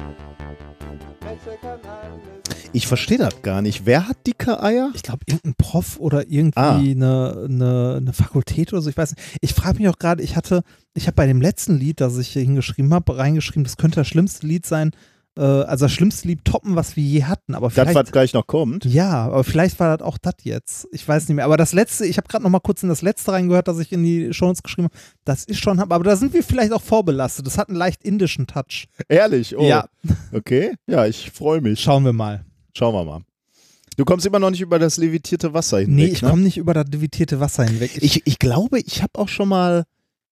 Maxwell 1.21 1.57
kann 1.61 1.79
alles. 1.85 2.40
Ich 2.73 2.87
verstehe 2.87 3.17
das 3.17 3.41
gar 3.41 3.61
nicht. 3.61 3.85
Wer 3.85 4.07
hat 4.07 4.25
dicke 4.25 4.63
Eier? 4.63 4.91
Ich 4.95 5.03
glaube, 5.03 5.19
irgendein 5.27 5.55
Prof 5.55 5.97
oder 5.99 6.29
irgendwie 6.29 6.57
Ah. 6.59 6.77
eine, 6.77 7.45
eine, 7.49 7.95
eine 7.97 8.13
Fakultät 8.13 8.71
oder 8.71 8.81
so, 8.81 8.89
ich 8.89 8.95
weiß 8.97 9.13
nicht. 9.15 9.21
Ich 9.41 9.53
frage 9.53 9.79
mich 9.79 9.89
auch 9.89 9.99
gerade, 9.99 10.23
ich 10.23 10.37
hatte, 10.37 10.63
ich 10.93 11.07
habe 11.07 11.15
bei 11.15 11.27
dem 11.27 11.41
letzten 11.41 11.77
Lied, 11.77 11.99
das 11.99 12.17
ich 12.17 12.29
hier 12.29 12.43
hingeschrieben 12.43 12.93
habe, 12.93 13.17
reingeschrieben, 13.17 13.65
das 13.65 13.75
könnte 13.75 13.97
das 13.97 14.07
schlimmste 14.07 14.47
Lied 14.47 14.65
sein, 14.65 14.91
äh, 15.37 15.41
also 15.41 15.83
das 15.85 15.91
schlimmste 15.91 16.29
Lied 16.29 16.45
toppen, 16.45 16.77
was 16.77 16.95
wir 16.95 17.03
je 17.03 17.25
hatten. 17.25 17.55
Aber 17.55 17.67
Das, 17.67 17.73
vielleicht, 17.73 17.93
was 17.95 18.11
gleich 18.13 18.31
noch 18.33 18.47
kommt. 18.47 18.85
ja, 18.85 19.25
aber 19.25 19.43
vielleicht 19.43 19.77
war 19.81 19.97
das 19.97 20.07
auch 20.07 20.17
das 20.17 20.35
jetzt. 20.43 20.87
Ich 20.93 21.05
weiß 21.05 21.27
nicht 21.27 21.35
mehr. 21.35 21.43
Aber 21.45 21.57
das 21.57 21.73
letzte, 21.73 22.05
ich 22.05 22.15
habe 22.15 22.29
gerade 22.29 22.43
noch 22.45 22.49
mal 22.51 22.59
kurz 22.61 22.83
in 22.83 22.89
das 22.89 23.01
letzte 23.01 23.33
reingehört, 23.33 23.67
das 23.67 23.79
ich 23.79 23.91
in 23.91 24.01
die 24.03 24.33
Shownotes 24.33 24.63
geschrieben 24.63 24.85
habe. 24.85 24.95
Das 25.25 25.43
ist 25.43 25.59
schon, 25.59 25.77
aber 25.81 25.99
da 26.05 26.15
sind 26.15 26.33
wir 26.33 26.41
vielleicht 26.43 26.71
auch 26.71 26.81
vorbelastet. 26.81 27.45
Das 27.45 27.57
hat 27.57 27.67
einen 27.67 27.77
leicht 27.77 28.01
indischen 28.05 28.47
Touch. 28.47 28.87
Ehrlich? 29.09 29.57
Oh. 29.57 29.67
Ja, 29.67 29.87
Okay. 30.31 30.75
Ja, 30.87 31.05
ich 31.05 31.31
freue 31.31 31.59
mich. 31.59 31.81
schauen 31.81 32.05
wir 32.05 32.13
mal. 32.13 32.45
Schauen 32.77 32.93
wir 32.95 33.03
mal. 33.03 33.21
Du 33.97 34.05
kommst 34.05 34.25
immer 34.25 34.39
noch 34.39 34.49
nicht 34.51 34.61
über 34.61 34.79
das 34.79 34.97
levitierte 34.97 35.53
Wasser 35.53 35.79
hinweg. 35.79 35.95
Nee, 35.95 36.05
ich 36.05 36.21
ne? 36.21 36.29
komme 36.29 36.41
nicht 36.43 36.57
über 36.57 36.73
das 36.73 36.85
levitierte 36.91 37.39
Wasser 37.39 37.65
hinweg. 37.65 37.91
Ich, 38.01 38.25
ich 38.25 38.39
glaube, 38.39 38.79
ich 38.79 39.01
habe 39.01 39.19
auch 39.19 39.27
schon 39.27 39.49
mal, 39.49 39.83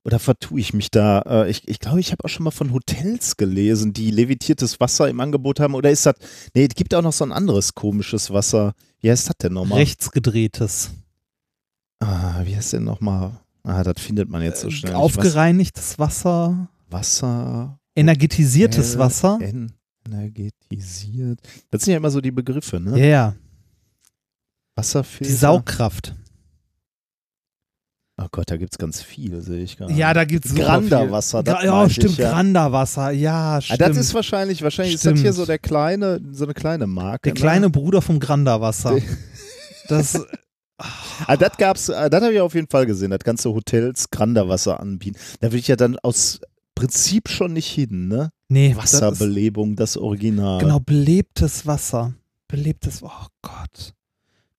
oder 0.05 0.17
vertue 0.17 0.59
ich 0.61 0.73
mich 0.73 0.89
da, 0.91 1.19
äh, 1.27 1.49
ich, 1.49 1.67
ich 1.67 1.79
glaube, 1.79 1.99
ich 1.99 2.11
habe 2.13 2.23
auch 2.23 2.29
schon 2.29 2.45
mal 2.45 2.51
von 2.51 2.71
Hotels 2.73 3.35
gelesen, 3.37 3.91
die 3.93 4.11
levitiertes 4.11 4.79
Wasser 4.79 5.09
im 5.09 5.19
Angebot 5.19 5.59
haben. 5.59 5.75
Oder 5.75 5.91
ist 5.91 6.05
das, 6.05 6.15
nee, 6.55 6.65
es 6.65 6.73
gibt 6.75 6.95
auch 6.95 7.01
noch 7.01 7.11
so 7.13 7.25
ein 7.25 7.33
anderes 7.33 7.75
komisches 7.75 8.31
Wasser. 8.31 8.73
Wie 9.01 9.11
heißt 9.11 9.27
das 9.29 9.35
denn 9.37 9.53
nochmal? 9.53 9.79
rechtsgedrehtes. 9.79 10.91
Ah, 11.99 12.41
wie 12.45 12.55
heißt 12.55 12.73
denn 12.73 12.85
nochmal? 12.85 13.31
Ah, 13.63 13.83
das 13.83 14.01
findet 14.01 14.29
man 14.29 14.41
jetzt 14.41 14.61
so 14.61 14.69
schnell. 14.71 14.93
nicht. 14.93 15.01
Aufgereinigtes 15.01 15.99
Wasser, 15.99 16.69
Was, 16.89 17.21
Wasser. 17.21 17.77
energetisiertes 17.95 18.95
Äh, 18.95 18.99
Wasser. 18.99 19.39
Energetisiert. 20.05 21.39
Das 21.71 21.83
sind 21.83 21.91
ja 21.91 21.97
immer 21.97 22.11
so 22.11 22.21
die 22.21 22.31
Begriffe, 22.31 22.77
Ja, 22.77 22.81
ne? 22.81 23.07
ja. 23.09 23.35
Wasserfilter. 24.75 25.31
Die 25.31 25.37
Saugkraft. 25.37 26.15
Oh 28.21 28.27
Gott, 28.31 28.51
da 28.51 28.57
gibt 28.57 28.73
es 28.73 28.77
ganz 28.77 29.01
viel, 29.01 29.41
sehe 29.41 29.63
ich 29.63 29.77
gerade. 29.77 29.93
Ja, 29.93 30.13
da 30.13 30.25
gibt 30.25 30.45
es 30.45 30.53
Granderwasser, 30.53 31.41
Gra 31.41 31.63
ja, 31.63 31.89
stimmt, 31.89 32.11
ich, 32.13 32.17
ja. 32.17 32.31
Granderwasser. 32.31 33.11
Ja, 33.11 33.57
Ah, 33.57 33.61
stimmt. 33.61 33.79
das 33.81 33.95
ist 33.97 34.13
wahrscheinlich, 34.13 34.61
wahrscheinlich 34.61 34.95
ist 34.95 35.05
das 35.05 35.13
hier 35.13 35.19
Stimmt. 35.21 35.35
so 35.35 35.45
der 35.45 35.57
kleine, 35.59 36.19
so 36.33 36.43
eine 36.43 36.53
kleine 36.53 36.85
Marke. 36.85 37.29
der 37.29 37.33
kleine 37.33 37.69
Bruder 37.69 38.01
vom 38.01 38.19
Granderwasser. 38.19 38.97
Das, 39.87 40.21
Ah, 41.27 41.35
das 41.35 41.57
gab's, 41.57 41.89
ah, 41.89 42.07
das 42.07 42.21
habe 42.23 42.33
ich 42.33 42.39
auf 42.39 42.53
jeden 42.55 42.69
Fall 42.69 42.85
gesehen, 42.85 43.11
das 43.11 43.19
ganze 43.19 43.49
Hotels 43.49 44.09
Granderwasser 44.11 44.79
anbieten. 44.79 45.17
Da 45.41 45.47
würde 45.47 45.57
ich 45.57 45.67
ja 45.67 45.75
dann 45.75 45.97
aus 45.99 46.39
Prinzip 46.73 47.27
schon 47.27 47.51
nicht 47.51 47.67
hin, 47.69 48.07
ne? 48.07 48.31
Nee, 48.49 48.73
das 48.73 48.93
ist, 48.93 49.01
Wasserbelebung, 49.01 49.75
das 49.75 49.97
Original. 49.97 50.59
genau, 50.59 50.79
belebtes 50.79 51.65
Wasser. 51.65 52.13
Belebtes, 52.47 53.01
oh 53.03 53.27
Gott. 53.41 53.93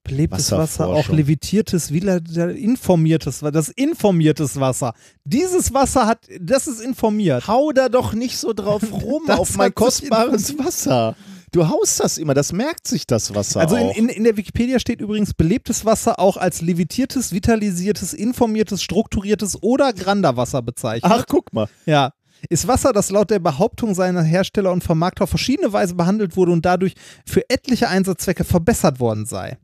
Belebtes 0.02 0.50
Wasser, 0.50 0.88
auch 0.88 1.08
levitiertes, 1.08 1.92
wieder 1.92 2.20
informiertes, 2.50 3.40
das 3.52 3.68
informiertes 3.68 4.58
Wasser. 4.58 4.94
Dieses 5.24 5.74
Wasser 5.74 6.06
hat, 6.06 6.26
das 6.40 6.66
ist 6.66 6.80
informiert. 6.80 7.46
Hau 7.46 7.70
da 7.72 7.88
doch 7.88 8.14
nicht 8.14 8.38
so 8.38 8.52
drauf 8.52 8.82
rum 8.92 9.28
auf 9.28 9.56
mein 9.56 9.74
kostbares 9.74 10.58
Wasser. 10.58 11.14
Du 11.52 11.68
haust 11.68 12.00
das 12.00 12.16
immer, 12.16 12.32
das 12.32 12.52
merkt 12.52 12.86
sich 12.86 13.06
das 13.06 13.34
Wasser 13.34 13.60
Also 13.60 13.76
in, 13.76 13.90
in, 13.90 14.08
in 14.08 14.24
der 14.24 14.36
Wikipedia 14.36 14.78
steht 14.78 15.00
übrigens 15.00 15.34
belebtes 15.34 15.84
Wasser 15.84 16.18
auch 16.20 16.36
als 16.36 16.60
levitiertes, 16.60 17.32
vitalisiertes, 17.32 18.12
informiertes, 18.12 18.82
strukturiertes 18.82 19.62
oder 19.62 19.92
Granderwasser 19.92 20.62
bezeichnet. 20.62 21.12
Ach, 21.12 21.24
guck 21.28 21.52
mal. 21.52 21.68
Ja. 21.86 22.12
Ist 22.48 22.66
Wasser, 22.66 22.92
das 22.92 23.10
laut 23.10 23.30
der 23.30 23.38
Behauptung 23.38 23.94
seiner 23.94 24.22
Hersteller 24.22 24.72
und 24.72 24.82
Vermarkter 24.82 25.24
auf 25.24 25.30
verschiedene 25.30 25.72
Weise 25.72 25.94
behandelt 25.94 26.36
wurde 26.36 26.52
und 26.52 26.64
dadurch 26.64 26.94
für 27.26 27.48
etliche 27.50 27.88
Einsatzzwecke 27.88 28.44
verbessert 28.44 28.98
worden 29.00 29.26
sei. 29.26 29.58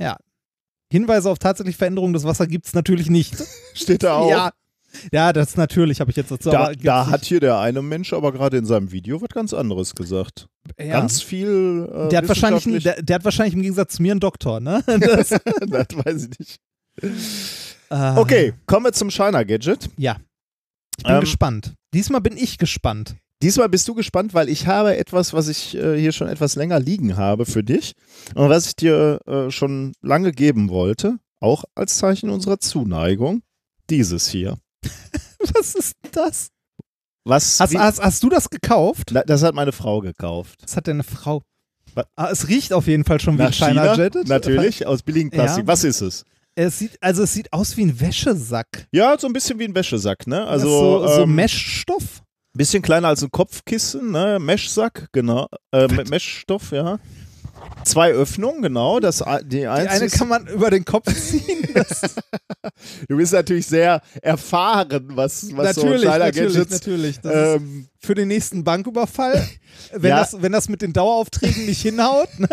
Ja. 0.00 0.16
Hinweise 0.92 1.30
auf 1.30 1.38
tatsächliche 1.38 1.78
Veränderungen 1.78 2.12
des 2.12 2.24
Wassers 2.24 2.48
gibt 2.48 2.66
es 2.66 2.74
natürlich 2.74 3.10
nicht. 3.10 3.34
Steht 3.74 4.02
da 4.02 4.14
auch. 4.14 4.30
Ja. 4.30 4.50
Ja, 5.12 5.32
das 5.32 5.50
ist 5.50 5.56
natürlich, 5.56 6.00
habe 6.00 6.10
ich 6.10 6.16
jetzt 6.16 6.32
dazu. 6.32 6.50
Da, 6.50 6.72
da 6.72 7.06
hat 7.06 7.24
hier 7.24 7.38
der 7.38 7.60
eine 7.60 7.80
Mensch 7.80 8.12
aber 8.12 8.32
gerade 8.32 8.56
in 8.56 8.64
seinem 8.66 8.90
Video 8.90 9.22
was 9.22 9.28
ganz 9.28 9.54
anderes 9.54 9.94
gesagt. 9.94 10.48
ja. 10.80 10.86
Ganz 10.98 11.22
viel. 11.22 11.88
Äh, 11.88 12.08
der, 12.08 12.18
hat 12.18 12.28
wahrscheinlich, 12.28 12.66
einen- 12.66 12.80
der, 12.80 13.00
der 13.00 13.14
hat 13.14 13.24
wahrscheinlich 13.24 13.54
im 13.54 13.62
Gegensatz 13.62 13.94
zu 13.94 14.02
mir 14.02 14.10
einen 14.12 14.18
Doktor, 14.20 14.58
ne? 14.58 14.82
Das, 14.86 15.28
das 15.28 15.86
weiß 15.94 16.28
ich 16.32 16.38
nicht. 16.40 16.60
äh, 17.90 18.16
Okay, 18.16 18.52
kommen 18.66 18.86
wir 18.86 18.92
zum 18.92 19.10
Shiner 19.12 19.44
Gadget. 19.44 19.88
Ja. 19.96 20.16
Ich 21.00 21.04
bin 21.04 21.14
Ähm, 21.14 21.20
gespannt. 21.20 21.74
Diesmal 21.94 22.20
bin 22.20 22.36
ich 22.36 22.58
gespannt. 22.58 23.16
Diesmal 23.42 23.70
bist 23.70 23.88
du 23.88 23.94
gespannt, 23.94 24.34
weil 24.34 24.50
ich 24.50 24.66
habe 24.66 24.98
etwas, 24.98 25.32
was 25.32 25.48
ich 25.48 25.74
äh, 25.74 25.98
hier 25.98 26.12
schon 26.12 26.28
etwas 26.28 26.56
länger 26.56 26.78
liegen 26.78 27.16
habe 27.16 27.46
für 27.46 27.64
dich 27.64 27.94
und 28.34 28.50
was 28.50 28.66
ich 28.66 28.76
dir 28.76 29.18
äh, 29.26 29.50
schon 29.50 29.92
lange 30.02 30.32
geben 30.32 30.68
wollte, 30.68 31.16
auch 31.40 31.64
als 31.74 31.96
Zeichen 31.96 32.28
unserer 32.28 32.58
Zuneigung. 32.60 33.40
Dieses 33.88 34.28
hier. 34.28 34.58
Was 35.54 35.74
ist 35.74 35.94
das? 36.12 36.48
Was? 37.24 37.58
Hast, 37.60 37.74
hast, 37.76 38.02
hast 38.02 38.22
du 38.22 38.28
das 38.28 38.50
gekauft? 38.50 39.12
Das 39.26 39.42
hat 39.42 39.54
meine 39.54 39.72
Frau 39.72 40.00
gekauft. 40.00 40.62
Das 40.62 40.76
hat 40.76 40.86
deine 40.86 41.02
Frau. 41.02 41.42
Ah, 42.14 42.28
es 42.30 42.48
riecht 42.48 42.72
auf 42.74 42.86
jeden 42.86 43.04
Fall 43.04 43.20
schon 43.20 43.38
wie 43.38 43.50
China 43.50 43.94
China? 43.94 43.94
Jet. 43.96 44.28
Natürlich, 44.28 44.86
aus 44.86 45.02
billigem 45.02 45.30
Plastik. 45.30 45.64
Ja. 45.64 45.66
Was 45.66 45.82
ist 45.82 46.02
es? 46.02 46.24
Es 46.66 46.78
sieht, 46.78 47.02
also 47.02 47.22
es 47.22 47.32
sieht 47.32 47.52
aus 47.52 47.76
wie 47.76 47.84
ein 47.86 48.00
Wäschesack. 48.00 48.86
Ja, 48.92 49.16
so 49.18 49.26
ein 49.26 49.32
bisschen 49.32 49.58
wie 49.58 49.64
ein 49.64 49.74
Wäschesack, 49.74 50.26
ne? 50.26 50.46
Also 50.46 50.68
so, 50.68 51.06
so 51.08 51.22
ähm, 51.22 51.34
Meshstoff. 51.34 52.22
bisschen 52.52 52.82
kleiner 52.82 53.08
als 53.08 53.22
ein 53.22 53.30
Kopfkissen, 53.30 54.10
ne? 54.10 54.38
Meshsack, 54.38 55.08
genau. 55.12 55.46
Äh, 55.72 55.86
Me- 55.88 56.04
Meshstoff, 56.08 56.72
ja. 56.72 56.98
Zwei 57.84 58.12
Öffnungen, 58.12 58.62
genau. 58.62 59.00
Das, 59.00 59.24
die 59.44 59.48
Die 59.60 59.66
eine 59.66 60.08
kann 60.08 60.28
man 60.28 60.46
über 60.46 60.70
den 60.70 60.84
Kopf 60.84 61.12
ziehen. 61.14 61.66
Das 61.74 62.00
du 63.08 63.16
bist 63.16 63.32
natürlich 63.32 63.66
sehr 63.66 64.02
erfahren, 64.22 65.08
was, 65.14 65.56
was 65.56 65.76
natürlich, 65.76 66.02
so 66.02 66.08
natürlich, 66.08 66.54
Gadgets. 66.54 66.70
natürlich. 66.70 67.20
Das 67.20 67.56
Ähm, 67.56 67.88
für 67.98 68.14
den 68.14 68.28
nächsten 68.28 68.64
Banküberfall, 68.64 69.46
wenn, 69.92 70.10
Ja. 70.10 70.20
das, 70.20 70.42
wenn 70.42 70.52
das 70.52 70.68
mit 70.68 70.82
den 70.82 70.92
Daueraufträgen 70.92 71.66
nicht 71.66 71.80
hinhaut. 71.82 72.28
Ne? 72.38 72.48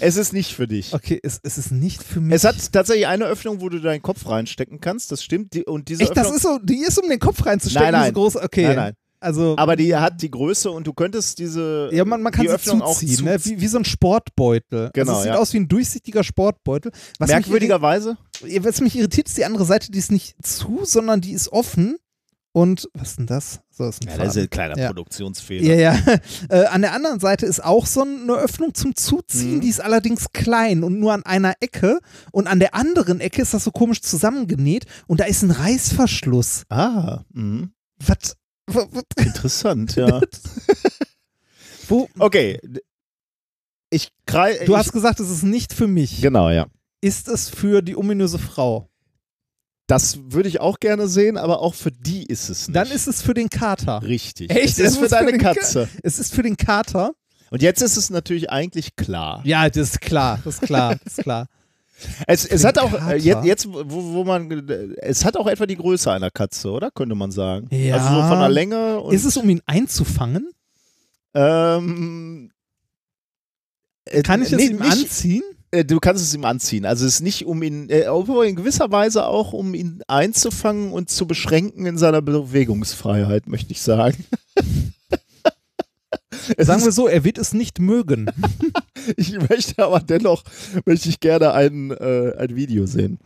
es 0.00 0.16
ist 0.16 0.32
nicht 0.32 0.54
für 0.54 0.66
dich. 0.66 0.94
Okay, 0.94 1.20
es, 1.22 1.40
es 1.42 1.58
ist 1.58 1.70
nicht 1.70 2.02
für 2.02 2.20
mich. 2.20 2.34
Es 2.34 2.44
hat 2.44 2.56
tatsächlich 2.72 3.06
eine 3.06 3.26
Öffnung, 3.26 3.60
wo 3.60 3.68
du 3.68 3.80
deinen 3.80 4.02
Kopf 4.02 4.28
reinstecken 4.28 4.80
kannst. 4.80 5.12
Das 5.12 5.22
stimmt. 5.22 5.52
Die, 5.54 5.64
und 5.64 5.88
diese 5.88 6.02
Echt, 6.02 6.12
das 6.16 6.24
Öffnung, 6.32 6.36
ist 6.36 6.42
so, 6.42 6.58
die 6.62 6.78
ist 6.84 6.98
um 6.98 7.08
den 7.08 7.18
Kopf 7.20 7.44
reinzustecken, 7.44 7.84
Nein, 7.84 7.92
nein. 7.92 8.02
diese 8.04 8.12
große. 8.14 8.42
Okay. 8.42 8.66
Nein, 8.68 8.76
nein. 8.76 8.92
Also, 9.20 9.56
Aber 9.58 9.74
die 9.76 9.94
hat 9.96 10.22
die 10.22 10.30
Größe 10.30 10.70
und 10.70 10.86
du 10.86 10.92
könntest 10.92 11.38
diese 11.38 11.88
ja, 11.92 12.04
man, 12.04 12.22
man 12.22 12.32
kann 12.32 12.42
die 12.42 12.48
sie 12.48 12.54
Öffnung 12.54 12.82
auch 12.82 12.94
zuziehen, 12.98 13.16
zu, 13.16 13.24
ne? 13.24 13.44
wie, 13.44 13.60
wie 13.60 13.66
so 13.66 13.78
ein 13.78 13.84
Sportbeutel. 13.84 14.90
Genau, 14.94 15.10
also 15.12 15.18
es 15.20 15.22
sieht 15.24 15.32
ja. 15.34 15.38
aus 15.38 15.52
wie 15.54 15.58
ein 15.60 15.68
durchsichtiger 15.68 16.22
Sportbeutel. 16.24 16.92
Was 17.18 17.28
mich, 17.28 17.34
merkwürdigerweise. 17.36 18.16
irri- 18.42 18.64
was 18.64 18.80
mich 18.80 18.96
irritiert, 18.96 19.28
ist 19.28 19.36
die 19.36 19.44
andere 19.44 19.64
Seite, 19.64 19.90
die 19.90 19.98
ist 19.98 20.12
nicht 20.12 20.34
zu, 20.46 20.80
sondern 20.84 21.20
die 21.20 21.32
ist 21.32 21.48
offen. 21.52 21.96
Und 22.52 22.88
was 22.94 23.10
ist 23.10 23.18
denn 23.18 23.26
das? 23.26 23.60
So 23.70 23.86
ist 23.88 24.02
ein 24.04 24.08
Faden. 24.16 24.42
ein 24.42 24.50
kleiner 24.50 24.76
Ja. 24.78 24.86
Produktionsfehler. 24.88 25.62
Ja, 25.74 25.92
ja. 25.92 25.98
Äh, 26.48 26.64
an 26.64 26.80
der 26.80 26.92
anderen 26.94 27.20
Seite 27.20 27.44
ist 27.46 27.62
auch 27.62 27.86
so 27.86 28.02
eine 28.02 28.32
Öffnung 28.34 28.74
zum 28.74 28.96
Zuziehen, 28.96 29.56
Mhm. 29.56 29.60
die 29.60 29.68
ist 29.68 29.80
allerdings 29.80 30.32
klein 30.32 30.82
und 30.82 30.98
nur 30.98 31.12
an 31.12 31.24
einer 31.24 31.54
Ecke. 31.60 31.98
Und 32.32 32.46
an 32.46 32.58
der 32.58 32.74
anderen 32.74 33.20
Ecke 33.20 33.42
ist 33.42 33.52
das 33.54 33.64
so 33.64 33.70
komisch 33.70 34.00
zusammengenäht 34.00 34.86
und 35.06 35.20
da 35.20 35.24
ist 35.24 35.42
ein 35.42 35.50
Reißverschluss. 35.50 36.64
Ah, 36.70 37.20
mhm. 37.32 37.72
Was? 38.04 38.36
interessant, 39.16 39.96
ja. 39.96 40.20
Wo? 41.88 42.08
Okay. 42.18 42.60
Ich 43.90 44.10
krei 44.26 44.58
Du 44.66 44.72
ich, 44.72 44.78
hast 44.78 44.92
gesagt, 44.92 45.20
es 45.20 45.30
ist 45.30 45.42
nicht 45.42 45.72
für 45.72 45.86
mich. 45.86 46.20
Genau, 46.20 46.50
ja. 46.50 46.66
Ist 47.00 47.28
es 47.28 47.48
für 47.48 47.80
die 47.82 47.96
ominöse 47.96 48.38
Frau? 48.38 48.88
Das 49.86 50.18
würde 50.32 50.50
ich 50.50 50.60
auch 50.60 50.80
gerne 50.80 51.08
sehen, 51.08 51.38
aber 51.38 51.60
auch 51.60 51.74
für 51.74 51.90
die 51.90 52.24
ist 52.26 52.50
es 52.50 52.68
nicht. 52.68 52.76
Dann 52.76 52.88
ist 52.90 53.06
es 53.08 53.22
für 53.22 53.32
den 53.32 53.48
Kater. 53.48 54.02
richtig. 54.02 54.50
Echt? 54.50 54.78
Es 54.78 54.78
ist 54.78 54.80
Es 54.80 54.96
für 54.98 55.04
ist 55.06 55.10
für 55.14 55.16
deine 55.16 55.30
den 55.32 55.40
Ka- 55.40 55.54
Katze. 55.54 55.88
Es 56.02 56.18
ist 56.18 56.34
für 56.34 56.42
den 56.42 56.56
Kater. 56.58 57.12
Und 57.50 57.62
jetzt 57.62 57.80
ist 57.80 57.96
es 57.96 58.10
natürlich 58.10 58.50
eigentlich 58.50 58.96
klar. 58.96 59.40
Ja, 59.44 59.70
das 59.70 59.92
ist 59.92 60.00
klar. 60.02 60.38
Das 60.44 60.56
ist 60.56 60.62
klar. 60.62 60.96
Das 61.02 61.16
ist 61.16 61.22
klar. 61.22 61.46
Es, 62.26 62.44
es 62.44 62.64
hat 62.64 62.78
auch 62.78 62.90
Kater? 62.92 63.14
äh, 63.14 63.18
jetzt, 63.18 63.44
jetzt 63.44 63.68
wo, 63.72 63.84
wo 64.14 64.24
man 64.24 64.50
es 64.98 65.24
hat 65.24 65.36
auch 65.36 65.46
etwa 65.46 65.66
die 65.66 65.76
Größe 65.76 66.10
einer 66.12 66.30
Katze, 66.30 66.70
oder 66.70 66.90
könnte 66.90 67.14
man 67.14 67.30
sagen? 67.32 67.68
Ja. 67.70 67.96
Also 67.96 68.08
so 68.22 68.28
von 68.28 68.38
der 68.38 68.48
Länge 68.48 69.00
und 69.00 69.14
Ist 69.14 69.24
es, 69.24 69.36
um 69.36 69.48
ihn 69.50 69.60
einzufangen? 69.66 70.50
ähm, 71.34 72.50
äh, 74.06 74.22
Kann 74.22 74.42
ich 74.42 74.52
es 74.52 74.56
nicht- 74.58 74.70
ihm 74.70 74.78
nicht, 74.78 74.92
anziehen? 74.92 75.42
äh, 75.70 75.84
Du 75.84 75.98
kannst 76.00 76.22
es 76.24 76.34
ihm 76.34 76.44
anziehen. 76.44 76.86
Also 76.86 77.04
es 77.06 77.14
ist 77.16 77.20
nicht 77.20 77.46
um 77.46 77.62
ihn, 77.62 77.90
äh, 77.90 78.06
obwohl 78.08 78.46
in 78.46 78.56
gewisser 78.56 78.90
Weise 78.90 79.26
auch 79.26 79.52
um 79.52 79.74
ihn 79.74 80.02
einzufangen 80.08 80.92
und 80.92 81.10
zu 81.10 81.26
beschränken 81.26 81.84
in 81.86 81.98
seiner 81.98 82.22
Bewegungsfreiheit, 82.22 83.46
möchte 83.48 83.72
ich 83.72 83.82
sagen. 83.82 84.24
Sagen 86.58 86.84
wir 86.84 86.92
so, 86.92 87.08
er 87.08 87.24
wird 87.24 87.38
es 87.38 87.52
nicht 87.52 87.78
mögen. 87.80 88.30
Ich 89.16 89.32
möchte 89.48 89.82
aber 89.82 90.00
dennoch 90.00 90.42
möchte 90.84 91.08
ich 91.08 91.18
gerne 91.18 91.54
ein, 91.54 91.92
äh, 91.92 92.34
ein 92.36 92.54
Video 92.54 92.84
sehen. 92.84 93.18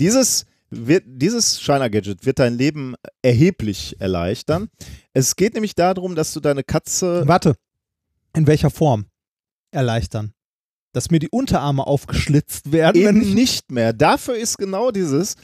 Dieses, 0.00 0.44
wird, 0.70 1.04
dieses 1.06 1.60
Shiner-Gadget 1.60 2.26
wird 2.26 2.40
dein 2.40 2.54
Leben 2.54 2.94
erheblich 3.22 4.00
erleichtern. 4.00 4.68
Es 5.12 5.36
geht 5.36 5.54
nämlich 5.54 5.76
darum, 5.76 6.16
dass 6.16 6.32
du 6.32 6.40
deine 6.40 6.64
Katze. 6.64 7.22
Warte. 7.26 7.54
In 8.34 8.46
welcher 8.46 8.70
Form? 8.70 9.06
Erleichtern. 9.70 10.32
Dass 10.92 11.10
mir 11.10 11.20
die 11.20 11.28
Unterarme 11.28 11.86
aufgeschlitzt 11.86 12.72
werden, 12.72 13.00
Eben 13.00 13.22
ich. 13.22 13.34
nicht 13.34 13.70
mehr. 13.70 13.92
Dafür 13.92 14.36
ist 14.36 14.58
genau 14.58 14.90
dieses. 14.90 15.36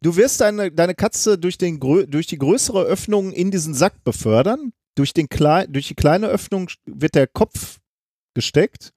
Du 0.00 0.16
wirst 0.16 0.40
deine, 0.40 0.70
deine 0.70 0.94
Katze 0.94 1.38
durch, 1.38 1.58
den, 1.58 1.80
durch 1.80 2.26
die 2.26 2.38
größere 2.38 2.84
Öffnung 2.84 3.32
in 3.32 3.50
diesen 3.50 3.74
Sack 3.74 4.04
befördern. 4.04 4.72
Durch, 4.98 5.14
den 5.14 5.28
klei 5.28 5.64
durch 5.66 5.86
die 5.86 5.94
kleine 5.94 6.26
Öffnung 6.26 6.68
wird 6.84 7.14
der 7.14 7.28
Kopf 7.28 7.78
gesteckt. 8.34 8.92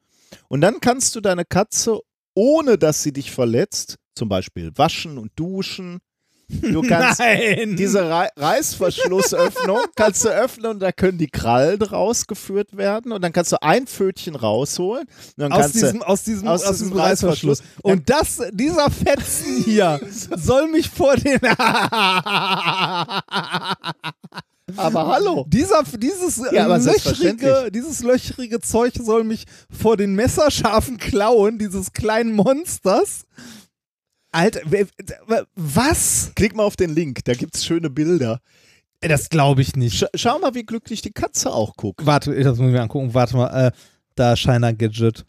Und 0.48 0.62
dann 0.62 0.80
kannst 0.82 1.16
du 1.16 1.22
deine 1.22 1.46
Katze, 1.46 2.00
ohne 2.34 2.80
dass 2.80 3.04
sie 3.04 3.14
dich 3.14 3.30
verletzt, 3.32 3.98
zum 4.16 4.28
Beispiel 4.28 4.72
waschen 4.76 5.20
und 5.20 5.32
duschen. 5.36 6.00
Du 6.48 6.82
kannst 6.88 7.20
Nein! 7.20 7.76
diese 7.78 8.10
Rei 8.10 8.30
Reißverschlussöffnung 8.36 9.80
kannst 9.96 10.26
du 10.26 10.30
öffnen 10.30 10.72
und 10.72 10.80
da 10.80 10.92
können 10.92 11.20
die 11.20 11.30
Krallen 11.30 11.82
rausgeführt 11.82 12.76
werden 12.76 13.12
und 13.12 13.22
dann 13.22 13.32
kannst 13.32 13.52
du 13.52 13.62
ein 13.62 13.86
Pfötchen 13.86 14.36
rausholen. 14.36 15.06
Aus 15.38 15.72
diesem, 15.72 16.02
aus 16.02 16.24
diesem, 16.24 16.48
aus 16.48 16.64
aus 16.64 16.72
diesem 16.72 16.88
diesem 16.88 17.00
Reißverschluss. 17.00 17.62
Und 17.84 18.10
das, 18.10 18.42
dieser 18.52 18.90
Fetzen 18.90 19.64
hier 19.64 20.00
soll 20.36 20.68
mich 20.68 20.90
vor 20.90 21.16
den. 21.16 21.40
Aber 24.78 25.08
hallo. 25.08 25.46
Dieser, 25.48 25.84
dieses, 25.98 26.40
äh, 26.40 26.56
Ja, 26.56 26.76
löchrige, 26.76 27.70
dieses 27.74 28.02
löchrige 28.02 28.60
Zeug 28.60 28.94
soll 29.02 29.24
mich 29.24 29.46
vor 29.70 29.98
den 29.98 30.16
messerscharfen 30.16 30.98
Klauen 30.98 31.58
dieses 31.58 31.94
kleinen 31.94 32.34
Monsters. 32.34 33.26
Alter, 34.32 34.62
was? 35.56 36.32
Klick 36.36 36.56
mal 36.56 36.64
auf 36.64 36.78
den 36.78 36.96
Link, 36.96 37.26
da 37.26 37.34
gibt 37.34 37.56
es 37.56 37.66
schöne 37.66 37.90
Bilder. 37.90 38.40
Das 39.02 39.30
glaube 39.30 39.62
ich 39.62 39.76
nicht. 39.76 39.98
Sch 39.98 40.06
schau 40.14 40.40
mal, 40.40 40.54
wie 40.54 40.64
glücklich 40.64 41.02
die 41.02 41.12
Katze 41.12 41.52
auch 41.52 41.76
guckt. 41.76 42.06
Warte, 42.06 42.32
das 42.44 42.58
muss 42.60 42.68
ich 42.68 42.74
mir 42.74 42.82
angucken. 42.82 43.14
Warte 43.14 43.36
mal, 43.36 43.68
äh, 43.68 43.72
da 44.16 44.36
Shiner 44.36 44.74
Gadget. 44.74 45.26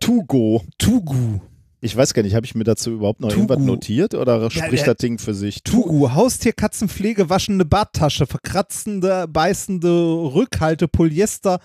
Tugo. 0.00 0.62
Tugu. 0.78 1.40
Ich 1.80 1.96
weiß 1.96 2.12
gar 2.12 2.22
nicht, 2.22 2.34
habe 2.34 2.44
ich 2.44 2.56
mir 2.56 2.64
dazu 2.64 2.90
überhaupt 2.90 3.20
noch 3.20 3.28
Tugu. 3.28 3.42
irgendwas 3.42 3.64
notiert 3.64 4.14
oder 4.14 4.50
spricht 4.50 4.86
ja. 4.86 4.94
das 4.94 4.96
Ding 4.96 5.18
für 5.18 5.34
sich? 5.34 5.62
Tugu, 5.62 6.12
Haustier, 6.12 6.52
Katzenpflege, 6.52 7.30
waschende 7.30 7.64
Barttasche, 7.64 8.26
verkratzende, 8.26 9.28
beißende 9.28 9.88
Rückhalte, 9.88 10.88
Polyester, 10.88 11.60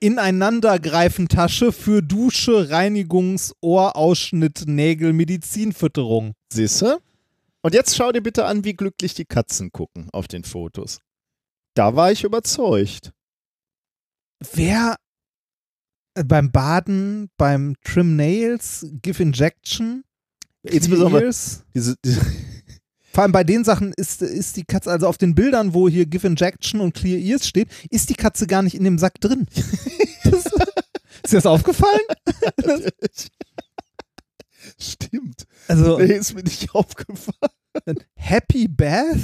ineinandergreifen-Tasche 0.00 1.72
für 1.72 2.02
Dusche, 2.02 2.70
Reinigungs-, 2.70 3.52
Ohrausschnitt, 3.60 4.64
Nägel, 4.66 5.12
Medizinfütterung. 5.12 6.32
Siehste? 6.50 7.00
Und 7.60 7.74
jetzt 7.74 7.94
schau 7.94 8.10
dir 8.10 8.22
bitte 8.22 8.46
an, 8.46 8.64
wie 8.64 8.72
glücklich 8.74 9.12
die 9.12 9.26
Katzen 9.26 9.70
gucken 9.70 10.08
auf 10.12 10.28
den 10.28 10.44
Fotos. 10.44 11.00
Da 11.74 11.94
war 11.94 12.10
ich 12.10 12.24
überzeugt. 12.24 13.12
Wer 14.54 14.96
beim 16.24 16.50
Baden, 16.50 17.30
beim 17.36 17.74
Trim 17.84 18.16
Nails, 18.16 18.86
Give 19.02 19.22
Injection, 19.22 20.04
Insbesondere 20.62 21.30
diese, 21.74 21.96
diese 22.04 22.20
Vor 23.12 23.22
allem 23.22 23.32
bei 23.32 23.42
den 23.42 23.64
Sachen 23.64 23.92
ist, 23.94 24.22
ist 24.22 24.56
die 24.56 24.64
Katze, 24.64 24.90
also 24.90 25.08
auf 25.08 25.18
den 25.18 25.34
Bildern, 25.34 25.74
wo 25.74 25.88
hier 25.88 26.06
Give 26.06 26.26
Injection 26.26 26.80
und 26.80 26.94
Clear 26.94 27.18
Ears 27.18 27.48
steht, 27.48 27.68
ist 27.90 28.10
die 28.10 28.14
Katze 28.14 28.46
gar 28.46 28.62
nicht 28.62 28.74
in 28.74 28.84
dem 28.84 28.98
Sack 28.98 29.20
drin. 29.20 29.46
Das, 30.24 30.44
ist 31.24 31.32
dir 31.32 31.36
das 31.36 31.46
aufgefallen? 31.46 32.00
Stimmt. 34.78 35.46
Also, 35.66 35.98
Nee, 35.98 36.12
ist 36.16 36.34
mir 36.34 36.42
nicht 36.42 36.74
aufgefallen. 36.74 38.04
Happy 38.14 38.68
Bath? 38.68 39.16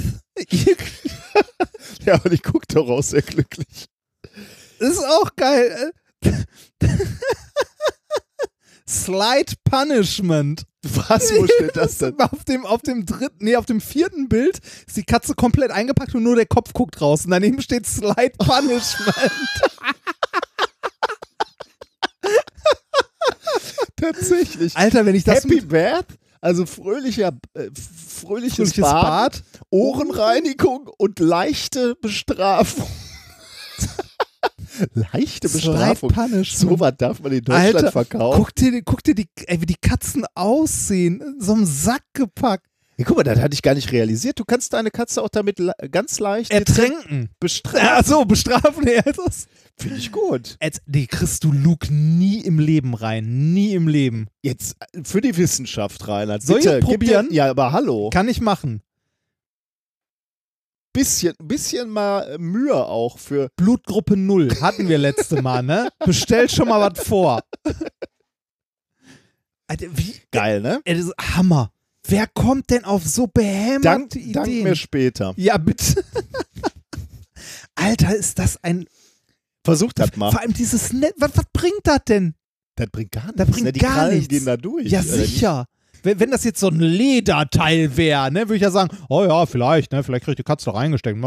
Ja, 2.05 2.15
aber 2.15 2.29
die 2.29 2.39
guckt 2.39 2.75
doch 2.75 2.89
auch 2.89 3.03
sehr 3.03 3.21
glücklich. 3.21 3.87
Das 4.79 4.89
ist 4.93 5.03
auch 5.03 5.35
geil. 5.35 5.91
Slight 8.87 9.55
Punishment. 9.63 10.65
Was? 10.83 11.31
Wo 11.35 11.45
steht 11.47 11.75
das 11.75 11.97
denn? 11.99 12.19
Auf 12.19 12.43
dem, 12.43 12.65
auf 12.65 12.81
dem 12.81 13.05
dritten, 13.05 13.43
nee, 13.43 13.55
auf 13.55 13.65
dem 13.65 13.81
vierten 13.81 14.29
Bild 14.29 14.59
ist 14.85 14.95
die 14.95 15.03
Katze 15.03 15.33
komplett 15.33 15.71
eingepackt 15.71 16.13
und 16.13 16.23
nur 16.23 16.35
der 16.35 16.45
Kopf 16.45 16.73
guckt 16.73 17.01
raus. 17.01 17.25
Und 17.25 17.31
daneben 17.31 17.61
steht 17.61 17.87
Slight 17.87 18.37
Punishment. 18.37 19.31
Tatsächlich. 23.95 24.77
Alter, 24.77 25.05
wenn 25.05 25.15
ich 25.15 25.23
das 25.23 25.43
Happy 25.43 25.61
Bath, 25.61 26.05
also 26.41 26.67
fröhlicher, 26.67 27.31
äh, 27.55 27.69
fröhliches, 27.73 28.55
fröhliches 28.55 28.81
Bad, 28.81 29.03
Bad, 29.03 29.43
Ohrenreinigung 29.71 30.89
und 30.97 31.19
leichte 31.19 31.95
Bestrafung. 31.95 32.87
Leichte 34.93 35.49
Bestrafung. 35.49 36.11
So 36.43 36.79
was 36.79 36.93
darf 36.97 37.21
man 37.21 37.31
in 37.31 37.43
Deutschland 37.43 37.75
Alter, 37.75 37.91
verkaufen. 37.91 38.37
Guck 38.37 38.55
dir, 38.55 38.81
guck 38.83 39.03
dir 39.03 39.15
die, 39.15 39.27
ey, 39.47 39.61
wie 39.61 39.65
die 39.65 39.75
Katzen 39.75 40.25
aussehen. 40.35 41.21
In 41.21 41.41
so 41.41 41.53
einem 41.53 41.65
Sack 41.65 42.03
gepackt. 42.13 42.65
Ja, 42.97 43.03
guck 43.05 43.17
mal, 43.17 43.23
das 43.23 43.39
hatte 43.39 43.53
ich 43.53 43.61
gar 43.61 43.73
nicht 43.73 43.91
realisiert. 43.91 44.39
Du 44.39 44.45
kannst 44.45 44.71
deine 44.71 44.89
Katze 44.89 45.21
auch 45.21 45.27
damit 45.29 45.57
ganz 45.91 46.19
leicht 46.19 46.51
Ertränken. 46.51 47.29
bestrafen. 47.41 47.79
Ach 47.91 48.05
so, 48.05 48.25
bestrafen. 48.25 48.85
Ja, 48.95 49.01
das. 49.01 49.47
Finde 49.77 49.97
ich 49.97 50.13
gut. 50.13 50.57
Jetzt, 50.61 50.81
die 50.85 51.05
kriegst 51.05 51.43
du 51.43 51.51
Luke 51.51 51.93
nie 51.93 52.39
im 52.39 52.59
Leben 52.59 52.93
rein. 52.93 53.53
Nie 53.53 53.73
im 53.73 53.89
Leben. 53.89 54.27
Jetzt 54.41 54.77
äh, 54.93 55.01
für 55.03 55.19
die 55.19 55.35
Wissenschaft, 55.35 56.07
Reinhard. 56.07 56.43
Soll 56.43 56.59
ich 56.59 56.65
Bitte, 56.65 56.79
gib 56.79 56.89
probieren? 57.01 57.27
Dir, 57.27 57.35
ja, 57.35 57.49
aber 57.49 57.73
hallo. 57.73 58.09
Kann 58.11 58.29
ich 58.29 58.39
machen. 58.39 58.81
Bisschen, 60.95 61.35
bisschen 61.43 61.89
mal 61.89 62.37
Mühe 62.39 62.73
auch 62.75 63.19
für. 63.19 63.49
Blutgruppe 63.57 64.17
0 64.17 64.59
hatten 64.61 64.87
wir 64.87 64.97
letzte 64.97 65.41
Mal, 65.41 65.61
ne? 65.61 65.89
Bestell 66.05 66.49
schon 66.49 66.67
mal 66.69 66.91
was 66.91 67.05
vor. 67.05 67.41
Alter, 69.67 69.87
wie, 69.97 70.15
Geil, 70.31 70.61
ne? 70.61 70.81
ey, 70.85 70.95
das 70.95 71.05
ist 71.07 71.13
Hammer. 71.35 71.71
Wer 72.07 72.27
kommt 72.27 72.69
denn 72.69 72.85
auf 72.85 73.03
so 73.05 73.27
behämmerte 73.27 73.81
Dank, 73.81 74.15
Ideen? 74.15 74.33
dank 74.33 74.47
mir 74.63 74.75
später. 74.75 75.33
ja, 75.37 75.57
bitte. 75.57 76.03
Alter, 77.75 78.15
ist 78.15 78.39
das 78.39 78.63
ein. 78.63 78.85
Versucht 79.63 79.99
das 79.99 80.15
mal. 80.15 80.31
Vor 80.31 80.39
allem 80.39 80.53
dieses 80.53 80.93
Net. 80.93 81.13
Was, 81.17 81.31
was 81.35 81.45
bringt 81.51 81.81
das 81.83 81.99
denn? 82.07 82.35
Das 82.75 82.87
bringt 82.91 83.11
gar 83.11 83.23
nichts. 83.25 83.37
Das 83.37 83.49
bringt 83.49 83.65
ne? 83.65 83.71
Die 83.73 83.79
gar 83.79 83.93
Krallen 83.95 84.15
nichts. 84.15 84.29
gehen 84.29 84.45
da 84.45 84.55
durch. 84.55 84.87
Ja, 84.87 85.01
sicher. 85.01 85.65
Wenn, 86.05 86.19
wenn 86.19 86.31
das 86.31 86.43
jetzt 86.43 86.59
so 86.59 86.67
ein 86.69 86.79
Lederteil 86.79 87.97
wäre, 87.97 88.31
ne, 88.31 88.41
würde 88.41 88.55
ich 88.55 88.61
ja 88.61 88.71
sagen, 88.71 88.95
oh 89.09 89.23
ja, 89.23 89.45
vielleicht, 89.45 89.91
ne, 89.91 90.03
vielleicht 90.03 90.25
kriegt 90.25 90.39
die 90.39 90.43
Katze 90.43 90.65
da 90.65 90.71
reingesteckt. 90.71 91.15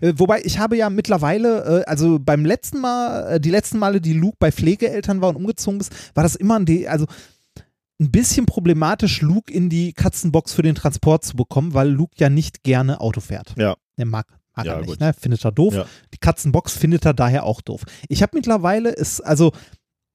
Äh, 0.00 0.12
wobei 0.16 0.40
ich 0.42 0.58
habe 0.58 0.76
ja 0.76 0.90
mittlerweile, 0.90 1.82
äh, 1.82 1.84
also 1.84 2.18
beim 2.18 2.44
letzten 2.44 2.80
Mal, 2.80 3.34
äh, 3.34 3.40
die 3.40 3.50
letzten 3.50 3.78
Male, 3.78 4.00
die 4.00 4.12
Luke 4.12 4.36
bei 4.38 4.52
Pflegeeltern 4.52 5.20
war 5.20 5.30
und 5.30 5.36
umgezogen 5.36 5.80
ist, 5.80 5.92
war 6.14 6.22
das 6.22 6.36
immer 6.36 6.58
ein, 6.58 6.66
De 6.66 6.86
also 6.86 7.06
ein 8.00 8.10
bisschen 8.10 8.46
problematisch, 8.46 9.22
Luke 9.22 9.52
in 9.52 9.68
die 9.68 9.92
Katzenbox 9.92 10.52
für 10.52 10.62
den 10.62 10.74
Transport 10.74 11.24
zu 11.24 11.36
bekommen, 11.36 11.74
weil 11.74 11.88
Luke 11.88 12.14
ja 12.18 12.28
nicht 12.28 12.62
gerne 12.62 13.00
Auto 13.00 13.20
fährt. 13.20 13.54
Ja. 13.56 13.74
Er 13.96 14.06
mag, 14.06 14.26
mag 14.54 14.66
Ja, 14.66 14.72
er 14.74 14.78
nicht, 14.80 14.88
gut. 14.88 15.00
ne? 15.00 15.14
Findet 15.18 15.44
er 15.44 15.52
doof. 15.52 15.74
Ja. 15.74 15.86
Die 16.12 16.18
Katzenbox 16.18 16.76
findet 16.76 17.04
er 17.06 17.14
daher 17.14 17.44
auch 17.44 17.60
doof. 17.62 17.82
Ich 18.08 18.22
habe 18.22 18.32
mittlerweile 18.36 18.90
ist, 18.90 19.20
also, 19.20 19.52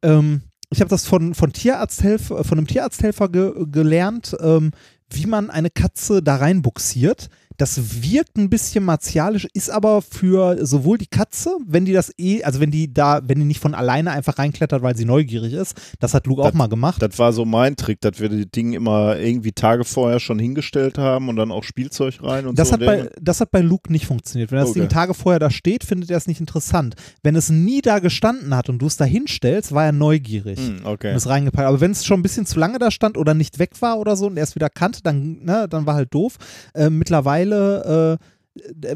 ähm, 0.04 0.44
ich 0.72 0.80
habe 0.80 0.90
das 0.90 1.06
von, 1.06 1.36
von 1.36 1.52
Tierarzthelfer, 1.54 2.44
von 2.44 2.58
einem 2.58 2.68
Tierarzthelfer 2.68 3.30
ge 3.30 3.54
gelernt, 3.72 4.36
ähm, 4.40 4.72
wie 5.10 5.26
man 5.26 5.50
eine 5.50 5.70
Katze 5.70 6.24
da 6.24 6.38
reinbuxiert. 6.38 7.30
Das 7.58 8.02
wirkt 8.04 8.38
ein 8.38 8.50
bisschen 8.50 8.84
martialisch, 8.84 9.48
ist 9.54 9.70
aber 9.70 10.02
für 10.02 10.66
sowohl 10.66 10.98
die 10.98 11.08
Katze, 11.08 11.56
wenn 11.68 11.86
die 11.86 11.94
das 11.94 12.12
eh, 12.18 12.44
also 12.44 12.60
wenn 12.60 12.72
die 12.72 12.94
da, 12.94 13.22
wenn 13.24 13.40
die 13.40 13.46
nicht 13.46 13.60
von 13.60 13.74
alleine 13.76 14.12
einfach 14.12 14.38
reinklettert, 14.38 14.82
weil 14.82 14.96
sie 14.98 15.06
neugierig 15.06 15.54
ist, 15.54 15.76
das 16.00 16.14
hat 16.14 16.28
Luke 16.28 16.42
auch 16.42 16.54
mal 16.54 16.68
gemacht. 16.68 17.02
Das 17.02 17.18
war 17.20 17.34
so 17.34 17.46
mein 17.46 17.76
Trick, 17.76 18.02
dass 18.02 18.20
wir 18.20 18.30
die 18.30 18.50
Dinge 18.50 18.76
immer 18.78 19.18
irgendwie 19.18 19.52
Tage 19.52 19.84
vorher 19.84 20.20
schon 20.20 20.40
hingestellt 20.40 20.98
haben 20.98 21.30
und 21.30 21.36
dann 21.36 21.52
auch 21.52 21.64
Spielzeug 21.64 22.20
rein 22.24 22.46
und 22.48 22.58
Das 22.58 22.70
so. 22.70 22.74
hat, 22.74 22.80
bei, 22.82 23.10
das 23.22 23.42
hat 23.42 23.52
bei 23.52 23.62
Luke 23.62 23.92
nicht 23.92 24.06
funktioniert. 24.06 24.52
Wenn 24.52 24.60
das 24.60 24.70
Okay. 24.70 24.80
Ding 24.82 24.90
Tage 24.90 25.14
vorher 25.14 25.40
da 25.40 25.50
steht, 25.52 25.84
findet 25.84 26.10
er 26.10 26.18
es 26.18 26.28
nicht 26.28 26.40
interessant. 26.40 26.96
Wenn 27.24 27.36
es 27.36 27.50
nie 27.50 27.82
da 27.82 28.00
gestanden 28.00 28.56
hat 28.56 28.70
und 28.70 28.80
du 28.80 28.88
es 28.88 28.98
da 28.98 29.06
hinstellst, 29.06 29.74
war 29.74 29.86
er 29.86 29.92
neugierig. 29.92 30.58
Hm, 30.60 30.86
okay. 30.86 31.12
Und 31.12 31.18
ist 31.18 31.28
reingepackt. 31.28 31.68
Aber 31.68 31.82
wenn 31.82 31.92
es 31.92 32.06
schon 32.06 32.20
ein 32.20 32.24
bisschen 32.24 32.46
zu 32.46 32.58
lange 32.60 32.80
da 32.80 32.90
stand 32.92 33.18
oder 33.18 33.34
nicht 33.34 33.60
weg 33.60 33.72
war 33.82 34.00
oder 34.00 34.16
so 34.16 34.28
und 34.28 34.38
er 34.38 34.44
es 34.44 34.56
wieder 34.56 34.70
kannte, 34.70 35.02
dann, 35.04 35.40
ne, 35.44 35.68
dann 35.70 35.86
war 35.86 35.96
halt 35.96 36.14
doof. 36.14 36.38
Äh, 36.74 36.90
mittlerweile, 36.90 37.51
äh, 37.52 38.18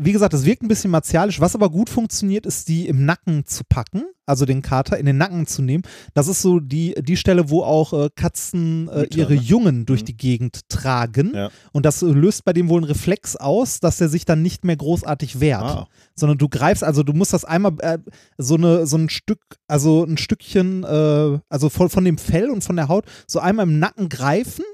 wie 0.01 0.11
gesagt, 0.11 0.33
das 0.33 0.43
wirkt 0.43 0.63
ein 0.63 0.67
bisschen 0.67 0.91
martialisch. 0.91 1.39
Was 1.39 1.55
aber 1.55 1.69
gut 1.69 1.89
funktioniert, 1.89 2.45
ist, 2.45 2.67
die 2.67 2.89
im 2.89 3.05
Nacken 3.05 3.45
zu 3.45 3.63
packen, 3.63 4.03
also 4.25 4.45
den 4.45 4.61
Kater 4.61 4.97
in 4.97 5.05
den 5.05 5.17
Nacken 5.17 5.47
zu 5.47 5.61
nehmen. 5.61 5.83
Das 6.13 6.27
ist 6.27 6.41
so 6.41 6.59
die, 6.59 6.93
die 6.99 7.15
Stelle, 7.15 7.49
wo 7.49 7.63
auch 7.63 7.93
äh, 7.93 8.09
Katzen 8.13 8.89
äh, 8.89 9.07
ihre 9.15 9.35
ne? 9.35 9.39
Jungen 9.39 9.85
durch 9.85 10.01
Mhm. 10.01 10.05
die 10.07 10.17
Gegend 10.17 10.67
tragen. 10.67 11.31
Ja. 11.33 11.51
Und 11.71 11.85
das 11.85 12.01
äh, 12.03 12.07
löst 12.07 12.43
bei 12.43 12.51
dem 12.51 12.67
wohl 12.67 12.81
einen 12.81 12.91
Reflex 12.91 13.37
aus, 13.37 13.79
dass 13.79 14.01
er 14.01 14.09
sich 14.09 14.25
dann 14.25 14.41
nicht 14.41 14.65
mehr 14.65 14.75
großartig 14.75 15.39
wehrt 15.39 15.61
Ah, 15.63 15.87
sondern 16.15 16.37
du 16.37 16.49
greifst, 16.49 16.83
also 16.83 17.03
du 17.03 17.13
musst 17.13 17.31
das 17.31 17.45
einmal 17.45 17.75
äh, 17.79 17.97
so 18.37 18.55
eine 18.55 18.85
so 18.85 18.97
ein 18.97 19.07
Stück, 19.09 19.39
also 19.69 20.03
ein 20.03 20.17
Stückchen, 20.17 20.83
äh, 20.83 21.39
also 21.47 21.69
von, 21.69 21.89
von 21.89 22.03
dem 22.03 22.17
Fell 22.17 22.49
und 22.49 22.61
von 22.61 22.75
der 22.75 22.89
Haut, 22.89 23.05
so 23.25 23.39
einmal 23.39 23.67
im 23.67 23.79
Nacken 23.79 24.09
greifen 24.09 24.65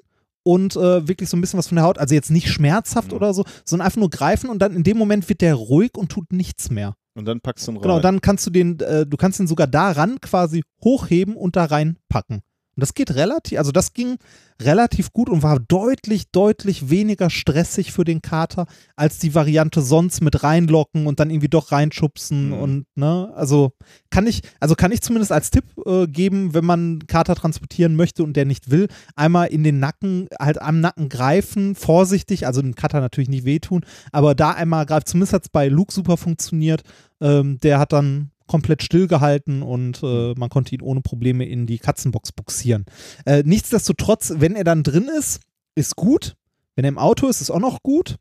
und 0.44 0.76
äh, 0.76 1.08
wirklich 1.08 1.30
so 1.30 1.38
ein 1.38 1.42
bisschen 1.42 1.58
was 1.58 1.68
von 1.68 1.76
der 1.76 1.86
Haut, 1.86 1.98
also 1.98 2.16
jetzt 2.16 2.32
nicht 2.32 2.48
schmerzhaft 2.50 3.10
Mhm. 3.12 3.18
oder 3.18 3.34
so, 3.34 3.46
sondern 3.66 3.86
einfach 3.86 4.00
nur 4.00 4.10
greifen 4.10 4.50
und 4.50 4.60
dann 4.60 4.76
in 4.76 4.84
dem 4.84 4.98
Moment 4.98 5.28
wird 5.30 5.42
der 5.42 5.56
ruhig 5.56 5.92
und 5.98 6.10
tut 6.12 6.32
nichts 6.34 6.70
mehr. 6.72 6.96
und 7.14 7.26
dann 7.26 7.42
packst 7.42 7.68
du 7.68 7.72
ihn 7.72 7.76
rein. 7.78 7.82
Genau, 7.82 8.00
dann 8.00 8.22
kannst 8.22 8.46
du 8.48 8.52
den, 8.52 8.80
äh, 8.80 9.06
du 9.06 9.18
kannst 9.18 9.38
ihn 9.40 9.48
sogar 9.48 9.68
daran 9.68 10.22
quasi 10.22 10.64
hochheben 10.84 11.36
und 11.36 11.56
da 11.58 11.66
reinpacken. 11.66 12.42
Und 12.76 12.82
das 12.82 12.94
geht 12.94 13.14
relativ, 13.16 13.58
also 13.58 13.72
das 13.72 13.94
ging 13.94 14.18
relativ 14.62 15.12
gut 15.12 15.28
und 15.30 15.44
war 15.44 15.60
deutlich, 15.60 16.32
deutlich 16.32 16.90
weniger 16.90 17.30
stressig 17.30 17.92
für 17.92 18.04
den 18.04 18.22
Kater 18.22 18.66
als 18.96 19.18
die 19.20 19.34
Variante 19.36 19.82
sonst 19.82 20.22
mit 20.22 20.44
reinlocken 20.44 21.08
und 21.08 21.20
dann 21.20 21.30
irgendwie 21.30 21.50
doch 21.50 21.72
reinschubsen 21.72 22.50
Mhm. 22.50 22.54
und 22.54 22.86
ne, 22.96 23.32
also 23.36 23.74
kann 24.10 24.28
ich, 24.28 24.42
also 24.60 24.76
kann 24.76 24.92
ich 24.92 25.02
zumindest 25.02 25.32
als 25.32 25.52
Tipp 25.52 25.66
äh, 25.86 26.08
geben, 26.08 26.54
wenn 26.54 26.66
man 26.66 26.80
einen 26.80 27.08
Kater 27.08 27.36
transportieren 27.36 27.96
möchte 27.96 28.24
und 28.24 28.34
der 28.38 28.46
nicht 28.46 28.72
will, 28.72 28.88
einmal 29.16 29.48
in 29.48 29.64
den 29.64 29.80
Nacken, 29.80 30.28
halt 30.40 30.62
am 30.62 30.80
Nacken 30.80 31.10
greifen, 31.10 31.76
vorsichtig, 31.76 32.46
also 32.48 32.62
dem 32.62 32.76
Kater 32.76 33.02
natürlich 33.02 33.30
nicht 33.30 33.46
wehtun, 33.46 33.84
aber 34.12 34.36
da 34.36 34.52
einmal 34.52 34.86
greifen, 34.86 35.06
zumindest 35.06 35.34
hat 35.34 35.44
es 35.44 35.50
bei 35.50 35.68
Luke 35.68 35.94
super 35.94 36.18
funktioniert, 36.18 36.84
ähm, 37.20 37.60
der 37.60 37.80
hat 37.80 37.94
dann 37.94 38.31
komplett 38.52 38.84
stillgehalten 38.84 39.62
und 39.64 40.04
äh, 40.04 40.34
man 40.36 40.50
konnte 40.50 40.76
ihn 40.76 40.82
ohne 40.82 41.00
Probleme 41.00 41.46
in 41.46 41.66
die 41.68 41.80
Katzenbox 41.80 42.34
buxieren. 42.34 42.84
Äh, 43.26 43.44
nichtsdestotrotz, 43.46 44.34
wenn 44.38 44.56
er 44.58 44.66
dann 44.66 44.84
drin 44.84 45.10
ist, 45.18 45.40
ist 45.74 45.96
gut. 45.96 46.36
Wenn 46.76 46.84
er 46.84 46.90
im 46.90 46.98
Auto 46.98 47.28
ist, 47.30 47.40
ist 47.40 47.50
auch 47.50 47.60
noch 47.60 47.82
gut. 47.82 48.18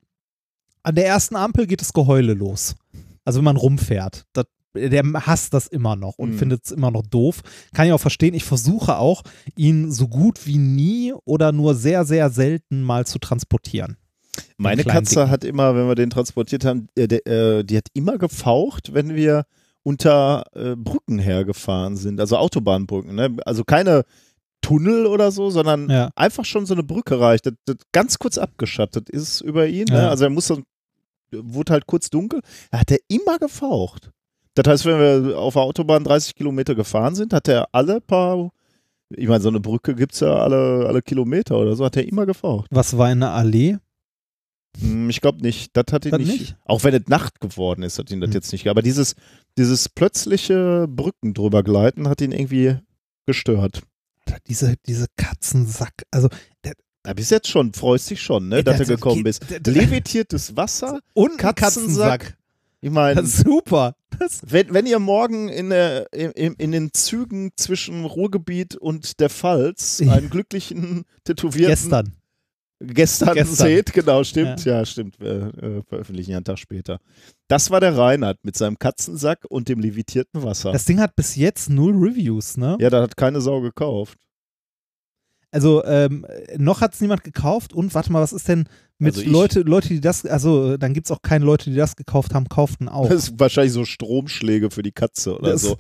An 0.84 0.94
der 0.94 1.06
ersten 1.06 1.34
Ampel 1.34 1.66
geht 1.66 1.80
das 1.80 1.92
Geheule 1.92 2.34
los. 2.34 2.76
Also 3.24 3.38
wenn 3.40 3.44
man 3.44 3.56
rumfährt. 3.56 4.24
Das, 4.32 4.44
der 4.74 5.02
hasst 5.26 5.52
das 5.52 5.66
immer 5.66 5.96
noch 5.96 6.16
und 6.16 6.30
Mhm. 6.30 6.38
findet 6.38 6.64
es 6.64 6.70
immer 6.70 6.92
noch 6.92 7.02
doof. 7.02 7.40
Kann 7.74 7.86
ich 7.88 7.92
auch 7.92 8.00
verstehen. 8.00 8.34
Ich 8.34 8.44
versuche 8.44 8.98
auch, 8.98 9.22
ihn 9.56 9.90
so 9.90 10.06
gut 10.06 10.46
wie 10.46 10.58
nie 10.58 11.12
oder 11.24 11.50
nur 11.50 11.74
sehr, 11.74 12.04
sehr 12.04 12.30
selten 12.30 12.82
mal 12.82 13.04
zu 13.04 13.18
transportieren. 13.18 13.96
Meine 14.56 14.84
Katze 14.84 15.16
Dicken. 15.16 15.30
hat 15.30 15.44
immer, 15.44 15.74
wenn 15.74 15.88
wir 15.88 15.96
den 15.96 16.08
transportiert 16.10 16.64
haben, 16.64 16.86
äh, 16.96 17.08
der, 17.08 17.26
äh, 17.26 17.64
die 17.64 17.76
hat 17.76 17.88
immer 17.94 18.16
gefaucht, 18.16 18.94
wenn 18.94 19.16
wir 19.16 19.44
unter 19.82 20.44
äh, 20.54 20.76
Brücken 20.76 21.18
hergefahren 21.18 21.96
sind, 21.96 22.20
also 22.20 22.36
Autobahnbrücken. 22.36 23.14
Ne? 23.14 23.36
Also 23.46 23.64
keine 23.64 24.04
Tunnel 24.62 25.06
oder 25.06 25.30
so, 25.32 25.50
sondern 25.50 25.88
Ja. 25.88 26.10
einfach 26.16 26.44
schon 26.44 26.66
so 26.66 26.74
eine 26.74 26.82
Brücke 26.82 27.18
reicht. 27.18 27.46
Das, 27.46 27.54
das 27.64 27.76
ganz 27.92 28.18
kurz 28.18 28.36
abgeschattet 28.38 29.08
ist 29.08 29.40
über 29.40 29.66
ihn. 29.66 29.86
Ne? 29.88 29.96
Ja. 30.02 30.08
Also 30.10 30.24
er 30.24 30.30
musste, 30.30 30.62
wurde 31.32 31.72
halt 31.72 31.86
kurz 31.86 32.10
dunkel. 32.10 32.40
Da 32.70 32.80
hat 32.80 32.90
er 32.90 32.98
immer 33.08 33.38
gefaucht. 33.38 34.10
Das 34.54 34.66
heißt, 34.70 34.84
wenn 34.84 34.98
wir 35.30 35.38
auf 35.38 35.54
der 35.54 35.62
Autobahn 35.62 36.04
30 36.04 36.34
Kilometer 36.34 36.74
gefahren 36.74 37.14
sind, 37.14 37.32
hat 37.32 37.48
er 37.48 37.68
alle 37.72 38.00
paar, 38.00 38.50
ich 39.08 39.28
meine, 39.28 39.40
so 39.40 39.48
eine 39.48 39.60
Brücke 39.60 39.94
gibt 39.94 40.12
es 40.12 40.20
ja 40.20 40.34
alle, 40.34 40.86
alle 40.86 41.00
Kilometer 41.02 41.56
oder 41.56 41.74
so, 41.76 41.84
hat 41.84 41.96
er 41.96 42.06
immer 42.06 42.26
gefaucht. 42.26 42.66
Was 42.70 42.98
war 42.98 43.10
in 43.10 43.20
der 43.20 43.30
Allee? 43.30 43.76
Hm, 44.80 45.10
Ich 45.10 45.20
glaube 45.20 45.40
nicht. 45.42 45.70
Das 45.76 45.86
hat 45.92 46.04
ihn 46.04 46.10
Das 46.12 46.20
nicht, 46.20 46.40
nicht? 46.40 46.56
Auch 46.64 46.84
wenn 46.84 46.94
es 46.94 47.06
Nacht 47.08 47.40
geworden 47.40 47.82
ist, 47.82 47.98
hat 47.98 48.10
ihn 48.10 48.20
das 48.20 48.28
Hm. 48.28 48.34
jetzt 48.34 48.52
nicht. 48.52 48.68
Aber 48.68 48.82
dieses, 48.82 49.14
dieses 49.58 49.88
plötzliche 49.88 50.86
Brücken 50.88 51.34
drüber 51.34 51.62
gleiten 51.62 52.08
hat 52.08 52.20
ihn 52.20 52.32
irgendwie 52.32 52.76
gestört. 53.26 53.82
Diese, 54.48 54.74
diese 54.86 55.06
Katzensack. 55.16 55.92
Also 56.10 56.28
Ja, 57.06 57.14
bis 57.14 57.30
jetzt 57.30 57.48
schon, 57.48 57.72
freust 57.72 58.10
dich 58.10 58.20
schon, 58.22 58.48
ne, 58.48 58.56
Ey, 58.58 58.62
dass 58.64 58.76
das 58.78 58.88
du 58.88 58.94
gekommen 58.96 59.22
bist. 59.24 59.44
Levitiertes 59.66 60.54
Wasser, 60.56 61.00
und 61.14 61.38
Katzensack. 61.38 62.20
Katzensack. 62.20 62.36
Ich 62.82 62.90
meine, 62.90 63.26
super. 63.26 63.94
Das, 64.18 64.40
wenn, 64.46 64.72
wenn 64.72 64.86
ihr 64.86 64.98
morgen 64.98 65.48
in, 65.48 65.70
der, 65.70 66.12
in, 66.12 66.54
in 66.54 66.72
den 66.72 66.92
Zügen 66.92 67.50
zwischen 67.56 68.04
Ruhrgebiet 68.04 68.74
und 68.76 69.18
der 69.20 69.30
Pfalz 69.30 70.00
einen 70.02 70.30
glücklichen 70.30 71.04
Tätowierten 71.24 71.68
gestern. 71.68 72.12
Gestern, 72.80 73.34
Gestern. 73.34 73.66
seht, 73.66 73.92
genau, 73.92 74.24
stimmt, 74.24 74.64
ja, 74.64 74.84
stimmt, 74.84 75.20
äh, 75.20 75.48
äh, 75.48 75.82
veröffentlichen 75.88 76.32
ja 76.32 76.38
einen 76.38 76.44
Tag 76.44 76.58
später. 76.58 77.00
Das 77.48 77.70
war 77.70 77.80
der 77.80 77.96
Reinhard 77.96 78.38
mit 78.42 78.56
seinem 78.56 78.78
Katzensack 78.78 79.44
und 79.48 79.68
dem 79.68 79.80
levitierten 79.80 80.42
Wasser. 80.42 80.72
Das 80.72 80.84
Ding 80.84 81.00
hat 81.00 81.16
bis 81.16 81.36
jetzt 81.36 81.68
null 81.68 81.94
Reviews, 81.96 82.56
ne? 82.56 82.76
ja, 82.80 82.90
da 82.90 83.02
hat 83.02 83.16
keine 83.16 83.40
Sau 83.40 83.60
gekauft. 83.60 84.18
Also 85.52 85.84
ähm, 85.84 86.24
noch 86.58 86.80
hat 86.80 86.94
es 86.94 87.00
niemand 87.00 87.24
gekauft 87.24 87.72
und 87.72 87.92
warte 87.94 88.12
mal, 88.12 88.22
was 88.22 88.32
ist 88.32 88.46
denn 88.48 88.68
mit 88.98 89.16
Also 89.16 89.28
Leute, 89.30 89.60
Leute, 89.62 89.88
die 89.88 90.00
das, 90.00 90.24
also 90.26 90.76
dann 90.76 90.92
gibt 90.92 91.06
es 91.06 91.10
auch 91.10 91.22
keine 91.22 91.44
Leute, 91.44 91.70
die 91.70 91.76
das 91.76 91.96
gekauft 91.96 92.34
haben, 92.34 92.48
kauften 92.48 92.88
auch. 92.88 93.08
Das 93.08 93.24
ist 93.30 93.40
wahrscheinlich 93.40 93.72
so 93.72 93.84
Stromschläge 93.86 94.70
für 94.70 94.82
die 94.82 94.92
Katze 94.92 95.36
oder 95.38 95.52
Das- 95.52 95.62
so. 95.62 95.76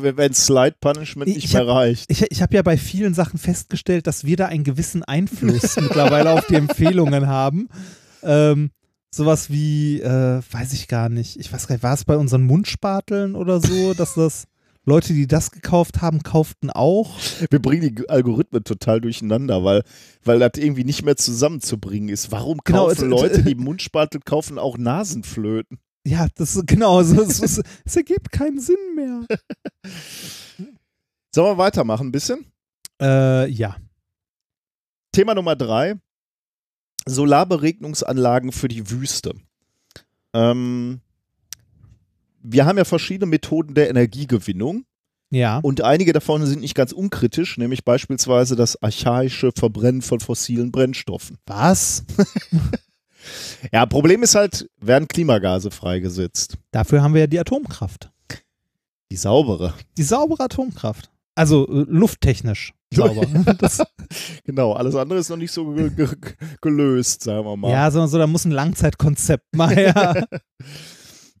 Wenn 0.00 0.32
Slide 0.34 0.76
Punishment 0.80 1.28
Ich- 1.28 1.34
nicht 1.36 1.44
ich 1.46 1.52
mehr 1.54 1.68
reicht. 1.68 2.10
Ich, 2.10 2.22
ich 2.30 2.42
habe 2.42 2.54
ja 2.56 2.62
bei 2.62 2.76
vielen 2.78 3.14
Sachen 3.14 3.38
festgestellt, 3.38 4.06
dass 4.06 4.24
wir 4.24 4.36
da 4.36 4.46
einen 4.46 4.64
gewissen 4.64 5.02
Einfluss 5.04 5.76
mittlerweile 5.80 6.32
auf 6.32 6.46
die 6.46 6.54
Empfehlungen 6.56 7.26
haben. 7.28 7.68
Ähm, 8.22 8.70
sowas 9.14 9.50
wie, 9.50 10.00
äh, 10.00 10.40
weiß 10.50 10.72
ich 10.72 10.88
gar 10.88 11.10
nicht, 11.10 11.38
ich 11.38 11.52
weiß 11.52 11.66
gar 11.68 11.74
nicht, 11.74 11.82
war 11.82 11.92
es 11.94 12.04
bei 12.06 12.16
unseren 12.16 12.42
Mundspateln 12.44 13.34
oder 13.36 13.60
so, 13.60 13.92
dass 13.94 14.14
das 14.14 14.44
Leute, 14.84 15.12
die 15.12 15.28
das 15.28 15.52
gekauft 15.52 16.02
haben, 16.02 16.22
kauften 16.24 16.70
auch. 16.70 17.16
Wir 17.50 17.60
bringen 17.62 17.94
die 17.94 18.08
Algorithmen 18.10 18.64
total 18.64 19.00
durcheinander, 19.00 19.62
weil, 19.62 19.84
weil 20.24 20.40
das 20.40 20.52
irgendwie 20.56 20.82
nicht 20.84 21.04
mehr 21.04 21.16
zusammenzubringen 21.16 22.08
ist. 22.08 22.32
Warum 22.32 22.58
Genau, 22.64 22.88
kaufen 22.88 23.04
es- 23.12 23.20
Leute, 23.20 23.42
die 23.44 23.54
Mundspatel 23.54 24.20
kaufen, 24.24 24.58
auch 24.58 24.76
Nasenflöten? 24.78 25.78
Ja, 26.04 26.26
das 26.34 26.56
ist 26.56 26.66
genau, 26.66 27.00
so, 27.04 27.22
es, 27.22 27.40
es, 27.40 27.62
es 27.84 27.96
ergibt 27.96 28.32
keinen 28.32 28.58
Sinn 28.58 28.94
mehr. 28.96 29.24
Sollen 31.34 31.46
wir 31.54 31.58
weitermachen 31.58 32.08
ein 32.08 32.12
bisschen? 32.12 32.44
Äh, 33.00 33.48
ja. 33.48 33.76
Thema 35.12 35.34
Nummer 35.36 35.54
drei. 35.54 35.94
Solarberegnungsanlagen 37.06 38.50
für 38.52 38.68
die 38.68 38.90
Wüste. 38.90 39.34
Ähm, 40.34 41.00
wir 42.42 42.66
haben 42.66 42.78
ja 42.78 42.84
verschiedene 42.84 43.30
Methoden 43.30 43.74
der 43.74 43.90
Energiegewinnung. 43.90 44.84
Ja. 45.30 45.60
Und 45.62 45.80
einige 45.80 46.12
davon 46.12 46.44
sind 46.44 46.60
nicht 46.60 46.74
ganz 46.74 46.92
unkritisch, 46.92 47.56
nämlich 47.56 47.84
beispielsweise 47.84 48.54
das 48.54 48.82
archaische 48.82 49.50
Verbrennen 49.56 50.02
von 50.02 50.20
fossilen 50.20 50.70
Brennstoffen. 50.72 51.38
Was? 51.46 52.04
Ja, 53.72 53.86
Problem 53.86 54.22
ist 54.22 54.34
halt, 54.34 54.68
werden 54.80 55.06
Klimagase 55.08 55.70
freigesetzt. 55.70 56.58
Dafür 56.72 57.02
haben 57.02 57.14
wir 57.14 57.20
ja 57.20 57.26
die 57.26 57.38
Atomkraft. 57.38 58.10
Die 59.10 59.16
saubere. 59.16 59.74
Die 59.96 60.02
saubere 60.02 60.44
Atomkraft. 60.44 61.10
Also 61.34 61.66
äh, 61.68 61.84
lufttechnisch 61.88 62.74
sauber. 62.92 63.26
Genau, 64.44 64.72
alles 64.72 64.94
andere 64.94 65.20
ist 65.20 65.30
noch 65.30 65.38
nicht 65.38 65.52
so 65.52 65.72
ge 65.72 65.88
ge 65.90 66.08
gelöst, 66.60 67.22
sagen 67.22 67.46
wir 67.46 67.56
mal. 67.56 67.70
ja, 67.70 67.90
sondern 67.90 68.10
so, 68.10 68.18
da 68.18 68.26
muss 68.26 68.44
ein 68.44 68.50
Langzeitkonzept 68.52 69.56
mal 69.56 69.74
her. 69.74 70.26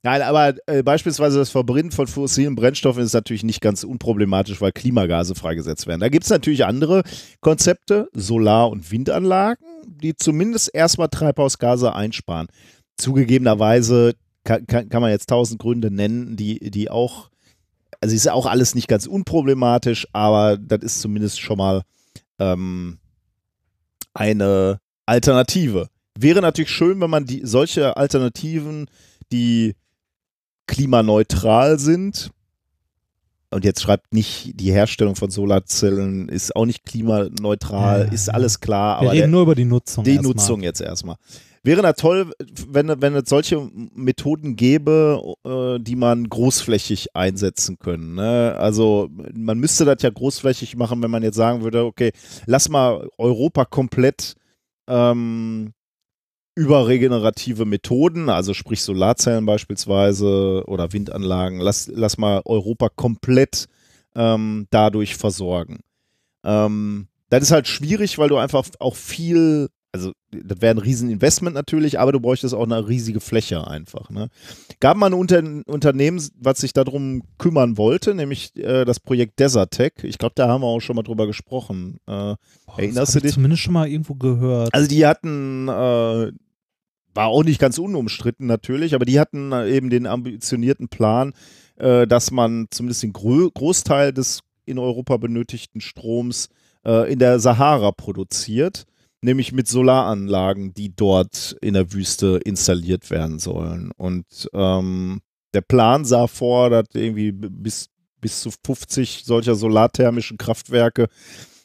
Nein, 0.04 0.22
aber 0.22 0.54
äh, 0.66 0.82
beispielsweise 0.82 1.38
das 1.38 1.50
Verbrennen 1.50 1.92
von 1.92 2.08
fossilen 2.08 2.56
Brennstoffen 2.56 3.04
ist 3.04 3.12
natürlich 3.12 3.44
nicht 3.44 3.60
ganz 3.60 3.84
unproblematisch, 3.84 4.60
weil 4.60 4.72
Klimagase 4.72 5.36
freigesetzt 5.36 5.86
werden. 5.86 6.00
Da 6.00 6.08
gibt 6.08 6.24
es 6.24 6.30
natürlich 6.30 6.64
andere 6.64 7.04
Konzepte, 7.40 8.08
Solar- 8.12 8.70
und 8.70 8.90
Windanlagen, 8.90 9.64
die 9.86 10.16
zumindest 10.16 10.74
erstmal 10.74 11.08
Treibhausgase 11.08 11.94
einsparen. 11.94 12.48
Zugegebenerweise 12.96 14.14
kann, 14.42 14.66
kann, 14.66 14.88
kann 14.88 15.02
man 15.02 15.12
jetzt 15.12 15.28
tausend 15.28 15.60
Gründe 15.60 15.92
nennen, 15.92 16.36
die, 16.36 16.58
die 16.70 16.90
auch, 16.90 17.30
also 18.00 18.12
ist 18.12 18.26
ja 18.26 18.32
auch 18.32 18.46
alles 18.46 18.74
nicht 18.74 18.88
ganz 18.88 19.06
unproblematisch, 19.06 20.08
aber 20.12 20.56
das 20.58 20.80
ist 20.82 21.00
zumindest 21.00 21.40
schon 21.40 21.58
mal 21.58 21.82
ähm, 22.40 22.98
eine 24.14 24.80
Alternative. 25.06 25.86
Wäre 26.18 26.40
natürlich 26.40 26.70
schön, 26.70 27.00
wenn 27.00 27.10
man 27.10 27.24
die 27.24 27.42
solche 27.44 27.96
Alternativen, 27.96 28.86
die 29.30 29.74
klimaneutral 30.66 31.78
sind, 31.78 32.30
und 33.52 33.64
jetzt 33.66 33.82
schreibt 33.82 34.14
nicht, 34.14 34.58
die 34.58 34.72
Herstellung 34.72 35.14
von 35.14 35.30
Solarzellen 35.30 36.28
ist 36.30 36.56
auch 36.56 36.64
nicht 36.64 36.84
klimaneutral, 36.84 38.06
Ja, 38.06 38.12
ist 38.12 38.32
alles 38.32 38.60
klar, 38.60 38.96
Wir 38.96 39.00
aber 39.02 39.12
reden 39.12 39.20
der, 39.20 39.28
nur 39.28 39.42
über 39.42 39.54
die 39.54 39.66
Nutzung. 39.66 40.04
die. 40.04 40.18
Nutzung 40.18 40.62
jetzt 40.62 40.80
erstmal. 40.80 41.16
Wäre 41.62 41.82
da 41.82 41.92
toll, 41.92 42.32
wenn, 42.68 42.88
wenn 43.00 43.14
es 43.14 43.28
solche 43.28 43.70
Methoden 43.94 44.56
gäbe, 44.56 45.34
äh, 45.44 45.78
die 45.78 45.94
man 45.96 46.28
großflächig 46.28 47.14
einsetzen 47.14 47.78
können. 47.78 48.14
Ne? 48.14 48.56
Also 48.58 49.08
man 49.32 49.58
müsste 49.58 49.84
das 49.84 50.02
ja 50.02 50.10
großflächig 50.10 50.74
machen, 50.76 51.02
wenn 51.02 51.10
man 51.10 51.22
jetzt 51.22 51.36
sagen 51.36 51.62
würde, 51.62 51.84
okay, 51.84 52.12
lass 52.46 52.68
mal 52.68 53.08
Europa 53.16 53.64
komplett 53.66 54.34
ähm, 54.88 55.72
über 56.54 56.86
regenerative 56.86 57.64
Methoden, 57.64 58.28
also 58.28 58.52
sprich 58.54 58.82
Solarzellen 58.82 59.46
beispielsweise 59.46 60.62
oder 60.66 60.92
Windanlagen, 60.92 61.60
lass, 61.60 61.90
lass 61.92 62.18
mal 62.18 62.42
Europa 62.44 62.88
komplett 62.90 63.66
ähm, 64.14 64.66
dadurch 64.70 65.16
versorgen. 65.16 65.80
Ähm, 66.44 67.08
das 67.30 67.44
ist 67.44 67.50
halt 67.52 67.68
schwierig, 67.68 68.18
weil 68.18 68.28
du 68.28 68.36
einfach 68.36 68.66
auch 68.78 68.96
viel, 68.96 69.68
also 69.92 70.12
das 70.30 70.60
wäre 70.60 70.74
ein 70.74 70.78
Rieseninvestment 70.78 71.54
natürlich, 71.54 71.98
aber 71.98 72.12
du 72.12 72.20
bräuchtest 72.20 72.54
auch 72.54 72.64
eine 72.64 72.86
riesige 72.88 73.20
Fläche 73.20 73.66
einfach. 73.66 74.10
Ne? 74.10 74.28
Gab 74.80 74.98
mal 74.98 75.06
ein 75.06 75.14
Unter 75.14 75.42
Unternehmen, 75.66 76.22
was 76.38 76.58
sich 76.58 76.74
darum 76.74 77.22
kümmern 77.38 77.78
wollte, 77.78 78.14
nämlich 78.14 78.54
äh, 78.56 78.84
das 78.84 79.00
Projekt 79.00 79.38
Desertec. 79.38 80.04
Ich 80.04 80.18
glaube, 80.18 80.34
da 80.34 80.48
haben 80.48 80.60
wir 80.62 80.66
auch 80.66 80.80
schon 80.80 80.96
mal 80.96 81.02
drüber 81.02 81.26
gesprochen. 81.26 81.96
Äh, 82.06 82.10
Boah, 82.10 82.36
Erinnerst 82.76 83.14
du 83.14 83.18
ich 83.18 83.22
dich? 83.24 83.32
zumindest 83.32 83.62
schon 83.62 83.72
mal 83.74 83.88
irgendwo 83.88 84.14
gehört. 84.14 84.74
also 84.74 84.88
die 84.88 85.06
hatten, 85.06 85.68
äh, 85.68 86.32
war 87.14 87.26
auch 87.26 87.44
nicht 87.44 87.60
ganz 87.60 87.78
unumstritten 87.78 88.46
natürlich, 88.46 88.94
aber 88.94 89.04
die 89.04 89.20
hatten 89.20 89.52
äh, 89.52 89.70
eben 89.70 89.90
den 89.90 90.06
ambitionierten 90.06 90.88
Plan, 90.88 91.32
äh, 91.76 92.06
dass 92.06 92.30
man 92.30 92.66
zumindest 92.70 93.02
den 93.02 93.12
Grö 93.12 93.50
Großteil 93.52 94.12
des 94.12 94.40
in 94.64 94.78
Europa 94.78 95.16
benötigten 95.16 95.80
Stroms 95.80 96.48
äh, 96.84 97.12
in 97.12 97.18
der 97.18 97.40
Sahara 97.40 97.92
produziert, 97.92 98.84
nämlich 99.20 99.52
mit 99.52 99.68
Solaranlagen, 99.68 100.74
die 100.74 100.94
dort 100.94 101.56
in 101.60 101.74
der 101.74 101.92
Wüste 101.92 102.40
installiert 102.44 103.10
werden 103.10 103.38
sollen. 103.38 103.90
Und 103.96 104.48
ähm, 104.52 105.20
der 105.54 105.60
Plan 105.60 106.04
sah 106.04 106.26
vor, 106.26 106.70
dass 106.70 106.86
irgendwie 106.94 107.32
bis, 107.32 107.88
bis 108.20 108.40
zu 108.40 108.50
50 108.64 109.24
solcher 109.24 109.54
solarthermischen 109.54 110.38
Kraftwerke 110.38 111.08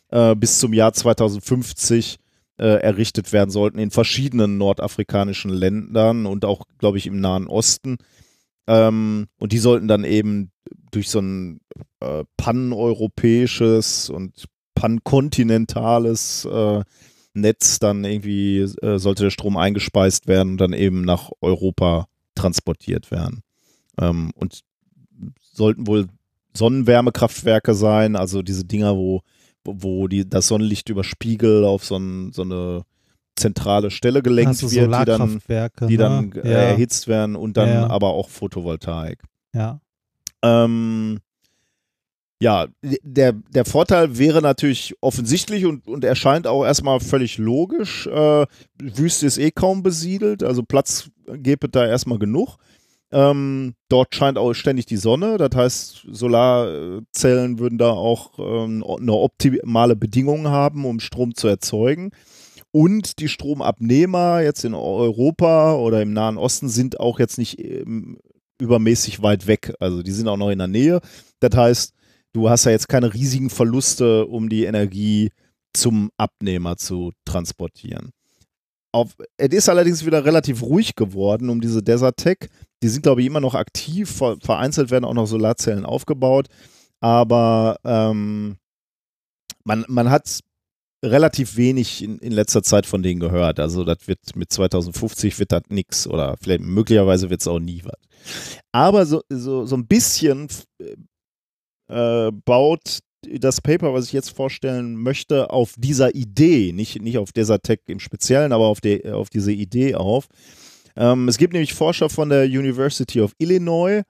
äh, 0.10 0.36
bis 0.36 0.60
zum 0.60 0.74
Jahr 0.74 0.94
2050 0.94 2.18
äh, 2.58 2.82
errichtet 2.82 3.34
werden 3.34 3.50
sollten 3.52 3.80
in 3.80 3.92
verschiedenen 3.92 4.58
nordafrikanischen 4.58 5.52
Ländern 5.52 6.26
und 6.26 6.46
auch, 6.46 6.64
glaube 6.80 6.98
ich, 6.98 7.08
im 7.08 7.20
Nahen 7.20 7.48
Osten. 7.48 7.98
Ähm, 8.68 9.28
und 9.40 9.52
die 9.52 9.60
sollten 9.60 9.88
dann 9.88 10.04
eben 10.04 10.52
durch 10.92 11.10
so 11.10 11.20
ein 11.20 11.60
äh, 12.00 12.24
paneuropäisches 12.38 14.10
und 14.10 14.46
pankontinentales 14.76 16.46
äh, 16.46 16.84
Netz 17.34 17.80
dann 17.80 18.04
irgendwie 18.04 18.60
äh, 18.60 18.98
sollte 18.98 19.24
der 19.24 19.30
Strom 19.30 19.58
eingespeist 19.58 20.28
werden 20.28 20.54
und 20.54 20.62
dann 20.62 20.74
eben 20.74 21.02
nach 21.02 21.32
Europa 21.42 22.08
transportiert 22.36 23.12
werden. 23.12 23.42
Ähm, 24.00 24.32
und 24.36 24.62
sollten 25.40 25.88
wohl 25.88 26.08
Sonnenwärmekraftwerke 26.54 27.74
sein, 27.74 28.16
also 28.16 28.42
diese 28.42 28.66
Dinger, 28.66 28.96
wo, 28.96 29.22
wo, 29.68 30.08
die, 30.08 30.28
das 30.28 30.48
Sonnenlicht 30.48 30.90
über 30.90 31.04
Spiegel 31.04 31.66
auf 31.66 31.86
so, 31.86 31.98
ein, 31.98 32.32
so 32.34 32.42
eine 32.44 32.84
zentrale 33.36 33.92
Stelle 33.92 34.24
gelenkt 34.24 34.62
du 34.62 34.72
wird, 34.72 34.90
die 34.92 35.06
dann, 35.06 35.42
die 35.88 35.98
ne? 35.98 35.98
dann 35.98 36.32
äh, 36.32 36.52
ja, 36.52 36.58
erhitzt 36.60 37.08
werden 37.08 37.36
und 37.36 37.58
dann 37.58 37.70
Ja. 37.70 37.90
aber 37.90 38.10
auch 38.10 38.30
Photovoltaik. 38.30 39.22
ja. 39.54 39.80
Ähm, 40.44 41.20
ja, 42.40 42.68
der, 42.84 43.34
der 43.34 43.66
Vorteil 43.66 44.20
wäre 44.20 44.44
natürlich 44.44 44.94
offensichtlich 45.02 45.66
und, 45.66 45.88
und 45.88 46.04
erscheint 46.04 46.46
auch 46.46 46.64
erstmal 46.64 47.00
völlig 47.00 47.40
logisch. 47.40 48.06
Äh, 48.06 48.46
Wüste 48.80 49.26
ist 49.26 49.40
eh 49.40 49.50
kaum 49.50 49.82
besiedelt, 49.82 50.44
also 50.44 50.62
Platz 50.62 51.10
gäbe 51.26 51.68
da 51.68 51.88
erstmal 51.88 52.20
genug. 52.20 52.58
Ähm, 53.18 53.74
dort 53.90 54.14
scheint 54.14 54.38
auch 54.38 54.54
ständig 54.54 54.86
die 54.86 54.98
Sonne, 54.98 55.38
das 55.38 55.50
heißt, 55.56 56.06
Solarzellen 56.12 57.58
würden 57.58 57.80
da 57.80 57.90
auch 57.90 58.38
ähm, 58.38 58.84
eine 58.84 59.14
optimale 59.14 59.96
Bedingung 59.96 60.50
haben, 60.50 60.86
um 60.86 61.00
Strom 61.00 61.34
zu 61.34 61.48
erzeugen. 61.48 62.12
Und 62.70 63.18
die 63.18 63.28
Stromabnehmer 63.28 64.42
jetzt 64.42 64.64
in 64.66 64.76
Europa 64.76 65.74
oder 65.78 66.04
im 66.04 66.14
Nahen 66.14 66.38
Osten 66.38 66.70
sind 66.70 67.00
auch 67.00 67.18
jetzt 67.18 67.40
nicht 67.40 67.60
ähm, 67.60 68.20
übermäßig 68.62 69.24
weit 69.24 69.48
weg. 69.48 69.74
Also 69.80 70.04
die 70.04 70.12
sind 70.12 70.28
auch 70.28 70.38
noch 70.38 70.52
in 70.52 70.60
der 70.60 70.68
Nähe. 70.68 71.00
Das 71.40 71.58
heißt, 71.58 71.94
du 72.34 72.52
hast 72.52 72.66
ja 72.66 72.72
jetzt 72.72 72.88
keine 72.88 73.16
riesigen 73.16 73.50
Verluste, 73.50 74.28
um 74.28 74.48
die 74.48 74.66
Energie 74.66 75.32
zum 75.74 76.12
Abnehmer 76.18 76.78
zu 76.78 77.14
transportieren. 77.26 78.12
Auf, 78.92 79.16
es 79.38 79.50
ist 79.50 79.70
allerdings 79.70 80.06
wieder 80.06 80.26
relativ 80.26 80.62
ruhig 80.64 80.96
geworden 80.96 81.50
um 81.50 81.62
diese 81.62 81.84
Desert 81.84 82.18
Tech. 82.18 82.38
Die 82.82 82.88
sind, 82.88 83.04
glaube 83.04 83.22
ich, 83.22 83.28
immer 83.28 83.42
noch 83.42 83.56
aktiv. 83.56 84.10
Ver 84.10 84.38
vereinzelt 84.42 84.92
werden 84.92 85.06
auch 85.06 85.14
noch 85.14 85.28
Solarzellen 85.28 85.86
aufgebaut. 85.86 86.48
Aber 87.00 87.78
ähm, 87.84 88.58
man, 89.64 89.86
man 89.88 90.10
hat 90.10 90.40
relativ 91.04 91.58
wenig 91.58 92.04
in, 92.04 92.18
in 92.20 92.32
letzter 92.32 92.64
Zeit 92.64 92.86
von 92.86 93.04
denen 93.04 93.20
gehört. 93.20 93.60
Also 93.60 93.84
das 93.84 94.08
wird 94.08 94.36
mit 94.36 94.52
2050 94.52 95.38
wird 95.40 95.52
das 95.52 95.64
nix 95.70 96.08
oder 96.08 96.36
vielleicht 96.42 96.62
möglicherweise 96.62 97.30
wird 97.30 97.42
es 97.42 97.48
auch 97.48 97.60
nie 97.60 97.84
was. 97.84 98.00
Aber 98.72 99.06
so, 99.06 99.22
so, 99.30 99.66
so 99.66 99.76
ein 99.76 99.88
bisschen 99.88 100.48
äh, 101.88 102.32
baut 102.32 103.00
das 103.40 103.62
Paper, 103.62 103.94
was 103.94 104.06
ich 104.06 104.14
jetzt 104.14 104.30
vorstellen 104.30 104.96
möchte, 104.96 105.50
auf 105.50 105.74
dieser 105.78 106.16
Idee, 106.16 106.72
nicht, 106.74 107.02
nicht 107.02 107.18
auf 107.18 107.32
Desertec 107.32 107.82
im 107.88 108.00
Speziellen, 108.00 108.52
aber 108.52 108.66
auf, 108.66 108.82
die, 108.82 109.06
auf 109.10 109.30
diese 109.30 109.52
Idee 109.52 109.96
auf. 109.96 110.28
Ähm, 110.96 111.28
es 111.28 111.38
gibt 111.38 111.54
nämlich 111.54 111.74
Forscher 111.74 112.10
von 112.10 112.30
der 112.30 112.46
University 112.46 113.22
of 113.22 113.34
Illinois, 113.38 114.04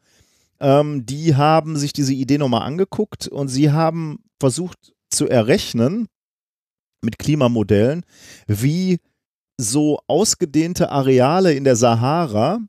ähm, 0.59 1.05
die 1.05 1.35
haben 1.35 1.77
sich 1.77 1.93
diese 1.93 2.13
Idee 2.13 2.37
nochmal 2.37 2.63
angeguckt 2.63 3.27
und 3.27 3.47
sie 3.47 3.71
haben 3.71 4.19
versucht 4.39 4.93
zu 5.09 5.27
errechnen 5.27 6.07
mit 7.01 7.19
Klimamodellen, 7.19 8.03
wie 8.47 8.99
so 9.57 9.99
ausgedehnte 10.07 10.89
Areale 10.89 11.53
in 11.53 11.63
der 11.63 11.75
Sahara 11.75 12.59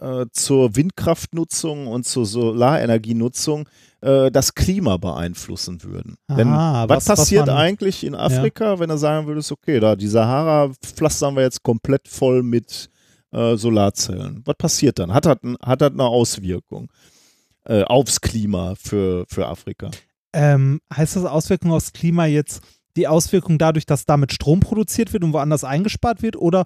äh, 0.00 0.26
zur 0.32 0.76
Windkraftnutzung 0.76 1.86
und 1.86 2.04
zur 2.06 2.26
Solarenergienutzung 2.26 3.68
äh, 4.02 4.30
das 4.30 4.54
Klima 4.54 4.96
beeinflussen 4.96 5.82
würden. 5.82 6.16
Denn 6.28 6.48
Aha, 6.48 6.88
was, 6.88 6.96
was- 6.96 7.08
was 7.08 7.18
passiert 7.20 7.46
man- 7.46 7.56
eigentlich 7.56 8.04
in 8.04 8.14
Afrika, 8.14 8.78
wenn 8.78 8.88
du 8.88 8.98
sagen 8.98 9.26
würdest, 9.26 9.52
okay, 9.52 9.80
da 9.80 9.96
die 9.96 10.06
Sahara 10.08 10.70
pflastern 10.84 11.34
wir 11.36 11.42
jetzt 11.42 11.62
komplett 11.62 12.08
voll 12.08 12.42
mit 12.42 12.88
äh, 13.32 13.56
Solarzellen. 13.56 14.42
Was 14.44 14.56
passiert 14.56 14.98
dann? 14.98 15.12
Hat 15.12 15.26
das, 15.26 15.38
hat 15.62 15.80
das 15.80 15.90
eine 15.92 16.04
Auswirkung 16.04 16.90
äh, 17.64 17.82
aufs 17.82 18.20
Klima 18.20 18.74
für, 18.76 19.24
für 19.28 19.46
Afrika? 19.46 19.90
Ähm, 20.32 20.80
heißt 20.94 21.16
das 21.16 21.24
Auswirkungen 21.24 21.72
aufs 21.72 21.92
Klima 21.92 22.26
jetzt 22.26 22.60
die 22.96 23.08
Auswirkung 23.08 23.58
dadurch, 23.58 23.84
dass 23.86 24.04
damit 24.06 24.32
Strom 24.32 24.60
produziert 24.60 25.12
wird 25.12 25.24
und 25.24 25.32
woanders 25.32 25.64
eingespart 25.64 26.22
wird? 26.22 26.36
Oder 26.36 26.64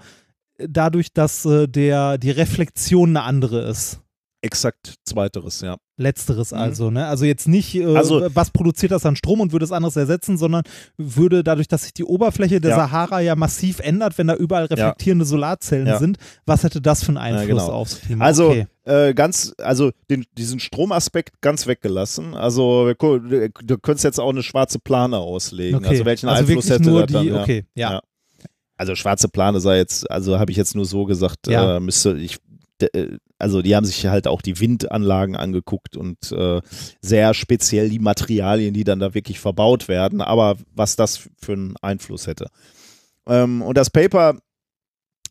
dadurch, 0.69 1.13
dass 1.13 1.45
äh, 1.45 1.67
der, 1.69 2.19
die 2.19 2.31
Reflexion 2.31 3.11
eine 3.11 3.23
andere 3.23 3.61
ist. 3.63 4.01
Exakt 4.43 4.95
zweiteres, 5.05 5.61
ja. 5.61 5.77
Letzteres 5.99 6.53
Mhm. 6.53 6.59
also, 6.59 6.91
ne? 6.91 7.07
Also 7.07 7.27
jetzt 7.27 7.47
nicht, 7.47 7.75
äh, 7.75 7.95
Also- 7.95 8.27
was 8.33 8.51
produziert 8.51 8.91
das 8.91 9.05
an 9.05 9.15
Strom 9.15 9.41
und 9.41 9.53
würde 9.53 9.67
es 9.67 9.73
anderes 9.73 9.97
ersetzen, 9.97 10.39
sondern 10.39 10.63
würde 10.97 11.45
dadurch, 11.45 11.69
dass 11.69 11.83
sich 11.83 11.93
die 11.93 12.05
Oberfläche 12.05 12.59
der 12.59 12.71
Ja. 12.71 12.77
Sahara 12.77 13.21
ja 13.21 13.37
massiv 13.37 13.81
ändert, 13.81 14.17
wenn 14.17 14.29
da 14.29 14.35
überall 14.35 14.65
reflektierende 14.65 15.27
Solarzellen 15.27 15.87
Ja. 15.89 15.99
sind, 15.99 16.17
was 16.47 16.65
hätte 16.65 16.81
das 16.81 17.05
für 17.05 17.09
einen 17.09 17.19
Einfluss 17.19 17.49
genau. 17.49 17.67
aufs 17.69 18.01
Klima? 18.01 18.25
Also 18.25 18.49
okay. 18.49 18.67
äh, 18.85 19.13
ganz, 19.13 19.53
also 19.59 19.91
den, 20.09 20.25
diesen 20.39 20.59
Stromaspekt 20.59 21.43
ganz 21.43 21.67
weggelassen. 21.67 22.35
Also 22.35 22.95
du, 22.95 23.79
könntest 23.79 24.05
jetzt 24.05 24.21
auch 24.21 24.31
eine 24.31 24.43
schwarze 24.43 24.79
Plane 24.79 25.19
auslegen. 25.19 25.81
okay. 25.81 25.89
Also 25.89 26.05
welchen 26.07 26.31
also 26.31 26.45
Einfluss 26.45 26.71
hätte 26.71 26.91
das 26.91 27.13
dann? 27.13 27.23
die, 27.25 27.29
ja. 27.29 27.43
okay, 27.43 27.65
ja. 27.75 28.01
Also 28.81 28.95
schwarze 28.95 29.29
Plane 29.29 29.61
sei 29.61 29.77
jetzt, 29.77 30.11
also 30.11 30.39
habe 30.39 30.53
ich 30.53 30.57
jetzt 30.57 30.75
nur 30.75 30.87
so 30.87 31.05
gesagt, 31.05 31.49
Ja. 31.49 31.77
äh, 31.77 31.81
müsste 31.81 32.17
ich, 32.17 32.39
äh, 32.81 33.19
also 33.39 33.61
die 33.61 33.77
haben 33.77 33.85
sich 33.85 34.07
halt 34.07 34.27
auch 34.27 34.41
die 34.41 34.59
Windanlagen 34.59 35.37
angeguckt 35.37 35.99
und 35.99 36.33
äh, 36.33 36.63
sehr 37.03 37.35
speziell 37.35 37.91
die 37.91 37.99
Materialien, 37.99 38.73
die 38.73 38.85
dann 38.85 38.99
da 38.99 39.13
wirklich 39.13 39.39
verbaut 39.39 39.87
werden, 39.89 40.23
aber 40.23 40.57
was 40.75 40.97
das 40.97 41.29
für 41.43 41.53
einen 41.53 41.75
Einfluss 41.83 42.27
hätte. 42.27 42.47
Ähm, 43.27 43.61
und 43.61 43.77
das 43.77 43.91
Paper 43.91 44.39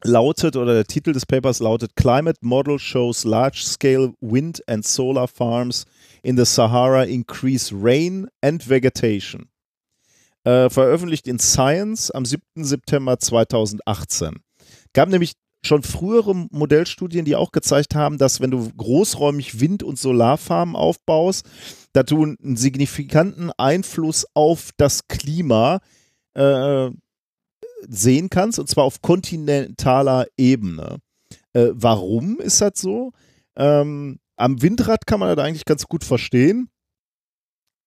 lautet, 0.03 0.55
oder 0.55 0.75
der 0.75 0.85
Titel 0.85 1.11
des 1.11 1.25
Papers 1.25 1.59
lautet 1.59 1.95
Climate 1.95 2.37
Model 2.41 2.77
shows 2.77 3.23
large-scale 3.23 4.13
wind 4.21 4.61
and 4.69 4.85
solar 4.85 5.27
farms 5.27 5.85
in 6.21 6.37
the 6.37 6.45
Sahara 6.45 7.03
increase 7.03 7.73
rain 7.73 8.27
and 8.41 8.69
vegetation. 8.69 9.49
Äh, 10.49 10.71
veröffentlicht 10.71 11.27
in 11.27 11.37
Science 11.37 12.09
am 12.09 12.25
7. 12.25 12.41
September 12.55 13.19
2018. 13.19 14.39
Gab 14.93 15.09
nämlich 15.09 15.33
schon 15.63 15.83
frühere 15.83 16.33
Modellstudien, 16.33 17.23
die 17.23 17.35
auch 17.35 17.51
gezeigt 17.51 17.93
haben, 17.93 18.17
dass 18.17 18.41
wenn 18.41 18.49
du 18.49 18.67
großräumig 18.75 19.59
Wind- 19.59 19.83
und 19.83 19.99
Solarfarmen 19.99 20.75
aufbaust, 20.75 21.47
dass 21.93 22.05
du 22.05 22.23
einen 22.23 22.57
signifikanten 22.57 23.51
Einfluss 23.59 24.25
auf 24.33 24.71
das 24.75 25.07
Klima 25.07 25.81
äh, 26.33 26.89
sehen 27.87 28.31
kannst, 28.31 28.57
und 28.57 28.67
zwar 28.69 28.85
auf 28.85 29.03
kontinentaler 29.03 30.25
Ebene. 30.35 30.97
Äh, 31.53 31.67
warum 31.73 32.39
ist 32.39 32.59
das 32.59 32.71
so? 32.75 33.11
Ähm, 33.55 34.17
am 34.35 34.63
Windrad 34.63 35.05
kann 35.05 35.19
man 35.19 35.35
das 35.35 35.45
eigentlich 35.45 35.65
ganz 35.65 35.85
gut 35.85 36.03
verstehen. 36.03 36.71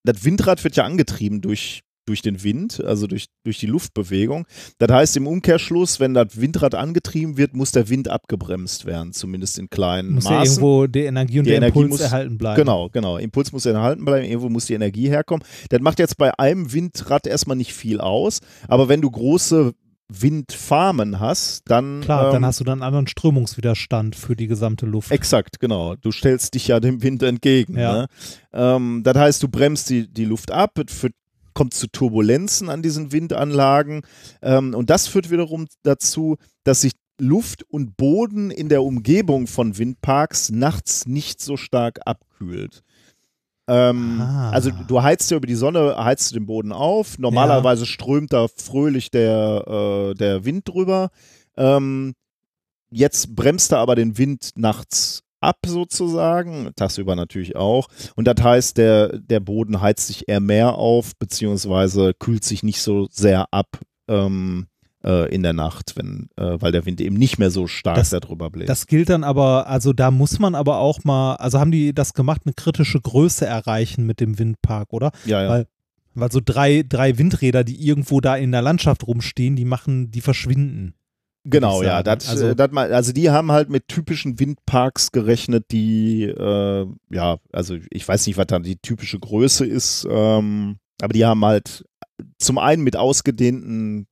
Das 0.05 0.25
Windrad 0.25 0.63
wird 0.63 0.77
ja 0.77 0.85
angetrieben 0.85 1.41
durch, 1.41 1.83
durch 2.05 2.21
den 2.23 2.43
Wind, 2.43 2.83
also 2.85 3.07
durch, 3.07 3.27
durch 3.45 3.59
die 3.59 3.67
Luftbewegung. 3.67 4.47
Das 4.79 4.91
heißt 4.91 5.17
im 5.17 5.27
Umkehrschluss, 5.27 6.01
wenn 6.01 6.15
das 6.15 6.41
Windrad 6.41 6.75
angetrieben 6.75 7.37
wird, 7.37 7.55
muss 7.55 7.71
der 7.73 7.89
Wind 7.89 8.09
abgebremst 8.09 8.87
werden, 8.87 9.13
zumindest 9.13 9.59
in 9.59 9.71
kleinen 9.71 10.15
Muss 10.15 10.25
ja 10.25 10.31
Maßen. 10.33 10.55
irgendwo 10.55 10.87
die 10.87 11.01
Energie 11.05 11.39
und 11.39 11.45
Die 11.45 11.51
der 11.51 11.59
Energie 11.59 11.79
Impuls 11.81 12.01
muss- 12.01 12.01
erhalten 12.01 12.39
bleiben. 12.39 12.57
Genau, 12.57 12.89
genau. 12.89 13.19
Impuls 13.19 13.53
muss 13.53 13.67
erhalten 13.67 14.05
bleiben, 14.05 14.25
irgendwo 14.27 14.49
muss 14.49 14.67
die 14.67 14.75
Energie 14.75 15.09
herkommen. 15.09 15.45
Das 15.69 15.81
macht 15.81 15.99
jetzt 15.99 16.17
bei 16.17 16.37
einem 16.39 16.73
Windrad 16.73 17.27
erstmal 17.27 17.57
nicht 17.57 17.73
viel 17.73 18.01
aus, 18.01 18.41
aber 18.69 18.89
wenn 18.89 19.01
du 19.01 19.11
große 19.11 19.73
Windfarmen 20.15 21.21
hast, 21.21 21.63
dann. 21.71 22.01
Klar, 22.03 22.27
ähm, 22.27 22.33
dann 22.35 22.47
hast 22.47 22.61
du 22.61 22.65
dann 22.65 22.75
einen 22.75 22.83
anderen 22.83 23.07
Strömungswiderstand 23.07 24.15
für 24.17 24.37
die 24.37 24.47
gesamte 24.47 24.87
Luft. 24.87 25.11
Exakt, 25.11 25.61
genau. 25.61 25.95
Du 25.97 26.13
stellst 26.13 26.55
dich 26.55 26.69
ja 26.69 26.81
dem 26.81 27.03
Wind 27.03 27.23
entgegen. 27.23 27.79
Ja. 27.79 27.93
Ne? 28.03 28.07
Ähm, 28.53 29.01
das 29.05 29.17
heißt, 29.17 29.43
du 29.43 29.49
bremst 29.49 29.91
die, 29.91 30.13
die 30.13 30.25
Luft 30.25 30.51
ab, 30.51 30.79
es 30.87 30.93
führt, 30.95 31.15
kommt 31.55 31.75
zu 31.75 31.87
Turbulenzen 31.87 32.69
an 32.69 32.83
diesen 32.83 33.13
Windanlagen 33.13 34.03
ähm, 34.43 34.75
und 34.75 34.91
das 34.91 35.07
führt 35.07 35.31
wiederum 35.31 35.67
dazu, 35.83 36.37
dass 36.65 36.81
sich 36.83 36.93
Luft 37.19 37.63
und 37.69 37.97
Boden 37.97 38.51
in 38.51 38.69
der 38.69 38.83
Umgebung 38.83 39.47
von 39.47 39.79
Windparks 39.79 40.51
nachts 40.51 41.07
nicht 41.07 41.41
so 41.41 41.57
stark 41.57 42.01
abkühlt. 42.05 42.83
Ähm, 43.69 44.21
Ah. 44.21 44.51
Also 44.51 44.71
du 44.71 45.03
heizt 45.03 45.31
ja 45.31 45.37
über 45.37 45.47
die 45.47 45.55
Sonne, 45.55 45.97
heizt 45.97 46.31
du 46.31 46.35
den 46.35 46.47
Boden 46.47 46.73
auf. 46.73 47.19
Normalerweise 47.19 47.87
strömt 47.87 48.33
da 48.33 48.49
fröhlich 48.49 49.11
der, 49.11 50.11
äh, 50.11 50.15
der 50.15 50.45
Wind 50.45 50.69
drüber. 50.69 51.11
Ähm, 51.57 52.15
jetzt 52.91 53.37
bremst 53.37 53.73
er 53.73 53.79
aber 53.79 53.95
den 53.95 54.19
Wind 54.19 54.51
nachts 54.57 55.23
ab 55.43 55.59
sozusagen, 55.67 56.71
tagsüber 56.77 57.17
natürlich 57.17 57.57
auch. 57.57 57.89
Und 58.17 58.27
das 58.27 58.43
heißt, 58.43 58.79
der, 58.79 59.19
der 59.19 59.41
Boden 59.41 59.81
heizt 59.81 60.07
sich 60.07 60.29
eher 60.29 60.41
mehr 60.41 60.75
auf, 60.75 61.17
beziehungsweise 61.19 62.15
kühlt 62.19 62.45
sich 62.45 62.63
nicht 62.63 62.81
so 62.81 63.09
sehr 63.11 63.47
ab 63.53 63.79
ähm, 64.09 64.67
äh, 65.05 65.33
in 65.35 65.43
der 65.43 65.53
Nacht, 65.53 65.95
wenn, 65.97 66.29
äh, 66.37 66.61
weil 66.61 66.73
der 66.73 66.87
Wind 66.87 67.01
eben 67.01 67.17
nicht 67.17 67.39
mehr 67.39 67.51
so 67.51 67.67
stark 67.67 67.97
Das- 67.97 68.11
darüber 68.11 68.51
bläst. 68.51 68.69
Das 68.71 68.87
gilt 68.87 69.09
dann 69.11 69.25
aber, 69.25 69.67
also 69.67 69.93
da 69.93 70.11
muss 70.11 70.39
man 70.39 70.55
aber 70.55 70.79
auch 70.79 71.05
mal, 71.05 71.35
also 71.37 71.59
haben 71.59 71.73
die 71.73 71.93
das 71.95 72.15
gemacht, 72.15 72.43
eine 72.45 72.55
kritische 72.55 73.01
Größe 73.01 73.45
erreichen 73.47 74.07
mit 74.07 74.21
dem 74.21 74.39
Windpark, 74.39 74.93
oder? 74.93 75.11
ja, 75.25 75.43
ja. 75.43 75.49
Weil, 75.49 75.67
weil 76.15 76.31
so 76.31 76.41
drei, 76.45 76.85
drei 76.87 77.17
Windräder, 77.19 77.65
die 77.65 77.85
irgendwo 77.87 78.21
da 78.21 78.37
in 78.37 78.53
der 78.53 78.61
Landschaft 78.63 79.07
rumstehen, 79.07 79.57
die 79.57 79.65
machen, 79.65 80.11
die 80.11 80.21
verschwinden. 80.21 80.95
Genau, 81.45 81.83
ja. 81.83 82.03
Das, 82.03 82.29
Also- 82.29 82.45
also, 82.45 82.55
das, 82.55 82.71
mal- 82.71 82.93
also 82.95 83.13
die 83.13 83.31
haben 83.31 83.51
halt 83.51 83.69
mit 83.69 83.89
typischen 83.89 84.39
Windparks 84.39 85.11
gerechnet, 85.11 85.67
die, 85.73 86.23
äh, 86.25 86.87
ja, 87.11 87.39
also 87.53 87.77
ich 87.91 88.07
weiß 88.07 88.27
nicht, 88.27 88.37
was 88.37 88.47
da 88.47 88.59
die 88.61 88.77
typische 88.77 89.19
Größe 89.19 89.67
ist, 89.67 90.07
ähm, 90.09 90.77
aber 91.01 91.13
die 91.13 91.25
haben 91.25 91.45
halt 91.45 91.85
zum 92.39 92.59
einen 92.59 92.83
mit 92.85 92.97
ausgedehnten 92.97 94.07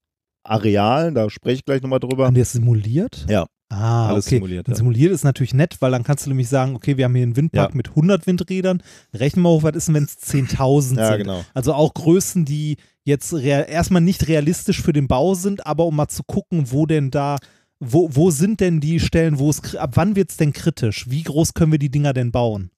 Arealen, 0.45 1.15
da 1.15 1.31
spreche 1.31 1.57
ich 1.57 1.65
gleich 1.65 1.83
nochmal 1.83 2.01
drüber. 2.01 2.27
Haben 2.27 2.35
die 2.35 2.41
das 2.41 2.53
simuliert? 2.53 3.27
Ja. 3.29 3.47
Ah, 3.73 4.09
Alles 4.09 4.27
okay. 4.27 4.37
simuliert, 4.37 4.67
ja. 4.67 4.75
simuliert 4.75 5.13
ist 5.13 5.23
natürlich 5.23 5.55
nett, 5.55 5.77
weil 5.79 5.93
dann 5.93 6.03
kannst 6.03 6.27
du 6.27 6.31
nämlich 6.31 6.49
sagen, 6.49 6.75
okay, 6.75 6.97
wir 6.97 7.05
haben 7.05 7.15
hier 7.15 7.23
einen 7.23 7.37
Windpark 7.37 7.71
Ja. 7.71 7.77
mit 7.77 7.91
100 7.91 8.27
Windrädern. 8.27 8.83
Rechnen 9.15 9.45
wir 9.45 9.51
hoch, 9.51 9.63
was 9.63 9.77
ist 9.77 9.87
denn, 9.87 9.95
wenn 9.95 10.05
es 10.05 10.19
10.000 10.19 10.99
Ja, 10.99 11.09
sind? 11.11 11.19
genau. 11.19 11.45
Also 11.55 11.73
auch 11.75 11.95
Größen, 11.95 12.45
die 12.45 12.79
jetzt 13.05 13.33
erstmal 13.33 14.03
nicht 14.03 14.29
realistisch 14.29 14.83
für 14.83 14.93
den 14.93 15.09
Bau 15.09 15.35
sind, 15.35 15.67
aber 15.67 15.87
um 15.87 15.97
mal 15.97 16.09
zu 16.09 16.23
gucken, 16.23 16.71
wo 16.71 16.87
denn 16.87 17.11
da, 17.11 17.37
wo, 17.79 18.11
wo 18.13 18.31
sind 18.31 18.61
denn 18.61 18.81
die 18.81 19.01
Stellen, 19.01 19.39
wo 19.39 19.51
es, 19.51 19.75
ab 19.77 19.93
wann 19.95 20.17
wird 20.17 20.31
es 20.31 20.37
denn 20.37 20.53
kritisch? 20.53 21.09
Wie 21.09 21.23
groß 21.23 21.55
können 21.55 21.73
wir 21.73 21.79
die 21.79 21.91
Dinger 21.91 22.13
denn 22.13 22.33
bauen? 22.33 22.71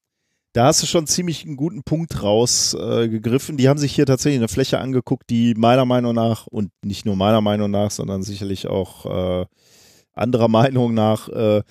Da 0.55 0.67
hast 0.67 0.83
du 0.83 0.87
schon 0.87 1.07
ziemlich 1.07 1.47
einen 1.47 1.57
guten 1.57 1.83
Punkt 1.83 2.23
rausgegriffen. 2.23 3.55
Äh, 3.55 3.59
die 3.59 3.69
haben 3.71 3.79
sich 3.79 3.95
hier 3.95 4.05
tatsächlich 4.05 4.39
eine 4.39 4.49
Fläche 4.49 4.79
angeguckt, 4.79 5.31
die 5.31 5.55
meiner 5.55 5.87
Meinung 5.87 6.15
nach 6.15 6.47
und 6.47 6.71
nicht 6.85 7.07
nur 7.07 7.17
meiner 7.17 7.41
Meinung 7.41 7.71
nach, 7.71 7.91
sondern 7.91 8.23
sicherlich 8.23 8.67
auch 8.67 9.07
äh, 9.07 9.47
anderer 10.13 10.49
Meinung 10.49 10.93
nach 10.93 11.29
äh, 11.31 11.63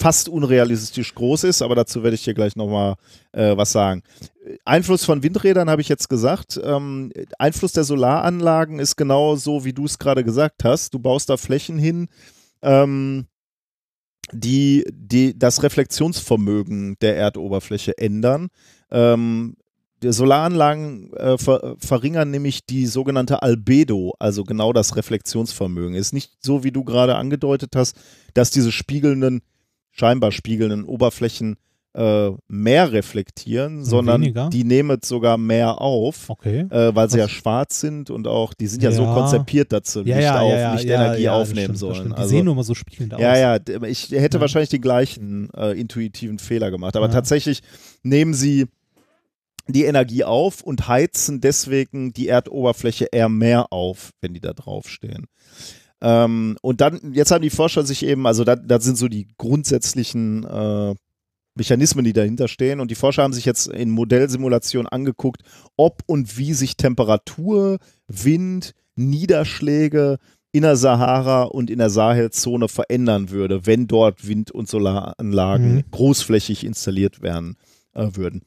fast 0.00 0.28
unrealistisch 0.28 1.14
groß 1.14 1.44
ist, 1.44 1.62
aber 1.62 1.74
dazu 1.74 2.02
werde 2.02 2.14
ich 2.14 2.24
dir 2.24 2.34
gleich 2.34 2.56
nochmal 2.56 2.94
äh, 3.32 3.56
was 3.56 3.72
sagen. 3.72 4.02
Einfluss 4.64 5.04
von 5.04 5.22
Windrädern 5.22 5.68
habe 5.68 5.82
ich 5.82 5.88
jetzt 5.88 6.08
gesagt. 6.08 6.58
Ähm, 6.62 7.12
Einfluss 7.38 7.72
der 7.72 7.84
Solaranlagen 7.84 8.78
ist 8.78 8.96
genau 8.96 9.36
so, 9.36 9.64
wie 9.64 9.72
du 9.72 9.84
es 9.84 9.98
gerade 9.98 10.24
gesagt 10.24 10.64
hast. 10.64 10.94
Du 10.94 10.98
baust 10.98 11.28
da 11.28 11.36
Flächen 11.36 11.78
hin, 11.78 12.08
ähm, 12.62 13.26
die, 14.32 14.84
die 14.90 15.38
das 15.38 15.62
Reflexionsvermögen 15.62 16.96
der 17.00 17.16
Erdoberfläche 17.16 17.98
ändern. 17.98 18.48
Ähm, 18.90 19.56
die 20.02 20.12
Solaranlagen 20.12 21.12
äh, 21.14 21.38
ver 21.38 21.76
verringern 21.78 22.30
nämlich 22.30 22.64
die 22.64 22.86
sogenannte 22.86 23.42
Albedo, 23.42 24.14
also 24.20 24.44
genau 24.44 24.72
das 24.72 24.96
Reflexionsvermögen. 24.96 25.94
Ist 25.94 26.12
nicht 26.12 26.36
so, 26.40 26.62
wie 26.62 26.70
du 26.70 26.84
gerade 26.84 27.16
angedeutet 27.16 27.74
hast, 27.74 27.96
dass 28.34 28.50
diese 28.50 28.70
spiegelnden, 28.70 29.42
scheinbar 29.98 30.32
spiegelnden 30.32 30.84
Oberflächen 30.84 31.56
äh, 31.94 32.30
mehr 32.46 32.92
reflektieren, 32.92 33.82
sondern 33.84 34.20
weniger? 34.20 34.50
die 34.50 34.62
nehmen 34.62 34.98
sogar 35.02 35.36
mehr 35.38 35.80
auf, 35.80 36.28
Okay. 36.30 36.60
äh, 36.70 36.94
weil 36.94 37.08
sie 37.10 37.14
Was- 37.18 37.22
ja 37.22 37.28
schwarz 37.28 37.80
sind 37.80 38.10
und 38.10 38.28
auch, 38.28 38.54
die 38.54 38.66
sind 38.68 38.82
ja, 38.82 38.92
so 38.92 39.02
Ja. 39.02 39.14
konzipiert, 39.14 39.72
dass 39.72 39.94
sie 39.94 40.02
Licht 40.02 40.28
auf, 40.30 40.74
Lichtenergie 40.74 41.24
das 41.24 41.32
aufnehmen 41.32 41.64
stimmt, 41.76 41.78
sollen. 41.78 42.08
Die 42.10 42.14
Also- 42.14 42.28
sehen 42.28 42.44
nur 42.44 42.54
mal 42.54 42.62
so 42.62 42.74
spiegelnd 42.74 43.14
aus. 43.14 43.20
ja, 43.20 43.36
ja, 43.36 43.58
ich 43.86 44.10
hätte 44.12 44.36
Ja. 44.36 44.40
wahrscheinlich 44.42 44.68
den 44.68 44.82
gleichen 44.82 45.48
äh, 45.56 45.72
intuitiven 45.72 46.38
Fehler 46.38 46.70
gemacht. 46.70 46.94
Aber 46.94 47.06
Ja. 47.06 47.12
tatsächlich 47.12 47.62
nehmen 48.04 48.34
sie 48.34 48.66
die 49.66 49.84
Energie 49.84 50.24
auf 50.24 50.62
und 50.62 50.88
heizen 50.88 51.40
deswegen 51.40 52.12
die 52.12 52.28
Erdoberfläche 52.28 53.06
eher 53.10 53.28
mehr 53.30 53.72
auf, 53.72 54.12
wenn 54.20 54.34
die 54.34 54.40
da 54.40 54.52
draufstehen. 54.52 55.26
Ähm, 56.00 56.56
und 56.62 56.80
dann, 56.80 57.12
jetzt 57.12 57.30
haben 57.30 57.42
die 57.42 57.50
Forscher 57.50 57.84
sich 57.84 58.04
eben, 58.04 58.26
also 58.26 58.44
da, 58.44 58.56
das 58.56 58.84
sind 58.84 58.96
so 58.96 59.08
die 59.08 59.28
grundsätzlichen 59.36 60.44
äh, 60.44 60.94
Mechanismen, 61.54 62.04
die 62.04 62.12
dahinter 62.12 62.48
stehen. 62.48 62.80
Und 62.80 62.90
die 62.90 62.94
Forscher 62.94 63.22
haben 63.24 63.32
sich 63.32 63.44
jetzt 63.44 63.66
in 63.66 63.90
Modellsimulationen 63.90 64.88
angeguckt, 64.88 65.42
ob 65.76 66.02
und 66.06 66.38
wie 66.38 66.54
sich 66.54 66.76
Temperatur, 66.76 67.78
Wind, 68.06 68.72
Niederschläge 68.94 70.18
in 70.52 70.62
der 70.62 70.76
Sahara 70.76 71.42
und 71.42 71.68
in 71.68 71.78
der 71.78 71.90
Sahelzone 71.90 72.68
verändern 72.68 73.30
würde, 73.30 73.66
wenn 73.66 73.86
dort 73.86 74.26
Wind- 74.26 74.50
und 74.50 74.68
Solaranlagen 74.68 75.74
Mhm. 75.76 75.84
großflächig 75.90 76.64
installiert 76.64 77.20
werden 77.20 77.56
äh, 77.94 78.08
würden. 78.14 78.42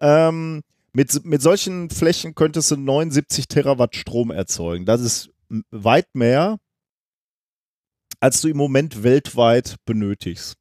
Ähm, 0.00 0.62
mit, 0.94 1.26
mit 1.26 1.42
solchen 1.42 1.90
Flächen 1.90 2.34
könntest 2.34 2.70
du 2.70 2.78
79 2.78 3.48
Terawatt 3.48 3.94
Strom 3.94 4.30
erzeugen. 4.30 4.86
Das 4.86 5.02
ist 5.02 5.28
weit 5.70 6.06
mehr 6.14 6.56
als 8.20 8.40
du 8.40 8.48
im 8.48 8.56
Moment 8.56 9.02
weltweit 9.02 9.76
benötigst. 9.86 10.54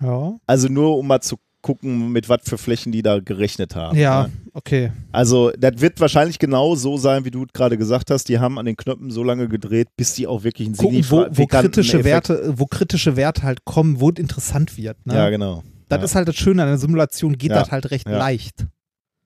Ja. 0.00 0.36
Also 0.46 0.68
nur 0.68 0.96
um 0.96 1.06
mal 1.06 1.20
zu 1.20 1.36
gucken, 1.60 2.12
mit 2.12 2.28
was 2.28 2.42
für 2.44 2.56
Flächen 2.56 2.92
die 2.92 3.02
da 3.02 3.18
gerechnet 3.18 3.74
haben. 3.74 3.98
Ja, 3.98 4.28
ne? 4.28 4.32
okay. 4.54 4.92
Also 5.10 5.50
das 5.58 5.80
wird 5.80 6.00
wahrscheinlich 6.00 6.38
genau 6.38 6.76
so 6.76 6.96
sein, 6.96 7.24
wie 7.24 7.30
du 7.30 7.46
gerade 7.52 7.76
gesagt 7.76 8.10
hast. 8.10 8.28
Die 8.28 8.38
haben 8.38 8.58
an 8.58 8.66
den 8.66 8.76
Knöpfen 8.76 9.10
so 9.10 9.24
lange 9.24 9.48
gedreht, 9.48 9.88
bis 9.96 10.14
die 10.14 10.26
auch 10.26 10.44
wirklich 10.44 10.68
ein 10.68 10.76
Gucken, 10.76 11.04
wo, 11.10 11.26
wo 11.30 11.46
kritische 11.46 12.04
Werte, 12.04 12.54
wo 12.56 12.66
kritische 12.66 13.16
Werte 13.16 13.42
halt 13.42 13.64
kommen, 13.64 14.00
wo 14.00 14.10
es 14.10 14.16
interessant 14.18 14.76
wird. 14.76 15.04
Ne? 15.04 15.14
Ja, 15.14 15.30
genau. 15.30 15.64
Das 15.88 15.98
ja. 15.98 16.04
ist 16.04 16.14
halt 16.14 16.28
das 16.28 16.36
Schöne 16.36 16.62
an 16.62 16.68
der 16.68 16.78
Simulation, 16.78 17.36
geht 17.36 17.50
ja. 17.50 17.58
das 17.58 17.72
halt 17.72 17.90
recht 17.90 18.08
ja. 18.08 18.18
leicht. 18.18 18.66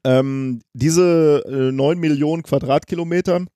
Ähm, 0.05 0.62
diese 0.72 1.44
äh, 1.47 1.70
9 1.72 1.98
Millionen 1.98 2.42
Quadratkilometern 2.42 3.48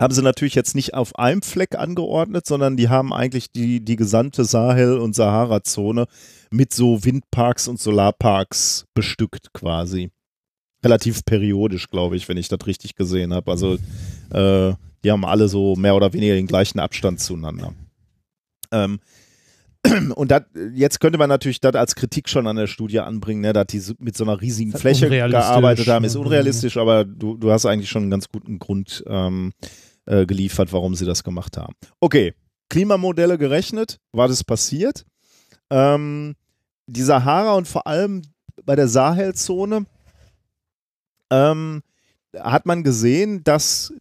haben 0.00 0.12
sie 0.12 0.22
natürlich 0.22 0.54
jetzt 0.54 0.74
nicht 0.74 0.94
auf 0.94 1.16
einem 1.16 1.42
Fleck 1.42 1.76
angeordnet, 1.76 2.46
sondern 2.46 2.76
die 2.76 2.88
haben 2.88 3.12
eigentlich 3.12 3.52
die, 3.52 3.84
die 3.84 3.96
gesamte 3.96 4.44
Sahel- 4.44 4.98
und 4.98 5.14
Sahara-Zone 5.14 6.06
mit 6.50 6.72
so 6.72 7.04
Windparks 7.04 7.68
und 7.68 7.80
Solarparks 7.80 8.86
bestückt 8.94 9.52
quasi. 9.52 10.10
Relativ 10.84 11.24
periodisch, 11.24 11.88
glaube 11.88 12.16
ich, 12.16 12.28
wenn 12.28 12.36
ich 12.36 12.48
das 12.48 12.66
richtig 12.66 12.94
gesehen 12.96 13.32
habe. 13.32 13.50
Also 13.50 13.78
äh, 14.30 14.74
die 15.04 15.10
haben 15.10 15.24
alle 15.24 15.48
so 15.48 15.76
mehr 15.76 15.94
oder 15.94 16.12
weniger 16.12 16.34
den 16.34 16.46
gleichen 16.46 16.80
Abstand 16.80 17.20
zueinander. 17.20 17.72
Ähm, 18.72 19.00
und 20.14 20.30
dat, 20.30 20.46
jetzt 20.74 21.00
könnte 21.00 21.18
man 21.18 21.28
natürlich 21.28 21.60
das 21.60 21.74
als 21.74 21.94
Kritik 21.94 22.28
schon 22.28 22.46
an 22.46 22.56
der 22.56 22.66
Studie 22.66 23.00
anbringen, 23.00 23.42
ne, 23.42 23.52
dass 23.52 23.66
die 23.66 23.82
mit 23.98 24.16
so 24.16 24.24
einer 24.24 24.40
riesigen 24.40 24.72
Fläche 24.72 25.08
gearbeitet 25.08 25.88
haben. 25.88 26.04
Ist 26.04 26.16
unrealistisch, 26.16 26.76
aber 26.76 27.04
du, 27.04 27.36
du 27.36 27.50
hast 27.50 27.66
eigentlich 27.66 27.90
schon 27.90 28.02
einen 28.02 28.10
ganz 28.10 28.28
guten 28.28 28.58
Grund 28.58 29.04
ähm, 29.06 29.52
äh, 30.06 30.26
geliefert, 30.26 30.72
warum 30.72 30.94
sie 30.94 31.06
das 31.06 31.24
gemacht 31.24 31.56
haben. 31.56 31.74
Okay, 32.00 32.34
Klimamodelle 32.68 33.38
gerechnet, 33.38 33.98
war 34.12 34.28
das 34.28 34.44
passiert. 34.44 35.04
Ähm, 35.70 36.34
die 36.86 37.02
Sahara 37.02 37.54
und 37.54 37.68
vor 37.68 37.86
allem 37.86 38.22
bei 38.64 38.76
der 38.76 38.88
Sahelzone 38.88 39.86
ähm, 41.30 41.82
hat 42.38 42.66
man 42.66 42.82
gesehen, 42.82 43.44
dass 43.44 43.92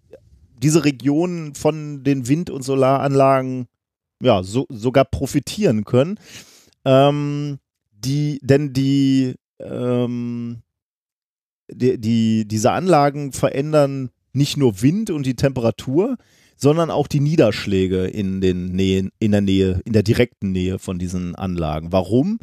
diese 0.58 0.86
Regionen 0.86 1.56
von 1.56 2.04
den 2.04 2.28
Wind- 2.28 2.50
und 2.50 2.64
Solaranlagen 2.64 3.68
ja, 4.22 4.44
so, 4.44 4.66
sogar 4.70 5.06
profitieren 5.06 5.84
können. 5.84 6.18
Ähm, 6.86 7.60
die, 7.92 8.40
denn 8.42 8.74
die, 8.74 9.36
ähm, 9.60 10.64
die, 11.70 11.98
die, 12.00 12.48
diese 12.48 12.72
Anlagen 12.72 13.34
verändern 13.34 14.10
nicht 14.34 14.58
nur 14.58 14.82
Wind 14.82 15.10
und 15.10 15.26
die 15.26 15.36
Temperatur, 15.36 16.18
sondern 16.58 16.92
auch 16.92 17.08
die 17.08 17.20
Niederschläge 17.20 18.06
in, 18.06 18.42
den 18.42 18.72
Nähen, 18.72 19.12
in 19.20 19.32
der 19.32 19.42
Nähe, 19.42 19.82
in 19.86 19.94
der 19.94 20.04
direkten 20.04 20.52
Nähe 20.52 20.80
von 20.80 21.00
diesen 21.00 21.36
Anlagen. 21.36 21.92
Warum? 21.92 22.40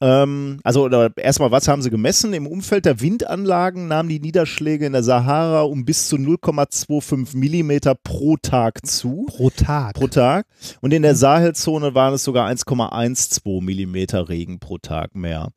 Ähm, 0.00 0.60
also 0.64 0.88
erstmal, 0.88 1.50
was 1.50 1.68
haben 1.68 1.82
sie 1.82 1.90
gemessen? 1.90 2.32
Im 2.32 2.46
Umfeld 2.46 2.84
der 2.84 3.00
Windanlagen 3.00 3.86
nahmen 3.88 4.08
die 4.08 4.20
Niederschläge 4.20 4.86
in 4.86 4.92
der 4.92 5.02
Sahara 5.02 5.62
um 5.62 5.84
bis 5.84 6.08
zu 6.08 6.16
0,25 6.16 7.36
Millimeter 7.36 7.94
pro 7.94 8.36
Tag 8.36 8.84
zu. 8.86 9.26
Pro 9.28 9.50
Tag. 9.50 9.94
Pro 9.94 10.08
Tag. 10.08 10.46
Und 10.80 10.92
in 10.92 11.02
der 11.02 11.14
Sahelzone 11.14 11.94
waren 11.94 12.14
es 12.14 12.24
sogar 12.24 12.48
1,12 12.48 13.62
Millimeter 13.62 14.28
Regen 14.28 14.58
pro 14.58 14.78
Tag 14.78 15.14
mehr. 15.14 15.50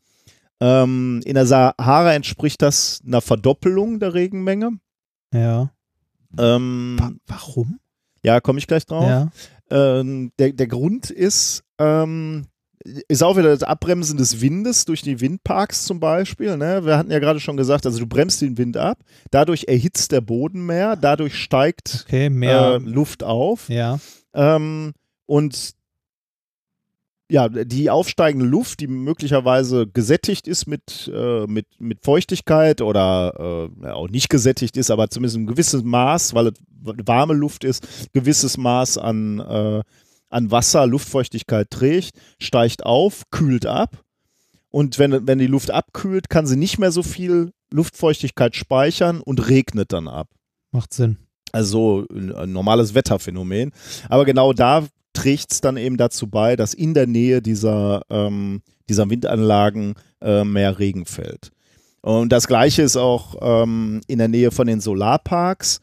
Ähm, 0.59 1.21
in 1.25 1.35
der 1.35 1.45
Sahara 1.45 2.13
entspricht 2.13 2.61
das 2.61 3.01
einer 3.05 3.21
Verdoppelung 3.21 3.99
der 3.99 4.13
Regenmenge. 4.13 4.79
Ja. 5.33 5.71
Ähm, 6.37 6.97
Wa 6.99 7.11
warum? 7.27 7.79
Ja, 8.23 8.39
komme 8.41 8.59
ich 8.59 8.67
gleich 8.67 8.85
drauf. 8.85 9.07
Ja. 9.07 9.29
Ähm, 9.69 10.31
der, 10.39 10.53
der 10.53 10.67
Grund 10.67 11.09
ist, 11.09 11.63
ähm, 11.77 12.45
ist 13.07 13.23
auch 13.23 13.37
wieder 13.37 13.49
das 13.49 13.63
Abbremsen 13.63 14.17
des 14.17 14.41
Windes 14.41 14.85
durch 14.85 15.01
die 15.01 15.19
Windparks 15.19 15.85
zum 15.85 15.99
Beispiel. 15.99 16.57
Ne? 16.57 16.85
Wir 16.85 16.97
hatten 16.97 17.11
ja 17.11 17.19
gerade 17.19 17.39
schon 17.39 17.57
gesagt, 17.57 17.85
also 17.85 17.99
du 17.99 18.07
bremst 18.07 18.41
den 18.41 18.57
Wind 18.57 18.77
ab, 18.77 18.99
dadurch 19.31 19.65
erhitzt 19.67 20.11
der 20.11 20.21
Boden 20.21 20.65
mehr, 20.65 20.95
dadurch 20.95 21.35
steigt 21.35 22.05
okay, 22.05 22.29
mehr 22.29 22.75
äh, 22.75 22.77
Luft 22.77 23.23
auf. 23.23 23.69
Ja. 23.69 23.99
Ähm, 24.33 24.93
und 25.25 25.76
ja, 27.29 27.49
die 27.49 27.89
aufsteigende 27.89 28.45
Luft, 28.45 28.79
die 28.79 28.87
möglicherweise 28.87 29.87
gesättigt 29.87 30.47
ist 30.47 30.65
mit, 30.65 31.11
äh, 31.13 31.45
mit, 31.45 31.67
mit 31.79 32.03
Feuchtigkeit 32.03 32.81
oder 32.81 33.69
äh, 33.83 33.87
auch 33.89 34.09
nicht 34.09 34.29
gesättigt 34.29 34.77
ist, 34.77 34.91
aber 34.91 35.09
zumindest 35.09 35.37
ein 35.37 35.47
gewisses 35.47 35.83
Maß, 35.83 36.33
weil 36.33 36.47
es 36.47 36.53
warme 37.05 37.33
Luft 37.33 37.63
ist, 37.63 37.85
gewisses 38.13 38.57
Maß 38.57 38.97
an 38.97 39.39
äh, 39.39 39.81
an 40.29 40.51
Wasser 40.51 40.87
Luftfeuchtigkeit 40.87 41.69
trägt, 41.69 42.11
steigt 42.39 42.85
auf, 42.85 43.23
kühlt 43.31 43.65
ab. 43.65 44.03
Und 44.69 44.99
wenn, 44.99 45.27
wenn 45.27 45.39
die 45.39 45.47
Luft 45.47 45.71
abkühlt, 45.71 46.29
kann 46.29 46.45
sie 46.45 46.57
nicht 46.57 46.77
mehr 46.77 46.91
so 46.91 47.03
viel 47.03 47.51
Luftfeuchtigkeit 47.71 48.55
speichern 48.55 49.21
und 49.21 49.47
regnet 49.47 49.93
dann 49.93 50.07
ab. 50.07 50.29
Macht 50.71 50.93
Sinn. 50.93 51.17
Also 51.51 52.05
ein 52.11 52.51
normales 52.51 52.93
Wetterphänomen. 52.93 53.71
Aber 54.09 54.25
genau 54.25 54.53
da 54.53 54.85
trägt 55.17 55.51
es 55.51 55.61
dann 55.61 55.77
eben 55.77 55.97
dazu 55.97 56.27
bei, 56.27 56.55
dass 56.55 56.73
in 56.73 56.93
der 56.93 57.07
Nähe 57.07 57.41
dieser, 57.41 58.03
ähm, 58.09 58.61
dieser 58.87 59.09
Windanlagen 59.09 59.95
äh, 60.21 60.43
mehr 60.43 60.77
Regen 60.77 61.05
fällt. 61.05 61.51
Und 62.01 62.31
das 62.31 62.47
gleiche 62.47 62.83
ist 62.83 62.95
auch 62.95 63.35
ähm, 63.41 64.01
in 64.07 64.19
der 64.19 64.27
Nähe 64.27 64.51
von 64.51 64.67
den 64.67 64.79
Solarparks. 64.79 65.81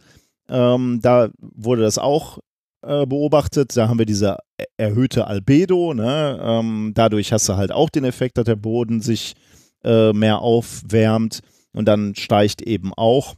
Ähm, 0.49 1.01
da 1.03 1.31
wurde 1.41 1.83
das 1.83 1.99
auch 1.99 2.39
äh, 2.83 3.05
beobachtet. 3.07 3.77
Da 3.77 3.89
haben 3.89 3.99
wir 3.99 4.07
diese 4.07 4.39
erhöhte 4.77 5.27
Albedo. 5.27 5.95
Ne? 5.95 6.41
Ähm, 6.41 6.93
dadurch 6.95 7.33
hast 7.33 7.49
du 7.49 7.57
halt 7.57 7.73
auch 7.73 7.91
den 7.91 8.05
Effekt, 8.05 8.39
dass 8.39 8.45
der 8.45 8.57
Boden 8.57 9.01
sich 9.01 9.35
äh, 9.83 10.13
mehr 10.13 10.39
aufwärmt 10.39 11.41
und 11.73 11.87
dann 11.87 12.15
steigt 12.15 12.63
eben 12.63 12.95
auch 12.95 13.35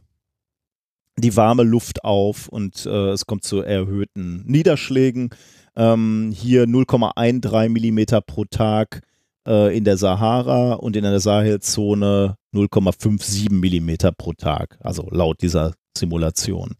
die 1.17 1.35
warme 1.35 1.63
Luft 1.63 2.03
auf 2.03 2.47
und 2.47 2.85
äh, 2.85 3.09
es 3.09 3.25
kommt 3.25 3.43
zu 3.43 3.61
erhöhten 3.61 4.43
Niederschlägen. 4.45 5.31
Ähm, 5.77 6.31
hier 6.35 6.65
0,13 6.65 7.69
Millimeter 7.69 8.19
pro 8.21 8.45
Tag 8.45 9.01
äh, 9.47 9.77
in 9.77 9.83
der 9.83 9.97
Sahara 9.97 10.73
und 10.73 10.95
in 10.95 11.03
der 11.03 11.19
Sahelzone 11.19 12.35
0,57 12.53 13.51
Millimeter 13.53 14.11
pro 14.11 14.33
Tag, 14.33 14.77
also 14.81 15.07
laut 15.11 15.41
dieser 15.41 15.73
Simulation. 15.97 16.73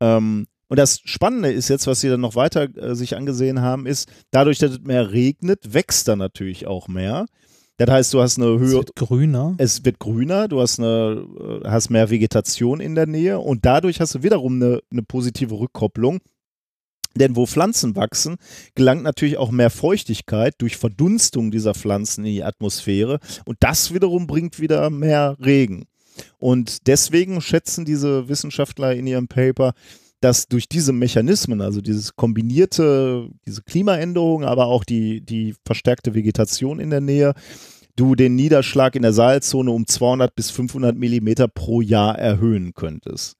Ähm, 0.00 0.46
Und 0.68 0.78
das 0.78 1.00
Spannende 1.04 1.50
ist 1.52 1.68
jetzt, 1.68 1.86
was 1.86 2.00
sie 2.00 2.08
dann 2.08 2.20
noch 2.20 2.34
weiter 2.36 2.68
äh, 2.76 2.94
sich 2.94 3.16
angesehen 3.16 3.60
haben, 3.60 3.86
ist, 3.86 4.08
dadurch, 4.30 4.58
dass 4.58 4.72
es 4.72 4.80
mehr 4.80 5.12
regnet, 5.12 5.72
wächst 5.74 6.08
da 6.08 6.16
natürlich 6.16 6.66
auch 6.66 6.88
mehr. 6.88 7.26
Das 7.76 7.88
heißt, 7.90 8.14
du 8.14 8.20
hast 8.20 8.38
eine 8.38 8.48
Es 8.54 8.60
Höhe, 8.60 8.72
wird 8.72 8.94
grüner. 8.94 9.54
es 9.58 9.84
wird 9.84 9.98
grüner, 9.98 10.48
du 10.48 10.60
hast, 10.60 10.78
eine, 10.78 11.24
äh, 11.64 11.68
hast 11.68 11.90
mehr 11.90 12.10
Vegetation 12.10 12.78
in 12.80 12.94
der 12.94 13.06
Nähe 13.06 13.38
und 13.40 13.64
dadurch 13.64 14.00
hast 14.00 14.14
du 14.14 14.22
wiederum 14.22 14.56
eine, 14.62 14.80
eine 14.90 15.02
positive 15.02 15.58
Rückkopplung. 15.58 16.20
Denn 17.16 17.34
wo 17.34 17.46
Pflanzen 17.46 17.96
wachsen, 17.96 18.36
gelangt 18.74 19.02
natürlich 19.02 19.36
auch 19.36 19.50
mehr 19.50 19.70
Feuchtigkeit 19.70 20.54
durch 20.58 20.76
Verdunstung 20.76 21.50
dieser 21.50 21.74
Pflanzen 21.74 22.24
in 22.24 22.32
die 22.34 22.44
Atmosphäre 22.44 23.18
und 23.44 23.56
das 23.60 23.92
wiederum 23.92 24.26
bringt 24.26 24.60
wieder 24.60 24.90
mehr 24.90 25.36
Regen. 25.44 25.86
Und 26.38 26.86
deswegen 26.86 27.40
schätzen 27.40 27.84
diese 27.84 28.28
Wissenschaftler 28.28 28.94
in 28.94 29.06
ihrem 29.06 29.26
Paper, 29.26 29.72
dass 30.20 30.46
durch 30.48 30.68
diese 30.68 30.92
Mechanismen, 30.92 31.60
also 31.60 31.80
dieses 31.80 32.14
kombinierte, 32.14 33.28
diese 33.46 33.62
Klimaänderung, 33.62 34.44
aber 34.44 34.66
auch 34.66 34.84
die, 34.84 35.22
die 35.22 35.54
verstärkte 35.64 36.14
Vegetation 36.14 36.78
in 36.78 36.90
der 36.90 37.00
Nähe, 37.00 37.32
du 37.96 38.14
den 38.14 38.34
Niederschlag 38.34 38.94
in 38.96 39.02
der 39.02 39.12
Salzone 39.12 39.70
um 39.70 39.86
200 39.86 40.34
bis 40.34 40.50
500 40.50 40.96
Millimeter 40.96 41.48
pro 41.48 41.80
Jahr 41.80 42.18
erhöhen 42.18 42.74
könntest. 42.74 43.36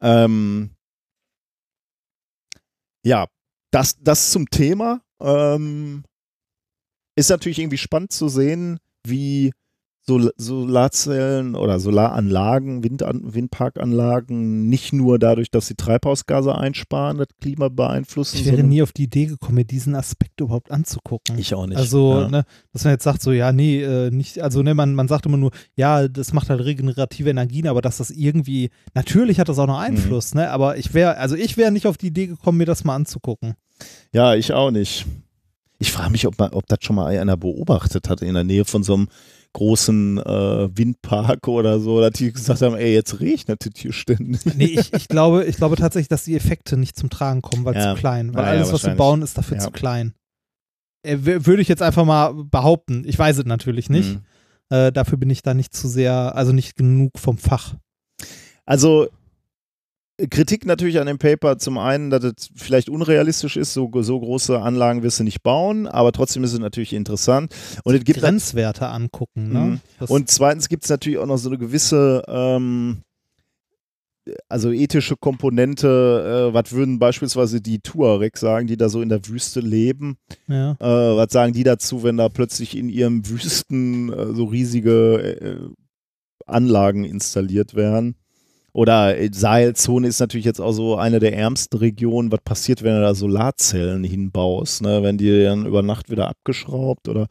Ähm, 0.00 0.70
ja, 3.06 3.28
das, 3.70 3.96
das 4.00 4.32
zum 4.32 4.50
Thema. 4.50 5.00
Ähm, 5.20 6.04
ist 7.16 7.30
natürlich 7.30 7.60
irgendwie 7.60 7.78
spannend 7.78 8.10
zu 8.10 8.28
sehen, 8.28 8.80
wie 9.06 9.52
Sol 10.08 10.32
Solarzellen 10.36 11.56
oder 11.56 11.80
Solaranlagen, 11.80 12.84
Windan 12.84 13.34
Windparkanlagen 13.34 14.68
nicht 14.68 14.92
nur 14.92 15.18
dadurch, 15.18 15.50
dass 15.50 15.66
sie 15.66 15.74
Treibhausgase 15.74 16.54
einsparen, 16.54 17.18
das 17.18 17.28
Klima 17.40 17.68
beeinflussen. 17.68 18.38
Ich 18.38 18.46
wäre 18.46 18.62
nie 18.62 18.82
auf 18.82 18.92
die 18.92 19.04
Idee 19.04 19.26
gekommen, 19.26 19.56
mir 19.56 19.64
diesen 19.64 19.94
Aspekt 19.94 20.40
überhaupt 20.40 20.70
anzugucken. 20.70 21.38
ich 21.38 21.54
auch 21.54 21.66
nicht. 21.66 21.78
Also, 21.78 22.20
ja. 22.20 22.28
ne, 22.28 22.44
dass 22.72 22.84
man 22.84 22.92
jetzt 22.92 23.04
sagt, 23.04 23.20
so, 23.20 23.32
ja, 23.32 23.52
nee, 23.52 23.82
äh, 23.82 24.10
nicht, 24.10 24.40
also, 24.40 24.62
ne, 24.62 24.74
man, 24.74 24.94
man 24.94 25.08
sagt 25.08 25.26
immer 25.26 25.38
nur, 25.38 25.50
ja, 25.74 26.06
das 26.08 26.32
macht 26.32 26.50
halt 26.50 26.64
regenerative 26.64 27.30
Energien, 27.30 27.66
aber 27.66 27.82
dass 27.82 27.96
das 27.96 28.10
irgendwie, 28.10 28.70
natürlich 28.94 29.40
hat 29.40 29.48
das 29.48 29.58
auch 29.58 29.66
noch 29.66 29.76
Mhm. 29.76 29.96
Einfluss, 29.96 30.34
ne, 30.34 30.50
aber 30.50 30.76
ich 30.78 30.94
wäre, 30.94 31.16
also 31.18 31.34
ich 31.34 31.56
wäre 31.56 31.72
nicht 31.72 31.86
auf 31.86 31.96
die 31.98 32.08
Idee 32.08 32.28
gekommen, 32.28 32.58
mir 32.58 32.66
das 32.66 32.84
mal 32.84 32.94
anzugucken. 32.94 33.54
Ja, 34.12 34.34
ich 34.34 34.52
auch 34.52 34.70
nicht. 34.70 35.06
Ich 35.78 35.92
frage 35.92 36.10
mich, 36.10 36.26
ob, 36.26 36.38
man, 36.38 36.52
ob 36.52 36.66
das 36.66 36.78
schon 36.80 36.96
mal 36.96 37.06
einer 37.06 37.36
beobachtet 37.36 38.08
hat 38.08 38.22
in 38.22 38.34
der 38.34 38.44
Nähe 38.44 38.64
von 38.64 38.82
so 38.82 38.94
einem 38.94 39.08
großen 39.56 40.18
äh, 40.18 40.68
Windpark 40.76 41.48
oder 41.48 41.80
so, 41.80 42.00
dass 42.02 42.12
die 42.12 42.30
gesagt 42.30 42.60
haben, 42.60 42.76
ey, 42.76 42.92
jetzt 42.92 43.20
regnet 43.20 43.64
es 43.66 43.80
hier 43.80 43.92
ständig. 43.94 44.44
Nee, 44.54 44.66
ich, 44.66 44.92
ich 44.92 45.08
glaube, 45.08 45.44
ich 45.46 45.56
glaube 45.56 45.76
tatsächlich, 45.76 46.08
dass 46.08 46.24
die 46.24 46.36
Effekte 46.36 46.76
nicht 46.76 46.94
zum 46.96 47.08
Tragen 47.08 47.40
kommen, 47.40 47.64
weil 47.64 47.74
Ja. 47.74 47.94
zu 47.94 47.98
klein, 48.00 48.34
weil 48.34 48.42
Ja, 48.44 48.52
ja, 48.52 48.56
alles, 48.60 48.72
was 48.72 48.82
sie 48.82 48.94
bauen, 48.94 49.22
ist 49.22 49.38
dafür 49.38 49.56
Ja. 49.56 49.62
zu 49.62 49.70
klein. 49.70 50.12
Äh, 51.06 51.16
Würde 51.20 51.62
ich 51.62 51.68
jetzt 51.68 51.80
einfach 51.82 52.04
mal 52.04 52.34
behaupten. 52.34 53.04
Ich 53.06 53.18
weiß 53.18 53.38
es 53.38 53.44
natürlich 53.46 53.88
nicht. 53.88 54.14
Mhm. 54.14 54.20
Äh, 54.76 54.92
dafür 54.92 55.16
bin 55.16 55.30
ich 55.30 55.42
da 55.42 55.54
nicht 55.54 55.74
zu 55.74 55.88
sehr, 55.88 56.36
also 56.36 56.52
nicht 56.52 56.76
genug 56.76 57.18
vom 57.18 57.38
Fach. 57.38 57.76
Also 58.66 59.08
Kritik 60.30 60.64
natürlich 60.64 60.98
an 60.98 61.06
dem 61.06 61.18
Paper 61.18 61.58
zum 61.58 61.76
einen, 61.76 62.08
dass 62.08 62.24
es 62.24 62.50
vielleicht 62.54 62.88
unrealistisch 62.88 63.56
ist, 63.56 63.74
so, 63.74 63.90
so 64.00 64.18
große 64.18 64.58
Anlagen 64.60 65.02
wirst 65.02 65.20
du 65.20 65.24
nicht 65.24 65.42
bauen, 65.42 65.86
aber 65.86 66.10
trotzdem 66.12 66.42
ist 66.42 66.54
es 66.54 66.58
natürlich 66.58 66.94
interessant. 66.94 67.54
Und 67.84 67.94
es 67.94 68.04
gibt 68.04 68.20
Grenzwerte 68.20 68.88
angucken, 68.88 69.52
ne? 69.52 69.60
Mhm. 69.60 70.06
Und 70.08 70.30
zweitens 70.30 70.68
gibt 70.68 70.84
es 70.84 70.90
natürlich 70.90 71.18
auch 71.18 71.26
noch 71.26 71.36
so 71.36 71.50
eine 71.50 71.58
gewisse, 71.58 72.22
ähm, 72.28 73.02
also 74.48 74.72
ethische 74.72 75.16
Komponente. 75.16 76.48
Äh, 76.50 76.54
was 76.54 76.72
würden 76.72 76.98
beispielsweise 76.98 77.60
die 77.60 77.80
Tuareg 77.80 78.38
sagen, 78.38 78.66
die 78.66 78.78
da 78.78 78.88
so 78.88 79.02
in 79.02 79.10
der 79.10 79.26
Wüste 79.28 79.60
leben? 79.60 80.16
ja. 80.48 80.72
Äh, 80.80 81.16
was 81.16 81.30
sagen 81.30 81.52
die 81.52 81.64
dazu, 81.64 82.02
wenn 82.02 82.16
da 82.16 82.30
plötzlich 82.30 82.74
in 82.74 82.88
ihrem 82.88 83.28
Wüsten 83.28 84.10
äh, 84.10 84.34
so 84.34 84.44
riesige 84.44 85.18
äh, 85.18 85.58
Anlagen 86.46 87.04
installiert 87.04 87.74
werden? 87.74 88.16
Oder 88.76 89.16
äh, 89.16 89.30
Sahelzone 89.32 90.06
ist 90.06 90.20
natürlich 90.20 90.44
jetzt 90.44 90.60
auch 90.60 90.72
so 90.72 90.96
eine 90.96 91.18
der 91.18 91.34
ärmsten 91.34 91.78
Regionen. 91.78 92.30
Was 92.30 92.40
passiert, 92.44 92.82
wenn 92.82 92.94
du 92.94 93.00
da 93.00 93.14
Solarzellen 93.14 94.04
hinbaust? 94.04 94.82
Ne? 94.82 95.02
Wenn 95.02 95.16
die 95.16 95.44
dann 95.44 95.64
über 95.64 95.80
Nacht 95.82 96.10
wieder 96.10 96.28
abgeschraubt? 96.28 97.08
Oder 97.08 97.28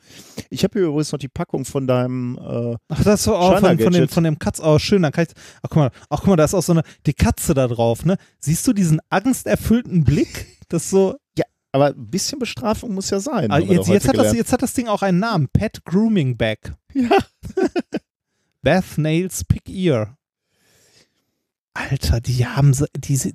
ich 0.49 0.63
habe 0.63 0.79
hier 0.79 0.87
übrigens 0.87 1.11
noch 1.11 1.19
die 1.19 1.27
Packung 1.27 1.63
von 1.63 1.85
deinem 1.85 2.39
äh, 2.39 2.75
Ach, 2.89 3.03
das 3.03 3.25
so 3.25 3.35
auch 3.35 3.59
von, 3.59 3.77
von, 3.77 3.93
dem, 3.93 4.07
von 4.07 4.23
dem 4.23 4.39
Katz. 4.39 4.59
Oh, 4.59 4.79
schön, 4.79 5.03
dann 5.03 5.11
kann 5.11 5.27
ich. 5.29 5.35
Ach, 5.61 5.69
guck 5.69 5.75
mal, 5.75 5.91
ach, 6.09 6.21
guck 6.21 6.29
mal, 6.29 6.35
da 6.35 6.45
ist 6.45 6.55
auch 6.55 6.63
so 6.63 6.71
eine, 6.71 6.81
die 7.05 7.13
Katze 7.13 7.53
da 7.53 7.67
drauf, 7.67 8.05
ne? 8.05 8.17
Siehst 8.39 8.67
du 8.67 8.73
diesen 8.73 8.99
angsterfüllten 9.11 10.03
Blick? 10.03 10.47
Das 10.69 10.89
so. 10.89 11.15
Aber 11.73 11.87
ein 11.87 12.07
bisschen 12.07 12.39
Bestrafung 12.39 12.95
muss 12.95 13.11
ja 13.11 13.19
sein. 13.19 13.51
Wir 13.51 13.59
jetzt, 13.59 13.87
jetzt, 13.87 14.07
hat 14.07 14.17
das, 14.17 14.33
jetzt 14.33 14.51
hat 14.51 14.63
das 14.63 14.73
Ding 14.73 14.87
auch 14.87 15.03
einen 15.03 15.19
Namen. 15.19 15.47
Pet 15.53 15.85
Grooming 15.85 16.37
Bag. 16.37 16.73
Ja. 16.95 17.09
Beth 18.63 18.97
Nails 18.97 19.43
Pig 19.43 19.69
Ear. 19.69 20.17
Alter, 21.75 22.21
die 22.21 22.47
haben 22.47 22.73
sie, 22.73 22.87
diese. 22.97 23.33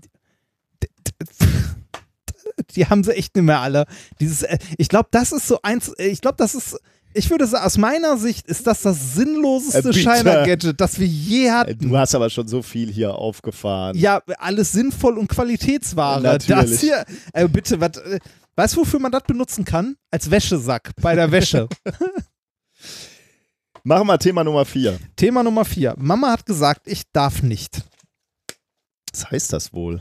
Die 2.74 2.86
haben 2.86 3.04
sie 3.04 3.12
echt 3.12 3.34
nicht 3.36 3.44
mehr 3.44 3.60
alle. 3.60 3.86
Dieses, 4.20 4.42
äh, 4.42 4.58
ich 4.78 4.88
glaube, 4.88 5.08
das 5.10 5.32
ist 5.32 5.46
so 5.46 5.60
eins, 5.62 5.92
ich 5.98 6.20
glaube, 6.20 6.36
das 6.38 6.54
ist, 6.54 6.78
ich 7.12 7.28
würde 7.30 7.46
sagen, 7.46 7.64
aus 7.64 7.78
meiner 7.78 8.16
Sicht 8.16 8.46
ist 8.46 8.66
das 8.66 8.82
das 8.82 9.14
sinnloseste 9.14 9.90
Äh. 9.90 9.92
Shiner-Gadget, 9.92 10.80
das 10.80 10.98
wir 10.98 11.06
je 11.06 11.46
Äh, 11.46 11.50
hatten. 11.50 11.88
Du 11.88 11.98
hast 11.98 12.14
aber 12.14 12.30
schon 12.30 12.46
so 12.48 12.62
viel 12.62 12.90
hier 12.90 13.14
aufgefahren. 13.14 13.96
Ja, 13.98 14.22
alles 14.38 14.72
sinnvoll 14.72 15.18
und 15.18 15.28
Qualitätsware. 15.28 16.20
Natürlich. 16.22 16.70
Das 16.70 16.80
hier, 16.80 17.04
äh, 17.32 17.48
bitte, 17.48 17.80
was, 17.80 17.96
äh, 17.98 18.20
weißt 18.56 18.76
du, 18.76 18.80
wofür 18.80 19.00
man 19.00 19.12
das 19.12 19.22
benutzen 19.24 19.64
kann? 19.64 19.96
Als 20.10 20.30
Wäschesack 20.30 20.92
bei 21.00 21.14
der 21.14 21.30
Wäsche. 21.32 21.68
Machen 23.82 24.06
wir 24.06 24.18
Thema 24.18 24.44
Nummer 24.44 24.64
vier. 24.64 24.98
Thema 25.16 25.42
Nummer 25.42 25.64
vier. 25.64 25.94
Mama 25.98 26.30
hat 26.30 26.46
gesagt, 26.46 26.82
ich 26.86 27.02
darf 27.12 27.42
nicht. 27.42 27.82
Was 29.12 29.30
heißt 29.30 29.52
das 29.52 29.72
wohl? 29.72 30.00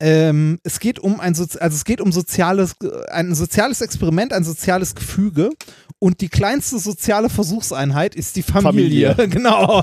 Ähm, 0.00 0.60
es 0.62 0.78
geht 0.78 1.00
um 1.00 1.18
ein 1.18 1.34
Sozi 1.34 1.58
also 1.58 1.74
es 1.74 1.84
geht 1.84 2.00
um 2.00 2.12
soziales, 2.12 2.76
ein 3.08 3.34
soziales 3.34 3.80
Experiment, 3.80 4.32
ein 4.32 4.44
soziales 4.44 4.94
Gefüge 4.94 5.50
und 5.98 6.20
die 6.20 6.28
kleinste 6.28 6.78
soziale 6.78 7.28
Versuchseinheit 7.28 8.14
ist 8.14 8.36
die 8.36 8.44
Familie. 8.44 9.16
Familie. 9.16 9.28
genau. 9.34 9.82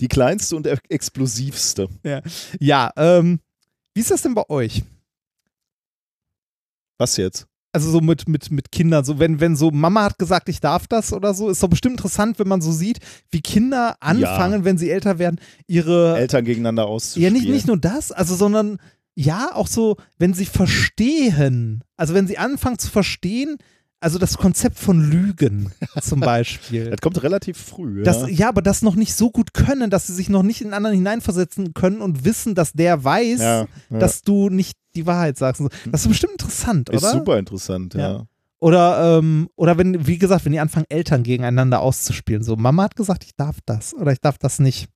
Die 0.00 0.06
kleinste 0.06 0.54
und 0.54 0.68
explosivste. 0.88 1.88
ja, 2.60 2.92
ähm, 2.96 3.40
wie 3.94 4.00
ist 4.00 4.12
das 4.12 4.22
denn 4.22 4.34
bei 4.34 4.48
euch? 4.48 4.84
Was 6.98 7.16
jetzt? 7.16 7.49
Also 7.72 7.90
so 7.90 8.00
mit, 8.00 8.28
mit, 8.28 8.50
mit 8.50 8.72
Kindern, 8.72 9.04
so 9.04 9.20
wenn, 9.20 9.38
wenn 9.38 9.54
so 9.54 9.70
Mama 9.70 10.02
hat 10.02 10.18
gesagt, 10.18 10.48
ich 10.48 10.60
darf 10.60 10.88
das 10.88 11.12
oder 11.12 11.34
so, 11.34 11.48
ist 11.50 11.62
doch 11.62 11.68
bestimmt 11.68 11.98
interessant, 11.98 12.40
wenn 12.40 12.48
man 12.48 12.60
so 12.60 12.72
sieht, 12.72 12.98
wie 13.30 13.40
Kinder 13.40 13.96
anfangen, 14.00 14.64
wenn 14.64 14.76
sie 14.76 14.90
älter 14.90 15.20
werden, 15.20 15.38
ihre 15.68 16.18
Eltern 16.18 16.44
gegeneinander 16.44 16.86
auszuspielen. 16.86 17.32
Ja, 17.32 17.40
nicht, 17.40 17.48
nicht 17.48 17.66
nur 17.68 17.78
das, 17.78 18.10
also 18.10 18.34
sondern 18.34 18.78
ja, 19.14 19.50
auch 19.54 19.66
so, 19.68 19.96
wenn 20.18 20.34
sie 20.34 20.46
verstehen, 20.46 21.84
also 21.96 22.14
wenn 22.14 22.26
sie 22.26 22.38
anfangen 22.38 22.78
zu 22.78 22.90
verstehen, 22.90 23.56
also 24.00 24.18
das 24.18 24.38
Konzept 24.38 24.78
von 24.78 25.10
Lügen 25.10 25.70
zum 26.00 26.20
Beispiel. 26.20 26.90
Das 26.90 27.00
kommt 27.00 27.22
relativ 27.22 27.58
früh. 27.58 28.02
Das, 28.02 28.22
ja. 28.22 28.28
ja, 28.28 28.48
aber 28.48 28.62
das 28.62 28.80
noch 28.82 28.96
nicht 28.96 29.14
so 29.14 29.30
gut 29.30 29.52
können, 29.52 29.90
dass 29.90 30.06
sie 30.06 30.14
sich 30.14 30.30
noch 30.30 30.42
nicht 30.42 30.62
in 30.62 30.72
anderen 30.72 30.96
hineinversetzen 30.96 31.74
können 31.74 32.00
und 32.00 32.24
wissen, 32.24 32.54
dass 32.54 32.72
der 32.72 33.04
weiß, 33.04 33.40
Ja, 33.40 33.66
ja. 33.90 33.98
dass 33.98 34.22
du 34.22 34.48
nicht 34.48 34.78
die 34.94 35.06
Wahrheit 35.06 35.38
sagst. 35.38 35.62
Das 35.90 36.02
ist 36.02 36.08
bestimmt 36.08 36.32
interessant, 36.32 36.88
ist 36.88 37.02
oder? 37.02 37.12
super 37.12 37.38
interessant, 37.38 37.94
ja. 37.94 38.00
Ja. 38.12 38.26
Oder, 38.58 39.18
ähm, 39.18 39.48
oder 39.56 39.78
wenn, 39.78 40.06
wie 40.06 40.18
gesagt, 40.18 40.44
wenn 40.44 40.52
die 40.52 40.60
anfangen, 40.60 40.84
Eltern 40.90 41.22
gegeneinander 41.22 41.80
auszuspielen. 41.80 42.42
So, 42.42 42.56
Mama 42.56 42.82
hat 42.84 42.96
gesagt, 42.96 43.24
ich 43.24 43.34
darf 43.34 43.58
das 43.64 43.94
oder 43.94 44.12
ich 44.12 44.20
darf 44.20 44.36
das 44.36 44.58
nicht. 44.58 44.88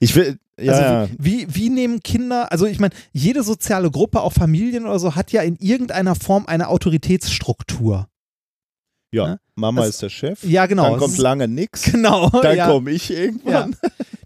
Ich 0.00 0.14
will, 0.16 0.38
ja, 0.60 0.72
also 0.72 0.82
ja. 0.82 1.08
wie, 1.18 1.46
wie, 1.48 1.54
wie 1.54 1.70
nehmen 1.70 2.00
Kinder, 2.00 2.50
also 2.52 2.66
ich 2.66 2.80
meine, 2.80 2.94
jede 3.12 3.42
soziale 3.42 3.90
Gruppe, 3.90 4.20
auch 4.20 4.32
Familien 4.32 4.84
oder 4.86 4.98
so, 4.98 5.14
hat 5.14 5.32
ja 5.32 5.42
in 5.42 5.56
irgendeiner 5.56 6.14
Form 6.14 6.46
eine 6.46 6.68
Autoritätsstruktur. 6.68 8.08
ja. 9.12 9.26
ne? 9.28 9.40
Mama 9.56 9.82
Das- 9.82 9.90
ist 9.90 10.02
der 10.02 10.08
Chef. 10.10 10.42
Ja, 10.42 10.66
genau. 10.66 10.90
Dann 10.90 10.98
kommt 10.98 11.14
ist- 11.14 11.20
lange 11.20 11.46
nix. 11.48 11.84
Genau. 11.92 12.28
Dann 12.28 12.56
ja. 12.56 12.66
komme 12.66 12.90
ich 12.90 13.10
irgendwann. 13.10 13.76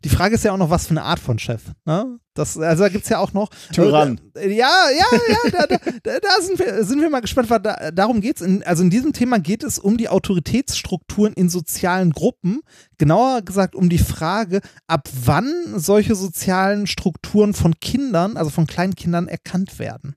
Die 0.04 0.08
Frage 0.08 0.34
ist 0.34 0.44
ja 0.44 0.52
auch 0.52 0.56
noch, 0.56 0.70
was 0.70 0.86
für 0.86 0.92
eine 0.92 1.02
Art 1.02 1.18
von 1.18 1.38
Chef. 1.38 1.62
Ne? 1.84 2.18
Das, 2.34 2.56
also 2.56 2.84
da 2.84 2.88
gibt 2.88 3.04
es 3.04 3.10
ja 3.10 3.18
auch 3.18 3.32
noch. 3.32 3.50
Tyrann. 3.72 4.20
Äh, 4.36 4.54
Ja, 4.54 4.70
ja, 4.96 5.06
ja, 5.28 5.50
da, 5.50 5.66
da, 5.66 6.18
da, 6.20 6.42
sind, 6.42 6.58
wir, 6.58 6.84
sind 6.84 7.00
wir 7.00 7.10
mal 7.10 7.20
gespannt, 7.20 7.50
weil 7.50 7.60
da, 7.60 7.90
darum 7.90 8.20
geht 8.20 8.40
es. 8.40 8.62
Also 8.66 8.82
in 8.82 8.90
diesem 8.90 9.12
Thema 9.12 9.38
geht 9.38 9.64
es 9.64 9.78
um 9.78 9.96
die 9.96 10.08
Autoritätsstrukturen 10.08 11.32
in 11.32 11.48
sozialen 11.48 12.12
Gruppen. 12.12 12.60
Genauer 12.96 13.42
gesagt 13.42 13.74
um 13.74 13.88
die 13.88 13.98
Frage, 13.98 14.60
ab 14.86 15.08
wann 15.24 15.52
solche 15.76 16.14
sozialen 16.14 16.86
Strukturen 16.86 17.54
von 17.54 17.74
Kindern, 17.80 18.36
also 18.36 18.50
von 18.50 18.66
Kleinkindern, 18.66 19.28
erkannt 19.28 19.78
werden. 19.78 20.14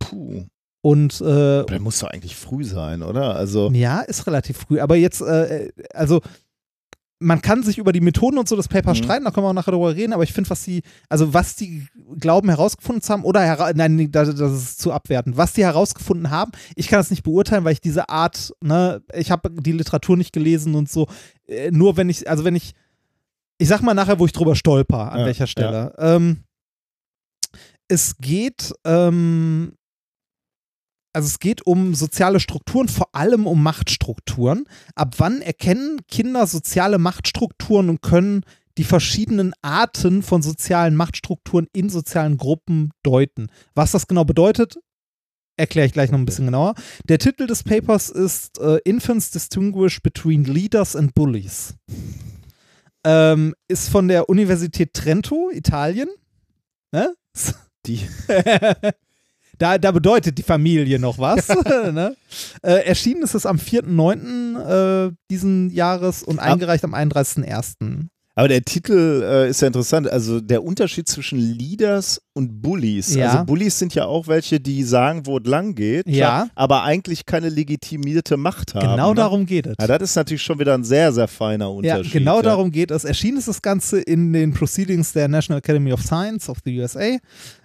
Puh. 0.00 0.46
Und 0.82 1.20
äh, 1.20 1.64
Der 1.66 1.78
muss 1.78 1.98
doch 1.98 2.08
eigentlich 2.08 2.36
früh 2.36 2.64
sein, 2.64 3.02
oder? 3.02 3.36
Also, 3.36 3.70
ja, 3.70 4.00
ist 4.00 4.26
relativ 4.26 4.56
früh. 4.56 4.80
Aber 4.80 4.96
jetzt, 4.96 5.20
äh, 5.20 5.70
also 5.92 6.22
man 7.22 7.42
kann 7.42 7.62
sich 7.62 7.76
über 7.76 7.92
die 7.92 8.00
Methoden 8.00 8.38
und 8.38 8.48
so 8.48 8.56
des 8.56 8.66
Papers 8.68 8.98
Mhm. 8.98 9.04
streiten, 9.04 9.24
da 9.26 9.30
können 9.30 9.44
wir 9.44 9.50
auch 9.50 9.54
nachher 9.54 9.72
drüber 9.72 9.94
reden, 9.94 10.14
aber 10.14 10.22
ich 10.22 10.32
finde, 10.32 10.48
was 10.48 10.64
die, 10.64 10.82
also 11.10 11.34
was 11.34 11.54
die 11.54 11.86
glauben 12.18 12.48
herausgefunden 12.48 13.02
zu 13.02 13.12
haben, 13.12 13.24
oder, 13.24 13.42
hera 13.42 13.72
nein, 13.74 14.10
das, 14.10 14.34
das 14.34 14.52
ist 14.52 14.80
zu 14.80 14.90
abwertend, 14.90 15.36
was 15.36 15.52
die 15.52 15.62
herausgefunden 15.62 16.30
haben, 16.30 16.50
ich 16.76 16.88
kann 16.88 16.98
das 16.98 17.10
nicht 17.10 17.22
beurteilen, 17.22 17.62
weil 17.64 17.74
ich 17.74 17.80
diese 17.82 18.08
Art, 18.08 18.54
ne, 18.62 19.02
ich 19.14 19.30
habe 19.30 19.50
die 19.50 19.72
Literatur 19.72 20.16
nicht 20.16 20.32
gelesen 20.32 20.74
und 20.74 20.90
so, 20.90 21.08
äh, 21.46 21.70
nur 21.70 21.98
wenn 21.98 22.08
ich, 22.08 22.28
also 22.28 22.44
wenn 22.44 22.56
ich, 22.56 22.72
ich 23.58 23.68
sag 23.68 23.82
mal 23.82 23.92
nachher, 23.92 24.18
wo 24.18 24.24
ich 24.24 24.32
drüber 24.32 24.56
stolper, 24.56 25.12
an 25.12 25.20
Ja, 25.20 25.26
welcher 25.26 25.46
Stelle. 25.46 25.94
Ähm, 25.98 26.44
es 27.88 28.16
geht, 28.18 28.72
ähm, 28.84 29.72
also 31.12 31.26
es 31.26 31.38
geht 31.38 31.66
um 31.66 31.94
soziale 31.94 32.40
Strukturen, 32.40 32.88
vor 32.88 33.08
allem 33.12 33.46
um 33.46 33.62
Machtstrukturen. 33.62 34.64
Ab 34.94 35.16
wann 35.18 35.42
erkennen 35.42 36.00
Kinder 36.08 36.46
soziale 36.46 36.98
Machtstrukturen 36.98 37.88
und 37.88 38.02
können 38.02 38.44
die 38.78 38.84
verschiedenen 38.84 39.52
Arten 39.62 40.22
von 40.22 40.42
sozialen 40.42 40.96
Machtstrukturen 40.96 41.66
in 41.72 41.90
sozialen 41.90 42.36
Gruppen 42.36 42.92
deuten? 43.02 43.48
Was 43.74 43.92
das 43.92 44.06
genau 44.06 44.24
bedeutet, 44.24 44.78
erkläre 45.56 45.86
ich 45.86 45.92
gleich 45.92 46.10
noch 46.10 46.18
ein 46.18 46.24
bisschen 46.24 46.46
genauer. 46.46 46.74
Der 47.04 47.18
Titel 47.18 47.46
des 47.46 47.64
Papers 47.64 48.08
ist 48.08 48.58
äh, 48.58 48.78
Infants 48.84 49.30
Distinguish 49.30 50.00
Between 50.00 50.44
Leaders 50.44 50.96
and 50.96 51.14
Bullies. 51.14 51.74
Ähm, 53.04 53.54
ist 53.68 53.88
von 53.88 54.08
der 54.08 54.28
Universität 54.28 54.94
Trento, 54.94 55.50
Italien. 55.50 56.08
Ne? 56.92 57.14
Die, 57.86 58.00
Da, 59.60 59.76
da 59.76 59.92
bedeutet 59.92 60.38
die 60.38 60.42
Familie 60.42 60.98
noch 60.98 61.18
was. 61.18 61.46
ne? 61.92 62.16
äh, 62.62 62.86
erschienen 62.86 63.22
ist 63.22 63.34
es 63.34 63.44
am 63.44 63.58
4.9. 63.58 65.08
Äh, 65.08 65.12
diesen 65.30 65.70
Jahres 65.70 66.22
und 66.22 66.38
eingereicht 66.38 66.82
am 66.82 66.94
31.1. 66.94 68.06
aber 68.34 68.48
der 68.48 68.62
Titel 68.62 69.22
äh, 69.22 69.50
ist 69.50 69.60
ja 69.60 69.66
interessant. 69.66 70.08
Also 70.10 70.40
der 70.40 70.64
Unterschied 70.64 71.08
zwischen 71.08 71.38
Leaders 71.38 72.22
und 72.32 72.62
Bullies. 72.62 73.14
Ja. 73.14 73.32
Also 73.32 73.44
Bullies 73.44 73.78
sind 73.78 73.94
ja 73.94 74.06
auch 74.06 74.28
welche, 74.28 74.60
die 74.60 74.82
sagen, 74.82 75.26
wo 75.26 75.36
es 75.36 75.44
lang 75.44 75.74
geht, 75.74 76.08
Ja. 76.08 76.48
aber 76.54 76.84
eigentlich 76.84 77.26
keine 77.26 77.50
legitimierte 77.50 78.38
Macht 78.38 78.74
haben. 78.74 78.96
Genau 78.96 79.10
ne? 79.10 79.16
darum 79.16 79.44
geht 79.44 79.66
es. 79.66 79.74
Ja, 79.78 79.86
das 79.86 80.00
ist 80.10 80.16
natürlich 80.16 80.42
schon 80.42 80.58
wieder 80.58 80.72
ein 80.72 80.84
sehr, 80.84 81.12
sehr 81.12 81.28
feiner 81.28 81.66
Ja, 81.66 81.70
Unterschied. 81.70 82.12
genau 82.12 82.36
ja. 82.36 82.42
darum 82.42 82.70
geht 82.70 82.90
es. 82.90 83.04
Erschienen 83.04 83.36
ist 83.36 83.48
das 83.48 83.60
Ganze 83.60 84.00
in 84.00 84.32
den 84.32 84.54
Proceedings 84.54 85.12
der 85.12 85.28
National 85.28 85.58
Academy 85.58 85.92
of 85.92 86.00
Science 86.00 86.48
of 86.48 86.58
the 86.64 86.80
USA, 86.80 87.18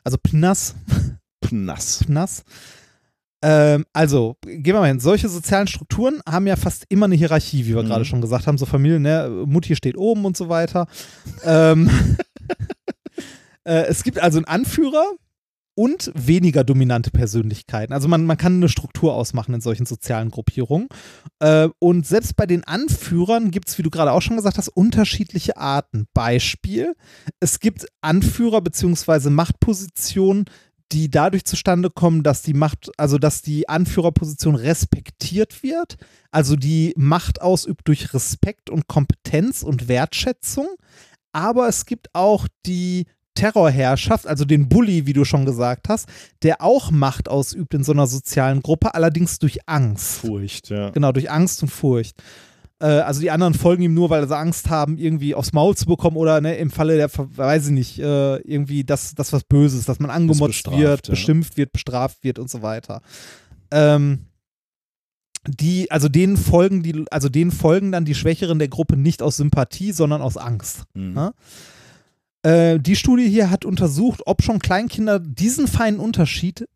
also 0.03 0.17
PNAS. 0.21 0.75
Pnass. 1.47 2.03
PNAS. 2.05 2.43
Ähm, 3.41 3.85
also, 3.93 4.37
gehen 4.41 4.63
wir 4.65 4.79
mal 4.79 4.87
hin. 4.87 4.99
Solche 4.99 5.29
sozialen 5.29 5.67
Strukturen 5.67 6.21
haben 6.27 6.47
ja 6.47 6.55
fast 6.55 6.85
immer 6.89 7.05
eine 7.05 7.15
Hierarchie, 7.15 7.65
wie 7.65 7.75
wir 7.75 7.83
Mhm. 7.83 7.87
gerade 7.87 8.05
schon 8.05 8.21
gesagt 8.21 8.47
haben. 8.47 8.57
So 8.57 8.65
Familien, 8.65 9.01
ne? 9.03 9.43
Mutti 9.45 9.75
steht 9.75 9.97
oben 9.97 10.25
und 10.25 10.35
so 10.37 10.49
weiter. 10.49 10.87
ähm, 11.43 11.89
äh, 13.65 13.83
es 13.87 14.03
gibt 14.03 14.19
also 14.19 14.37
einen 14.39 14.45
Anführer 14.45 15.05
und 15.77 16.09
weniger 16.15 16.63
dominante 16.63 17.11
Persönlichkeiten. 17.11 17.91
Also 17.91 18.07
man, 18.07 18.25
man 18.25 18.37
kann 18.37 18.55
eine 18.55 18.69
Struktur 18.69 19.13
ausmachen 19.13 19.53
in 19.53 19.59
solchen 19.61 19.85
sozialen 19.85 20.31
Gruppierungen. 20.31 20.87
Äh, 21.39 21.67
und 21.79 22.07
selbst 22.07 22.37
bei 22.37 22.45
den 22.45 22.63
Anführern 22.63 23.51
gibt 23.51 23.67
es, 23.67 23.77
wie 23.77 23.83
du 23.83 23.89
gerade 23.89 24.13
auch 24.13 24.21
schon 24.21 24.37
gesagt 24.37 24.57
hast, 24.57 24.69
unterschiedliche 24.69 25.57
Arten. 25.57 26.07
Beispiel, 26.13 26.93
es 27.41 27.59
gibt 27.59 27.87
Anführer 27.99 28.61
bzw. 28.61 29.29
Machtpositionen, 29.29 30.45
die 30.91 31.09
dadurch 31.09 31.45
zustande 31.45 31.89
kommen, 31.89 32.23
dass 32.23 32.41
die 32.41 32.53
Macht, 32.53 32.91
also 32.97 33.17
dass 33.17 33.41
die 33.41 33.67
Anführerposition 33.67 34.55
respektiert 34.55 35.63
wird, 35.63 35.97
also 36.31 36.55
die 36.55 36.93
Macht 36.95 37.41
ausübt 37.41 37.87
durch 37.87 38.13
Respekt 38.13 38.69
und 38.69 38.87
Kompetenz 38.87 39.63
und 39.63 39.87
Wertschätzung. 39.87 40.67
Aber 41.31 41.67
es 41.67 41.85
gibt 41.85 42.09
auch 42.13 42.47
die 42.65 43.07
Terrorherrschaft, 43.33 44.25
also 44.25 44.45
den 44.45 44.69
Bully, 44.69 45.05
wie 45.05 45.13
du 45.13 45.25
schon 45.25 45.45
gesagt 45.45 45.89
hast, 45.89 46.07
der 46.41 46.61
auch 46.61 46.89
Macht 46.91 47.27
ausübt 47.27 47.73
in 47.73 47.83
so 47.83 47.91
einer 47.91 48.07
sozialen 48.07 48.61
Gruppe, 48.61 48.93
allerdings 48.95 49.39
durch 49.39 49.59
Angst. 49.67 50.19
Furcht, 50.19 50.69
ja. 50.69 50.89
Genau, 50.91 51.11
durch 51.11 51.29
Angst 51.29 51.61
und 51.61 51.69
Furcht. 51.69 52.15
Äh, 52.79 52.85
also 52.85 53.21
die 53.21 53.31
anderen 53.31 53.53
folgen 53.53 53.83
ihm 53.83 53.93
nur, 53.93 54.09
weil 54.09 54.27
sie 54.27 54.35
Angst 54.35 54.69
haben, 54.69 54.97
irgendwie 54.97 55.35
aufs 55.35 55.53
Maul 55.53 55.75
zu 55.75 55.85
bekommen 55.85 56.17
oder 56.17 56.41
ne, 56.41 56.55
im 56.57 56.71
Falle 56.71 56.97
der, 56.97 57.09
weiß 57.13 57.67
ich 57.67 57.71
nicht, 57.71 57.99
äh, 57.99 58.37
irgendwie 58.37 58.83
das, 58.83 59.15
das 59.15 59.31
was 59.33 59.43
Böses, 59.43 59.85
dass 59.85 59.99
man 59.99 60.09
angemotzt 60.09 60.49
bestraft, 60.49 60.77
wird, 60.77 61.07
ja. 61.07 61.11
beschimpft 61.11 61.57
wird, 61.57 61.71
bestraft 61.71 62.23
wird 62.23 62.39
und 62.39 62.49
so 62.49 62.61
weiter. 62.61 63.01
Ähm, 63.71 64.25
die, 65.47 65.91
also 65.91 66.09
denen 66.09 66.37
folgen 66.37 66.81
die, 66.81 67.05
also 67.11 67.29
denen 67.29 67.51
folgen 67.51 67.91
dann 67.91 68.05
die 68.05 68.15
Schwächeren 68.15 68.59
der 68.59 68.67
Gruppe 68.67 68.97
nicht 68.97 69.21
aus 69.21 69.37
Sympathie, 69.37 69.91
sondern 69.91 70.21
aus 70.21 70.37
Angst. 70.37 70.83
Mhm. 70.95 71.15
Ja? 71.15 71.33
Äh, 72.41 72.79
die 72.79 72.95
Studie 72.95 73.29
hier 73.29 73.49
hat 73.49 73.63
untersucht, 73.63 74.21
ob 74.25 74.41
schon 74.41 74.59
Kleinkinder 74.59 75.19
diesen 75.19 75.67
feinen 75.67 75.99
Unterschied 75.99 76.67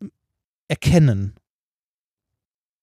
erkennen. 0.68 1.34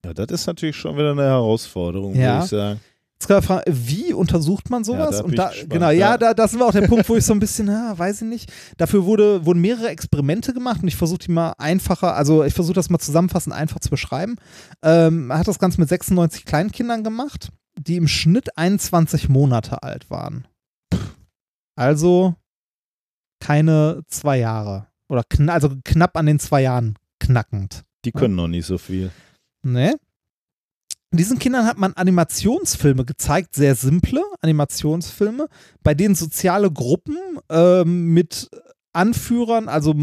Ja, 0.06 0.14
das 0.14 0.42
ist 0.42 0.48
natürlich 0.48 0.76
schon 0.76 0.96
wieder 0.96 1.12
eine 1.12 1.24
Herausforderung, 1.24 2.16
Ja. 2.16 2.34
würde 2.34 2.44
ich 2.44 2.50
sagen. 2.50 2.80
Fragen, 3.20 3.64
wie 3.68 4.14
untersucht 4.14 4.70
man 4.70 4.82
Ja, 4.82 4.86
sowas? 4.86 5.18
bin 5.18 5.26
und 5.26 5.36
da, 5.38 5.50
gespannt, 5.50 5.70
genau, 5.72 5.90
ja, 5.90 6.12
ja. 6.12 6.18
da, 6.18 6.34
da 6.34 6.48
sind 6.48 6.60
wir 6.60 6.66
auch 6.68 6.72
der 6.72 6.88
Punkt, 6.88 7.10
wo 7.10 7.16
ich 7.16 7.26
so 7.26 7.34
ein 7.34 7.40
bisschen, 7.40 7.68
ja, 7.68 7.94
weiß 7.98 8.22
ich 8.22 8.28
nicht. 8.28 8.52
Dafür 8.78 9.06
wurde, 9.06 9.46
wurden 9.46 9.60
mehrere 9.60 9.90
Experimente 9.90 10.54
gemacht 10.54 10.82
und 10.82 10.88
ich 10.88 10.96
versuche 10.96 11.20
die 11.20 11.32
mal 11.32 11.54
einfacher, 11.58 12.16
also 12.16 12.44
ich 12.44 12.54
versuche 12.54 12.76
das 12.76 12.90
mal 12.90 13.00
zusammenfassend 13.00 13.56
einfach 13.56 13.80
zu 13.80 13.90
beschreiben. 13.90 14.36
Ähm, 14.84 15.28
man 15.28 15.40
hat 15.40 15.48
das 15.48 15.60
Ganze 15.60 15.80
mit 15.80 15.90
96 15.90 16.46
Kleinkindern 16.46 17.04
gemacht, 17.04 17.50
die 17.80 17.96
im 17.96 18.08
Schnitt 18.08 18.58
21 18.58 19.30
Monate 19.30 19.84
alt 19.84 20.10
waren. 20.10 20.48
Also 21.76 22.36
keine 23.40 24.02
zwei 24.08 24.40
Jahre. 24.40 24.88
Oder 25.10 25.24
kn 25.24 25.50
also 25.50 25.72
knapp 25.84 26.18
an 26.18 26.26
den 26.26 26.40
zwei 26.40 26.62
Jahren 26.62 26.98
knackend. 27.20 27.84
Die 28.06 28.12
können 28.12 28.36
noch 28.36 28.48
nicht 28.48 28.66
so 28.66 28.78
viel. 28.78 29.12
Ne? 29.64 29.96
Diesen 31.12 31.40
Kindern 31.40 31.66
hat 31.66 31.78
man 31.78 31.94
Animationsfilme 31.94 33.06
gezeigt, 33.06 33.56
sehr 33.56 33.76
simple 33.76 34.22
Animationsfilme, 34.42 35.48
bei 35.82 35.94
denen 35.94 36.16
soziale 36.16 36.70
Gruppen 36.72 37.18
ähm, 37.50 38.14
mit 38.14 38.50
Anführern, 38.92 39.70
also 39.70 39.94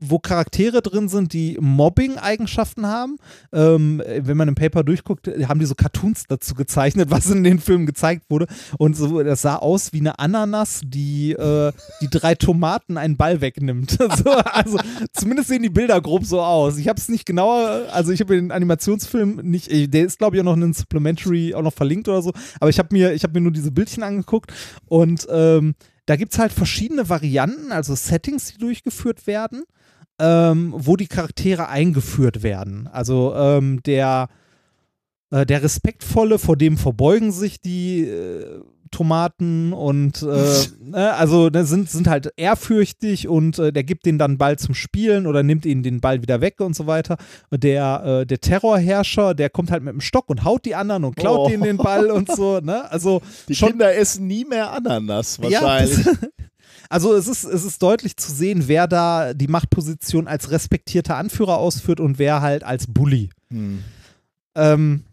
wo 0.00 0.18
Charaktere 0.18 0.82
drin 0.82 1.08
sind, 1.08 1.32
die 1.32 1.56
Mobbing-Eigenschaften 1.60 2.86
haben. 2.86 3.16
Ähm, 3.52 4.02
wenn 4.06 4.36
man 4.36 4.48
im 4.48 4.54
Paper 4.54 4.84
durchguckt, 4.84 5.28
haben 5.48 5.60
die 5.60 5.66
so 5.66 5.74
Cartoons 5.74 6.24
dazu 6.28 6.54
gezeichnet, 6.54 7.10
was 7.10 7.30
in 7.30 7.44
den 7.44 7.58
Filmen 7.58 7.86
gezeigt 7.86 8.24
wurde. 8.28 8.46
Und 8.78 8.96
so, 8.96 9.22
das 9.22 9.42
sah 9.42 9.56
aus 9.56 9.92
wie 9.92 10.00
eine 10.00 10.18
Ananas, 10.18 10.80
die, 10.84 11.32
äh, 11.32 11.72
die 12.00 12.08
drei 12.10 12.34
Tomaten 12.34 12.96
einen 12.96 13.16
Ball 13.16 13.40
wegnimmt. 13.40 13.90
so, 14.24 14.30
also 14.30 14.78
zumindest 15.12 15.48
sehen 15.48 15.62
die 15.62 15.70
Bilder 15.70 16.00
grob 16.00 16.24
so 16.24 16.40
aus. 16.40 16.78
Ich 16.78 16.88
habe 16.88 16.98
es 16.98 17.08
nicht 17.08 17.26
genauer, 17.26 17.86
also 17.92 18.12
ich 18.12 18.20
habe 18.20 18.34
den 18.34 18.50
Animationsfilm 18.50 19.40
nicht, 19.42 19.70
der 19.70 20.04
ist 20.04 20.18
glaube 20.18 20.36
ich 20.36 20.40
auch 20.40 20.46
noch 20.46 20.56
in 20.56 20.62
einem 20.62 20.72
Supplementary 20.72 21.54
auch 21.54 21.62
noch 21.62 21.72
verlinkt 21.72 22.08
oder 22.08 22.22
so, 22.22 22.32
aber 22.60 22.70
ich 22.70 22.78
habe 22.78 22.88
mir, 22.92 23.12
ich 23.12 23.22
mir 23.32 23.40
nur 23.40 23.52
diese 23.52 23.70
Bildchen 23.70 24.02
angeguckt 24.02 24.52
und 24.86 25.26
ähm, 25.30 25.74
da 26.06 26.16
gibt 26.16 26.32
es 26.32 26.38
halt 26.38 26.52
verschiedene 26.52 27.08
Varianten, 27.08 27.70
also 27.70 27.94
Settings, 27.94 28.52
die 28.52 28.58
durchgeführt 28.58 29.26
werden, 29.26 29.64
ähm, 30.18 30.74
wo 30.76 30.96
die 30.96 31.06
Charaktere 31.06 31.68
eingeführt 31.68 32.42
werden. 32.42 32.88
Also 32.92 33.34
ähm, 33.36 33.82
der, 33.84 34.28
äh, 35.30 35.46
der 35.46 35.62
Respektvolle, 35.62 36.38
vor 36.38 36.56
dem 36.56 36.76
verbeugen 36.76 37.32
sich 37.32 37.60
die 37.60 38.02
äh, 38.02 38.60
Tomaten 38.90 39.74
und 39.74 40.22
äh, 40.22 40.26
ne, 40.82 41.12
also 41.14 41.48
ne, 41.50 41.64
sind, 41.66 41.90
sind 41.90 42.08
halt 42.08 42.32
ehrfürchtig 42.36 43.28
und 43.28 43.58
äh, 43.58 43.70
der 43.72 43.84
gibt 43.84 44.06
denen 44.06 44.18
dann 44.18 44.38
Ball 44.38 44.58
zum 44.58 44.74
Spielen 44.74 45.26
oder 45.26 45.42
nimmt 45.42 45.66
ihnen 45.66 45.82
den 45.82 46.00
Ball 46.00 46.22
wieder 46.22 46.40
weg 46.40 46.60
und 46.60 46.74
so 46.74 46.86
weiter. 46.86 47.18
Der, 47.52 48.20
äh, 48.22 48.26
der 48.26 48.40
Terrorherrscher, 48.40 49.34
der 49.34 49.50
kommt 49.50 49.70
halt 49.70 49.82
mit 49.82 49.92
dem 49.92 50.00
Stock 50.00 50.30
und 50.30 50.42
haut 50.44 50.64
die 50.64 50.74
anderen 50.74 51.04
und 51.04 51.16
klaut 51.16 51.40
Oh. 51.40 51.48
denen 51.48 51.64
den 51.64 51.76
Ball 51.76 52.10
und 52.10 52.34
so. 52.34 52.60
Ne? 52.60 52.90
Also 52.90 53.20
Die 53.48 53.54
schon 53.54 53.70
Kinder 53.70 53.94
essen 53.94 54.26
nie 54.26 54.44
mehr 54.46 54.72
Ananas 54.72 55.38
ja, 55.42 55.60
wahrscheinlich. 55.62 56.04
das, 56.04 56.18
also 56.88 57.14
es 57.14 57.28
ist, 57.28 57.44
es 57.44 57.64
ist 57.64 57.82
deutlich 57.82 58.16
zu 58.16 58.32
sehen, 58.32 58.64
wer 58.66 58.86
da 58.86 59.34
die 59.34 59.48
Machtposition 59.48 60.26
als 60.26 60.50
respektierter 60.50 61.16
Anführer 61.16 61.58
ausführt 61.58 62.00
und 62.00 62.18
wer 62.18 62.40
halt 62.40 62.64
als 62.64 62.86
Bully. 62.86 63.30
Hm. 63.50 63.84
Ähm, 64.54 65.04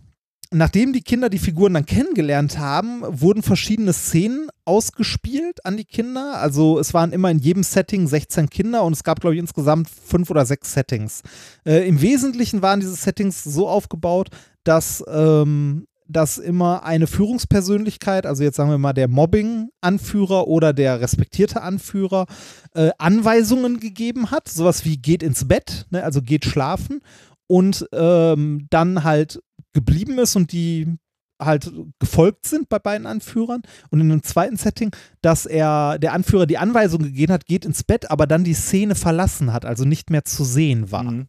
nachdem 0.52 0.94
die 0.94 1.02
Kinder 1.02 1.30
die 1.30 1.40
Figuren 1.40 1.74
dann 1.74 1.86
kennengelernt 1.86 2.58
haben, 2.58 3.02
wurden 3.06 3.44
verschiedene 3.44 3.94
Szenen 3.94 4.50
ausgespielt 4.64 5.66
an 5.66 5.76
die 5.76 5.86
Kinder. 5.86 6.40
Also 6.40 6.80
es 6.80 6.94
waren 6.94 7.12
immer 7.12 7.30
in 7.30 7.40
jedem 7.40 7.64
Setting 7.64 8.08
16 8.08 8.50
Kinder 8.50 8.84
und 8.84 8.94
es 8.94 9.04
gab, 9.04 9.20
glaube 9.20 9.36
ich, 9.36 9.40
insgesamt 9.40 9.90
fünf 9.90 10.30
oder 10.30 10.46
sechs 10.46 10.74
Settings. 10.74 11.22
Äh, 11.66 11.88
Im 11.88 12.02
Wesentlichen 12.02 12.62
waren 12.62 12.80
diese 12.80 12.96
Settings 12.96 13.44
so 13.44 13.68
aufgebaut, 13.68 14.30
dass, 14.64 15.04
ähm, 15.08 15.88
dass 16.08 16.38
immer 16.38 16.84
eine 16.84 17.08
Führungspersönlichkeit, 17.08 18.26
also 18.26 18.44
jetzt 18.44 18.58
sagen 18.58 18.70
wir 18.70 18.78
mal 18.78 18.94
der 18.94 19.08
Mobbing-Anführer 19.08 20.48
oder 20.48 20.74
der 20.74 21.02
respektierte 21.02 21.62
Anführer, 21.62 22.28
äh, 22.74 22.92
Anweisungen 22.98 23.80
gegeben 23.80 24.32
hat. 24.32 24.48
Sowas 24.48 24.86
wie 24.86 24.98
geht 24.98 25.24
ins 25.24 25.48
Bett, 25.48 25.86
ne, 25.90 26.04
also 26.04 26.22
geht 26.22 26.46
schlafen 26.46 27.02
und 27.48 27.88
ähm, 27.92 28.68
dann 28.70 29.04
halt 29.04 29.42
geblieben 29.74 30.20
ist 30.20 30.36
und 30.36 30.52
die 30.52 30.98
halt 31.42 31.72
gefolgt 32.00 32.48
sind 32.48 32.70
bei 32.70 32.80
beiden 32.80 33.06
Anführern 33.06 33.62
und 33.90 34.00
in 34.00 34.12
einem 34.12 34.24
zweiten 34.24 34.56
Setting, 34.56 34.96
dass 35.22 35.46
er 35.46 36.00
der 36.00 36.14
Anführer 36.14 36.46
die 36.46 36.58
Anweisung 36.58 37.04
gegeben 37.04 37.34
hat, 37.34 37.46
geht 37.46 37.66
ins 37.66 37.84
Bett, 37.84 38.10
aber 38.10 38.26
dann 38.26 38.46
die 38.46 38.54
Szene 38.54 38.96
verlassen 38.96 39.52
hat, 39.52 39.66
also 39.66 39.84
nicht 39.84 40.10
mehr 40.10 40.24
zu 40.24 40.46
sehen 40.46 40.92
war. 40.92 41.04
Mhm. 41.04 41.28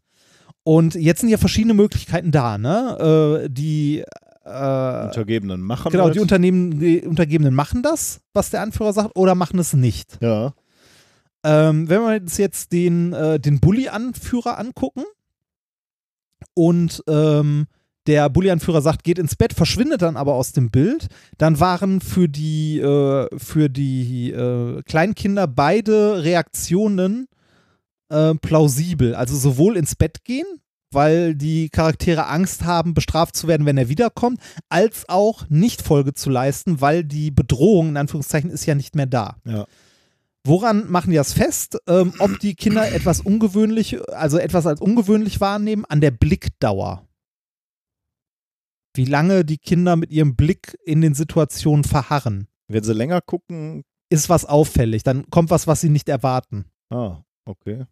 Und 0.63 0.95
jetzt 0.95 1.21
sind 1.21 1.29
ja 1.29 1.39
verschiedene 1.39 1.75
Möglichkeiten 1.75 2.33
da, 2.33 2.59
ne? 2.59 3.45
Äh, 3.45 3.49
die 3.51 4.05
äh, 4.47 5.07
Untergebenen 5.07 5.61
machen 5.61 5.91
genau, 5.91 6.11
die, 6.11 6.21
Unternehmen, 6.21 6.79
die 6.79 7.01
Untergebenen 7.03 7.55
machen 7.55 7.83
das, 7.83 8.21
was 8.33 8.51
der 8.51 8.63
Anführer 8.63 8.93
sagt, 8.93 9.17
oder 9.17 9.35
machen 9.35 9.59
es 9.59 9.73
nicht. 9.73 10.19
Ja. 10.21 10.55
Ähm, 11.45 11.89
wenn 11.89 12.01
wir 12.01 12.21
uns 12.21 12.39
jetzt 12.39 12.73
den, 12.73 13.13
äh, 13.13 13.41
den 13.41 13.61
Bully-Anführer 13.61 14.59
angucken 14.59 15.05
und 16.55 17.03
ähm, 17.09 17.67
der 18.07 18.29
Bully-Anführer 18.31 18.83
sagt, 18.83 19.03
geht 19.03 19.19
ins 19.19 19.35
Bett, 19.35 19.53
verschwindet 19.53 20.03
dann 20.03 20.17
aber 20.17 20.35
aus 20.35 20.53
dem 20.53 20.71
Bild, 20.71 21.09
dann 21.39 21.59
waren 21.59 22.01
für 22.01 22.29
die, 22.29 22.79
äh, 22.79 23.29
für 23.37 23.69
die 23.69 24.31
äh, 24.31 24.83
Kleinkinder 24.83 25.49
beide 25.49 26.23
Reaktionen 26.23 27.27
äh, 28.09 28.35
plausibel. 28.35 29.15
Also 29.15 29.37
sowohl 29.37 29.77
ins 29.77 29.97
Bett 29.97 30.25
gehen, 30.25 30.47
weil 30.93 31.35
die 31.35 31.69
Charaktere 31.69 32.27
Angst 32.27 32.65
haben, 32.65 32.95
bestraft 32.95 33.37
zu 33.37 33.49
werden, 33.49 33.67
wenn 33.67 33.79
er 33.79 33.89
wiederkommt, 33.89 34.41
als 34.69 35.09
auch 35.09 35.49
nicht 35.49 35.83
Folge 35.83 36.15
zu 36.15 36.31
leisten, 36.31 36.81
weil 36.81 37.05
die 37.05 37.31
Bedrohung, 37.31 37.89
in 37.91 37.97
Anführungszeichen, 37.97 38.51
ist 38.51 38.67
ja 38.67 38.75
nicht 38.75 38.95
mehr 38.95 39.07
da. 39.07 39.37
Ja. 39.45 39.67
Woran 40.45 40.89
machen 40.89 41.11
die 41.11 41.17
das 41.17 41.33
fest? 41.33 41.77
Ähm, 41.89 42.13
ob 42.21 42.39
die 42.39 42.55
Kinder 42.55 42.93
etwas 42.93 43.21
ungewöhnlich, 43.21 43.99
also 44.13 44.39
etwas 44.39 44.67
als 44.67 44.81
ungewöhnlich 44.81 45.41
wahrnehmen? 45.41 45.85
An 45.85 46.01
der 46.01 46.13
Blickdauer. 46.13 47.03
Wie 48.95 49.05
lange 49.05 49.45
die 49.45 49.59
Kinder 49.59 49.97
mit 49.97 50.11
ihrem 50.11 50.37
Blick 50.37 50.79
in 50.85 51.01
den 51.01 51.15
Situationen 51.15 51.85
verharren. 51.85 52.47
Wenn 52.69 52.83
sie 52.85 52.95
länger 52.95 53.21
gucken, 53.21 53.83
Ist 54.09 54.29
was 54.29 54.45
auffällig, 54.45 55.03
dann 55.03 55.29
kommt 55.31 55.51
was, 55.51 55.67
was 55.67 55.81
sie 55.81 55.89
nicht 55.91 56.09
erwarten. 56.09 56.67
ah, 56.91 57.23
okay. 57.45 57.85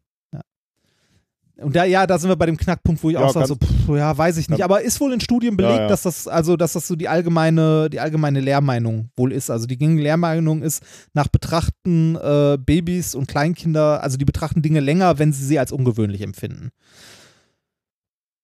Und 1.57 1.76
da, 1.76 1.84
ja, 1.84 2.05
da 2.07 2.18
sind 2.18 2.28
wir 2.28 2.36
bei 2.36 2.47
dem 2.47 2.57
Knackpunkt, 2.57 3.00
wo 3.05 3.10
ich 3.10 3.15
Ja, 3.15 3.20
auch 3.20 3.33
sage, 3.33 3.47
so, 3.47 3.55
pff, 3.55 3.89
ja, 3.97 4.16
weiß 4.18 4.39
ich 4.39 4.49
nicht. 4.49 4.62
Aber 4.65 4.83
ist 4.83 5.00
wohl 5.00 5.12
in 5.12 5.20
Studien 5.20 5.57
belegt, 5.57 5.74
Ja, 5.76 5.83
ja. 5.83 5.89
dass 5.89 6.02
das, 6.02 6.26
also, 6.26 6.57
dass 6.57 6.73
das 6.73 6.89
so 6.89 6.97
die 6.97 7.08
allgemeine, 7.08 7.89
die 7.91 8.00
allgemeine 8.00 8.41
Lehrmeinung 8.41 9.10
wohl 9.16 9.33
ist. 9.33 9.50
Also 9.50 9.66
die 9.66 9.78
gängige 9.78 10.02
Lehrmeinung 10.02 10.62
ist, 10.62 10.83
nach 11.12 11.28
Betrachten 11.28 12.16
äh, 12.16 12.58
Babys 12.58 13.15
und 13.15 13.28
Kleinkinder, 13.28 14.02
also 14.02 14.16
die 14.16 14.24
betrachten 14.24 14.62
Dinge 14.62 14.81
länger, 14.81 15.18
wenn 15.20 15.33
sie 15.33 15.44
sie 15.44 15.58
als 15.60 15.70
ungewöhnlich 15.70 16.23
empfinden. 16.23 16.70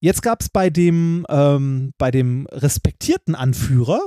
Jetzt 0.00 0.22
gab 0.22 0.40
es 0.40 0.48
bei 0.48 0.70
dem, 0.70 1.26
ähm, 1.28 1.92
bei 1.98 2.10
dem 2.10 2.46
respektierten 2.52 3.34
Anführer, 3.34 4.00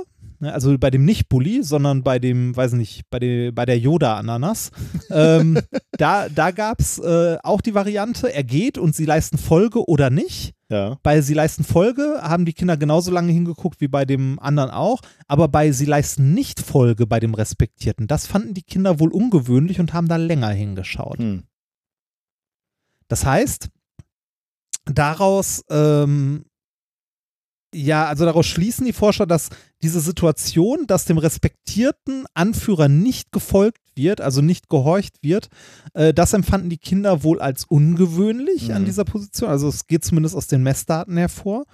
also 0.46 0.76
bei 0.78 0.90
dem 0.90 1.04
nicht 1.04 1.28
Bully, 1.28 1.62
sondern 1.62 2.02
bei 2.02 2.18
dem, 2.18 2.56
weiß 2.56 2.72
nicht, 2.72 3.02
bei, 3.10 3.18
der 3.18 3.52
bei 3.52 3.64
der 3.64 3.78
Yoda-Ananas, 3.78 4.70
ähm, 5.10 5.58
da, 5.98 6.28
da 6.28 6.50
gab 6.50 6.80
es 6.80 6.98
äh, 6.98 7.38
auch 7.42 7.60
die 7.60 7.74
Variante, 7.74 8.32
er 8.32 8.44
geht 8.44 8.78
und 8.78 8.94
sie 8.94 9.04
leisten 9.04 9.38
Folge 9.38 9.88
oder 9.88 10.10
nicht. 10.10 10.54
Ja. 10.70 10.98
Bei 11.02 11.20
sie 11.20 11.34
leisten 11.34 11.62
Folge 11.62 12.20
haben 12.22 12.44
die 12.44 12.52
Kinder 12.52 12.76
genauso 12.76 13.10
lange 13.10 13.32
hingeguckt 13.32 13.80
wie 13.80 13.88
bei 13.88 14.04
dem 14.04 14.38
anderen 14.40 14.70
auch, 14.70 15.00
aber 15.28 15.48
bei 15.48 15.72
sie 15.72 15.84
leisten 15.84 16.34
nicht 16.34 16.60
Folge 16.60 17.06
bei 17.06 17.20
dem 17.20 17.34
Respektierten, 17.34 18.06
das 18.06 18.26
fanden 18.26 18.54
die 18.54 18.62
Kinder 18.62 18.98
wohl 18.98 19.12
ungewöhnlich 19.12 19.78
und 19.80 19.92
haben 19.92 20.08
da 20.08 20.16
länger 20.16 20.50
hingeschaut. 20.50 21.18
Hm. 21.18 21.44
Das 23.08 23.24
heißt, 23.26 23.68
daraus, 24.86 25.62
ähm, 25.70 26.44
ja, 27.74 28.06
also 28.06 28.24
daraus 28.24 28.46
schließen 28.46 28.86
die 28.86 28.92
Forscher, 28.92 29.26
dass 29.26 29.50
diese 29.84 30.00
Situation, 30.00 30.86
dass 30.86 31.04
dem 31.04 31.18
respektierten 31.18 32.24
Anführer 32.32 32.88
nicht 32.88 33.30
gefolgt 33.32 33.78
wird, 33.94 34.20
also 34.22 34.40
nicht 34.40 34.68
gehorcht 34.70 35.22
wird, 35.22 35.48
äh, 35.92 36.12
das 36.14 36.32
empfanden 36.32 36.70
die 36.70 36.78
Kinder 36.78 37.22
wohl 37.22 37.38
als 37.38 37.64
ungewöhnlich 37.66 38.72
an 38.72 38.82
Mhm. 38.82 38.86
dieser 38.86 39.04
Position. 39.04 39.50
Also 39.50 39.68
es 39.68 39.86
geht 39.86 40.04
zumindest 40.04 40.34
aus 40.34 40.46
den 40.46 40.62
Messdaten 40.62 41.16
hervor. 41.16 41.64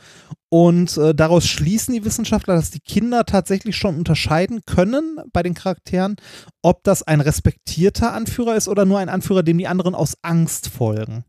Und 0.48 0.97
äh, 0.98 1.14
daraus 1.14 1.47
schließen 1.47 1.94
die 1.94 2.05
Wissenschaftler, 2.05 2.56
dass 2.56 2.72
die 2.72 2.80
Kinder 2.80 3.24
tatsächlich 3.24 3.76
schon 3.76 3.97
unterscheiden 3.97 4.62
können 4.66 5.18
bei 5.32 5.44
den 5.44 5.55
Charakteren, 5.55 6.16
ob 6.62 6.82
das 6.82 7.02
ein 7.05 7.20
respektierter 7.20 8.12
Anführer 8.12 8.56
ist 8.56 8.66
oder 8.68 8.84
nur 8.84 8.98
ein 8.98 9.08
Anführer, 9.08 9.44
dem 9.44 9.58
die 9.58 9.68
anderen 9.68 9.94
aus 9.94 10.14
Angst 10.22 10.66
folgen. 10.68 11.24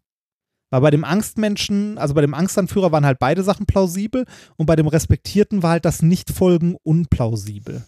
Weil 0.72 0.82
bei 0.82 0.90
dem 0.90 1.04
Angstmenschen, 1.04 1.98
also 1.98 2.14
bei 2.14 2.22
dem 2.22 2.34
Angstanführer 2.34 2.92
waren 2.92 3.06
halt 3.06 3.20
beide 3.20 3.44
Sachen 3.44 3.66
plausibel 3.66 4.26
und 4.56 4.66
bei 4.66 4.76
dem 4.76 4.88
Respektierten 4.88 5.62
war 5.62 5.72
halt 5.72 5.86
das 5.86 6.02
Nichtfolgen 6.02 6.78
unplausibel. 6.82 7.84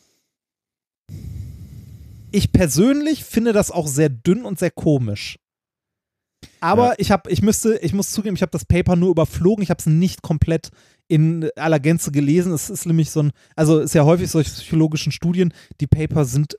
Ich 2.32 2.52
persönlich 2.52 3.24
finde 3.24 3.54
das 3.54 3.72
auch 3.72 3.88
sehr 3.88 4.10
dünn 4.10 4.44
und 4.44 4.60
sehr 4.60 4.72
komisch. 4.72 5.38
Aber 6.60 6.90
Ja. 6.90 6.96
ich 6.98 7.12
habe, 7.12 7.30
ich 7.32 7.42
müsste, 7.42 7.78
ich 7.78 7.94
muss 7.94 8.12
zugeben, 8.12 8.36
ich 8.36 8.42
habe 8.42 8.52
das 8.52 8.66
Paper 8.66 8.96
nur 8.96 9.12
überflogen, 9.12 9.64
ich 9.64 9.70
habe 9.70 9.80
es 9.80 9.86
nicht 9.86 10.22
komplett 10.22 10.70
in 11.08 11.50
aller 11.56 11.80
Gänze 11.80 12.12
gelesen. 12.12 12.52
Es 12.54 12.70
ist 12.70 12.86
nämlich 12.86 13.12
so 13.12 13.22
ein, 13.22 13.32
also 13.56 13.80
ist 13.80 13.94
ja 13.94 14.04
häufig 14.04 14.30
solche 14.30 14.52
psychologischen 14.52 15.12
Studien, 15.12 15.54
die 15.80 15.88
Paper 15.88 16.26
sind 16.26 16.58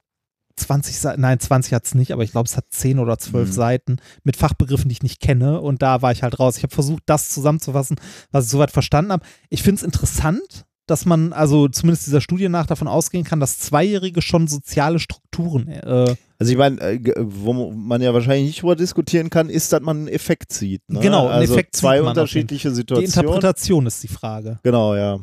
20 0.56 0.98
Seiten, 0.98 1.20
nein, 1.20 1.40
20 1.40 1.72
hat 1.72 1.84
es 1.84 1.94
nicht, 1.94 2.12
aber 2.12 2.22
ich 2.22 2.30
glaube, 2.32 2.46
es 2.48 2.56
hat 2.56 2.66
10 2.70 2.98
oder 2.98 3.18
12 3.18 3.48
Mhm. 3.48 3.52
Seiten 3.52 3.96
mit 4.22 4.36
Fachbegriffen, 4.36 4.88
die 4.88 4.92
ich 4.94 5.02
nicht 5.02 5.20
kenne. 5.20 5.60
Und 5.60 5.82
da 5.82 6.02
war 6.02 6.12
ich 6.12 6.22
halt 6.22 6.38
raus. 6.38 6.56
Ich 6.56 6.62
habe 6.62 6.74
versucht, 6.74 7.02
das 7.06 7.28
zusammenzufassen, 7.30 7.96
was 8.30 8.44
ich 8.46 8.50
soweit 8.50 8.70
verstanden 8.70 9.12
habe. 9.12 9.24
Ich 9.50 9.62
finde 9.62 9.80
es 9.80 9.82
interessant, 9.82 10.64
dass 10.86 11.06
man, 11.06 11.32
also 11.32 11.66
zumindest 11.68 12.06
dieser 12.06 12.20
Studie 12.20 12.48
nach, 12.50 12.66
davon 12.66 12.88
ausgehen 12.88 13.24
kann, 13.24 13.40
dass 13.40 13.58
Zweijährige 13.58 14.20
schon 14.20 14.46
soziale 14.48 14.98
Strukturen 14.98 15.66
äh, 15.68 16.14
Also 16.38 16.52
ich 16.52 16.58
meine, 16.58 16.78
äh, 16.80 17.00
wo 17.16 17.70
man 17.72 18.02
ja 18.02 18.12
wahrscheinlich 18.12 18.48
nicht 18.48 18.62
drüber 18.62 18.76
diskutieren 18.76 19.30
kann, 19.30 19.48
ist, 19.48 19.72
dass 19.72 19.80
man 19.80 19.96
einen 20.00 20.08
Effekt 20.08 20.52
sieht. 20.52 20.82
Ne? 20.90 21.00
Genau, 21.00 21.22
einen 21.28 21.40
also 21.40 21.54
Effekt 21.54 21.74
zwei 21.74 22.02
unterschiedliche 22.02 22.68
Die 22.68 22.74
Situationen. 22.74 23.06
Interpretation 23.10 23.86
ist 23.86 24.02
die 24.02 24.08
Frage. 24.08 24.58
Genau, 24.62 24.94
ja. 24.94 25.18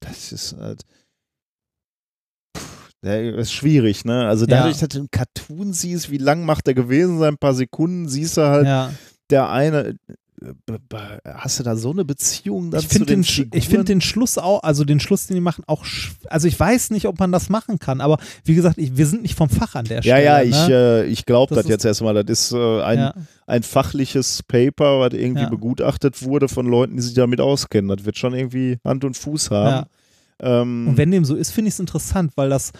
Das 0.00 0.32
ist 0.32 0.54
halt. 0.58 0.82
Puh, 0.82 0.99
der 3.02 3.34
ist 3.36 3.52
schwierig, 3.52 4.04
ne? 4.04 4.26
Also 4.26 4.44
Ja. 4.46 4.58
dadurch, 4.58 4.78
dass 4.78 4.88
du 4.88 4.98
einen 4.98 5.10
Cartoon 5.10 5.72
siehst, 5.72 6.10
wie 6.10 6.18
lang 6.18 6.44
macht 6.44 6.66
der 6.66 6.74
gewesen 6.74 7.18
sein, 7.18 7.34
ein 7.34 7.38
paar 7.38 7.54
Sekunden, 7.54 8.08
siehst 8.08 8.36
du 8.36 8.42
halt, 8.42 8.66
Ja. 8.66 8.90
der 9.30 9.50
eine. 9.50 9.94
äh, 10.42 10.54
Hast 11.34 11.58
du 11.58 11.64
da 11.64 11.76
so 11.76 11.90
eine 11.90 12.04
Beziehung 12.06 12.70
dann 12.70 12.80
Ich 12.80 12.88
zu 12.88 12.94
finde 12.94 13.06
den 13.12 13.20
den, 13.20 13.24
Sch- 13.24 13.54
ich 13.54 13.64
Figuren? 13.64 13.76
find 13.80 13.88
den 13.90 14.00
Schluss 14.00 14.38
auch, 14.38 14.62
also 14.62 14.84
den 14.84 14.98
Schluss, 14.98 15.26
den 15.26 15.34
die 15.34 15.40
machen, 15.42 15.64
auch, 15.66 15.84
also 16.28 16.48
ich 16.48 16.58
weiß 16.58 16.90
nicht, 16.90 17.06
ob 17.06 17.18
man 17.18 17.30
das 17.30 17.50
machen 17.50 17.78
kann, 17.78 18.00
aber 18.00 18.16
wie 18.44 18.54
gesagt, 18.54 18.78
ich, 18.78 18.96
wir 18.96 19.06
sind 19.06 19.20
nicht 19.20 19.34
vom 19.34 19.50
Fach 19.50 19.74
an 19.74 19.84
der 19.84 19.98
Ja, 19.98 20.16
Stelle. 20.16 20.24
ja, 20.24 20.42
ich, 20.42 20.68
ne? 20.68 20.74
äh, 20.74 21.04
ich 21.06 21.26
glaube 21.26 21.54
Das 21.54 21.64
das, 21.64 21.70
jetzt 21.70 21.84
erstmal. 21.84 22.14
Das 22.14 22.24
ist 22.40 22.52
äh, 22.52 22.82
ein, 22.82 22.98
ja. 22.98 23.14
ein 23.46 23.62
fachliches 23.62 24.42
Paper, 24.42 25.00
was 25.00 25.12
irgendwie 25.12 25.42
Ja. 25.42 25.48
begutachtet 25.50 26.22
wurde 26.22 26.48
von 26.48 26.66
Leuten, 26.66 26.96
die 26.96 27.02
sich 27.02 27.12
damit 27.14 27.40
auskennen. 27.42 27.94
Das 27.94 28.06
wird 28.06 28.16
schon 28.16 28.32
irgendwie 28.34 28.78
Hand 28.82 29.04
und 29.04 29.18
Fuß 29.18 29.50
haben. 29.50 29.86
Ähm, 30.40 30.88
Und 30.88 30.96
wenn 30.96 31.10
dem 31.10 31.24
so 31.24 31.34
ist, 31.36 31.50
finde 31.50 31.68
ich 31.68 31.74
es 31.74 31.80
interessant, 31.80 32.32
weil 32.36 32.50
das 32.50 32.72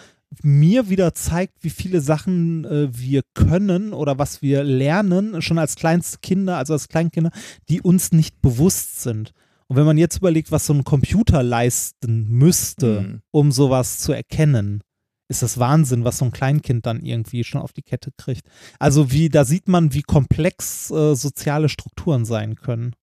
mir 0.43 0.89
wieder 0.89 1.13
zeigt, 1.13 1.63
wie 1.63 1.69
viele 1.69 1.99
Sachen 1.99 2.63
äh, 2.65 2.87
wir 2.97 3.21
können 3.33 3.93
oder 3.93 4.17
was 4.17 4.41
wir 4.41 4.63
lernen, 4.63 5.41
schon 5.41 5.59
als 5.59 5.75
kleinste 5.75 6.19
Kinder, 6.21 6.57
also 6.57 6.73
als 6.73 6.87
Kleinkinder, 6.87 7.31
die 7.69 7.81
uns 7.81 8.11
nicht 8.13 8.41
bewusst 8.41 9.01
sind. 9.01 9.33
Und 9.67 9.75
wenn 9.75 9.85
man 9.85 9.97
jetzt 9.97 10.17
überlegt, 10.17 10.51
was 10.51 10.65
so 10.65 10.73
ein 10.73 10.83
Computer 10.83 11.43
leisten 11.43 12.27
müsste, 12.29 13.01
Mhm. 13.01 13.21
um 13.31 13.51
sowas 13.51 13.99
zu 13.99 14.13
erkennen, 14.13 14.81
ist 15.29 15.43
das 15.43 15.57
Wahnsinn, 15.59 16.03
was 16.03 16.17
so 16.17 16.25
ein 16.25 16.31
Kleinkind 16.33 16.85
dann 16.85 17.05
irgendwie 17.05 17.43
schon 17.45 17.61
auf 17.61 17.71
die 17.71 17.83
Kette 17.83 18.11
kriegt. 18.17 18.45
Also 18.79 19.11
wie, 19.11 19.29
da 19.29 19.45
sieht 19.45 19.69
man, 19.69 19.93
wie 19.93 20.01
komplex 20.01 20.91
äh, 20.91 21.15
soziale 21.15 21.69
Strukturen 21.69 22.25
sein 22.25 22.55
können. 22.55 22.95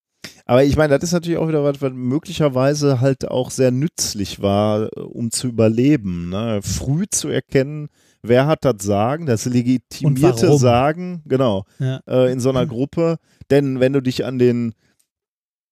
Aber 0.46 0.64
ich 0.64 0.76
meine, 0.76 0.94
das 0.94 1.02
ist 1.04 1.12
natürlich 1.12 1.38
auch 1.38 1.48
wieder 1.48 1.62
was, 1.62 1.82
was 1.82 1.92
möglicherweise 1.92 3.00
halt 3.00 3.28
auch 3.28 3.50
sehr 3.50 3.70
nützlich 3.70 4.40
war, 4.40 4.88
um 4.96 5.30
zu 5.30 5.46
überleben. 5.48 6.30
Ne? 6.30 6.60
Früh 6.62 7.04
zu 7.10 7.28
erkennen, 7.28 7.88
wer 8.22 8.46
hat 8.46 8.64
das 8.64 8.76
Sagen, 8.82 9.26
das 9.26 9.44
legitimierte. 9.44 10.56
Sagen, 10.58 11.22
genau, 11.26 11.64
Ja. 11.78 12.00
äh, 12.08 12.32
in 12.32 12.40
so 12.40 12.48
einer 12.50 12.66
Gruppe. 12.66 13.18
Denn 13.50 13.78
wenn 13.80 13.92
du 13.92 14.00
dich 14.02 14.24
an 14.24 14.38
den 14.38 14.74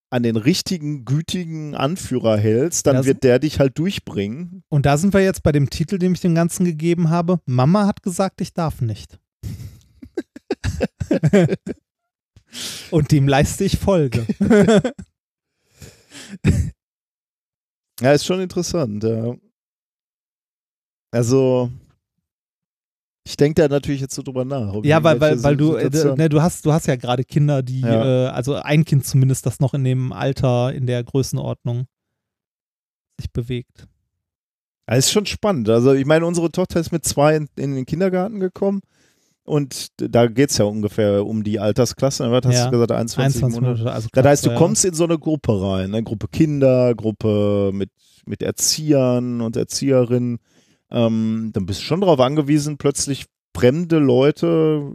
an 0.08 0.23
den 0.23 0.36
richtigen, 0.36 1.05
gütigen 1.05 1.75
Anführer 1.75 2.36
hältst, 2.39 2.86
dann 2.86 2.97
Das- 2.97 3.07
wird 3.07 3.25
der 3.25 3.41
dich 3.41 3.58
halt 3.58 3.76
durchbringen. 3.76 4.62
Und 4.68 4.86
da 4.86 4.99
sind 4.99 5.12
wir 5.12 5.20
jetzt 5.20 5.42
bei 5.42 5.50
dem 5.50 5.68
Titel, 5.68 5.99
den 5.99 6.12
ich 6.12 6.20
dem 6.20 6.34
Ganzen 6.34 6.65
gegeben 6.65 7.10
habe. 7.10 7.41
Mama 7.44 7.86
hat 7.86 8.02
gesagt, 8.05 8.41
ich 8.41 8.55
darf 8.55 8.81
nicht. 8.81 9.18
Und 12.91 13.12
dem 13.12 13.28
leiste 13.28 13.65
ich 13.65 13.78
Folge. 13.78 14.26
Ja, 18.01 18.12
ist 18.12 18.26
schon 18.26 18.41
interessant. 18.41 19.05
Ja. 19.05 19.35
Also, 21.12 21.70
ich 23.26 23.36
denke 23.36 23.62
da 23.62 23.68
natürlich 23.68 24.02
jetzt 24.02 24.15
so 24.15 24.23
drüber 24.23 24.44
nach. 24.44 24.75
ja, 24.85 25.02
weil, 25.02 25.18
weil, 25.20 25.43
weil 25.43 25.57
du, 25.57 25.75
äh, 25.76 25.89
ne, 26.15 26.28
du 26.28 26.43
hast, 26.43 26.67
du 26.67 26.73
hast 26.73 26.86
ja 26.86 26.97
gerade 26.97 27.25
Kinder, 27.25 27.62
die, 27.62 27.81
Ja. 27.81 28.26
äh, 28.26 28.28
also 28.28 28.55
ein 28.55 28.85
Kind 28.85 29.07
zumindest, 29.07 29.47
das 29.47 29.60
noch 29.60 29.73
in 29.73 29.83
dem 29.85 30.12
Alter, 30.12 30.75
in 30.75 30.86
der 30.86 31.02
Größenordnung 31.05 31.86
sich 33.18 33.33
bewegt. 33.33 33.89
Das 34.86 34.99
ist 34.99 35.12
schon 35.12 35.26
spannend. 35.26 35.68
Also 35.70 35.94
ich 35.94 36.05
meine, 36.05 36.26
unsere 36.26 36.52
Tochter 36.52 36.78
ist 36.78 36.93
mit 36.93 37.05
zwei 37.05 37.35
in, 37.35 37.49
in 37.57 37.75
den 37.75 37.86
Kindergarten 37.86 38.41
gekommen 38.41 38.83
und 39.47 39.89
da 39.97 40.26
geht 40.26 40.50
es 40.50 40.58
ja 40.58 40.65
ungefähr 40.66 41.25
um 41.25 41.42
die 41.44 41.58
Altersklasse. 41.58 42.31
Was 42.31 42.44
hast 42.47 42.55
Ja. 42.55 42.65
du 42.66 42.70
gesagt? 42.73 42.92
21, 42.92 43.42
21 43.44 43.60
Monate. 43.62 43.92
Also 43.92 44.08
Das 44.12 44.25
heißt, 44.26 44.47
du 44.47 44.50
ja. 44.50 44.57
kommst 44.57 44.84
in 44.84 44.94
so 44.94 45.05
eine 45.05 45.18
Gruppe 45.18 45.60
rein, 45.60 45.94
eine 45.94 46.02
Gruppe 46.02 46.28
Kinder, 46.28 46.94
Gruppe 46.94 47.70
mit, 47.73 47.91
mit 48.26 48.42
Erziehern 48.42 49.41
und 49.41 49.57
Erzieherinnen. 49.57 50.39
Ähm, 50.91 51.50
dann 51.52 51.66
bist 51.66 51.81
du 51.81 51.84
schon 51.84 52.00
darauf 52.00 52.20
angewiesen, 52.20 52.76
plötzlich 52.78 53.26
fremde 53.57 53.99
Leute, 53.99 54.92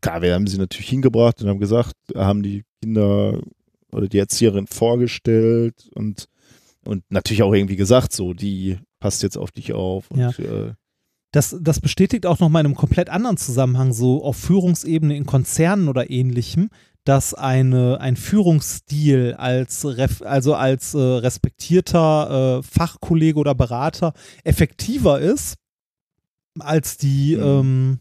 klar, 0.00 0.22
wir 0.22 0.32
haben 0.34 0.46
sie 0.46 0.58
natürlich 0.58 0.88
hingebracht 0.88 1.42
und 1.42 1.48
haben 1.48 1.58
gesagt, 1.58 1.94
haben 2.14 2.42
die 2.42 2.64
Kinder 2.80 3.40
oder 3.92 4.06
die 4.08 4.18
Erzieherin 4.18 4.66
vorgestellt 4.66 5.88
und, 5.94 6.26
und 6.84 7.02
natürlich 7.10 7.42
auch 7.42 7.52
irgendwie 7.52 7.76
gesagt, 7.76 8.12
so, 8.12 8.34
die 8.34 8.78
passt 9.00 9.22
jetzt 9.22 9.36
auf 9.36 9.50
dich 9.50 9.72
auf. 9.72 10.10
Und, 10.10 10.18
Ja. 10.20 10.30
äh, 10.38 10.72
Das, 11.32 11.54
das 11.60 11.80
bestätigt 11.80 12.24
auch 12.24 12.38
noch 12.40 12.48
mal 12.48 12.60
in 12.60 12.66
einem 12.66 12.74
komplett 12.74 13.10
anderen 13.10 13.36
Zusammenhang, 13.36 13.92
so 13.92 14.24
auf 14.24 14.36
Führungsebene 14.36 15.14
in 15.16 15.26
Konzernen 15.26 15.88
oder 15.88 16.10
ähnlichem, 16.10 16.70
dass 17.04 17.34
eine, 17.34 18.00
ein 18.00 18.16
Führungsstil 18.16 19.34
als, 19.38 19.84
ref, 19.84 20.22
also 20.22 20.54
als 20.54 20.94
äh, 20.94 20.98
respektierter 20.98 22.58
äh, 22.58 22.62
Fachkollege 22.62 23.38
oder 23.38 23.54
Berater 23.54 24.12
effektiver 24.44 25.20
ist 25.20 25.56
als 26.58 26.96
die, 26.96 27.36
Mhm. 27.36 27.42
ähm, 27.42 27.98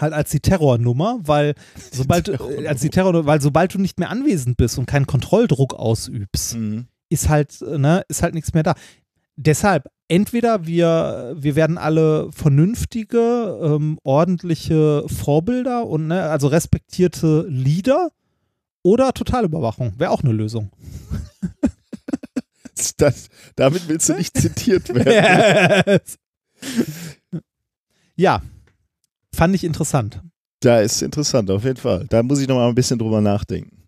halt 0.00 0.12
als 0.12 0.30
die 0.30 0.40
Terrornummer, 0.40 1.20
weil 1.22 1.54
sobald, 1.92 2.28
du- 2.28 2.32
äh, 2.32 2.36
Terrornummer. 2.36 2.68
als 2.68 2.80
die 2.80 2.90
Terror, 2.90 3.26
weil 3.26 3.40
sobald 3.40 3.74
du 3.74 3.78
nicht 3.78 3.98
mehr 3.98 4.10
anwesend 4.10 4.56
bist 4.56 4.78
und 4.78 4.86
keinen 4.86 5.06
Kontrolldruck 5.06 5.74
ausübst, 5.74 6.56
mhm. 6.56 6.86
ist 7.08 7.28
halt, 7.28 7.60
äh, 7.62 7.78
ne, 7.78 8.04
ist 8.08 8.22
halt 8.22 8.34
nichts 8.34 8.52
mehr 8.54 8.62
da. 8.62 8.74
Deshalb, 9.36 9.88
entweder 10.08 10.66
wir, 10.66 11.34
wir 11.36 11.56
werden 11.56 11.78
alle 11.78 12.30
vernünftige, 12.32 13.58
ähm, 13.62 13.98
ordentliche 14.04 15.04
Vorbilder 15.08 15.86
und 15.86 16.06
ne, 16.06 16.24
also 16.24 16.48
respektierte 16.48 17.46
Leader 17.48 18.10
oder 18.82 19.12
Totalüberwachung. 19.12 19.94
Wäre 19.98 20.10
auch 20.10 20.22
eine 20.22 20.32
Lösung. 20.32 20.70
das, 22.96 23.28
damit 23.56 23.88
willst 23.88 24.08
du 24.08 24.14
nicht 24.14 24.36
zitiert 24.36 24.94
werden. 24.94 26.00
ja, 28.16 28.42
fand 29.34 29.54
ich 29.54 29.64
interessant. 29.64 30.22
Da 30.60 30.80
ist 30.80 31.02
interessant, 31.02 31.50
auf 31.50 31.64
jeden 31.64 31.76
Fall. 31.76 32.06
Da 32.08 32.22
muss 32.22 32.40
ich 32.40 32.48
noch 32.48 32.56
mal 32.56 32.68
ein 32.68 32.74
bisschen 32.74 32.98
drüber 32.98 33.20
nachdenken. 33.20 33.82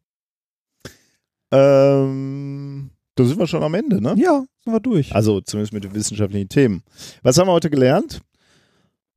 Ähm, 1.53 2.91
da 3.17 3.25
sind 3.25 3.39
wir 3.39 3.47
schon 3.49 3.63
am 3.65 3.75
Ende, 3.75 4.01
ne? 4.01 4.15
Ja, 4.17 4.45
sind 4.65 4.73
wir 4.73 4.81
durch. 4.81 5.13
Also 5.15 5.41
zumindest 5.41 5.73
mit 5.73 5.83
den 5.85 5.95
wissenschaftlichen 5.95 6.49
Themen. 6.49 6.83
Was 7.23 7.37
haben 7.39 7.49
wir 7.49 7.53
heute 7.53 7.71
gelernt? 7.71 8.21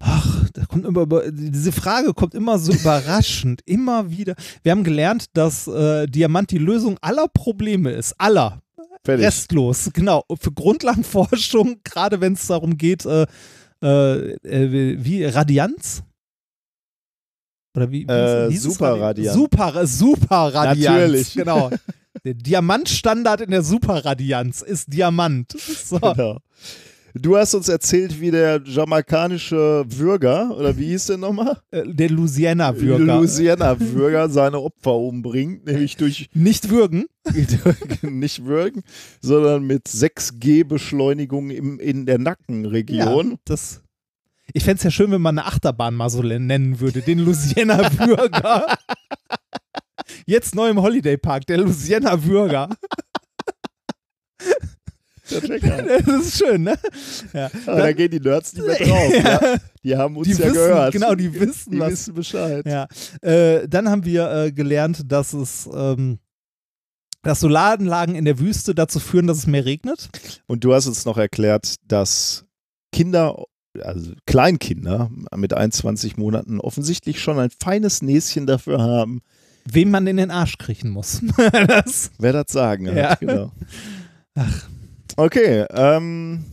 Ach, 0.02 0.50
da 0.53 0.66
kommt 0.66 0.86
immer, 0.86 1.02
über- 1.02 1.30
diese 1.32 1.72
Frage 1.72 2.14
kommt 2.14 2.34
immer 2.34 2.58
so 2.58 2.72
überraschend, 2.80 3.61
immer 3.66 4.10
wieder. 4.10 4.36
Wir 4.64 4.72
haben 4.72 4.84
gelernt, 4.84 5.26
dass 5.34 5.68
äh, 5.68 6.08
Diamant 6.08 6.50
die 6.52 6.58
Lösung 6.58 6.98
aller 7.02 7.28
Probleme 7.28 7.92
ist. 7.92 8.16
Aller. 8.18 8.61
Fertig. 9.06 9.26
Restlos, 9.26 9.90
genau. 9.94 10.24
Für 10.40 10.52
Grundlagenforschung, 10.52 11.78
gerade 11.84 12.19
wenn 12.22 12.34
es 12.34 12.48
darum 12.48 12.78
geht, 12.78 13.06
äh, 13.06 13.26
äh, 13.84 14.34
äh, 14.44 14.98
wie 15.03 15.24
Radianz? 15.26 16.03
Oder 17.76 17.92
wie? 17.92 18.08
wie 18.08 18.11
Äh? 18.11 18.52
Superradianz. 18.52 19.36
Super, 19.38 19.86
Superradianz. 19.88 20.80
Natürlich. 20.86 21.34
Genau. 21.34 21.69
Der 22.26 22.34
Diamantstandard 22.34 23.42
in 23.42 23.52
der 23.52 23.62
Superradianz 23.64 24.62
ist 24.62 24.92
Diamant. 24.94 25.52
So. 25.60 26.00
Genau. 26.00 26.38
Du 27.16 27.38
hast 27.38 27.56
uns 27.56 27.68
erzählt, 27.68 28.22
wie 28.22 28.30
der 28.30 28.62
jamaikanische 28.64 29.84
Würger, 29.88 30.56
oder 30.56 30.78
wie 30.78 30.88
hieß 30.90 31.08
der 31.08 31.18
nochmal? 31.18 31.58
Äh, 31.72 31.84
Der 31.88 32.10
Louisiana-Bürger. 32.10 33.18
Louisiana-Würger 33.18 34.30
seine 34.30 34.60
Opfer 34.60 34.96
umbringt, 34.96 35.66
nämlich 35.66 35.98
durch 35.98 36.30
Nicht 36.34 36.70
würgen. 36.70 37.06
nicht 38.04 38.46
würgen, 38.46 38.84
sondern 39.22 39.66
mit 39.66 39.88
6G-Beschleunigung 39.88 41.50
im, 41.50 41.80
in 41.80 42.06
der 42.06 42.20
Nackenregion. 42.20 43.32
Ja, 43.32 43.38
das. 43.46 43.82
Ich 44.54 44.64
fände 44.64 44.78
es 44.78 44.84
ja 44.84 44.92
schön, 44.92 45.12
wenn 45.12 45.22
man 45.22 45.38
eine 45.38 45.48
Achterbahn 45.48 45.96
mal 45.96 46.10
so 46.10 46.22
nennen 46.22 46.80
würde. 46.80 47.02
Den 47.02 47.20
Louisiana 47.20 47.90
Bürger. 47.90 48.66
Jetzt 50.26 50.56
neu 50.56 50.69
im 50.69 50.82
Holiday 50.82 51.18
Park, 51.18 51.45
der 51.48 51.58
Louisiana 51.60 52.16
Bürger. 52.16 52.69
Das 55.30 55.44
ist 55.44 56.38
schön, 56.40 56.64
ne? 56.64 56.76
Ja. 57.34 57.52
Aber 57.68 57.78
da 57.78 57.94
gehen 57.94 58.10
die 58.10 58.19
Nerds 58.19 58.53
nicht 58.53 58.66
mehr 58.66 58.78
drauf. 58.78 59.14
ja. 59.24 59.56
Die 59.84 59.95
haben 59.95 60.18
uns 60.18 60.28
Die 60.28 60.34
ja 60.34 60.40
wissen, 60.40 60.53
gehört. 60.53 60.92
genau, 60.94 61.14
die 61.14 61.40
wissen, 61.40 61.72
die 61.72 61.80
was. 61.80 61.92
wissen 61.92 62.14
Bescheid. 62.16 62.66
Ja. 62.66 62.88
Äh, 63.22 63.68
dann 63.68 63.90
haben 63.90 64.06
wir 64.06 64.32
äh, 64.32 64.52
gelernt, 64.52 65.03
dass 65.11 65.34
es, 65.34 65.69
ähm, 65.72 66.18
dass 67.22 67.42
Solaranlagen 67.42 68.16
in 68.16 68.26
der 68.26 68.40
Wüste 68.40 68.74
dazu 68.74 69.00
führen, 69.00 69.28
dass 69.28 69.38
es 69.38 69.48
mehr 69.48 69.66
regnet. 69.66 70.10
Und 70.48 70.64
du 70.64 70.74
hast 70.74 70.88
uns 70.88 71.06
noch 71.06 71.18
erklärt, 71.18 71.76
dass 71.86 72.45
Kinder, 72.92 73.44
also 73.80 74.14
Kleinkinder 74.26 75.11
mit 75.36 75.53
21 75.53 76.18
Monaten 76.18 76.60
offensichtlich 76.60 77.19
schon 77.22 77.38
ein 77.38 77.52
feines 77.52 78.02
Näschen 78.02 78.48
dafür 78.48 78.82
haben, 78.82 79.22
Wem 79.66 79.92
man 79.92 80.08
in 80.08 80.18
den 80.18 80.32
Arsch 80.32 80.58
kriechen 80.58 80.90
muss. 80.90 81.22
das, 81.68 82.12
wer 82.18 82.34
das 82.34 82.52
sagen 82.52 82.88
hat. 82.88 82.96
Ja. 82.96 83.16
Genau. 83.16 83.52
Okay, 85.16 85.66
ähm, 85.72 86.46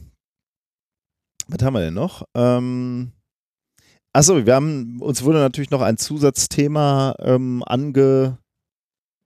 was 1.48 1.62
haben 1.62 1.74
wir 1.74 1.80
denn 1.80 1.94
noch? 1.94 2.26
Ähm, 2.34 3.12
achso, 4.12 4.44
wir 4.44 4.54
haben, 4.54 5.00
uns 5.00 5.22
wurde 5.22 5.38
natürlich 5.38 5.70
noch 5.70 5.82
ein 5.82 5.96
Zusatzthema 5.96 7.14
ähm, 7.20 7.62
ange 7.64 8.38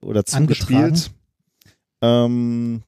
oder 0.03 0.25
zugespielt. 0.25 1.11
Ähm, 2.03 2.83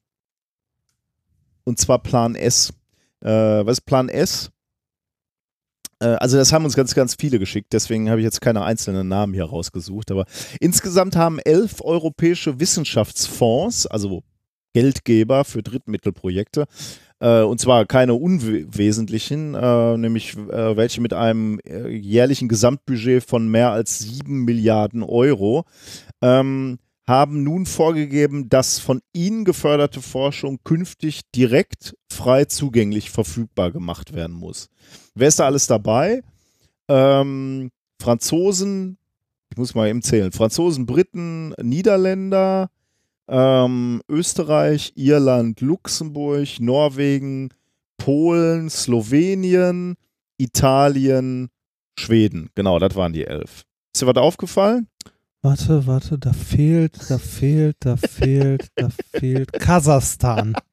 und 1.63 1.79
zwar 1.79 1.99
Plan 1.99 2.35
S. 2.35 2.73
Äh, 3.21 3.29
was 3.29 3.79
ist 3.79 3.85
Plan 3.85 4.09
S? 4.09 4.51
Äh, 6.03 6.17
also 6.19 6.37
das 6.37 6.51
haben 6.51 6.65
uns 6.65 6.75
ganz, 6.75 6.93
ganz 6.93 7.15
viele 7.15 7.39
geschickt, 7.39 7.73
deswegen 7.73 8.09
habe 8.09 8.19
ich 8.19 8.25
jetzt 8.25 8.41
keine 8.41 8.63
einzelnen 8.63 9.07
Namen 9.07 9.33
hier 9.33 9.45
rausgesucht. 9.45 10.11
Aber 10.11 10.25
insgesamt 10.59 11.15
haben 11.15 11.39
elf 11.39 11.81
europäische 11.81 12.59
Wissenschaftsfonds, 12.59 13.87
also 13.87 14.23
Geldgeber 14.73 15.45
für 15.45 15.63
Drittmittelprojekte, 15.63 16.65
äh, 17.19 17.41
und 17.41 17.59
zwar 17.59 17.85
keine 17.85 18.15
unwesentlichen, 18.15 19.55
äh, 19.55 19.97
nämlich 19.97 20.35
welche 20.35 20.99
mit 20.99 21.13
einem 21.13 21.59
äh, 21.59 21.89
jährlichen 21.89 22.47
Gesamtbudget 22.47 23.23
von 23.23 23.47
mehr 23.47 23.71
als 23.71 23.99
sieben 23.99 24.45
Milliarden 24.45 25.03
Euro, 25.03 25.65
ähm, 26.21 26.79
haben 27.07 27.43
nun 27.43 27.65
vorgegeben, 27.65 28.49
dass 28.49 28.79
von 28.79 29.01
ihnen 29.11 29.43
geförderte 29.43 30.01
Forschung 30.01 30.59
künftig 30.63 31.21
direkt 31.35 31.95
frei 32.09 32.45
zugänglich 32.45 33.09
verfügbar 33.09 33.71
gemacht 33.71 34.13
werden 34.13 34.35
muss. 34.35 34.69
Wer 35.13 35.27
ist 35.27 35.39
da 35.39 35.45
alles 35.45 35.67
dabei? 35.67 36.23
Ähm, 36.87 37.71
Franzosen, 38.01 38.97
ich 39.51 39.57
muss 39.57 39.75
mal 39.75 39.89
eben 39.89 40.01
zählen, 40.01 40.31
Franzosen, 40.31 40.85
Briten, 40.85 41.53
Niederländer, 41.61 42.69
ähm, 43.27 44.01
Österreich, 44.07 44.93
Irland, 44.95 45.61
Luxemburg, 45.61 46.59
Norwegen, 46.59 47.49
Polen, 47.97 48.69
Slowenien, 48.69 49.95
Italien, 50.37 51.49
Schweden. 51.97 52.49
Genau, 52.55 52.79
das 52.79 52.95
waren 52.95 53.13
die 53.13 53.25
elf. 53.25 53.63
Ist 53.93 54.01
dir 54.01 54.07
was 54.07 54.15
aufgefallen? 54.17 54.87
Warte, 55.43 55.85
warte, 55.85 56.17
da 56.17 56.33
fehlt, 56.33 56.97
da 57.09 57.17
fehlt, 57.19 57.77
da 57.81 57.95
fehlt, 57.97 58.69
da 58.75 58.89
fehlt. 58.89 59.53
Kasachstan. 59.53 60.55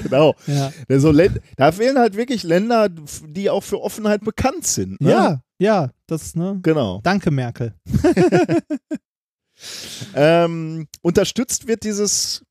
Genau. 0.00 0.36
Ja. 0.46 0.70
So 1.00 1.10
Län- 1.10 1.40
da 1.56 1.72
fehlen 1.72 1.98
halt 1.98 2.16
wirklich 2.16 2.44
Länder, 2.44 2.88
die 2.88 3.50
auch 3.50 3.64
für 3.64 3.80
Offenheit 3.82 4.20
bekannt 4.22 4.64
sind. 4.64 5.00
Ne? 5.00 5.10
Ja, 5.10 5.42
ja, 5.58 5.90
das, 6.06 6.36
ne? 6.36 6.60
Genau. 6.62 7.00
Danke, 7.02 7.32
Merkel. 7.32 7.74
Ähm, 10.14 10.88
unterstützt 11.02 11.66
wird 11.68 11.84
dieses, 11.84 12.44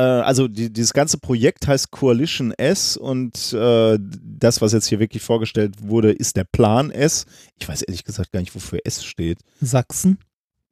also 0.00 0.48
die, 0.48 0.72
dieses 0.72 0.92
ganze 0.92 1.18
Projekt 1.18 1.66
heißt 1.66 1.90
Coalition 1.90 2.52
S 2.52 2.96
und 2.96 3.52
äh, 3.52 3.98
das, 4.00 4.60
was 4.62 4.72
jetzt 4.72 4.86
hier 4.86 5.00
wirklich 5.00 5.22
vorgestellt 5.22 5.74
wurde, 5.82 6.12
ist 6.12 6.36
der 6.36 6.44
Plan 6.44 6.90
S. 6.90 7.26
Ich 7.58 7.68
weiß 7.68 7.82
ehrlich 7.82 8.04
gesagt 8.04 8.32
gar 8.32 8.40
nicht, 8.40 8.54
wofür 8.54 8.80
S 8.84 9.04
steht. 9.04 9.38
Sachsen. 9.60 10.18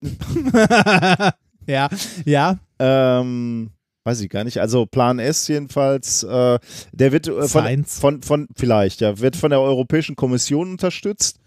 ja, 1.67 1.89
ja. 2.25 2.59
Ähm, 2.79 3.71
weiß 4.05 4.21
ich 4.23 4.31
gar 4.31 4.45
nicht. 4.45 4.59
Also 4.59 4.87
Plan 4.87 5.19
S 5.19 5.49
jedenfalls, 5.49 6.23
äh, 6.23 6.59
der 6.93 7.13
wird 7.13 7.29
äh, 7.29 7.47
von, 7.47 7.85
von, 7.85 8.23
von, 8.23 8.49
vielleicht, 8.57 9.01
ja, 9.01 9.19
wird 9.19 9.37
von 9.37 9.51
der 9.51 9.61
Europäischen 9.61 10.17
Kommission 10.17 10.71
unterstützt. 10.71 11.40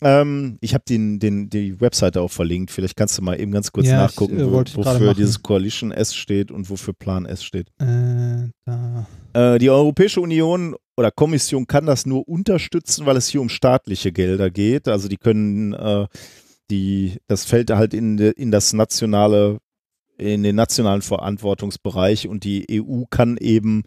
Ähm, 0.00 0.58
ich 0.60 0.74
habe 0.74 0.84
den, 0.88 1.18
den, 1.18 1.50
die 1.50 1.80
Webseite 1.80 2.20
auch 2.20 2.30
verlinkt. 2.30 2.70
Vielleicht 2.70 2.96
kannst 2.96 3.18
du 3.18 3.22
mal 3.22 3.40
eben 3.40 3.52
ganz 3.52 3.72
kurz 3.72 3.86
Ja, 3.86 4.04
ich, 4.04 4.10
nachgucken, 4.10 4.38
äh, 4.38 4.50
wo, 4.50 4.62
ich 4.62 4.74
gerade 4.74 5.00
wofür 5.00 5.14
dieses 5.14 5.42
Coalition 5.42 5.92
S 5.92 6.14
steht 6.14 6.50
und 6.50 6.70
wofür 6.70 6.94
Plan 6.94 7.26
S 7.26 7.42
steht. 7.42 7.68
Äh. 7.80 8.48
Äh, 9.32 9.58
die 9.58 9.70
Europäische 9.70 10.20
Union 10.20 10.76
oder 10.96 11.10
Kommission 11.10 11.66
kann 11.66 11.86
das 11.86 12.06
nur 12.06 12.28
unterstützen, 12.28 13.06
weil 13.06 13.16
es 13.16 13.28
hier 13.28 13.40
um 13.40 13.48
staatliche 13.48 14.12
Gelder 14.12 14.50
geht. 14.50 14.88
Also 14.88 15.08
die 15.08 15.16
können 15.16 15.72
äh, 15.74 16.06
die, 16.70 17.18
das 17.26 17.44
fällt 17.44 17.70
halt 17.70 17.94
in, 17.94 18.18
in 18.18 18.50
das 18.50 18.72
nationale, 18.72 19.58
in 20.16 20.42
den 20.42 20.56
nationalen 20.56 21.02
Verantwortungsbereich 21.02 22.28
und 22.28 22.44
die 22.44 22.66
EU 22.82 23.04
kann 23.10 23.36
eben 23.38 23.84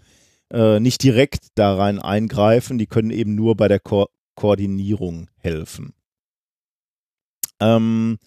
äh, 0.52 0.80
nicht 0.80 1.04
direkt 1.04 1.48
da 1.56 1.76
rein 1.76 2.00
eingreifen, 2.00 2.78
die 2.78 2.88
können 2.88 3.12
eben 3.12 3.36
nur 3.36 3.56
bei 3.56 3.68
der 3.68 3.80
Ko 3.80 4.08
Koordinierung 4.36 5.30
helfen. 5.38 5.94
Ähm, 7.62 8.18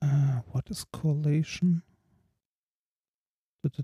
Äh, 0.00 0.06
what 0.52 0.68
is 0.70 0.84
collation? 0.92 1.82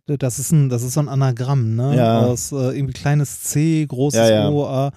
Das 0.06 0.38
ist 0.38 0.52
ein, 0.52 0.68
das 0.68 0.82
ist 0.84 0.94
so 0.94 1.00
ein 1.00 1.08
Anagramm, 1.08 1.74
ne? 1.74 1.96
Ja. 1.96 2.20
Aus 2.20 2.52
äh, 2.52 2.76
irgendwie 2.76 2.92
kleines 2.92 3.42
C, 3.42 3.84
großes 3.86 4.18
Ja, 4.18 4.30
ja. 4.30 4.48
O, 4.48 4.64
A. 4.64 4.92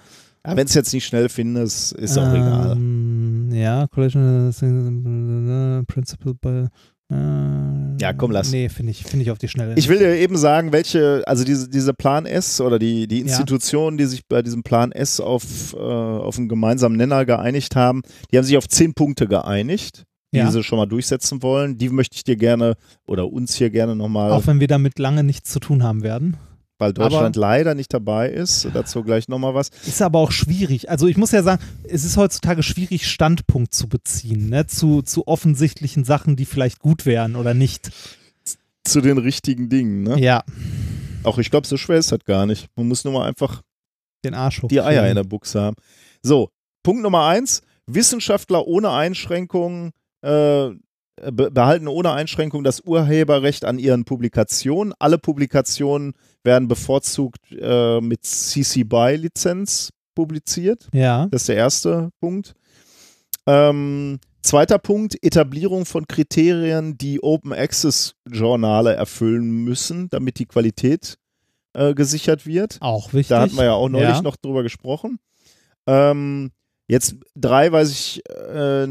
ja, 0.46 0.56
Wenn 0.56 0.66
es 0.66 0.74
jetzt 0.74 0.92
nicht 0.92 1.04
schnell 1.04 1.28
findest, 1.28 1.92
ist 1.92 2.16
auch 2.16 2.32
egal. 2.32 2.72
Ähm, 2.76 3.50
Ja, 3.52 3.86
Collation 3.88 5.80
äh, 5.80 5.84
Principle 5.92 6.34
by. 6.34 6.68
Äh, 7.10 8.00
Ja, 8.00 8.12
komm, 8.12 8.30
lass. 8.30 8.50
Nee, 8.52 8.68
finde 8.68 8.92
ich, 8.92 9.02
finde 9.02 9.24
ich 9.24 9.30
auf 9.30 9.38
die 9.38 9.48
Schnelle. 9.48 9.74
Ich 9.76 9.88
will 9.88 9.98
dir 9.98 10.14
eben 10.16 10.36
sagen, 10.36 10.72
welche, 10.72 11.22
also 11.26 11.42
diese, 11.44 11.68
diese 11.68 11.94
Plan 11.94 12.26
S 12.26 12.60
oder 12.60 12.78
die, 12.78 13.08
die 13.08 13.20
Institutionen, 13.20 13.98
die 13.98 14.04
sich 14.04 14.26
bei 14.26 14.42
diesem 14.42 14.62
Plan 14.62 14.92
S 14.92 15.18
auf, 15.20 15.74
äh, 15.74 15.78
auf 15.78 16.38
einen 16.38 16.48
gemeinsamen 16.48 16.96
Nenner 16.96 17.24
geeinigt 17.24 17.74
haben, 17.76 18.02
die 18.30 18.36
haben 18.38 18.44
sich 18.44 18.56
auf 18.56 18.68
zehn 18.68 18.94
Punkte 18.94 19.26
geeinigt, 19.26 20.04
die 20.32 20.38
Ja. 20.38 20.50
sie 20.50 20.62
schon 20.62 20.78
mal 20.78 20.86
durchsetzen 20.86 21.42
wollen. 21.42 21.76
Die 21.78 21.88
möchte 21.88 22.16
ich 22.16 22.22
dir 22.24 22.36
gerne 22.36 22.74
oder 23.06 23.32
uns 23.32 23.54
hier 23.56 23.70
gerne 23.70 23.96
nochmal, 23.96 24.30
auch 24.30 24.46
wenn 24.46 24.60
wir 24.60 24.68
damit 24.68 24.98
lange 24.98 25.24
nichts 25.24 25.50
zu 25.50 25.58
tun 25.58 25.82
haben 25.82 26.02
werden. 26.02 26.36
Weil 26.78 26.92
Deutschland 26.92 27.36
leider 27.36 27.74
nicht 27.74 27.92
dabei 27.92 28.28
ist, 28.30 28.68
dazu 28.72 29.02
gleich 29.02 29.28
nochmal 29.28 29.54
was. 29.54 29.70
Ist 29.86 30.00
aber 30.00 30.20
auch 30.20 30.30
schwierig. 30.30 30.88
Also 30.88 31.06
ich 31.06 31.16
muss 31.16 31.32
ja 31.32 31.42
sagen, 31.42 31.62
es 31.84 32.04
ist 32.04 32.16
heutzutage 32.16 32.62
schwierig, 32.62 33.08
Standpunkt 33.08 33.74
zu 33.74 33.88
beziehen, 33.88 34.48
ne? 34.48 34.66
zu, 34.66 35.02
zu 35.02 35.26
offensichtlichen 35.26 36.04
Sachen, 36.04 36.36
die 36.36 36.44
vielleicht 36.44 36.78
gut 36.78 37.04
wären 37.04 37.36
oder 37.36 37.54
nicht. 37.54 37.90
Zu 38.84 39.00
den 39.00 39.18
richtigen 39.18 39.68
Dingen, 39.68 40.04
ne? 40.04 40.18
Ja, 40.18 40.44
Auch 41.24 41.38
ich 41.38 41.50
glaube, 41.50 41.66
so 41.66 41.76
schwer 41.76 41.98
ist 41.98 42.12
das 42.12 42.24
gar 42.24 42.46
nicht. 42.46 42.68
Man 42.76 42.88
muss 42.88 43.04
nur 43.04 43.12
mal 43.12 43.26
einfach 43.26 43.62
den 44.24 44.34
Arsch 44.34 44.62
hoch. 44.62 44.68
die 44.68 44.80
Eier 44.80 45.08
in 45.08 45.16
der 45.16 45.24
Buchse 45.24 45.60
haben. 45.60 45.76
So, 46.22 46.50
Punkt 46.82 47.02
Nummer 47.02 47.26
eins: 47.26 47.60
Wissenschaftler 47.86 48.66
ohne 48.66 48.90
Einschränkungen 48.90 49.90
äh, 50.22 50.70
behalten 51.32 51.88
ohne 51.88 52.12
Einschränkung 52.12 52.64
das 52.64 52.80
Urheberrecht 52.80 53.64
an 53.64 53.78
ihren 53.78 54.04
Publikationen. 54.04 54.92
Alle 54.98 55.18
Publikationen 55.18 56.14
werden 56.44 56.68
bevorzugt 56.68 57.40
äh, 57.52 58.00
mit 58.00 58.24
CC 58.24 58.84
BY-Lizenz 58.84 59.90
publiziert. 60.14 60.88
Ja, 60.92 61.26
Das 61.30 61.42
ist 61.42 61.48
der 61.48 61.56
erste 61.56 62.10
Punkt. 62.20 62.54
Ähm, 63.46 64.18
zweiter 64.42 64.78
Punkt, 64.78 65.16
Etablierung 65.22 65.84
von 65.86 66.06
Kriterien, 66.06 66.98
die 66.98 67.22
Open 67.22 67.52
Access 67.52 68.14
Journale 68.30 68.94
erfüllen 68.94 69.64
müssen, 69.64 70.08
damit 70.10 70.38
die 70.38 70.46
Qualität 70.46 71.16
äh, 71.74 71.94
gesichert 71.94 72.46
wird. 72.46 72.78
auch 72.80 73.12
wichtig. 73.12 73.28
Da 73.28 73.40
hatten 73.42 73.56
wir 73.56 73.64
ja 73.64 73.72
auch 73.72 73.88
neulich 73.88 74.08
Ja. 74.08 74.22
noch 74.22 74.36
drüber 74.36 74.62
gesprochen. 74.62 75.18
Ähm, 75.86 76.50
jetzt 76.88 77.16
drei 77.34 77.70
weiß 77.72 77.90
ich, 77.90 78.22
äh, 78.28 78.86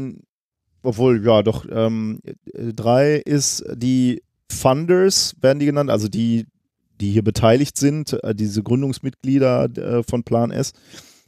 obwohl, 0.82 1.24
ja, 1.24 1.42
doch, 1.42 1.66
ähm, 1.70 2.20
äh, 2.52 2.72
drei 2.72 3.16
ist 3.16 3.64
die 3.74 4.22
Funders, 4.50 5.34
werden 5.40 5.58
die 5.58 5.66
genannt, 5.66 5.90
also 5.90 6.08
die, 6.08 6.46
die 7.00 7.10
hier 7.10 7.22
beteiligt 7.22 7.76
sind, 7.76 8.12
äh, 8.24 8.34
diese 8.34 8.62
Gründungsmitglieder 8.62 9.64
äh, 9.76 10.02
von 10.02 10.24
Plan 10.24 10.50
S, 10.50 10.72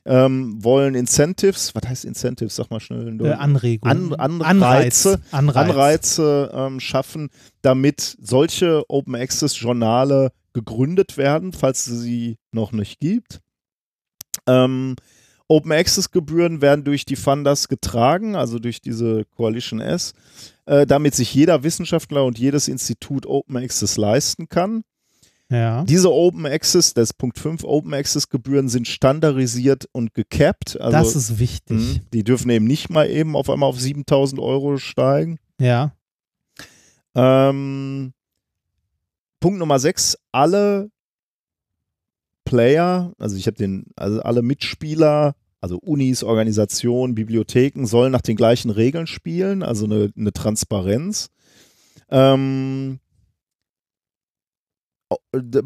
ähm, 0.06 0.64
wollen 0.64 0.94
Incentives, 0.94 1.74
was 1.74 1.88
heißt 1.88 2.04
Incentives, 2.06 2.56
sag 2.56 2.70
mal 2.70 2.80
schnell. 2.80 3.06
in 3.08 3.14
Äh, 3.16 3.18
Deutsch. 3.18 3.38
Anregung. 3.38 3.88
An- 3.90 4.14
Anreize. 4.14 4.40
Anreize, 4.42 5.20
Anreiz. 5.30 5.56
Anreize 5.56 6.50
ähm, 6.54 6.80
schaffen, 6.80 7.28
damit 7.62 8.16
solche 8.20 8.82
Open 8.88 9.14
Access 9.14 9.60
Journale 9.60 10.32
gegründet 10.54 11.16
werden, 11.18 11.52
falls 11.52 11.86
es 11.86 12.00
sie 12.00 12.36
noch 12.50 12.72
nicht 12.72 12.98
gibt. 12.98 13.40
Ähm, 14.46 14.96
Open 15.50 15.72
Access 15.72 16.12
Gebühren 16.12 16.62
werden 16.62 16.84
durch 16.84 17.04
die 17.04 17.16
Funders 17.16 17.66
getragen, 17.66 18.36
also 18.36 18.60
durch 18.60 18.80
diese 18.80 19.24
Coalition 19.24 19.80
S, 19.80 20.12
äh, 20.66 20.86
damit 20.86 21.16
sich 21.16 21.34
jeder 21.34 21.64
Wissenschaftler 21.64 22.24
und 22.24 22.38
jedes 22.38 22.68
Institut 22.68 23.26
Open 23.26 23.56
Access 23.56 23.96
leisten 23.96 24.48
kann. 24.48 24.84
Ja. 25.50 25.82
Diese 25.82 26.12
Open 26.12 26.46
Access, 26.46 26.94
das 26.94 27.10
ist 27.10 27.14
Punkt 27.14 27.36
5, 27.36 27.64
Open 27.64 27.92
Access 27.94 28.28
Gebühren 28.28 28.68
sind 28.68 28.86
standardisiert 28.86 29.88
und 29.90 30.14
gecapped. 30.14 30.80
Also, 30.80 30.96
das 30.96 31.16
ist 31.16 31.40
wichtig. 31.40 31.76
mh, 31.76 32.00
die 32.12 32.22
dürfen 32.22 32.48
eben 32.50 32.66
nicht 32.66 32.88
mal 32.88 33.10
eben 33.10 33.34
auf 33.34 33.50
einmal 33.50 33.68
auf 33.68 33.80
7000 33.80 34.40
Euro 34.40 34.76
steigen. 34.78 35.40
Ja. 35.60 35.90
Ähm, 37.16 38.12
Punkt 39.40 39.58
Nummer 39.58 39.80
6, 39.80 40.16
alle 40.30 40.92
Player, 42.50 43.12
also 43.16 43.36
ich 43.36 43.46
habe 43.46 43.56
den, 43.56 43.86
also 43.94 44.20
alle 44.22 44.42
Mitspieler, 44.42 45.36
also 45.60 45.78
Unis, 45.78 46.24
Organisationen, 46.24 47.14
Bibliotheken 47.14 47.86
sollen 47.86 48.10
nach 48.10 48.22
den 48.22 48.34
gleichen 48.34 48.72
Regeln 48.72 49.06
spielen, 49.06 49.62
also 49.62 49.84
eine, 49.84 50.10
eine 50.16 50.32
Transparenz. 50.32 51.30
Ähm, 52.10 52.98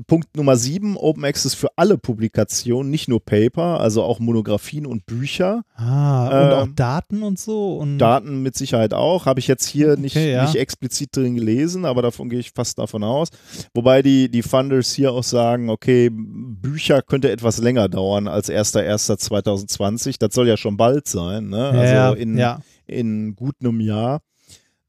Punkt 0.07 0.37
Nummer 0.37 0.57
7, 0.57 0.97
Open 0.97 1.25
Access 1.25 1.55
für 1.55 1.69
alle 1.77 1.99
Publikationen, 1.99 2.91
nicht 2.91 3.09
nur 3.09 3.23
Paper, 3.23 3.81
also 3.81 4.03
auch 4.03 4.19
Monographien 4.19 4.87
und 4.87 5.05
Bücher. 5.05 5.65
Ah, 5.75 6.27
und 6.27 6.53
auch 6.53 6.65
Ähm, 6.65 6.75
Daten 6.75 7.23
und 7.23 7.39
so. 7.39 7.77
Und 7.77 7.99
Daten 7.99 8.43
mit 8.43 8.57
Sicherheit 8.57 8.95
auch. 8.95 9.27
Habe 9.27 9.41
ich 9.41 9.47
jetzt 9.47 9.67
hier 9.67 9.97
nicht, 9.97 10.17
Okay, 10.17 10.33
ja. 10.33 10.45
nicht 10.45 10.57
explizit 10.57 11.17
drin 11.17 11.35
gelesen, 11.35 11.85
aber 11.85 12.01
davon 12.03 12.31
gehe 12.31 12.41
ich 12.41 12.53
fast 12.53 12.79
davon 12.79 13.05
aus. 13.05 13.29
Wobei 13.75 14.03
die, 14.03 14.31
die 14.31 14.43
Funders 14.43 14.93
hier 14.93 15.13
auch 15.13 15.25
sagen, 15.25 15.69
okay, 15.69 16.11
Bücher 16.11 17.03
könnte 17.03 17.31
etwas 17.31 17.59
länger 17.59 17.89
dauern 17.89 18.29
als 18.29 18.49
1.1.2020. 18.51 20.17
Das 20.19 20.35
soll 20.35 20.49
ja 20.49 20.57
schon 20.57 20.77
bald 20.77 21.07
sein, 21.07 21.49
ne? 21.49 21.69
Also 21.69 21.95
ja, 21.95 22.13
in, 22.13 22.39
ja. 22.39 22.61
in 22.87 23.35
gut 23.37 23.57
einem 23.61 23.81
Jahr. 23.81 24.21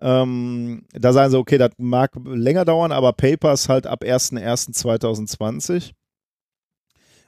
Ähm, 0.01 0.83
da 0.91 1.13
sagen 1.13 1.31
sie, 1.31 1.37
okay, 1.37 1.57
das 1.57 1.71
mag 1.77 2.11
länger 2.25 2.65
dauern, 2.65 2.91
aber 2.91 3.13
Papers 3.13 3.69
halt 3.69 3.87
ab 3.87 4.03
1.1.2020. 4.03 5.93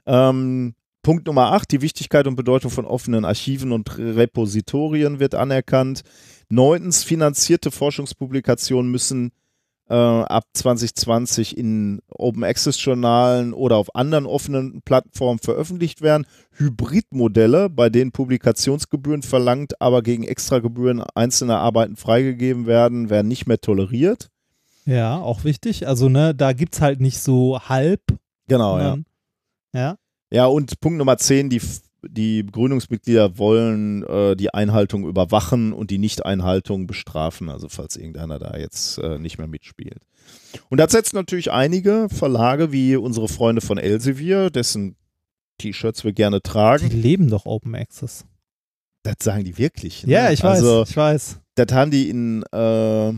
Ähm, 0.06 0.76
Punkt 1.02 1.28
Nummer 1.28 1.54
8, 1.54 1.72
die 1.72 1.82
Wichtigkeit 1.82 2.28
und 2.28 2.36
Bedeutung 2.36 2.70
von 2.70 2.86
offenen 2.86 3.24
Archiven 3.24 3.72
und 3.72 3.98
Repositorien 3.98 5.20
wird 5.20 5.36
anerkannt. 5.36 6.02
Neuntens, 6.50 7.04
finanzierte 7.04 7.72
Forschungspublikationen 7.72 8.92
müssen 8.92 9.32
äh, 9.90 9.94
ab 9.94 10.44
2020 10.54 11.58
in 11.58 12.02
Open 12.10 12.44
Access 12.44 12.84
Journalen 12.84 13.54
oder 13.54 13.78
auf 13.78 13.96
anderen 13.96 14.26
offenen 14.26 14.82
Plattformen 14.84 15.40
veröffentlicht 15.40 16.02
werden. 16.02 16.26
Hybridmodelle, 16.58 17.70
bei 17.70 17.90
denen 17.90 18.12
Publikationsgebühren 18.12 19.22
verlangt, 19.24 19.80
aber 19.82 20.02
gegen 20.02 20.24
Extragebühren 20.24 21.02
einzelne 21.16 21.58
Arbeiten 21.58 21.96
freigegeben 21.96 22.66
werden, 22.66 23.10
werden 23.10 23.28
nicht 23.28 23.48
mehr 23.48 23.60
toleriert. 23.60 24.30
ja, 24.86 25.18
auch 25.18 25.44
wichtig. 25.44 25.88
Also, 25.88 26.08
ne, 26.10 26.34
da 26.36 26.54
gibt 26.54 26.76
es 26.76 26.82
halt 26.82 27.00
nicht 27.02 27.20
so 27.20 27.60
halb. 27.60 28.02
Genau, 28.48 28.78
ja. 28.78 28.84
sondern- 28.84 29.06
ja. 29.74 29.98
Ja, 30.32 30.46
und 30.48 30.80
Punkt 30.82 30.98
Nummer 30.98 31.18
10, 31.18 31.50
die, 31.50 31.62
die 32.08 32.46
Gründungsmitglieder 32.46 33.38
wollen 33.38 34.04
äh, 34.04 34.36
die 34.36 34.54
Einhaltung 34.54 35.08
überwachen 35.08 35.74
und 35.74 35.90
die 35.92 35.98
Nichteinhaltung 35.98 36.88
bestrafen, 36.88 37.50
also 37.50 37.70
falls 37.70 37.96
irgendeiner 37.96 38.40
da 38.40 38.58
jetzt 38.58 38.98
äh, 39.00 39.18
nicht 39.20 39.38
mehr 39.38 39.48
mitspielt. 39.48 40.02
Und 40.70 40.80
das 40.80 40.92
setzt 40.92 41.14
natürlich 41.14 41.52
einige 41.52 42.08
Verlage 42.10 42.72
wie 42.72 42.96
unsere 42.96 43.28
Freunde 43.28 43.62
von 43.62 43.78
Elsevier, 43.78 44.50
dessen 44.50 44.96
T-Shirts 45.58 46.04
wir 46.04 46.14
gerne 46.14 46.38
Die 46.38 46.50
tragen. 46.50 46.90
leben 46.90 47.30
doch 47.30 47.46
Open 47.46 47.76
Access. 47.76 48.26
Das 49.04 49.16
sagen 49.22 49.44
die 49.44 49.58
wirklich. 49.58 50.06
ne? 50.06 50.14
Ja, 50.14 50.32
ich 50.32 50.44
weiß. 50.44 50.60
Also, 50.60 50.84
ich 50.88 50.96
weiß. 50.96 51.40
das 51.56 51.68
haben 51.72 51.92
die 51.92 52.10
in, 52.10 52.44
äh, 52.52 53.14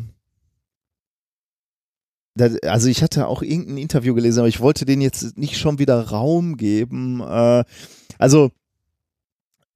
also 2.67 2.87
ich 2.87 3.03
hatte 3.03 3.27
auch 3.27 3.41
irgendein 3.41 3.77
Interview 3.77 4.13
gelesen, 4.13 4.39
aber 4.39 4.47
ich 4.47 4.61
wollte 4.61 4.85
denen 4.85 5.01
jetzt 5.01 5.37
nicht 5.37 5.57
schon 5.57 5.79
wieder 5.79 5.99
Raum 6.09 6.55
geben. 6.57 7.21
Äh, 7.21 7.63
also 8.17 8.51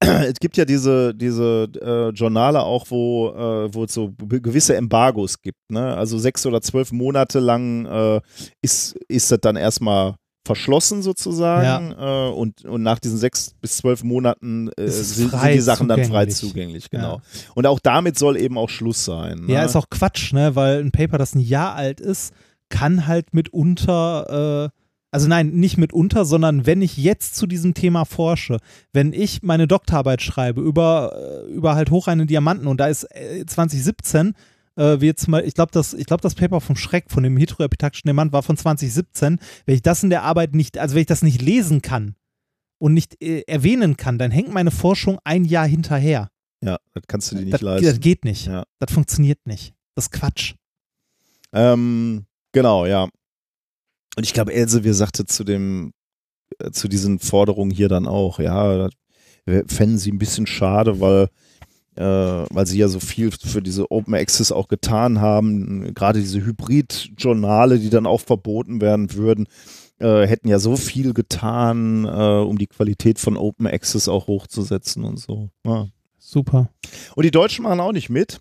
es 0.00 0.34
gibt 0.40 0.56
ja 0.56 0.64
diese, 0.64 1.14
diese 1.14 1.68
äh, 1.80 2.08
Journale 2.10 2.62
auch, 2.62 2.86
wo, 2.90 3.30
äh, 3.30 3.74
wo 3.74 3.84
es 3.84 3.94
so 3.94 4.12
gewisse 4.18 4.76
Embargos 4.76 5.40
gibt. 5.40 5.58
Ne? 5.70 5.94
Also 5.96 6.18
sechs 6.18 6.44
oder 6.46 6.60
zwölf 6.60 6.92
Monate 6.92 7.40
lang 7.40 7.86
äh, 7.86 8.20
ist, 8.62 8.96
ist 9.08 9.30
das 9.30 9.40
dann 9.40 9.56
erstmal 9.56 10.14
verschlossen 10.46 11.02
sozusagen 11.02 11.92
äh, 11.92 12.34
und, 12.34 12.64
und 12.64 12.82
nach 12.82 12.98
diesen 12.98 13.16
sechs 13.16 13.54
bis 13.60 13.78
zwölf 13.78 14.04
Monaten 14.04 14.68
äh, 14.76 14.88
sind, 14.88 15.32
die 15.32 15.60
Sachen 15.60 15.88
dann 15.88 16.04
frei 16.04 16.26
zugänglich. 16.26 16.90
genau. 16.90 17.16
Ja. 17.16 17.22
Und 17.54 17.66
auch 17.66 17.80
damit 17.80 18.18
soll 18.18 18.36
eben 18.36 18.58
auch 18.58 18.68
Schluss 18.68 19.04
sein. 19.04 19.46
Ja, 19.48 19.60
ne? 19.60 19.66
ist 19.66 19.76
auch 19.76 19.88
Quatsch, 19.88 20.32
ne? 20.34 20.54
Weil 20.54 20.80
ein 20.80 20.92
Paper, 20.92 21.16
das 21.16 21.34
ein 21.34 21.40
Jahr 21.40 21.74
alt 21.74 22.00
ist, 22.00 22.34
kann 22.68 23.06
halt 23.06 23.32
mitunter, 23.32 24.70
äh, 24.70 24.83
also 25.14 25.28
nein, 25.28 25.50
nicht 25.50 25.76
mitunter, 25.78 26.24
sondern 26.24 26.66
wenn 26.66 26.82
ich 26.82 26.96
jetzt 26.96 27.36
zu 27.36 27.46
diesem 27.46 27.72
Thema 27.72 28.04
forsche, 28.04 28.58
wenn 28.92 29.12
ich 29.12 29.44
meine 29.44 29.68
Doktorarbeit 29.68 30.22
schreibe 30.22 30.60
über, 30.60 31.46
äh, 31.46 31.52
über 31.52 31.76
halt 31.76 31.92
hochreine 31.92 32.26
Diamanten 32.26 32.66
und 32.66 32.78
da 32.78 32.88
ist 32.88 33.04
äh, 33.14 33.46
2017, 33.46 34.34
äh, 34.74 35.00
wie 35.00 35.06
jetzt 35.06 35.28
mal, 35.28 35.44
ich 35.44 35.54
glaube, 35.54 35.70
das, 35.70 35.94
ich 35.94 36.06
glaube, 36.06 36.20
das 36.22 36.34
Paper 36.34 36.60
vom 36.60 36.74
Schreck 36.74 37.04
von 37.12 37.22
dem 37.22 37.36
heteroepitaktischen 37.36 38.08
Diamant 38.08 38.32
war 38.32 38.42
von 38.42 38.56
2017. 38.56 39.38
Wenn 39.66 39.74
ich 39.76 39.82
das 39.82 40.02
in 40.02 40.10
der 40.10 40.24
Arbeit 40.24 40.52
nicht, 40.56 40.78
also 40.78 40.96
wenn 40.96 41.02
ich 41.02 41.06
das 41.06 41.22
nicht 41.22 41.40
lesen 41.40 41.80
kann 41.80 42.16
und 42.78 42.92
nicht 42.92 43.22
äh, 43.22 43.42
erwähnen 43.46 43.96
kann, 43.96 44.18
dann 44.18 44.32
hängt 44.32 44.52
meine 44.52 44.72
Forschung 44.72 45.20
ein 45.22 45.44
Jahr 45.44 45.68
hinterher. 45.68 46.28
ja, 46.60 46.76
das 46.92 47.04
kannst 47.06 47.30
du 47.30 47.36
dir 47.36 47.42
nicht 47.42 47.54
Das, 47.54 47.60
leisten. 47.60 47.86
das 47.86 48.00
geht 48.00 48.24
nicht. 48.24 48.48
Ja. 48.48 48.64
Das 48.80 48.92
funktioniert 48.92 49.38
nicht. 49.46 49.74
Das 49.94 50.06
ist 50.06 50.10
Quatsch. 50.10 50.54
Ähm, 51.52 52.26
genau, 52.50 52.84
ja. 52.84 53.08
Und 54.16 54.24
ich 54.24 54.32
glaube, 54.32 54.52
Elsevier 54.52 54.94
sagte 54.94 55.26
zu 55.26 55.44
dem, 55.44 55.92
äh, 56.58 56.70
zu 56.70 56.88
diesen 56.88 57.18
Forderungen 57.18 57.70
hier 57.70 57.88
dann 57.88 58.06
auch, 58.06 58.38
ja, 58.38 58.88
fänden 59.66 59.98
sie 59.98 60.10
ein 60.10 60.18
bisschen 60.18 60.46
schade, 60.46 61.00
weil, 61.00 61.28
äh, 61.96 62.46
weil 62.50 62.66
sie 62.66 62.78
ja 62.78 62.88
so 62.88 63.00
viel 63.00 63.30
für 63.30 63.60
diese 63.60 63.90
Open 63.90 64.14
Access 64.14 64.52
auch 64.52 64.68
getan 64.68 65.20
haben. 65.20 65.92
Gerade 65.94 66.20
diese 66.20 66.44
Hybrid-Journale, 66.44 67.78
die 67.78 67.90
dann 67.90 68.06
auch 68.06 68.20
verboten 68.20 68.80
werden 68.80 69.12
würden, 69.14 69.46
äh, 69.98 70.26
hätten 70.26 70.48
ja 70.48 70.58
so 70.58 70.76
viel 70.76 71.12
getan, 71.12 72.04
äh, 72.04 72.08
um 72.08 72.56
die 72.58 72.66
Qualität 72.66 73.18
von 73.18 73.36
Open 73.36 73.66
Access 73.66 74.08
auch 74.08 74.26
hochzusetzen 74.26 75.04
und 75.04 75.18
so. 75.18 75.50
Ja. 75.66 75.88
Super. 76.18 76.70
Und 77.14 77.24
die 77.24 77.30
Deutschen 77.30 77.64
machen 77.64 77.80
auch 77.80 77.92
nicht 77.92 78.08
mit. 78.08 78.40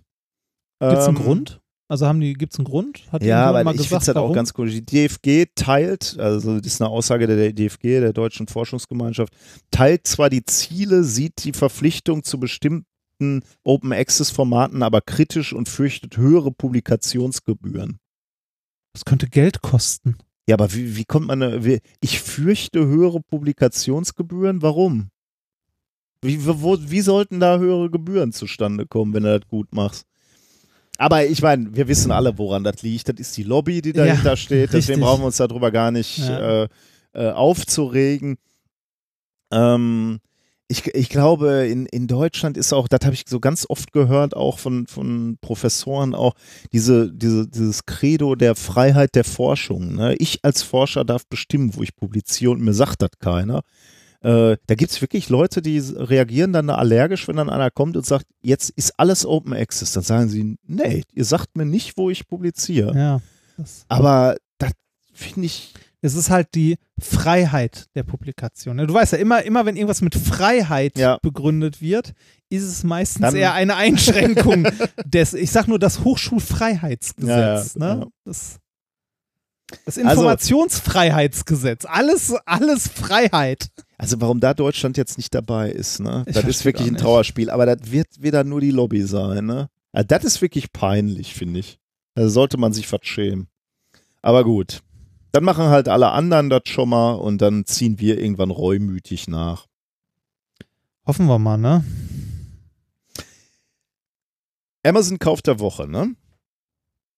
Gibt 0.80 0.94
es 1.00 1.08
einen 1.08 1.18
Ähm, 1.18 1.24
Grund? 1.24 1.60
Also 1.94 2.08
haben 2.08 2.22
die, 2.22 2.34
gibt 2.34 2.54
es 2.54 2.60
einen 2.60 2.66
Grund? 2.66 3.04
Hat 3.12 3.22
Ja, 3.22 3.46
aber 3.46 3.72
ich 3.76 3.88
finde 3.88 4.02
es 4.02 4.08
halt 4.08 4.18
auch 4.18 4.34
ganz 4.34 4.54
cool. 4.58 4.68
Die 4.68 4.84
DFG 4.84 5.52
teilt, 5.54 6.18
also 6.18 6.58
das 6.58 6.66
ist 6.66 6.82
eine 6.82 6.90
Aussage 6.90 7.28
der 7.28 7.54
DFG, 7.54 8.00
der 8.00 8.14
Deutschen 8.14 8.48
Forschungsgemeinschaft, 8.48 9.32
teilt 9.70 10.08
zwar 10.08 10.32
die 10.32 10.44
Ziele, 10.44 11.04
sieht 11.04 11.44
die 11.44 11.54
Verpflichtung 11.54 12.24
zu 12.24 12.40
bestimmten 12.40 13.44
Open 13.64 13.94
Access 13.94 14.32
Formaten 14.32 14.82
aber 14.82 15.02
kritisch 15.02 15.54
und 15.54 15.70
fürchtet 15.70 16.18
höhere 16.18 16.50
Publikationsgebühren. 16.50 18.00
Das 18.94 19.06
könnte 19.06 19.28
Geld 19.28 19.62
kosten. 19.62 20.18
Ja, 20.50 20.56
aber 20.56 20.74
wie, 20.74 20.96
wie 20.96 21.06
kommt 21.06 21.28
man, 21.28 21.64
wie, 21.64 21.80
ich 22.02 22.22
fürchte 22.22 22.88
höhere 22.88 23.20
Publikationsgebühren, 23.20 24.64
warum? 24.64 25.10
Wie, 26.24 26.44
wo, 26.44 26.76
wie 26.80 27.02
sollten 27.02 27.40
da 27.40 27.60
höhere 27.60 27.92
Gebühren 27.92 28.32
zustande 28.32 28.88
kommen, 28.88 29.14
wenn 29.14 29.22
du 29.22 29.40
das 29.40 29.48
gut 29.48 29.76
machst? 29.76 30.08
Aber 31.04 31.26
ich 31.26 31.42
meine, 31.42 31.76
wir 31.76 31.88
wissen 31.88 32.12
alle, 32.12 32.38
woran 32.38 32.64
das 32.64 32.82
liegt. 32.82 33.10
Das 33.10 33.16
ist 33.20 33.36
die 33.38 33.44
Lobby, 33.44 33.82
die 33.82 33.90
Ja, 33.90 34.06
dahinter 34.06 34.38
steht. 34.38 34.72
Deswegen 34.74 35.00
richtig. 35.00 35.00
brauchen 35.02 35.22
wir 35.22 35.26
uns 35.28 35.38
darüber 35.38 35.72
gar 35.72 35.92
nicht 35.92 36.18
Ja. 36.20 36.64
äh, 36.64 36.68
äh, 37.14 37.30
aufzuregen. 37.32 38.38
Ähm, 39.52 40.20
ich, 40.68 40.88
ich 40.96 41.10
glaube, 41.10 41.68
in, 41.68 41.86
in 41.86 42.08
Deutschland 42.08 42.58
ist 42.58 42.74
auch, 42.74 42.88
das 42.88 43.02
habe 43.04 43.14
ich 43.14 43.26
so 43.28 43.40
ganz 43.40 43.66
oft 43.70 43.92
gehört, 43.92 44.36
auch 44.36 44.58
von, 44.60 44.88
von 44.88 45.38
Professoren, 45.42 46.16
auch 46.16 46.34
diese, 46.72 47.12
diese, 47.14 47.48
dieses 47.48 47.86
Credo 47.86 48.36
der 48.36 48.56
Freiheit 48.56 49.14
der 49.16 49.26
Forschung. 49.26 49.96
Ne? 49.96 50.16
Ich 50.18 50.40
als 50.44 50.64
Forscher 50.64 51.04
darf 51.06 51.28
bestimmen, 51.28 51.76
wo 51.76 51.84
ich 51.84 51.96
publiziere 51.96 52.52
und 52.52 52.62
mir 52.62 52.74
sagt 52.74 53.02
das 53.02 53.12
keiner. 53.20 53.62
Äh, 54.24 54.58
da 54.68 54.76
gibt 54.76 54.92
es 54.92 55.02
wirklich 55.02 55.30
Leute, 55.30 55.62
die 55.62 55.78
reagieren 55.80 56.54
dann 56.54 56.70
allergisch, 56.70 57.28
wenn 57.28 57.36
dann 57.36 57.50
einer 57.50 57.70
kommt 57.72 57.98
und 57.98 58.06
sagt, 58.06 58.26
jetzt 58.42 58.70
ist 58.72 58.98
alles 59.00 59.26
Open 59.26 59.54
Access. 59.54 59.92
Dann 59.94 60.04
sagen 60.04 60.30
sie, 60.30 60.58
nee, 60.66 61.04
ihr 61.14 61.26
sagt 61.26 61.56
mir 61.58 61.66
nicht, 61.66 61.98
wo 61.98 62.10
ich 62.10 62.28
publiziere. 62.28 62.96
Ja. 62.98 63.22
Das, 63.58 63.86
Aber 63.90 64.38
das 64.58 64.72
finde 65.14 65.46
ich, 65.48 65.74
es 66.02 66.16
ist 66.16 66.30
halt 66.30 66.56
die 66.56 66.78
Freiheit 67.00 67.86
der 67.96 68.04
Publikation. 68.04 68.76
ne? 68.78 68.88
Du 68.88 68.94
weißt 68.94 69.14
ja, 69.14 69.20
immer, 69.20 69.44
immer 69.44 69.66
wenn 69.66 69.76
irgendwas 69.76 70.02
mit 70.02 70.16
Freiheit 70.16 70.98
Ja. 70.98 71.18
begründet 71.22 71.82
wird, 71.82 72.14
ist 72.50 72.64
es 72.64 72.84
meistens 72.84 73.22
Dann- 73.22 73.36
eher 73.36 73.54
eine 73.54 73.76
Einschränkung 73.78 74.68
des, 75.06 75.34
ich 75.34 75.52
sag 75.52 75.68
nur 75.68 75.80
das 75.80 76.04
Hochschulfreiheitsgesetz. 76.04 77.76
Ja, 77.76 77.88
ja, 77.88 77.96
ne? 77.96 78.08
Das, 78.26 78.58
das 79.86 79.98
Also- 79.98 80.10
Informationsfreiheitsgesetz. 80.10 81.86
Alles, 81.86 82.34
alles 82.46 82.88
Freiheit. 82.88 83.68
also 83.98 84.20
warum 84.22 84.40
da 84.40 84.54
Deutschland 84.54 84.98
jetzt 84.98 85.18
nicht 85.18 85.34
dabei 85.34 85.70
ist, 85.72 86.00
ne? 86.00 86.24
Ich 86.28 86.34
Das 86.36 86.46
ist 86.46 86.66
wirklich 86.66 86.88
ein. 86.88 86.98
Trauerspiel. 86.98 87.50
Aber 87.50 87.66
das 87.66 87.92
wird 87.92 88.08
wieder 88.22 88.44
nur 88.44 88.62
die 88.62 88.72
Lobby 88.72 89.02
sein, 89.04 89.46
ne? 89.46 89.70
Also 89.92 90.08
das 90.08 90.24
ist 90.24 90.42
wirklich 90.42 90.72
peinlich, 90.74 91.34
finde 91.34 91.60
ich. 91.60 91.80
Da 92.16 92.28
sollte 92.30 92.58
man 92.58 92.74
sich 92.74 92.88
verschämen. 92.88 93.48
Aber 94.22 94.44
gut. 94.44 94.82
Dann 95.32 95.44
machen 95.44 95.66
halt 95.66 95.88
alle 95.90 96.12
anderen 96.12 96.50
das 96.50 96.62
schon 96.66 96.90
mal 96.90 97.14
und 97.14 97.42
dann 97.42 97.66
ziehen 97.66 98.00
wir 98.00 98.20
irgendwann 98.20 98.52
reumütig 98.52 99.28
nach. 99.28 99.66
Hoffen 101.08 101.26
wir 101.26 101.40
mal, 101.40 101.58
ne? 101.58 101.84
Amazon 104.86 105.18
Kauf 105.20 105.42
der 105.42 105.60
Woche, 105.60 105.88
ne? 105.88 106.16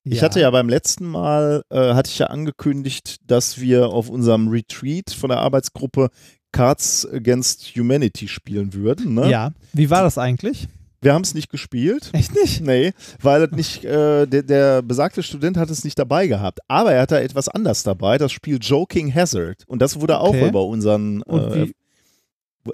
Ich 0.08 0.22
hatte 0.22 0.40
ja 0.40 0.52
beim 0.52 0.70
letzten 0.70 1.06
Mal, 1.08 1.64
äh, 1.70 1.94
hatte 1.94 2.10
ich 2.12 2.20
ja 2.20 2.28
angekündigt, 2.28 3.18
dass 3.26 3.60
wir 3.60 3.88
auf 3.90 4.10
unserem 4.10 4.48
Retreat 4.50 5.10
von 5.12 5.30
der 5.30 5.40
Arbeitsgruppe 5.40 6.10
Cards 6.52 7.08
Against 7.12 7.76
Humanity 7.76 8.28
spielen 8.28 8.74
würden. 8.74 9.16
Ne? 9.16 9.30
Ja. 9.30 9.52
Wie 9.74 9.90
war 9.90 10.04
das 10.04 10.18
eigentlich? 10.18 10.68
Wir 11.02 11.14
haben 11.14 11.24
es 11.24 11.34
nicht 11.34 11.50
gespielt. 11.50 12.10
Echt 12.14 12.34
nicht? 12.34 12.62
Nee, 12.62 12.94
weil 13.22 13.48
nicht, 13.48 13.84
äh, 13.84 14.26
der, 14.26 14.44
der 14.44 14.82
besagte 14.82 15.22
Student 15.22 15.58
hat 15.58 15.70
es 15.70 15.84
nicht 15.84 16.00
dabei 16.00 16.28
gehabt. 16.28 16.60
Aber 16.68 16.94
er 16.94 17.02
hatte 17.02 17.20
etwas 17.20 17.48
anders 17.50 17.84
dabei, 17.84 18.18
das 18.18 18.32
Spiel 18.32 18.58
Joking 18.62 19.14
Hazard. 19.14 19.64
Und 19.68 19.82
das 19.82 20.00
wurde 20.00 20.20
auch 20.20 20.30
Okay. 20.30 20.48
über 20.48 20.66
unseren, 20.66 21.22
äh, 21.24 21.72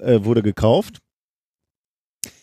äh, 0.00 0.24
wurde 0.24 0.42
gekauft. 0.42 0.98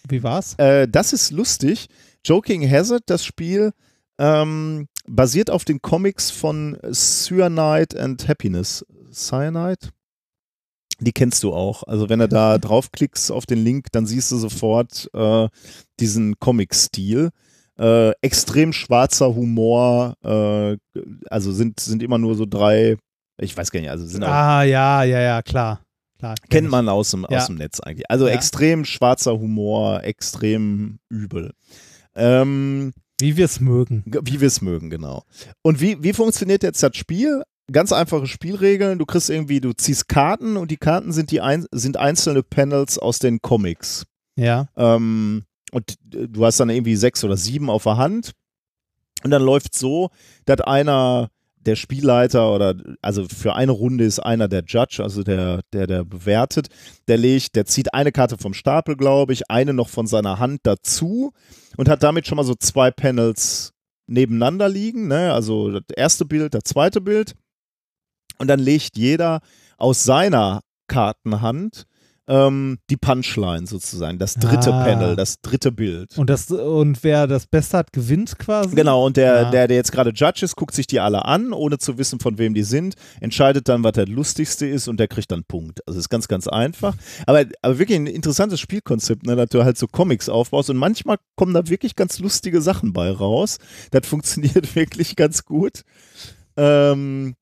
wie 0.08 0.22
war's? 0.24 0.56
Äh, 0.58 0.88
das 0.88 1.14
ist 1.14 1.32
lustig. 1.32 1.88
Joking 2.26 2.69
Hazard, 2.69 3.03
das 3.08 3.24
Spiel, 3.24 3.72
ähm, 4.19 4.88
basiert 5.07 5.49
auf 5.49 5.65
den 5.65 5.81
Comics 5.81 6.30
von 6.30 6.77
Cyanide 6.91 7.99
and 7.99 8.27
Happiness. 8.27 8.85
Cyanide? 9.11 9.89
Die 10.99 11.14
kennst 11.14 11.43
du 11.43 11.53
auch. 11.53 11.83
Also 11.83 12.09
wenn 12.09 12.19
du 12.19 12.27
da 12.27 12.57
draufklickst 12.59 13.31
auf 13.31 13.45
den 13.45 13.64
Link, 13.64 13.88
dann 13.93 14.06
siehst 14.06 14.31
du 14.31 14.38
sofort 14.38 15.09
äh, 15.14 15.48
diesen 15.99 16.38
Comic-Stil. 16.39 17.30
Äh, 17.77 18.11
extrem 18.22 18.73
schwarzer 18.73 19.33
Humor, 19.33 20.15
äh, 20.22 20.75
also 21.30 21.53
sind, 21.53 21.80
sind 21.80 22.03
immer 22.03 22.17
nur 22.17 22.35
so 22.35 22.45
drei, 22.45 22.98
ich 23.39 23.56
weiß 23.56 23.72
gar 23.72 23.80
nicht, 23.80 23.89
also 23.89 24.06
sind 24.06 24.22
Ah, 24.25 24.64
ja, 24.64 25.03
ja, 25.06 25.22
ja, 25.22 25.41
klar. 25.41 25.80
klar 26.17 26.35
kenn 26.35 26.49
Kennt 26.49 26.65
ich. 26.67 26.72
man 26.72 26.89
aus 26.89 27.11
dem, 27.11 27.25
Ja. 27.30 27.38
aus 27.38 27.45
dem 27.48 27.56
Netz 27.56 27.80
eigentlich. 27.80 28.03
Also 28.11 28.27
Ja. 28.27 28.33
extrem 28.33 28.83
schwarzer 28.83 29.39
Humor, 29.39 30.03
extrem 30.03 30.99
übel. 31.07 31.53
Ähm, 32.15 32.91
Wie 33.19 33.38
wir 33.38 33.45
es 33.45 33.59
mögen. 33.59 34.03
wie 34.06 34.39
wir 34.39 34.48
es 34.48 34.61
mögen, 34.61 34.89
genau. 34.89 35.23
Und 35.61 35.81
wie, 35.81 36.01
wie 36.01 36.14
funktioniert 36.14 36.64
jetzt 36.64 36.81
das 36.81 36.95
Spiel? 36.95 37.43
Ganz 37.72 37.91
einfache 37.91 38.27
Spielregeln. 38.27 38.98
Du 38.98 39.06
kriegst 39.06 39.30
irgendwie, 39.30 39.59
du 39.61 39.73
ziehst 39.73 40.07
Karten 40.07 40.57
und 40.57 40.72
die 40.72 40.77
Karten 40.77 41.11
sind, 41.11 41.31
die 41.31 41.41
ein, 41.41 41.65
sind 41.72 41.98
einzelne 41.98 42.41
Panels 42.43 42.98
aus 42.98 43.19
den 43.19 43.41
Comics. 43.41 44.06
Ja. 44.35 44.69
Ähm, 44.75 45.43
und 45.72 45.95
du 46.01 46.45
hast 46.45 46.59
dann 46.59 46.69
irgendwie 46.69 46.95
sechs 46.95 47.23
oder 47.23 47.38
sieben 47.38 47.69
auf 47.69 47.83
der 47.83 47.98
Hand. 47.98 48.31
Und 49.23 49.31
dann 49.31 49.43
läuft 49.43 49.75
so, 49.75 50.09
dass 50.45 50.61
einer 50.61 51.30
der 51.65 51.75
Spielleiter 51.75 52.53
oder 52.53 52.75
also 53.01 53.25
für 53.27 53.55
eine 53.55 53.71
Runde 53.71 54.05
ist 54.05 54.19
einer 54.19 54.47
der 54.47 54.63
Judge, 54.65 55.03
also 55.03 55.23
der, 55.23 55.61
der, 55.73 55.88
der 55.88 56.05
bewertet, 56.05 56.67
der 57.07 57.17
legt, 57.17 57.55
der 57.55 57.65
zieht 57.65 57.93
eine 57.93 58.11
Karte 58.11 58.38
vom 58.38 58.53
Stapel, 58.53 58.95
glaube 58.95 59.33
ich, 59.33 59.49
eine 59.51 59.73
noch 59.73 59.89
von 59.89 60.07
seiner 60.07 60.39
Hand 60.39 60.61
dazu 60.63 61.31
und 61.77 61.89
hat 61.89 62.03
damit 62.03 62.27
schon 62.27 62.38
mal 62.38 62.43
so 62.43 62.55
zwei 62.55 62.91
Panels 62.91 63.73
nebeneinander 64.07 64.69
liegen, 64.69 65.07
ne? 65.07 65.33
Also 65.33 65.71
das 65.71 65.83
erste 65.95 66.25
Bild, 66.25 66.53
das 66.53 66.63
zweite 66.63 67.01
Bild. 67.01 67.35
Und 68.38 68.47
dann 68.47 68.59
legt 68.59 68.97
jeder 68.97 69.41
aus 69.77 70.03
seiner 70.03 70.61
Kartenhand 70.88 71.85
ähm, 72.30 72.77
die 72.91 72.95
Punchline 72.98 73.66
sozusagen, 73.66 74.19
das 74.19 74.35
dritte 74.35 74.72
Ah. 74.74 74.83
Panel, 74.85 75.16
das 75.16 75.41
dritte 75.41 75.72
Bild. 75.72 76.16
Und, 76.17 76.30
das, 76.30 76.51
und 76.51 77.03
wer 77.03 77.25
das 77.25 77.48
Beste 77.48 77.77
hat, 77.77 77.91
gewinnt 77.91 78.38
quasi. 78.38 78.75
Genau, 78.75 79.06
und 79.08 79.17
der, 79.17 79.41
Ja. 79.41 79.51
der, 79.51 79.67
der 79.67 79.77
jetzt 79.77 79.91
gerade 79.91 80.11
Judge 80.11 80.45
ist, 80.45 80.56
guckt 80.56 80.75
sich 80.75 80.85
die 80.85 80.99
alle 80.99 81.25
an, 81.25 81.51
ohne 81.53 81.80
zu 81.80 81.98
wissen, 81.98 82.19
von 82.19 82.38
wem 82.38 82.53
die 82.53 82.61
sind, 82.64 82.93
entscheidet 83.19 83.67
dann, 83.67 83.83
was 83.83 83.93
der 83.93 84.06
lustigste 84.06 84.67
ist 84.67 84.88
und 84.88 84.99
der 84.99 85.08
kriegt 85.08 85.32
dann 85.32 85.40
einen 85.40 85.45
Punkt. 85.45 85.80
Also 85.88 85.99
ist 85.99 86.09
ganz, 86.09 86.27
ganz 86.27 86.48
einfach. 86.48 86.95
Aber, 87.25 87.43
aber 87.64 87.80
wirklich 87.80 87.98
ein 87.98 88.06
interessantes 88.08 88.59
Spielkonzept, 88.59 89.25
ne, 89.25 89.35
dass 89.35 89.49
du 89.49 89.64
halt 89.64 89.77
so 89.80 89.88
Comics 89.88 90.30
aufbaust 90.30 90.69
und 90.69 90.77
manchmal 90.77 91.17
kommen 91.35 91.56
da 91.56 91.67
wirklich 91.67 91.95
ganz 91.95 92.19
lustige 92.19 92.61
Sachen 92.61 92.93
bei 92.93 93.09
raus. 93.09 93.58
Das 93.90 94.06
funktioniert 94.08 94.75
wirklich 94.75 95.16
ganz 95.16 95.45
gut. 95.45 95.82
Ähm, 96.58 97.35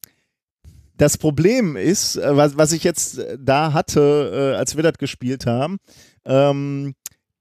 das 0.98 1.18
Problem 1.18 1.76
ist, 1.76 2.16
äh, 2.18 2.36
was, 2.36 2.58
was 2.58 2.72
ich 2.72 2.84
jetzt 2.84 3.20
äh, 3.20 3.38
da 3.40 3.74
hatte, 3.74 4.52
äh, 4.54 4.58
als 4.58 4.76
wir 4.76 4.84
das 4.84 4.98
gespielt 4.98 5.46
haben, 5.46 5.78
ähm, 6.26 6.94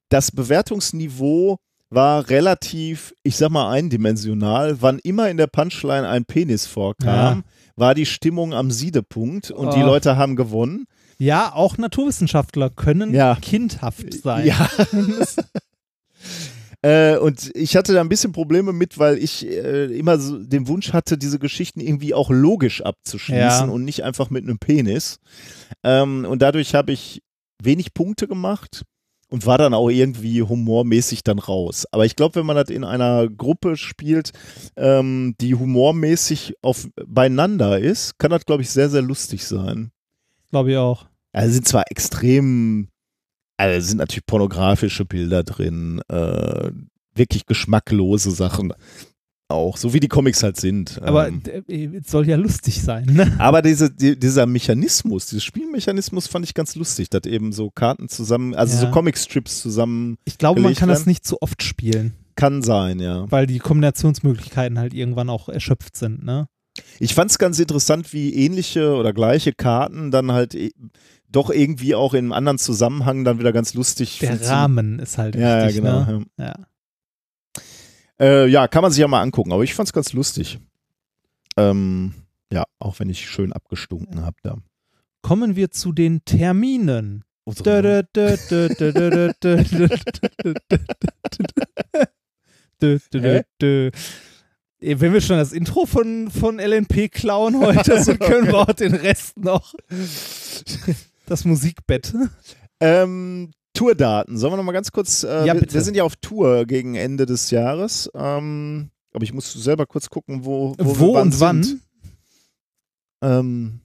das 0.08 0.30
Bewertungsniveau 0.30 1.58
war 1.88 2.28
relativ, 2.30 3.14
ich 3.22 3.36
sag 3.36 3.50
mal, 3.50 3.70
eindimensional. 3.70 4.80
Wann 4.82 4.98
immer 5.00 5.30
in 5.30 5.36
der 5.36 5.46
Punchline 5.46 6.08
ein 6.08 6.24
Penis 6.24 6.66
vorkam, 6.66 7.38
Ja. 7.38 7.42
war 7.76 7.94
die 7.94 8.06
Stimmung 8.06 8.54
am 8.54 8.70
Siedepunkt 8.70 9.50
und 9.50 9.74
die 9.74 9.82
Oh. 9.82 9.86
Leute 9.86 10.16
haben 10.16 10.36
gewonnen. 10.36 10.86
Ja, 11.18 11.52
auch 11.54 11.78
Naturwissenschaftler 11.78 12.70
können 12.70 13.14
Ja. 13.14 13.36
kindhaft 13.40 14.12
sein. 14.22 14.46
Ja. 14.46 14.68
Äh, 16.86 17.18
und 17.18 17.50
ich 17.54 17.74
hatte 17.74 17.92
da 17.94 18.00
ein 18.00 18.08
bisschen 18.08 18.30
Probleme 18.32 18.72
mit, 18.72 18.96
weil 18.98 19.18
ich 19.18 19.44
äh, 19.44 19.86
immer 19.86 20.18
so 20.18 20.38
den 20.38 20.68
Wunsch 20.68 20.92
hatte, 20.92 21.18
diese 21.18 21.40
Geschichten 21.40 21.80
irgendwie 21.80 22.14
auch 22.14 22.30
logisch 22.30 22.80
abzuschließen 22.82 23.40
Ja. 23.40 23.64
und 23.64 23.84
nicht 23.84 24.04
einfach 24.04 24.30
mit 24.30 24.44
einem 24.44 24.58
Penis. 24.58 25.18
Ähm, 25.82 26.24
und 26.28 26.42
dadurch 26.42 26.74
habe 26.76 26.92
ich 26.92 27.22
wenig 27.60 27.92
Punkte 27.92 28.28
gemacht 28.28 28.82
und 29.30 29.46
war 29.46 29.58
dann 29.58 29.74
auch 29.74 29.88
irgendwie 29.90 30.42
humormäßig 30.42 31.24
dann 31.24 31.40
raus. 31.40 31.86
Aber 31.90 32.06
ich 32.06 32.14
glaube, 32.14 32.36
wenn 32.36 32.46
man 32.46 32.54
das 32.54 32.68
in 32.68 32.84
einer 32.84 33.28
Gruppe 33.28 33.76
spielt, 33.76 34.30
ähm, 34.76 35.34
die 35.40 35.56
humormäßig 35.56 36.54
auf, 36.62 36.86
beieinander 37.04 37.80
ist, 37.80 38.18
kann 38.20 38.30
das, 38.30 38.44
glaube 38.44 38.62
ich, 38.62 38.70
sehr, 38.70 38.90
sehr 38.90 39.02
lustig 39.02 39.44
sein. 39.44 39.90
Glaube 40.50 40.70
ich 40.70 40.76
auch. 40.76 41.06
Also 41.32 41.54
sind 41.54 41.66
zwar 41.66 41.90
extrem, 41.90 42.88
also 43.56 43.88
sind 43.88 43.98
natürlich 43.98 44.26
pornografische 44.26 45.04
Bilder 45.04 45.42
drin, 45.42 46.00
äh, 46.08 46.70
wirklich 47.14 47.46
geschmacklose 47.46 48.30
Sachen 48.30 48.72
auch, 49.48 49.76
so 49.76 49.92
wie 49.94 50.00
die 50.00 50.08
Comics 50.08 50.42
halt 50.42 50.56
sind. 50.56 51.00
Aber 51.02 51.28
ähm, 51.28 51.40
äh, 51.68 51.88
es 52.02 52.10
soll 52.10 52.28
ja 52.28 52.36
lustig 52.36 52.82
sein. 52.82 53.06
Ne? 53.06 53.32
aber 53.38 53.62
diese, 53.62 53.90
die, 53.90 54.18
dieser 54.18 54.44
Mechanismus, 54.46 55.26
dieser 55.26 55.40
Spielmechanismus 55.40 56.26
fand 56.26 56.44
ich 56.44 56.52
ganz 56.54 56.74
lustig, 56.74 57.10
dass 57.10 57.24
eben 57.26 57.52
so 57.52 57.70
Karten 57.70 58.08
zusammen, 58.08 58.54
also 58.54 58.74
Ja. 58.74 58.80
so 58.80 58.90
Comicstrips 58.90 59.60
zusammen 59.60 60.16
Ich 60.24 60.38
glaube, 60.38 60.60
man 60.60 60.74
kann 60.74 60.88
das 60.88 61.00
werden? 61.00 61.10
nicht 61.10 61.24
zu 61.24 61.40
oft 61.42 61.62
spielen, 61.62 62.14
kann 62.34 62.62
sein, 62.62 62.98
ja. 62.98 63.30
weil 63.30 63.46
die 63.46 63.60
Kombinationsmöglichkeiten 63.60 64.78
halt 64.78 64.94
irgendwann 64.94 65.30
auch 65.30 65.48
erschöpft 65.48 65.96
sind. 65.96 66.24
Ne? 66.24 66.48
Ich 66.98 67.14
fand 67.14 67.30
es 67.30 67.38
ganz 67.38 67.58
interessant, 67.60 68.12
wie 68.12 68.34
ähnliche 68.34 68.96
oder 68.96 69.12
gleiche 69.12 69.52
Karten 69.52 70.10
dann 70.10 70.32
halt 70.32 70.54
e- 70.56 70.72
doch 71.36 71.50
irgendwie 71.50 71.94
auch 71.94 72.14
in 72.14 72.26
einem 72.26 72.32
anderen 72.32 72.58
Zusammenhang 72.58 73.24
dann 73.24 73.38
wieder 73.38 73.52
ganz 73.52 73.74
lustig. 73.74 74.18
Der 74.20 74.40
Rahmen 74.48 74.98
ist 74.98 75.18
halt 75.18 75.34
ja, 75.34 75.66
wichtig, 75.66 75.84
ja, 75.84 76.04
genau, 76.04 76.18
ne? 76.18 76.26
ja. 76.38 76.54
Äh, 78.18 78.46
ja. 78.48 78.66
kann 78.68 78.82
man 78.82 78.90
sich 78.90 79.00
ja 79.00 79.08
mal 79.08 79.20
angucken, 79.20 79.52
aber 79.52 79.62
ich 79.62 79.74
fand 79.74 79.88
es 79.88 79.92
ganz 79.92 80.14
lustig. 80.14 80.58
Ähm, 81.58 82.14
ja, 82.50 82.64
auch 82.78 82.98
wenn 82.98 83.10
ich 83.10 83.28
schön 83.28 83.52
abgestunken 83.52 84.22
habe 84.22 84.36
da. 84.42 84.56
Kommen 85.20 85.56
wir 85.56 85.70
zu 85.70 85.92
den 85.92 86.24
Terminen. 86.24 87.24
Wenn 94.80 95.12
wir 95.12 95.20
schon 95.20 95.36
das 95.36 95.52
Intro 95.52 95.86
von, 95.86 96.30
von 96.30 96.58
LNP 96.58 97.10
klauen 97.10 97.60
heute, 97.60 98.02
so 98.02 98.14
können 98.16 98.46
wir 98.46 98.56
auch 98.56 98.72
den 98.72 98.94
Rest 98.94 99.38
noch. 99.38 99.74
Das 101.26 101.44
Musikbett. 101.44 102.14
Ähm, 102.80 103.50
Tourdaten. 103.74 104.38
Sollen 104.38 104.52
wir 104.52 104.56
noch 104.56 104.64
mal 104.64 104.72
ganz 104.72 104.90
kurz. 104.92 105.22
Äh, 105.22 105.46
Ja, 105.46 105.54
wir, 105.54 105.60
bitte. 105.60 105.74
wir 105.74 105.80
sind 105.82 105.96
ja 105.96 106.04
auf 106.04 106.16
Tour 106.16 106.64
gegen 106.66 106.94
Ende 106.94 107.26
des 107.26 107.50
Jahres. 107.50 108.10
Ähm, 108.14 108.90
aber 109.12 109.24
ich 109.24 109.32
muss 109.34 109.52
selber 109.52 109.86
kurz 109.86 110.08
gucken, 110.08 110.44
wo, 110.44 110.74
wo, 110.78 110.98
Wo, 111.00 111.14
wir 111.14 111.22
und 111.22 111.40
wann? 111.40 111.62
Sind. 111.62 111.80
Ähm, 113.22 113.80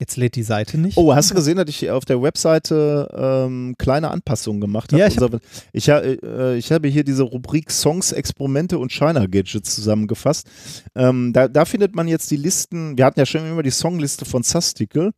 Jetzt 0.00 0.16
lädt 0.16 0.34
die 0.34 0.42
Seite 0.42 0.78
nicht. 0.78 0.96
oh, 0.98 1.14
hast 1.14 1.30
du 1.30 1.34
gesehen, 1.36 1.58
dass 1.58 1.68
ich 1.68 1.88
auf 1.88 2.04
der 2.04 2.20
Webseite 2.20 3.08
ähm, 3.14 3.76
kleine 3.78 4.10
Anpassungen 4.10 4.60
gemacht 4.60 4.92
habe? 4.92 5.00
Ja, 5.00 5.06
ich 5.06 5.20
Unser- 5.20 5.38
ich, 5.72 5.88
ha- 5.90 6.00
äh, 6.00 6.56
ich 6.56 6.72
habe 6.72 6.88
hier 6.88 7.04
diese 7.04 7.22
Rubrik 7.22 7.70
Songs, 7.70 8.10
Experimente 8.10 8.78
und 8.80 8.90
China 8.90 9.26
Gadgets 9.26 9.76
zusammengefasst. 9.76 10.48
Ähm, 10.96 11.32
da, 11.32 11.46
da 11.46 11.64
findet 11.64 11.94
man 11.94 12.08
jetzt 12.08 12.32
die 12.32 12.36
Listen. 12.36 12.98
Wir 12.98 13.04
hatten 13.04 13.20
ja 13.20 13.26
schon 13.26 13.46
immer 13.48 13.62
die 13.62 13.70
Songliste 13.70 14.24
von 14.24 14.42
Sastikel. 14.42 15.12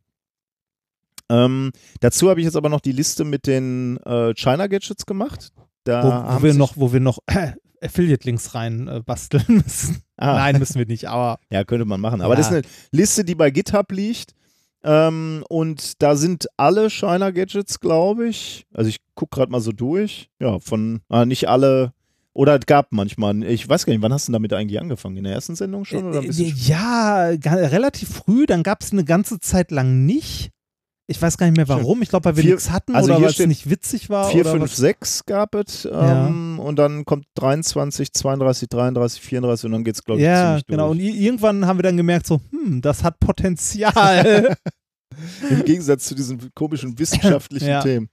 Ähm, 1.29 1.71
dazu 2.01 2.29
habe 2.29 2.39
ich 2.39 2.45
jetzt 2.45 2.55
aber 2.55 2.69
noch 2.69 2.81
die 2.81 2.91
Liste 2.91 3.23
mit 3.25 3.47
den 3.47 3.97
äh, 4.05 4.33
China 4.35 4.67
Gadgets 4.67 5.05
gemacht. 5.05 5.49
Da 5.83 6.03
wo, 6.03 6.07
wo, 6.07 6.11
haben 6.13 6.43
wir 6.43 6.53
noch, 6.53 6.77
wo 6.77 6.93
wir 6.93 6.99
noch 6.99 7.19
Affiliate-Links 7.81 8.55
rein 8.55 8.87
äh, 8.87 9.01
basteln 9.05 9.43
müssen. 9.65 10.01
Ah. 10.17 10.35
Nein, 10.35 10.59
müssen 10.59 10.75
wir 10.79 10.85
nicht, 10.85 11.07
aber 11.07 11.39
Ja, 11.51 11.63
könnte 11.63 11.85
man 11.85 11.99
machen. 12.01 12.21
Aber 12.21 12.33
Ja. 12.33 12.37
das 12.37 12.47
ist 12.47 12.53
eine 12.53 12.61
Liste, 12.91 13.23
die 13.25 13.35
bei 13.35 13.51
GitHub 13.51 13.91
liegt. 13.91 14.33
Ähm, 14.83 15.43
und 15.49 16.01
da 16.01 16.15
sind 16.15 16.47
alle 16.57 16.89
Shiner 16.91 17.31
Gadgets, 17.31 17.79
glaube 17.79 18.27
ich. 18.27 18.65
Also 18.73 18.89
ich 18.89 18.97
gucke 19.15 19.35
gerade 19.37 19.51
mal 19.51 19.61
so 19.61 19.71
durch. 19.71 20.29
Ja, 20.39 20.59
von 20.59 21.01
ah, 21.09 21.25
nicht 21.25 21.49
alle. 21.49 21.91
Oder 22.33 22.59
es 22.59 22.65
gab 22.65 22.91
manchmal, 22.91 23.43
ich 23.43 23.67
weiß 23.67 23.85
gar 23.85 23.93
nicht, 23.93 24.01
wann 24.01 24.11
hast 24.13 24.27
du 24.27 24.31
damit 24.33 24.51
eigentlich 24.53 24.79
angefangen? 24.79 25.17
In 25.17 25.23
der 25.23 25.33
ersten 25.33 25.55
Sendung 25.55 25.85
schon? 25.85 26.03
Oder 26.03 26.19
ein 26.19 26.25
Äh, 26.25 26.27
bisschen 26.27 26.47
äh, 26.55 26.67
ja, 26.67 27.25
relativ 27.29 28.09
früh, 28.09 28.45
dann 28.45 28.61
gab 28.61 28.81
es 28.83 28.91
eine 28.91 29.05
ganze 29.05 29.39
Zeit 29.39 29.71
lang 29.71 30.05
nicht. 30.05 30.51
Ich 31.07 31.21
weiß 31.21 31.37
gar 31.37 31.45
nicht 31.45 31.55
mehr 31.57 31.67
warum. 31.67 32.01
Ich 32.01 32.09
glaube, 32.09 32.25
weil 32.25 32.35
wir 32.37 32.43
Vier- 32.43 32.53
nichts 32.55 32.71
hatten 32.71 32.95
also 32.95 33.11
oder 33.13 33.21
weil 33.21 33.29
es 33.29 33.37
nicht 33.39 33.69
witzig 33.69 34.09
war. 34.09 34.29
4, 34.31 34.41
oder 34.41 34.51
5, 34.51 34.63
was. 34.63 34.75
6 34.77 35.25
gab 35.25 35.53
es. 35.53 35.87
Ähm, 35.91 36.59
Und 36.59 36.77
dann 36.79 37.05
kommt 37.05 37.25
23, 37.35 38.11
32, 38.11 38.69
33, 38.69 39.21
34 39.21 39.65
und 39.65 39.71
dann 39.73 39.83
geht 39.83 39.95
es, 39.95 40.03
glaube 40.03 40.19
ich, 40.19 40.25
Ja, 40.25 40.47
ziemlich 40.47 40.65
genau. 40.67 40.89
Und 40.91 40.97
durch. 40.97 41.09
i- 41.13 41.25
irgendwann 41.25 41.67
haben 41.67 41.77
wir 41.77 41.83
dann 41.83 41.97
gemerkt, 41.97 42.25
so, 42.25 42.41
hm, 42.51 42.81
das 42.81 43.03
hat 43.03 43.19
Potenzial. 43.19 44.57
Im 45.49 45.63
Gegensatz 45.63 46.05
zu 46.07 46.15
diesen 46.15 46.51
komischen 46.55 46.97
wissenschaftlichen 46.99 47.67
Ja. 47.67 47.81
Themen. 47.81 48.09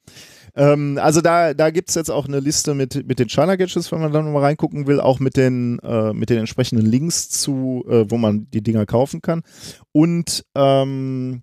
Ähm, 0.55 0.99
also 1.01 1.23
da, 1.23 1.55
da 1.55 1.71
gibt 1.71 1.89
es 1.89 1.95
jetzt 1.95 2.11
auch 2.11 2.29
eine 2.29 2.39
Liste 2.41 2.75
mit, 2.75 3.07
mit 3.09 3.19
den 3.19 3.29
China 3.31 3.57
Gadgets, 3.57 3.91
wenn 3.91 4.01
man 4.03 4.13
da 4.13 4.21
nochmal 4.21 4.43
reingucken 4.43 4.87
will, 4.87 5.01
auch 5.01 5.19
mit 5.19 5.37
den, 5.39 5.79
äh, 5.79 6.13
mit 6.13 6.29
den 6.29 6.39
entsprechenden 6.39 6.85
Links 6.85 7.31
zu, 7.31 7.85
äh, 7.89 8.05
wo 8.11 8.19
man 8.19 8.51
die 8.51 8.63
Dinger 8.63 8.85
kaufen 8.85 9.23
kann. 9.23 9.43
Und 9.93 10.45
ähm, 10.55 11.43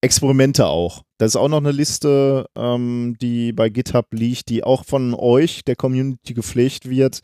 Experimente 0.00 0.66
auch. 0.66 1.02
Das 1.18 1.32
ist 1.32 1.36
auch 1.36 1.48
noch 1.48 1.58
eine 1.58 1.72
Liste, 1.72 2.46
ähm, 2.54 3.16
die 3.20 3.52
bei 3.52 3.68
GitHub 3.68 4.06
liegt, 4.12 4.48
die 4.48 4.62
auch 4.62 4.84
von 4.84 5.14
euch, 5.14 5.64
der 5.64 5.76
Community, 5.76 6.34
gepflegt 6.34 6.88
wird. 6.88 7.20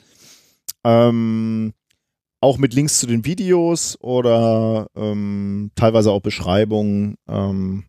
Ähm, 0.83 1.73
auch 2.41 2.59
mit 2.59 2.75
Links 2.75 2.99
zu 2.99 3.07
den 3.07 3.25
Videos 3.25 3.97
oder 4.01 4.89
ähm, 4.97 5.71
teilweise 5.77 6.11
auch 6.11 6.21
Beschreibungen 6.21 7.17
ähm, 7.29 7.85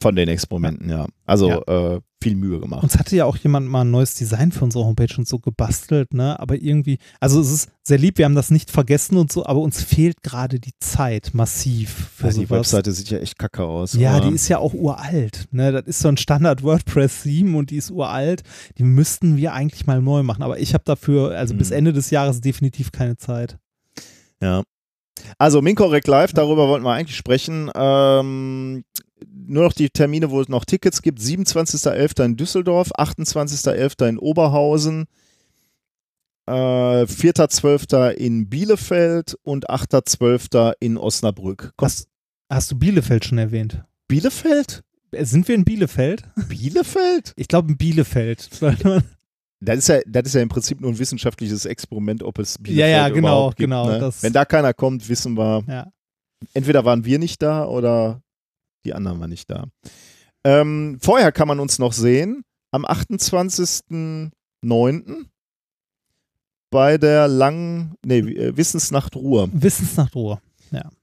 von 0.00 0.16
den 0.16 0.28
Experimenten, 0.28 0.90
ja. 0.90 1.06
Also 1.26 1.48
Äh, 1.66 2.00
viel 2.26 2.36
Mühe 2.36 2.58
gemacht. 2.60 2.82
Uns 2.82 2.98
hatte 2.98 3.14
ja 3.14 3.24
auch 3.24 3.36
jemand 3.36 3.68
mal 3.68 3.82
ein 3.82 3.90
neues 3.90 4.14
Design 4.14 4.50
für 4.52 4.64
unsere 4.64 4.84
Homepage 4.84 5.14
und 5.16 5.28
so 5.28 5.38
gebastelt, 5.38 6.12
ne? 6.12 6.38
Aber 6.40 6.56
irgendwie, 6.56 6.98
also 7.20 7.40
es 7.40 7.50
ist 7.52 7.68
sehr 7.84 7.98
lieb, 7.98 8.18
wir 8.18 8.24
haben 8.24 8.34
das 8.34 8.50
nicht 8.50 8.70
vergessen 8.70 9.16
und 9.16 9.30
so, 9.30 9.46
aber 9.46 9.60
uns 9.60 9.82
fehlt 9.82 10.22
gerade 10.22 10.58
die 10.58 10.72
Zeit 10.80 11.30
massiv 11.34 12.10
für 12.16 12.26
also 12.26 12.40
die 12.40 12.46
sowas. 12.46 12.58
Webseite 12.58 12.90
sieht 12.92 13.10
ja 13.10 13.18
echt 13.18 13.38
kacke 13.38 13.62
aus. 13.64 13.92
Ja, 13.94 14.16
aber- 14.16 14.28
die 14.28 14.34
ist 14.34 14.48
ja 14.48 14.58
auch 14.58 14.74
uralt. 14.74 15.46
Ne? 15.52 15.70
Das 15.70 15.84
ist 15.86 16.00
so 16.00 16.08
ein 16.08 16.16
Standard 16.16 16.62
WordPress 16.64 17.22
7 17.22 17.54
und 17.54 17.70
die 17.70 17.76
ist 17.76 17.90
uralt. 17.90 18.42
Die 18.78 18.82
müssten 18.84 19.36
wir 19.36 19.52
eigentlich 19.52 19.86
mal 19.86 20.02
neu 20.02 20.22
machen. 20.24 20.42
Aber 20.42 20.58
ich 20.58 20.74
habe 20.74 20.82
dafür, 20.84 21.36
also 21.38 21.54
bis 21.54 21.70
Hm. 21.70 21.76
Ende 21.78 21.92
des 21.92 22.10
Jahres 22.10 22.40
definitiv 22.40 22.90
keine 22.90 23.16
Zeit. 23.16 23.56
Ja. 24.42 24.62
Also 25.38 25.62
Minkorrect 25.62 26.08
Live, 26.08 26.32
darüber 26.32 26.68
wollten 26.68 26.84
wir 26.84 26.92
eigentlich 26.92 27.16
sprechen. 27.16 27.70
Ähm, 27.74 28.84
nur 29.46 29.64
noch 29.64 29.72
die 29.72 29.90
Termine, 29.90 30.30
wo 30.30 30.40
es 30.40 30.48
noch 30.48 30.64
Tickets 30.64 31.02
gibt. 31.02 31.20
27.11. 31.20 32.24
in 32.24 32.36
Düsseldorf, 32.36 32.90
28.11. 32.96 34.08
in 34.08 34.18
Oberhausen, 34.18 35.06
äh, 36.46 36.52
4.12. 36.52 38.10
in 38.12 38.48
Bielefeld 38.48 39.36
und 39.42 39.68
8.12. 39.70 40.72
in 40.80 40.96
Osnabrück. 40.96 41.72
Kost 41.76 42.08
Hast 42.48 42.70
du 42.70 42.76
Bielefeld 42.78 43.24
schon 43.24 43.38
erwähnt? 43.38 43.82
Bielefeld? 44.06 44.84
Äh, 45.10 45.24
Sind 45.24 45.48
wir 45.48 45.54
in 45.56 45.64
Bielefeld? 45.64 46.22
Bielefeld? 46.48 47.32
Ich 47.36 47.48
glaube 47.48 47.70
in 47.70 47.76
Bielefeld. 47.76 48.48
Das 49.58 49.78
ist, 49.78 49.88
ja, 49.88 50.00
das 50.06 50.26
ist 50.26 50.34
ja 50.34 50.42
im 50.42 50.50
Prinzip 50.50 50.82
nur 50.82 50.90
ein 50.90 50.98
wissenschaftliches 50.98 51.64
Experiment, 51.64 52.22
ob 52.22 52.38
es 52.38 52.58
Bielefeld 52.58 52.78
Ja, 52.78 52.86
ja, 52.88 53.08
genau, 53.08 53.18
überhaupt 53.18 53.56
gibt. 53.56 53.70
genau, 53.70 53.88
Ne? 53.88 54.10
Wenn 54.20 54.32
da 54.34 54.44
keiner 54.44 54.74
kommt, 54.74 55.08
wissen 55.08 55.34
wir, 55.38 55.64
ja. 55.66 55.90
entweder 56.52 56.84
waren 56.84 57.06
wir 57.06 57.18
nicht 57.18 57.40
da 57.40 57.64
oder 57.64 58.20
die 58.86 58.94
anderen 58.94 59.20
waren 59.20 59.30
nicht 59.30 59.50
da. 59.50 59.64
Ähm, 60.44 60.98
vorher 61.00 61.32
kann 61.32 61.48
man 61.48 61.60
uns 61.60 61.78
noch 61.78 61.92
sehen, 61.92 62.42
am 62.70 62.84
28.09. 62.84 65.26
bei 66.70 66.98
der 66.98 67.28
langen, 67.28 67.94
nee, 68.04 68.18
äh, 68.18 68.56
Wissensnacht 68.56 69.16
Ruhr. 69.16 69.48
Wissensnacht 69.52 70.14
Ruhr. 70.14 70.40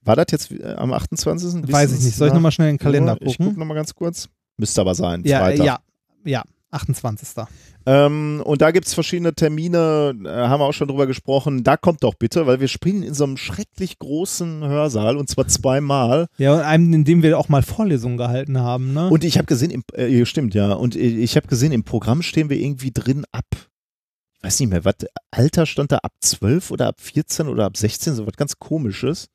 War 0.02 0.16
das 0.16 0.26
jetzt 0.30 0.52
äh, 0.52 0.74
am 0.74 0.92
28.? 0.92 1.72
Weiß 1.72 1.92
ich 1.92 2.04
nicht. 2.04 2.16
Soll 2.16 2.28
ich 2.28 2.34
nochmal 2.34 2.52
schnell 2.52 2.68
in 2.68 2.74
den 2.74 2.80
Kalender 2.80 3.14
Ruhr? 3.14 3.22
Ich 3.22 3.36
gucken? 3.36 3.46
gucke 3.46 3.60
nochmal 3.60 3.76
ganz 3.76 3.94
kurz. 3.94 4.28
Müsste 4.56 4.80
aber 4.80 4.94
sein, 4.94 5.22
ja, 5.24 5.40
Freitag. 5.40 5.66
ja, 5.66 5.78
ja. 6.24 6.44
28. 6.74 7.44
Ähm, 7.86 8.42
und 8.44 8.62
da 8.62 8.70
gibt 8.70 8.86
es 8.86 8.94
verschiedene 8.94 9.34
Termine, 9.34 10.14
äh, 10.24 10.28
haben 10.28 10.60
wir 10.60 10.66
auch 10.66 10.72
schon 10.72 10.88
drüber 10.88 11.06
gesprochen. 11.06 11.64
Da 11.64 11.76
kommt 11.76 12.02
doch 12.02 12.14
bitte, 12.14 12.46
weil 12.46 12.60
wir 12.60 12.68
spielen 12.68 13.02
in 13.02 13.14
so 13.14 13.24
einem 13.24 13.36
schrecklich 13.36 13.98
großen 13.98 14.62
Hörsaal 14.64 15.16
und 15.16 15.28
zwar 15.28 15.46
zweimal. 15.48 16.26
Ja, 16.38 16.54
und 16.54 16.60
einem, 16.60 16.92
in 16.92 17.04
dem 17.04 17.22
wir 17.22 17.38
auch 17.38 17.48
mal 17.48 17.62
Vorlesungen 17.62 18.16
gehalten 18.16 18.60
haben, 18.60 18.92
ne? 18.92 19.08
Und 19.08 19.24
ich 19.24 19.38
habe 19.38 19.46
gesehen, 19.46 19.70
im, 19.70 19.82
äh, 19.92 20.24
stimmt 20.24 20.54
ja, 20.54 20.72
und 20.72 20.96
ich 20.96 21.36
habe 21.36 21.46
gesehen, 21.46 21.72
im 21.72 21.84
Programm 21.84 22.22
stehen 22.22 22.48
wir 22.50 22.56
irgendwie 22.56 22.90
drin 22.90 23.24
ab, 23.32 23.46
ich 23.52 24.42
weiß 24.42 24.60
nicht 24.60 24.70
mehr, 24.70 24.84
was, 24.84 24.96
Alter 25.30 25.66
stand 25.66 25.92
da 25.92 25.98
ab 25.98 26.12
12 26.20 26.70
oder 26.70 26.88
ab 26.88 27.00
14 27.00 27.48
oder 27.48 27.64
ab 27.64 27.76
16, 27.76 28.14
so 28.14 28.26
was 28.26 28.34
ganz 28.36 28.58
komisches. 28.58 29.28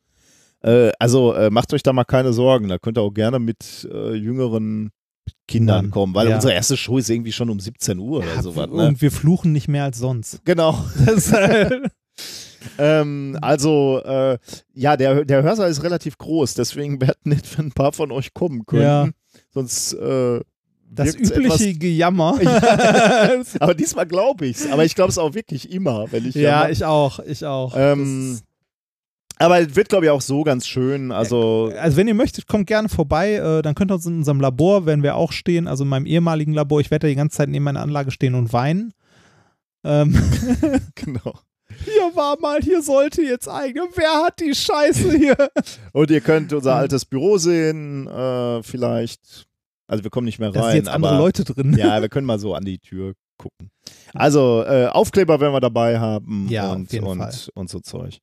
Äh, 0.62 0.92
also 1.00 1.34
äh, 1.34 1.50
macht 1.50 1.74
euch 1.74 1.84
da 1.84 1.94
mal 1.94 2.04
keine 2.04 2.34
Sorgen, 2.34 2.68
da 2.68 2.78
könnt 2.78 2.98
ihr 2.98 3.02
auch 3.02 3.14
gerne 3.14 3.40
mit 3.40 3.88
äh, 3.92 4.14
jüngeren 4.14 4.92
Kindern 5.48 5.86
Mann, 5.86 5.92
kommen, 5.92 6.14
weil 6.14 6.30
ja. 6.30 6.36
unsere 6.36 6.54
erste 6.54 6.78
Show 6.78 6.98
ist 6.98 7.10
irgendwie 7.10 7.32
schon 7.32 7.50
um 7.50 7.60
17 7.60 8.00
Uhr 8.00 8.20
oder 8.20 8.42
sowas. 8.42 8.70
Ne? 8.70 8.88
Und 8.88 9.02
wir 9.02 9.12
fluchen 9.12 9.52
nicht 9.52 9.68
mehr 9.68 9.84
als 9.84 9.98
sonst. 9.98 10.42
Genau. 10.46 10.78
Äh, 11.08 11.70
Ähm, 12.78 13.38
also, 13.42 14.02
äh, 14.04 14.38
ja, 14.74 14.98
der, 14.98 15.26
der 15.26 15.44
Hörsaal 15.44 15.70
ist 15.70 15.84
relativ 15.84 16.18
groß, 16.18 16.54
deswegen 16.54 17.02
es 17.02 17.10
nett, 17.24 17.58
wenn 17.58 17.68
ein 17.68 17.72
paar 17.72 17.92
von 17.94 18.12
euch 18.12 18.34
kommen 18.34 18.66
könnten. 18.66 18.86
Ja. 18.86 19.10
Sonst, 19.54 19.94
äh, 19.94 20.42
das 20.92 21.16
übliche 21.16 21.76
Gejammer. 21.76 22.40
aber 23.60 23.76
diesmal 23.76 24.08
glaube 24.08 24.48
ich's. 24.48 24.70
Aber 24.72 24.86
ich 24.86 24.96
glaube 24.96 25.12
es 25.12 25.20
auch 25.20 25.36
wirklich 25.36 25.72
immer, 25.72 26.12
wenn 26.12 26.26
ich 26.26 26.36
ja, 26.36 26.62
jammer. 26.62 26.70
ich 26.72 26.84
auch, 26.84 27.20
ich 27.20 27.46
auch. 27.46 27.76
Ähm, 27.78 28.32
Das- 28.34 28.49
aber 29.40 29.60
es 29.62 29.76
wird, 29.76 29.88
glaube 29.88 30.06
ich, 30.06 30.12
auch 30.12 30.22
so 30.22 30.44
ganz 30.44 30.68
schön. 30.68 31.14
Also, 31.14 31.72
also 31.80 31.96
wenn 31.96 32.10
ihr 32.10 32.14
möchtet, 32.14 32.46
kommt 32.46 32.68
gerne 32.68 32.90
vorbei. 32.90 33.36
Äh, 33.36 33.62
dann 33.62 33.74
könnt 33.74 33.90
ihr 33.90 33.96
uns 33.96 34.06
in 34.06 34.18
unserem 34.18 34.42
Labor, 34.42 34.86
werden 34.86 35.02
wir 35.02 35.16
auch 35.16 35.32
stehen, 35.32 35.68
also 35.68 35.86
in 35.86 35.90
meinem 35.90 36.06
ehemaligen 36.06 36.54
Labor. 36.54 36.82
Ich 36.82 36.92
werde 36.92 37.08
da 37.08 37.10
die 37.10 37.16
ganze 37.16 37.38
Zeit 37.38 37.48
neben 37.50 37.64
meiner 37.64 37.82
Anlage 37.82 38.12
stehen 38.12 38.36
und 38.36 38.52
weinen. 38.52 38.94
Ähm, 39.86 40.14
genau. 40.96 41.40
hier 41.86 42.16
war 42.16 42.38
mal, 42.42 42.60
hier 42.62 42.82
sollte 42.82 43.22
jetzt 43.22 43.48
eigentlich. 43.48 43.92
Wer 43.96 44.26
hat 44.26 44.42
die 44.42 44.54
Scheiße 44.54 45.18
hier? 45.18 45.38
Und 45.94 46.12
ihr 46.12 46.20
könnt 46.20 46.52
unser 46.52 46.76
altes 46.76 47.06
Büro 47.06 47.38
sehen, 47.38 48.08
äh, 48.08 48.62
vielleicht. 48.62 49.48
Also, 49.88 50.04
wir 50.04 50.12
kommen 50.12 50.26
nicht 50.26 50.40
mehr 50.40 50.50
rein. 50.50 50.62
Da 50.62 50.68
sind 50.68 50.76
jetzt 50.76 50.90
andere 50.90 51.14
aber, 51.14 51.24
Leute 51.24 51.46
drin. 51.46 51.76
Ja, 51.78 52.02
wir 52.02 52.10
können 52.10 52.28
mal 52.28 52.40
so 52.40 52.54
an 52.54 52.66
die 52.66 52.78
Tür 52.78 53.14
gucken. 53.38 53.72
Also, 54.14 54.66
äh, 54.68 54.88
Aufkleber 54.88 55.40
werden 55.40 55.54
wir 55.54 55.62
dabei 55.62 55.98
haben 55.98 56.48
Ja, 56.50 56.74
und, 56.74 56.88
auf 56.88 56.94
jeden 56.94 57.06
und, 57.08 57.20
Fall. 57.20 57.34
und 57.54 57.70
so 57.70 57.80
Zeug. 57.80 58.20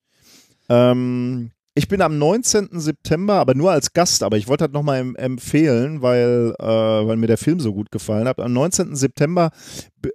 Ähm, 0.69 1.51
ich 1.75 1.89
bin 1.89 2.01
am 2.01 2.17
19. 2.19 2.69
September, 2.73 3.35
aber 3.35 3.55
nur 3.55 3.71
als 3.71 3.93
Gast, 3.93 4.23
aber 4.23 4.39
ich 4.39 4.49
wollte 4.49 4.65
das 4.65 4.73
nochmal 4.73 4.99
em 4.99 5.15
empfehlen, 5.15 6.01
weil, 6.01 6.55
äh, 6.59 6.65
weil 6.65 7.17
mir 7.17 7.27
der 7.27 7.37
Film 7.37 7.61
so 7.61 7.75
gut 7.75 7.91
gefallen 7.91 8.27
hat. 8.27 8.41
Am 8.41 8.53
19. 8.55 8.97
September 8.97 9.51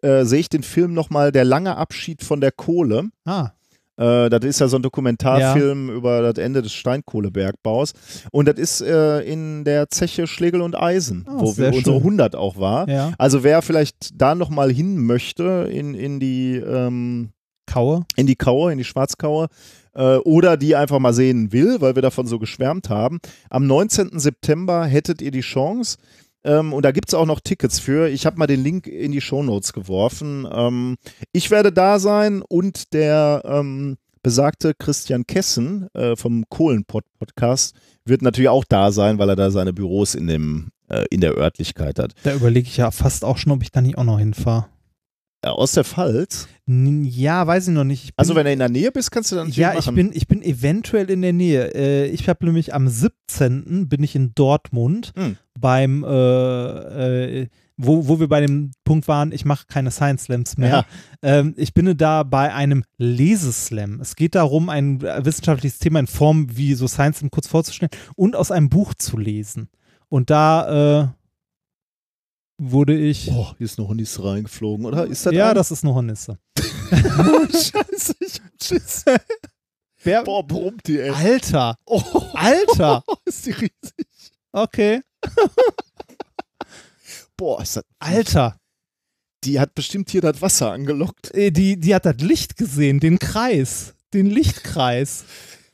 äh, 0.02 0.26
sehe 0.26 0.40
ich 0.40 0.50
den 0.50 0.64
Film 0.64 0.94
nochmal 0.96 1.32
Der 1.32 1.46
lange 1.46 1.78
Abschied 1.78 2.24
von 2.24 2.42
der 2.42 2.52
Kohle. 2.52 3.10
Ah, 3.26 3.52
Äh, 3.98 4.30
das 4.32 4.44
ist 4.46 4.60
ja 4.60 4.68
so 4.70 4.78
ein 4.78 4.82
Dokumentarfilm 4.82 5.90
über 5.92 6.22
das 6.24 6.44
Ende 6.44 6.64
des 6.64 6.74
Steinkohlebergbaus. 6.74 7.94
Und 8.32 8.48
das 8.48 8.58
ist 8.58 8.82
äh, 8.82 9.20
in 9.22 9.64
der 9.64 9.90
Zeche 9.90 10.26
Schlegel 10.26 10.62
und 10.62 10.76
Eisen, 10.76 11.26
Oh, 11.30 11.42
wo 11.42 11.58
wir 11.58 11.68
unsere 11.68 11.98
schön. 11.98 12.04
100 12.04 12.36
auch 12.36 12.58
war. 12.58 12.90
ja. 12.90 13.14
Also 13.20 13.44
wer 13.44 13.62
vielleicht 13.62 14.20
da 14.20 14.34
nochmal 14.34 14.72
hin 14.72 14.98
möchte 15.06 15.70
in, 15.72 15.94
in 15.94 16.20
die 16.20 16.56
ähm, 16.56 17.30
Kaue. 17.66 18.06
in 18.16 18.28
die 18.28 18.36
Kaue, 18.36 18.72
in 18.72 18.78
die 18.78 18.84
Schwarzkaue 18.84 19.48
äh, 19.94 20.18
oder 20.18 20.58
die 20.58 20.76
einfach 20.76 21.00
mal 21.00 21.14
sehen 21.14 21.52
will, 21.52 21.82
weil 21.82 21.96
wir 21.96 22.02
davon 22.02 22.28
so 22.28 22.40
geschwärmt 22.40 22.90
haben. 22.90 23.20
Am 23.50 23.68
19. 23.68 24.20
September 24.20 24.86
hättet 24.86 25.22
ihr 25.22 25.32
die 25.32 25.42
Chance. 25.42 25.98
Ähm, 26.44 26.74
und 26.74 26.84
da 26.84 26.92
gibt 26.92 27.10
es 27.10 27.14
auch 27.14 27.26
noch 27.26 27.40
Tickets 27.40 27.80
für. 27.80 28.10
Ich 28.10 28.26
habe 28.26 28.38
mal 28.38 28.48
den 28.48 28.64
Link 28.64 28.88
in 28.88 29.12
die 29.12 29.22
Shownotes 29.22 29.74
geworfen. 29.74 30.48
Ähm, 30.52 30.98
ich 31.32 31.52
werde 31.52 31.72
da 31.72 32.00
sein 32.00 32.42
und 32.42 32.94
der 32.94 33.44
ähm, 33.46 33.98
besagte 34.24 34.74
Christian 34.74 35.26
Kessen 35.26 35.88
äh, 35.94 36.16
vom 36.16 36.46
Kohlenpott-Podcast 36.50 37.76
wird 38.06 38.22
natürlich 38.22 38.50
auch 38.50 38.66
da 38.68 38.92
sein, 38.92 39.20
weil 39.20 39.30
er 39.30 39.36
da 39.36 39.52
seine 39.52 39.74
Büros 39.74 40.16
in, 40.16 40.28
dem, 40.28 40.72
äh, 40.90 41.06
in 41.12 41.22
der 41.22 41.36
Örtlichkeit 41.38 42.00
hat. 42.00 42.14
Da 42.24 42.34
überlege 42.34 42.68
ich 42.68 42.78
ja 42.78 42.92
fast 42.92 43.24
auch 43.24 43.38
schon, 43.38 43.52
ob 43.52 43.62
ich 43.62 43.72
da 43.72 43.82
nicht 43.82 43.98
auch 43.98 44.04
noch 44.04 44.20
hinfahre. 44.20 44.66
Äh, 45.44 45.50
aus 45.50 45.72
der 45.74 45.84
Pfalz. 45.84 46.48
Ja, 46.68 47.46
weiß 47.48 47.68
ich 47.68 47.74
noch 47.74 47.84
nicht. 47.84 48.04
Ich 48.06 48.14
Also 48.16 48.36
wenn 48.36 48.46
du 48.46 48.52
in 48.54 48.60
der 48.60 48.70
Nähe 48.70 48.92
bist, 48.92 49.12
kannst 49.12 49.32
du 49.32 49.36
dann 49.36 49.50
ja, 49.50 49.72
ich 49.72 49.88
machen. 49.88 49.96
bin, 49.96 50.12
ich 50.14 50.28
bin 50.28 50.42
eventuell 50.42 51.10
in 51.10 51.22
der 51.22 51.34
Nähe. 51.34 51.74
Äh, 51.74 52.06
ich 52.08 52.30
habe 52.30 52.46
nämlich 52.46 52.74
am 52.74 52.88
17. 52.88 53.90
bin 53.90 54.04
ich 54.04 54.16
in 54.16 54.34
Dortmund 54.36 55.12
Hm. 55.16 55.38
beim, 55.60 56.04
äh, 56.04 57.42
äh, 57.42 57.48
wo, 57.78 58.08
wo 58.08 58.20
wir 58.20 58.28
bei 58.28 58.42
dem 58.42 58.72
Punkt 58.86 59.08
waren, 59.08 59.32
ich 59.32 59.44
mache 59.44 59.66
keine 59.68 59.90
Science 59.90 60.26
Slams 60.26 60.58
mehr. 60.58 60.70
Ja. 60.70 60.86
Ähm, 61.24 61.56
ich 61.58 61.74
bin 61.74 61.98
da 61.98 62.22
bei 62.24 62.54
einem 62.54 62.84
Leseslam. 62.98 64.00
Es 64.00 64.16
geht 64.16 64.36
darum, 64.36 64.70
ein 64.70 65.02
wissenschaftliches 65.02 65.80
Thema 65.80 66.00
in 66.00 66.08
Form 66.08 66.56
wie 66.56 66.76
so 66.76 66.88
Science 66.88 67.18
Slam 67.18 67.32
kurz 67.32 67.48
vorzustellen 67.48 67.90
und 68.16 68.36
aus 68.36 68.52
einem 68.52 68.70
Buch 68.70 68.94
zu 68.94 69.18
lesen. 69.18 69.70
Und 70.10 70.30
da 70.30 71.02
äh, 71.02 71.08
wurde 72.62 72.96
ich. 72.98 73.26
Boah, 73.28 73.56
hier 73.58 73.66
ist 73.66 73.78
noch 73.78 73.88
Hornisse 73.88 74.24
reingeflogen, 74.24 74.86
oder? 74.86 75.06
Ist 75.08 75.26
das 75.26 75.34
ja, 75.34 75.50
ein- 75.50 75.56
das 75.56 75.72
ist 75.72 75.84
eine 75.84 75.94
Hornisse. 75.94 76.38
Scheiße, 76.60 78.16
ich 78.20 78.42
Schiss. 78.62 79.04
Wer, 80.04 80.24
Boah, 80.24 80.46
brummt 80.46 80.88
die, 80.88 81.00
ey. 81.00 81.10
Alter, 81.12 81.76
Oh, 81.86 82.02
Alter. 82.34 83.04
ist 83.26 83.46
die 83.46 83.52
riesig. 83.52 83.72
Okay, 84.52 85.02
Boah, 87.38 87.62
ist 87.62 87.78
das. 87.78 87.84
Alter. 88.00 88.58
Die 89.44 89.60
hat 89.60 89.74
bestimmt 89.74 90.10
hier 90.12 90.22
das 90.22 90.42
Wasser 90.42 90.72
angelockt. 90.72 91.34
Äh, 91.34 91.52
Die, 91.52 91.80
die 91.80 91.96
hat 91.96 92.06
das 92.06 92.18
Licht 92.18 92.58
gesehen, 92.58 93.00
den 93.00 93.18
Kreis, 93.18 93.96
den 94.14 94.28
Lichtkreis. 94.28 95.24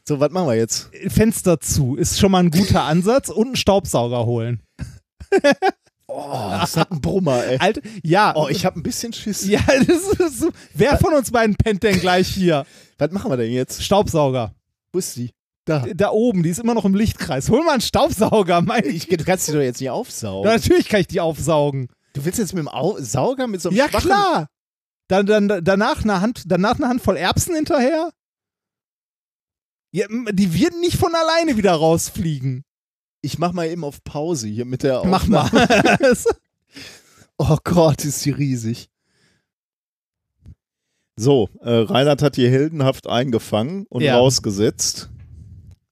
So, 0.07 0.21
was 0.21 0.31
machen 0.31 0.47
wir 0.47 0.55
jetzt? 0.55 0.89
Fenster 1.09 1.59
zu, 1.59 1.95
ist 1.97 2.17
schon 2.19 2.31
mal 2.31 2.39
ein 2.39 2.51
guter 2.51 2.83
Ansatz 2.83 3.27
und 3.29 3.47
einen 3.47 3.55
Staubsauger 3.57 4.25
holen. 4.25 4.61
Oh, 6.09 6.47
das 6.51 6.77
ein 6.77 7.01
Brummer, 7.01 7.43
ey. 7.45 7.57
Alter, 7.59 7.81
ja. 8.01 8.33
Oh, 8.35 8.47
ich 8.49 8.65
hab 8.65 8.75
ein 8.77 8.83
bisschen 8.83 9.11
Schiss. 9.11 9.45
ja, 9.45 9.59
das 9.67 9.89
ist 9.89 10.39
so. 10.39 10.49
Wer 10.73 10.97
von 10.97 11.13
uns 11.13 11.31
beiden 11.31 11.55
pennt 11.55 11.83
denn 11.83 11.99
gleich 11.99 12.27
hier? 12.29 12.65
Was 12.97 13.11
machen 13.11 13.29
wir 13.29 13.37
denn 13.37 13.51
jetzt? 13.51 13.83
Staubsauger. 13.83 14.55
Wo 14.93 14.99
ist 14.99 15.15
die? 15.17 15.31
Da. 15.65 15.85
Da 15.93 16.11
oben, 16.11 16.43
die 16.43 16.49
ist 16.49 16.59
immer 16.59 16.73
noch 16.73 16.85
im 16.85 16.95
Lichtkreis. 16.95 17.49
Hol 17.49 17.61
mal 17.63 17.73
einen 17.73 17.81
Staubsauger, 17.81 18.61
mein 18.61 18.85
Ich, 18.85 19.07
du 19.09 19.23
kannst 19.25 19.49
die 19.49 19.51
doch 19.51 19.59
jetzt 19.59 19.81
nicht 19.81 19.89
aufsaugen. 19.89 20.49
Natürlich 20.49 20.87
kann 20.87 21.01
ich 21.01 21.07
die 21.07 21.19
aufsaugen. 21.19 21.89
Du 22.13 22.23
willst 22.23 22.39
jetzt 22.39 22.53
mit 22.53 22.61
dem 22.61 22.69
Au 22.69 22.97
Sauger 22.99 23.47
mit 23.47 23.61
so 23.61 23.69
einem 23.69 23.77
Ja, 23.77 23.89
schwachen... 23.89 24.07
klar. 24.09 24.47
Dann, 25.09 25.25
dann, 25.25 25.63
danach, 25.63 26.03
eine 26.03 26.21
Hand, 26.21 26.43
danach 26.47 26.75
eine 26.77 26.87
Handvoll 26.87 27.17
Erbsen 27.17 27.53
hinterher. 27.55 28.11
Ja, 29.91 30.05
die 30.31 30.53
wird 30.53 30.79
nicht 30.79 30.97
von 30.97 31.13
alleine 31.15 31.57
wieder 31.57 31.73
rausfliegen. 31.73 32.63
Ich 33.21 33.37
mach 33.39 33.51
mal 33.53 33.67
eben 33.67 33.83
auf 33.83 34.03
Pause 34.03 34.47
hier 34.47 34.65
mit 34.65 34.83
der 34.83 35.03
Mach 35.05 35.27
mal. 35.27 35.41
Aufnahme. 35.43 36.13
Oh 37.39 37.57
Gott, 37.63 38.03
ist 38.03 38.25
die 38.25 38.31
riesig. 38.31 38.89
So, 41.15 41.49
äh, 41.61 41.69
Reinhard 41.71 42.21
hat 42.23 42.35
hier 42.35 42.49
heldenhaft 42.49 43.07
eingefangen 43.07 43.85
und 43.89 44.01
Ja. 44.01 44.17
rausgesetzt. 44.17 45.09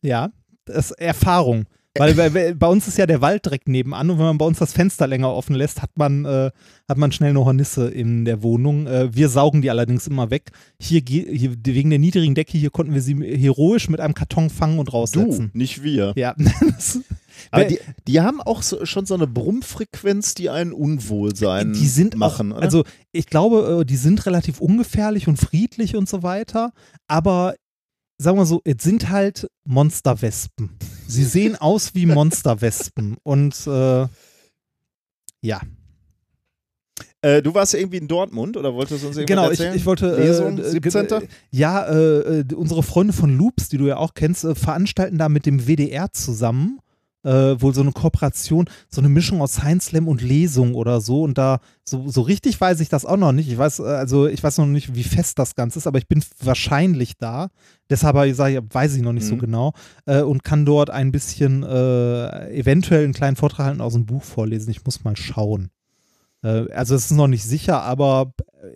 ja, 0.01 0.31
das 0.65 0.91
ist 0.91 0.99
Erfahrung. 0.99 1.65
Weil 1.98 2.14
bei, 2.15 2.53
bei- 2.53 2.67
uns 2.67 2.88
ist 2.88 2.98
ja 2.98 3.06
der 3.06 3.22
Wald 3.22 3.45
direkt 3.45 3.67
nebenan 3.69 4.09
und 4.09 4.17
wenn 4.17 4.25
man 4.25 4.38
bei 4.38 4.45
uns 4.45 4.59
das 4.59 4.74
Fenster 4.74 5.07
länger 5.07 5.32
offen 5.33 5.56
lässt, 5.56 5.82
hat 5.82 5.91
man, 5.95 6.25
äh, 6.25 6.51
hat 6.90 6.98
man 6.98 7.11
schnell 7.11 7.30
eine 7.30 7.45
Hornisse 7.45 7.88
in 7.90 8.25
der 8.25 8.43
Wohnung. 8.43 8.85
Äh, 8.88 9.15
wir 9.15 9.30
saugen 9.30 9.61
die 9.61 9.69
allerdings 9.69 10.06
immer 10.07 10.30
weg. 10.30 10.51
Hier, 10.80 11.01
hier 11.07 11.56
wegen 11.65 11.90
der 11.90 11.99
niedrigen 11.99 12.35
Decke 12.35 12.57
hier 12.57 12.69
konnten 12.69 12.93
wir 12.93 13.01
sie 13.01 13.15
heroisch 13.15 13.88
mit 13.90 13.99
einem 14.01 14.14
Karton 14.14 14.49
fangen 14.49 14.77
und 14.80 14.90
Du, 14.90 14.91
raussetzen. 14.91 15.51
nicht 15.53 15.83
wir. 15.83 16.11
Ja, 16.17 16.35
das, 16.75 16.99
Aber 17.51 17.65
die, 17.65 17.80
die 18.07 18.19
haben 18.19 18.41
auch 18.41 18.61
so, 18.61 18.85
schon 18.85 19.06
so 19.06 19.14
eine 19.14 19.27
Brummfrequenz, 19.27 20.33
die 20.33 20.49
einen 20.49 20.74
Unwohlsein 20.74 21.72
die 21.74 21.88
sind 21.88 22.17
machen. 22.17 22.51
auch, 22.51 22.57
also 22.61 22.83
ich 23.14 23.27
glaube, 23.27 23.82
äh, 23.82 23.85
die 23.85 23.95
sind 23.98 24.25
relativ 24.25 24.59
ungefährlich 24.59 25.27
und 25.30 25.38
friedlich 25.38 25.95
und 25.95 26.09
so 26.09 26.24
weiter, 26.24 26.72
aber 27.07 27.56
sagen 28.17 28.38
wir 28.38 28.45
so, 28.45 28.61
es 28.65 28.83
sind 28.83 29.09
halt 29.09 29.48
Monsterwespen. 29.65 30.72
Sie 31.08 31.24
sehen 31.24 31.56
aus 31.56 31.93
wie 31.95 32.06
Monsterwespen 32.06 33.17
und 33.24 33.67
äh, 33.67 34.08
ja, 35.42 35.61
äh, 37.25 37.42
du 37.42 37.56
warst 37.56 37.74
irgendwie 37.74 37.98
in 37.98 38.08
Dortmund 38.08 38.56
oder 38.56 38.74
wolltest 38.75 39.03
du 39.03 39.08
uns 39.08 39.17
irgendwas 39.17 39.35
genau, 39.35 39.51
ich, 39.51 39.59
erzählen? 39.59 39.75
ich 39.75 39.85
wollte 39.85 40.16
Lesung, 40.16 40.59
äh, 40.59 40.69
17. 40.69 41.06
äh, 41.06 41.27
ja, 41.50 41.88
äh, 41.88 42.45
unsere 42.53 42.84
Freunde 42.84 43.14
von 43.14 43.35
Loops, 43.35 43.69
die 43.69 43.77
du 43.77 43.88
ja 43.88 43.98
auch 43.98 44.14
kennst, 44.14 44.45
veranstalten 44.53 45.17
da 45.17 45.27
mit 45.27 45.48
dem 45.48 45.67
WDR 45.67 46.11
zusammen 46.14 46.80
äh, 47.25 47.59
wohl 47.61 47.73
so 47.73 47.81
eine 47.81 47.91
Kooperation, 47.91 48.69
so 48.89 49.01
eine 49.01 49.09
Mischung 49.09 49.41
aus 49.41 49.55
Science 49.55 49.87
Slam 49.87 50.07
und 50.07 50.21
Lesung 50.21 50.75
oder 50.75 51.01
so. 51.01 51.23
Und 51.23 51.37
da 51.37 51.59
so, 51.83 52.07
so 52.07 52.21
richtig 52.21 52.61
weiß 52.61 52.79
ich 52.79 52.87
das 52.89 53.05
auch 53.05 53.17
noch 53.17 53.31
nicht. 53.31 53.49
Ich 53.51 53.57
weiß, 53.57 53.79
äh, 53.79 53.83
also 53.83 54.27
ich 54.27 54.41
weiß 54.41 54.59
noch 54.59 54.67
nicht, 54.67 54.95
wie 54.95 55.03
fest 55.03 55.37
das 55.39 55.55
Ganze 55.55 55.79
ist, 55.79 55.87
aber 55.87 55.97
ich 55.97 56.07
bin 56.07 56.23
wahrscheinlich 56.41 57.17
da. 57.17 57.49
Deshalb 57.89 58.15
sage 58.35 58.57
ich, 58.57 58.73
weiß 58.73 58.95
ich 58.95 59.01
noch 59.01 59.13
nicht 59.13 59.25
so 59.25 59.35
Mhm. 59.35 59.39
genau 59.39 59.73
äh, 60.05 60.21
und 60.21 60.43
kann 60.43 60.65
dort 60.65 60.89
ein 60.89 61.11
bisschen 61.11 61.63
äh, 61.63 62.49
eventuell 62.51 63.03
einen 63.03 63.13
kleinen 63.13 63.35
Vortrag 63.35 63.65
halten 63.65 63.81
aus 63.81 63.93
dem 63.93 64.05
Buch 64.05 64.23
vorlesen. 64.23 64.69
Ich 64.71 64.85
muss 64.85 65.03
mal 65.03 65.17
schauen. 65.17 65.69
Äh, 66.43 66.71
also 66.71 66.95
es 66.95 67.05
ist 67.05 67.17
noch 67.17 67.27
nicht 67.27 67.43
sicher, 67.43 67.81
aber 67.81 68.31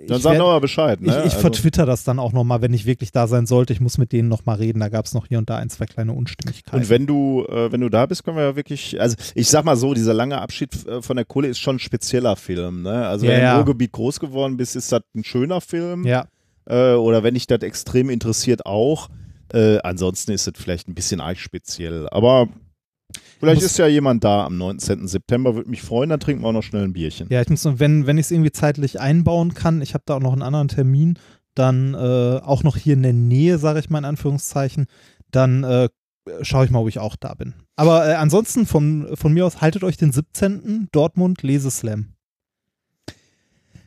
Dann 0.08 0.18
ich 0.18 0.24
sag 0.24 0.38
nochmal 0.38 0.60
Bescheid. 0.62 1.02
Ne? 1.02 1.08
ich, 1.08 1.16
ich 1.18 1.24
Also- 1.24 1.40
vertwitter 1.40 1.86
das 1.86 2.04
dann 2.04 2.20
auch 2.20 2.34
nochmal, 2.34 2.62
wenn 2.62 2.74
ich 2.74 2.86
wirklich 2.86 3.12
da 3.12 3.28
sein 3.28 3.46
sollte. 3.46 3.74
Ich 3.74 3.80
muss 3.82 3.98
mit 3.98 4.12
denen 4.12 4.28
nochmal 4.30 4.58
reden. 4.58 4.80
Da 4.80 4.90
gab 4.90 5.06
es 5.06 5.14
noch 5.14 5.28
hier 5.28 5.38
und 5.38 5.50
da 5.50 5.58
ein, 5.58 5.70
zwei 5.70 5.86
kleine 5.86 6.14
Unstimmigkeiten. 6.14 6.78
Und 6.80 6.90
wenn 6.90 7.08
du, 7.08 7.46
äh, 7.50 7.72
wenn 7.72 7.82
du 7.82 7.90
da 7.90 8.06
bist, 8.06 8.24
können 8.24 8.38
wir 8.38 8.44
ja 8.44 8.56
wirklich, 8.56 9.00
also 9.00 9.16
ich 9.36 9.48
sag 9.50 9.66
mal 9.66 9.76
so, 9.76 9.94
dieser 9.94 10.14
lange 10.14 10.40
Abschied 10.42 10.86
äh, 10.88 11.02
von 11.02 11.16
der 11.16 11.26
Kohle 11.26 11.48
ist 11.48 11.60
schon 11.60 11.78
ein 11.78 11.80
spezieller 11.80 12.36
Film. 12.36 12.84
Ne? 12.84 13.08
Also 13.08 13.26
Ja, 13.26 13.32
wenn 13.32 13.40
du 13.40 13.44
ja. 13.46 13.52
im 13.52 13.58
Ruhrgebiet 13.58 13.92
groß 13.92 14.20
geworden 14.20 14.58
bist, 14.58 14.76
ist 14.76 14.92
das 14.92 15.02
ein 15.16 15.24
schöner 15.24 15.62
Film. 15.62 16.06
ja, 16.06 16.26
Äh, 16.66 16.94
oder 16.94 17.24
wenn 17.24 17.34
dich 17.34 17.48
das 17.48 17.62
extrem 17.62 18.10
interessiert, 18.10 18.66
auch. 18.66 19.10
Äh, 19.52 19.80
ansonsten 19.80 20.32
ist 20.34 20.48
es 20.48 20.54
vielleicht 20.56 20.88
ein 20.88 20.94
bisschen 20.94 21.20
arg 21.22 21.38
speziell. 21.40 22.08
Aber 22.10 22.48
vielleicht 23.40 23.62
ist 23.62 23.78
ja 23.78 23.88
jemand 23.88 24.24
da 24.24 24.46
am 24.46 24.58
19. 24.58 25.08
September, 25.08 25.56
würde 25.56 25.70
mich 25.70 25.82
freuen, 25.82 26.10
dann 26.10 26.20
trinken 26.20 26.44
wir 26.44 26.48
auch 26.50 26.54
noch 26.54 26.64
schnell 26.64 26.84
ein 26.84 26.94
Bierchen. 26.94 27.28
ja, 27.30 27.42
ich 27.42 27.50
muss, 27.50 27.64
nur- 27.66 27.80
wenn, 27.80 28.06
wenn 28.08 28.18
ich 28.18 28.28
es 28.28 28.32
irgendwie 28.32 28.52
zeitlich 28.52 29.00
einbauen 29.00 29.54
kann, 29.54 29.82
ich 29.82 29.94
habe 29.94 30.04
da 30.06 30.16
auch 30.16 30.20
noch 30.22 30.34
einen 30.34 30.42
anderen 30.44 30.68
Termin, 30.68 31.18
dann 31.56 31.94
äh, 31.94 32.40
auch 32.44 32.64
noch 32.64 32.78
hier 32.78 32.94
in 32.94 33.04
der 33.04 33.14
Nähe, 33.14 33.58
sage 33.58 33.80
ich 33.80 33.90
mal 33.90 34.00
in 34.00 34.06
Anführungszeichen, 34.06 34.86
dann 35.32 35.64
äh, 35.64 35.90
schaue 36.42 36.66
ich 36.66 36.72
mal, 36.72 36.80
ob 36.80 36.88
ich 36.90 37.00
auch 37.00 37.16
da 37.16 37.34
bin. 37.34 37.54
Aber 37.76 38.08
äh, 38.08 38.14
ansonsten 38.14 38.66
von, 38.66 39.10
von 39.16 39.34
mir 39.34 39.46
aus, 39.46 39.62
haltet 39.62 39.84
euch 39.84 39.98
den 39.98 40.12
17. 40.12 40.90
Dortmund 40.92 41.42
Leseslam. 41.44 42.14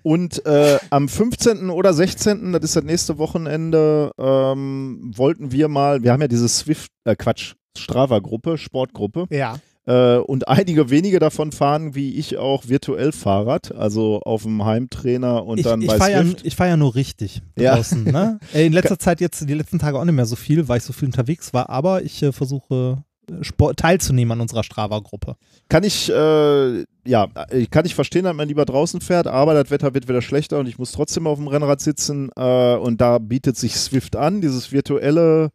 Und 0.02 0.44
äh, 0.46 0.78
am 0.90 1.08
15. 1.08 1.70
oder 1.70 1.94
16., 1.94 2.52
das 2.52 2.62
ist 2.64 2.76
das 2.76 2.82
nächste 2.82 3.18
Wochenende, 3.18 4.10
ähm, 4.18 5.12
wollten 5.14 5.52
wir 5.52 5.68
mal, 5.68 6.02
wir 6.02 6.12
haben 6.12 6.20
ja 6.20 6.26
diese 6.28 6.48
Swift, 6.48 6.90
äh, 7.04 7.14
Quatsch, 7.14 7.54
Strava-Gruppe, 7.76 8.58
Sportgruppe. 8.58 9.26
Ja. 9.30 9.56
Äh, 9.84 10.18
und 10.18 10.46
einige 10.46 10.90
wenige 10.90 11.18
davon 11.18 11.50
fahren, 11.50 11.94
wie 11.96 12.14
ich 12.14 12.38
auch, 12.38 12.68
virtuell 12.68 13.10
Fahrrad, 13.10 13.74
also 13.74 14.20
auf 14.24 14.44
dem 14.44 14.64
Heimtrainer 14.64 15.44
und 15.44 15.58
Ich, 15.58 15.64
dann 15.64 15.82
ich 15.82 15.88
bei 15.88 15.98
fahre 15.98 16.12
ja, 16.12 16.24
ich 16.44 16.54
fahr 16.54 16.68
ja 16.68 16.76
nur 16.76 16.94
richtig 16.94 17.42
Ja. 17.58 17.74
draußen. 17.74 18.04
Ne? 18.04 18.38
Äh, 18.54 18.66
In 18.66 18.72
letzter 18.72 18.98
Zeit 18.98 19.20
jetzt, 19.20 19.48
die 19.48 19.54
letzten 19.54 19.80
Tage 19.80 19.98
auch 19.98 20.04
nicht 20.04 20.14
mehr 20.14 20.26
so 20.26 20.36
viel, 20.36 20.68
weil 20.68 20.78
ich 20.78 20.84
so 20.84 20.92
viel 20.92 21.06
unterwegs 21.06 21.52
war, 21.52 21.68
aber 21.68 22.02
ich 22.04 22.22
äh, 22.22 22.30
versuche 22.30 23.02
äh, 23.28 23.42
Sport, 23.42 23.78
teilzunehmen 23.80 24.30
an 24.32 24.40
unserer 24.42 24.62
Strava-Gruppe. 24.62 25.34
Kann 25.68 25.82
ich, 25.82 26.08
äh, 26.10 26.84
ja, 27.04 27.26
äh, 27.50 27.66
kann 27.68 27.84
ich 27.84 27.96
verstehen, 27.96 28.22
dass 28.24 28.36
man 28.36 28.46
lieber 28.46 28.64
draußen 28.64 29.00
fährt, 29.00 29.26
aber 29.26 29.54
das 29.54 29.72
Wetter 29.72 29.94
wird 29.94 30.06
wieder 30.08 30.22
schlechter 30.22 30.60
und 30.60 30.68
ich 30.68 30.78
muss 30.78 30.92
trotzdem 30.92 31.26
auf 31.26 31.38
dem 31.38 31.48
Rennrad 31.48 31.80
sitzen 31.80 32.30
äh, 32.36 32.76
und 32.76 33.00
da 33.00 33.18
bietet 33.18 33.56
sich 33.56 33.74
Swift 33.74 34.14
an, 34.14 34.40
dieses 34.42 34.70
virtuelle 34.70 35.50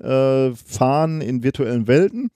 äh, 0.00 0.52
Fahren 0.54 1.20
in 1.20 1.42
virtuellen 1.42 1.86
Welten. 1.86 2.30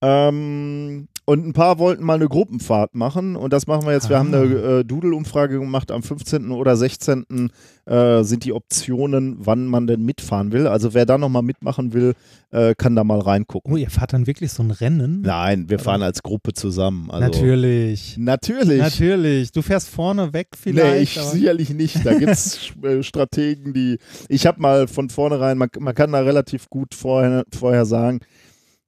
Ähm, 0.00 1.08
und 1.26 1.46
ein 1.46 1.52
paar 1.52 1.78
wollten 1.78 2.04
mal 2.04 2.14
eine 2.14 2.28
Gruppenfahrt 2.28 2.94
machen 2.94 3.34
und 3.36 3.52
das 3.52 3.66
machen 3.66 3.86
wir 3.86 3.92
jetzt. 3.92 4.08
Wir 4.08 4.16
Ah. 4.16 4.18
haben 4.20 4.34
eine 4.34 4.44
äh, 4.44 4.84
Doodle-Umfrage 4.84 5.58
gemacht. 5.58 5.90
Am 5.90 6.02
15. 6.02 6.50
oder 6.50 6.76
16. 6.76 7.50
Äh, 7.86 8.22
sind 8.24 8.44
die 8.44 8.52
Optionen, 8.54 9.36
wann 9.40 9.66
man 9.66 9.86
denn 9.86 10.04
mitfahren 10.04 10.52
will. 10.52 10.66
Also 10.66 10.94
wer 10.94 11.04
da 11.04 11.18
nochmal 11.18 11.42
mitmachen 11.42 11.92
will, 11.92 12.14
äh, 12.50 12.74
kann 12.74 12.96
da 12.96 13.04
mal 13.04 13.20
reingucken. 13.20 13.74
Oh, 13.74 13.76
ihr 13.76 13.90
fahrt 13.90 14.14
dann 14.14 14.26
wirklich 14.26 14.52
so 14.52 14.62
ein 14.62 14.70
Rennen? 14.70 15.20
Nein, 15.20 15.68
wir 15.68 15.78
fahren 15.78 16.02
als 16.02 16.22
Gruppe 16.22 16.54
zusammen. 16.54 17.10
Also, 17.10 17.26
Natürlich. 17.26 18.16
Natürlich. 18.16 18.78
Natürlich. 18.80 19.52
Du 19.52 19.60
fährst 19.60 19.88
vorne 19.90 20.32
weg 20.32 20.48
Nee, 20.52 20.58
vielleicht. 20.72 21.02
ich 21.16 21.20
aber- 21.20 21.30
sicherlich 21.30 21.70
nicht. 21.70 22.04
Da 22.06 22.14
gibt 22.14 22.32
es 22.32 22.70
äh, 22.82 23.02
Strategen, 23.02 23.74
die. 23.74 23.98
Ich 24.28 24.46
habe 24.46 24.60
mal 24.62 24.88
von 24.88 25.10
vornherein, 25.10 25.58
man, 25.58 25.68
man 25.78 25.94
kann 25.94 26.12
da 26.12 26.20
relativ 26.20 26.70
gut 26.70 26.94
vorher, 26.94 27.44
vorher 27.54 27.84
sagen, 27.84 28.20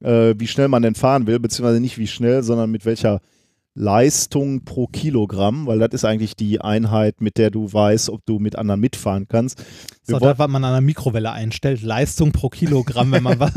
äh, 0.03 0.35
wie 0.39 0.47
schnell 0.47 0.69
man 0.69 0.83
denn 0.83 0.95
fahren 0.95 1.27
will, 1.27 1.39
beziehungsweise 1.39 1.81
nicht 1.81 1.99
wie 1.99 2.07
schnell, 2.07 2.43
sondern 2.43 2.71
mit 2.71 2.85
welcher 2.85 3.21
Leistung 3.79 4.65
pro 4.65 4.87
Kilogramm, 4.87 5.67
weil 5.67 5.79
das 5.79 5.91
ist 5.93 6.05
eigentlich 6.07 6.35
die 6.35 6.63
Einheit, 6.63 7.21
mit 7.21 7.37
der 7.37 7.51
du 7.51 7.71
weißt, 7.71 8.09
ob 8.09 8.25
du 8.25 8.39
mit 8.39 8.57
anderen 8.57 8.81
mitfahren 8.81 9.29
kannst. 9.29 9.59
Wir, 10.07 10.15
so, 10.15 10.19
das, 10.19 10.39
was 10.39 10.49
man 10.49 10.65
an 10.65 10.73
der 10.73 10.81
Mikrowelle 10.81 11.31
einstellt. 11.31 11.83
Leistung 11.83 12.33
pro 12.33 12.49
Kilogramm, 12.49 13.13
wenn 13.13 13.23
man 13.23 13.39
was. 13.41 13.53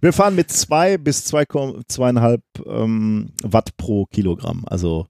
wir 0.00 0.12
fahren 0.14 0.34
mit 0.34 0.50
zwei 0.50 0.96
bis 0.96 1.26
zwei, 1.26 1.42
Kom- 1.42 1.82
zweieinhalb 1.88 2.42
ähm, 2.66 3.32
Watt 3.42 3.76
pro 3.76 4.06
Kilogramm, 4.06 4.64
also 4.66 5.08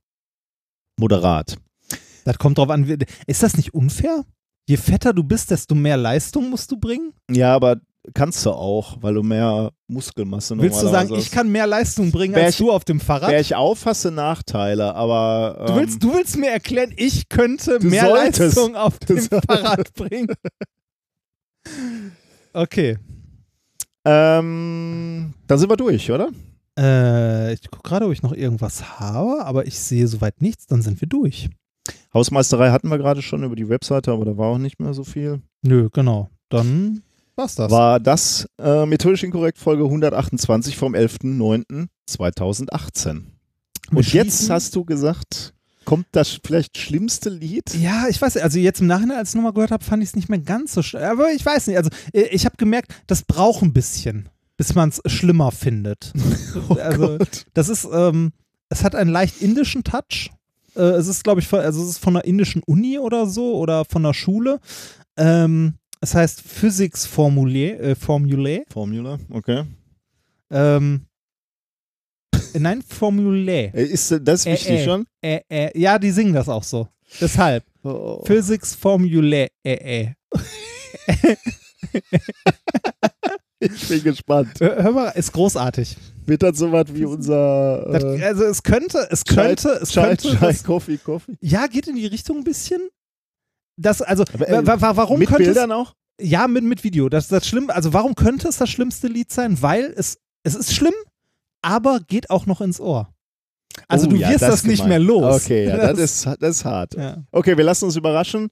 moderat. 0.99 1.57
Das 2.25 2.39
kommt 2.39 2.59
drauf 2.59 2.71
an. 2.71 2.99
Ist 3.29 3.43
das 3.43 3.57
nicht 3.57 3.73
unfair? 3.73 4.25
Je 4.69 4.79
fetter 4.79 5.13
du 5.13 5.23
bist, 5.23 5.51
desto 5.53 5.75
mehr 5.77 5.97
Leistung 5.97 6.51
musst 6.51 6.73
du 6.73 6.77
bringen? 6.79 7.13
Ja, 7.31 7.55
aber 7.55 7.77
kannst 8.13 8.45
du 8.45 8.51
auch, 8.51 8.99
weil 9.01 9.15
du 9.15 9.23
mehr 9.23 9.71
Muskelmasse 9.87 10.59
Willst 10.59 10.83
du 10.83 10.89
sagen, 10.89 11.15
ich 11.15 11.31
kann 11.31 11.51
mehr 11.51 11.67
Leistung 11.67 12.11
bringen 12.13 12.35
Wär 12.35 12.45
als 12.45 12.55
ich- 12.55 12.59
du 12.59 12.71
auf 12.71 12.85
dem 12.85 13.01
Fahrrad? 13.01 13.31
Wär 13.31 13.41
ich 13.41 13.55
auf, 13.55 13.87
hast 13.87 14.05
du 14.05 14.11
Nachteile, 14.11 14.95
aber. 14.95 15.57
Ähm, 15.61 15.67
Du 15.67 15.77
willst, 15.77 16.03
du 16.03 16.15
willst 16.15 16.37
mir 16.37 16.51
erklären, 16.51 16.93
ich 16.97 17.29
könnte 17.29 17.79
mehr 17.81 18.07
solltest. 18.07 18.57
Leistung 18.57 18.77
auf 18.77 18.99
Du 18.99 19.15
dem 19.15 19.21
solltest. 19.21 19.47
Fahrrad 19.51 19.93
bringen. 19.95 20.29
Okay. 22.53 22.99
ähm, 24.05 25.33
dann 25.47 25.59
sind 25.59 25.71
wir 25.71 25.77
durch, 25.77 26.11
oder? 26.11 26.29
Äh, 26.79 27.55
ich 27.55 27.71
gucke 27.71 27.89
gerade, 27.89 28.07
ob 28.07 28.13
ich 28.13 28.23
noch 28.23 28.33
irgendwas 28.35 28.99
habe, 29.01 29.45
aber 29.45 29.67
ich 29.67 29.79
sehe 29.79 30.07
soweit 30.07 30.41
nichts, 30.43 30.67
dann 30.67 30.83
sind 30.83 31.01
wir 31.01 31.09
durch. 31.09 31.49
Hausmeisterei 32.13 32.71
hatten 32.71 32.89
wir 32.89 32.99
gerade 32.99 33.23
schon 33.23 33.43
über 33.45 33.57
die 33.57 33.69
Webseite, 33.69 34.13
aber 34.13 34.25
da 34.25 34.37
war 34.37 34.49
auch 34.49 34.59
nicht 34.59 34.79
mehr 34.81 34.95
so 34.95 35.05
viel. 35.05 35.41
Nö, 35.63 35.89
genau. 35.93 36.31
Dann 36.49 37.03
war's 37.37 37.55
das. 37.55 37.71
War 37.71 38.01
das 38.01 38.49
äh, 38.59 38.87
methodisch 38.87 39.23
inkorrekt 39.23 39.59
Folge 39.59 39.85
128 39.85 40.77
vom 40.77 40.95
11.09.2018. 40.95 43.23
Wir 43.91 43.99
Und 43.99 44.13
jetzt 44.13 44.51
hast 44.51 44.77
du 44.77 44.85
gesagt, 44.85 45.55
kommt 45.85 46.07
das 46.13 46.41
vielleicht 46.45 46.79
schlimmste 46.79 47.31
Lied? 47.31 47.75
Ja, 47.75 48.07
ich 48.09 48.21
weiß 48.21 48.37
nicht, 48.37 48.45
also 48.45 48.59
jetzt 48.59 48.81
im 48.81 48.87
Nachhinein, 48.87 49.19
als 49.19 49.31
ich 49.31 49.35
nochmal 49.35 49.53
gehört 49.53 49.71
habe, 49.71 49.85
fand 49.85 50.03
ich 50.03 50.11
es 50.11 50.17
nicht 50.17 50.29
mehr 50.29 50.39
ganz 50.39 50.75
so 50.75 50.83
schlimm. 50.83 51.03
Aber 51.03 51.33
ich 51.33 51.45
weiß 51.45 51.67
nicht, 51.67 51.77
also 51.77 51.91
äh, 52.13 52.29
ich 52.31 52.45
habe 52.45 52.57
gemerkt, 52.57 52.95
das 53.07 53.23
braucht 53.23 53.63
ein 53.63 53.73
bisschen, 53.73 54.29
bis 54.57 54.75
man 54.75 54.89
es 54.89 55.01
schlimmer 55.07 55.53
findet. 55.53 56.13
also 56.83 57.19
das 57.53 57.69
ist, 57.69 57.87
ähm, 57.93 58.33
es 58.69 58.85
hat 58.85 58.95
einen 58.95 59.11
leicht 59.11 59.43
indischen 59.43 59.85
Touch. 59.85 60.31
Äh, 60.77 60.81
es 60.81 61.07
ist, 61.07 61.25
glaube 61.25 61.41
ich, 61.41 61.47
von, 61.47 61.61
also 61.61 61.83
es 61.83 61.91
ist 61.91 61.99
von 61.99 62.17
einer 62.17 62.25
indischen 62.25 62.63
Uni 62.65 62.99
oder 62.99 63.27
so 63.27 63.57
oder 63.57 63.85
von 63.85 64.05
einer 64.05 64.15
Schule. 64.15 64.61
Ähm, 65.17 65.75
es 66.05 66.15
heißt 66.15 66.43
Physics 66.43 67.07
Formulae. 67.07 67.73
Äh, 67.73 67.95
Formulae. 67.95 68.65
Formula, 68.71 69.19
okay. 69.31 69.65
Ähm, 70.51 71.07
äh, 72.53 72.59
nein, 72.59 72.83
Formulae. 72.83 73.73
Äh, 73.75 73.85
Ist, 73.85 74.11
äh, 74.13 74.21
das 74.21 74.45
wichtig 74.47 74.81
äh. 74.81 74.85
schon? 74.85 75.07
Äh, 75.21 75.41
äh, 75.49 75.79
ja, 75.79 75.99
die 75.99 76.11
singen 76.11 76.35
das 76.35 76.49
auch 76.49 76.63
so. 76.63 76.89
Deshalb. 77.21 77.65
Oh. 77.83 78.23
Physics 78.25 78.75
Formulae. 78.75 79.49
Äh, 79.65 80.03
äh. 80.03 81.37
Ich 83.61 83.89
bin 83.89 84.03
gespannt. 84.03 84.61
Hör 84.61 84.93
mal, 84.93 85.09
ist 85.11 85.33
großartig. 85.33 85.97
Wird 86.27 86.43
das 86.43 86.59
so 86.59 86.71
was 86.71 86.93
wie 86.95 87.05
unser 87.07 87.87
Das, 87.93 88.05
also 88.05 88.45
es 88.45 88.63
könnte, 88.63 89.07
es 89.11 89.25
könnte, 89.25 89.79
es 89.81 89.91
Chai, 89.91 90.09
könnte. 90.09 90.37
Chai, 90.37 90.47
das, 90.49 90.65
Coffee, 90.65 90.99
Coffee? 90.99 91.37
ja, 91.41 91.67
geht 91.67 91.87
in 91.87 91.97
die 91.97 92.07
Richtung 92.07 92.39
ein 92.39 92.45
bisschen. 92.45 92.81
Das, 93.77 94.01
also, 94.03 94.25
Aber, 94.33 94.49
äh, 94.49 94.67
wa- 94.67 94.81
wa- 94.81 94.97
warum 94.97 95.19
Mit 95.19 95.29
könnte 95.29 95.45
Bildern 95.45 95.73
auch? 95.73 95.95
es, 96.17 96.31
ja, 96.31 96.47
mit, 96.49 96.63
mit 96.65 96.85
Video. 96.85 97.09
Das 97.09 97.25
ist 97.25 97.33
das 97.33 97.47
schlimm. 97.47 97.71
Also, 97.71 97.93
warum 97.93 98.15
könnte 98.15 98.49
es 98.49 98.59
das 98.59 98.71
schlimmste 98.71 99.09
Lied 99.09 99.33
sein? 99.33 99.61
Weil 99.63 99.93
es, 99.97 100.19
es 100.45 100.55
ist 100.55 100.73
schlimm, 100.75 100.95
aber 101.63 102.01
geht 102.01 102.31
auch 102.31 102.47
noch 102.47 102.61
ins 102.61 102.81
Ohr. 102.81 103.09
Also, 103.89 104.07
Oh 104.07 104.11
du 104.11 104.17
ja, 104.17 104.31
wirst 104.31 104.43
das, 104.43 104.55
ist 104.57 104.67
nicht 104.67 104.87
mehr 104.87 105.01
los. 105.01 105.43
Okay, 105.43 105.67
ja, 105.67 105.77
das, 105.93 105.99
ist, 106.25 106.27
das 106.41 106.51
ist 106.59 106.65
hart. 106.65 106.95
ja, 106.95 107.25
Okay, 107.33 107.57
wir 107.57 107.65
lassen 107.65 107.87
uns 107.87 107.97
überraschen 107.97 108.49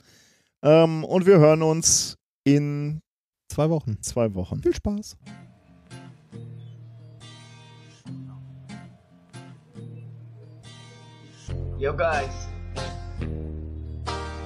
ähm, 0.65 1.05
und 1.05 1.25
wir 1.26 1.39
hören 1.39 1.62
uns 1.62 2.17
in 2.42 3.01
zwei 3.49 3.70
Wochen. 3.70 3.99
zwei 4.02 4.34
Wochen. 4.34 4.60
Viel 4.60 4.75
Spaß. 4.75 5.17
Yo 11.78 11.92
guys, 11.92 12.47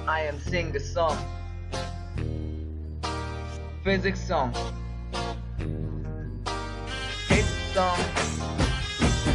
I 0.07 0.21
am 0.21 0.39
sing 0.39 0.73
a 0.73 0.79
song. 0.79 1.17
Physics 3.83 4.25
song. 4.25 4.53
It's 7.29 7.49
song 7.73 7.99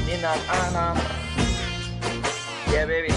in 0.09 0.25
an 0.25 0.39
anam. 0.49 0.97
Yeah 2.73 2.87
baby. 2.87 3.13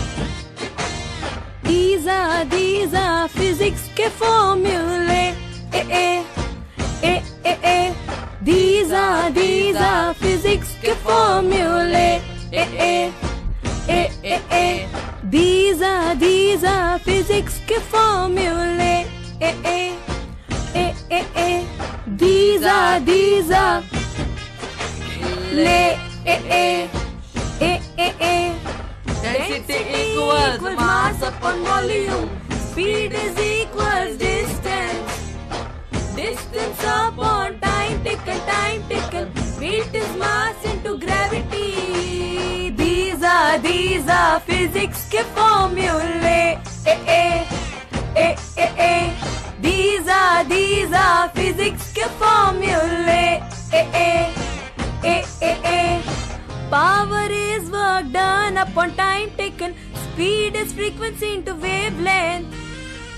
Dieser, 1.64 2.44
dieser 2.46 3.30
Physics 3.30 3.90
के 3.96 4.10
Formule, 4.10 5.34
eh, 5.72 5.86
eh, 5.90 6.24
eh, 7.02 7.22
eh, 7.44 7.58
eh. 7.64 7.94
Dieser, 8.42 9.32
dieser 9.32 10.14
Physics 10.16 10.76
के 10.82 10.94
Formule, 10.96 12.20
eh, 12.52 12.68
eh, 12.78 13.12
eh, 13.88 14.10
eh, 14.24 14.40
eh. 14.52 15.15
Dieser, 15.36 16.16
dieser 16.16 16.98
Physics 17.04 17.60
के 17.68 17.82
Formule, 17.92 19.04
eh, 19.42 19.54
eh, 19.66 19.92
eh, 20.74 20.94
eh, 21.10 21.24
eh. 21.36 21.62
Dieser, 22.06 23.02
dieser, 23.02 23.84
le, 25.52 25.98
eh, 26.24 26.40
eh, 26.50 26.88
eh, 27.60 27.80
eh, 27.98 28.14
eh. 28.22 28.52
Density 29.22 30.14
equals 30.14 30.62
mass 30.80 31.22
upon 31.22 31.66
volume. 31.66 32.30
Speed 32.72 33.12
is 33.12 33.38
equals 33.38 34.18
distance. 34.18 35.12
Distance 36.16 36.82
upon 36.82 37.60
time 37.60 38.02
taken, 38.06 38.40
time 38.48 38.82
taken. 38.88 39.45
Weight 39.66 39.96
is 39.96 40.12
mass 40.18 40.64
into 40.72 40.96
gravity. 41.00 42.70
These 42.82 43.24
are, 43.24 43.58
these 43.58 44.08
are 44.08 44.40
physics 44.42 45.00
के 45.14 45.24
formulae. 45.38 46.60
Eh, 46.86 47.00
eh, 47.14 47.48
eh, 48.16 48.36
eh, 48.58 48.74
eh. 48.90 49.08
These 49.62 50.08
are, 50.18 50.44
these 50.52 50.94
are 51.06 51.30
physics 51.38 51.88
के 51.98 52.06
formulae. 52.20 53.42
Eh, 53.80 53.88
eh, 54.04 54.30
eh, 55.04 55.24
eh, 55.42 55.58
eh. 55.78 56.02
Power 56.70 57.26
is 57.32 57.72
work 57.72 58.12
done 58.12 58.60
upon 58.68 58.96
time 59.02 59.32
taken. 59.42 59.74
Speed 60.06 60.56
is 60.56 60.74
frequency 60.74 61.34
into 61.40 61.56
wavelength. 61.56 62.65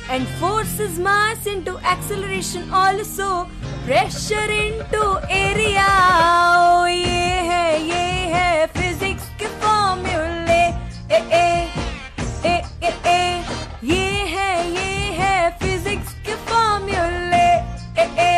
and 0.09 0.27
forces 0.39 0.97
mass 0.99 1.45
into 1.45 1.77
acceleration 1.79 2.69
also. 2.71 3.47
Pressure 3.85 4.49
into 4.51 5.01
area. 5.29 5.85
Oh, 5.87 6.85
ये 6.87 7.27
है 7.49 7.67
ये 7.87 8.05
है 8.33 8.65
physics 8.75 9.29
के 9.39 9.47
फॉर्मूले 9.61 10.63
ए 11.15 11.19
ए 11.39 11.47
ए 12.45 12.55
ए 12.83 12.91
ए 13.11 13.21
ये 13.91 14.05
है 14.33 14.51
ये 14.75 14.89
है 15.19 15.49
फिजिक्स 15.61 16.13
के 16.27 16.35
फॉर्मूले 16.49 17.45
ए 18.03 18.07
ए 18.25 18.35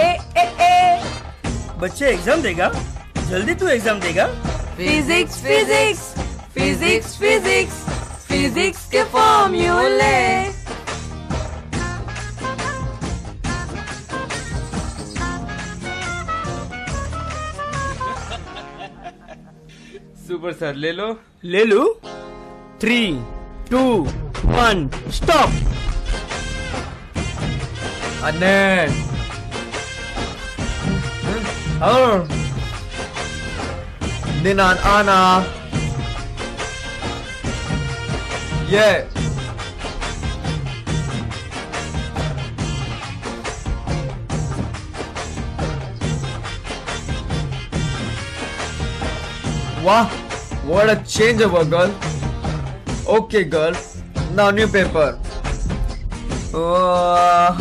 ए 0.00 0.10
ए 0.38 0.46
ए 0.68 1.00
बच्चे 1.80 2.06
एग्ज़ाम 2.10 2.42
देगा? 2.42 2.70
जल्दी 3.30 3.54
तू 3.60 3.68
एग्ज़ाम 3.76 4.00
देगा? 4.00 4.26
Physics 4.76 5.40
physics 5.42 6.02
physics 6.54 7.16
physics 7.18 7.84
physics 8.28 8.86
के 8.94 9.02
फॉर्मूले 9.12 10.14
सुपर 20.36 20.52
सर 20.52 20.74
ले 20.74 20.90
लो। 20.92 21.06
ले 21.44 21.64
लो। 21.64 21.82
थ्री 22.80 22.98
टू 23.70 23.82
वन 24.56 24.88
स्टॉप 25.16 25.52
अने 28.28 28.60
और। 31.88 32.28
Ninan 34.44 34.78
Anna. 34.88 35.20
Yeah. 38.72 39.16
Wow, 49.86 50.06
what 50.65 50.89
a 50.89 50.95
changeover, 51.15 51.63
girl. 51.69 51.91
Okay, 53.17 53.43
girl. 53.43 53.73
Now 54.33 54.49
new 54.51 54.67
paper. 54.67 55.17
Oh, 56.53 57.57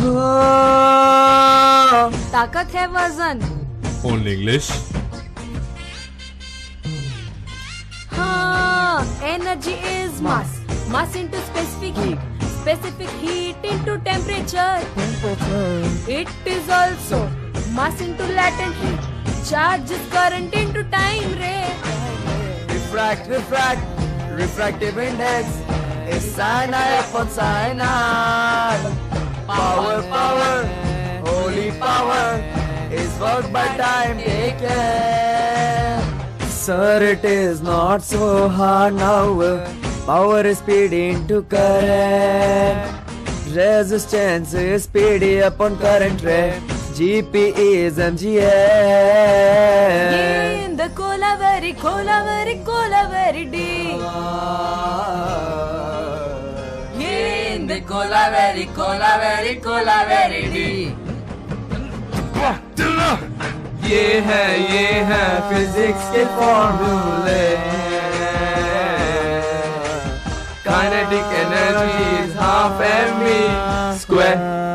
ताकत 2.32 2.74
है 2.74 2.86
वजन 2.94 3.40
Only 4.10 4.32
English. 4.38 4.68
हाँ 8.12 9.04
energy 9.32 9.74
is 9.90 10.20
mass 10.26 10.50
mass 10.94 11.14
into 11.20 11.38
specific 11.50 11.94
heat 12.04 12.18
specific 12.56 13.10
heat 13.22 13.56
into 13.72 13.94
temperature 14.08 14.76
it 16.18 16.28
is 16.56 16.68
also 16.80 17.20
mass 17.78 17.96
into 18.08 18.26
latent 18.40 18.74
heat 18.82 19.08
charge 19.50 19.88
is 19.98 20.04
current 20.16 20.52
into 20.62 20.82
time 20.96 21.30
ray 21.44 21.64
refract, 22.85 23.27
refract, 23.27 23.81
refractive 24.31 24.97
index 24.97 25.47
is 26.07 26.23
sin 26.35 26.73
I 26.73 27.01
upon 27.01 27.29
sin 27.29 27.81
I. 27.81 28.77
Power, 29.47 30.01
power, 30.03 30.65
holy 31.25 31.71
power 31.79 32.41
is 32.91 33.09
work 33.19 33.51
by 33.51 33.65
time 33.77 34.17
taken. 34.17 34.69
Sir, 36.47 37.01
it 37.01 37.25
is 37.25 37.61
not 37.61 38.03
so 38.03 38.47
hard 38.49 38.93
now. 38.93 39.65
Power 40.05 40.45
is 40.45 40.59
speed 40.59 40.93
into 40.93 41.41
current. 41.43 42.91
Resistance 43.51 44.53
is 44.53 44.83
speedy 44.83 45.39
upon 45.39 45.77
current 45.77 46.21
ray. 46.21 46.61
GP 46.96 47.34
is 47.56 47.98
MGA. 47.98 48.54
in 50.64 50.76
the 50.76 50.88
cola 50.90 51.36
very 51.38 51.72
cola 51.74 52.16
very 52.26 52.56
cola 52.64 53.08
very 53.10 53.44
deep 53.44 54.00
in 57.00 57.66
the 57.66 57.80
cola 57.82 58.22
very 58.30 58.66
cola 58.78 59.12
very 59.24 59.54
cola 59.56 59.98
very 60.08 60.42
deep 60.56 60.96
ये 63.90 64.20
है 64.26 64.44
ये 64.72 64.86
है 65.10 65.24
physics 65.50 66.04
के 66.14 66.24
फॉर्मूले 66.36 67.46
kinetic 70.66 71.32
energy 71.40 72.04
is 72.18 72.36
half 72.40 72.82
M 72.90 73.18
V 73.24 73.40
square 74.02 74.73